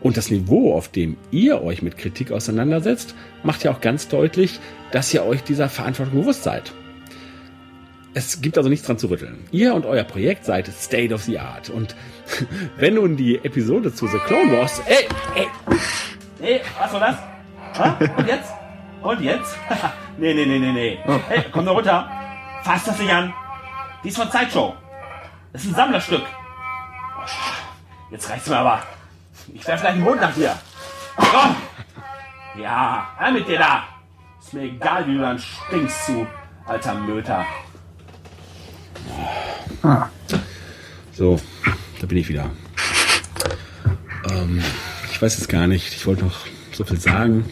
Und 0.00 0.16
das 0.16 0.30
Niveau, 0.30 0.72
auf 0.72 0.86
dem 0.86 1.16
ihr 1.32 1.62
euch 1.62 1.82
mit 1.82 1.98
Kritik 1.98 2.30
auseinandersetzt, 2.30 3.16
macht 3.42 3.64
ja 3.64 3.72
auch 3.72 3.80
ganz 3.80 4.06
deutlich, 4.06 4.60
dass 4.92 5.12
ihr 5.12 5.24
euch 5.24 5.42
dieser 5.42 5.68
Verantwortung 5.68 6.20
bewusst 6.20 6.44
seid. 6.44 6.72
Es 8.14 8.40
gibt 8.40 8.56
also 8.56 8.70
nichts 8.70 8.86
dran 8.86 8.96
zu 8.96 9.08
rütteln. 9.08 9.40
Ihr 9.50 9.74
und 9.74 9.84
euer 9.84 10.04
Projekt 10.04 10.46
seid 10.46 10.68
State 10.68 11.12
of 11.12 11.24
the 11.24 11.38
Art. 11.38 11.68
Und 11.68 11.94
wenn 12.76 12.94
nun 12.94 13.16
die 13.16 13.36
Episode 13.44 13.92
zu 13.92 14.06
The 14.06 14.18
Clone 14.18 14.58
Wars... 14.58 14.80
Ey, 14.86 15.08
ey, 15.34 15.48
ey, 16.40 16.60
was 16.78 16.92
war 16.92 17.00
das? 17.00 17.16
Ha? 17.78 17.98
Und 18.16 18.26
jetzt? 18.26 18.52
Und 19.02 19.20
jetzt? 19.20 19.56
nee, 20.18 20.34
nee, 20.34 20.46
nee, 20.46 20.58
nee, 20.58 20.72
nee. 20.72 20.98
Hey, 21.28 21.44
komm 21.52 21.66
da 21.66 21.72
runter. 21.72 22.10
Fass 22.64 22.84
das 22.84 22.98
nicht 22.98 23.12
an. 23.12 23.32
Die 24.02 24.08
ist 24.08 24.16
von 24.16 24.30
Sideshow. 24.30 24.74
Das 25.52 25.62
ist 25.62 25.70
ein 25.70 25.74
Sammlerstück. 25.74 26.22
Jetzt 28.10 28.30
reicht's 28.30 28.48
mir 28.48 28.58
aber. 28.58 28.82
Ich 29.52 29.66
werf 29.66 29.80
gleich 29.80 29.94
den 29.94 30.02
Mond 30.02 30.20
nach 30.20 30.34
dir. 30.34 30.56
Komm! 31.16 31.56
Ja, 32.60 33.08
her 33.18 33.32
mit 33.32 33.48
dir 33.48 33.58
da. 33.58 33.84
Ist 34.40 34.54
mir 34.54 34.62
egal, 34.62 35.06
wie 35.06 35.14
du 35.14 35.20
dann 35.20 35.38
stinkst, 35.38 36.08
du 36.08 36.26
alter 36.66 36.94
Möter. 36.94 37.44
So, 41.12 41.40
da 42.06 42.08
bin 42.08 42.18
ich 42.18 42.28
wieder. 42.28 42.50
Ähm, 44.30 44.62
ich 45.10 45.20
weiß 45.20 45.38
es 45.38 45.48
gar 45.48 45.66
nicht. 45.66 45.92
Ich 45.92 46.06
wollte 46.06 46.24
noch 46.24 46.46
so 46.70 46.84
viel 46.84 47.00
sagen. 47.00 47.44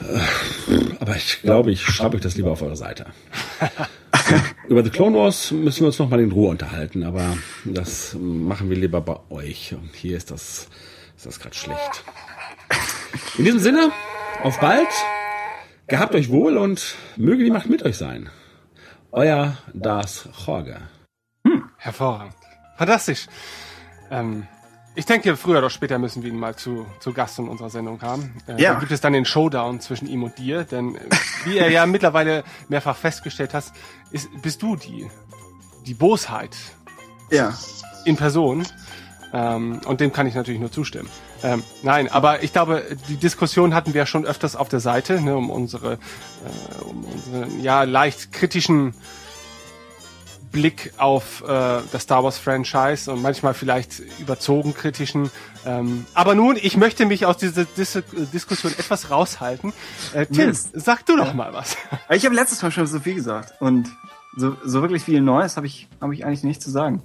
Äh, 0.00 0.94
Aber 1.00 1.16
ich 1.16 1.42
glaube, 1.42 1.72
ich 1.72 1.82
schreibe 1.82 2.16
euch 2.16 2.22
das 2.22 2.36
lieber 2.36 2.52
auf 2.52 2.62
eure 2.62 2.76
Seite. 2.76 3.06
Über 4.68 4.84
The 4.84 4.90
Clone 4.90 5.16
Wars 5.18 5.50
müssen 5.50 5.80
wir 5.80 5.86
uns 5.88 5.98
noch 5.98 6.08
mal 6.08 6.20
in 6.20 6.30
Ruhe 6.30 6.50
unterhalten, 6.50 7.02
aber 7.02 7.36
das 7.64 8.16
machen 8.18 8.70
wir 8.70 8.76
lieber 8.76 9.00
bei 9.00 9.18
euch. 9.30 9.74
Und 9.74 9.94
hier 9.94 10.16
ist 10.16 10.30
das, 10.30 10.68
ist 11.16 11.26
das 11.26 11.40
gerade 11.40 11.56
schlecht. 11.56 12.04
In 13.38 13.44
diesem 13.44 13.60
Sinne, 13.60 13.90
auf 14.44 14.60
bald. 14.60 14.88
Gehabt 15.88 16.14
euch 16.14 16.30
wohl 16.30 16.56
und 16.58 16.94
möge 17.16 17.42
die 17.42 17.50
Macht 17.50 17.68
mit 17.68 17.82
euch 17.82 17.96
sein. 17.96 18.28
Euer 19.10 19.58
Das 19.74 20.28
Jorge. 20.46 20.78
Hervorragend. 21.76 22.45
Fantastisch. 22.76 23.26
Ähm, 24.10 24.46
ich 24.94 25.04
denke, 25.04 25.36
früher 25.36 25.58
oder 25.58 25.68
später 25.70 25.98
müssen 25.98 26.22
wir 26.22 26.30
ihn 26.30 26.38
mal 26.38 26.56
zu, 26.56 26.86
zu 27.00 27.12
Gast 27.12 27.38
in 27.38 27.48
unserer 27.48 27.68
Sendung 27.70 28.00
haben. 28.02 28.34
Äh, 28.46 28.60
Ja. 28.62 28.74
Da 28.74 28.80
gibt 28.80 28.92
es 28.92 29.00
dann 29.00 29.12
den 29.12 29.24
Showdown 29.24 29.80
zwischen 29.80 30.06
ihm 30.08 30.22
und 30.22 30.38
dir, 30.38 30.64
denn 30.64 30.94
äh, 30.96 31.00
wie 31.44 31.58
er 31.58 31.70
ja 31.70 31.84
mittlerweile 31.86 32.44
mehrfach 32.68 32.96
festgestellt 32.96 33.52
hast, 33.54 33.72
ist, 34.10 34.28
bist 34.42 34.62
du 34.62 34.76
die, 34.76 35.06
die 35.86 35.94
Bosheit 35.94 36.56
Ja. 37.30 37.52
in 38.04 38.16
Person. 38.16 38.66
Ähm, 39.32 39.80
und 39.86 40.00
dem 40.00 40.12
kann 40.12 40.26
ich 40.26 40.34
natürlich 40.34 40.60
nur 40.60 40.70
zustimmen. 40.72 41.10
Ähm, 41.42 41.62
nein, 41.82 42.08
aber 42.10 42.42
ich 42.42 42.52
glaube, 42.52 42.84
die 43.08 43.16
Diskussion 43.16 43.74
hatten 43.74 43.92
wir 43.92 43.98
ja 44.00 44.06
schon 44.06 44.24
öfters 44.24 44.56
auf 44.56 44.68
der 44.70 44.80
Seite, 44.80 45.20
ne, 45.20 45.36
um 45.36 45.50
unsere, 45.50 45.94
äh, 45.94 46.84
um 46.84 47.04
unseren 47.04 47.60
ja 47.60 47.82
leicht 47.82 48.32
kritischen 48.32 48.94
Blick 50.56 50.94
auf 50.96 51.42
äh, 51.42 51.46
das 51.92 52.04
Star 52.04 52.24
Wars 52.24 52.38
Franchise 52.38 53.12
und 53.12 53.20
manchmal 53.20 53.52
vielleicht 53.52 54.00
überzogen 54.18 54.72
kritischen. 54.72 55.30
Ähm, 55.66 56.06
aber 56.14 56.34
nun, 56.34 56.56
ich 56.56 56.78
möchte 56.78 57.04
mich 57.04 57.26
aus 57.26 57.36
dieser 57.36 57.66
Dis 57.66 58.02
Diskussion 58.32 58.72
etwas 58.72 59.10
raushalten. 59.10 59.74
Äh, 60.14 60.24
Tim, 60.24 60.46
Mist. 60.46 60.70
sag 60.72 61.04
du 61.04 61.18
doch 61.18 61.34
mal 61.34 61.52
was. 61.52 61.76
Ich 62.08 62.24
habe 62.24 62.34
letztes 62.34 62.62
Mal 62.62 62.70
schon 62.70 62.86
so 62.86 63.00
viel 63.00 63.16
gesagt 63.16 63.60
und 63.60 63.90
so, 64.34 64.56
so 64.64 64.80
wirklich 64.80 65.02
viel 65.02 65.20
Neues 65.20 65.58
habe 65.58 65.66
ich, 65.66 65.88
habe 66.00 66.14
ich 66.14 66.24
eigentlich 66.24 66.42
nicht 66.42 66.62
zu 66.62 66.70
sagen. 66.70 67.02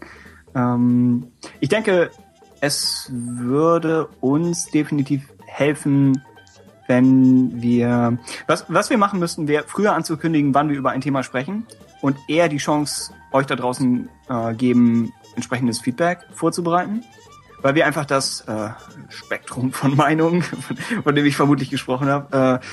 Ähm, 0.56 1.28
ich 1.60 1.68
denke, 1.68 2.10
es 2.62 3.10
würde 3.12 4.08
uns 4.22 4.68
definitiv 4.68 5.28
helfen, 5.46 6.24
wenn 6.88 7.62
wir, 7.62 8.18
was, 8.48 8.64
was 8.70 8.90
wir 8.90 8.98
machen 8.98 9.20
müssten, 9.20 9.50
wäre 9.50 9.66
früher 9.68 9.94
anzukündigen, 9.94 10.54
wann 10.54 10.70
wir 10.70 10.78
über 10.78 10.92
ein 10.92 11.02
Thema 11.02 11.24
sprechen 11.24 11.68
und 12.00 12.18
eher 12.30 12.48
die 12.48 12.58
Chance 12.58 13.12
euch 13.32 13.46
da 13.46 13.56
draußen 13.56 14.10
äh, 14.30 14.54
geben, 14.56 15.14
entsprechendes 15.36 15.80
Feedback 15.80 16.20
vorzubereiten. 16.34 17.04
Weil 17.62 17.76
wir 17.76 17.86
einfach 17.86 18.06
das 18.06 18.42
äh, 18.42 18.70
Spektrum 19.10 19.72
von 19.72 19.96
Meinungen, 19.96 20.42
von, 21.04 21.16
dem 21.16 21.26
ich 21.26 21.36
vermutlich 21.36 21.70
gesprochen 21.70 22.08
habe, 22.08 22.60
äh, 22.62 22.66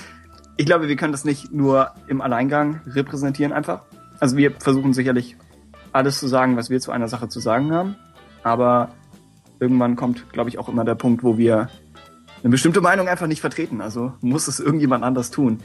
ich 0.57 0.67
glaube, 0.67 0.89
wir 0.89 0.97
können 0.97 1.13
das 1.13 1.25
nicht 1.25 1.53
nur 1.53 1.93
im 2.09 2.21
Alleingang 2.21 2.81
repräsentieren 2.87 3.53
einfach. 3.53 3.83
Also 4.19 4.37
wir 4.37 4.53
versuchen 4.59 4.93
sicherlich 4.93 5.37
alles 5.93 6.19
zu 6.19 6.27
sagen, 6.27 6.57
was 6.57 6.69
wir 6.69 6.81
zu 6.81 6.91
einer 6.91 7.07
Sache 7.07 7.29
zu 7.29 7.39
sagen 7.39 7.71
haben. 7.71 7.97
Aber 8.43 8.91
irgendwann 9.61 9.95
kommt, 9.95 10.33
glaube 10.33 10.51
ich, 10.51 10.59
auch 10.59 10.69
immer 10.69 10.85
der 10.85 10.97
Punkt, 10.97 11.23
wo 11.23 11.39
wir 11.39 11.69
eine 12.43 12.51
bestimmte 12.51 12.81
Meinung 12.81 13.09
einfach 13.09 13.27
nicht 13.27 13.41
vertreten. 13.41 13.81
Also 13.81 14.15
muss 14.21 14.49
es 14.49 14.59
irgendjemand 14.59 15.05
anders 15.05 15.31
tun. 15.31 15.59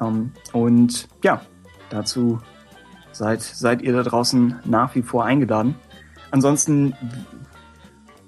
Ähm, 0.00 0.32
und 0.52 1.08
ja, 1.24 1.40
dazu 1.90 2.40
seid, 3.16 3.42
seid 3.42 3.82
ihr 3.82 3.92
da 3.92 4.02
draußen 4.02 4.60
nach 4.64 4.94
wie 4.94 5.02
vor 5.02 5.24
eingeladen. 5.24 5.74
Ansonsten, 6.30 6.94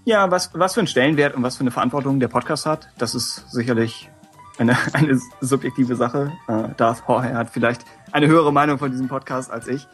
ja, 0.05 0.31
was, 0.31 0.51
was 0.55 0.75
für 0.75 0.81
einen 0.81 0.87
Stellenwert 0.87 1.35
und 1.35 1.43
was 1.43 1.57
für 1.57 1.63
eine 1.63 1.71
Verantwortung 1.71 2.21
der 2.21 2.29
Podcast 2.29 2.67
hat, 2.67 2.89
das 2.99 3.15
ist 3.15 3.51
sicherlich 3.51 4.11
eine, 4.59 4.77
eine 4.93 5.21
subjektive 5.41 5.97
Sache. 5.97 6.33
Äh, 6.49 6.69
Darth 6.77 7.03
Jorge 7.07 7.35
hat 7.35 7.51
vielleicht 7.51 7.85
eine 8.13 8.27
höhere 8.27 8.53
Meinung 8.53 8.79
von 8.79 8.91
diesem 8.91 9.09
Podcast 9.09 9.51
als 9.51 9.69
ich. 9.69 9.87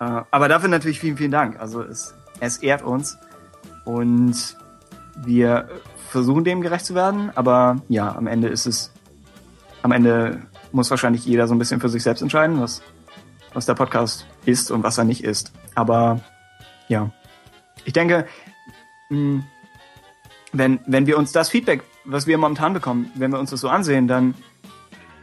Äh, 0.00 0.22
aber 0.30 0.48
dafür 0.48 0.68
natürlich 0.68 1.00
vielen, 1.00 1.16
vielen 1.16 1.30
Dank. 1.30 1.60
Also 1.60 1.82
es, 1.82 2.14
es 2.40 2.58
ehrt 2.58 2.82
uns 2.82 3.18
und 3.84 4.56
wir 5.16 5.68
versuchen 6.08 6.44
dem 6.44 6.60
gerecht 6.60 6.86
zu 6.86 6.94
werden. 6.94 7.30
Aber 7.34 7.76
ja, 7.88 8.14
am 8.14 8.26
Ende 8.26 8.48
ist 8.48 8.66
es, 8.66 8.92
am 9.82 9.92
Ende 9.92 10.40
muss 10.72 10.90
wahrscheinlich 10.90 11.24
jeder 11.24 11.46
so 11.46 11.54
ein 11.54 11.58
bisschen 11.58 11.80
für 11.80 11.88
sich 11.88 12.02
selbst 12.02 12.22
entscheiden, 12.22 12.60
was, 12.60 12.82
was 13.52 13.66
der 13.66 13.74
Podcast 13.74 14.26
ist 14.44 14.70
und 14.70 14.82
was 14.82 14.98
er 14.98 15.04
nicht 15.04 15.24
ist. 15.24 15.52
Aber 15.74 16.20
ja, 16.88 17.10
ich 17.84 17.92
denke, 17.92 18.26
mh, 19.08 19.44
wenn, 20.52 20.80
wenn 20.86 21.06
wir 21.06 21.18
uns 21.18 21.32
das 21.32 21.48
Feedback, 21.48 21.82
was 22.04 22.26
wir 22.26 22.38
momentan 22.38 22.72
bekommen, 22.72 23.10
wenn 23.14 23.30
wir 23.30 23.38
uns 23.38 23.50
das 23.50 23.60
so 23.60 23.68
ansehen, 23.68 24.08
dann 24.08 24.34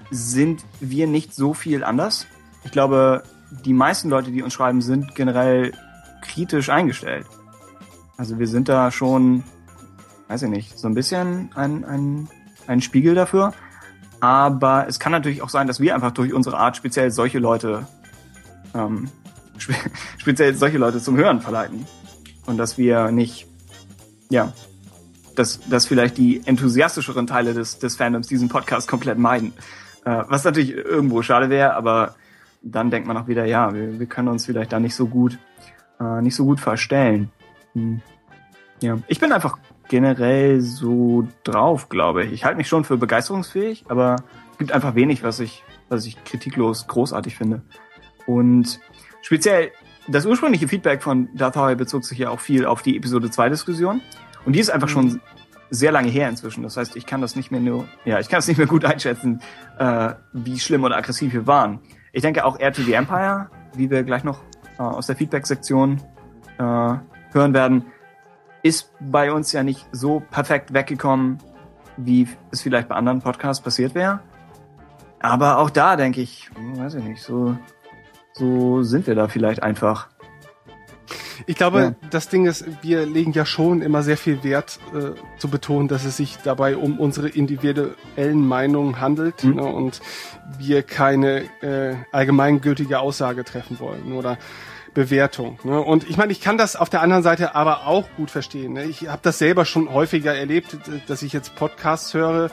sind 0.10 0.64
wir 0.80 1.08
nicht 1.08 1.34
so 1.34 1.54
viel 1.54 1.84
anders. 1.84 2.28
Ich 2.64 2.72
glaube, 2.72 3.24
die 3.66 3.74
meisten 3.74 4.10
Leute, 4.10 4.32
die 4.32 4.42
uns 4.42 4.54
schreiben, 4.54 4.82
sind 4.82 5.16
generell 5.16 5.74
kritisch 6.22 6.70
eingestellt. 6.70 7.26
Also 8.18 8.40
wir 8.40 8.48
sind 8.48 8.70
da 8.70 8.92
schon, 8.92 9.44
weiß 10.28 10.44
ich 10.44 10.50
nicht, 10.50 10.78
so 10.78 10.88
ein 10.88 10.94
bisschen 10.94 11.52
ein, 11.56 11.84
ein, 11.86 12.30
ein 12.68 12.82
Spiegel 12.82 13.16
dafür. 13.16 13.54
Aber 14.20 14.88
es 14.88 15.00
kann 15.00 15.12
natürlich 15.12 15.42
auch 15.42 15.50
sein, 15.50 15.68
dass 15.68 15.80
wir 15.80 15.94
einfach 15.94 16.12
durch 16.12 16.34
unsere 16.34 16.58
Art 16.58 16.76
speziell 16.76 17.12
solche 17.12 17.40
Leute, 17.40 17.88
ähm, 18.74 19.10
spe 19.58 19.74
speziell 20.18 20.54
solche 20.56 20.78
Leute 20.78 21.00
zum 21.02 21.18
Hören 21.18 21.42
verleiten. 21.42 21.86
Und 22.46 22.58
dass 22.58 22.78
wir 22.78 23.12
nicht, 23.12 23.48
ja, 24.30 24.54
dass, 25.36 25.60
dass 25.70 25.86
vielleicht 25.86 26.18
die 26.18 26.42
enthusiastischeren 26.46 27.28
Teile 27.28 27.54
des, 27.54 27.80
des 27.80 27.96
Fandoms 27.96 28.28
diesen 28.28 28.50
Podcast 28.50 28.88
komplett 28.88 29.18
meiden. 29.18 29.54
Äh, 30.06 30.24
was 30.28 30.44
natürlich 30.44 30.72
irgendwo 30.72 31.22
schade 31.22 31.50
wäre, 31.50 31.76
aber 31.76 32.16
dann 32.62 32.90
denkt 32.90 33.08
man 33.08 33.18
auch 33.18 33.28
wieder, 33.28 33.46
ja, 33.46 33.74
wir, 33.74 34.00
wir 34.00 34.06
können 34.08 34.30
uns 34.30 34.46
vielleicht 34.46 34.72
da 34.72 34.80
nicht 34.80 34.96
so 34.96 35.08
gut, 35.08 35.38
äh, 36.00 36.22
nicht 36.22 36.36
so 36.36 36.46
gut 36.46 36.60
verstellen. 36.60 37.30
Hm. 37.74 38.02
Ja, 38.82 38.98
ich 39.08 39.20
bin 39.20 39.32
einfach 39.32 39.58
generell 39.88 40.62
so 40.62 41.28
drauf, 41.44 41.90
glaube 41.90 42.26
ich. 42.26 42.32
Ich 42.32 42.46
halte 42.46 42.58
mich 42.58 42.68
schon 42.68 42.84
für 42.84 42.98
begeisterungsfähig, 42.98 43.86
aber 43.90 44.18
es 44.52 44.58
gibt 44.58 44.72
einfach 44.72 44.96
wenig, 44.96 45.24
was 45.24 45.40
ich, 45.40 45.64
was 45.90 46.06
ich 46.06 46.24
kritiklos 46.24 46.88
großartig 46.88 47.36
finde. 47.36 47.62
Und 48.28 48.80
speziell 49.24 49.72
das 50.08 50.26
ursprüngliche 50.26 50.68
Feedback 50.68 51.02
von 51.02 51.30
Darth 51.36 51.56
Vader 51.56 51.76
bezog 51.76 52.06
sich 52.06 52.20
ja 52.20 52.30
auch 52.30 52.40
viel 52.40 52.66
auf 52.66 52.84
die 52.84 52.96
Episode 52.96 53.32
2 53.32 53.50
Diskussion. 53.50 54.02
Und 54.46 54.54
die 54.54 54.60
ist 54.60 54.70
einfach 54.70 54.88
schon 54.88 55.20
sehr 55.70 55.92
lange 55.92 56.10
her 56.10 56.30
inzwischen. 56.30 56.64
Das 56.64 56.78
heißt, 56.78 56.96
ich 56.96 57.06
kann 57.06 57.22
das 57.22 57.36
nicht 57.36 57.52
mehr 57.52 57.60
nur, 57.60 57.88
ja, 58.06 58.20
ich 58.20 58.30
kann 58.30 58.40
es 58.40 58.48
nicht 58.48 58.58
mehr 58.58 58.68
gut 58.68 58.86
einschätzen, 58.86 59.42
äh, 59.78 60.14
wie 60.32 60.60
schlimm 60.60 60.84
oder 60.84 60.96
aggressiv 60.96 61.34
wir 61.34 61.48
waren. 61.48 61.80
Ich 62.14 62.22
denke 62.22 62.46
auch 62.46 62.60
Air 62.60 62.72
to 62.72 62.84
the 62.84 62.94
Empire, 62.94 63.50
wie 63.74 63.90
wir 63.90 64.04
gleich 64.04 64.24
noch 64.24 64.40
äh, 64.78 64.84
aus 64.84 65.08
der 65.08 65.16
Feedback-Sektion 65.16 66.02
äh, 66.58 66.62
hören 66.62 67.54
werden, 67.54 67.86
ist 68.64 68.92
bei 69.00 69.32
uns 69.32 69.52
ja 69.52 69.64
nicht 69.64 69.86
so 69.92 70.22
perfekt 70.32 70.74
weggekommen, 70.74 71.40
wie 71.98 72.28
es 72.52 72.62
vielleicht 72.62 72.88
bei 72.88 72.96
anderen 72.96 73.22
Podcasts 73.22 73.62
passiert 73.62 73.96
wäre. 73.96 74.22
Aber 75.20 75.58
auch 75.58 75.70
da 75.70 75.96
denke 75.96 76.22
ich, 76.22 76.50
hm, 76.56 76.78
weiß 76.78 76.96
ich 76.96 77.04
nicht, 77.04 77.22
so, 77.22 77.58
so 78.38 78.83
sind 78.83 79.07
wir 79.07 79.16
da 79.16 79.27
vielleicht 79.27 79.64
einfach. 79.64 80.07
Ich 81.45 81.56
glaube, 81.56 81.80
Ja. 81.80 81.95
das 82.09 82.30
Ding 82.30 82.45
ist, 82.48 82.66
wir 82.82 83.06
legen 83.06 83.32
ja 83.32 83.45
schon 83.45 83.82
immer 83.82 84.01
sehr 84.03 84.17
viel 84.17 84.43
Wert 84.43 84.80
äh, 84.93 85.11
zu 85.40 85.49
betonen, 85.49 85.88
dass 85.88 86.03
es 86.03 86.17
sich 86.17 86.38
dabei 86.43 86.75
um 86.75 86.99
unsere 86.99 87.30
individuellen 87.30 88.45
Meinungen 88.45 88.99
handelt 88.99 89.43
Mhm. 89.43 89.56
ne, 89.56 89.64
und 89.64 90.01
wir 90.57 90.82
keine 90.83 91.43
äh, 91.61 91.95
allgemeingültige 92.11 92.99
Aussage 92.99 93.43
treffen 93.43 93.80
wollen 93.80 94.14
oder 94.14 94.38
Bewertung. 94.95 95.59
Ne? 95.64 95.80
Und 95.80 96.09
ich 96.09 96.17
meine, 96.17 96.32
ich 96.32 96.41
kann 96.41 96.57
das 96.57 96.75
auf 96.75 96.90
der 96.90 97.01
anderen 97.01 97.22
Seite 97.22 97.53
aber 97.53 97.85
auch 97.85 98.06
gut 98.17 98.32
verstehen. 98.32 98.74
Ne? 98.74 98.85
Ich 98.85 99.07
habe 99.07 99.19
das 99.22 99.38
selber 99.38 99.64
schon 99.66 99.93
häufiger 99.93 100.35
erlebt, 100.35 100.75
dass 101.07 101.22
ich 101.22 101.33
jetzt 101.33 101.56
Podcasts 101.56 102.16
höre 102.16 102.49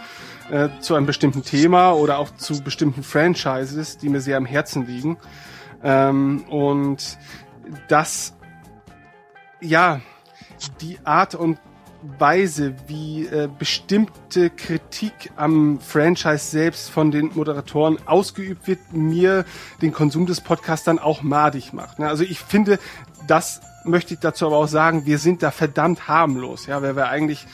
äh, 0.50 0.68
zu 0.80 0.94
einem 0.94 1.06
bestimmten 1.06 1.42
Thema 1.42 1.92
oder 1.92 2.18
auch 2.18 2.30
zu 2.36 2.62
bestimmten 2.62 3.02
Franchises, 3.02 3.96
die 3.96 4.10
mir 4.10 4.20
sehr 4.20 4.36
am 4.36 4.44
Herzen 4.44 4.86
liegen. 4.86 5.16
Ähm, 5.84 6.44
und 6.48 7.18
das, 7.88 8.34
ja, 9.60 10.00
die 10.80 10.98
Art 11.04 11.34
und 11.34 11.58
Weise, 12.18 12.74
wie 12.86 13.26
äh, 13.26 13.48
bestimmte 13.58 14.50
Kritik 14.50 15.30
am 15.36 15.80
Franchise 15.80 16.44
selbst 16.44 16.90
von 16.90 17.10
den 17.10 17.30
Moderatoren 17.34 17.98
ausgeübt 18.06 18.66
wird, 18.66 18.92
mir 18.92 19.44
den 19.80 19.92
Konsum 19.92 20.26
des 20.26 20.40
Podcasts 20.40 20.84
dann 20.84 20.98
auch 20.98 21.22
madig 21.22 21.72
macht. 21.72 21.98
Ne? 21.98 22.08
Also 22.08 22.24
ich 22.24 22.40
finde, 22.40 22.78
das 23.26 23.62
möchte 23.84 24.14
ich 24.14 24.20
dazu 24.20 24.46
aber 24.46 24.56
auch 24.56 24.68
sagen, 24.68 25.06
wir 25.06 25.18
sind 25.18 25.42
da 25.42 25.50
verdammt 25.50 26.08
harmlos, 26.08 26.66
ja, 26.66 26.82
weil 26.82 26.96
wir 26.96 27.08
eigentlich 27.08 27.46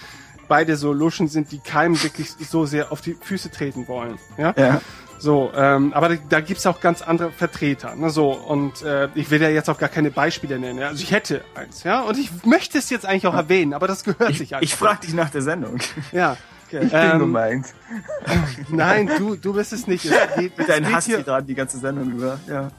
beide 0.49 0.77
so 0.77 0.93
Luschen 0.93 1.29
sind, 1.29 1.53
die 1.53 1.61
keinem 1.61 2.03
wirklich 2.03 2.31
so 2.31 2.67
sehr 2.67 2.91
auf 2.91 3.01
die 3.01 3.15
Füße 3.15 3.51
treten 3.51 3.87
wollen. 3.87 4.19
Ja. 4.37 4.53
Ja. 4.57 4.81
So, 5.21 5.53
ähm, 5.55 5.93
aber 5.93 6.09
da, 6.09 6.15
da 6.31 6.41
gibt's 6.41 6.67
auch 6.67 6.81
ganz 6.81 7.03
andere 7.03 7.31
Vertreter. 7.31 7.95
Ne, 7.95 8.11
so 8.11 8.33
und 8.33 8.83
äh, 8.83 9.09
ich 9.15 9.31
will 9.31 9.41
ja 9.43 9.51
jetzt 9.51 9.69
auch 9.71 9.79
gar 9.79 9.91
keine 9.91 10.11
Beispiele 10.11 10.59
nennen. 10.59 10.79
Ja? 10.79 10.89
Also 10.89 11.03
ich 11.03 11.13
hätte 11.13 11.45
eins, 11.55 11.85
ja, 11.85 12.01
und 12.01 12.19
ich 12.19 12.31
möchte 12.45 12.79
es 12.79 12.89
jetzt 12.91 13.05
eigentlich 13.07 13.27
auch 13.27 13.35
erwähnen, 13.35 13.75
aber 13.75 13.87
das 13.87 14.03
gehört 14.03 14.31
sich 14.31 14.41
Ich, 14.41 14.55
einfach. 14.55 14.63
ich 14.63 14.75
frage 14.75 15.01
dich 15.07 15.15
nach 15.15 15.31
der 15.31 15.43
Sendung. 15.43 15.79
ja. 16.13 16.37
Ich 16.73 16.79
bin 16.79 16.91
Ähm, 16.93 17.19
gemeint. 17.19 17.67
Nein, 18.69 19.11
du, 19.19 19.35
du 19.35 19.53
bist 19.55 19.73
es 19.73 19.89
nicht. 19.89 20.05
Es 20.05 20.13
geht, 20.37 20.57
Mit 20.57 20.69
geht 20.69 20.93
Hass 20.95 21.05
hier, 21.05 21.21
gerade 21.25 21.45
die 21.45 21.57
ganze 21.57 21.79
Sendung 21.79 22.13
über. 22.13 22.39
Ja. 22.47 22.71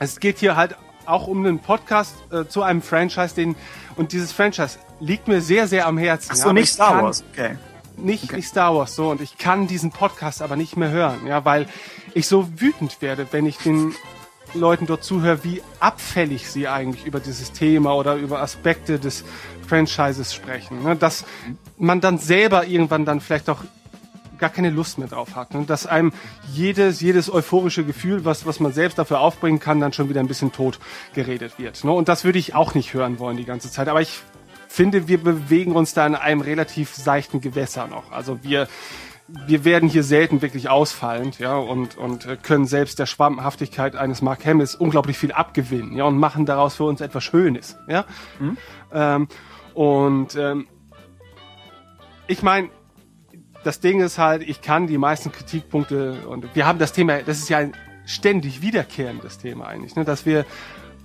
es 0.00 0.18
geht 0.18 0.38
hier 0.38 0.56
halt 0.56 0.74
auch 1.06 1.28
um 1.28 1.46
einen 1.46 1.60
Podcast 1.60 2.16
äh, 2.32 2.46
zu 2.46 2.62
einem 2.64 2.82
Franchise, 2.82 3.36
den 3.36 3.54
und 3.94 4.10
dieses 4.10 4.32
Franchise 4.32 4.78
liegt 4.98 5.28
mir 5.28 5.40
sehr, 5.40 5.68
sehr 5.68 5.86
am 5.86 5.98
Herzen. 5.98 6.30
Ach 6.32 6.36
ja, 6.36 6.42
so, 6.42 6.44
aber 6.46 6.52
nicht 6.54 6.64
ich 6.64 6.72
Star 6.72 7.00
Wars. 7.02 7.22
Okay. 7.32 7.56
Nicht, 7.98 8.32
nicht 8.32 8.48
Star 8.48 8.74
Wars 8.74 8.94
so 8.94 9.10
und 9.10 9.20
ich 9.20 9.38
kann 9.38 9.66
diesen 9.66 9.90
Podcast 9.90 10.42
aber 10.42 10.56
nicht 10.56 10.76
mehr 10.76 10.90
hören, 10.90 11.26
ja, 11.26 11.44
weil 11.44 11.66
ich 12.14 12.26
so 12.26 12.48
wütend 12.60 13.00
werde, 13.02 13.26
wenn 13.30 13.46
ich 13.46 13.58
den 13.58 13.94
Leuten 14.54 14.86
dort 14.86 15.04
zuhöre, 15.04 15.44
wie 15.44 15.62
abfällig 15.78 16.50
sie 16.50 16.68
eigentlich 16.68 17.04
über 17.06 17.20
dieses 17.20 17.52
Thema 17.52 17.94
oder 17.94 18.14
über 18.16 18.40
Aspekte 18.40 18.98
des 18.98 19.24
Franchises 19.66 20.34
sprechen, 20.34 20.82
ne, 20.82 20.96
dass 20.96 21.24
man 21.76 22.00
dann 22.00 22.18
selber 22.18 22.66
irgendwann 22.66 23.04
dann 23.04 23.20
vielleicht 23.20 23.50
auch 23.50 23.62
gar 24.38 24.50
keine 24.50 24.70
Lust 24.70 24.98
mehr 24.98 25.08
drauf 25.08 25.34
hat, 25.34 25.52
ne, 25.52 25.64
dass 25.66 25.86
einem 25.86 26.12
jedes 26.52 27.00
jedes 27.00 27.30
euphorische 27.30 27.84
Gefühl, 27.84 28.24
was 28.24 28.46
was 28.46 28.60
man 28.60 28.72
selbst 28.72 28.98
dafür 28.98 29.20
aufbringen 29.20 29.60
kann, 29.60 29.80
dann 29.80 29.92
schon 29.92 30.08
wieder 30.08 30.20
ein 30.20 30.28
bisschen 30.28 30.52
tot 30.52 30.78
geredet 31.12 31.58
wird, 31.58 31.84
ne, 31.84 31.92
und 31.92 32.08
das 32.08 32.24
würde 32.24 32.38
ich 32.38 32.54
auch 32.54 32.74
nicht 32.74 32.94
hören 32.94 33.18
wollen 33.18 33.36
die 33.36 33.44
ganze 33.44 33.70
Zeit, 33.70 33.88
aber 33.88 34.00
ich 34.00 34.22
finde, 34.68 35.08
wir 35.08 35.18
bewegen 35.18 35.72
uns 35.72 35.94
da 35.94 36.06
in 36.06 36.14
einem 36.14 36.40
relativ 36.40 36.94
seichten 36.94 37.40
Gewässer 37.40 37.88
noch. 37.88 38.12
Also 38.12 38.42
wir 38.42 38.68
wir 39.28 39.64
werden 39.66 39.90
hier 39.90 40.04
selten 40.04 40.40
wirklich 40.40 40.70
ausfallend, 40.70 41.38
ja, 41.38 41.54
und, 41.54 41.98
und 41.98 42.24
äh, 42.24 42.38
können 42.42 42.66
selbst 42.66 42.98
der 42.98 43.04
Schwammhaftigkeit 43.04 43.94
eines 43.94 44.22
Mark 44.22 44.46
Hamills 44.46 44.74
unglaublich 44.74 45.18
viel 45.18 45.32
abgewinnen, 45.32 45.94
ja, 45.94 46.04
und 46.04 46.16
machen 46.16 46.46
daraus 46.46 46.76
für 46.76 46.84
uns 46.84 47.02
etwas 47.02 47.24
Schönes, 47.24 47.76
ja. 47.88 48.06
Ähm, 48.90 49.28
und 49.74 50.34
ähm, 50.34 50.66
ich 52.26 52.42
meine, 52.42 52.70
das 53.64 53.80
Ding 53.80 54.00
ist 54.00 54.16
halt, 54.16 54.42
ich 54.42 54.62
kann 54.62 54.86
die 54.86 54.96
meisten 54.96 55.30
Kritikpunkte 55.30 56.26
und 56.26 56.54
wir 56.54 56.66
haben 56.66 56.78
das 56.78 56.92
Thema, 56.92 57.18
das 57.22 57.38
ist 57.38 57.50
ja 57.50 57.58
ein 57.58 57.74
ständig 58.06 58.62
wiederkehrendes 58.62 59.38
Thema 59.38 59.66
eigentlich, 59.66 59.94
ne, 59.94 60.04
dass 60.04 60.24
wir 60.24 60.46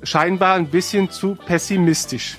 scheinbar 0.01 0.55
ein 0.55 0.67
bisschen 0.67 1.09
zu 1.09 1.35
pessimistisch 1.35 2.37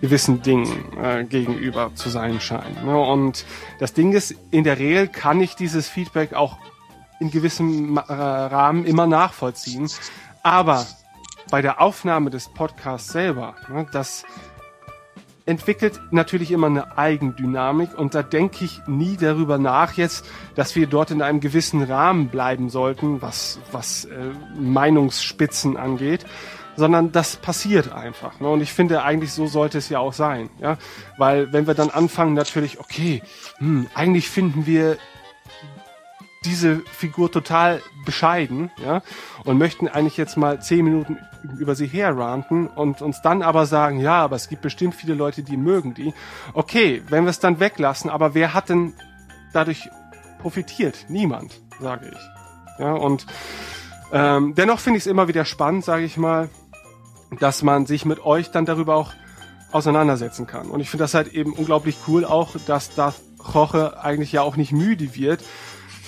gewissen 0.00 0.42
Dingen 0.42 0.96
äh, 1.02 1.24
gegenüber 1.24 1.90
zu 1.94 2.10
sein 2.10 2.40
scheinen. 2.40 2.84
Ne? 2.84 2.98
Und 2.98 3.44
das 3.78 3.92
Ding 3.92 4.12
ist, 4.12 4.34
in 4.50 4.64
der 4.64 4.78
Regel 4.78 5.08
kann 5.08 5.40
ich 5.40 5.56
dieses 5.56 5.88
Feedback 5.88 6.34
auch 6.34 6.58
in 7.20 7.30
gewissem 7.30 7.96
äh, 7.96 8.00
Rahmen 8.12 8.84
immer 8.84 9.06
nachvollziehen. 9.06 9.88
Aber 10.42 10.86
bei 11.50 11.62
der 11.62 11.80
Aufnahme 11.80 12.30
des 12.30 12.48
Podcasts 12.48 13.12
selber, 13.12 13.54
ne, 13.68 13.86
das 13.90 14.24
entwickelt 15.46 16.00
natürlich 16.10 16.50
immer 16.50 16.66
eine 16.66 16.98
Eigendynamik 16.98 17.96
und 17.96 18.16
da 18.16 18.22
denke 18.24 18.64
ich 18.64 18.80
nie 18.88 19.16
darüber 19.16 19.58
nach 19.58 19.92
jetzt, 19.92 20.26
dass 20.56 20.74
wir 20.74 20.88
dort 20.88 21.12
in 21.12 21.22
einem 21.22 21.38
gewissen 21.38 21.82
Rahmen 21.82 22.28
bleiben 22.28 22.68
sollten, 22.68 23.22
was, 23.22 23.60
was 23.70 24.06
äh, 24.06 24.32
Meinungsspitzen 24.58 25.76
angeht, 25.76 26.26
sondern 26.76 27.12
das 27.12 27.36
passiert 27.36 27.92
einfach. 27.92 28.40
Ne? 28.40 28.48
Und 28.48 28.60
ich 28.60 28.72
finde 28.72 29.02
eigentlich 29.02 29.32
so 29.32 29.46
sollte 29.46 29.78
es 29.78 29.88
ja 29.88 29.98
auch 29.98 30.12
sein, 30.12 30.50
ja, 30.60 30.76
weil 31.18 31.52
wenn 31.52 31.66
wir 31.66 31.74
dann 31.74 31.90
anfangen 31.90 32.34
natürlich, 32.34 32.78
okay, 32.80 33.22
hm, 33.58 33.86
eigentlich 33.94 34.28
finden 34.28 34.66
wir 34.66 34.98
diese 36.44 36.80
Figur 36.92 37.30
total 37.30 37.82
bescheiden, 38.04 38.70
ja, 38.82 39.02
und 39.44 39.58
möchten 39.58 39.88
eigentlich 39.88 40.16
jetzt 40.16 40.36
mal 40.36 40.60
zehn 40.60 40.84
Minuten 40.84 41.18
über 41.58 41.74
sie 41.74 41.86
herranten 41.86 42.68
und 42.68 43.02
uns 43.02 43.20
dann 43.20 43.42
aber 43.42 43.66
sagen, 43.66 44.00
ja, 44.00 44.22
aber 44.22 44.36
es 44.36 44.48
gibt 44.48 44.62
bestimmt 44.62 44.94
viele 44.94 45.14
Leute, 45.14 45.42
die 45.42 45.56
mögen 45.56 45.94
die. 45.94 46.14
Okay, 46.54 47.02
wenn 47.08 47.24
wir 47.24 47.30
es 47.30 47.40
dann 47.40 47.60
weglassen, 47.60 48.10
aber 48.10 48.34
wer 48.34 48.54
hat 48.54 48.68
denn 48.68 48.94
dadurch 49.52 49.88
profitiert? 50.38 51.06
Niemand, 51.08 51.60
sage 51.80 52.10
ich. 52.12 52.78
Ja, 52.78 52.92
und 52.92 53.26
ähm, 54.12 54.54
dennoch 54.54 54.78
finde 54.78 54.98
ich 54.98 55.04
es 55.04 55.10
immer 55.10 55.28
wieder 55.28 55.44
spannend, 55.44 55.84
sage 55.84 56.04
ich 56.04 56.16
mal, 56.16 56.48
dass 57.40 57.62
man 57.62 57.86
sich 57.86 58.04
mit 58.04 58.24
euch 58.24 58.50
dann 58.50 58.66
darüber 58.66 58.96
auch 58.96 59.12
auseinandersetzen 59.72 60.46
kann. 60.46 60.68
Und 60.68 60.80
ich 60.80 60.90
finde 60.90 61.04
das 61.04 61.14
halt 61.14 61.32
eben 61.32 61.52
unglaublich 61.52 61.96
cool 62.06 62.24
auch, 62.24 62.50
dass 62.66 62.94
Darth 62.94 63.20
Roche 63.54 64.02
eigentlich 64.02 64.32
ja 64.32 64.42
auch 64.42 64.56
nicht 64.56 64.72
müde 64.72 65.14
wird, 65.14 65.42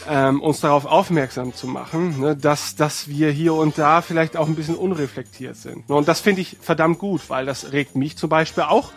ähm, 0.08 0.40
uns 0.40 0.60
darauf 0.60 0.86
aufmerksam 0.86 1.54
zu 1.54 1.66
machen, 1.66 2.20
ne, 2.20 2.36
dass, 2.36 2.76
dass 2.76 3.08
wir 3.08 3.30
hier 3.30 3.54
und 3.54 3.78
da 3.78 4.00
vielleicht 4.00 4.36
auch 4.36 4.46
ein 4.48 4.54
bisschen 4.54 4.76
unreflektiert 4.76 5.56
sind. 5.56 5.88
Und 5.90 6.08
das 6.08 6.20
finde 6.20 6.40
ich 6.40 6.56
verdammt 6.60 6.98
gut, 6.98 7.28
weil 7.28 7.46
das 7.46 7.72
regt 7.72 7.96
mich 7.96 8.16
zum 8.16 8.30
Beispiel 8.30 8.64
auch 8.64 8.92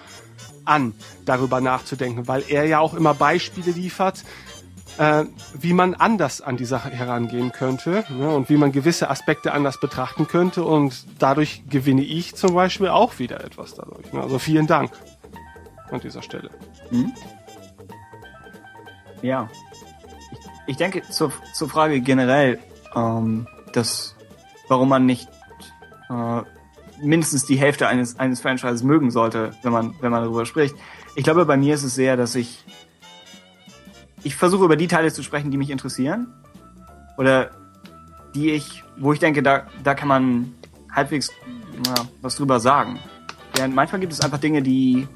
an, 0.63 0.93
darüber 1.25 1.59
nachzudenken, 1.59 2.27
weil 2.27 2.43
er 2.47 2.65
ja 2.65 2.79
auch 2.79 2.93
immer 2.93 3.13
Beispiele 3.13 3.71
liefert, 3.71 4.23
äh, 4.97 5.25
wie 5.53 5.73
man 5.73 5.93
anders 5.93 6.41
an 6.41 6.57
die 6.57 6.65
Sache 6.65 6.89
herangehen 6.89 7.51
könnte 7.51 8.03
ne, 8.09 8.29
und 8.29 8.49
wie 8.49 8.57
man 8.57 8.71
gewisse 8.71 9.09
Aspekte 9.09 9.53
anders 9.53 9.79
betrachten 9.79 10.27
könnte 10.27 10.63
und 10.63 11.05
dadurch 11.19 11.63
gewinne 11.69 12.01
ich 12.01 12.35
zum 12.35 12.53
Beispiel 12.53 12.89
auch 12.89 13.19
wieder 13.19 13.43
etwas 13.43 13.73
dadurch. 13.73 14.11
Ne. 14.13 14.21
Also 14.21 14.39
vielen 14.39 14.67
Dank 14.67 14.91
an 15.91 15.99
dieser 15.99 16.21
Stelle. 16.21 16.49
Ja. 19.21 19.49
Ich, 20.31 20.39
ich 20.67 20.77
denke 20.77 21.03
zur, 21.09 21.31
zur 21.53 21.69
Frage 21.69 22.01
generell, 22.01 22.59
ähm, 22.95 23.47
dass, 23.73 24.15
warum 24.67 24.89
man 24.89 25.05
nicht 25.05 25.29
äh, 26.09 26.41
mindestens 27.01 27.45
die 27.45 27.57
Hälfte 27.57 27.87
eines, 27.87 28.19
eines 28.19 28.41
Franchises 28.41 28.83
mögen 28.83 29.11
sollte, 29.11 29.51
wenn 29.63 29.71
man, 29.71 29.95
wenn 30.01 30.11
man 30.11 30.23
darüber 30.23 30.45
spricht. 30.45 30.75
Ich 31.15 31.23
glaube, 31.23 31.45
bei 31.45 31.57
mir 31.57 31.75
ist 31.75 31.83
es 31.83 31.95
sehr, 31.95 32.15
dass 32.15 32.35
ich 32.35 32.63
ich 34.23 34.35
versuche 34.35 34.65
über 34.65 34.75
die 34.75 34.87
Teile 34.87 35.11
zu 35.11 35.23
sprechen, 35.23 35.51
die 35.51 35.57
mich 35.57 35.69
interessieren. 35.69 36.27
Oder 37.17 37.51
die 38.35 38.51
ich, 38.51 38.83
wo 38.97 39.13
ich 39.13 39.19
denke, 39.19 39.43
da, 39.43 39.67
da 39.83 39.93
kann 39.93 40.07
man 40.07 40.53
halbwegs 40.91 41.31
na, 41.85 41.95
was 42.21 42.35
drüber 42.35 42.59
sagen. 42.59 42.99
Während 43.55 43.75
manchmal 43.75 44.01
gibt 44.01 44.13
es 44.13 44.21
einfach 44.21 44.37
Dinge, 44.37 44.61
die, 44.61 45.07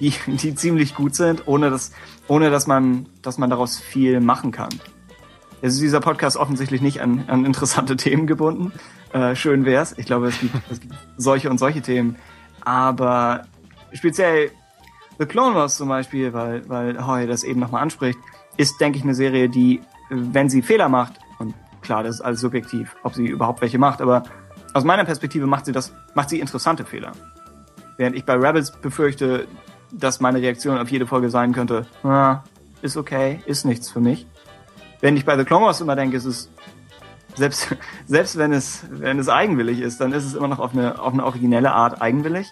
die, 0.00 0.12
die 0.26 0.54
ziemlich 0.54 0.94
gut 0.94 1.14
sind, 1.14 1.46
ohne 1.46 1.70
dass, 1.70 1.92
ohne 2.28 2.50
dass 2.50 2.66
man, 2.66 3.06
dass 3.22 3.38
man 3.38 3.50
daraus 3.50 3.78
viel 3.78 4.20
machen 4.20 4.52
kann. 4.52 4.70
Es 5.62 5.74
ist 5.74 5.82
dieser 5.82 6.00
Podcast 6.00 6.36
offensichtlich 6.36 6.80
nicht 6.80 7.00
an, 7.02 7.24
an 7.28 7.44
interessante 7.44 7.96
Themen 7.98 8.26
gebunden. 8.26 8.72
Äh, 9.12 9.34
schön 9.36 9.64
wär's. 9.64 9.94
Ich 9.98 10.06
glaube, 10.06 10.28
es 10.28 10.40
gibt, 10.40 10.54
es 10.70 10.80
gibt 10.80 10.94
solche 11.16 11.50
und 11.50 11.58
solche 11.58 11.82
Themen. 11.82 12.16
Aber 12.62 13.44
speziell 13.92 14.50
The 15.20 15.26
Clone 15.26 15.54
Wars 15.54 15.76
zum 15.76 15.90
Beispiel, 15.90 16.32
weil, 16.32 16.66
weil 16.70 17.06
Hoy 17.06 17.26
das 17.26 17.44
eben 17.44 17.60
nochmal 17.60 17.82
anspricht, 17.82 18.18
ist, 18.56 18.80
denke 18.80 18.96
ich, 18.96 19.04
eine 19.04 19.14
Serie, 19.14 19.50
die, 19.50 19.82
wenn 20.08 20.48
sie 20.48 20.62
Fehler 20.62 20.88
macht, 20.88 21.20
und 21.38 21.54
klar, 21.82 22.02
das 22.02 22.16
ist 22.16 22.20
alles 22.22 22.40
subjektiv, 22.40 22.96
ob 23.02 23.14
sie 23.14 23.26
überhaupt 23.26 23.60
welche 23.60 23.78
macht, 23.78 24.00
aber 24.00 24.22
aus 24.72 24.82
meiner 24.82 25.04
Perspektive 25.04 25.46
macht 25.46 25.66
sie 25.66 25.72
das, 25.72 25.92
macht 26.14 26.30
sie 26.30 26.40
interessante 26.40 26.86
Fehler. 26.86 27.12
Während 27.98 28.16
ich 28.16 28.24
bei 28.24 28.32
Rebels 28.32 28.72
befürchte, 28.72 29.46
dass 29.92 30.20
meine 30.20 30.40
Reaktion 30.40 30.78
auf 30.78 30.90
jede 30.90 31.06
Folge 31.06 31.28
sein 31.28 31.52
könnte, 31.52 31.86
ah, 32.02 32.42
ist 32.80 32.96
okay, 32.96 33.40
ist 33.44 33.66
nichts 33.66 33.90
für 33.90 34.00
mich. 34.00 34.26
Wenn 35.02 35.18
ich 35.18 35.26
bei 35.26 35.36
The 35.36 35.44
Clone 35.44 35.66
Wars 35.66 35.82
immer 35.82 35.96
denke, 35.96 36.16
ist 36.16 36.24
es 36.24 36.50
selbst, 37.34 37.76
selbst 38.06 38.38
wenn 38.38 38.54
es, 38.54 38.86
wenn 38.88 39.18
es 39.18 39.28
eigenwillig 39.28 39.80
ist, 39.80 40.00
dann 40.00 40.12
ist 40.12 40.24
es 40.24 40.32
immer 40.32 40.48
noch 40.48 40.60
auf 40.60 40.72
eine, 40.72 40.98
auf 40.98 41.12
eine 41.12 41.26
originelle 41.26 41.72
Art 41.72 42.00
eigenwillig 42.00 42.46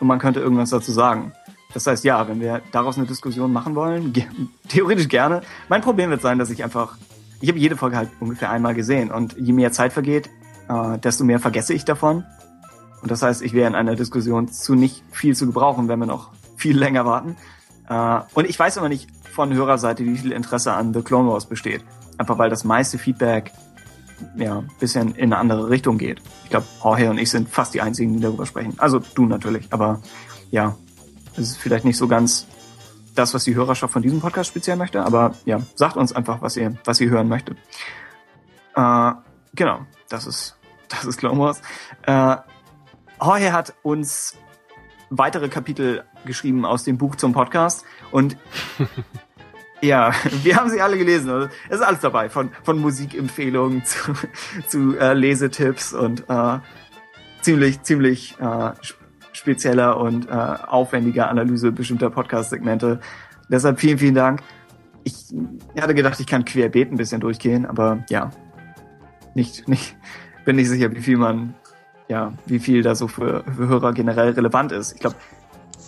und 0.00 0.06
man 0.06 0.18
könnte 0.18 0.40
irgendwas 0.40 0.68
dazu 0.68 0.92
sagen. 0.92 1.32
Das 1.72 1.86
heißt, 1.86 2.04
ja, 2.04 2.26
wenn 2.28 2.40
wir 2.40 2.62
daraus 2.72 2.98
eine 2.98 3.06
Diskussion 3.06 3.52
machen 3.52 3.74
wollen, 3.74 4.12
ge 4.12 4.24
theoretisch 4.68 5.08
gerne. 5.08 5.42
Mein 5.68 5.82
Problem 5.82 6.10
wird 6.10 6.20
sein, 6.20 6.38
dass 6.38 6.50
ich 6.50 6.64
einfach, 6.64 6.96
ich 7.40 7.48
habe 7.48 7.58
jede 7.58 7.76
Folge 7.76 7.96
halt 7.96 8.10
ungefähr 8.20 8.50
einmal 8.50 8.74
gesehen 8.74 9.10
und 9.10 9.36
je 9.38 9.52
mehr 9.52 9.72
Zeit 9.72 9.92
vergeht, 9.92 10.28
äh, 10.68 10.98
desto 10.98 11.24
mehr 11.24 11.38
vergesse 11.38 11.74
ich 11.74 11.84
davon. 11.84 12.24
Und 13.02 13.10
das 13.10 13.22
heißt, 13.22 13.42
ich 13.42 13.52
wäre 13.52 13.68
in 13.68 13.74
einer 13.74 13.94
Diskussion 13.94 14.48
zu 14.48 14.74
nicht 14.74 15.02
viel 15.10 15.34
zu 15.34 15.46
gebrauchen, 15.46 15.88
wenn 15.88 15.98
wir 15.98 16.06
noch 16.06 16.30
viel 16.56 16.76
länger 16.76 17.06
warten. 17.06 17.36
Äh, 17.88 18.20
und 18.34 18.48
ich 18.48 18.58
weiß 18.58 18.76
immer 18.76 18.88
nicht 18.88 19.08
von 19.32 19.52
Hörerseite, 19.54 20.04
wie 20.04 20.18
viel 20.18 20.32
Interesse 20.32 20.72
an 20.72 20.92
The 20.92 21.02
Clone 21.02 21.28
Wars 21.28 21.46
besteht. 21.46 21.84
Einfach 22.18 22.38
weil 22.38 22.50
das 22.50 22.64
meiste 22.64 22.98
Feedback 22.98 23.52
ja, 24.36 24.62
bisschen 24.78 25.14
in 25.14 25.32
eine 25.32 25.38
andere 25.38 25.70
Richtung 25.70 25.98
geht. 25.98 26.20
Ich 26.44 26.50
glaube, 26.50 26.66
Jorge 26.82 27.10
und 27.10 27.18
ich 27.18 27.30
sind 27.30 27.48
fast 27.48 27.74
die 27.74 27.80
einzigen, 27.80 28.12
die 28.12 28.20
darüber 28.20 28.44
sprechen. 28.44 28.74
Also 28.78 29.00
du 29.14 29.26
natürlich, 29.26 29.68
aber 29.70 30.02
ja, 30.50 30.76
ist 31.40 31.56
vielleicht 31.56 31.84
nicht 31.84 31.96
so 31.96 32.06
ganz 32.08 32.46
das, 33.14 33.34
was 33.34 33.44
die 33.44 33.54
Hörerschaft 33.54 33.92
von 33.92 34.02
diesem 34.02 34.20
Podcast 34.20 34.50
speziell 34.50 34.76
möchte, 34.76 35.02
aber 35.02 35.34
ja, 35.44 35.60
sagt 35.74 35.96
uns 35.96 36.12
einfach, 36.12 36.42
was 36.42 36.56
ihr, 36.56 36.76
was 36.84 37.00
ihr 37.00 37.10
hören 37.10 37.28
möchtet. 37.28 37.58
Äh, 38.74 39.12
genau, 39.54 39.80
das 40.08 40.26
ist, 40.26 40.56
das 40.88 41.04
ist 41.04 41.18
Clone 41.18 41.38
Wars. 41.38 41.60
Äh, 42.02 42.36
Jorge 43.22 43.52
hat 43.52 43.74
uns 43.82 44.38
weitere 45.10 45.48
Kapitel 45.48 46.04
geschrieben 46.24 46.64
aus 46.64 46.84
dem 46.84 46.98
Buch 46.98 47.16
zum 47.16 47.32
Podcast 47.32 47.84
und 48.12 48.36
ja, 49.80 50.12
wir 50.42 50.56
haben 50.56 50.70
sie 50.70 50.80
alle 50.80 50.96
gelesen. 50.96 51.30
Also, 51.30 51.48
es 51.68 51.80
ist 51.80 51.86
alles 51.86 52.00
dabei, 52.00 52.30
von, 52.30 52.50
von 52.62 52.78
Musikempfehlungen 52.78 53.84
zu, 53.84 54.12
zu 54.68 54.96
äh, 54.98 55.14
Lesetipps 55.14 55.92
und 55.92 56.24
äh, 56.28 56.58
ziemlich, 57.42 57.82
ziemlich 57.82 58.36
äh, 58.40 58.72
spezieller 59.32 59.98
und 59.98 60.28
äh, 60.28 60.32
aufwendiger 60.32 61.28
Analyse 61.28 61.72
bestimmter 61.72 62.10
Podcast-Segmente. 62.10 63.00
Deshalb 63.48 63.80
vielen, 63.80 63.98
vielen 63.98 64.14
Dank. 64.14 64.42
Ich 65.04 65.14
hatte 65.80 65.94
gedacht, 65.94 66.20
ich 66.20 66.26
kann 66.26 66.44
querbeet 66.44 66.92
ein 66.92 66.96
bisschen 66.96 67.20
durchgehen, 67.20 67.66
aber 67.66 68.04
ja, 68.10 68.30
nicht, 69.34 69.68
nicht, 69.68 69.96
bin 70.44 70.56
nicht 70.56 70.68
sicher, 70.68 70.92
wie 70.92 71.00
viel 71.00 71.16
man, 71.16 71.54
ja, 72.08 72.32
wie 72.46 72.58
viel 72.58 72.82
da 72.82 72.94
so 72.94 73.08
für, 73.08 73.44
für 73.44 73.68
Hörer 73.68 73.92
generell 73.92 74.30
relevant 74.30 74.72
ist. 74.72 74.92
Ich 74.92 75.00
glaube, 75.00 75.16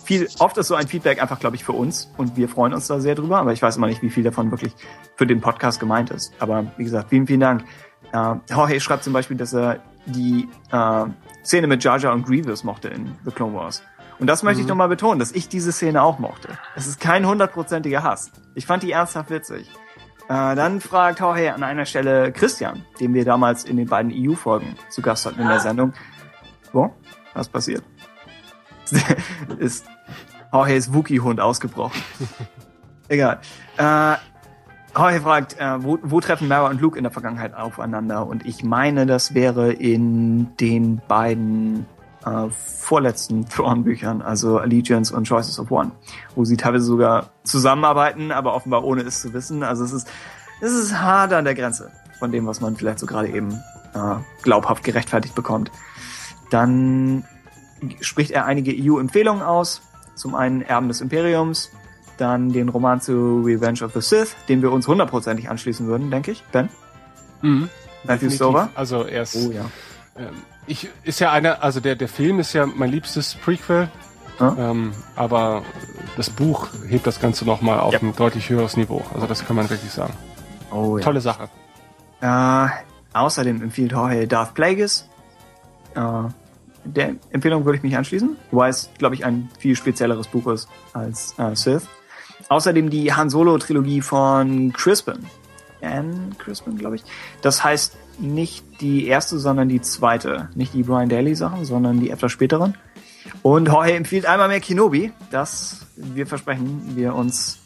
viel, 0.03 0.27
oft 0.39 0.57
ist 0.57 0.67
so 0.67 0.75
ein 0.75 0.87
Feedback 0.87 1.21
einfach, 1.21 1.39
glaube 1.39 1.55
ich, 1.55 1.63
für 1.63 1.71
uns 1.71 2.11
und 2.17 2.35
wir 2.35 2.49
freuen 2.49 2.73
uns 2.73 2.87
da 2.87 2.99
sehr 2.99 3.15
drüber, 3.15 3.37
aber 3.37 3.53
ich 3.53 3.61
weiß 3.61 3.77
immer 3.77 3.87
nicht, 3.87 4.01
wie 4.01 4.09
viel 4.09 4.23
davon 4.23 4.51
wirklich 4.51 4.73
für 5.15 5.27
den 5.27 5.41
Podcast 5.41 5.79
gemeint 5.79 6.09
ist. 6.09 6.33
Aber 6.39 6.65
wie 6.77 6.83
gesagt, 6.83 7.09
vielen, 7.09 7.27
vielen 7.27 7.39
Dank. 7.39 7.63
Äh, 8.11 8.35
Jorge 8.49 8.79
schreibt 8.79 9.03
zum 9.03 9.13
Beispiel, 9.13 9.37
dass 9.37 9.53
er 9.53 9.79
die 10.05 10.47
äh, 10.71 11.05
Szene 11.43 11.67
mit 11.67 11.83
Jar 11.83 11.99
Jar 11.99 12.13
und 12.13 12.25
Grievous 12.25 12.63
mochte 12.63 12.87
in 12.87 13.15
The 13.25 13.31
Clone 13.31 13.53
Wars. 13.53 13.83
Und 14.19 14.27
das 14.27 14.43
möchte 14.43 14.61
ich 14.61 14.67
nochmal 14.67 14.87
betonen, 14.87 15.19
dass 15.19 15.31
ich 15.31 15.49
diese 15.49 15.71
Szene 15.71 16.01
auch 16.01 16.19
mochte. 16.19 16.49
Es 16.75 16.87
ist 16.87 16.99
kein 16.99 17.27
hundertprozentiger 17.27 18.03
Hass. 18.03 18.31
Ich 18.55 18.65
fand 18.65 18.83
die 18.83 18.91
ernsthaft 18.91 19.29
witzig. 19.29 19.69
Äh, 20.29 20.55
dann 20.55 20.79
fragt 20.79 21.19
Jorge 21.19 21.53
an 21.53 21.63
einer 21.63 21.85
Stelle 21.85 22.31
Christian, 22.31 22.85
den 22.99 23.13
wir 23.13 23.25
damals 23.25 23.65
in 23.65 23.75
den 23.75 23.87
beiden 23.87 24.11
EU-Folgen 24.15 24.77
zu 24.89 25.01
Gast 25.01 25.25
hatten 25.25 25.41
in 25.41 25.47
der 25.47 25.59
Sendung. 25.59 25.93
Wo? 26.71 26.93
Was 27.33 27.49
passiert? 27.49 27.83
ist 29.57 29.85
Jorges 30.53 30.93
Wookie-Hund 30.93 31.41
ausgebrochen. 31.41 32.01
Egal. 33.09 33.41
Äh, 33.77 34.15
Jorge 34.95 35.21
fragt, 35.21 35.59
äh, 35.59 35.83
wo, 35.83 35.97
wo 36.03 36.19
treffen 36.19 36.47
Mara 36.47 36.69
und 36.69 36.79
Luke 36.79 36.97
in 36.97 37.03
der 37.03 37.11
Vergangenheit 37.11 37.55
aufeinander? 37.55 38.27
Und 38.27 38.45
ich 38.45 38.63
meine, 38.63 39.05
das 39.05 39.33
wäre 39.33 39.73
in 39.73 40.55
den 40.57 41.01
beiden 41.07 41.87
äh, 42.25 42.49
vorletzten 42.49 43.45
Thrawn-Büchern, 43.49 44.21
also 44.21 44.59
Allegiance 44.59 45.15
und 45.15 45.27
Choices 45.27 45.59
of 45.59 45.71
One, 45.71 45.91
wo 46.35 46.45
sie 46.45 46.57
teilweise 46.57 46.85
sogar 46.85 47.31
zusammenarbeiten, 47.43 48.31
aber 48.31 48.53
offenbar 48.53 48.83
ohne 48.83 49.01
es 49.01 49.21
zu 49.21 49.33
wissen. 49.33 49.63
Also 49.63 49.83
es 49.83 49.93
ist, 49.93 50.07
es 50.61 50.71
ist 50.71 50.99
hart 50.99 51.33
an 51.33 51.45
der 51.45 51.55
Grenze 51.55 51.91
von 52.19 52.31
dem, 52.31 52.45
was 52.45 52.61
man 52.61 52.75
vielleicht 52.75 52.99
so 52.99 53.07
gerade 53.07 53.29
eben 53.29 53.53
äh, 53.95 54.15
glaubhaft 54.43 54.83
gerechtfertigt 54.83 55.33
bekommt. 55.33 55.71
Dann 56.51 57.25
spricht 57.99 58.31
er 58.31 58.45
einige 58.45 58.71
EU-Empfehlungen 58.71 59.41
aus. 59.41 59.81
Zum 60.15 60.35
einen 60.35 60.61
Erben 60.61 60.87
des 60.89 61.01
Imperiums, 61.01 61.71
dann 62.17 62.51
den 62.51 62.69
Roman 62.69 63.01
zu 63.01 63.41
Revenge 63.45 63.83
of 63.83 63.93
the 63.93 64.01
Sith, 64.01 64.35
dem 64.49 64.61
wir 64.61 64.71
uns 64.71 64.87
hundertprozentig 64.87 65.49
anschließen 65.49 65.87
würden, 65.87 66.11
denke 66.11 66.31
ich. 66.31 66.43
Ben? 66.51 66.69
Mhm. 67.41 67.69
Matthew. 68.05 68.29
Stover? 68.31 68.69
Also 68.75 69.03
er 69.03 69.23
ist, 69.23 69.35
Oh 69.35 69.51
ja. 69.51 69.65
ähm, 70.17 70.29
ich, 70.67 70.89
ist 71.03 71.19
ja 71.19 71.31
einer, 71.31 71.63
also 71.63 71.79
der, 71.79 71.95
der 71.95 72.07
Film 72.07 72.39
ist 72.39 72.53
ja 72.53 72.65
mein 72.65 72.89
liebstes 72.91 73.35
Prequel, 73.35 73.89
Ja. 74.39 74.55
ähm, 74.57 74.91
aber 75.15 75.63
das 76.17 76.29
Buch 76.29 76.67
hebt 76.87 77.05
das 77.07 77.19
Ganze 77.19 77.45
nochmal 77.45 77.79
auf 77.79 77.93
Ja. 77.93 77.99
ein 77.99 78.15
deutlich 78.15 78.49
höheres 78.49 78.77
Niveau. 78.77 79.03
Also 79.13 79.25
das 79.27 79.45
kann 79.45 79.55
man 79.55 79.69
wirklich 79.69 79.91
sagen. 79.91 80.13
Oh 80.71 80.97
ja. 80.97 81.03
Tolle 81.03 81.21
Sache. 81.21 81.49
Äh, 82.21 82.67
außerdem 83.13 83.61
empfiehlt 83.61 83.91
Jorge 83.91 84.27
Darth 84.27 84.53
Plagueis. 84.53 85.07
Äh, 85.95 86.01
der 86.85 87.15
Empfehlung 87.31 87.63
würde 87.65 87.77
ich 87.77 87.83
mich 87.83 87.95
anschließen, 87.95 88.35
wobei 88.51 88.67
es, 88.69 88.89
glaube 88.97 89.15
ich, 89.15 89.23
ein 89.25 89.49
viel 89.57 89.75
spezielleres 89.75 90.27
Buch 90.27 90.47
ist 90.47 90.67
als 90.93 91.33
äh, 91.37 91.55
Sith. 91.55 91.87
Außerdem 92.49 92.89
die 92.89 93.13
Han 93.13 93.29
Solo-Trilogie 93.29 94.01
von 94.01 94.73
Crispin. 94.73 95.25
Anne 95.81 96.29
Crispin, 96.37 96.77
glaube 96.77 96.95
ich. 96.97 97.03
Das 97.41 97.63
heißt 97.63 97.97
nicht 98.19 98.63
die 98.81 99.07
erste, 99.07 99.39
sondern 99.39 99.69
die 99.69 99.81
zweite. 99.81 100.49
Nicht 100.55 100.73
die 100.73 100.83
Brian 100.83 101.09
Daly-Sachen, 101.09 101.65
sondern 101.65 101.99
die 101.99 102.09
etwas 102.09 102.31
späteren. 102.31 102.75
Und 103.41 103.67
Jorge 103.67 103.93
empfiehlt 103.93 104.25
einmal 104.25 104.47
mehr 104.49 104.59
Kenobi, 104.59 105.11
das 105.31 105.85
wir 105.95 106.27
versprechen, 106.27 106.95
wir 106.95 107.15
uns 107.15 107.59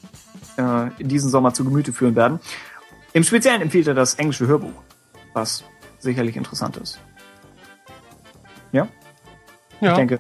äh, 0.57 0.89
in 0.99 1.07
diesem 1.09 1.30
Sommer 1.30 1.53
zu 1.53 1.64
Gemüte 1.64 1.93
führen 1.93 2.15
werden. 2.15 2.39
Im 3.14 3.23
Speziellen 3.23 3.61
empfiehlt 3.61 3.88
er 3.88 3.93
das 3.93 4.15
englische 4.15 4.47
Hörbuch, 4.47 4.73
was 5.33 5.64
sicherlich 5.99 6.35
interessant 6.38 6.77
ist. 6.77 6.99
Ja, 8.72 8.88
Ja. 9.81 9.91
ich 9.91 9.97
denke, 9.97 10.19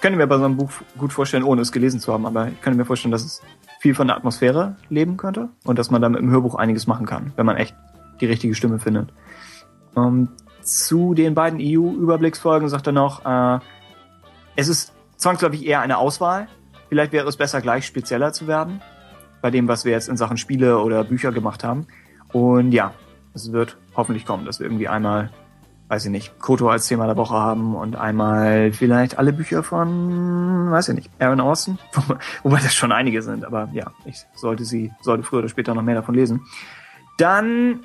könnte 0.00 0.16
mir 0.18 0.26
bei 0.26 0.38
so 0.38 0.44
einem 0.44 0.56
Buch 0.56 0.70
gut 0.98 1.12
vorstellen, 1.12 1.44
ohne 1.44 1.62
es 1.62 1.72
gelesen 1.72 2.00
zu 2.00 2.12
haben, 2.12 2.26
aber 2.26 2.48
ich 2.48 2.60
könnte 2.60 2.78
mir 2.78 2.84
vorstellen, 2.84 3.12
dass 3.12 3.24
es 3.24 3.42
viel 3.82 3.96
von 3.96 4.06
der 4.06 4.16
Atmosphäre 4.16 4.76
leben 4.90 5.16
könnte 5.16 5.48
und 5.64 5.76
dass 5.76 5.90
man 5.90 6.00
damit 6.00 6.20
im 6.20 6.30
Hörbuch 6.30 6.54
einiges 6.54 6.86
machen 6.86 7.04
kann, 7.04 7.32
wenn 7.34 7.44
man 7.44 7.56
echt 7.56 7.74
die 8.20 8.26
richtige 8.26 8.54
Stimme 8.54 8.78
findet. 8.78 9.12
Ähm, 9.96 10.28
zu 10.60 11.14
den 11.14 11.34
beiden 11.34 11.58
EU-Überblicksfolgen 11.60 12.68
sagt 12.68 12.86
er 12.86 12.92
noch, 12.92 13.24
äh, 13.26 13.58
es 14.54 14.68
ist 14.68 14.92
zwangsläufig 15.16 15.66
eher 15.66 15.80
eine 15.80 15.98
Auswahl. 15.98 16.46
Vielleicht 16.90 17.10
wäre 17.10 17.28
es 17.28 17.36
besser, 17.36 17.60
gleich 17.60 17.84
spezieller 17.84 18.32
zu 18.32 18.46
werden, 18.46 18.80
bei 19.40 19.50
dem, 19.50 19.66
was 19.66 19.84
wir 19.84 19.90
jetzt 19.90 20.08
in 20.08 20.16
Sachen 20.16 20.36
Spiele 20.36 20.78
oder 20.78 21.02
Bücher 21.02 21.32
gemacht 21.32 21.64
haben. 21.64 21.88
Und 22.30 22.70
ja, 22.70 22.94
es 23.34 23.50
wird 23.50 23.78
hoffentlich 23.96 24.24
kommen, 24.24 24.44
dass 24.44 24.60
wir 24.60 24.66
irgendwie 24.66 24.86
einmal, 24.86 25.30
weiß 25.92 26.06
ich 26.06 26.10
nicht, 26.10 26.38
Koto 26.38 26.70
als 26.70 26.86
Thema 26.86 27.04
der 27.04 27.18
Woche 27.18 27.34
haben 27.34 27.76
und 27.76 27.96
einmal 27.96 28.72
vielleicht 28.72 29.18
alle 29.18 29.30
Bücher 29.30 29.62
von, 29.62 30.70
weiß 30.70 30.88
ich 30.88 30.94
nicht, 30.94 31.10
Aaron 31.18 31.42
Austin, 31.42 31.78
wobei, 32.42 32.60
das 32.60 32.74
schon 32.74 32.92
einige 32.92 33.20
sind, 33.20 33.44
aber 33.44 33.68
ja, 33.74 33.92
ich 34.06 34.24
sollte 34.34 34.64
sie, 34.64 34.90
sollte 35.02 35.22
früher 35.22 35.40
oder 35.40 35.50
später 35.50 35.74
noch 35.74 35.82
mehr 35.82 35.96
davon 35.96 36.14
lesen. 36.14 36.46
Dann 37.18 37.80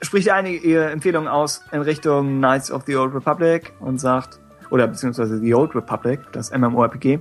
spricht 0.00 0.30
einige 0.30 0.90
Empfehlungen 0.90 1.26
aus 1.26 1.64
in 1.72 1.80
Richtung 1.80 2.38
Knights 2.38 2.70
of 2.70 2.84
the 2.86 2.94
Old 2.94 3.16
Republic 3.16 3.72
und 3.80 3.98
sagt, 3.98 4.38
oder 4.70 4.86
beziehungsweise 4.86 5.40
The 5.40 5.52
Old 5.52 5.74
Republic, 5.74 6.20
das 6.30 6.56
MMORPG, 6.56 7.18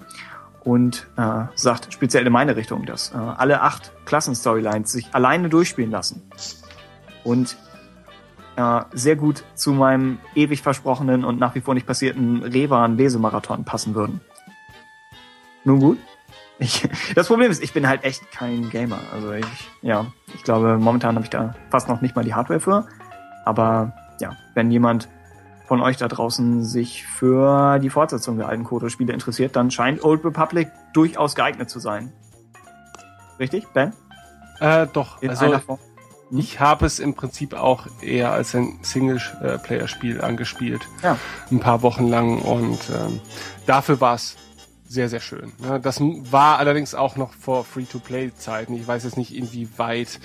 und 0.64 1.08
äh, 1.18 1.46
sagt 1.56 1.92
speziell 1.92 2.28
in 2.28 2.32
meine 2.32 2.56
Richtung, 2.56 2.86
dass 2.86 3.16
äh, 3.16 3.18
alle 3.18 3.62
acht 3.62 3.94
Klassen-Storylines 4.06 4.92
sich 4.92 5.08
alleine 5.12 5.50
durchspielen 5.50 5.90
lassen 5.90 6.22
und 7.24 7.58
äh, 8.60 8.82
sehr 8.92 9.16
gut 9.16 9.46
zu 9.56 9.72
meinem 9.72 10.20
ewig 10.36 10.62
versprochenen 10.62 11.24
und 11.24 11.40
nach 11.40 11.56
wie 11.56 11.62
vor 11.62 11.74
nicht 11.76 11.88
passierten 11.88 12.44
Revan-Lesemarathon 12.44 13.64
passen 13.64 13.96
würden. 13.96 14.20
Nun 15.64 15.80
gut. 15.80 15.98
Ich, 16.58 16.86
das 17.16 17.28
Problem 17.28 17.50
ist, 17.50 17.64
ich 17.64 17.72
bin 17.72 17.88
halt 17.88 18.04
echt 18.04 18.30
kein 18.32 18.70
Gamer. 18.70 19.00
Also 19.14 19.32
ich, 19.32 19.46
ja, 19.82 20.08
ich 20.36 20.44
glaube, 20.44 20.78
momentan 20.78 21.16
habe 21.16 21.24
ich 21.24 21.30
da 21.30 21.56
fast 21.70 21.88
noch 21.88 22.02
nicht 22.02 22.18
mal 22.18 22.26
die 22.26 22.34
Hardware 22.34 22.60
für. 22.60 22.86
Aber 23.46 23.94
ja, 24.20 24.36
wenn 24.56 24.70
jemand 24.72 25.08
von 25.66 25.82
euch 25.82 25.96
da 25.96 26.10
draußen 26.10 26.66
sich 26.66 27.06
für 27.06 27.80
die 27.80 27.90
Fortsetzung 27.90 28.38
der 28.38 28.50
alten 28.50 28.66
Koto-Spiele 28.66 29.14
interessiert, 29.14 29.56
dann 29.56 29.72
scheint 29.72 30.04
Old 30.04 30.26
Republic 30.26 30.70
durchaus 30.92 31.34
geeignet 31.34 31.70
zu 31.70 31.80
sein. 31.80 32.12
Richtig, 33.40 33.68
Ben? 33.70 33.94
Äh, 34.60 34.88
doch, 34.92 35.22
In 35.22 35.30
also 35.30 35.46
einer 35.46 35.62
Form? 35.62 35.80
Ich 36.32 36.60
habe 36.60 36.86
es 36.86 37.00
im 37.00 37.16
Prinzip 37.16 37.54
auch 37.54 37.88
eher 38.02 38.32
als 38.32 38.54
ein 38.54 38.80
Single-Player-Spiel 38.82 40.22
angespielt. 40.22 40.82
Ja. 41.02 41.18
Ein 41.52 41.60
paar 41.60 41.82
Wochen 41.82 42.08
lang 42.08 42.40
und 42.42 42.80
ähm, 42.90 43.20
dafür 43.66 44.00
war 44.00 44.16
es 44.16 44.36
sehr, 44.88 45.10
sehr 45.10 45.20
schön. 45.20 45.54
Ne? 45.60 45.80
Das 45.80 46.00
war 46.02 46.58
allerdings 46.58 46.96
auch 46.96 47.16
noch 47.16 47.34
vor 47.34 47.64
Free-to-Play-Zeiten. 47.64 48.74
Ich 48.74 48.88
weiß 48.88 49.04
jetzt 49.04 49.18
nicht, 49.18 49.36
inwieweit 49.36 50.20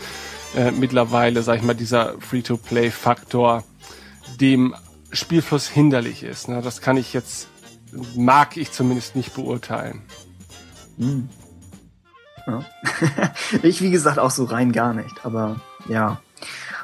äh, 0.57 0.71
mittlerweile, 0.71 1.43
sag 1.43 1.57
ich 1.57 1.63
mal, 1.63 1.75
dieser 1.75 2.21
Free-to-Play-Faktor 2.21 3.63
dem 4.41 4.75
Spielfluss 5.13 5.69
hinderlich 5.69 6.23
ist. 6.23 6.49
Ne? 6.49 6.63
Das 6.63 6.81
kann 6.81 6.97
ich 6.97 7.13
jetzt, 7.13 7.49
mag 8.15 8.57
ich 8.57 8.73
zumindest 8.73 9.17
nicht 9.17 9.35
beurteilen. 9.35 10.03
Ja. 12.47 12.65
ich, 13.63 13.83
wie 13.83 13.91
gesagt, 13.91 14.19
auch 14.19 14.31
so 14.31 14.45
rein 14.45 14.73
gar 14.73 14.95
nicht. 14.95 15.25
Aber 15.25 15.61
ja, 15.89 16.21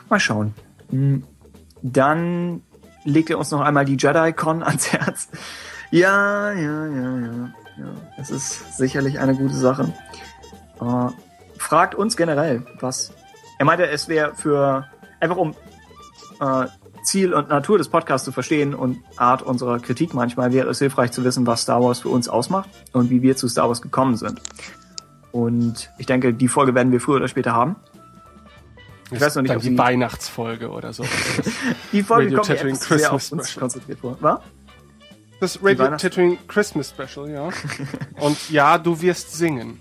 mal 0.09 0.21
schauen. 0.21 0.55
Hm, 0.91 1.25
Dann 1.83 2.63
legt 3.05 3.31
er 3.31 3.39
uns 3.39 3.51
noch 3.51 3.61
einmal 3.61 3.85
die 3.85 3.97
JediCon 3.97 4.63
ans 4.63 4.89
Herz. 4.93 5.29
Ja, 5.91 6.53
ja, 6.53 6.87
ja, 6.87 7.19
ja. 7.19 7.53
ja. 7.79 7.95
Es 8.19 8.31
ist 8.31 8.77
sicherlich 8.77 9.19
eine 9.19 9.35
gute 9.35 9.55
Sache. 9.55 9.93
Äh, 10.81 11.09
fragt 11.59 11.95
uns 11.95 12.17
generell, 12.17 12.67
was. 12.81 13.13
Er 13.59 13.65
meinte, 13.67 13.87
es 13.89 14.09
wäre 14.09 14.35
für 14.35 14.87
einfach 15.21 15.37
um 15.37 15.55
äh, 16.41 16.67
Ziel 17.03 17.35
und 17.35 17.49
Natur 17.49 17.79
des 17.79 17.89
Podcasts 17.89 18.25
zu 18.25 18.33
verstehen 18.33 18.75
und 18.75 18.99
Art 19.17 19.43
unserer 19.43 19.79
Kritik 19.79 20.15
manchmal 20.15 20.53
wäre 20.53 20.69
es 20.69 20.79
hilfreich 20.79 21.13
zu 21.13 21.25
wissen, 21.25 21.47
was 21.47 21.63
Star 21.63 21.83
Wars 21.83 22.01
für 22.01 22.09
uns 22.09 22.29
ausmacht 22.29 22.69
und 22.93 23.11
wie 23.11 23.23
wir 23.23 23.37
zu 23.37 23.49
Star 23.49 23.69
Wars 23.69 23.83
gekommen 23.83 24.17
sind. 24.17 24.41
Und 25.33 25.91
ich 25.99 26.07
denke, 26.07 26.35
die 26.35 26.49
Folge 26.49 26.75
werden 26.75 26.93
wir 26.93 27.01
früher 27.01 27.17
oder 27.17 27.29
später 27.29 27.53
haben. 27.53 27.77
Ich 29.11 29.21
weiß 29.21 29.35
noch 29.37 29.43
nicht, 29.43 29.55
ob 29.55 29.63
die 29.63 29.77
Weihnachtsfolge 29.77 30.71
oder 30.71 30.93
so. 30.93 31.05
die 31.93 32.03
Folge 32.03 32.27
Radio 32.27 32.39
kommt 32.39 32.49
Tatooine 32.49 32.77
sehr 32.77 33.13
auf 33.13 33.33
uns 33.33 33.51
Special. 33.51 33.61
konzentriert 33.61 33.99
vor. 34.01 34.17
Was? 34.21 34.41
Das 35.41 35.59
Radio 35.63 35.97
Tatooine 35.97 36.39
Christmas 36.49 36.91
Special, 36.91 37.31
ja. 37.31 37.49
Und 38.21 38.51
ja, 38.51 38.79
du 38.79 39.01
wirst 39.01 39.37
singen. 39.37 39.81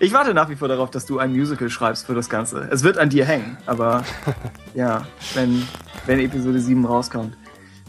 Ich 0.00 0.12
warte 0.12 0.34
nach 0.34 0.48
wie 0.48 0.56
vor 0.56 0.68
darauf, 0.68 0.90
dass 0.90 1.06
du 1.06 1.18
ein 1.18 1.32
Musical 1.32 1.68
schreibst 1.68 2.06
für 2.06 2.14
das 2.14 2.28
Ganze. 2.28 2.68
Es 2.70 2.82
wird 2.82 2.98
an 2.98 3.10
dir 3.10 3.24
hängen, 3.24 3.56
aber 3.66 4.04
ja, 4.74 5.06
wenn, 5.34 5.66
wenn 6.06 6.20
Episode 6.20 6.60
7 6.60 6.84
rauskommt. 6.84 7.36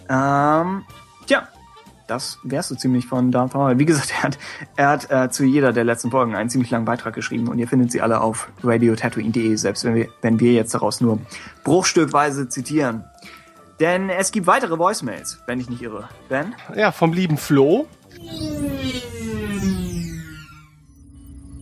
Ähm, 0.09 0.83
das 2.07 2.39
wärst 2.43 2.71
du 2.71 2.75
ziemlich 2.75 3.07
von 3.07 3.31
Darth 3.31 3.53
Maul. 3.53 3.79
Wie 3.79 3.85
gesagt, 3.85 4.11
er 4.11 4.23
hat, 4.23 4.37
er 4.75 4.89
hat 4.89 5.11
äh, 5.11 5.29
zu 5.29 5.43
jeder 5.43 5.73
der 5.73 5.83
letzten 5.83 6.11
Folgen 6.11 6.35
einen 6.35 6.49
ziemlich 6.49 6.71
langen 6.71 6.85
Beitrag 6.85 7.13
geschrieben 7.13 7.47
und 7.47 7.59
ihr 7.59 7.67
findet 7.67 7.91
sie 7.91 8.01
alle 8.01 8.21
auf 8.21 8.49
radiotatooine.de, 8.63 9.55
selbst 9.55 9.83
wenn 9.85 9.95
wir, 9.95 10.07
wenn 10.21 10.39
wir 10.39 10.53
jetzt 10.53 10.73
daraus 10.73 11.01
nur 11.01 11.19
bruchstückweise 11.63 12.49
zitieren. 12.49 13.05
Denn 13.79 14.09
es 14.09 14.31
gibt 14.31 14.47
weitere 14.47 14.77
Voicemails, 14.77 15.39
wenn 15.47 15.59
ich 15.59 15.69
nicht 15.69 15.81
irre. 15.81 16.07
Ben? 16.29 16.55
Ja, 16.75 16.91
vom 16.91 17.11
lieben 17.11 17.37
Flo. 17.37 17.87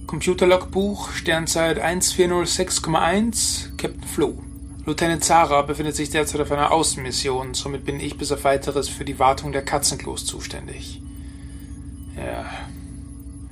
Computerlogbuch, 0.05 1.11
Sternzeit 1.11 1.83
1406,1, 1.83 3.75
Captain 3.77 4.03
Flo. 4.03 4.37
Lieutenant 4.85 5.23
Zara 5.23 5.61
befindet 5.61 5.95
sich 5.95 6.09
derzeit 6.09 6.41
auf 6.41 6.51
einer 6.51 6.71
Außenmission, 6.71 7.53
somit 7.53 7.85
bin 7.85 7.99
ich 7.99 8.17
bis 8.17 8.31
auf 8.31 8.43
weiteres 8.43 8.89
für 8.89 9.05
die 9.05 9.17
Wartung 9.17 9.51
der 9.51 9.63
Katzenklos 9.63 10.25
zuständig. 10.25 11.01
Ja. 12.17 12.45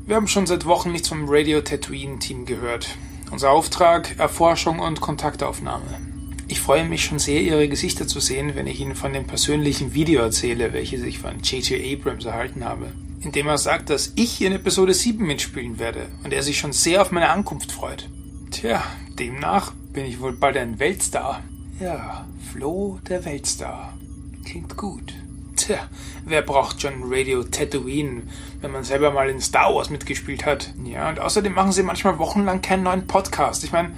Wir 0.05 0.15
haben 0.17 0.27
schon 0.27 0.45
seit 0.45 0.65
Wochen 0.65 0.91
nichts 0.91 1.07
vom 1.07 1.25
Radio 1.27 1.61
Tatooine 1.61 2.19
Team 2.19 2.45
gehört. 2.45 2.97
Unser 3.31 3.51
Auftrag, 3.51 4.19
Erforschung 4.19 4.79
und 4.79 4.99
Kontaktaufnahme. 4.99 6.01
Ich 6.49 6.59
freue 6.59 6.83
mich 6.83 7.05
schon 7.05 7.19
sehr, 7.19 7.39
Ihre 7.39 7.69
Gesichter 7.69 8.07
zu 8.07 8.19
sehen, 8.19 8.55
wenn 8.55 8.67
ich 8.67 8.81
Ihnen 8.81 8.95
von 8.95 9.13
dem 9.13 9.25
persönlichen 9.25 9.93
Video 9.93 10.21
erzähle, 10.21 10.73
welches 10.73 11.03
ich 11.03 11.19
von 11.19 11.39
J.J. 11.39 11.79
Abrams 11.97 12.25
erhalten 12.25 12.65
habe 12.65 12.87
indem 13.23 13.47
er 13.47 13.57
sagt, 13.57 13.89
dass 13.89 14.13
ich 14.15 14.41
in 14.41 14.51
Episode 14.51 14.93
7 14.93 15.25
mitspielen 15.25 15.79
werde 15.79 16.07
und 16.23 16.33
er 16.33 16.43
sich 16.43 16.59
schon 16.59 16.73
sehr 16.73 17.01
auf 17.01 17.11
meine 17.11 17.29
Ankunft 17.29 17.71
freut. 17.71 18.09
Tja, 18.49 18.83
demnach 19.19 19.73
bin 19.93 20.05
ich 20.05 20.19
wohl 20.19 20.33
bald 20.33 20.57
ein 20.57 20.79
Weltstar. 20.79 21.43
Ja, 21.79 22.25
Flo 22.51 22.99
der 23.07 23.25
Weltstar. 23.25 23.97
Klingt 24.45 24.77
gut. 24.77 25.13
Tja, 25.55 25.89
wer 26.25 26.41
braucht 26.41 26.81
schon 26.81 27.03
Radio 27.05 27.43
Tatooine, 27.43 28.23
wenn 28.61 28.71
man 28.71 28.83
selber 28.83 29.11
mal 29.11 29.29
in 29.29 29.41
Star 29.41 29.73
Wars 29.73 29.89
mitgespielt 29.89 30.45
hat? 30.45 30.73
Ja, 30.83 31.09
und 31.09 31.19
außerdem 31.19 31.53
machen 31.53 31.71
sie 31.71 31.83
manchmal 31.83 32.19
wochenlang 32.19 32.61
keinen 32.61 32.83
neuen 32.83 33.05
Podcast. 33.05 33.63
Ich 33.63 33.71
meine, 33.71 33.91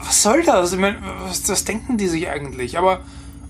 was 0.00 0.22
soll 0.22 0.42
das? 0.42 0.72
Ich 0.72 0.78
meine, 0.78 0.98
was, 1.20 1.48
was 1.48 1.64
denken 1.64 1.96
die 1.96 2.08
sich 2.08 2.28
eigentlich? 2.28 2.78
Aber, 2.78 3.00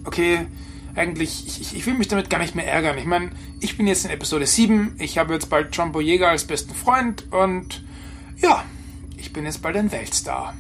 okay, 0.04 0.46
eigentlich, 0.94 1.46
ich, 1.46 1.76
ich 1.76 1.86
will 1.86 1.94
mich 1.94 2.08
damit 2.08 2.30
gar 2.30 2.38
nicht 2.38 2.54
mehr 2.54 2.66
ärgern. 2.66 2.96
Ich 2.96 3.06
meine, 3.06 3.30
ich 3.60 3.76
bin 3.76 3.86
jetzt 3.86 4.04
in 4.04 4.10
Episode 4.10 4.46
7, 4.46 4.96
ich 4.98 5.18
habe 5.18 5.34
jetzt 5.34 5.50
bald 5.50 5.74
John 5.74 5.92
Boyega 5.92 6.28
als 6.28 6.44
besten 6.44 6.74
Freund 6.74 7.30
und 7.32 7.84
ja, 8.36 8.64
ich 9.16 9.32
bin 9.32 9.44
jetzt 9.44 9.62
bald 9.62 9.76
ein 9.76 9.90
Weltstar. 9.90 10.54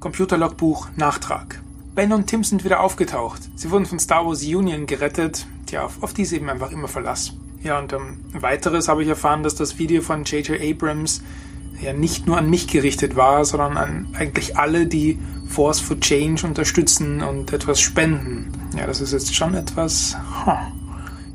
Computerlogbuch 0.00 0.88
Nachtrag. 0.96 1.62
Ben 1.94 2.12
und 2.12 2.26
Tim 2.26 2.42
sind 2.42 2.64
wieder 2.64 2.80
aufgetaucht. 2.80 3.42
Sie 3.54 3.70
wurden 3.70 3.86
von 3.86 3.98
Star 3.98 4.26
Wars 4.26 4.42
Union 4.42 4.86
gerettet. 4.86 5.46
Tja, 5.66 5.84
auf, 5.84 6.02
auf 6.02 6.12
die 6.12 6.24
sie 6.24 6.36
eben 6.36 6.50
einfach 6.50 6.72
immer 6.72 6.88
Verlass. 6.88 7.34
Ja, 7.62 7.78
und 7.78 7.92
ähm, 7.92 8.24
weiteres 8.32 8.88
habe 8.88 9.02
ich 9.02 9.08
erfahren, 9.08 9.42
dass 9.42 9.54
das 9.54 9.78
Video 9.78 10.02
von 10.02 10.24
J.J. 10.24 10.60
Abrams 10.60 11.22
ja 11.80 11.92
nicht 11.92 12.26
nur 12.26 12.38
an 12.38 12.50
mich 12.50 12.66
gerichtet 12.66 13.14
war, 13.14 13.44
sondern 13.44 13.76
an 13.76 14.08
eigentlich 14.14 14.56
alle, 14.56 14.86
die 14.86 15.18
Force 15.48 15.80
for 15.80 16.00
Change 16.00 16.46
unterstützen 16.46 17.22
und 17.22 17.52
etwas 17.52 17.80
spenden. 17.80 18.52
Ja, 18.76 18.86
das 18.86 19.00
ist 19.00 19.12
jetzt 19.12 19.34
schon 19.34 19.54
etwas. 19.54 20.16
Huh. 20.46 20.52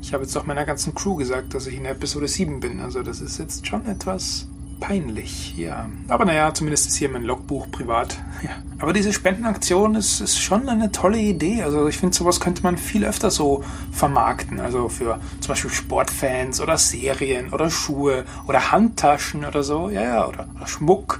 Ich 0.02 0.12
habe 0.12 0.24
jetzt 0.24 0.36
auch 0.36 0.44
meiner 0.44 0.64
ganzen 0.64 0.94
Crew 0.94 1.16
gesagt, 1.16 1.54
dass 1.54 1.66
ich 1.66 1.76
in 1.76 1.84
Episode 1.84 2.28
7 2.28 2.60
bin. 2.60 2.80
Also 2.80 3.02
das 3.02 3.20
ist 3.20 3.38
jetzt 3.38 3.66
schon 3.66 3.86
etwas 3.86 4.46
peinlich, 4.80 5.56
ja. 5.56 5.88
Aber 6.08 6.24
naja, 6.24 6.52
zumindest 6.54 6.88
ist 6.88 6.96
hier 6.96 7.08
mein 7.08 7.24
Logbuch 7.24 7.70
privat. 7.70 8.18
Ja. 8.40 8.50
Aber 8.78 8.92
diese 8.92 9.12
Spendenaktion 9.12 9.96
ist, 9.96 10.20
ist 10.20 10.38
schon 10.38 10.68
eine 10.68 10.92
tolle 10.92 11.18
Idee. 11.18 11.64
Also 11.64 11.88
ich 11.88 11.98
finde, 11.98 12.14
sowas 12.14 12.38
könnte 12.38 12.62
man 12.62 12.78
viel 12.78 13.04
öfter 13.04 13.32
so 13.32 13.64
vermarkten. 13.90 14.60
Also 14.60 14.88
für 14.88 15.18
zum 15.40 15.48
Beispiel 15.48 15.72
Sportfans 15.72 16.60
oder 16.60 16.78
Serien 16.78 17.52
oder 17.52 17.68
Schuhe 17.68 18.24
oder 18.46 18.70
Handtaschen 18.70 19.44
oder 19.44 19.64
so. 19.64 19.90
Ja, 19.90 20.02
ja, 20.02 20.28
oder, 20.28 20.46
oder 20.54 20.68
Schmuck. 20.68 21.18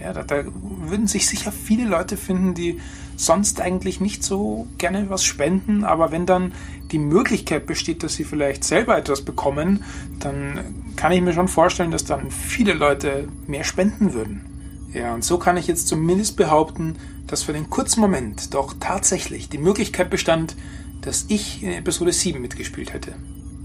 Ja, 0.00 0.14
da, 0.14 0.22
da 0.22 0.42
würden 0.54 1.06
sich 1.06 1.28
sicher 1.28 1.52
viele 1.52 1.84
Leute 1.84 2.16
finden, 2.16 2.54
die 2.54 2.80
sonst 3.16 3.60
eigentlich 3.60 4.00
nicht 4.00 4.22
so 4.22 4.66
gerne 4.78 5.10
was 5.10 5.24
spenden, 5.24 5.84
aber 5.84 6.12
wenn 6.12 6.26
dann 6.26 6.52
die 6.90 6.98
Möglichkeit 6.98 7.66
besteht, 7.66 8.02
dass 8.02 8.14
sie 8.14 8.24
vielleicht 8.24 8.64
selber 8.64 8.96
etwas 8.96 9.22
bekommen, 9.22 9.84
dann 10.20 10.60
kann 10.96 11.12
ich 11.12 11.20
mir 11.20 11.32
schon 11.32 11.48
vorstellen, 11.48 11.90
dass 11.90 12.04
dann 12.04 12.30
viele 12.30 12.72
Leute 12.72 13.28
mehr 13.46 13.64
spenden 13.64 14.14
würden. 14.14 14.44
Ja, 14.92 15.14
und 15.14 15.24
so 15.24 15.38
kann 15.38 15.56
ich 15.56 15.66
jetzt 15.66 15.88
zumindest 15.88 16.36
behaupten, 16.36 16.96
dass 17.26 17.42
für 17.42 17.52
den 17.52 17.68
kurzen 17.68 18.00
Moment 18.00 18.54
doch 18.54 18.74
tatsächlich 18.78 19.48
die 19.48 19.58
Möglichkeit 19.58 20.10
bestand, 20.10 20.54
dass 21.00 21.26
ich 21.28 21.62
in 21.62 21.72
Episode 21.72 22.12
7 22.12 22.40
mitgespielt 22.40 22.92
hätte. 22.92 23.14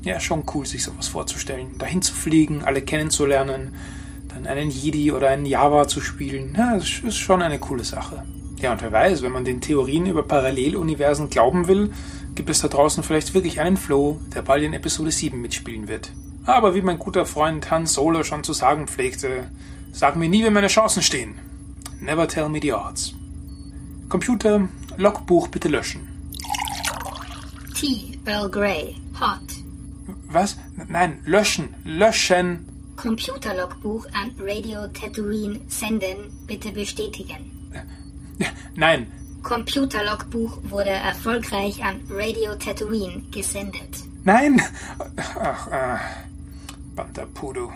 Ja, 0.01 0.19
schon 0.19 0.43
cool, 0.53 0.65
sich 0.65 0.83
sowas 0.83 1.07
vorzustellen. 1.07 1.77
Dahin 1.77 2.01
zu 2.01 2.13
fliegen, 2.13 2.63
alle 2.63 2.81
kennenzulernen, 2.81 3.75
dann 4.29 4.47
einen 4.47 4.69
Jedi 4.69 5.11
oder 5.11 5.29
einen 5.29 5.45
Java 5.45 5.87
zu 5.87 6.01
spielen. 6.01 6.55
Ja, 6.57 6.75
das 6.75 6.99
ist 7.03 7.17
schon 7.17 7.41
eine 7.41 7.59
coole 7.59 7.83
Sache. 7.83 8.23
Ja, 8.61 8.73
und 8.73 8.81
wer 8.81 8.91
weiß, 8.91 9.21
wenn 9.21 9.31
man 9.31 9.45
den 9.45 9.61
Theorien 9.61 10.05
über 10.05 10.23
Paralleluniversen 10.23 11.29
glauben 11.29 11.67
will, 11.67 11.93
gibt 12.35 12.49
es 12.49 12.59
da 12.59 12.67
draußen 12.67 13.03
vielleicht 13.03 13.33
wirklich 13.33 13.61
einen 13.61 13.77
Flow, 13.77 14.19
der 14.35 14.41
bald 14.41 14.63
in 14.63 14.73
Episode 14.73 15.11
7 15.11 15.39
mitspielen 15.39 15.87
wird. 15.87 16.11
Aber 16.45 16.75
wie 16.75 16.81
mein 16.81 16.99
guter 16.99 17.25
Freund 17.25 17.71
Han 17.71 17.85
Solo 17.85 18.23
schon 18.23 18.43
zu 18.43 18.53
sagen 18.53 18.87
pflegte, 18.87 19.49
sag 19.93 20.15
mir 20.17 20.27
nie, 20.27 20.43
wie 20.43 20.49
meine 20.49 20.67
Chancen 20.67 21.01
stehen. 21.01 21.35
Never 22.01 22.27
tell 22.27 22.49
me 22.49 22.59
the 22.61 22.73
odds. 22.73 23.13
Computer, 24.09 24.67
Logbuch 24.97 25.47
bitte 25.47 25.69
löschen. 25.69 26.07
T. 27.75 28.19
Earl 28.25 28.49
Grey. 28.49 28.95
Hot. 29.19 29.39
Was? 30.27 30.57
Nein, 30.87 31.19
löschen. 31.25 31.75
Löschen. 31.85 32.67
Computerlogbuch 32.97 34.05
an 34.13 34.33
Radio 34.39 34.87
Tatooine 34.87 35.61
senden. 35.67 36.31
Bitte 36.45 36.71
bestätigen. 36.71 37.58
Nein. 38.75 39.11
Computerlogbuch 39.43 40.59
wurde 40.63 40.89
erfolgreich 40.89 41.83
an 41.83 42.01
Radio 42.09 42.55
Tatooine 42.55 43.23
gesendet. 43.31 44.03
Nein! 44.23 44.61
Ach, 45.39 45.67
äh, 45.67 45.97
Bantapudo. 46.95 47.71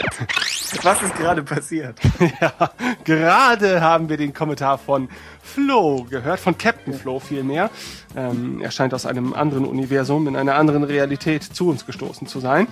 Was 0.82 1.02
ist 1.02 1.14
gerade 1.16 1.42
passiert? 1.42 1.98
ja, 2.40 2.70
gerade 3.04 3.80
haben 3.80 4.08
wir 4.08 4.16
den 4.16 4.32
Kommentar 4.32 4.78
von 4.78 5.08
Flo 5.42 6.04
gehört, 6.04 6.40
von 6.40 6.56
Captain 6.56 6.94
Flo 6.94 7.20
vielmehr. 7.20 7.70
Ähm, 8.16 8.62
er 8.62 8.70
scheint 8.70 8.94
aus 8.94 9.04
einem 9.04 9.34
anderen 9.34 9.66
Universum, 9.66 10.26
in 10.28 10.36
einer 10.36 10.54
anderen 10.54 10.84
Realität 10.84 11.42
zu 11.42 11.68
uns 11.68 11.84
gestoßen 11.84 12.26
zu 12.26 12.40
sein. 12.40 12.68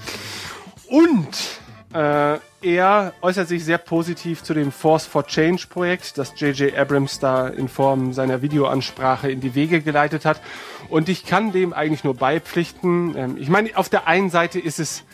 Und 0.88 1.59
äh, 1.92 2.38
er 2.62 3.14
äußert 3.22 3.48
sich 3.48 3.64
sehr 3.64 3.78
positiv 3.78 4.42
zu 4.42 4.54
dem 4.54 4.70
Force 4.70 5.06
for 5.06 5.26
Change 5.26 5.66
Projekt, 5.68 6.18
das 6.18 6.38
J.J. 6.38 6.76
Abrams 6.76 7.18
da 7.18 7.48
in 7.48 7.68
Form 7.68 8.12
seiner 8.12 8.42
Videoansprache 8.42 9.30
in 9.30 9.40
die 9.40 9.54
Wege 9.54 9.80
geleitet 9.80 10.24
hat. 10.24 10.40
Und 10.88 11.08
ich 11.08 11.24
kann 11.24 11.52
dem 11.52 11.72
eigentlich 11.72 12.04
nur 12.04 12.14
beipflichten. 12.14 13.16
Ähm, 13.16 13.36
ich 13.38 13.48
meine, 13.48 13.76
auf 13.76 13.88
der 13.88 14.06
einen 14.06 14.30
Seite 14.30 14.60
ist 14.60 14.78
es 14.78 15.04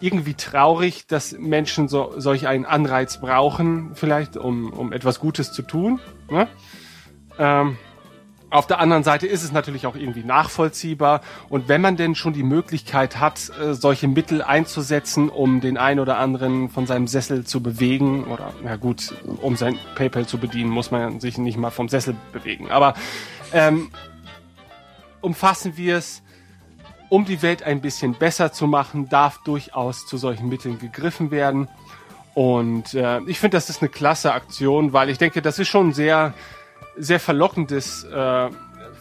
irgendwie 0.00 0.34
traurig, 0.34 1.06
dass 1.06 1.32
Menschen 1.32 1.88
so, 1.88 2.14
solch 2.16 2.46
einen 2.46 2.66
Anreiz 2.66 3.20
brauchen, 3.20 3.94
vielleicht, 3.94 4.36
um, 4.36 4.72
um 4.72 4.92
etwas 4.92 5.20
Gutes 5.20 5.52
zu 5.52 5.62
tun. 5.62 6.00
Ne? 6.30 6.48
Ähm, 7.38 7.78
auf 8.50 8.66
der 8.66 8.80
anderen 8.80 9.04
Seite 9.04 9.28
ist 9.28 9.44
es 9.44 9.52
natürlich 9.52 9.86
auch 9.86 9.94
irgendwie 9.94 10.24
nachvollziehbar. 10.24 11.20
Und 11.48 11.68
wenn 11.68 11.80
man 11.80 11.96
denn 11.96 12.16
schon 12.16 12.32
die 12.32 12.42
Möglichkeit 12.42 13.20
hat, 13.20 13.50
äh, 13.60 13.74
solche 13.74 14.08
Mittel 14.08 14.42
einzusetzen, 14.42 15.28
um 15.28 15.60
den 15.60 15.78
einen 15.78 16.00
oder 16.00 16.18
anderen 16.18 16.68
von 16.68 16.86
seinem 16.86 17.06
Sessel 17.06 17.44
zu 17.44 17.62
bewegen, 17.62 18.24
oder 18.24 18.52
na 18.62 18.76
gut, 18.76 19.14
um 19.40 19.54
sein 19.56 19.78
PayPal 19.94 20.26
zu 20.26 20.38
bedienen, 20.38 20.70
muss 20.70 20.90
man 20.90 21.20
sich 21.20 21.38
nicht 21.38 21.58
mal 21.58 21.70
vom 21.70 21.88
Sessel 21.88 22.16
bewegen. 22.32 22.70
Aber 22.70 22.94
ähm, 23.52 23.90
umfassen 25.20 25.76
wir 25.76 25.96
es, 25.96 26.22
um 27.08 27.24
die 27.24 27.42
Welt 27.42 27.62
ein 27.62 27.80
bisschen 27.80 28.14
besser 28.14 28.52
zu 28.52 28.66
machen, 28.66 29.08
darf 29.08 29.38
durchaus 29.44 30.06
zu 30.06 30.16
solchen 30.16 30.48
Mitteln 30.48 30.78
gegriffen 30.78 31.30
werden. 31.30 31.68
Und 32.34 32.94
äh, 32.94 33.20
ich 33.26 33.38
finde, 33.38 33.56
das 33.56 33.70
ist 33.70 33.82
eine 33.82 33.90
klasse 33.90 34.32
Aktion, 34.32 34.92
weil 34.92 35.10
ich 35.10 35.18
denke, 35.18 35.42
das 35.42 35.58
ist 35.58 35.68
schon 35.68 35.92
sehr, 35.92 36.34
sehr 37.00 37.20
verlockendes 37.20 38.04
äh, 38.04 38.48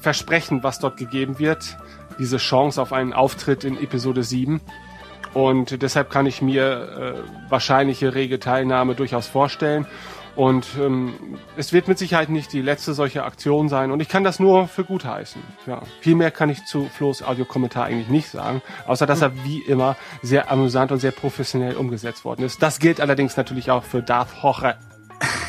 Versprechen, 0.01 0.63
was 0.63 0.79
dort 0.79 0.97
gegeben 0.97 1.39
wird. 1.39 1.77
Diese 2.17 2.37
Chance 2.37 2.81
auf 2.81 2.93
einen 2.93 3.13
Auftritt 3.13 3.63
in 3.63 3.81
Episode 3.81 4.23
7. 4.23 4.61
Und 5.33 5.81
deshalb 5.81 6.09
kann 6.09 6.25
ich 6.25 6.41
mir 6.41 7.15
äh, 7.17 7.51
wahrscheinliche 7.51 8.15
rege 8.15 8.39
Teilnahme 8.39 8.95
durchaus 8.95 9.27
vorstellen. 9.27 9.85
Und 10.35 10.67
ähm, 10.79 11.37
es 11.57 11.73
wird 11.73 11.87
mit 11.87 11.97
Sicherheit 11.97 12.29
nicht 12.29 12.53
die 12.53 12.61
letzte 12.61 12.93
solche 12.93 13.23
Aktion 13.23 13.67
sein. 13.67 13.91
Und 13.91 13.99
ich 13.99 14.07
kann 14.07 14.23
das 14.23 14.39
nur 14.39 14.67
für 14.67 14.85
gut 14.85 15.03
heißen. 15.03 15.41
Ja, 15.65 15.81
viel 15.99 16.15
mehr 16.15 16.31
kann 16.31 16.49
ich 16.49 16.63
zu 16.65 16.85
Flo's 16.85 17.21
Audiokommentar 17.21 17.85
eigentlich 17.85 18.07
nicht 18.07 18.29
sagen. 18.29 18.61
Außer, 18.87 19.05
dass 19.05 19.21
er 19.21 19.43
wie 19.43 19.59
immer 19.59 19.97
sehr 20.21 20.49
amüsant 20.49 20.91
und 20.91 20.99
sehr 20.99 21.11
professionell 21.11 21.75
umgesetzt 21.75 22.23
worden 22.23 22.43
ist. 22.43 22.63
Das 22.63 22.79
gilt 22.79 23.01
allerdings 23.01 23.35
natürlich 23.35 23.69
auch 23.69 23.83
für 23.83 24.01
Darth 24.01 24.41
Hoche. 24.41 24.77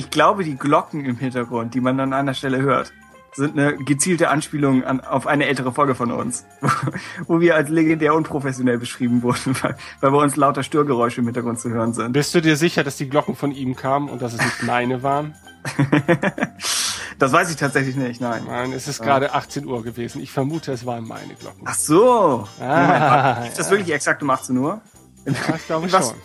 Ich, 0.00 0.10
glaube, 0.10 0.44
die 0.44 0.56
Glocken 0.56 1.04
im 1.04 1.18
Hintergrund, 1.18 1.74
die 1.74 1.80
man 1.82 2.00
an 2.00 2.14
einer 2.14 2.32
Stelle 2.32 2.62
hört, 2.62 2.90
sind 3.34 3.58
eine 3.58 3.76
gezielte 3.76 4.30
Anspielung 4.30 4.82
an, 4.82 5.00
auf 5.00 5.26
eine 5.26 5.46
ältere 5.46 5.72
Folge 5.72 5.94
von 5.94 6.10
uns, 6.10 6.46
wo 7.26 7.38
wir 7.40 7.54
als 7.54 7.68
legendär 7.68 8.14
unprofessionell 8.14 8.78
beschrieben 8.78 9.22
wurden, 9.22 9.54
weil, 9.62 9.76
weil 10.00 10.10
bei 10.10 10.16
uns 10.16 10.36
lauter 10.36 10.62
Störgeräusche 10.62 11.20
im 11.20 11.26
Hintergrund 11.26 11.60
zu 11.60 11.68
hören 11.68 11.92
sind. 11.92 12.12
Bist 12.12 12.34
du 12.34 12.40
dir 12.40 12.56
sicher, 12.56 12.82
dass 12.82 12.96
die 12.96 13.10
Glocken 13.10 13.36
von 13.36 13.52
ihm 13.52 13.76
kamen 13.76 14.08
und 14.08 14.22
dass 14.22 14.32
es 14.32 14.40
nicht 14.40 14.62
meine 14.62 15.02
waren? 15.02 15.34
das 17.18 17.30
weiß 17.30 17.50
ich 17.50 17.56
tatsächlich 17.56 17.96
nicht, 17.96 18.22
nein. 18.22 18.44
Nein, 18.46 18.72
es 18.72 18.88
ist 18.88 19.02
gerade 19.02 19.34
18 19.34 19.66
Uhr 19.66 19.84
gewesen. 19.84 20.22
Ich 20.22 20.32
vermute, 20.32 20.72
es 20.72 20.86
waren 20.86 21.06
meine 21.06 21.34
Glocken. 21.34 21.66
Ach 21.66 21.74
so. 21.74 22.48
Ah, 22.58 23.44
ist 23.46 23.58
das 23.58 23.70
wirklich 23.70 23.92
exakt 23.92 24.22
um 24.22 24.30
18 24.30 24.56
Uhr? 24.56 24.80
In, 25.26 25.34
Ja, 25.34 25.56
ich 25.56 25.66
glaube 25.66 25.86
in 25.86 25.92
was, 25.92 26.08
schon. 26.08 26.16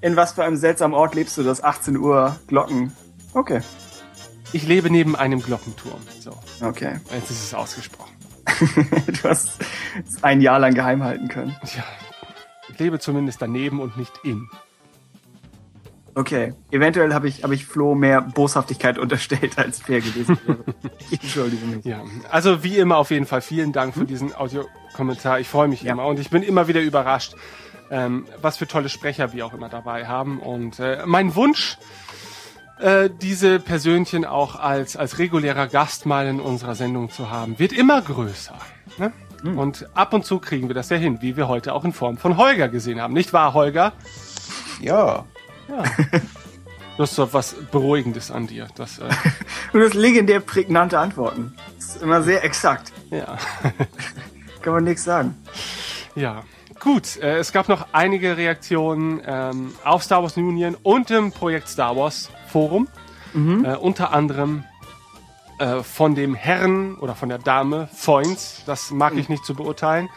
in 0.00 0.16
was 0.16 0.32
für 0.32 0.44
einem 0.44 0.56
seltsamen 0.56 0.94
Ort 0.96 1.14
lebst 1.14 1.36
du, 1.36 1.42
dass 1.42 1.62
18 1.62 1.98
Uhr 1.98 2.36
Glocken? 2.46 2.96
Okay. 3.34 3.60
Ich 4.52 4.66
lebe 4.66 4.90
neben 4.90 5.14
einem 5.16 5.42
Glockenturm. 5.42 6.00
So, 6.20 6.32
Okay. 6.60 6.98
jetzt 7.12 7.30
ist 7.30 7.42
es 7.44 7.54
ausgesprochen. 7.54 8.12
du 9.06 9.28
hast 9.28 9.50
es 10.06 10.24
ein 10.24 10.40
Jahr 10.40 10.58
lang 10.58 10.74
geheim 10.74 11.02
halten 11.04 11.28
können. 11.28 11.54
Tja, 11.66 11.84
ich 12.70 12.78
lebe 12.78 12.98
zumindest 12.98 13.42
daneben 13.42 13.80
und 13.80 13.96
nicht 13.98 14.12
in. 14.24 14.48
Okay. 16.14 16.52
Eventuell 16.72 17.14
habe 17.14 17.28
ich, 17.28 17.44
habe 17.44 17.54
ich 17.54 17.64
Flo 17.66 17.94
mehr 17.94 18.20
Boshaftigkeit 18.22 18.98
unterstellt, 18.98 19.56
als 19.58 19.80
fair 19.80 20.00
gewesen 20.00 20.36
wäre. 20.46 20.64
ich 21.10 21.22
entschuldige 21.22 21.64
mich. 21.66 21.84
Ja, 21.84 22.02
also 22.30 22.64
wie 22.64 22.76
immer 22.78 22.96
auf 22.96 23.10
jeden 23.10 23.26
Fall 23.26 23.40
vielen 23.42 23.72
Dank 23.72 23.94
für 23.94 24.04
diesen 24.04 24.34
Audiokommentar. 24.34 25.38
Ich 25.38 25.48
freue 25.48 25.68
mich 25.68 25.82
Ja. 25.82 25.92
immer 25.92 26.06
und 26.06 26.18
ich 26.18 26.30
bin 26.30 26.42
immer 26.42 26.66
wieder 26.66 26.80
überrascht, 26.80 27.34
ähm, 27.90 28.26
was 28.40 28.56
für 28.56 28.66
tolle 28.66 28.88
Sprecher 28.88 29.32
wir 29.32 29.46
auch 29.46 29.52
immer 29.54 29.68
dabei 29.68 30.08
haben. 30.08 30.40
Und 30.40 30.80
äh, 30.80 31.02
mein 31.06 31.34
Wunsch, 31.36 31.78
äh, 32.80 33.10
diese 33.10 33.58
Persönchen 33.58 34.24
auch 34.24 34.56
als, 34.56 34.96
als 34.96 35.18
regulärer 35.18 35.66
Gast 35.66 36.06
mal 36.06 36.26
in 36.26 36.40
unserer 36.40 36.74
Sendung 36.74 37.10
zu 37.10 37.30
haben, 37.30 37.58
wird 37.58 37.72
immer 37.72 38.02
größer. 38.02 38.54
Ne? 38.98 39.12
Und 39.56 39.88
ab 39.94 40.12
und 40.14 40.24
zu 40.24 40.38
kriegen 40.38 40.68
wir 40.68 40.74
das 40.74 40.88
ja 40.90 40.96
hin, 40.96 41.18
wie 41.20 41.36
wir 41.36 41.48
heute 41.48 41.72
auch 41.72 41.84
in 41.84 41.92
Form 41.92 42.18
von 42.18 42.36
Holger 42.36 42.68
gesehen 42.68 43.00
haben. 43.00 43.14
Nicht 43.14 43.32
wahr, 43.32 43.54
Holger? 43.54 43.92
Ja. 44.80 45.24
Ja. 45.68 45.82
Das 46.96 47.10
ist 47.10 47.18
doch 47.18 47.32
was 47.32 47.54
Beruhigendes 47.70 48.32
an 48.32 48.48
dir. 48.48 48.66
Das, 48.74 48.98
äh, 48.98 49.08
Du 49.72 49.80
hast 49.80 49.94
legendär 49.94 50.40
prägnante 50.40 50.98
Antworten. 50.98 51.54
Das 51.76 51.94
ist 51.94 52.02
immer 52.02 52.22
sehr 52.22 52.42
exakt. 52.44 52.92
ja. 53.10 53.38
Kann 54.62 54.72
man 54.72 54.84
nichts 54.84 55.04
sagen. 55.04 55.36
Ja, 56.16 56.42
gut. 56.80 57.16
Äh, 57.18 57.36
es 57.36 57.52
gab 57.52 57.68
noch 57.68 57.86
einige 57.92 58.36
Reaktionen 58.36 59.22
ähm, 59.24 59.74
auf 59.84 60.02
Star 60.02 60.22
Wars 60.22 60.36
Union 60.36 60.76
und 60.82 61.12
im 61.12 61.30
Projekt 61.30 61.68
Star 61.68 61.96
Wars 61.96 62.30
Forum. 62.48 62.88
Äh, 63.64 63.76
unter 63.76 64.12
anderem 64.12 64.64
äh, 65.58 65.82
von 65.82 66.14
dem 66.14 66.34
Herrn 66.34 66.94
oder 66.96 67.14
von 67.14 67.28
der 67.28 67.38
Dame 67.38 67.88
Foins. 67.92 68.62
Das 68.66 68.90
mag 68.90 69.14
ich 69.16 69.28
nicht 69.28 69.44
zu 69.44 69.54
beurteilen. 69.54 70.08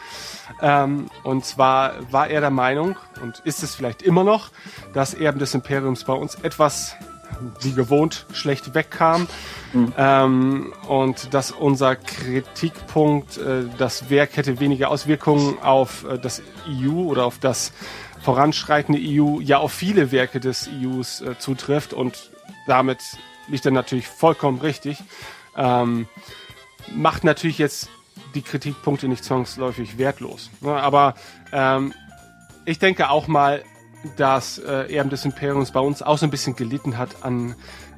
Ähm, 0.60 1.06
und 1.24 1.44
zwar 1.44 1.94
war 2.12 2.28
er 2.28 2.40
der 2.40 2.50
Meinung, 2.50 2.96
und 3.20 3.40
ist 3.40 3.62
es 3.62 3.74
vielleicht 3.74 4.02
immer 4.02 4.24
noch, 4.24 4.50
dass 4.94 5.14
Erben 5.14 5.38
des 5.38 5.54
Imperiums 5.54 6.04
bei 6.04 6.12
uns 6.12 6.36
etwas 6.36 6.96
wie 7.60 7.72
gewohnt 7.72 8.26
schlecht 8.32 8.74
wegkam. 8.74 9.26
Ähm, 9.96 10.72
und 10.86 11.32
dass 11.32 11.50
unser 11.50 11.96
Kritikpunkt, 11.96 13.38
äh, 13.38 13.64
das 13.78 14.10
Werk 14.10 14.36
hätte 14.36 14.60
weniger 14.60 14.90
Auswirkungen 14.90 15.58
auf 15.62 16.04
äh, 16.04 16.18
das 16.18 16.42
EU 16.68 17.04
oder 17.04 17.24
auf 17.24 17.38
das 17.38 17.72
voranschreitende 18.22 19.00
EU, 19.02 19.40
ja 19.40 19.58
auf 19.58 19.72
viele 19.72 20.12
Werke 20.12 20.40
des 20.40 20.68
EUs 20.68 21.20
äh, 21.20 21.38
zutrifft 21.38 21.92
und 21.92 22.30
damit 22.66 23.00
liegt 23.48 23.66
er 23.66 23.72
natürlich 23.72 24.06
vollkommen 24.06 24.60
richtig. 24.60 24.98
Ähm, 25.56 26.08
macht 26.94 27.24
natürlich 27.24 27.58
jetzt 27.58 27.88
die 28.34 28.42
Kritikpunkte 28.42 29.08
nicht 29.08 29.24
zwangsläufig 29.24 29.98
wertlos. 29.98 30.50
Ne? 30.60 30.72
Aber 30.72 31.14
ähm, 31.52 31.92
ich 32.64 32.78
denke 32.78 33.10
auch 33.10 33.26
mal, 33.26 33.62
dass 34.16 34.58
äh, 34.58 34.94
Erben 34.94 35.10
des 35.10 35.24
Imperiums 35.24 35.72
bei 35.72 35.80
uns 35.80 36.02
auch 36.02 36.18
so 36.18 36.26
ein 36.26 36.30
bisschen 36.30 36.56
gelitten 36.56 36.98
hat 36.98 37.24
an, 37.24 37.54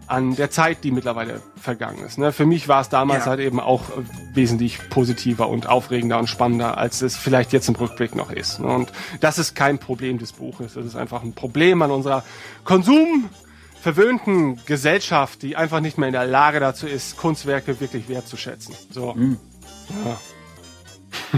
an 0.06 0.36
der 0.36 0.50
Zeit, 0.50 0.84
die 0.84 0.90
mittlerweile 0.90 1.40
vergangen 1.60 2.04
ist. 2.04 2.18
Ne? 2.18 2.32
Für 2.32 2.46
mich 2.46 2.68
war 2.68 2.80
es 2.80 2.88
damals 2.88 3.24
Ja. 3.24 3.30
halt 3.30 3.40
eben 3.40 3.58
auch 3.60 3.82
äh, 3.90 4.02
wesentlich 4.34 4.78
positiver 4.90 5.48
und 5.48 5.66
aufregender 5.68 6.18
und 6.18 6.28
spannender, 6.28 6.76
als 6.78 7.00
es 7.02 7.16
vielleicht 7.16 7.52
jetzt 7.52 7.68
im 7.68 7.74
Rückblick 7.74 8.14
noch 8.14 8.30
ist. 8.30 8.60
Ne? 8.60 8.66
Und 8.66 8.92
das 9.20 9.38
ist 9.38 9.54
kein 9.54 9.78
Problem 9.78 10.18
des 10.18 10.32
Buches. 10.32 10.74
Das 10.74 10.84
ist 10.84 10.96
einfach 10.96 11.22
ein 11.22 11.32
Problem 11.32 11.80
an 11.82 11.90
unserer 11.90 12.22
konsumverwöhnten 12.64 14.60
Gesellschaft, 14.66 15.42
die 15.42 15.56
einfach 15.56 15.80
nicht 15.80 15.98
mehr 15.98 16.08
in 16.08 16.14
der 16.14 16.26
Lage 16.26 16.60
dazu 16.60 16.86
ist, 16.86 17.16
Kunstwerke 17.16 17.80
wirklich 17.80 18.08
wertzuschätzen. 18.08 18.74
So, 18.90 19.16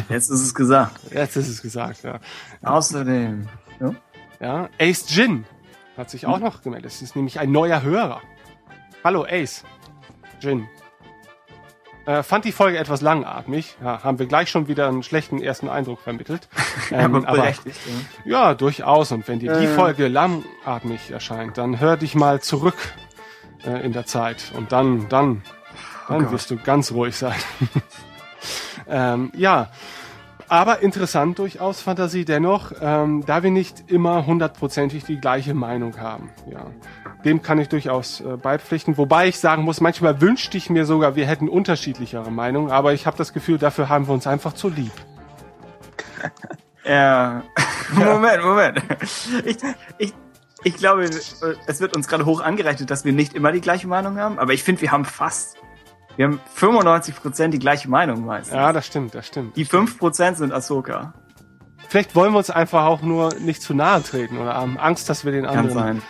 Jetzt 0.09 0.31
ist 0.31 0.41
es 0.43 0.55
gesagt. 0.55 1.01
jetzt 1.13 1.37
ist 1.37 1.49
es 1.49 1.63
gesagt, 1.63 2.03
ja. 2.05 2.21
Außerdem. 2.63 3.49
Ja? 3.81 3.95
Ja, 4.41 4.69
Ace 4.79 5.05
Jin 5.09 5.45
hat 5.97 6.11
sich 6.11 6.27
auch 6.27 6.39
noch 6.39 6.63
gemeldet. 6.63 6.93
Das 6.93 7.01
ist 7.03 7.17
nämlich 7.17 7.39
ein 7.41 7.51
neuer 7.53 7.83
Hörer. 7.83 8.21
Hallo 9.07 9.25
Ace. 9.25 9.63
Jin. 10.41 10.67
Äh, 12.07 12.25
fand 12.25 12.45
die 12.45 12.51
Folge 12.51 12.77
etwas 12.77 13.03
langatmig. 13.03 13.77
Ja, 13.81 14.03
haben 14.03 14.19
wir 14.19 14.27
gleich 14.27 14.51
schon 14.51 14.67
wieder 14.67 14.89
einen 14.89 15.05
schlechten 15.05 15.41
ersten 15.41 15.69
Eindruck 15.69 16.01
vermittelt. 16.01 16.49
Ähm, 16.91 17.25
aber 17.25 17.37
berechtigt. 17.37 17.79
ja, 18.25 18.55
durchaus. 18.55 19.13
Und 19.13 19.29
wenn 19.29 19.39
dir 19.39 19.59
die 19.59 19.67
Äh. 19.67 19.75
Folge 19.75 20.09
langatmig 20.09 21.13
erscheint, 21.13 21.57
dann 21.57 21.79
hör 21.79 21.97
dich 21.97 22.17
mal 22.17 22.41
zurück 22.41 22.77
äh, 23.65 23.85
in 23.85 23.93
der 23.93 24.07
Zeit. 24.07 24.53
Und 24.57 24.73
dann, 24.73 25.09
dann, 25.09 25.43
dann 26.09 26.25
Gott. 26.25 26.33
wirst 26.33 26.51
du 26.51 26.57
ganz 26.57 26.91
ruhig 26.91 27.17
sein. 27.17 27.39
ähm, 28.89 29.31
ja, 29.37 29.71
aber 30.49 30.81
interessant 30.81 31.39
durchaus 31.39 31.81
Fantasie 31.81 32.25
dennoch, 32.25 32.73
ähm, 32.81 33.25
da 33.25 33.43
wir 33.43 33.51
nicht 33.53 33.91
immer 33.91 34.27
hundertprozentig 34.27 35.05
die 35.05 35.21
gleiche 35.21 35.55
Meinung 35.55 35.99
haben. 35.99 36.31
Ja, 36.49 36.67
dem 37.27 37.43
kann 37.43 37.59
ich 37.59 37.69
durchaus 37.69 38.21
äh, 38.21 38.37
beipflichten. 38.37 38.97
Wobei 38.97 39.29
ich 39.29 39.39
sagen 39.39 39.63
muss, 39.63 39.81
manchmal 39.81 40.21
wünschte 40.21 40.57
ich 40.57 40.71
mir 40.71 40.87
sogar, 40.87 41.17
wir 41.17 41.27
hätten 41.27 41.49
unterschiedlichere 41.49 42.31
Meinungen. 42.31 42.71
Aber 42.71 42.95
ich 42.95 43.07
habe 43.07 43.19
das 43.19 43.33
Gefühl, 43.33 43.59
dafür 43.59 43.89
haben 43.89 44.07
wir 44.07 44.15
uns 44.15 44.27
einfach 44.27 44.55
zu 44.55 44.69
lieb. 44.69 44.93
Ja. 46.89 47.43
Moment, 47.97 48.45
Moment. 48.45 48.81
Ich, 49.45 49.59
ich, 49.99 50.15
ich 50.63 50.77
glaube, 50.77 51.03
es 51.03 51.81
wird 51.81 51.97
uns 51.97 52.07
gerade 52.07 52.25
hoch 52.25 52.41
angerechnet, 52.41 52.91
dass 52.91 53.05
wir 53.05 53.13
nicht 53.13 53.35
immer 53.35 53.51
die 53.51 53.61
gleiche 53.61 53.89
Meinung 53.89 54.19
haben, 54.19 54.39
aber 54.39 54.53
ich 54.53 54.63
finde, 54.63 54.83
wir 54.83 54.93
haben 54.93 55.05
fast. 55.05 55.57
Wir 56.15 56.27
haben 56.27 56.41
95% 56.57 57.49
die 57.49 57.59
gleiche 57.59 57.91
Meinung 57.91 58.25
meistens. 58.25 58.55
Ja, 58.55 58.73
das 58.73 58.87
stimmt, 58.87 59.17
das 59.17 59.27
stimmt. 59.27 59.57
Die 59.57 59.67
5% 59.67 60.37
sind 60.37 60.53
Ahsoka. 60.53 61.13
Vielleicht 61.89 62.15
wollen 62.15 62.33
wir 62.33 62.39
uns 62.39 62.51
einfach 62.51 62.85
auch 62.85 63.03
nur 63.03 63.35
nicht 63.35 63.63
zu 63.63 63.75
nahe 63.75 64.03
treten 64.03 64.39
oder 64.39 64.55
haben 64.55 64.79
Angst, 64.79 65.09
dass 65.09 65.25
wir 65.25 65.33
den 65.33 65.45
Kann 65.45 65.59
anderen 65.59 65.79
sein. 65.79 66.03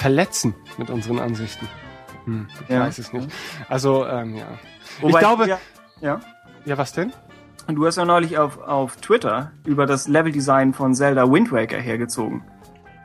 Verletzen 0.00 0.54
mit 0.78 0.88
unseren 0.90 1.18
Ansichten. 1.18 1.68
Hm, 2.24 2.48
ich 2.64 2.68
Ja. 2.70 2.80
weiß 2.80 2.98
es 2.98 3.12
nicht. 3.12 3.28
Also, 3.68 4.06
ähm, 4.06 4.34
ja. 4.34 4.46
Wobei, 5.00 5.12
ich 5.12 5.18
glaube, 5.18 5.46
Ja, 5.48 5.58
ja. 6.00 6.20
ja, 6.64 6.78
was 6.78 6.92
denn? 6.92 7.12
Und 7.66 7.74
du 7.76 7.86
hast 7.86 7.96
ja 7.96 8.04
neulich 8.06 8.38
auf, 8.38 8.58
auf 8.62 8.96
Twitter 8.96 9.52
über 9.66 9.84
das 9.86 10.08
Leveldesign 10.08 10.72
von 10.74 10.94
Zelda 10.94 11.30
Wind 11.30 11.52
Waker 11.52 11.78
hergezogen. 11.78 12.42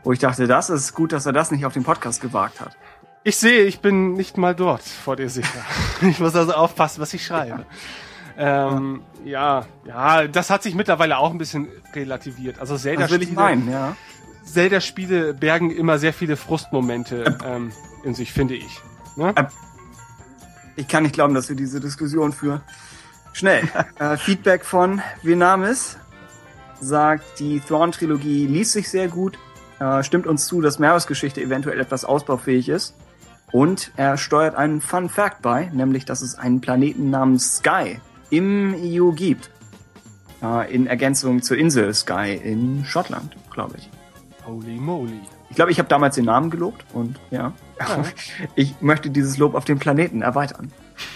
Wo 0.04 0.14
ich 0.14 0.20
dachte, 0.20 0.48
das 0.48 0.70
ist 0.70 0.94
gut, 0.94 1.12
dass 1.12 1.26
er 1.26 1.34
das 1.34 1.52
nicht 1.52 1.66
auf 1.66 1.74
den 1.74 1.84
Podcast 1.84 2.22
gewagt 2.22 2.62
hat. 2.62 2.78
Ich 3.24 3.38
sehe, 3.38 3.64
ich 3.66 3.80
bin 3.82 4.14
nicht 4.14 4.38
mal 4.38 4.56
dort 4.56 4.84
vor 4.84 5.16
dir 5.18 5.30
sicher. 5.30 5.60
ich 6.02 6.20
muss 6.20 6.36
also 6.36 6.54
aufpassen, 6.54 7.02
was 7.02 7.14
ich 7.14 7.26
schreibe. 7.26 7.66
Ähm, 8.38 9.02
ja, 9.24 9.66
ja, 9.86 10.28
das 10.28 10.50
hat 10.50 10.64
sich 10.64 10.76
mittlerweile 10.76 11.18
auch 11.18 11.32
ein 11.32 11.38
bisschen 11.38 11.68
relativiert. 11.94 12.60
Also 12.60 12.74
Das 12.76 13.12
will 13.12 13.22
ich 13.24 13.32
meinen, 13.32 13.70
ja. 13.72 13.96
Zelda-Spiele 14.46 15.34
bergen 15.34 15.72
immer 15.72 15.98
sehr 16.00 16.14
viele 16.14 16.38
Frustmomente 16.38 17.38
ähm, 17.46 17.72
in 18.04 18.14
sich, 18.14 18.32
finde 18.32 18.56
ich. 18.56 18.82
Ne? 19.16 19.34
Äh, 19.36 19.46
Ich 20.78 20.88
kann 20.88 21.04
nicht 21.04 21.14
glauben, 21.14 21.34
dass 21.34 21.50
wir 21.50 21.56
diese 21.56 21.80
Diskussion 21.80 22.34
führen. 22.34 22.62
Schnell. 23.34 23.68
äh, 24.00 24.18
Feedback 24.18 24.66
von 24.66 25.02
Venamis 25.24 25.98
sagt, 26.80 27.40
die 27.40 27.60
Thrawn-Trilogie 27.60 28.48
liest 28.48 28.74
sich 28.74 28.90
sehr 28.90 29.08
gut, 29.08 29.38
äh, 29.80 30.04
stimmt 30.04 30.28
uns 30.28 30.46
zu, 30.46 30.62
dass 30.62 30.80
Meros 30.80 31.08
Geschichte 31.08 31.42
eventuell 31.42 31.80
etwas 31.80 32.06
ausbaufähig 32.06 32.70
ist. 32.70 32.96
Und 33.52 33.92
er 33.96 34.18
steuert 34.18 34.56
einen 34.56 34.82
Fun 34.82 35.08
Fact 35.08 35.42
bei, 35.42 35.70
nämlich, 35.74 36.06
dass 36.06 36.22
es 36.22 36.36
einen 36.36 36.62
Planeten 36.62 37.10
namens 37.10 37.58
Sky 37.58 38.00
im 38.30 38.76
EU 38.78 39.12
gibt. 39.12 39.50
Äh, 40.42 40.74
in 40.74 40.88
Ergänzung 40.88 41.42
zur 41.42 41.58
Insel 41.58 41.94
Sky 41.94 42.40
in 42.42 42.84
Schottland, 42.86 43.36
glaube 43.52 43.76
ich. 43.78 43.90
Holy 44.46 44.76
moly. 44.78 45.20
Ich 45.50 45.56
glaube, 45.56 45.72
ich 45.72 45.80
habe 45.80 45.90
damals 45.90 46.16
den 46.16 46.26
Namen 46.26 46.50
gelobt 46.50 46.86
und 46.94 47.20
ja. 47.32 47.54
Ich 48.56 48.76
möchte 48.82 49.10
dieses 49.10 49.38
Lob 49.38 49.56
auf 49.56 49.66
den 49.66 49.80
Planeten 49.80 50.22
erweitern. 50.22 50.72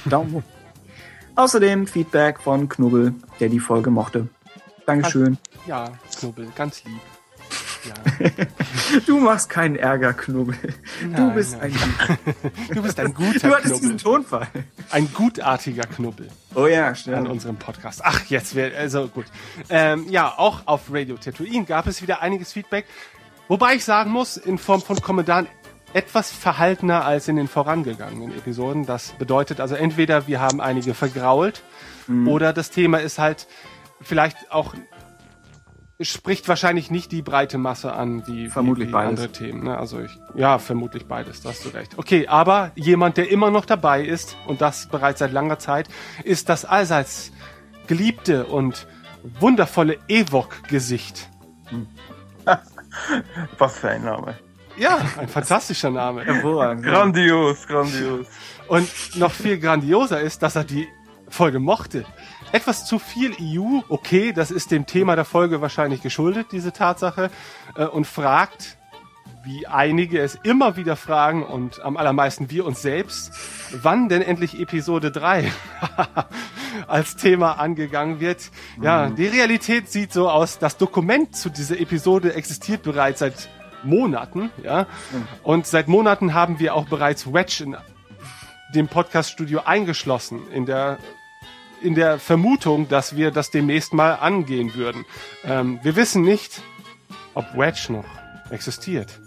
Daumen 0.05 0.33
hoch. 0.33 0.43
Außerdem 1.35 1.87
Feedback 1.87 2.39
von 2.39 2.67
Knubbel, 2.67 3.13
der 3.39 3.49
die 3.49 3.59
Folge 3.59 3.91
mochte. 3.91 4.27
Dankeschön. 4.85 5.37
Ja, 5.67 5.91
Knubbel, 6.17 6.47
ganz 6.55 6.83
lieb. 6.83 6.99
Ja. 7.85 7.93
Du 9.05 9.19
machst 9.19 9.49
keinen 9.49 9.75
Ärger, 9.77 10.11
Knubbel. 10.13 10.55
du 11.01 11.07
Nein, 11.07 11.33
bist 11.35 11.55
nein. 11.61 11.73
ein 12.07 12.25
Du 12.75 12.81
bist 12.81 12.99
ein 12.99 13.13
guter 13.13 13.47
Du 13.47 13.55
hattest 13.55 13.75
diesen 13.81 13.97
Knubbel. 13.97 14.23
Tonfall. 14.23 14.47
Ein 14.91 15.13
gutartiger 15.13 15.83
Knubbel 15.83 16.27
Oh 16.55 16.67
ja, 16.67 16.87
an 16.89 16.95
stimmt. 16.95 17.29
unserem 17.29 17.55
Podcast. 17.55 18.01
Ach, 18.03 18.25
jetzt 18.25 18.55
wäre, 18.55 18.75
also 18.75 19.07
gut. 19.07 19.25
Ähm, 19.69 20.07
ja, 20.09 20.33
auch 20.37 20.63
auf 20.65 20.91
Radio 20.91 21.15
Tatooine 21.17 21.63
gab 21.65 21.87
es 21.87 22.01
wieder 22.01 22.21
einiges 22.21 22.51
Feedback. 22.51 22.85
Wobei 23.49 23.75
ich 23.75 23.83
sagen 23.83 24.11
muss, 24.11 24.37
in 24.37 24.57
Form 24.57 24.81
von 24.81 25.01
Kommentaren 25.01 25.47
etwas 25.93 26.31
verhaltener 26.31 27.03
als 27.03 27.27
in 27.27 27.35
den 27.35 27.47
vorangegangenen 27.47 28.31
Episoden. 28.37 28.85
Das 28.85 29.13
bedeutet 29.17 29.59
also 29.59 29.73
entweder 29.73 30.27
wir 30.27 30.39
haben 30.39 30.61
einige 30.61 30.93
vergrault 30.93 31.63
oder 32.27 32.53
das 32.53 32.69
Thema 32.69 32.99
ist 32.99 33.19
halt 33.19 33.47
vielleicht 34.01 34.51
auch 34.51 34.75
spricht 36.01 36.47
wahrscheinlich 36.47 36.91
nicht 36.91 37.11
die 37.11 37.21
breite 37.21 37.57
Masse 37.57 37.91
an 37.91 38.25
wie, 38.25 38.47
Vermutlich 38.47 38.87
wie, 38.87 38.91
wie 38.91 38.93
beides. 38.93 39.09
andere 39.09 39.31
Themen. 39.31 39.63
Ne? 39.63 39.77
Also 39.77 39.99
ich, 39.99 40.11
ja, 40.33 40.57
vermutlich 40.57 41.07
beides, 41.07 41.41
da 41.41 41.49
hast 41.49 41.65
du 41.65 41.69
recht. 41.69 41.97
Okay, 41.97 42.27
aber 42.27 42.71
jemand, 42.75 43.17
der 43.17 43.29
immer 43.29 43.51
noch 43.51 43.65
dabei 43.65 44.03
ist 44.03 44.37
und 44.47 44.61
das 44.61 44.87
bereits 44.87 45.19
seit 45.19 45.33
langer 45.33 45.59
Zeit, 45.59 45.89
ist 46.23 46.47
das 46.47 46.63
allseits 46.63 47.31
geliebte 47.87 48.45
und 48.45 48.87
wundervolle 49.39 49.97
Evok-Gesicht. 50.07 51.29
Was 53.57 53.79
für 53.79 53.89
ein 53.89 54.03
Name. 54.03 54.37
Ja, 54.77 54.99
ein 55.17 55.27
fantastischer 55.27 55.89
Name. 55.89 56.23
Hervorragend. 56.23 56.85
Grandios, 56.85 57.67
grandios. 57.67 58.27
Und 58.67 58.89
noch 59.15 59.31
viel 59.31 59.59
grandioser 59.59 60.21
ist, 60.21 60.41
dass 60.41 60.55
er 60.55 60.63
die 60.63 60.87
Folge 61.27 61.59
mochte. 61.59 62.05
Etwas 62.51 62.85
zu 62.85 62.97
viel 62.97 63.35
EU, 63.39 63.81
okay, 63.89 64.33
das 64.33 64.51
ist 64.51 64.71
dem 64.71 64.85
Thema 64.85 65.15
der 65.15 65.25
Folge 65.25 65.61
wahrscheinlich 65.61 66.01
geschuldet, 66.01 66.47
diese 66.51 66.71
Tatsache, 66.73 67.29
äh, 67.75 67.85
und 67.85 68.07
fragt, 68.07 68.78
wie 69.43 69.67
einige 69.67 70.19
es 70.19 70.35
immer 70.43 70.75
wieder 70.75 70.95
fragen 70.95 71.43
und 71.43 71.81
am 71.81 71.97
allermeisten 71.97 72.49
wir 72.49 72.65
uns 72.65 72.81
selbst, 72.81 73.31
wann 73.71 74.09
denn 74.09 74.21
endlich 74.21 74.59
Episode 74.59 75.11
3 75.11 75.51
als 76.87 77.15
Thema 77.15 77.53
angegangen 77.53 78.19
wird. 78.19 78.51
Ja, 78.81 79.09
die 79.09 79.27
Realität 79.27 79.89
sieht 79.89 80.11
so 80.11 80.29
aus, 80.29 80.59
das 80.59 80.77
Dokument 80.77 81.35
zu 81.35 81.49
dieser 81.49 81.79
Episode 81.79 82.33
existiert 82.33 82.83
bereits 82.83 83.19
seit 83.19 83.49
Monaten, 83.83 84.51
ja. 84.63 84.87
Und 85.43 85.65
seit 85.65 85.87
Monaten 85.87 86.33
haben 86.33 86.59
wir 86.59 86.75
auch 86.75 86.85
bereits 86.85 87.31
Wedge 87.33 87.63
in 87.63 87.77
dem 88.75 88.87
Podcast-Studio 88.87 89.61
eingeschlossen, 89.65 90.41
in 90.51 90.65
der, 90.65 90.97
in 91.81 91.95
der 91.95 92.19
Vermutung, 92.19 92.89
dass 92.89 93.15
wir 93.15 93.31
das 93.31 93.51
demnächst 93.51 93.93
mal 93.93 94.13
angehen 94.13 94.75
würden. 94.75 95.05
Ähm, 95.45 95.79
wir 95.81 95.95
wissen 95.95 96.23
nicht, 96.23 96.61
ob 97.33 97.45
Wedge 97.55 97.87
noch 97.89 98.05
existiert. 98.51 99.19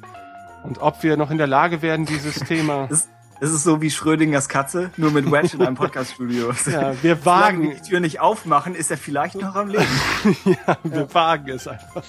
Und 0.64 0.78
ob 0.80 1.02
wir 1.02 1.16
noch 1.16 1.30
in 1.30 1.38
der 1.38 1.46
Lage 1.46 1.82
werden, 1.82 2.06
dieses 2.06 2.34
Thema. 2.46 2.88
Es, 2.90 3.08
es 3.40 3.50
ist 3.50 3.64
so 3.64 3.82
wie 3.82 3.90
Schrödingers 3.90 4.48
Katze, 4.48 4.90
nur 4.96 5.10
mit 5.10 5.30
Wedge 5.30 5.56
in 5.56 5.62
einem 5.62 5.74
Podcaststudio. 5.76 6.52
Ja, 6.70 6.94
wir 7.02 7.24
wagen, 7.26 7.62
wir 7.70 7.74
die 7.74 7.80
Tür 7.82 8.00
nicht 8.00 8.20
aufmachen, 8.20 8.74
ist 8.76 8.90
er 8.90 8.96
vielleicht 8.96 9.34
noch 9.34 9.56
am 9.56 9.68
Leben. 9.68 9.86
ja, 10.44 10.76
wir 10.84 11.12
wagen 11.12 11.48
es 11.48 11.66
einfach. 11.66 12.04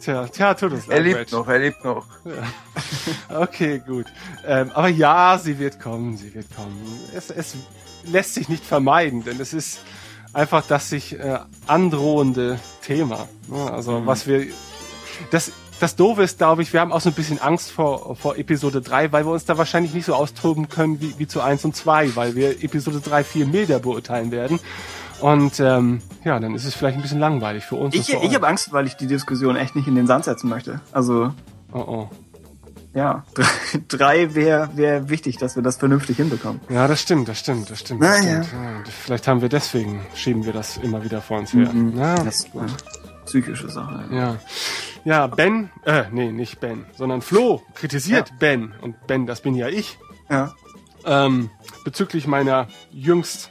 Tja, 0.00 0.26
tja, 0.28 0.52
tut 0.54 0.72
es 0.72 0.88
Er 0.88 0.96
leid, 0.96 1.04
lebt 1.04 1.18
Wedge. 1.20 1.36
noch, 1.36 1.48
er 1.48 1.58
lebt 1.58 1.84
noch. 1.84 2.06
Okay, 3.30 3.78
gut. 3.86 4.06
Ähm, 4.44 4.70
aber 4.74 4.88
ja, 4.88 5.38
sie 5.42 5.58
wird 5.58 5.80
kommen, 5.80 6.18
sie 6.18 6.34
wird 6.34 6.54
kommen. 6.54 6.76
Es, 7.14 7.30
es 7.30 7.56
lässt 8.04 8.34
sich 8.34 8.50
nicht 8.50 8.64
vermeiden, 8.64 9.24
denn 9.24 9.40
es 9.40 9.54
ist 9.54 9.80
einfach 10.34 10.66
das 10.66 10.88
sich 10.90 11.18
äh, 11.18 11.38
androhende 11.66 12.58
Thema. 12.82 13.28
Ne? 13.48 13.70
Also 13.70 14.04
was 14.04 14.26
wir, 14.26 14.46
das, 15.30 15.52
das 15.82 15.96
Doofe 15.96 16.22
ist, 16.22 16.38
glaube 16.38 16.62
ich, 16.62 16.72
wir 16.72 16.80
haben 16.80 16.92
auch 16.92 17.00
so 17.00 17.08
ein 17.08 17.14
bisschen 17.14 17.40
Angst 17.40 17.72
vor, 17.72 18.14
vor 18.14 18.36
Episode 18.36 18.80
3, 18.80 19.10
weil 19.10 19.26
wir 19.26 19.32
uns 19.32 19.46
da 19.46 19.58
wahrscheinlich 19.58 19.92
nicht 19.92 20.06
so 20.06 20.14
austoben 20.14 20.68
können 20.68 21.00
wie, 21.00 21.18
wie 21.18 21.26
zu 21.26 21.40
1 21.40 21.64
und 21.64 21.74
2, 21.74 22.14
weil 22.14 22.36
wir 22.36 22.62
Episode 22.62 23.00
3 23.00 23.24
viel 23.24 23.46
milder 23.46 23.80
beurteilen 23.80 24.30
werden. 24.30 24.60
Und 25.20 25.58
ähm, 25.58 26.00
ja, 26.24 26.38
dann 26.38 26.54
ist 26.54 26.64
es 26.64 26.74
vielleicht 26.74 26.96
ein 26.96 27.02
bisschen 27.02 27.18
langweilig 27.18 27.64
für 27.64 27.74
uns. 27.74 27.96
Ich, 27.96 28.12
ich 28.12 28.34
habe 28.34 28.46
Angst, 28.46 28.72
weil 28.72 28.86
ich 28.86 28.94
die 28.94 29.08
Diskussion 29.08 29.56
echt 29.56 29.74
nicht 29.74 29.88
in 29.88 29.96
den 29.96 30.06
Sand 30.06 30.24
setzen 30.24 30.48
möchte. 30.48 30.80
Also, 30.92 31.32
oh, 31.72 31.78
oh. 31.78 32.10
ja, 32.94 33.24
drei, 33.88 34.36
wäre 34.36 34.70
wär 34.74 35.08
wichtig, 35.08 35.38
dass 35.38 35.56
wir 35.56 35.64
das 35.64 35.78
vernünftig 35.78 36.16
hinbekommen. 36.16 36.60
Ja, 36.68 36.86
das 36.86 37.00
stimmt, 37.00 37.28
das 37.28 37.40
stimmt, 37.40 37.70
das 37.70 37.80
stimmt. 37.80 38.04
Das 38.04 38.24
ja. 38.24 38.44
stimmt. 38.44 38.52
Ja, 38.52 38.82
vielleicht 39.04 39.26
haben 39.26 39.42
wir 39.42 39.48
deswegen, 39.48 40.00
schieben 40.14 40.44
wir 40.44 40.52
das 40.52 40.76
immer 40.76 41.02
wieder 41.02 41.20
vor 41.20 41.40
uns 41.40 41.52
her. 41.52 41.72
Mhm. 41.72 41.98
Ja, 41.98 42.22
Das 42.22 42.46
eine 42.54 42.66
psychische 43.32 43.68
Sache. 43.70 44.04
ja. 44.12 44.36
ja, 45.04 45.26
Ben, 45.26 45.70
äh, 45.86 46.04
nee, 46.12 46.30
nicht 46.32 46.60
Ben, 46.60 46.84
sondern 46.96 47.22
Flo 47.22 47.62
kritisiert 47.74 48.30
Ben. 48.38 48.74
Und 48.82 49.06
Ben, 49.06 49.26
das 49.26 49.40
bin 49.40 49.54
ja 49.54 49.68
ich, 49.68 49.98
Ja. 50.28 50.54
ähm, 51.06 51.48
bezüglich 51.84 52.26
meiner 52.26 52.68
jüngst 52.92 53.50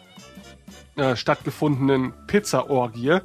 äh, 0.97 1.15
stattgefundenen 1.15 2.13
Pizza-Orgie. 2.27 3.19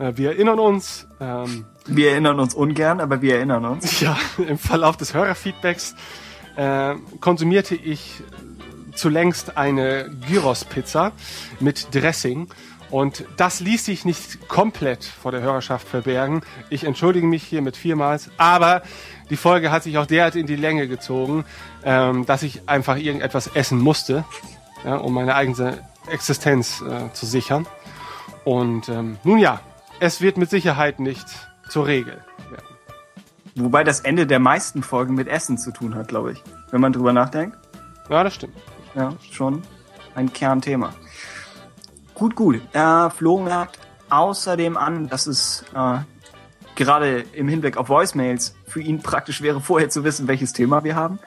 Äh, 0.00 0.12
wir 0.16 0.30
erinnern 0.32 0.58
uns, 0.58 1.06
ähm, 1.20 1.66
Wir 1.86 2.10
erinnern 2.12 2.40
uns 2.40 2.52
ungern, 2.54 3.00
aber 3.00 3.22
wir 3.22 3.36
erinnern 3.36 3.64
uns. 3.64 4.00
Ja, 4.00 4.16
im 4.38 4.58
Verlauf 4.58 4.96
des 4.96 5.14
Hörerfeedbacks 5.14 5.94
äh, 6.56 6.94
konsumierte 7.20 7.74
ich 7.76 8.22
zulängst 8.94 9.56
eine 9.56 10.10
Gyros-Pizza 10.28 11.12
mit 11.60 11.94
Dressing. 11.94 12.48
Und 12.92 13.24
das 13.38 13.60
ließ 13.60 13.86
sich 13.86 14.04
nicht 14.04 14.48
komplett 14.48 15.02
vor 15.02 15.32
der 15.32 15.40
Hörerschaft 15.40 15.88
verbergen. 15.88 16.42
Ich 16.68 16.84
entschuldige 16.84 17.26
mich 17.26 17.42
hiermit 17.42 17.74
vielmals, 17.74 18.30
aber 18.36 18.82
die 19.30 19.36
Folge 19.36 19.70
hat 19.70 19.82
sich 19.82 19.96
auch 19.96 20.04
derart 20.04 20.36
in 20.36 20.46
die 20.46 20.56
Länge 20.56 20.86
gezogen, 20.88 21.46
ähm, 21.84 22.26
dass 22.26 22.42
ich 22.42 22.68
einfach 22.68 22.98
irgendetwas 22.98 23.46
essen 23.46 23.78
musste, 23.78 24.26
ja, 24.84 24.96
um 24.96 25.14
meine 25.14 25.34
eigene 25.34 25.78
Existenz 26.10 26.82
äh, 26.82 27.10
zu 27.14 27.24
sichern. 27.24 27.66
Und 28.44 28.90
ähm, 28.90 29.16
nun 29.24 29.38
ja, 29.38 29.60
es 29.98 30.20
wird 30.20 30.36
mit 30.36 30.50
Sicherheit 30.50 31.00
nicht 31.00 31.24
zur 31.70 31.86
Regel 31.86 32.22
werden. 32.50 32.76
Wobei 33.54 33.84
das 33.84 34.00
Ende 34.00 34.26
der 34.26 34.38
meisten 34.38 34.82
Folgen 34.82 35.14
mit 35.14 35.28
Essen 35.28 35.56
zu 35.56 35.70
tun 35.70 35.94
hat, 35.94 36.08
glaube 36.08 36.32
ich. 36.32 36.42
Wenn 36.70 36.82
man 36.82 36.92
drüber 36.92 37.14
nachdenkt. 37.14 37.56
Ja, 38.10 38.22
das 38.22 38.34
stimmt. 38.34 38.56
Ja, 38.94 39.14
schon 39.30 39.62
ein 40.14 40.30
Kernthema. 40.30 40.92
Gut, 42.14 42.36
gut. 42.36 42.60
Äh, 42.72 43.10
Flo 43.10 43.40
merkt 43.40 43.78
außerdem 44.10 44.76
an, 44.76 45.08
dass 45.08 45.26
es 45.26 45.64
äh, 45.74 45.98
gerade 46.76 47.24
im 47.32 47.48
Hinblick 47.48 47.76
auf 47.76 47.88
Voicemails 47.88 48.54
für 48.66 48.80
ihn 48.80 49.02
praktisch 49.02 49.42
wäre, 49.42 49.60
vorher 49.60 49.88
zu 49.88 50.04
wissen, 50.04 50.28
welches 50.28 50.52
Thema 50.52 50.84
wir 50.84 50.96
haben. 50.96 51.18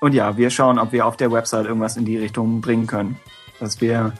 Und 0.00 0.14
ja, 0.14 0.36
wir 0.36 0.50
schauen, 0.50 0.78
ob 0.78 0.92
wir 0.92 1.06
auf 1.06 1.16
der 1.16 1.30
Website 1.30 1.66
irgendwas 1.66 1.96
in 1.96 2.04
die 2.04 2.16
Richtung 2.16 2.60
bringen 2.60 2.86
können. 2.86 3.18
Dass 3.58 3.80
wir. 3.80 4.12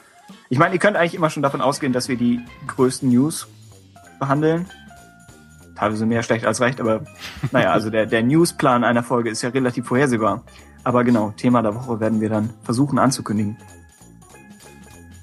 Ich 0.49 0.59
meine, 0.59 0.75
ihr 0.75 0.79
könnt 0.79 0.97
eigentlich 0.97 1.15
immer 1.15 1.29
schon 1.29 1.43
davon 1.43 1.61
ausgehen, 1.61 1.93
dass 1.93 2.07
wir 2.07 2.17
die 2.17 2.39
größten 2.67 3.09
News 3.09 3.47
behandeln. 4.19 4.67
Teilweise 5.75 6.05
mehr 6.05 6.21
schlecht 6.21 6.45
als 6.45 6.61
recht, 6.61 6.79
aber 6.79 7.05
naja, 7.51 7.71
also 7.71 7.89
der, 7.89 8.05
der 8.05 8.21
Newsplan 8.21 8.83
einer 8.83 9.01
Folge 9.01 9.29
ist 9.29 9.41
ja 9.41 9.49
relativ 9.49 9.87
vorhersehbar. 9.87 10.43
Aber 10.83 11.03
genau, 11.03 11.31
Thema 11.31 11.61
der 11.61 11.73
Woche 11.73 11.99
werden 11.99 12.21
wir 12.21 12.29
dann 12.29 12.51
versuchen 12.63 12.99
anzukündigen. 12.99 13.57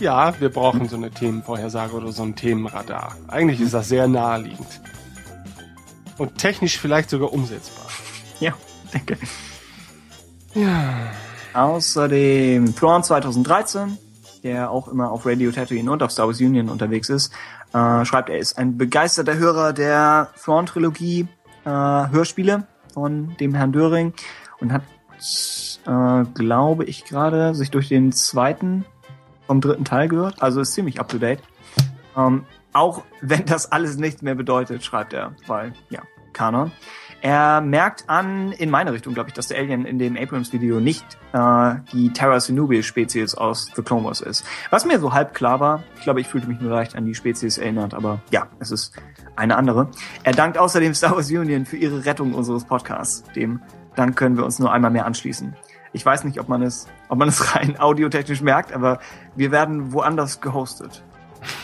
Ja, 0.00 0.38
wir 0.38 0.48
brauchen 0.50 0.88
so 0.88 0.96
eine 0.96 1.10
Themenvorhersage 1.10 1.92
oder 1.94 2.12
so 2.12 2.22
ein 2.22 2.36
Themenradar. 2.36 3.16
Eigentlich 3.26 3.60
ist 3.60 3.74
das 3.74 3.88
sehr 3.88 4.06
naheliegend. 4.06 4.80
Und 6.18 6.38
technisch 6.38 6.78
vielleicht 6.78 7.10
sogar 7.10 7.32
umsetzbar. 7.32 7.86
Ja, 8.38 8.54
denke. 8.94 9.18
Ja. 10.54 11.10
Außerdem 11.52 12.76
Thrawn 12.76 13.02
2013, 13.02 13.98
der 14.44 14.70
auch 14.70 14.86
immer 14.86 15.10
auf 15.10 15.26
Radio 15.26 15.50
Tatooine 15.50 15.90
und 15.90 16.02
auf 16.02 16.12
Star 16.12 16.26
Wars 16.28 16.40
Union 16.40 16.68
unterwegs 16.68 17.08
ist, 17.08 17.32
äh, 17.72 18.04
schreibt, 18.04 18.30
er 18.30 18.38
ist 18.38 18.56
ein 18.56 18.78
begeisterter 18.78 19.36
Hörer 19.36 19.72
der 19.72 20.30
Thrawn-Trilogie 20.42 21.26
äh, 21.64 21.70
Hörspiele 21.70 22.68
von 22.94 23.36
dem 23.40 23.54
Herrn 23.54 23.72
Döring 23.72 24.14
und 24.60 24.72
hat 24.72 24.82
äh, 25.86 26.24
glaube 26.34 26.84
ich, 26.84 27.04
gerade 27.04 27.54
sich 27.54 27.70
durch 27.70 27.88
den 27.88 28.12
zweiten 28.12 28.84
vom 29.48 29.60
dritten 29.60 29.84
Teil 29.84 30.06
gehört. 30.08 30.40
Also 30.40 30.60
ist 30.60 30.74
ziemlich 30.74 31.00
up 31.00 31.08
to 31.08 31.18
date. 31.18 31.40
Ähm, 32.16 32.44
auch 32.72 33.02
wenn 33.20 33.44
das 33.46 33.72
alles 33.72 33.96
nichts 33.96 34.22
mehr 34.22 34.36
bedeutet, 34.36 34.84
schreibt 34.84 35.12
er, 35.12 35.32
weil, 35.48 35.72
ja, 35.90 36.02
Kanon. 36.32 36.70
Er 37.20 37.60
merkt 37.60 38.08
an, 38.08 38.52
in 38.52 38.70
meine 38.70 38.92
Richtung, 38.92 39.12
glaube 39.12 39.30
ich, 39.30 39.34
dass 39.34 39.48
der 39.48 39.58
Alien 39.58 39.84
in 39.84 39.98
dem 39.98 40.16
Abrams-Video 40.16 40.78
nicht 40.78 41.04
äh, 41.32 41.74
die 41.92 42.12
Terra 42.12 42.38
Sinubi-Spezies 42.38 43.34
aus 43.34 43.72
The 43.74 43.82
Clone 43.82 44.04
Wars 44.04 44.20
ist. 44.20 44.44
Was 44.70 44.84
mir 44.84 45.00
so 45.00 45.12
halb 45.12 45.34
klar 45.34 45.58
war, 45.58 45.82
ich 45.96 46.02
glaube, 46.02 46.20
ich 46.20 46.28
fühlte 46.28 46.46
mich 46.46 46.60
nur 46.60 46.70
leicht 46.70 46.94
an 46.94 47.06
die 47.06 47.16
Spezies 47.16 47.58
erinnert, 47.58 47.92
aber 47.92 48.20
ja, 48.30 48.46
es 48.60 48.70
ist 48.70 48.94
eine 49.34 49.56
andere. 49.56 49.88
Er 50.22 50.32
dankt 50.32 50.58
außerdem 50.58 50.94
Star 50.94 51.16
Wars 51.16 51.28
Union 51.28 51.66
für 51.66 51.76
ihre 51.76 52.04
Rettung 52.04 52.34
unseres 52.34 52.64
Podcasts. 52.64 53.24
Dem 53.34 53.60
Dank 53.96 54.14
können 54.14 54.36
wir 54.36 54.44
uns 54.44 54.60
nur 54.60 54.70
einmal 54.70 54.92
mehr 54.92 55.06
anschließen. 55.06 55.56
Ich 55.92 56.04
weiß 56.04 56.24
nicht, 56.24 56.38
ob 56.40 56.48
man 56.48 56.62
es, 56.62 56.86
ob 57.08 57.18
man 57.18 57.28
es 57.28 57.54
rein 57.54 57.78
audiotechnisch 57.78 58.40
merkt, 58.40 58.72
aber 58.72 59.00
wir 59.36 59.50
werden 59.50 59.92
woanders 59.92 60.40
gehostet. 60.40 61.02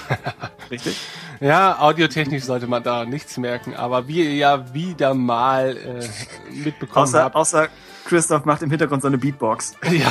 Richtig? 0.70 1.00
Ja, 1.40 1.78
audiotechnisch 1.80 2.44
sollte 2.44 2.66
man 2.66 2.82
da 2.82 3.04
nichts 3.04 3.36
merken, 3.38 3.74
aber 3.74 4.08
wie 4.08 4.24
ihr 4.24 4.34
ja 4.34 4.72
wieder 4.72 5.14
mal 5.14 5.76
äh, 5.76 6.08
mitbekommen 6.52 7.04
Außer, 7.04 7.24
habt. 7.24 7.36
außer 7.36 7.68
Christoph 8.04 8.44
macht 8.44 8.62
im 8.62 8.70
Hintergrund 8.70 9.02
so 9.02 9.08
eine 9.08 9.18
Beatbox. 9.18 9.74
Ja. 9.90 10.10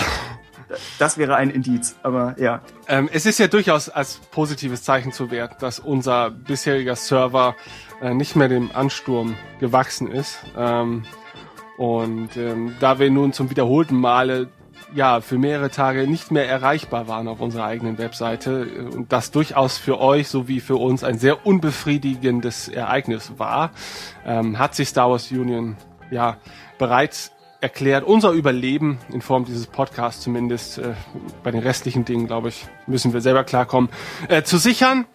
Das 0.98 1.20
wäre 1.20 1.36
ein 1.36 1.52
Indiz, 1.52 1.96
aber 2.02 2.36
ja. 2.40 2.62
Ähm, 2.88 3.08
es 3.14 3.28
ist 3.28 3.38
ja 3.38 3.46
durchaus 3.48 3.90
als 3.90 4.16
positives 4.32 4.82
Zeichen 4.82 5.12
zu 5.12 5.30
werten, 5.30 5.56
dass 5.60 5.78
unser 5.78 6.32
bisheriger 6.32 6.96
Server 6.96 7.56
äh, 8.02 8.16
nicht 8.16 8.36
mehr 8.36 8.48
dem 8.48 8.72
Ansturm 8.74 9.36
gewachsen 9.60 10.10
ist. 10.12 10.40
Ähm, 10.58 11.04
und 11.78 12.38
ähm, 12.38 12.76
da 12.80 13.00
wir 13.00 13.10
nun 13.10 13.34
zum 13.34 13.50
wiederholten 13.50 13.96
Male 13.96 14.50
ja 14.94 15.22
für 15.22 15.38
mehrere 15.38 15.70
Tage 15.70 16.08
nicht 16.08 16.32
mehr 16.32 16.48
erreichbar 16.48 17.08
waren 17.08 17.28
auf 17.28 17.42
unserer 17.42 17.66
eigenen 17.66 17.98
Webseite 17.98 18.68
äh, 18.68 18.96
und 18.96 19.12
das 19.12 19.32
durchaus 19.32 19.78
für 19.78 20.00
euch 20.00 20.28
sowie 20.28 20.60
für 20.60 20.76
uns 20.76 21.04
ein 21.04 21.18
sehr 21.18 21.46
unbefriedigendes 21.46 22.68
Ereignis 22.68 23.34
war, 23.38 23.72
ähm, 24.26 24.60
hat 24.60 24.76
sich 24.76 24.90
Star 24.90 25.10
Wars 25.10 25.32
Union 25.32 25.78
ja 26.12 26.38
bereits 26.78 27.32
erklärt, 27.64 28.04
unser 28.04 28.32
Überleben 28.32 29.00
in 29.12 29.22
Form 29.22 29.46
dieses 29.46 29.68
Podcasts 29.68 30.22
zumindest, 30.22 30.80
äh, 30.80 30.94
bei 31.44 31.52
den 31.52 31.62
restlichen 31.62 32.04
Dingen, 32.04 32.28
glaube 32.28 32.50
ich, 32.50 32.66
müssen 32.88 33.14
wir 33.14 33.22
selber 33.22 33.46
klarkommen, 33.46 33.90
äh, 34.28 34.44
zu 34.44 34.58
sichern. 34.58 35.06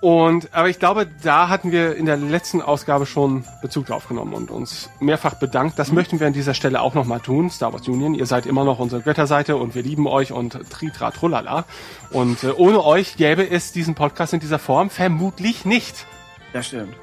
Und, 0.00 0.54
aber 0.54 0.68
ich 0.68 0.78
glaube, 0.78 1.08
da 1.24 1.48
hatten 1.48 1.72
wir 1.72 1.96
in 1.96 2.06
der 2.06 2.16
letzten 2.16 2.62
Ausgabe 2.62 3.04
schon 3.04 3.44
Bezug 3.62 3.86
drauf 3.86 4.06
genommen 4.06 4.32
und 4.32 4.50
uns 4.50 4.90
mehrfach 5.00 5.34
bedankt. 5.34 5.76
Das 5.76 5.90
möchten 5.90 6.20
wir 6.20 6.28
an 6.28 6.32
dieser 6.32 6.54
Stelle 6.54 6.80
auch 6.80 6.94
nochmal 6.94 7.18
tun, 7.18 7.50
Star 7.50 7.72
Wars 7.72 7.88
Union. 7.88 8.14
Ihr 8.14 8.26
seid 8.26 8.46
immer 8.46 8.64
noch 8.64 8.78
unsere 8.78 9.02
Götterseite 9.02 9.56
und 9.56 9.74
wir 9.74 9.82
lieben 9.82 10.06
euch 10.06 10.30
und 10.30 10.70
Tritra 10.70 11.10
Trullala. 11.10 11.64
Und 12.12 12.44
äh, 12.44 12.52
ohne 12.52 12.84
euch 12.84 13.16
gäbe 13.16 13.50
es 13.50 13.72
diesen 13.72 13.96
Podcast 13.96 14.32
in 14.34 14.40
dieser 14.40 14.60
Form 14.60 14.88
vermutlich 14.88 15.64
nicht. 15.64 16.06
Das 16.52 16.68
stimmt. 16.68 16.94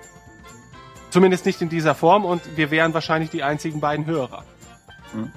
Zumindest 1.10 1.46
nicht 1.46 1.62
in 1.62 1.68
dieser 1.68 1.96
Form 1.96 2.24
und 2.24 2.42
wir 2.56 2.72
wären 2.72 2.94
wahrscheinlich 2.94 3.30
die 3.30 3.44
einzigen 3.44 3.82
beiden 3.82 4.06
Hörer. 4.06 4.46
Hm. 5.12 5.32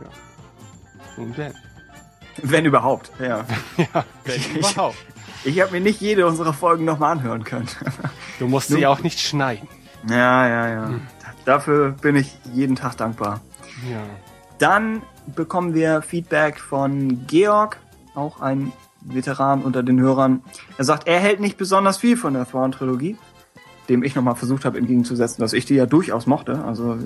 Ja. 0.00 1.22
Und 1.22 1.36
denn? 1.36 1.54
Wenn 2.36 2.64
überhaupt, 2.64 3.10
ja. 3.18 3.44
ja, 3.76 4.04
wenn 4.24 4.56
überhaupt. 4.56 4.96
Ich 5.44 5.60
habe 5.60 5.72
mir 5.72 5.80
nicht 5.80 6.00
jede 6.00 6.26
unserer 6.26 6.52
Folgen 6.52 6.84
nochmal 6.84 7.12
anhören 7.12 7.44
können. 7.44 7.68
Du 8.38 8.48
musst 8.48 8.68
sie 8.68 8.86
auch 8.86 9.02
nicht 9.02 9.20
schneiden. 9.20 9.68
Ja, 10.08 10.48
ja, 10.48 10.68
ja. 10.68 10.88
Hm. 10.88 11.02
Dafür 11.44 11.90
bin 11.90 12.16
ich 12.16 12.34
jeden 12.54 12.74
Tag 12.74 12.96
dankbar. 12.96 13.42
Ja. 13.90 14.00
Dann 14.58 15.02
bekommen 15.34 15.74
wir 15.74 16.00
Feedback 16.00 16.58
von 16.58 17.26
Georg, 17.26 17.76
auch 18.14 18.40
ein 18.40 18.72
Veteran 19.02 19.62
unter 19.62 19.82
den 19.82 20.00
Hörern. 20.00 20.42
Er 20.78 20.84
sagt, 20.84 21.06
er 21.06 21.20
hält 21.20 21.40
nicht 21.40 21.58
besonders 21.58 21.98
viel 21.98 22.16
von 22.16 22.32
der 22.32 22.48
Thrawn-Trilogie, 22.48 23.18
dem 23.90 24.02
ich 24.02 24.14
nochmal 24.14 24.36
versucht 24.36 24.64
habe 24.64 24.78
entgegenzusetzen, 24.78 25.42
dass 25.42 25.52
ich 25.52 25.66
die 25.66 25.74
ja 25.74 25.84
durchaus 25.84 26.26
mochte. 26.26 26.64
Also 26.64 26.98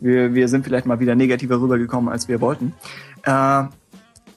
wir, 0.00 0.34
wir 0.34 0.48
sind 0.48 0.64
vielleicht 0.64 0.84
mal 0.86 1.00
wieder 1.00 1.14
negativer 1.14 1.60
rübergekommen, 1.60 2.12
als 2.12 2.28
wir 2.28 2.40
wollten. 2.40 2.74
Äh, 3.22 3.64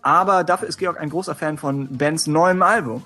aber 0.01 0.43
dafür 0.45 0.67
ist 0.67 0.77
Georg 0.77 1.00
ein 1.00 1.09
großer 1.09 1.35
Fan 1.35 1.58
von 1.58 1.98
Bens 1.98 2.27
neuem 2.27 2.61
Album. 2.61 3.03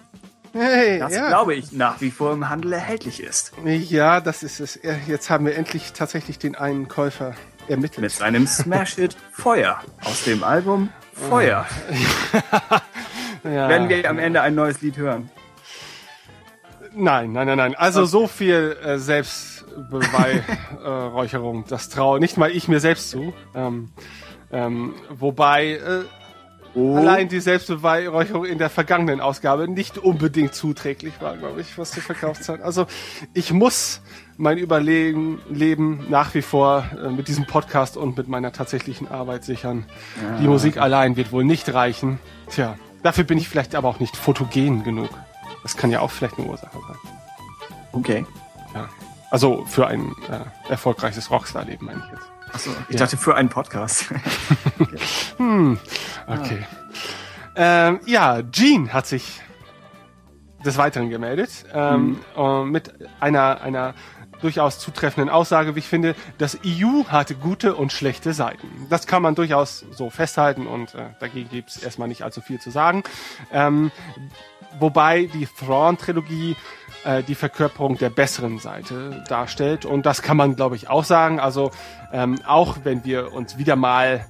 Hey, 0.53 0.99
das 0.99 1.15
ja. 1.15 1.29
glaube 1.29 1.55
ich 1.55 1.71
nach 1.71 2.01
wie 2.01 2.11
vor 2.11 2.33
im 2.33 2.49
Handel 2.49 2.73
erhältlich 2.73 3.23
ist. 3.23 3.53
Ja, 3.65 4.19
das 4.19 4.43
ist 4.43 4.59
es. 4.59 4.77
Jetzt 5.07 5.29
haben 5.29 5.45
wir 5.45 5.55
endlich 5.55 5.93
tatsächlich 5.93 6.39
den 6.39 6.55
einen 6.55 6.89
Käufer 6.89 7.35
ermittelt. 7.67 8.01
Mit 8.01 8.11
seinem 8.11 8.47
Smash-Hit 8.47 9.15
Feuer 9.31 9.79
aus 10.03 10.25
dem 10.25 10.43
Album 10.43 10.89
Feuer. 11.13 11.65
ja. 13.43 13.69
Werden 13.69 13.89
wir 13.89 14.09
am 14.09 14.17
Ende 14.19 14.41
ein 14.41 14.55
neues 14.55 14.81
Lied 14.81 14.97
hören. 14.97 15.29
Nein, 16.93 17.31
nein, 17.31 17.47
nein, 17.47 17.57
nein. 17.57 17.73
Also 17.75 18.03
so 18.05 18.27
viel 18.27 18.77
äh, 18.83 18.97
Selbstbeweihräucherung, 18.97 21.63
das 21.69 21.87
traue 21.89 22.19
nicht 22.19 22.37
mal 22.37 22.51
ich 22.51 22.67
mir 22.67 22.81
selbst 22.81 23.09
zu. 23.09 23.33
Ähm, 23.55 23.93
ähm, 24.51 24.95
wobei 25.09 25.75
äh, 25.75 26.03
Oh. 26.73 26.95
allein 26.95 27.27
die 27.27 27.41
Selbstbeweihräucherung 27.41 28.45
in 28.45 28.57
der 28.57 28.69
vergangenen 28.69 29.19
Ausgabe 29.19 29.67
nicht 29.67 29.97
unbedingt 29.97 30.55
zuträglich 30.55 31.13
war, 31.19 31.35
glaube 31.35 31.59
ich, 31.59 31.77
was 31.77 31.91
die 31.91 31.99
Verkaufszeit. 31.99 32.61
Also 32.61 32.85
ich 33.33 33.51
muss 33.51 34.01
mein 34.37 34.57
Überleben 34.57 35.41
Leben 35.49 36.05
nach 36.09 36.33
wie 36.33 36.41
vor 36.41 36.85
äh, 37.03 37.09
mit 37.09 37.27
diesem 37.27 37.45
Podcast 37.45 37.97
und 37.97 38.15
mit 38.17 38.29
meiner 38.29 38.53
tatsächlichen 38.53 39.09
Arbeit 39.09 39.43
sichern. 39.43 39.85
Ja. 40.21 40.37
Die 40.37 40.47
Musik 40.47 40.77
allein 40.77 41.17
wird 41.17 41.33
wohl 41.33 41.43
nicht 41.43 41.73
reichen. 41.73 42.19
Tja, 42.49 42.77
dafür 43.03 43.25
bin 43.25 43.37
ich 43.37 43.49
vielleicht 43.49 43.75
aber 43.75 43.89
auch 43.89 43.99
nicht 43.99 44.15
fotogen 44.15 44.83
genug. 44.83 45.09
Das 45.63 45.75
kann 45.75 45.91
ja 45.91 45.99
auch 45.99 46.11
vielleicht 46.11 46.37
eine 46.37 46.47
Ursache 46.47 46.77
sein. 46.87 46.97
Okay. 47.91 48.25
Ja. 48.73 48.89
Also 49.29 49.65
für 49.65 49.87
ein 49.87 50.13
äh, 50.29 50.71
erfolgreiches 50.71 51.31
Rockstar-Leben 51.31 51.85
meine 51.85 52.01
ich 52.05 52.11
jetzt. 52.11 52.30
Achso, 52.53 52.71
ich 52.89 52.95
Ja. 52.95 53.01
dachte 53.05 53.17
für 53.17 53.35
einen 53.35 53.49
Podcast. 53.49 54.05
Hm, 55.37 55.79
okay. 56.27 56.65
Ähm, 57.55 57.99
ja, 58.05 58.41
Gene 58.41 58.93
hat 58.93 59.07
sich 59.07 59.41
des 60.63 60.77
Weiteren 60.77 61.09
gemeldet 61.09 61.65
ähm, 61.73 62.19
äh, 62.37 62.63
mit 62.63 62.93
einer, 63.19 63.61
einer 63.61 63.93
durchaus 64.41 64.79
zutreffenden 64.79 65.29
Aussage, 65.29 65.75
wie 65.75 65.79
ich 65.79 65.87
finde, 65.87 66.15
das 66.37 66.57
EU 66.65 67.03
hatte 67.07 67.35
gute 67.35 67.75
und 67.75 67.91
schlechte 67.91 68.33
Seiten. 68.33 68.67
Das 68.89 69.07
kann 69.07 69.21
man 69.21 69.35
durchaus 69.35 69.85
so 69.91 70.09
festhalten 70.09 70.67
und 70.67 70.93
äh, 70.95 71.05
dagegen 71.19 71.49
gibt 71.49 71.69
es 71.69 71.77
erstmal 71.77 72.07
nicht 72.07 72.23
allzu 72.23 72.41
viel 72.41 72.59
zu 72.59 72.69
sagen. 72.71 73.03
Ähm, 73.51 73.91
wobei 74.79 75.25
die 75.25 75.47
Thrawn-Trilogie 75.47 76.55
äh, 77.03 77.23
die 77.23 77.35
Verkörperung 77.35 77.97
der 77.97 78.09
besseren 78.09 78.57
Seite 78.59 79.23
darstellt. 79.27 79.85
Und 79.85 80.05
das 80.05 80.21
kann 80.21 80.37
man, 80.37 80.55
glaube 80.55 80.75
ich, 80.75 80.89
auch 80.89 81.03
sagen. 81.03 81.39
Also 81.39 81.71
ähm, 82.11 82.39
auch 82.45 82.79
wenn 82.83 83.03
wir 83.03 83.33
uns 83.33 83.57
wieder 83.57 83.75
mal 83.75 84.25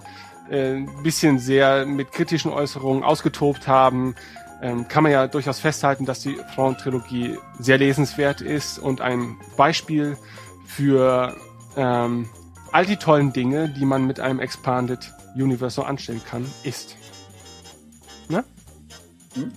äh, 0.49 0.75
ein 0.75 1.03
bisschen 1.03 1.39
sehr 1.39 1.85
mit 1.85 2.11
kritischen 2.11 2.51
Äußerungen 2.51 3.03
ausgetobt 3.03 3.67
haben, 3.67 4.15
ähm, 4.61 4.87
kann 4.87 5.03
man 5.03 5.11
ja 5.11 5.27
durchaus 5.27 5.59
festhalten, 5.59 6.05
dass 6.05 6.19
die 6.19 6.37
Thrawn-Trilogie 6.53 7.37
sehr 7.59 7.77
lesenswert 7.77 8.41
ist 8.41 8.77
und 8.77 9.01
ein 9.01 9.37
Beispiel 9.57 10.17
für 10.65 11.35
ähm, 11.75 12.29
all 12.71 12.85
die 12.85 12.97
tollen 12.97 13.33
Dinge, 13.33 13.69
die 13.69 13.85
man 13.85 14.05
mit 14.05 14.19
einem 14.19 14.39
Expanded 14.39 15.13
Universe 15.35 15.75
so 15.75 15.83
anstellen 15.83 16.21
kann, 16.23 16.45
ist. 16.63 16.95
Ne? 18.29 18.43
Hm? 19.33 19.51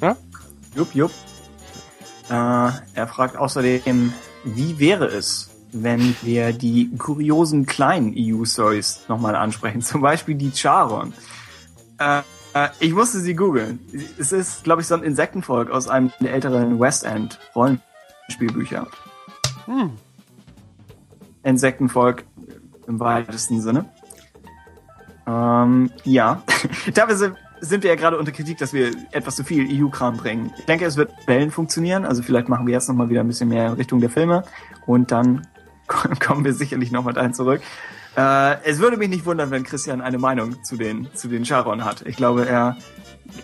Ja? 0.00 0.16
Jupp, 0.74 0.94
jupp. 0.94 1.10
Äh, 2.28 2.32
er 2.32 3.08
fragt 3.08 3.36
außerdem, 3.36 4.12
wie 4.44 4.78
wäre 4.78 5.06
es, 5.06 5.51
wenn 5.72 6.14
wir 6.22 6.52
die 6.52 6.90
kuriosen 6.96 7.66
kleinen 7.66 8.14
EU-Stories 8.16 9.02
nochmal 9.08 9.34
ansprechen? 9.34 9.82
Zum 9.82 10.00
Beispiel 10.00 10.34
die 10.34 10.52
Charon. 10.52 11.12
Äh, 11.98 12.20
äh, 12.54 12.68
ich 12.80 12.92
musste 12.92 13.20
sie 13.20 13.34
googeln. 13.34 13.80
Es 14.18 14.32
ist, 14.32 14.64
glaube 14.64 14.82
ich, 14.82 14.86
so 14.86 14.94
ein 14.94 15.02
Insektenvolk 15.02 15.70
aus 15.70 15.88
einem 15.88 16.12
der 16.20 16.32
älteren 16.32 16.78
West 16.78 17.04
End 17.04 17.38
Rollenspielbücher. 17.54 18.86
Hm. 19.66 19.90
Insektenvolk 21.42 22.24
im 22.86 23.00
weitesten 23.00 23.60
Sinne. 23.60 23.86
Ähm, 25.26 25.90
ja, 26.04 26.42
dafür 26.94 27.16
sind, 27.16 27.36
sind 27.60 27.84
wir 27.84 27.90
ja 27.90 27.96
gerade 27.96 28.18
unter 28.18 28.32
Kritik, 28.32 28.58
dass 28.58 28.72
wir 28.72 28.90
etwas 29.12 29.36
zu 29.36 29.44
viel 29.44 29.66
EU-Kram 29.70 30.16
bringen. 30.16 30.52
Ich 30.58 30.64
denke, 30.66 30.84
es 30.84 30.96
wird 30.96 31.12
Wellen 31.26 31.50
funktionieren. 31.50 32.04
Also 32.04 32.22
vielleicht 32.22 32.48
machen 32.48 32.66
wir 32.66 32.74
jetzt 32.74 32.88
nochmal 32.88 33.08
wieder 33.08 33.20
ein 33.20 33.28
bisschen 33.28 33.48
mehr 33.48 33.68
in 33.68 33.72
Richtung 33.74 34.00
der 34.00 34.10
Filme 34.10 34.44
und 34.86 35.12
dann 35.12 35.46
kommen 36.20 36.44
wir 36.44 36.54
sicherlich 36.54 36.90
nochmal 36.90 37.14
dahin 37.14 37.34
zurück. 37.34 37.60
Äh, 38.16 38.62
es 38.64 38.78
würde 38.78 38.96
mich 38.96 39.08
nicht 39.08 39.24
wundern, 39.24 39.50
wenn 39.50 39.64
Christian 39.64 40.00
eine 40.00 40.18
Meinung 40.18 40.62
zu 40.64 40.76
den, 40.76 41.08
zu 41.14 41.28
den 41.28 41.44
Charon 41.44 41.84
hat. 41.84 42.02
Ich 42.06 42.16
glaube, 42.16 42.46
er 42.46 42.76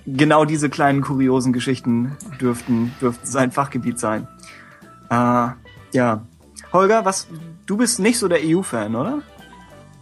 genau 0.06 0.44
diese 0.44 0.68
kleinen 0.68 1.00
kuriosen 1.00 1.52
Geschichten 1.52 2.16
dürften, 2.40 2.92
dürften 3.00 3.26
sein 3.26 3.52
Fachgebiet 3.52 3.98
sein. 3.98 4.28
Äh, 5.10 5.48
ja. 5.92 6.26
Holger, 6.72 7.04
was, 7.04 7.28
du 7.64 7.78
bist 7.78 7.98
nicht 7.98 8.18
so 8.18 8.28
der 8.28 8.40
EU-Fan, 8.42 8.94
oder? 8.94 9.22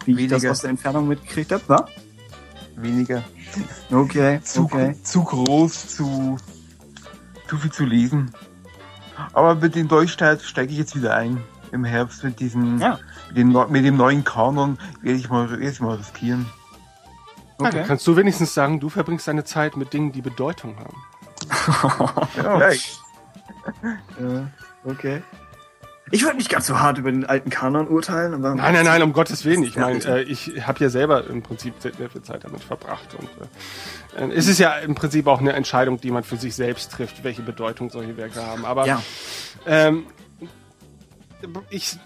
wie 0.06 0.24
ich 0.24 0.28
das 0.28 0.42
Weniger. 0.42 0.52
aus 0.52 0.60
der 0.60 0.70
Entfernung 0.70 1.08
mitgekriegt 1.08 1.52
habe. 1.52 1.62
Wa? 1.66 1.86
Weniger. 2.76 3.22
Okay, 3.90 4.40
Zu, 4.44 4.64
okay. 4.64 4.94
zu 5.02 5.24
groß, 5.24 5.88
zu, 5.88 6.36
zu 7.48 7.56
viel 7.56 7.72
zu 7.72 7.84
lesen. 7.84 8.30
Aber 9.32 9.54
mit 9.54 9.74
dem 9.74 9.88
Deutschstart 9.88 10.42
steige 10.42 10.72
ich 10.72 10.78
jetzt 10.78 10.94
wieder 10.94 11.14
ein. 11.14 11.42
Im 11.72 11.84
Herbst 11.84 12.22
mit 12.24 12.40
diesem, 12.40 12.78
Ja. 12.78 12.98
mit, 13.28 13.36
dem, 13.38 13.52
mit 13.70 13.84
dem 13.84 13.96
neuen 13.96 14.24
Kanon 14.24 14.78
werde 15.02 15.18
ich 15.18 15.28
mal, 15.28 15.50
werde 15.50 15.68
ich 15.68 15.80
mal 15.80 15.96
riskieren. 15.96 16.46
Okay. 17.58 17.70
dann 17.78 17.86
kannst 17.86 18.06
du 18.06 18.16
wenigstens 18.16 18.52
sagen, 18.52 18.80
du 18.80 18.88
verbringst 18.90 19.26
deine 19.28 19.44
Zeit 19.44 19.76
mit 19.76 19.92
Dingen, 19.92 20.12
die 20.12 20.22
Bedeutung 20.22 20.76
haben. 20.78 20.96
Ja, 24.20 24.48
okay. 24.84 25.22
Ich 26.12 26.22
würde 26.22 26.36
nicht 26.36 26.48
ganz 26.50 26.68
so 26.68 26.78
hart 26.78 26.98
über 26.98 27.10
den 27.10 27.24
alten 27.26 27.50
Kanon 27.50 27.88
urteilen, 27.88 28.32
aber. 28.34 28.54
Nein, 28.54 28.74
nein, 28.74 28.84
nein, 28.84 29.02
um 29.02 29.12
Gottes 29.12 29.44
Willen. 29.44 29.64
Ich 29.64 29.76
meine, 29.76 29.98
äh, 30.04 30.22
ich 30.22 30.64
habe 30.64 30.78
ja 30.78 30.88
selber 30.88 31.26
im 31.26 31.42
Prinzip 31.42 31.74
sehr 31.80 31.92
sehr 31.94 32.08
viel 32.08 32.22
Zeit 32.22 32.44
damit 32.44 32.62
verbracht. 32.62 33.16
Und 33.18 34.30
äh, 34.30 34.32
es 34.36 34.46
ist 34.46 34.60
ja 34.60 34.76
im 34.76 34.94
Prinzip 34.94 35.26
auch 35.26 35.40
eine 35.40 35.52
Entscheidung, 35.54 36.00
die 36.00 36.12
man 36.12 36.22
für 36.22 36.36
sich 36.36 36.54
selbst 36.54 36.92
trifft, 36.92 37.24
welche 37.24 37.42
Bedeutung 37.42 37.90
solche 37.90 38.16
Werke 38.16 38.46
haben. 38.46 38.64
Aber 38.64 38.86
Ja. 38.86 39.02
ähm, 39.66 40.04
ich 41.70 41.98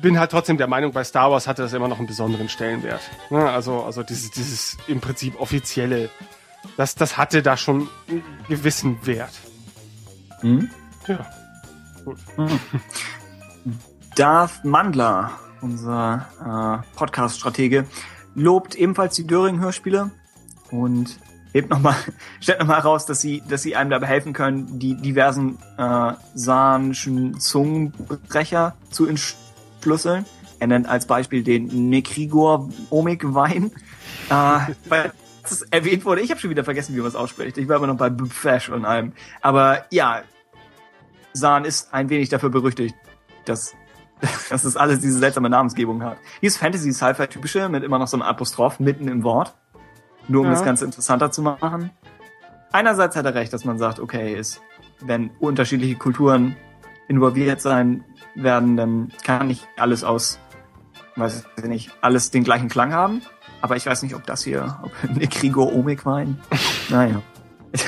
bin 0.00 0.18
halt 0.18 0.30
trotzdem 0.30 0.56
der 0.58 0.66
Meinung, 0.66 0.92
bei 0.92 1.04
Star 1.04 1.30
Wars 1.30 1.46
hatte 1.46 1.62
das 1.62 1.72
immer 1.72 1.88
noch 1.88 1.98
einen 1.98 2.06
besonderen 2.06 2.48
Stellenwert. 2.48 3.00
Ne? 3.30 3.48
Also, 3.48 3.82
also 3.82 4.02
dieses, 4.02 4.30
dieses 4.30 4.76
im 4.86 5.00
Prinzip 5.00 5.40
offizielle, 5.40 6.10
das, 6.76 6.94
das 6.94 7.16
hatte 7.16 7.42
da 7.42 7.56
schon 7.56 7.88
einen 8.08 8.22
gewissen 8.48 9.04
Wert. 9.06 9.32
Hm? 10.40 10.70
Ja. 11.06 11.26
Gut. 12.04 12.18
Darth 14.16 14.64
Mandler, 14.64 15.32
unser 15.60 16.26
äh, 16.40 16.96
Podcast-Stratege, 16.96 17.86
lobt 18.34 18.74
ebenfalls 18.74 19.16
die 19.16 19.26
Döring-Hörspiele 19.26 20.10
und 20.70 21.18
hebt 21.56 21.70
noch 21.70 21.80
mal, 21.80 21.96
stellt 22.40 22.60
nochmal 22.60 22.78
heraus, 22.78 23.06
dass 23.06 23.20
sie, 23.20 23.42
dass 23.48 23.62
sie 23.62 23.76
einem 23.76 23.90
dabei 23.90 24.06
helfen 24.06 24.32
können, 24.32 24.78
die 24.78 24.94
diversen 24.94 25.58
äh, 25.78 26.12
sahnischen 26.34 27.40
Zungenbrecher 27.40 28.76
zu 28.90 29.06
entschlüsseln. 29.06 30.24
Er 30.58 30.66
nennt 30.68 30.88
als 30.88 31.06
Beispiel 31.06 31.42
den 31.42 31.90
Nekrigor 31.90 32.68
Omik-Wein. 32.90 33.70
Äh, 34.30 34.58
weil 34.88 35.12
das 35.42 35.62
erwähnt 35.62 36.04
wurde. 36.04 36.22
Ich 36.22 36.30
habe 36.30 36.40
schon 36.40 36.50
wieder 36.50 36.64
vergessen, 36.64 36.94
wie 36.94 36.98
man 36.98 37.08
es 37.08 37.14
ausspricht. 37.14 37.58
Ich 37.58 37.68
war 37.68 37.76
immer 37.76 37.86
noch 37.86 37.96
bei 37.96 38.10
Bfash 38.10 38.68
und 38.68 38.84
allem. 38.84 39.12
Aber 39.40 39.84
ja, 39.90 40.22
Sahn 41.32 41.64
ist 41.64 41.92
ein 41.92 42.08
wenig 42.08 42.28
dafür 42.28 42.48
berüchtigt, 42.48 42.94
dass, 43.44 43.74
dass 44.50 44.64
es 44.64 44.76
alles 44.76 45.00
diese 45.00 45.18
seltsame 45.18 45.50
Namensgebung 45.50 46.02
hat. 46.02 46.18
Hier 46.40 46.48
ist 46.48 46.56
Fantasy 46.56 46.92
Sci-Fi 46.92 47.28
typische 47.28 47.68
mit 47.68 47.84
immer 47.84 47.98
noch 47.98 48.08
so 48.08 48.16
einem 48.16 48.22
Apostroph 48.22 48.80
mitten 48.80 49.08
im 49.08 49.22
Wort. 49.22 49.54
Nur 50.28 50.42
um 50.42 50.46
Ja. 50.48 50.52
das 50.52 50.64
Ganze 50.64 50.84
interessanter 50.84 51.30
zu 51.30 51.42
machen. 51.42 51.90
Einerseits 52.72 53.16
hat 53.16 53.24
er 53.24 53.34
recht, 53.34 53.52
dass 53.52 53.64
man 53.64 53.78
sagt, 53.78 54.00
okay, 54.00 54.34
ist, 54.34 54.60
wenn 55.00 55.30
unterschiedliche 55.40 55.96
Kulturen 55.96 56.56
involviert 57.08 57.60
sein 57.60 58.04
werden, 58.34 58.76
dann 58.76 59.12
kann 59.24 59.46
nicht 59.46 59.66
alles 59.76 60.04
aus, 60.04 60.38
weiß 61.16 61.44
ich 61.58 61.64
nicht, 61.64 61.92
alles 62.00 62.30
den 62.30 62.44
gleichen 62.44 62.68
Klang 62.68 62.92
haben. 62.92 63.22
Aber 63.62 63.76
ich 63.76 63.86
weiß 63.86 64.02
nicht, 64.02 64.14
ob 64.14 64.26
das 64.26 64.44
hier, 64.44 64.78
ob 64.82 64.92
Nekrigor 65.16 65.72
Omik 65.72 66.04
meinen. 66.04 66.40
naja. 66.90 67.22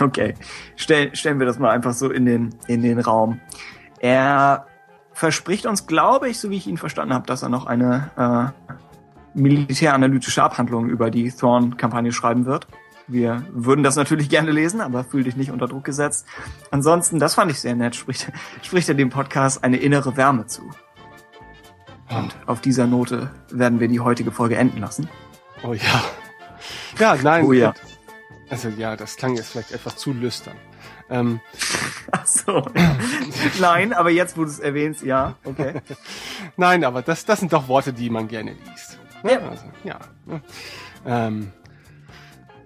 okay. 0.00 0.34
Stell, 0.76 1.14
stellen 1.14 1.38
wir 1.38 1.46
das 1.46 1.58
mal 1.58 1.70
einfach 1.70 1.92
so 1.92 2.10
in 2.10 2.26
den, 2.26 2.54
in 2.66 2.82
den 2.82 2.98
Raum. 3.00 3.40
Er 4.00 4.66
verspricht 5.12 5.66
uns, 5.66 5.86
glaube 5.86 6.28
ich, 6.28 6.38
so 6.38 6.50
wie 6.50 6.56
ich 6.56 6.66
ihn 6.66 6.78
verstanden 6.78 7.14
habe, 7.14 7.26
dass 7.26 7.42
er 7.42 7.48
noch 7.48 7.66
eine 7.66 8.10
äh, 8.16 8.72
militäranalytische 9.34 10.42
Abhandlung 10.42 10.88
über 10.88 11.10
die 11.10 11.30
Thorn-Kampagne 11.30 12.12
schreiben 12.12 12.46
wird. 12.46 12.66
Wir 13.06 13.44
würden 13.52 13.82
das 13.82 13.96
natürlich 13.96 14.30
gerne 14.30 14.50
lesen, 14.50 14.80
aber 14.80 15.04
fühl 15.04 15.24
dich 15.24 15.36
nicht 15.36 15.50
unter 15.50 15.66
Druck 15.66 15.84
gesetzt. 15.84 16.26
Ansonsten, 16.70 17.18
das 17.18 17.34
fand 17.34 17.50
ich 17.50 17.60
sehr 17.60 17.74
nett, 17.74 17.94
spricht, 17.96 18.32
spricht 18.62 18.88
er 18.88 18.94
dem 18.94 19.10
Podcast 19.10 19.62
eine 19.62 19.76
innere 19.76 20.16
Wärme 20.16 20.46
zu. 20.46 20.62
Und 22.08 22.34
auf 22.46 22.60
dieser 22.60 22.86
Note 22.86 23.30
werden 23.50 23.80
wir 23.80 23.88
die 23.88 24.00
heutige 24.00 24.30
Folge 24.30 24.56
enden 24.56 24.78
lassen. 24.78 25.08
Oh 25.62 25.74
ja. 25.74 26.04
Ja, 26.98 27.16
nein. 27.22 27.44
Oh 27.44 27.52
ja. 27.52 27.74
Also 28.48 28.68
ja, 28.68 28.96
das 28.96 29.16
klang 29.16 29.36
jetzt 29.36 29.48
vielleicht 29.48 29.72
etwas 29.72 29.96
zu 29.96 30.12
lüstern. 30.12 30.56
Ähm, 31.10 31.40
Ach 32.12 32.26
so. 32.26 32.66
Nein, 33.60 33.92
aber 33.92 34.10
jetzt, 34.10 34.36
wo 34.36 34.44
du 34.44 34.50
es 34.50 34.58
erwähnst, 34.58 35.02
ja, 35.02 35.34
okay. 35.44 35.80
nein, 36.56 36.84
aber 36.84 37.02
das, 37.02 37.24
das 37.24 37.40
sind 37.40 37.52
doch 37.52 37.68
Worte, 37.68 37.92
die 37.92 38.10
man 38.10 38.28
gerne 38.28 38.52
liest. 38.52 38.98
Ne? 39.24 39.32
Ja. 39.32 39.38
Also, 39.48 39.64
ja. 39.84 39.98
Ähm, 41.06 41.52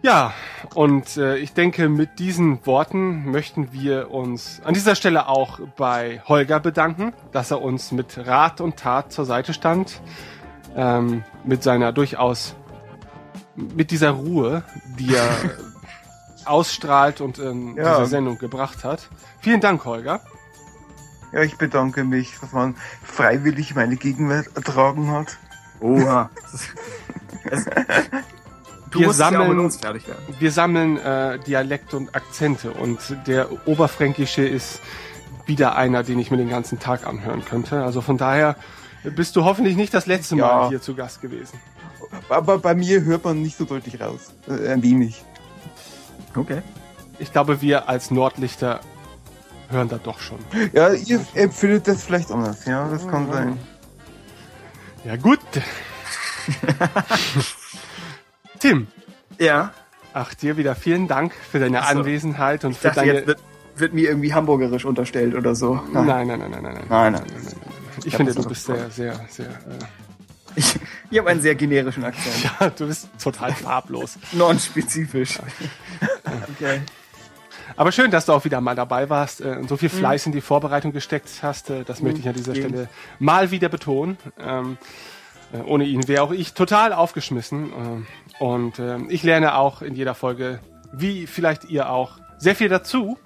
ja, 0.02 0.32
und 0.74 1.16
äh, 1.16 1.38
ich 1.38 1.54
denke, 1.54 1.88
mit 1.88 2.18
diesen 2.20 2.64
Worten 2.66 3.30
möchten 3.30 3.72
wir 3.72 4.10
uns 4.12 4.60
an 4.64 4.74
dieser 4.74 4.94
Stelle 4.94 5.26
auch 5.28 5.58
bei 5.76 6.22
Holger 6.28 6.60
bedanken, 6.60 7.12
dass 7.32 7.50
er 7.50 7.60
uns 7.62 7.90
mit 7.90 8.16
Rat 8.26 8.60
und 8.60 8.76
Tat 8.76 9.12
zur 9.12 9.24
Seite 9.24 9.52
stand. 9.54 10.00
Ähm, 10.76 11.24
mit 11.44 11.62
seiner 11.64 11.92
durchaus, 11.92 12.54
mit 13.56 13.90
dieser 13.90 14.10
Ruhe, 14.10 14.62
die 14.98 15.14
er 15.16 15.28
ausstrahlt 16.44 17.20
und 17.20 17.38
in 17.38 17.74
Ja. 17.76 17.94
dieser 17.94 18.06
Sendung 18.06 18.38
gebracht 18.38 18.84
hat. 18.84 19.08
Vielen 19.40 19.60
Dank, 19.60 19.84
Holger. 19.84 20.20
ja, 21.32 21.40
ich 21.42 21.56
bedanke 21.58 22.04
mich, 22.04 22.38
dass 22.40 22.52
man 22.52 22.76
freiwillig 23.02 23.74
meine 23.74 23.96
Gegenwart 23.96 24.46
ertragen 24.54 25.10
hat. 25.10 25.36
Oha. 25.80 26.30
Es, 27.50 27.66
du 28.90 29.00
Wir 29.00 29.06
ja 29.08 29.12
sammeln- 29.12 29.56
werden. 29.56 30.00
wir 30.38 30.52
sammeln 30.52 30.98
äh, 30.98 31.38
Dialekte 31.40 31.96
und 31.96 32.14
Akzente 32.14 32.70
und 32.72 32.98
der 33.26 33.66
Oberfränkische 33.66 34.46
ist 34.46 34.80
wieder 35.46 35.76
einer, 35.76 36.02
den 36.02 36.18
ich 36.18 36.30
mir 36.30 36.36
den 36.36 36.50
ganzen 36.50 36.78
Tag 36.78 37.06
anhören 37.06 37.44
könnte. 37.44 37.82
Also 37.84 38.00
von 38.00 38.18
daher 38.18 38.56
bist 39.02 39.36
du 39.36 39.44
hoffentlich 39.44 39.76
nicht 39.76 39.94
das 39.94 40.06
letzte 40.06 40.36
Ja. 40.36 40.46
Mal 40.46 40.68
hier 40.68 40.80
zu 40.82 40.94
Gast 40.94 41.20
gewesen. 41.22 41.58
Aber 42.28 42.58
bei 42.58 42.74
mir 42.74 43.02
hört 43.04 43.24
man 43.24 43.40
nicht 43.42 43.56
so 43.56 43.64
deutlich 43.64 44.00
raus. 44.00 44.32
Äh, 44.48 44.68
ein 44.72 44.82
wenig. 44.82 45.22
Okay. 46.34 46.62
Ich 47.18 47.32
glaube, 47.32 47.60
wir 47.62 47.88
als 47.88 48.10
Nordlichter 48.10 48.80
hören 49.70 49.88
da 49.88 49.98
doch 49.98 50.20
schon. 50.20 50.38
Ja, 50.72 50.92
ihr 50.92 51.20
empfindet 51.34 51.88
das 51.88 52.02
vielleicht 52.04 52.30
anders, 52.30 52.64
ja, 52.64 52.88
das 52.88 53.06
kann 53.08 53.30
sein. 53.30 53.58
Ja 55.08 55.16
gut. 55.16 55.40
Tim, 58.58 58.88
Ja. 59.38 59.72
ach 60.12 60.34
dir 60.34 60.58
wieder 60.58 60.74
vielen 60.74 61.08
Dank 61.08 61.32
für 61.50 61.58
deine 61.58 61.78
so. 61.78 61.84
Anwesenheit 61.84 62.62
und 62.66 62.72
Ich 62.72 62.78
für 62.78 62.88
dachte, 62.88 63.00
deine. 63.00 63.12
jetzt 63.14 63.26
wird, 63.26 63.38
wird 63.76 63.94
mir 63.94 64.10
irgendwie 64.10 64.34
hamburgerisch 64.34 64.84
unterstellt 64.84 65.34
oder 65.34 65.54
so. 65.54 65.76
nein, 65.92 66.06
nein, 66.06 66.26
nein, 66.28 66.40
nein, 66.40 66.50
nein, 66.50 66.62
nein. 66.62 66.84
Nein, 66.90 67.12
nein. 67.14 67.22
Ich 68.04 68.12
hab 68.12 68.18
finde, 68.18 68.34
du 68.34 68.46
bist 68.46 68.66
sehr, 68.66 68.90
sehr, 68.90 69.18
sehr. 69.30 69.46
Äh, 69.48 69.52
Ich, 70.56 70.78
ich 71.10 71.18
habe 71.18 71.30
einen 71.30 71.40
sehr 71.40 71.54
generischen 71.54 72.04
Akzent. 72.04 72.42
ja, 72.60 72.68
du 72.68 72.86
bist 72.88 73.08
total 73.22 73.54
farblos. 73.54 74.18
Non-spezifisch. 74.32 75.38
Okay. 76.54 76.82
Aber 77.78 77.92
schön, 77.92 78.10
dass 78.10 78.26
du 78.26 78.32
auch 78.32 78.44
wieder 78.44 78.60
mal 78.60 78.74
dabei 78.74 79.08
warst 79.08 79.40
äh, 79.40 79.50
und 79.56 79.68
so 79.68 79.76
viel 79.76 79.88
Fleiß 79.88 80.26
in 80.26 80.32
die 80.32 80.40
Vorbereitung 80.40 80.92
gesteckt 80.92 81.30
hast. 81.42 81.70
Äh, 81.70 81.84
das 81.84 82.02
möchte 82.02 82.18
ich 82.18 82.28
an 82.28 82.34
dieser 82.34 82.52
Mhm. 82.52 82.56
Stelle 82.56 82.88
mal 83.20 83.52
wieder 83.52 83.68
betonen. 83.68 84.18
Ähm, 84.40 84.78
äh, 85.52 85.58
ohne 85.58 85.84
ihn 85.84 86.08
wäre 86.08 86.22
auch 86.24 86.32
ich 86.32 86.54
total 86.54 86.92
aufgeschmissen. 86.92 87.72
ähm, 87.72 88.06
und 88.40 88.80
ähm, 88.80 89.06
ich 89.10 89.22
lerne 89.22 89.54
auch 89.54 89.80
in 89.82 89.94
jeder 89.94 90.16
Folge, 90.16 90.58
wie 90.92 91.28
vielleicht 91.28 91.66
ihr 91.66 91.88
auch, 91.90 92.18
sehr 92.36 92.56
viel 92.56 92.68
dazu. 92.68 93.16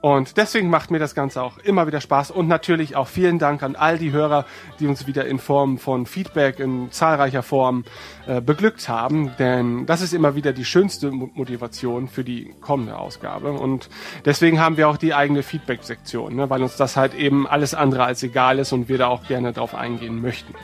Und 0.00 0.36
deswegen 0.36 0.70
macht 0.70 0.92
mir 0.92 1.00
das 1.00 1.16
Ganze 1.16 1.42
auch 1.42 1.58
immer 1.58 1.88
wieder 1.88 2.00
Spaß. 2.00 2.30
Und 2.30 2.46
natürlich 2.46 2.94
auch 2.94 3.08
vielen 3.08 3.40
Dank 3.40 3.64
an 3.64 3.74
all 3.74 3.98
die 3.98 4.12
Hörer, 4.12 4.44
die 4.78 4.86
uns 4.86 5.08
wieder 5.08 5.26
in 5.26 5.40
Form 5.40 5.76
von 5.78 6.06
Feedback 6.06 6.60
in 6.60 6.92
zahlreicher 6.92 7.42
Form 7.42 7.84
äh, 8.28 8.40
beglückt 8.40 8.88
haben. 8.88 9.32
Denn 9.40 9.86
das 9.86 10.00
ist 10.00 10.14
immer 10.14 10.36
wieder 10.36 10.52
die 10.52 10.64
schönste 10.64 11.10
Mo- 11.10 11.30
Motivation 11.34 12.06
für 12.06 12.22
die 12.22 12.54
kommende 12.60 12.96
Ausgabe. 12.96 13.50
Und 13.50 13.88
deswegen 14.24 14.60
haben 14.60 14.76
wir 14.76 14.88
auch 14.88 14.98
die 14.98 15.14
eigene 15.14 15.42
Feedback-Sektion, 15.42 16.36
ne? 16.36 16.48
weil 16.48 16.62
uns 16.62 16.76
das 16.76 16.96
halt 16.96 17.14
eben 17.14 17.48
alles 17.48 17.74
andere 17.74 18.04
als 18.04 18.22
egal 18.22 18.60
ist 18.60 18.72
und 18.72 18.88
wir 18.88 18.98
da 18.98 19.08
auch 19.08 19.26
gerne 19.26 19.52
drauf 19.52 19.74
eingehen 19.74 20.22
möchten. 20.22 20.54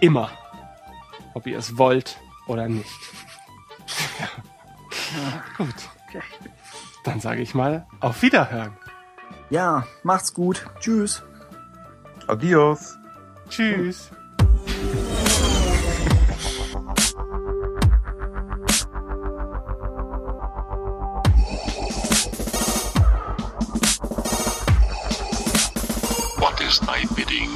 Immer. 0.00 0.30
Ob 1.34 1.46
ihr 1.46 1.58
es 1.58 1.76
wollt 1.76 2.16
oder 2.46 2.66
nicht. 2.66 2.88
ja. 4.20 5.42
Gut. 5.58 5.74
Dann 7.04 7.20
sage 7.20 7.40
ich 7.40 7.54
mal 7.54 7.86
auf 8.00 8.22
Wiederhören. 8.22 8.76
Ja, 9.48 9.86
macht's 10.02 10.34
gut. 10.34 10.66
Tschüss. 10.80 11.22
Adios. 12.26 12.98
Tschüss. 13.48 14.10
What 26.38 26.60
is 26.60 26.78
thy 26.80 27.04
bidding? 27.16 27.50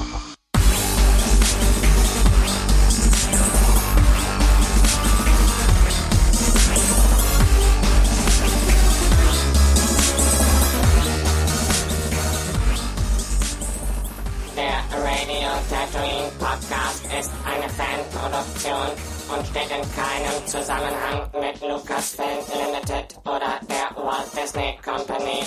Tatooine 15.94 16.26
Podcast 16.40 17.04
ist 17.20 17.30
eine 17.46 17.68
Fanproduktion 17.70 18.88
und 19.32 19.46
steht 19.46 19.70
in 19.70 19.82
keinem 19.94 20.44
Zusammenhang 20.46 21.30
mit 21.40 21.60
Lucasfilm 21.60 22.40
Limited 22.52 23.16
oder 23.24 23.60
der 23.68 23.94
Walt 24.04 24.26
Disney 24.36 24.76
Company. 24.84 25.46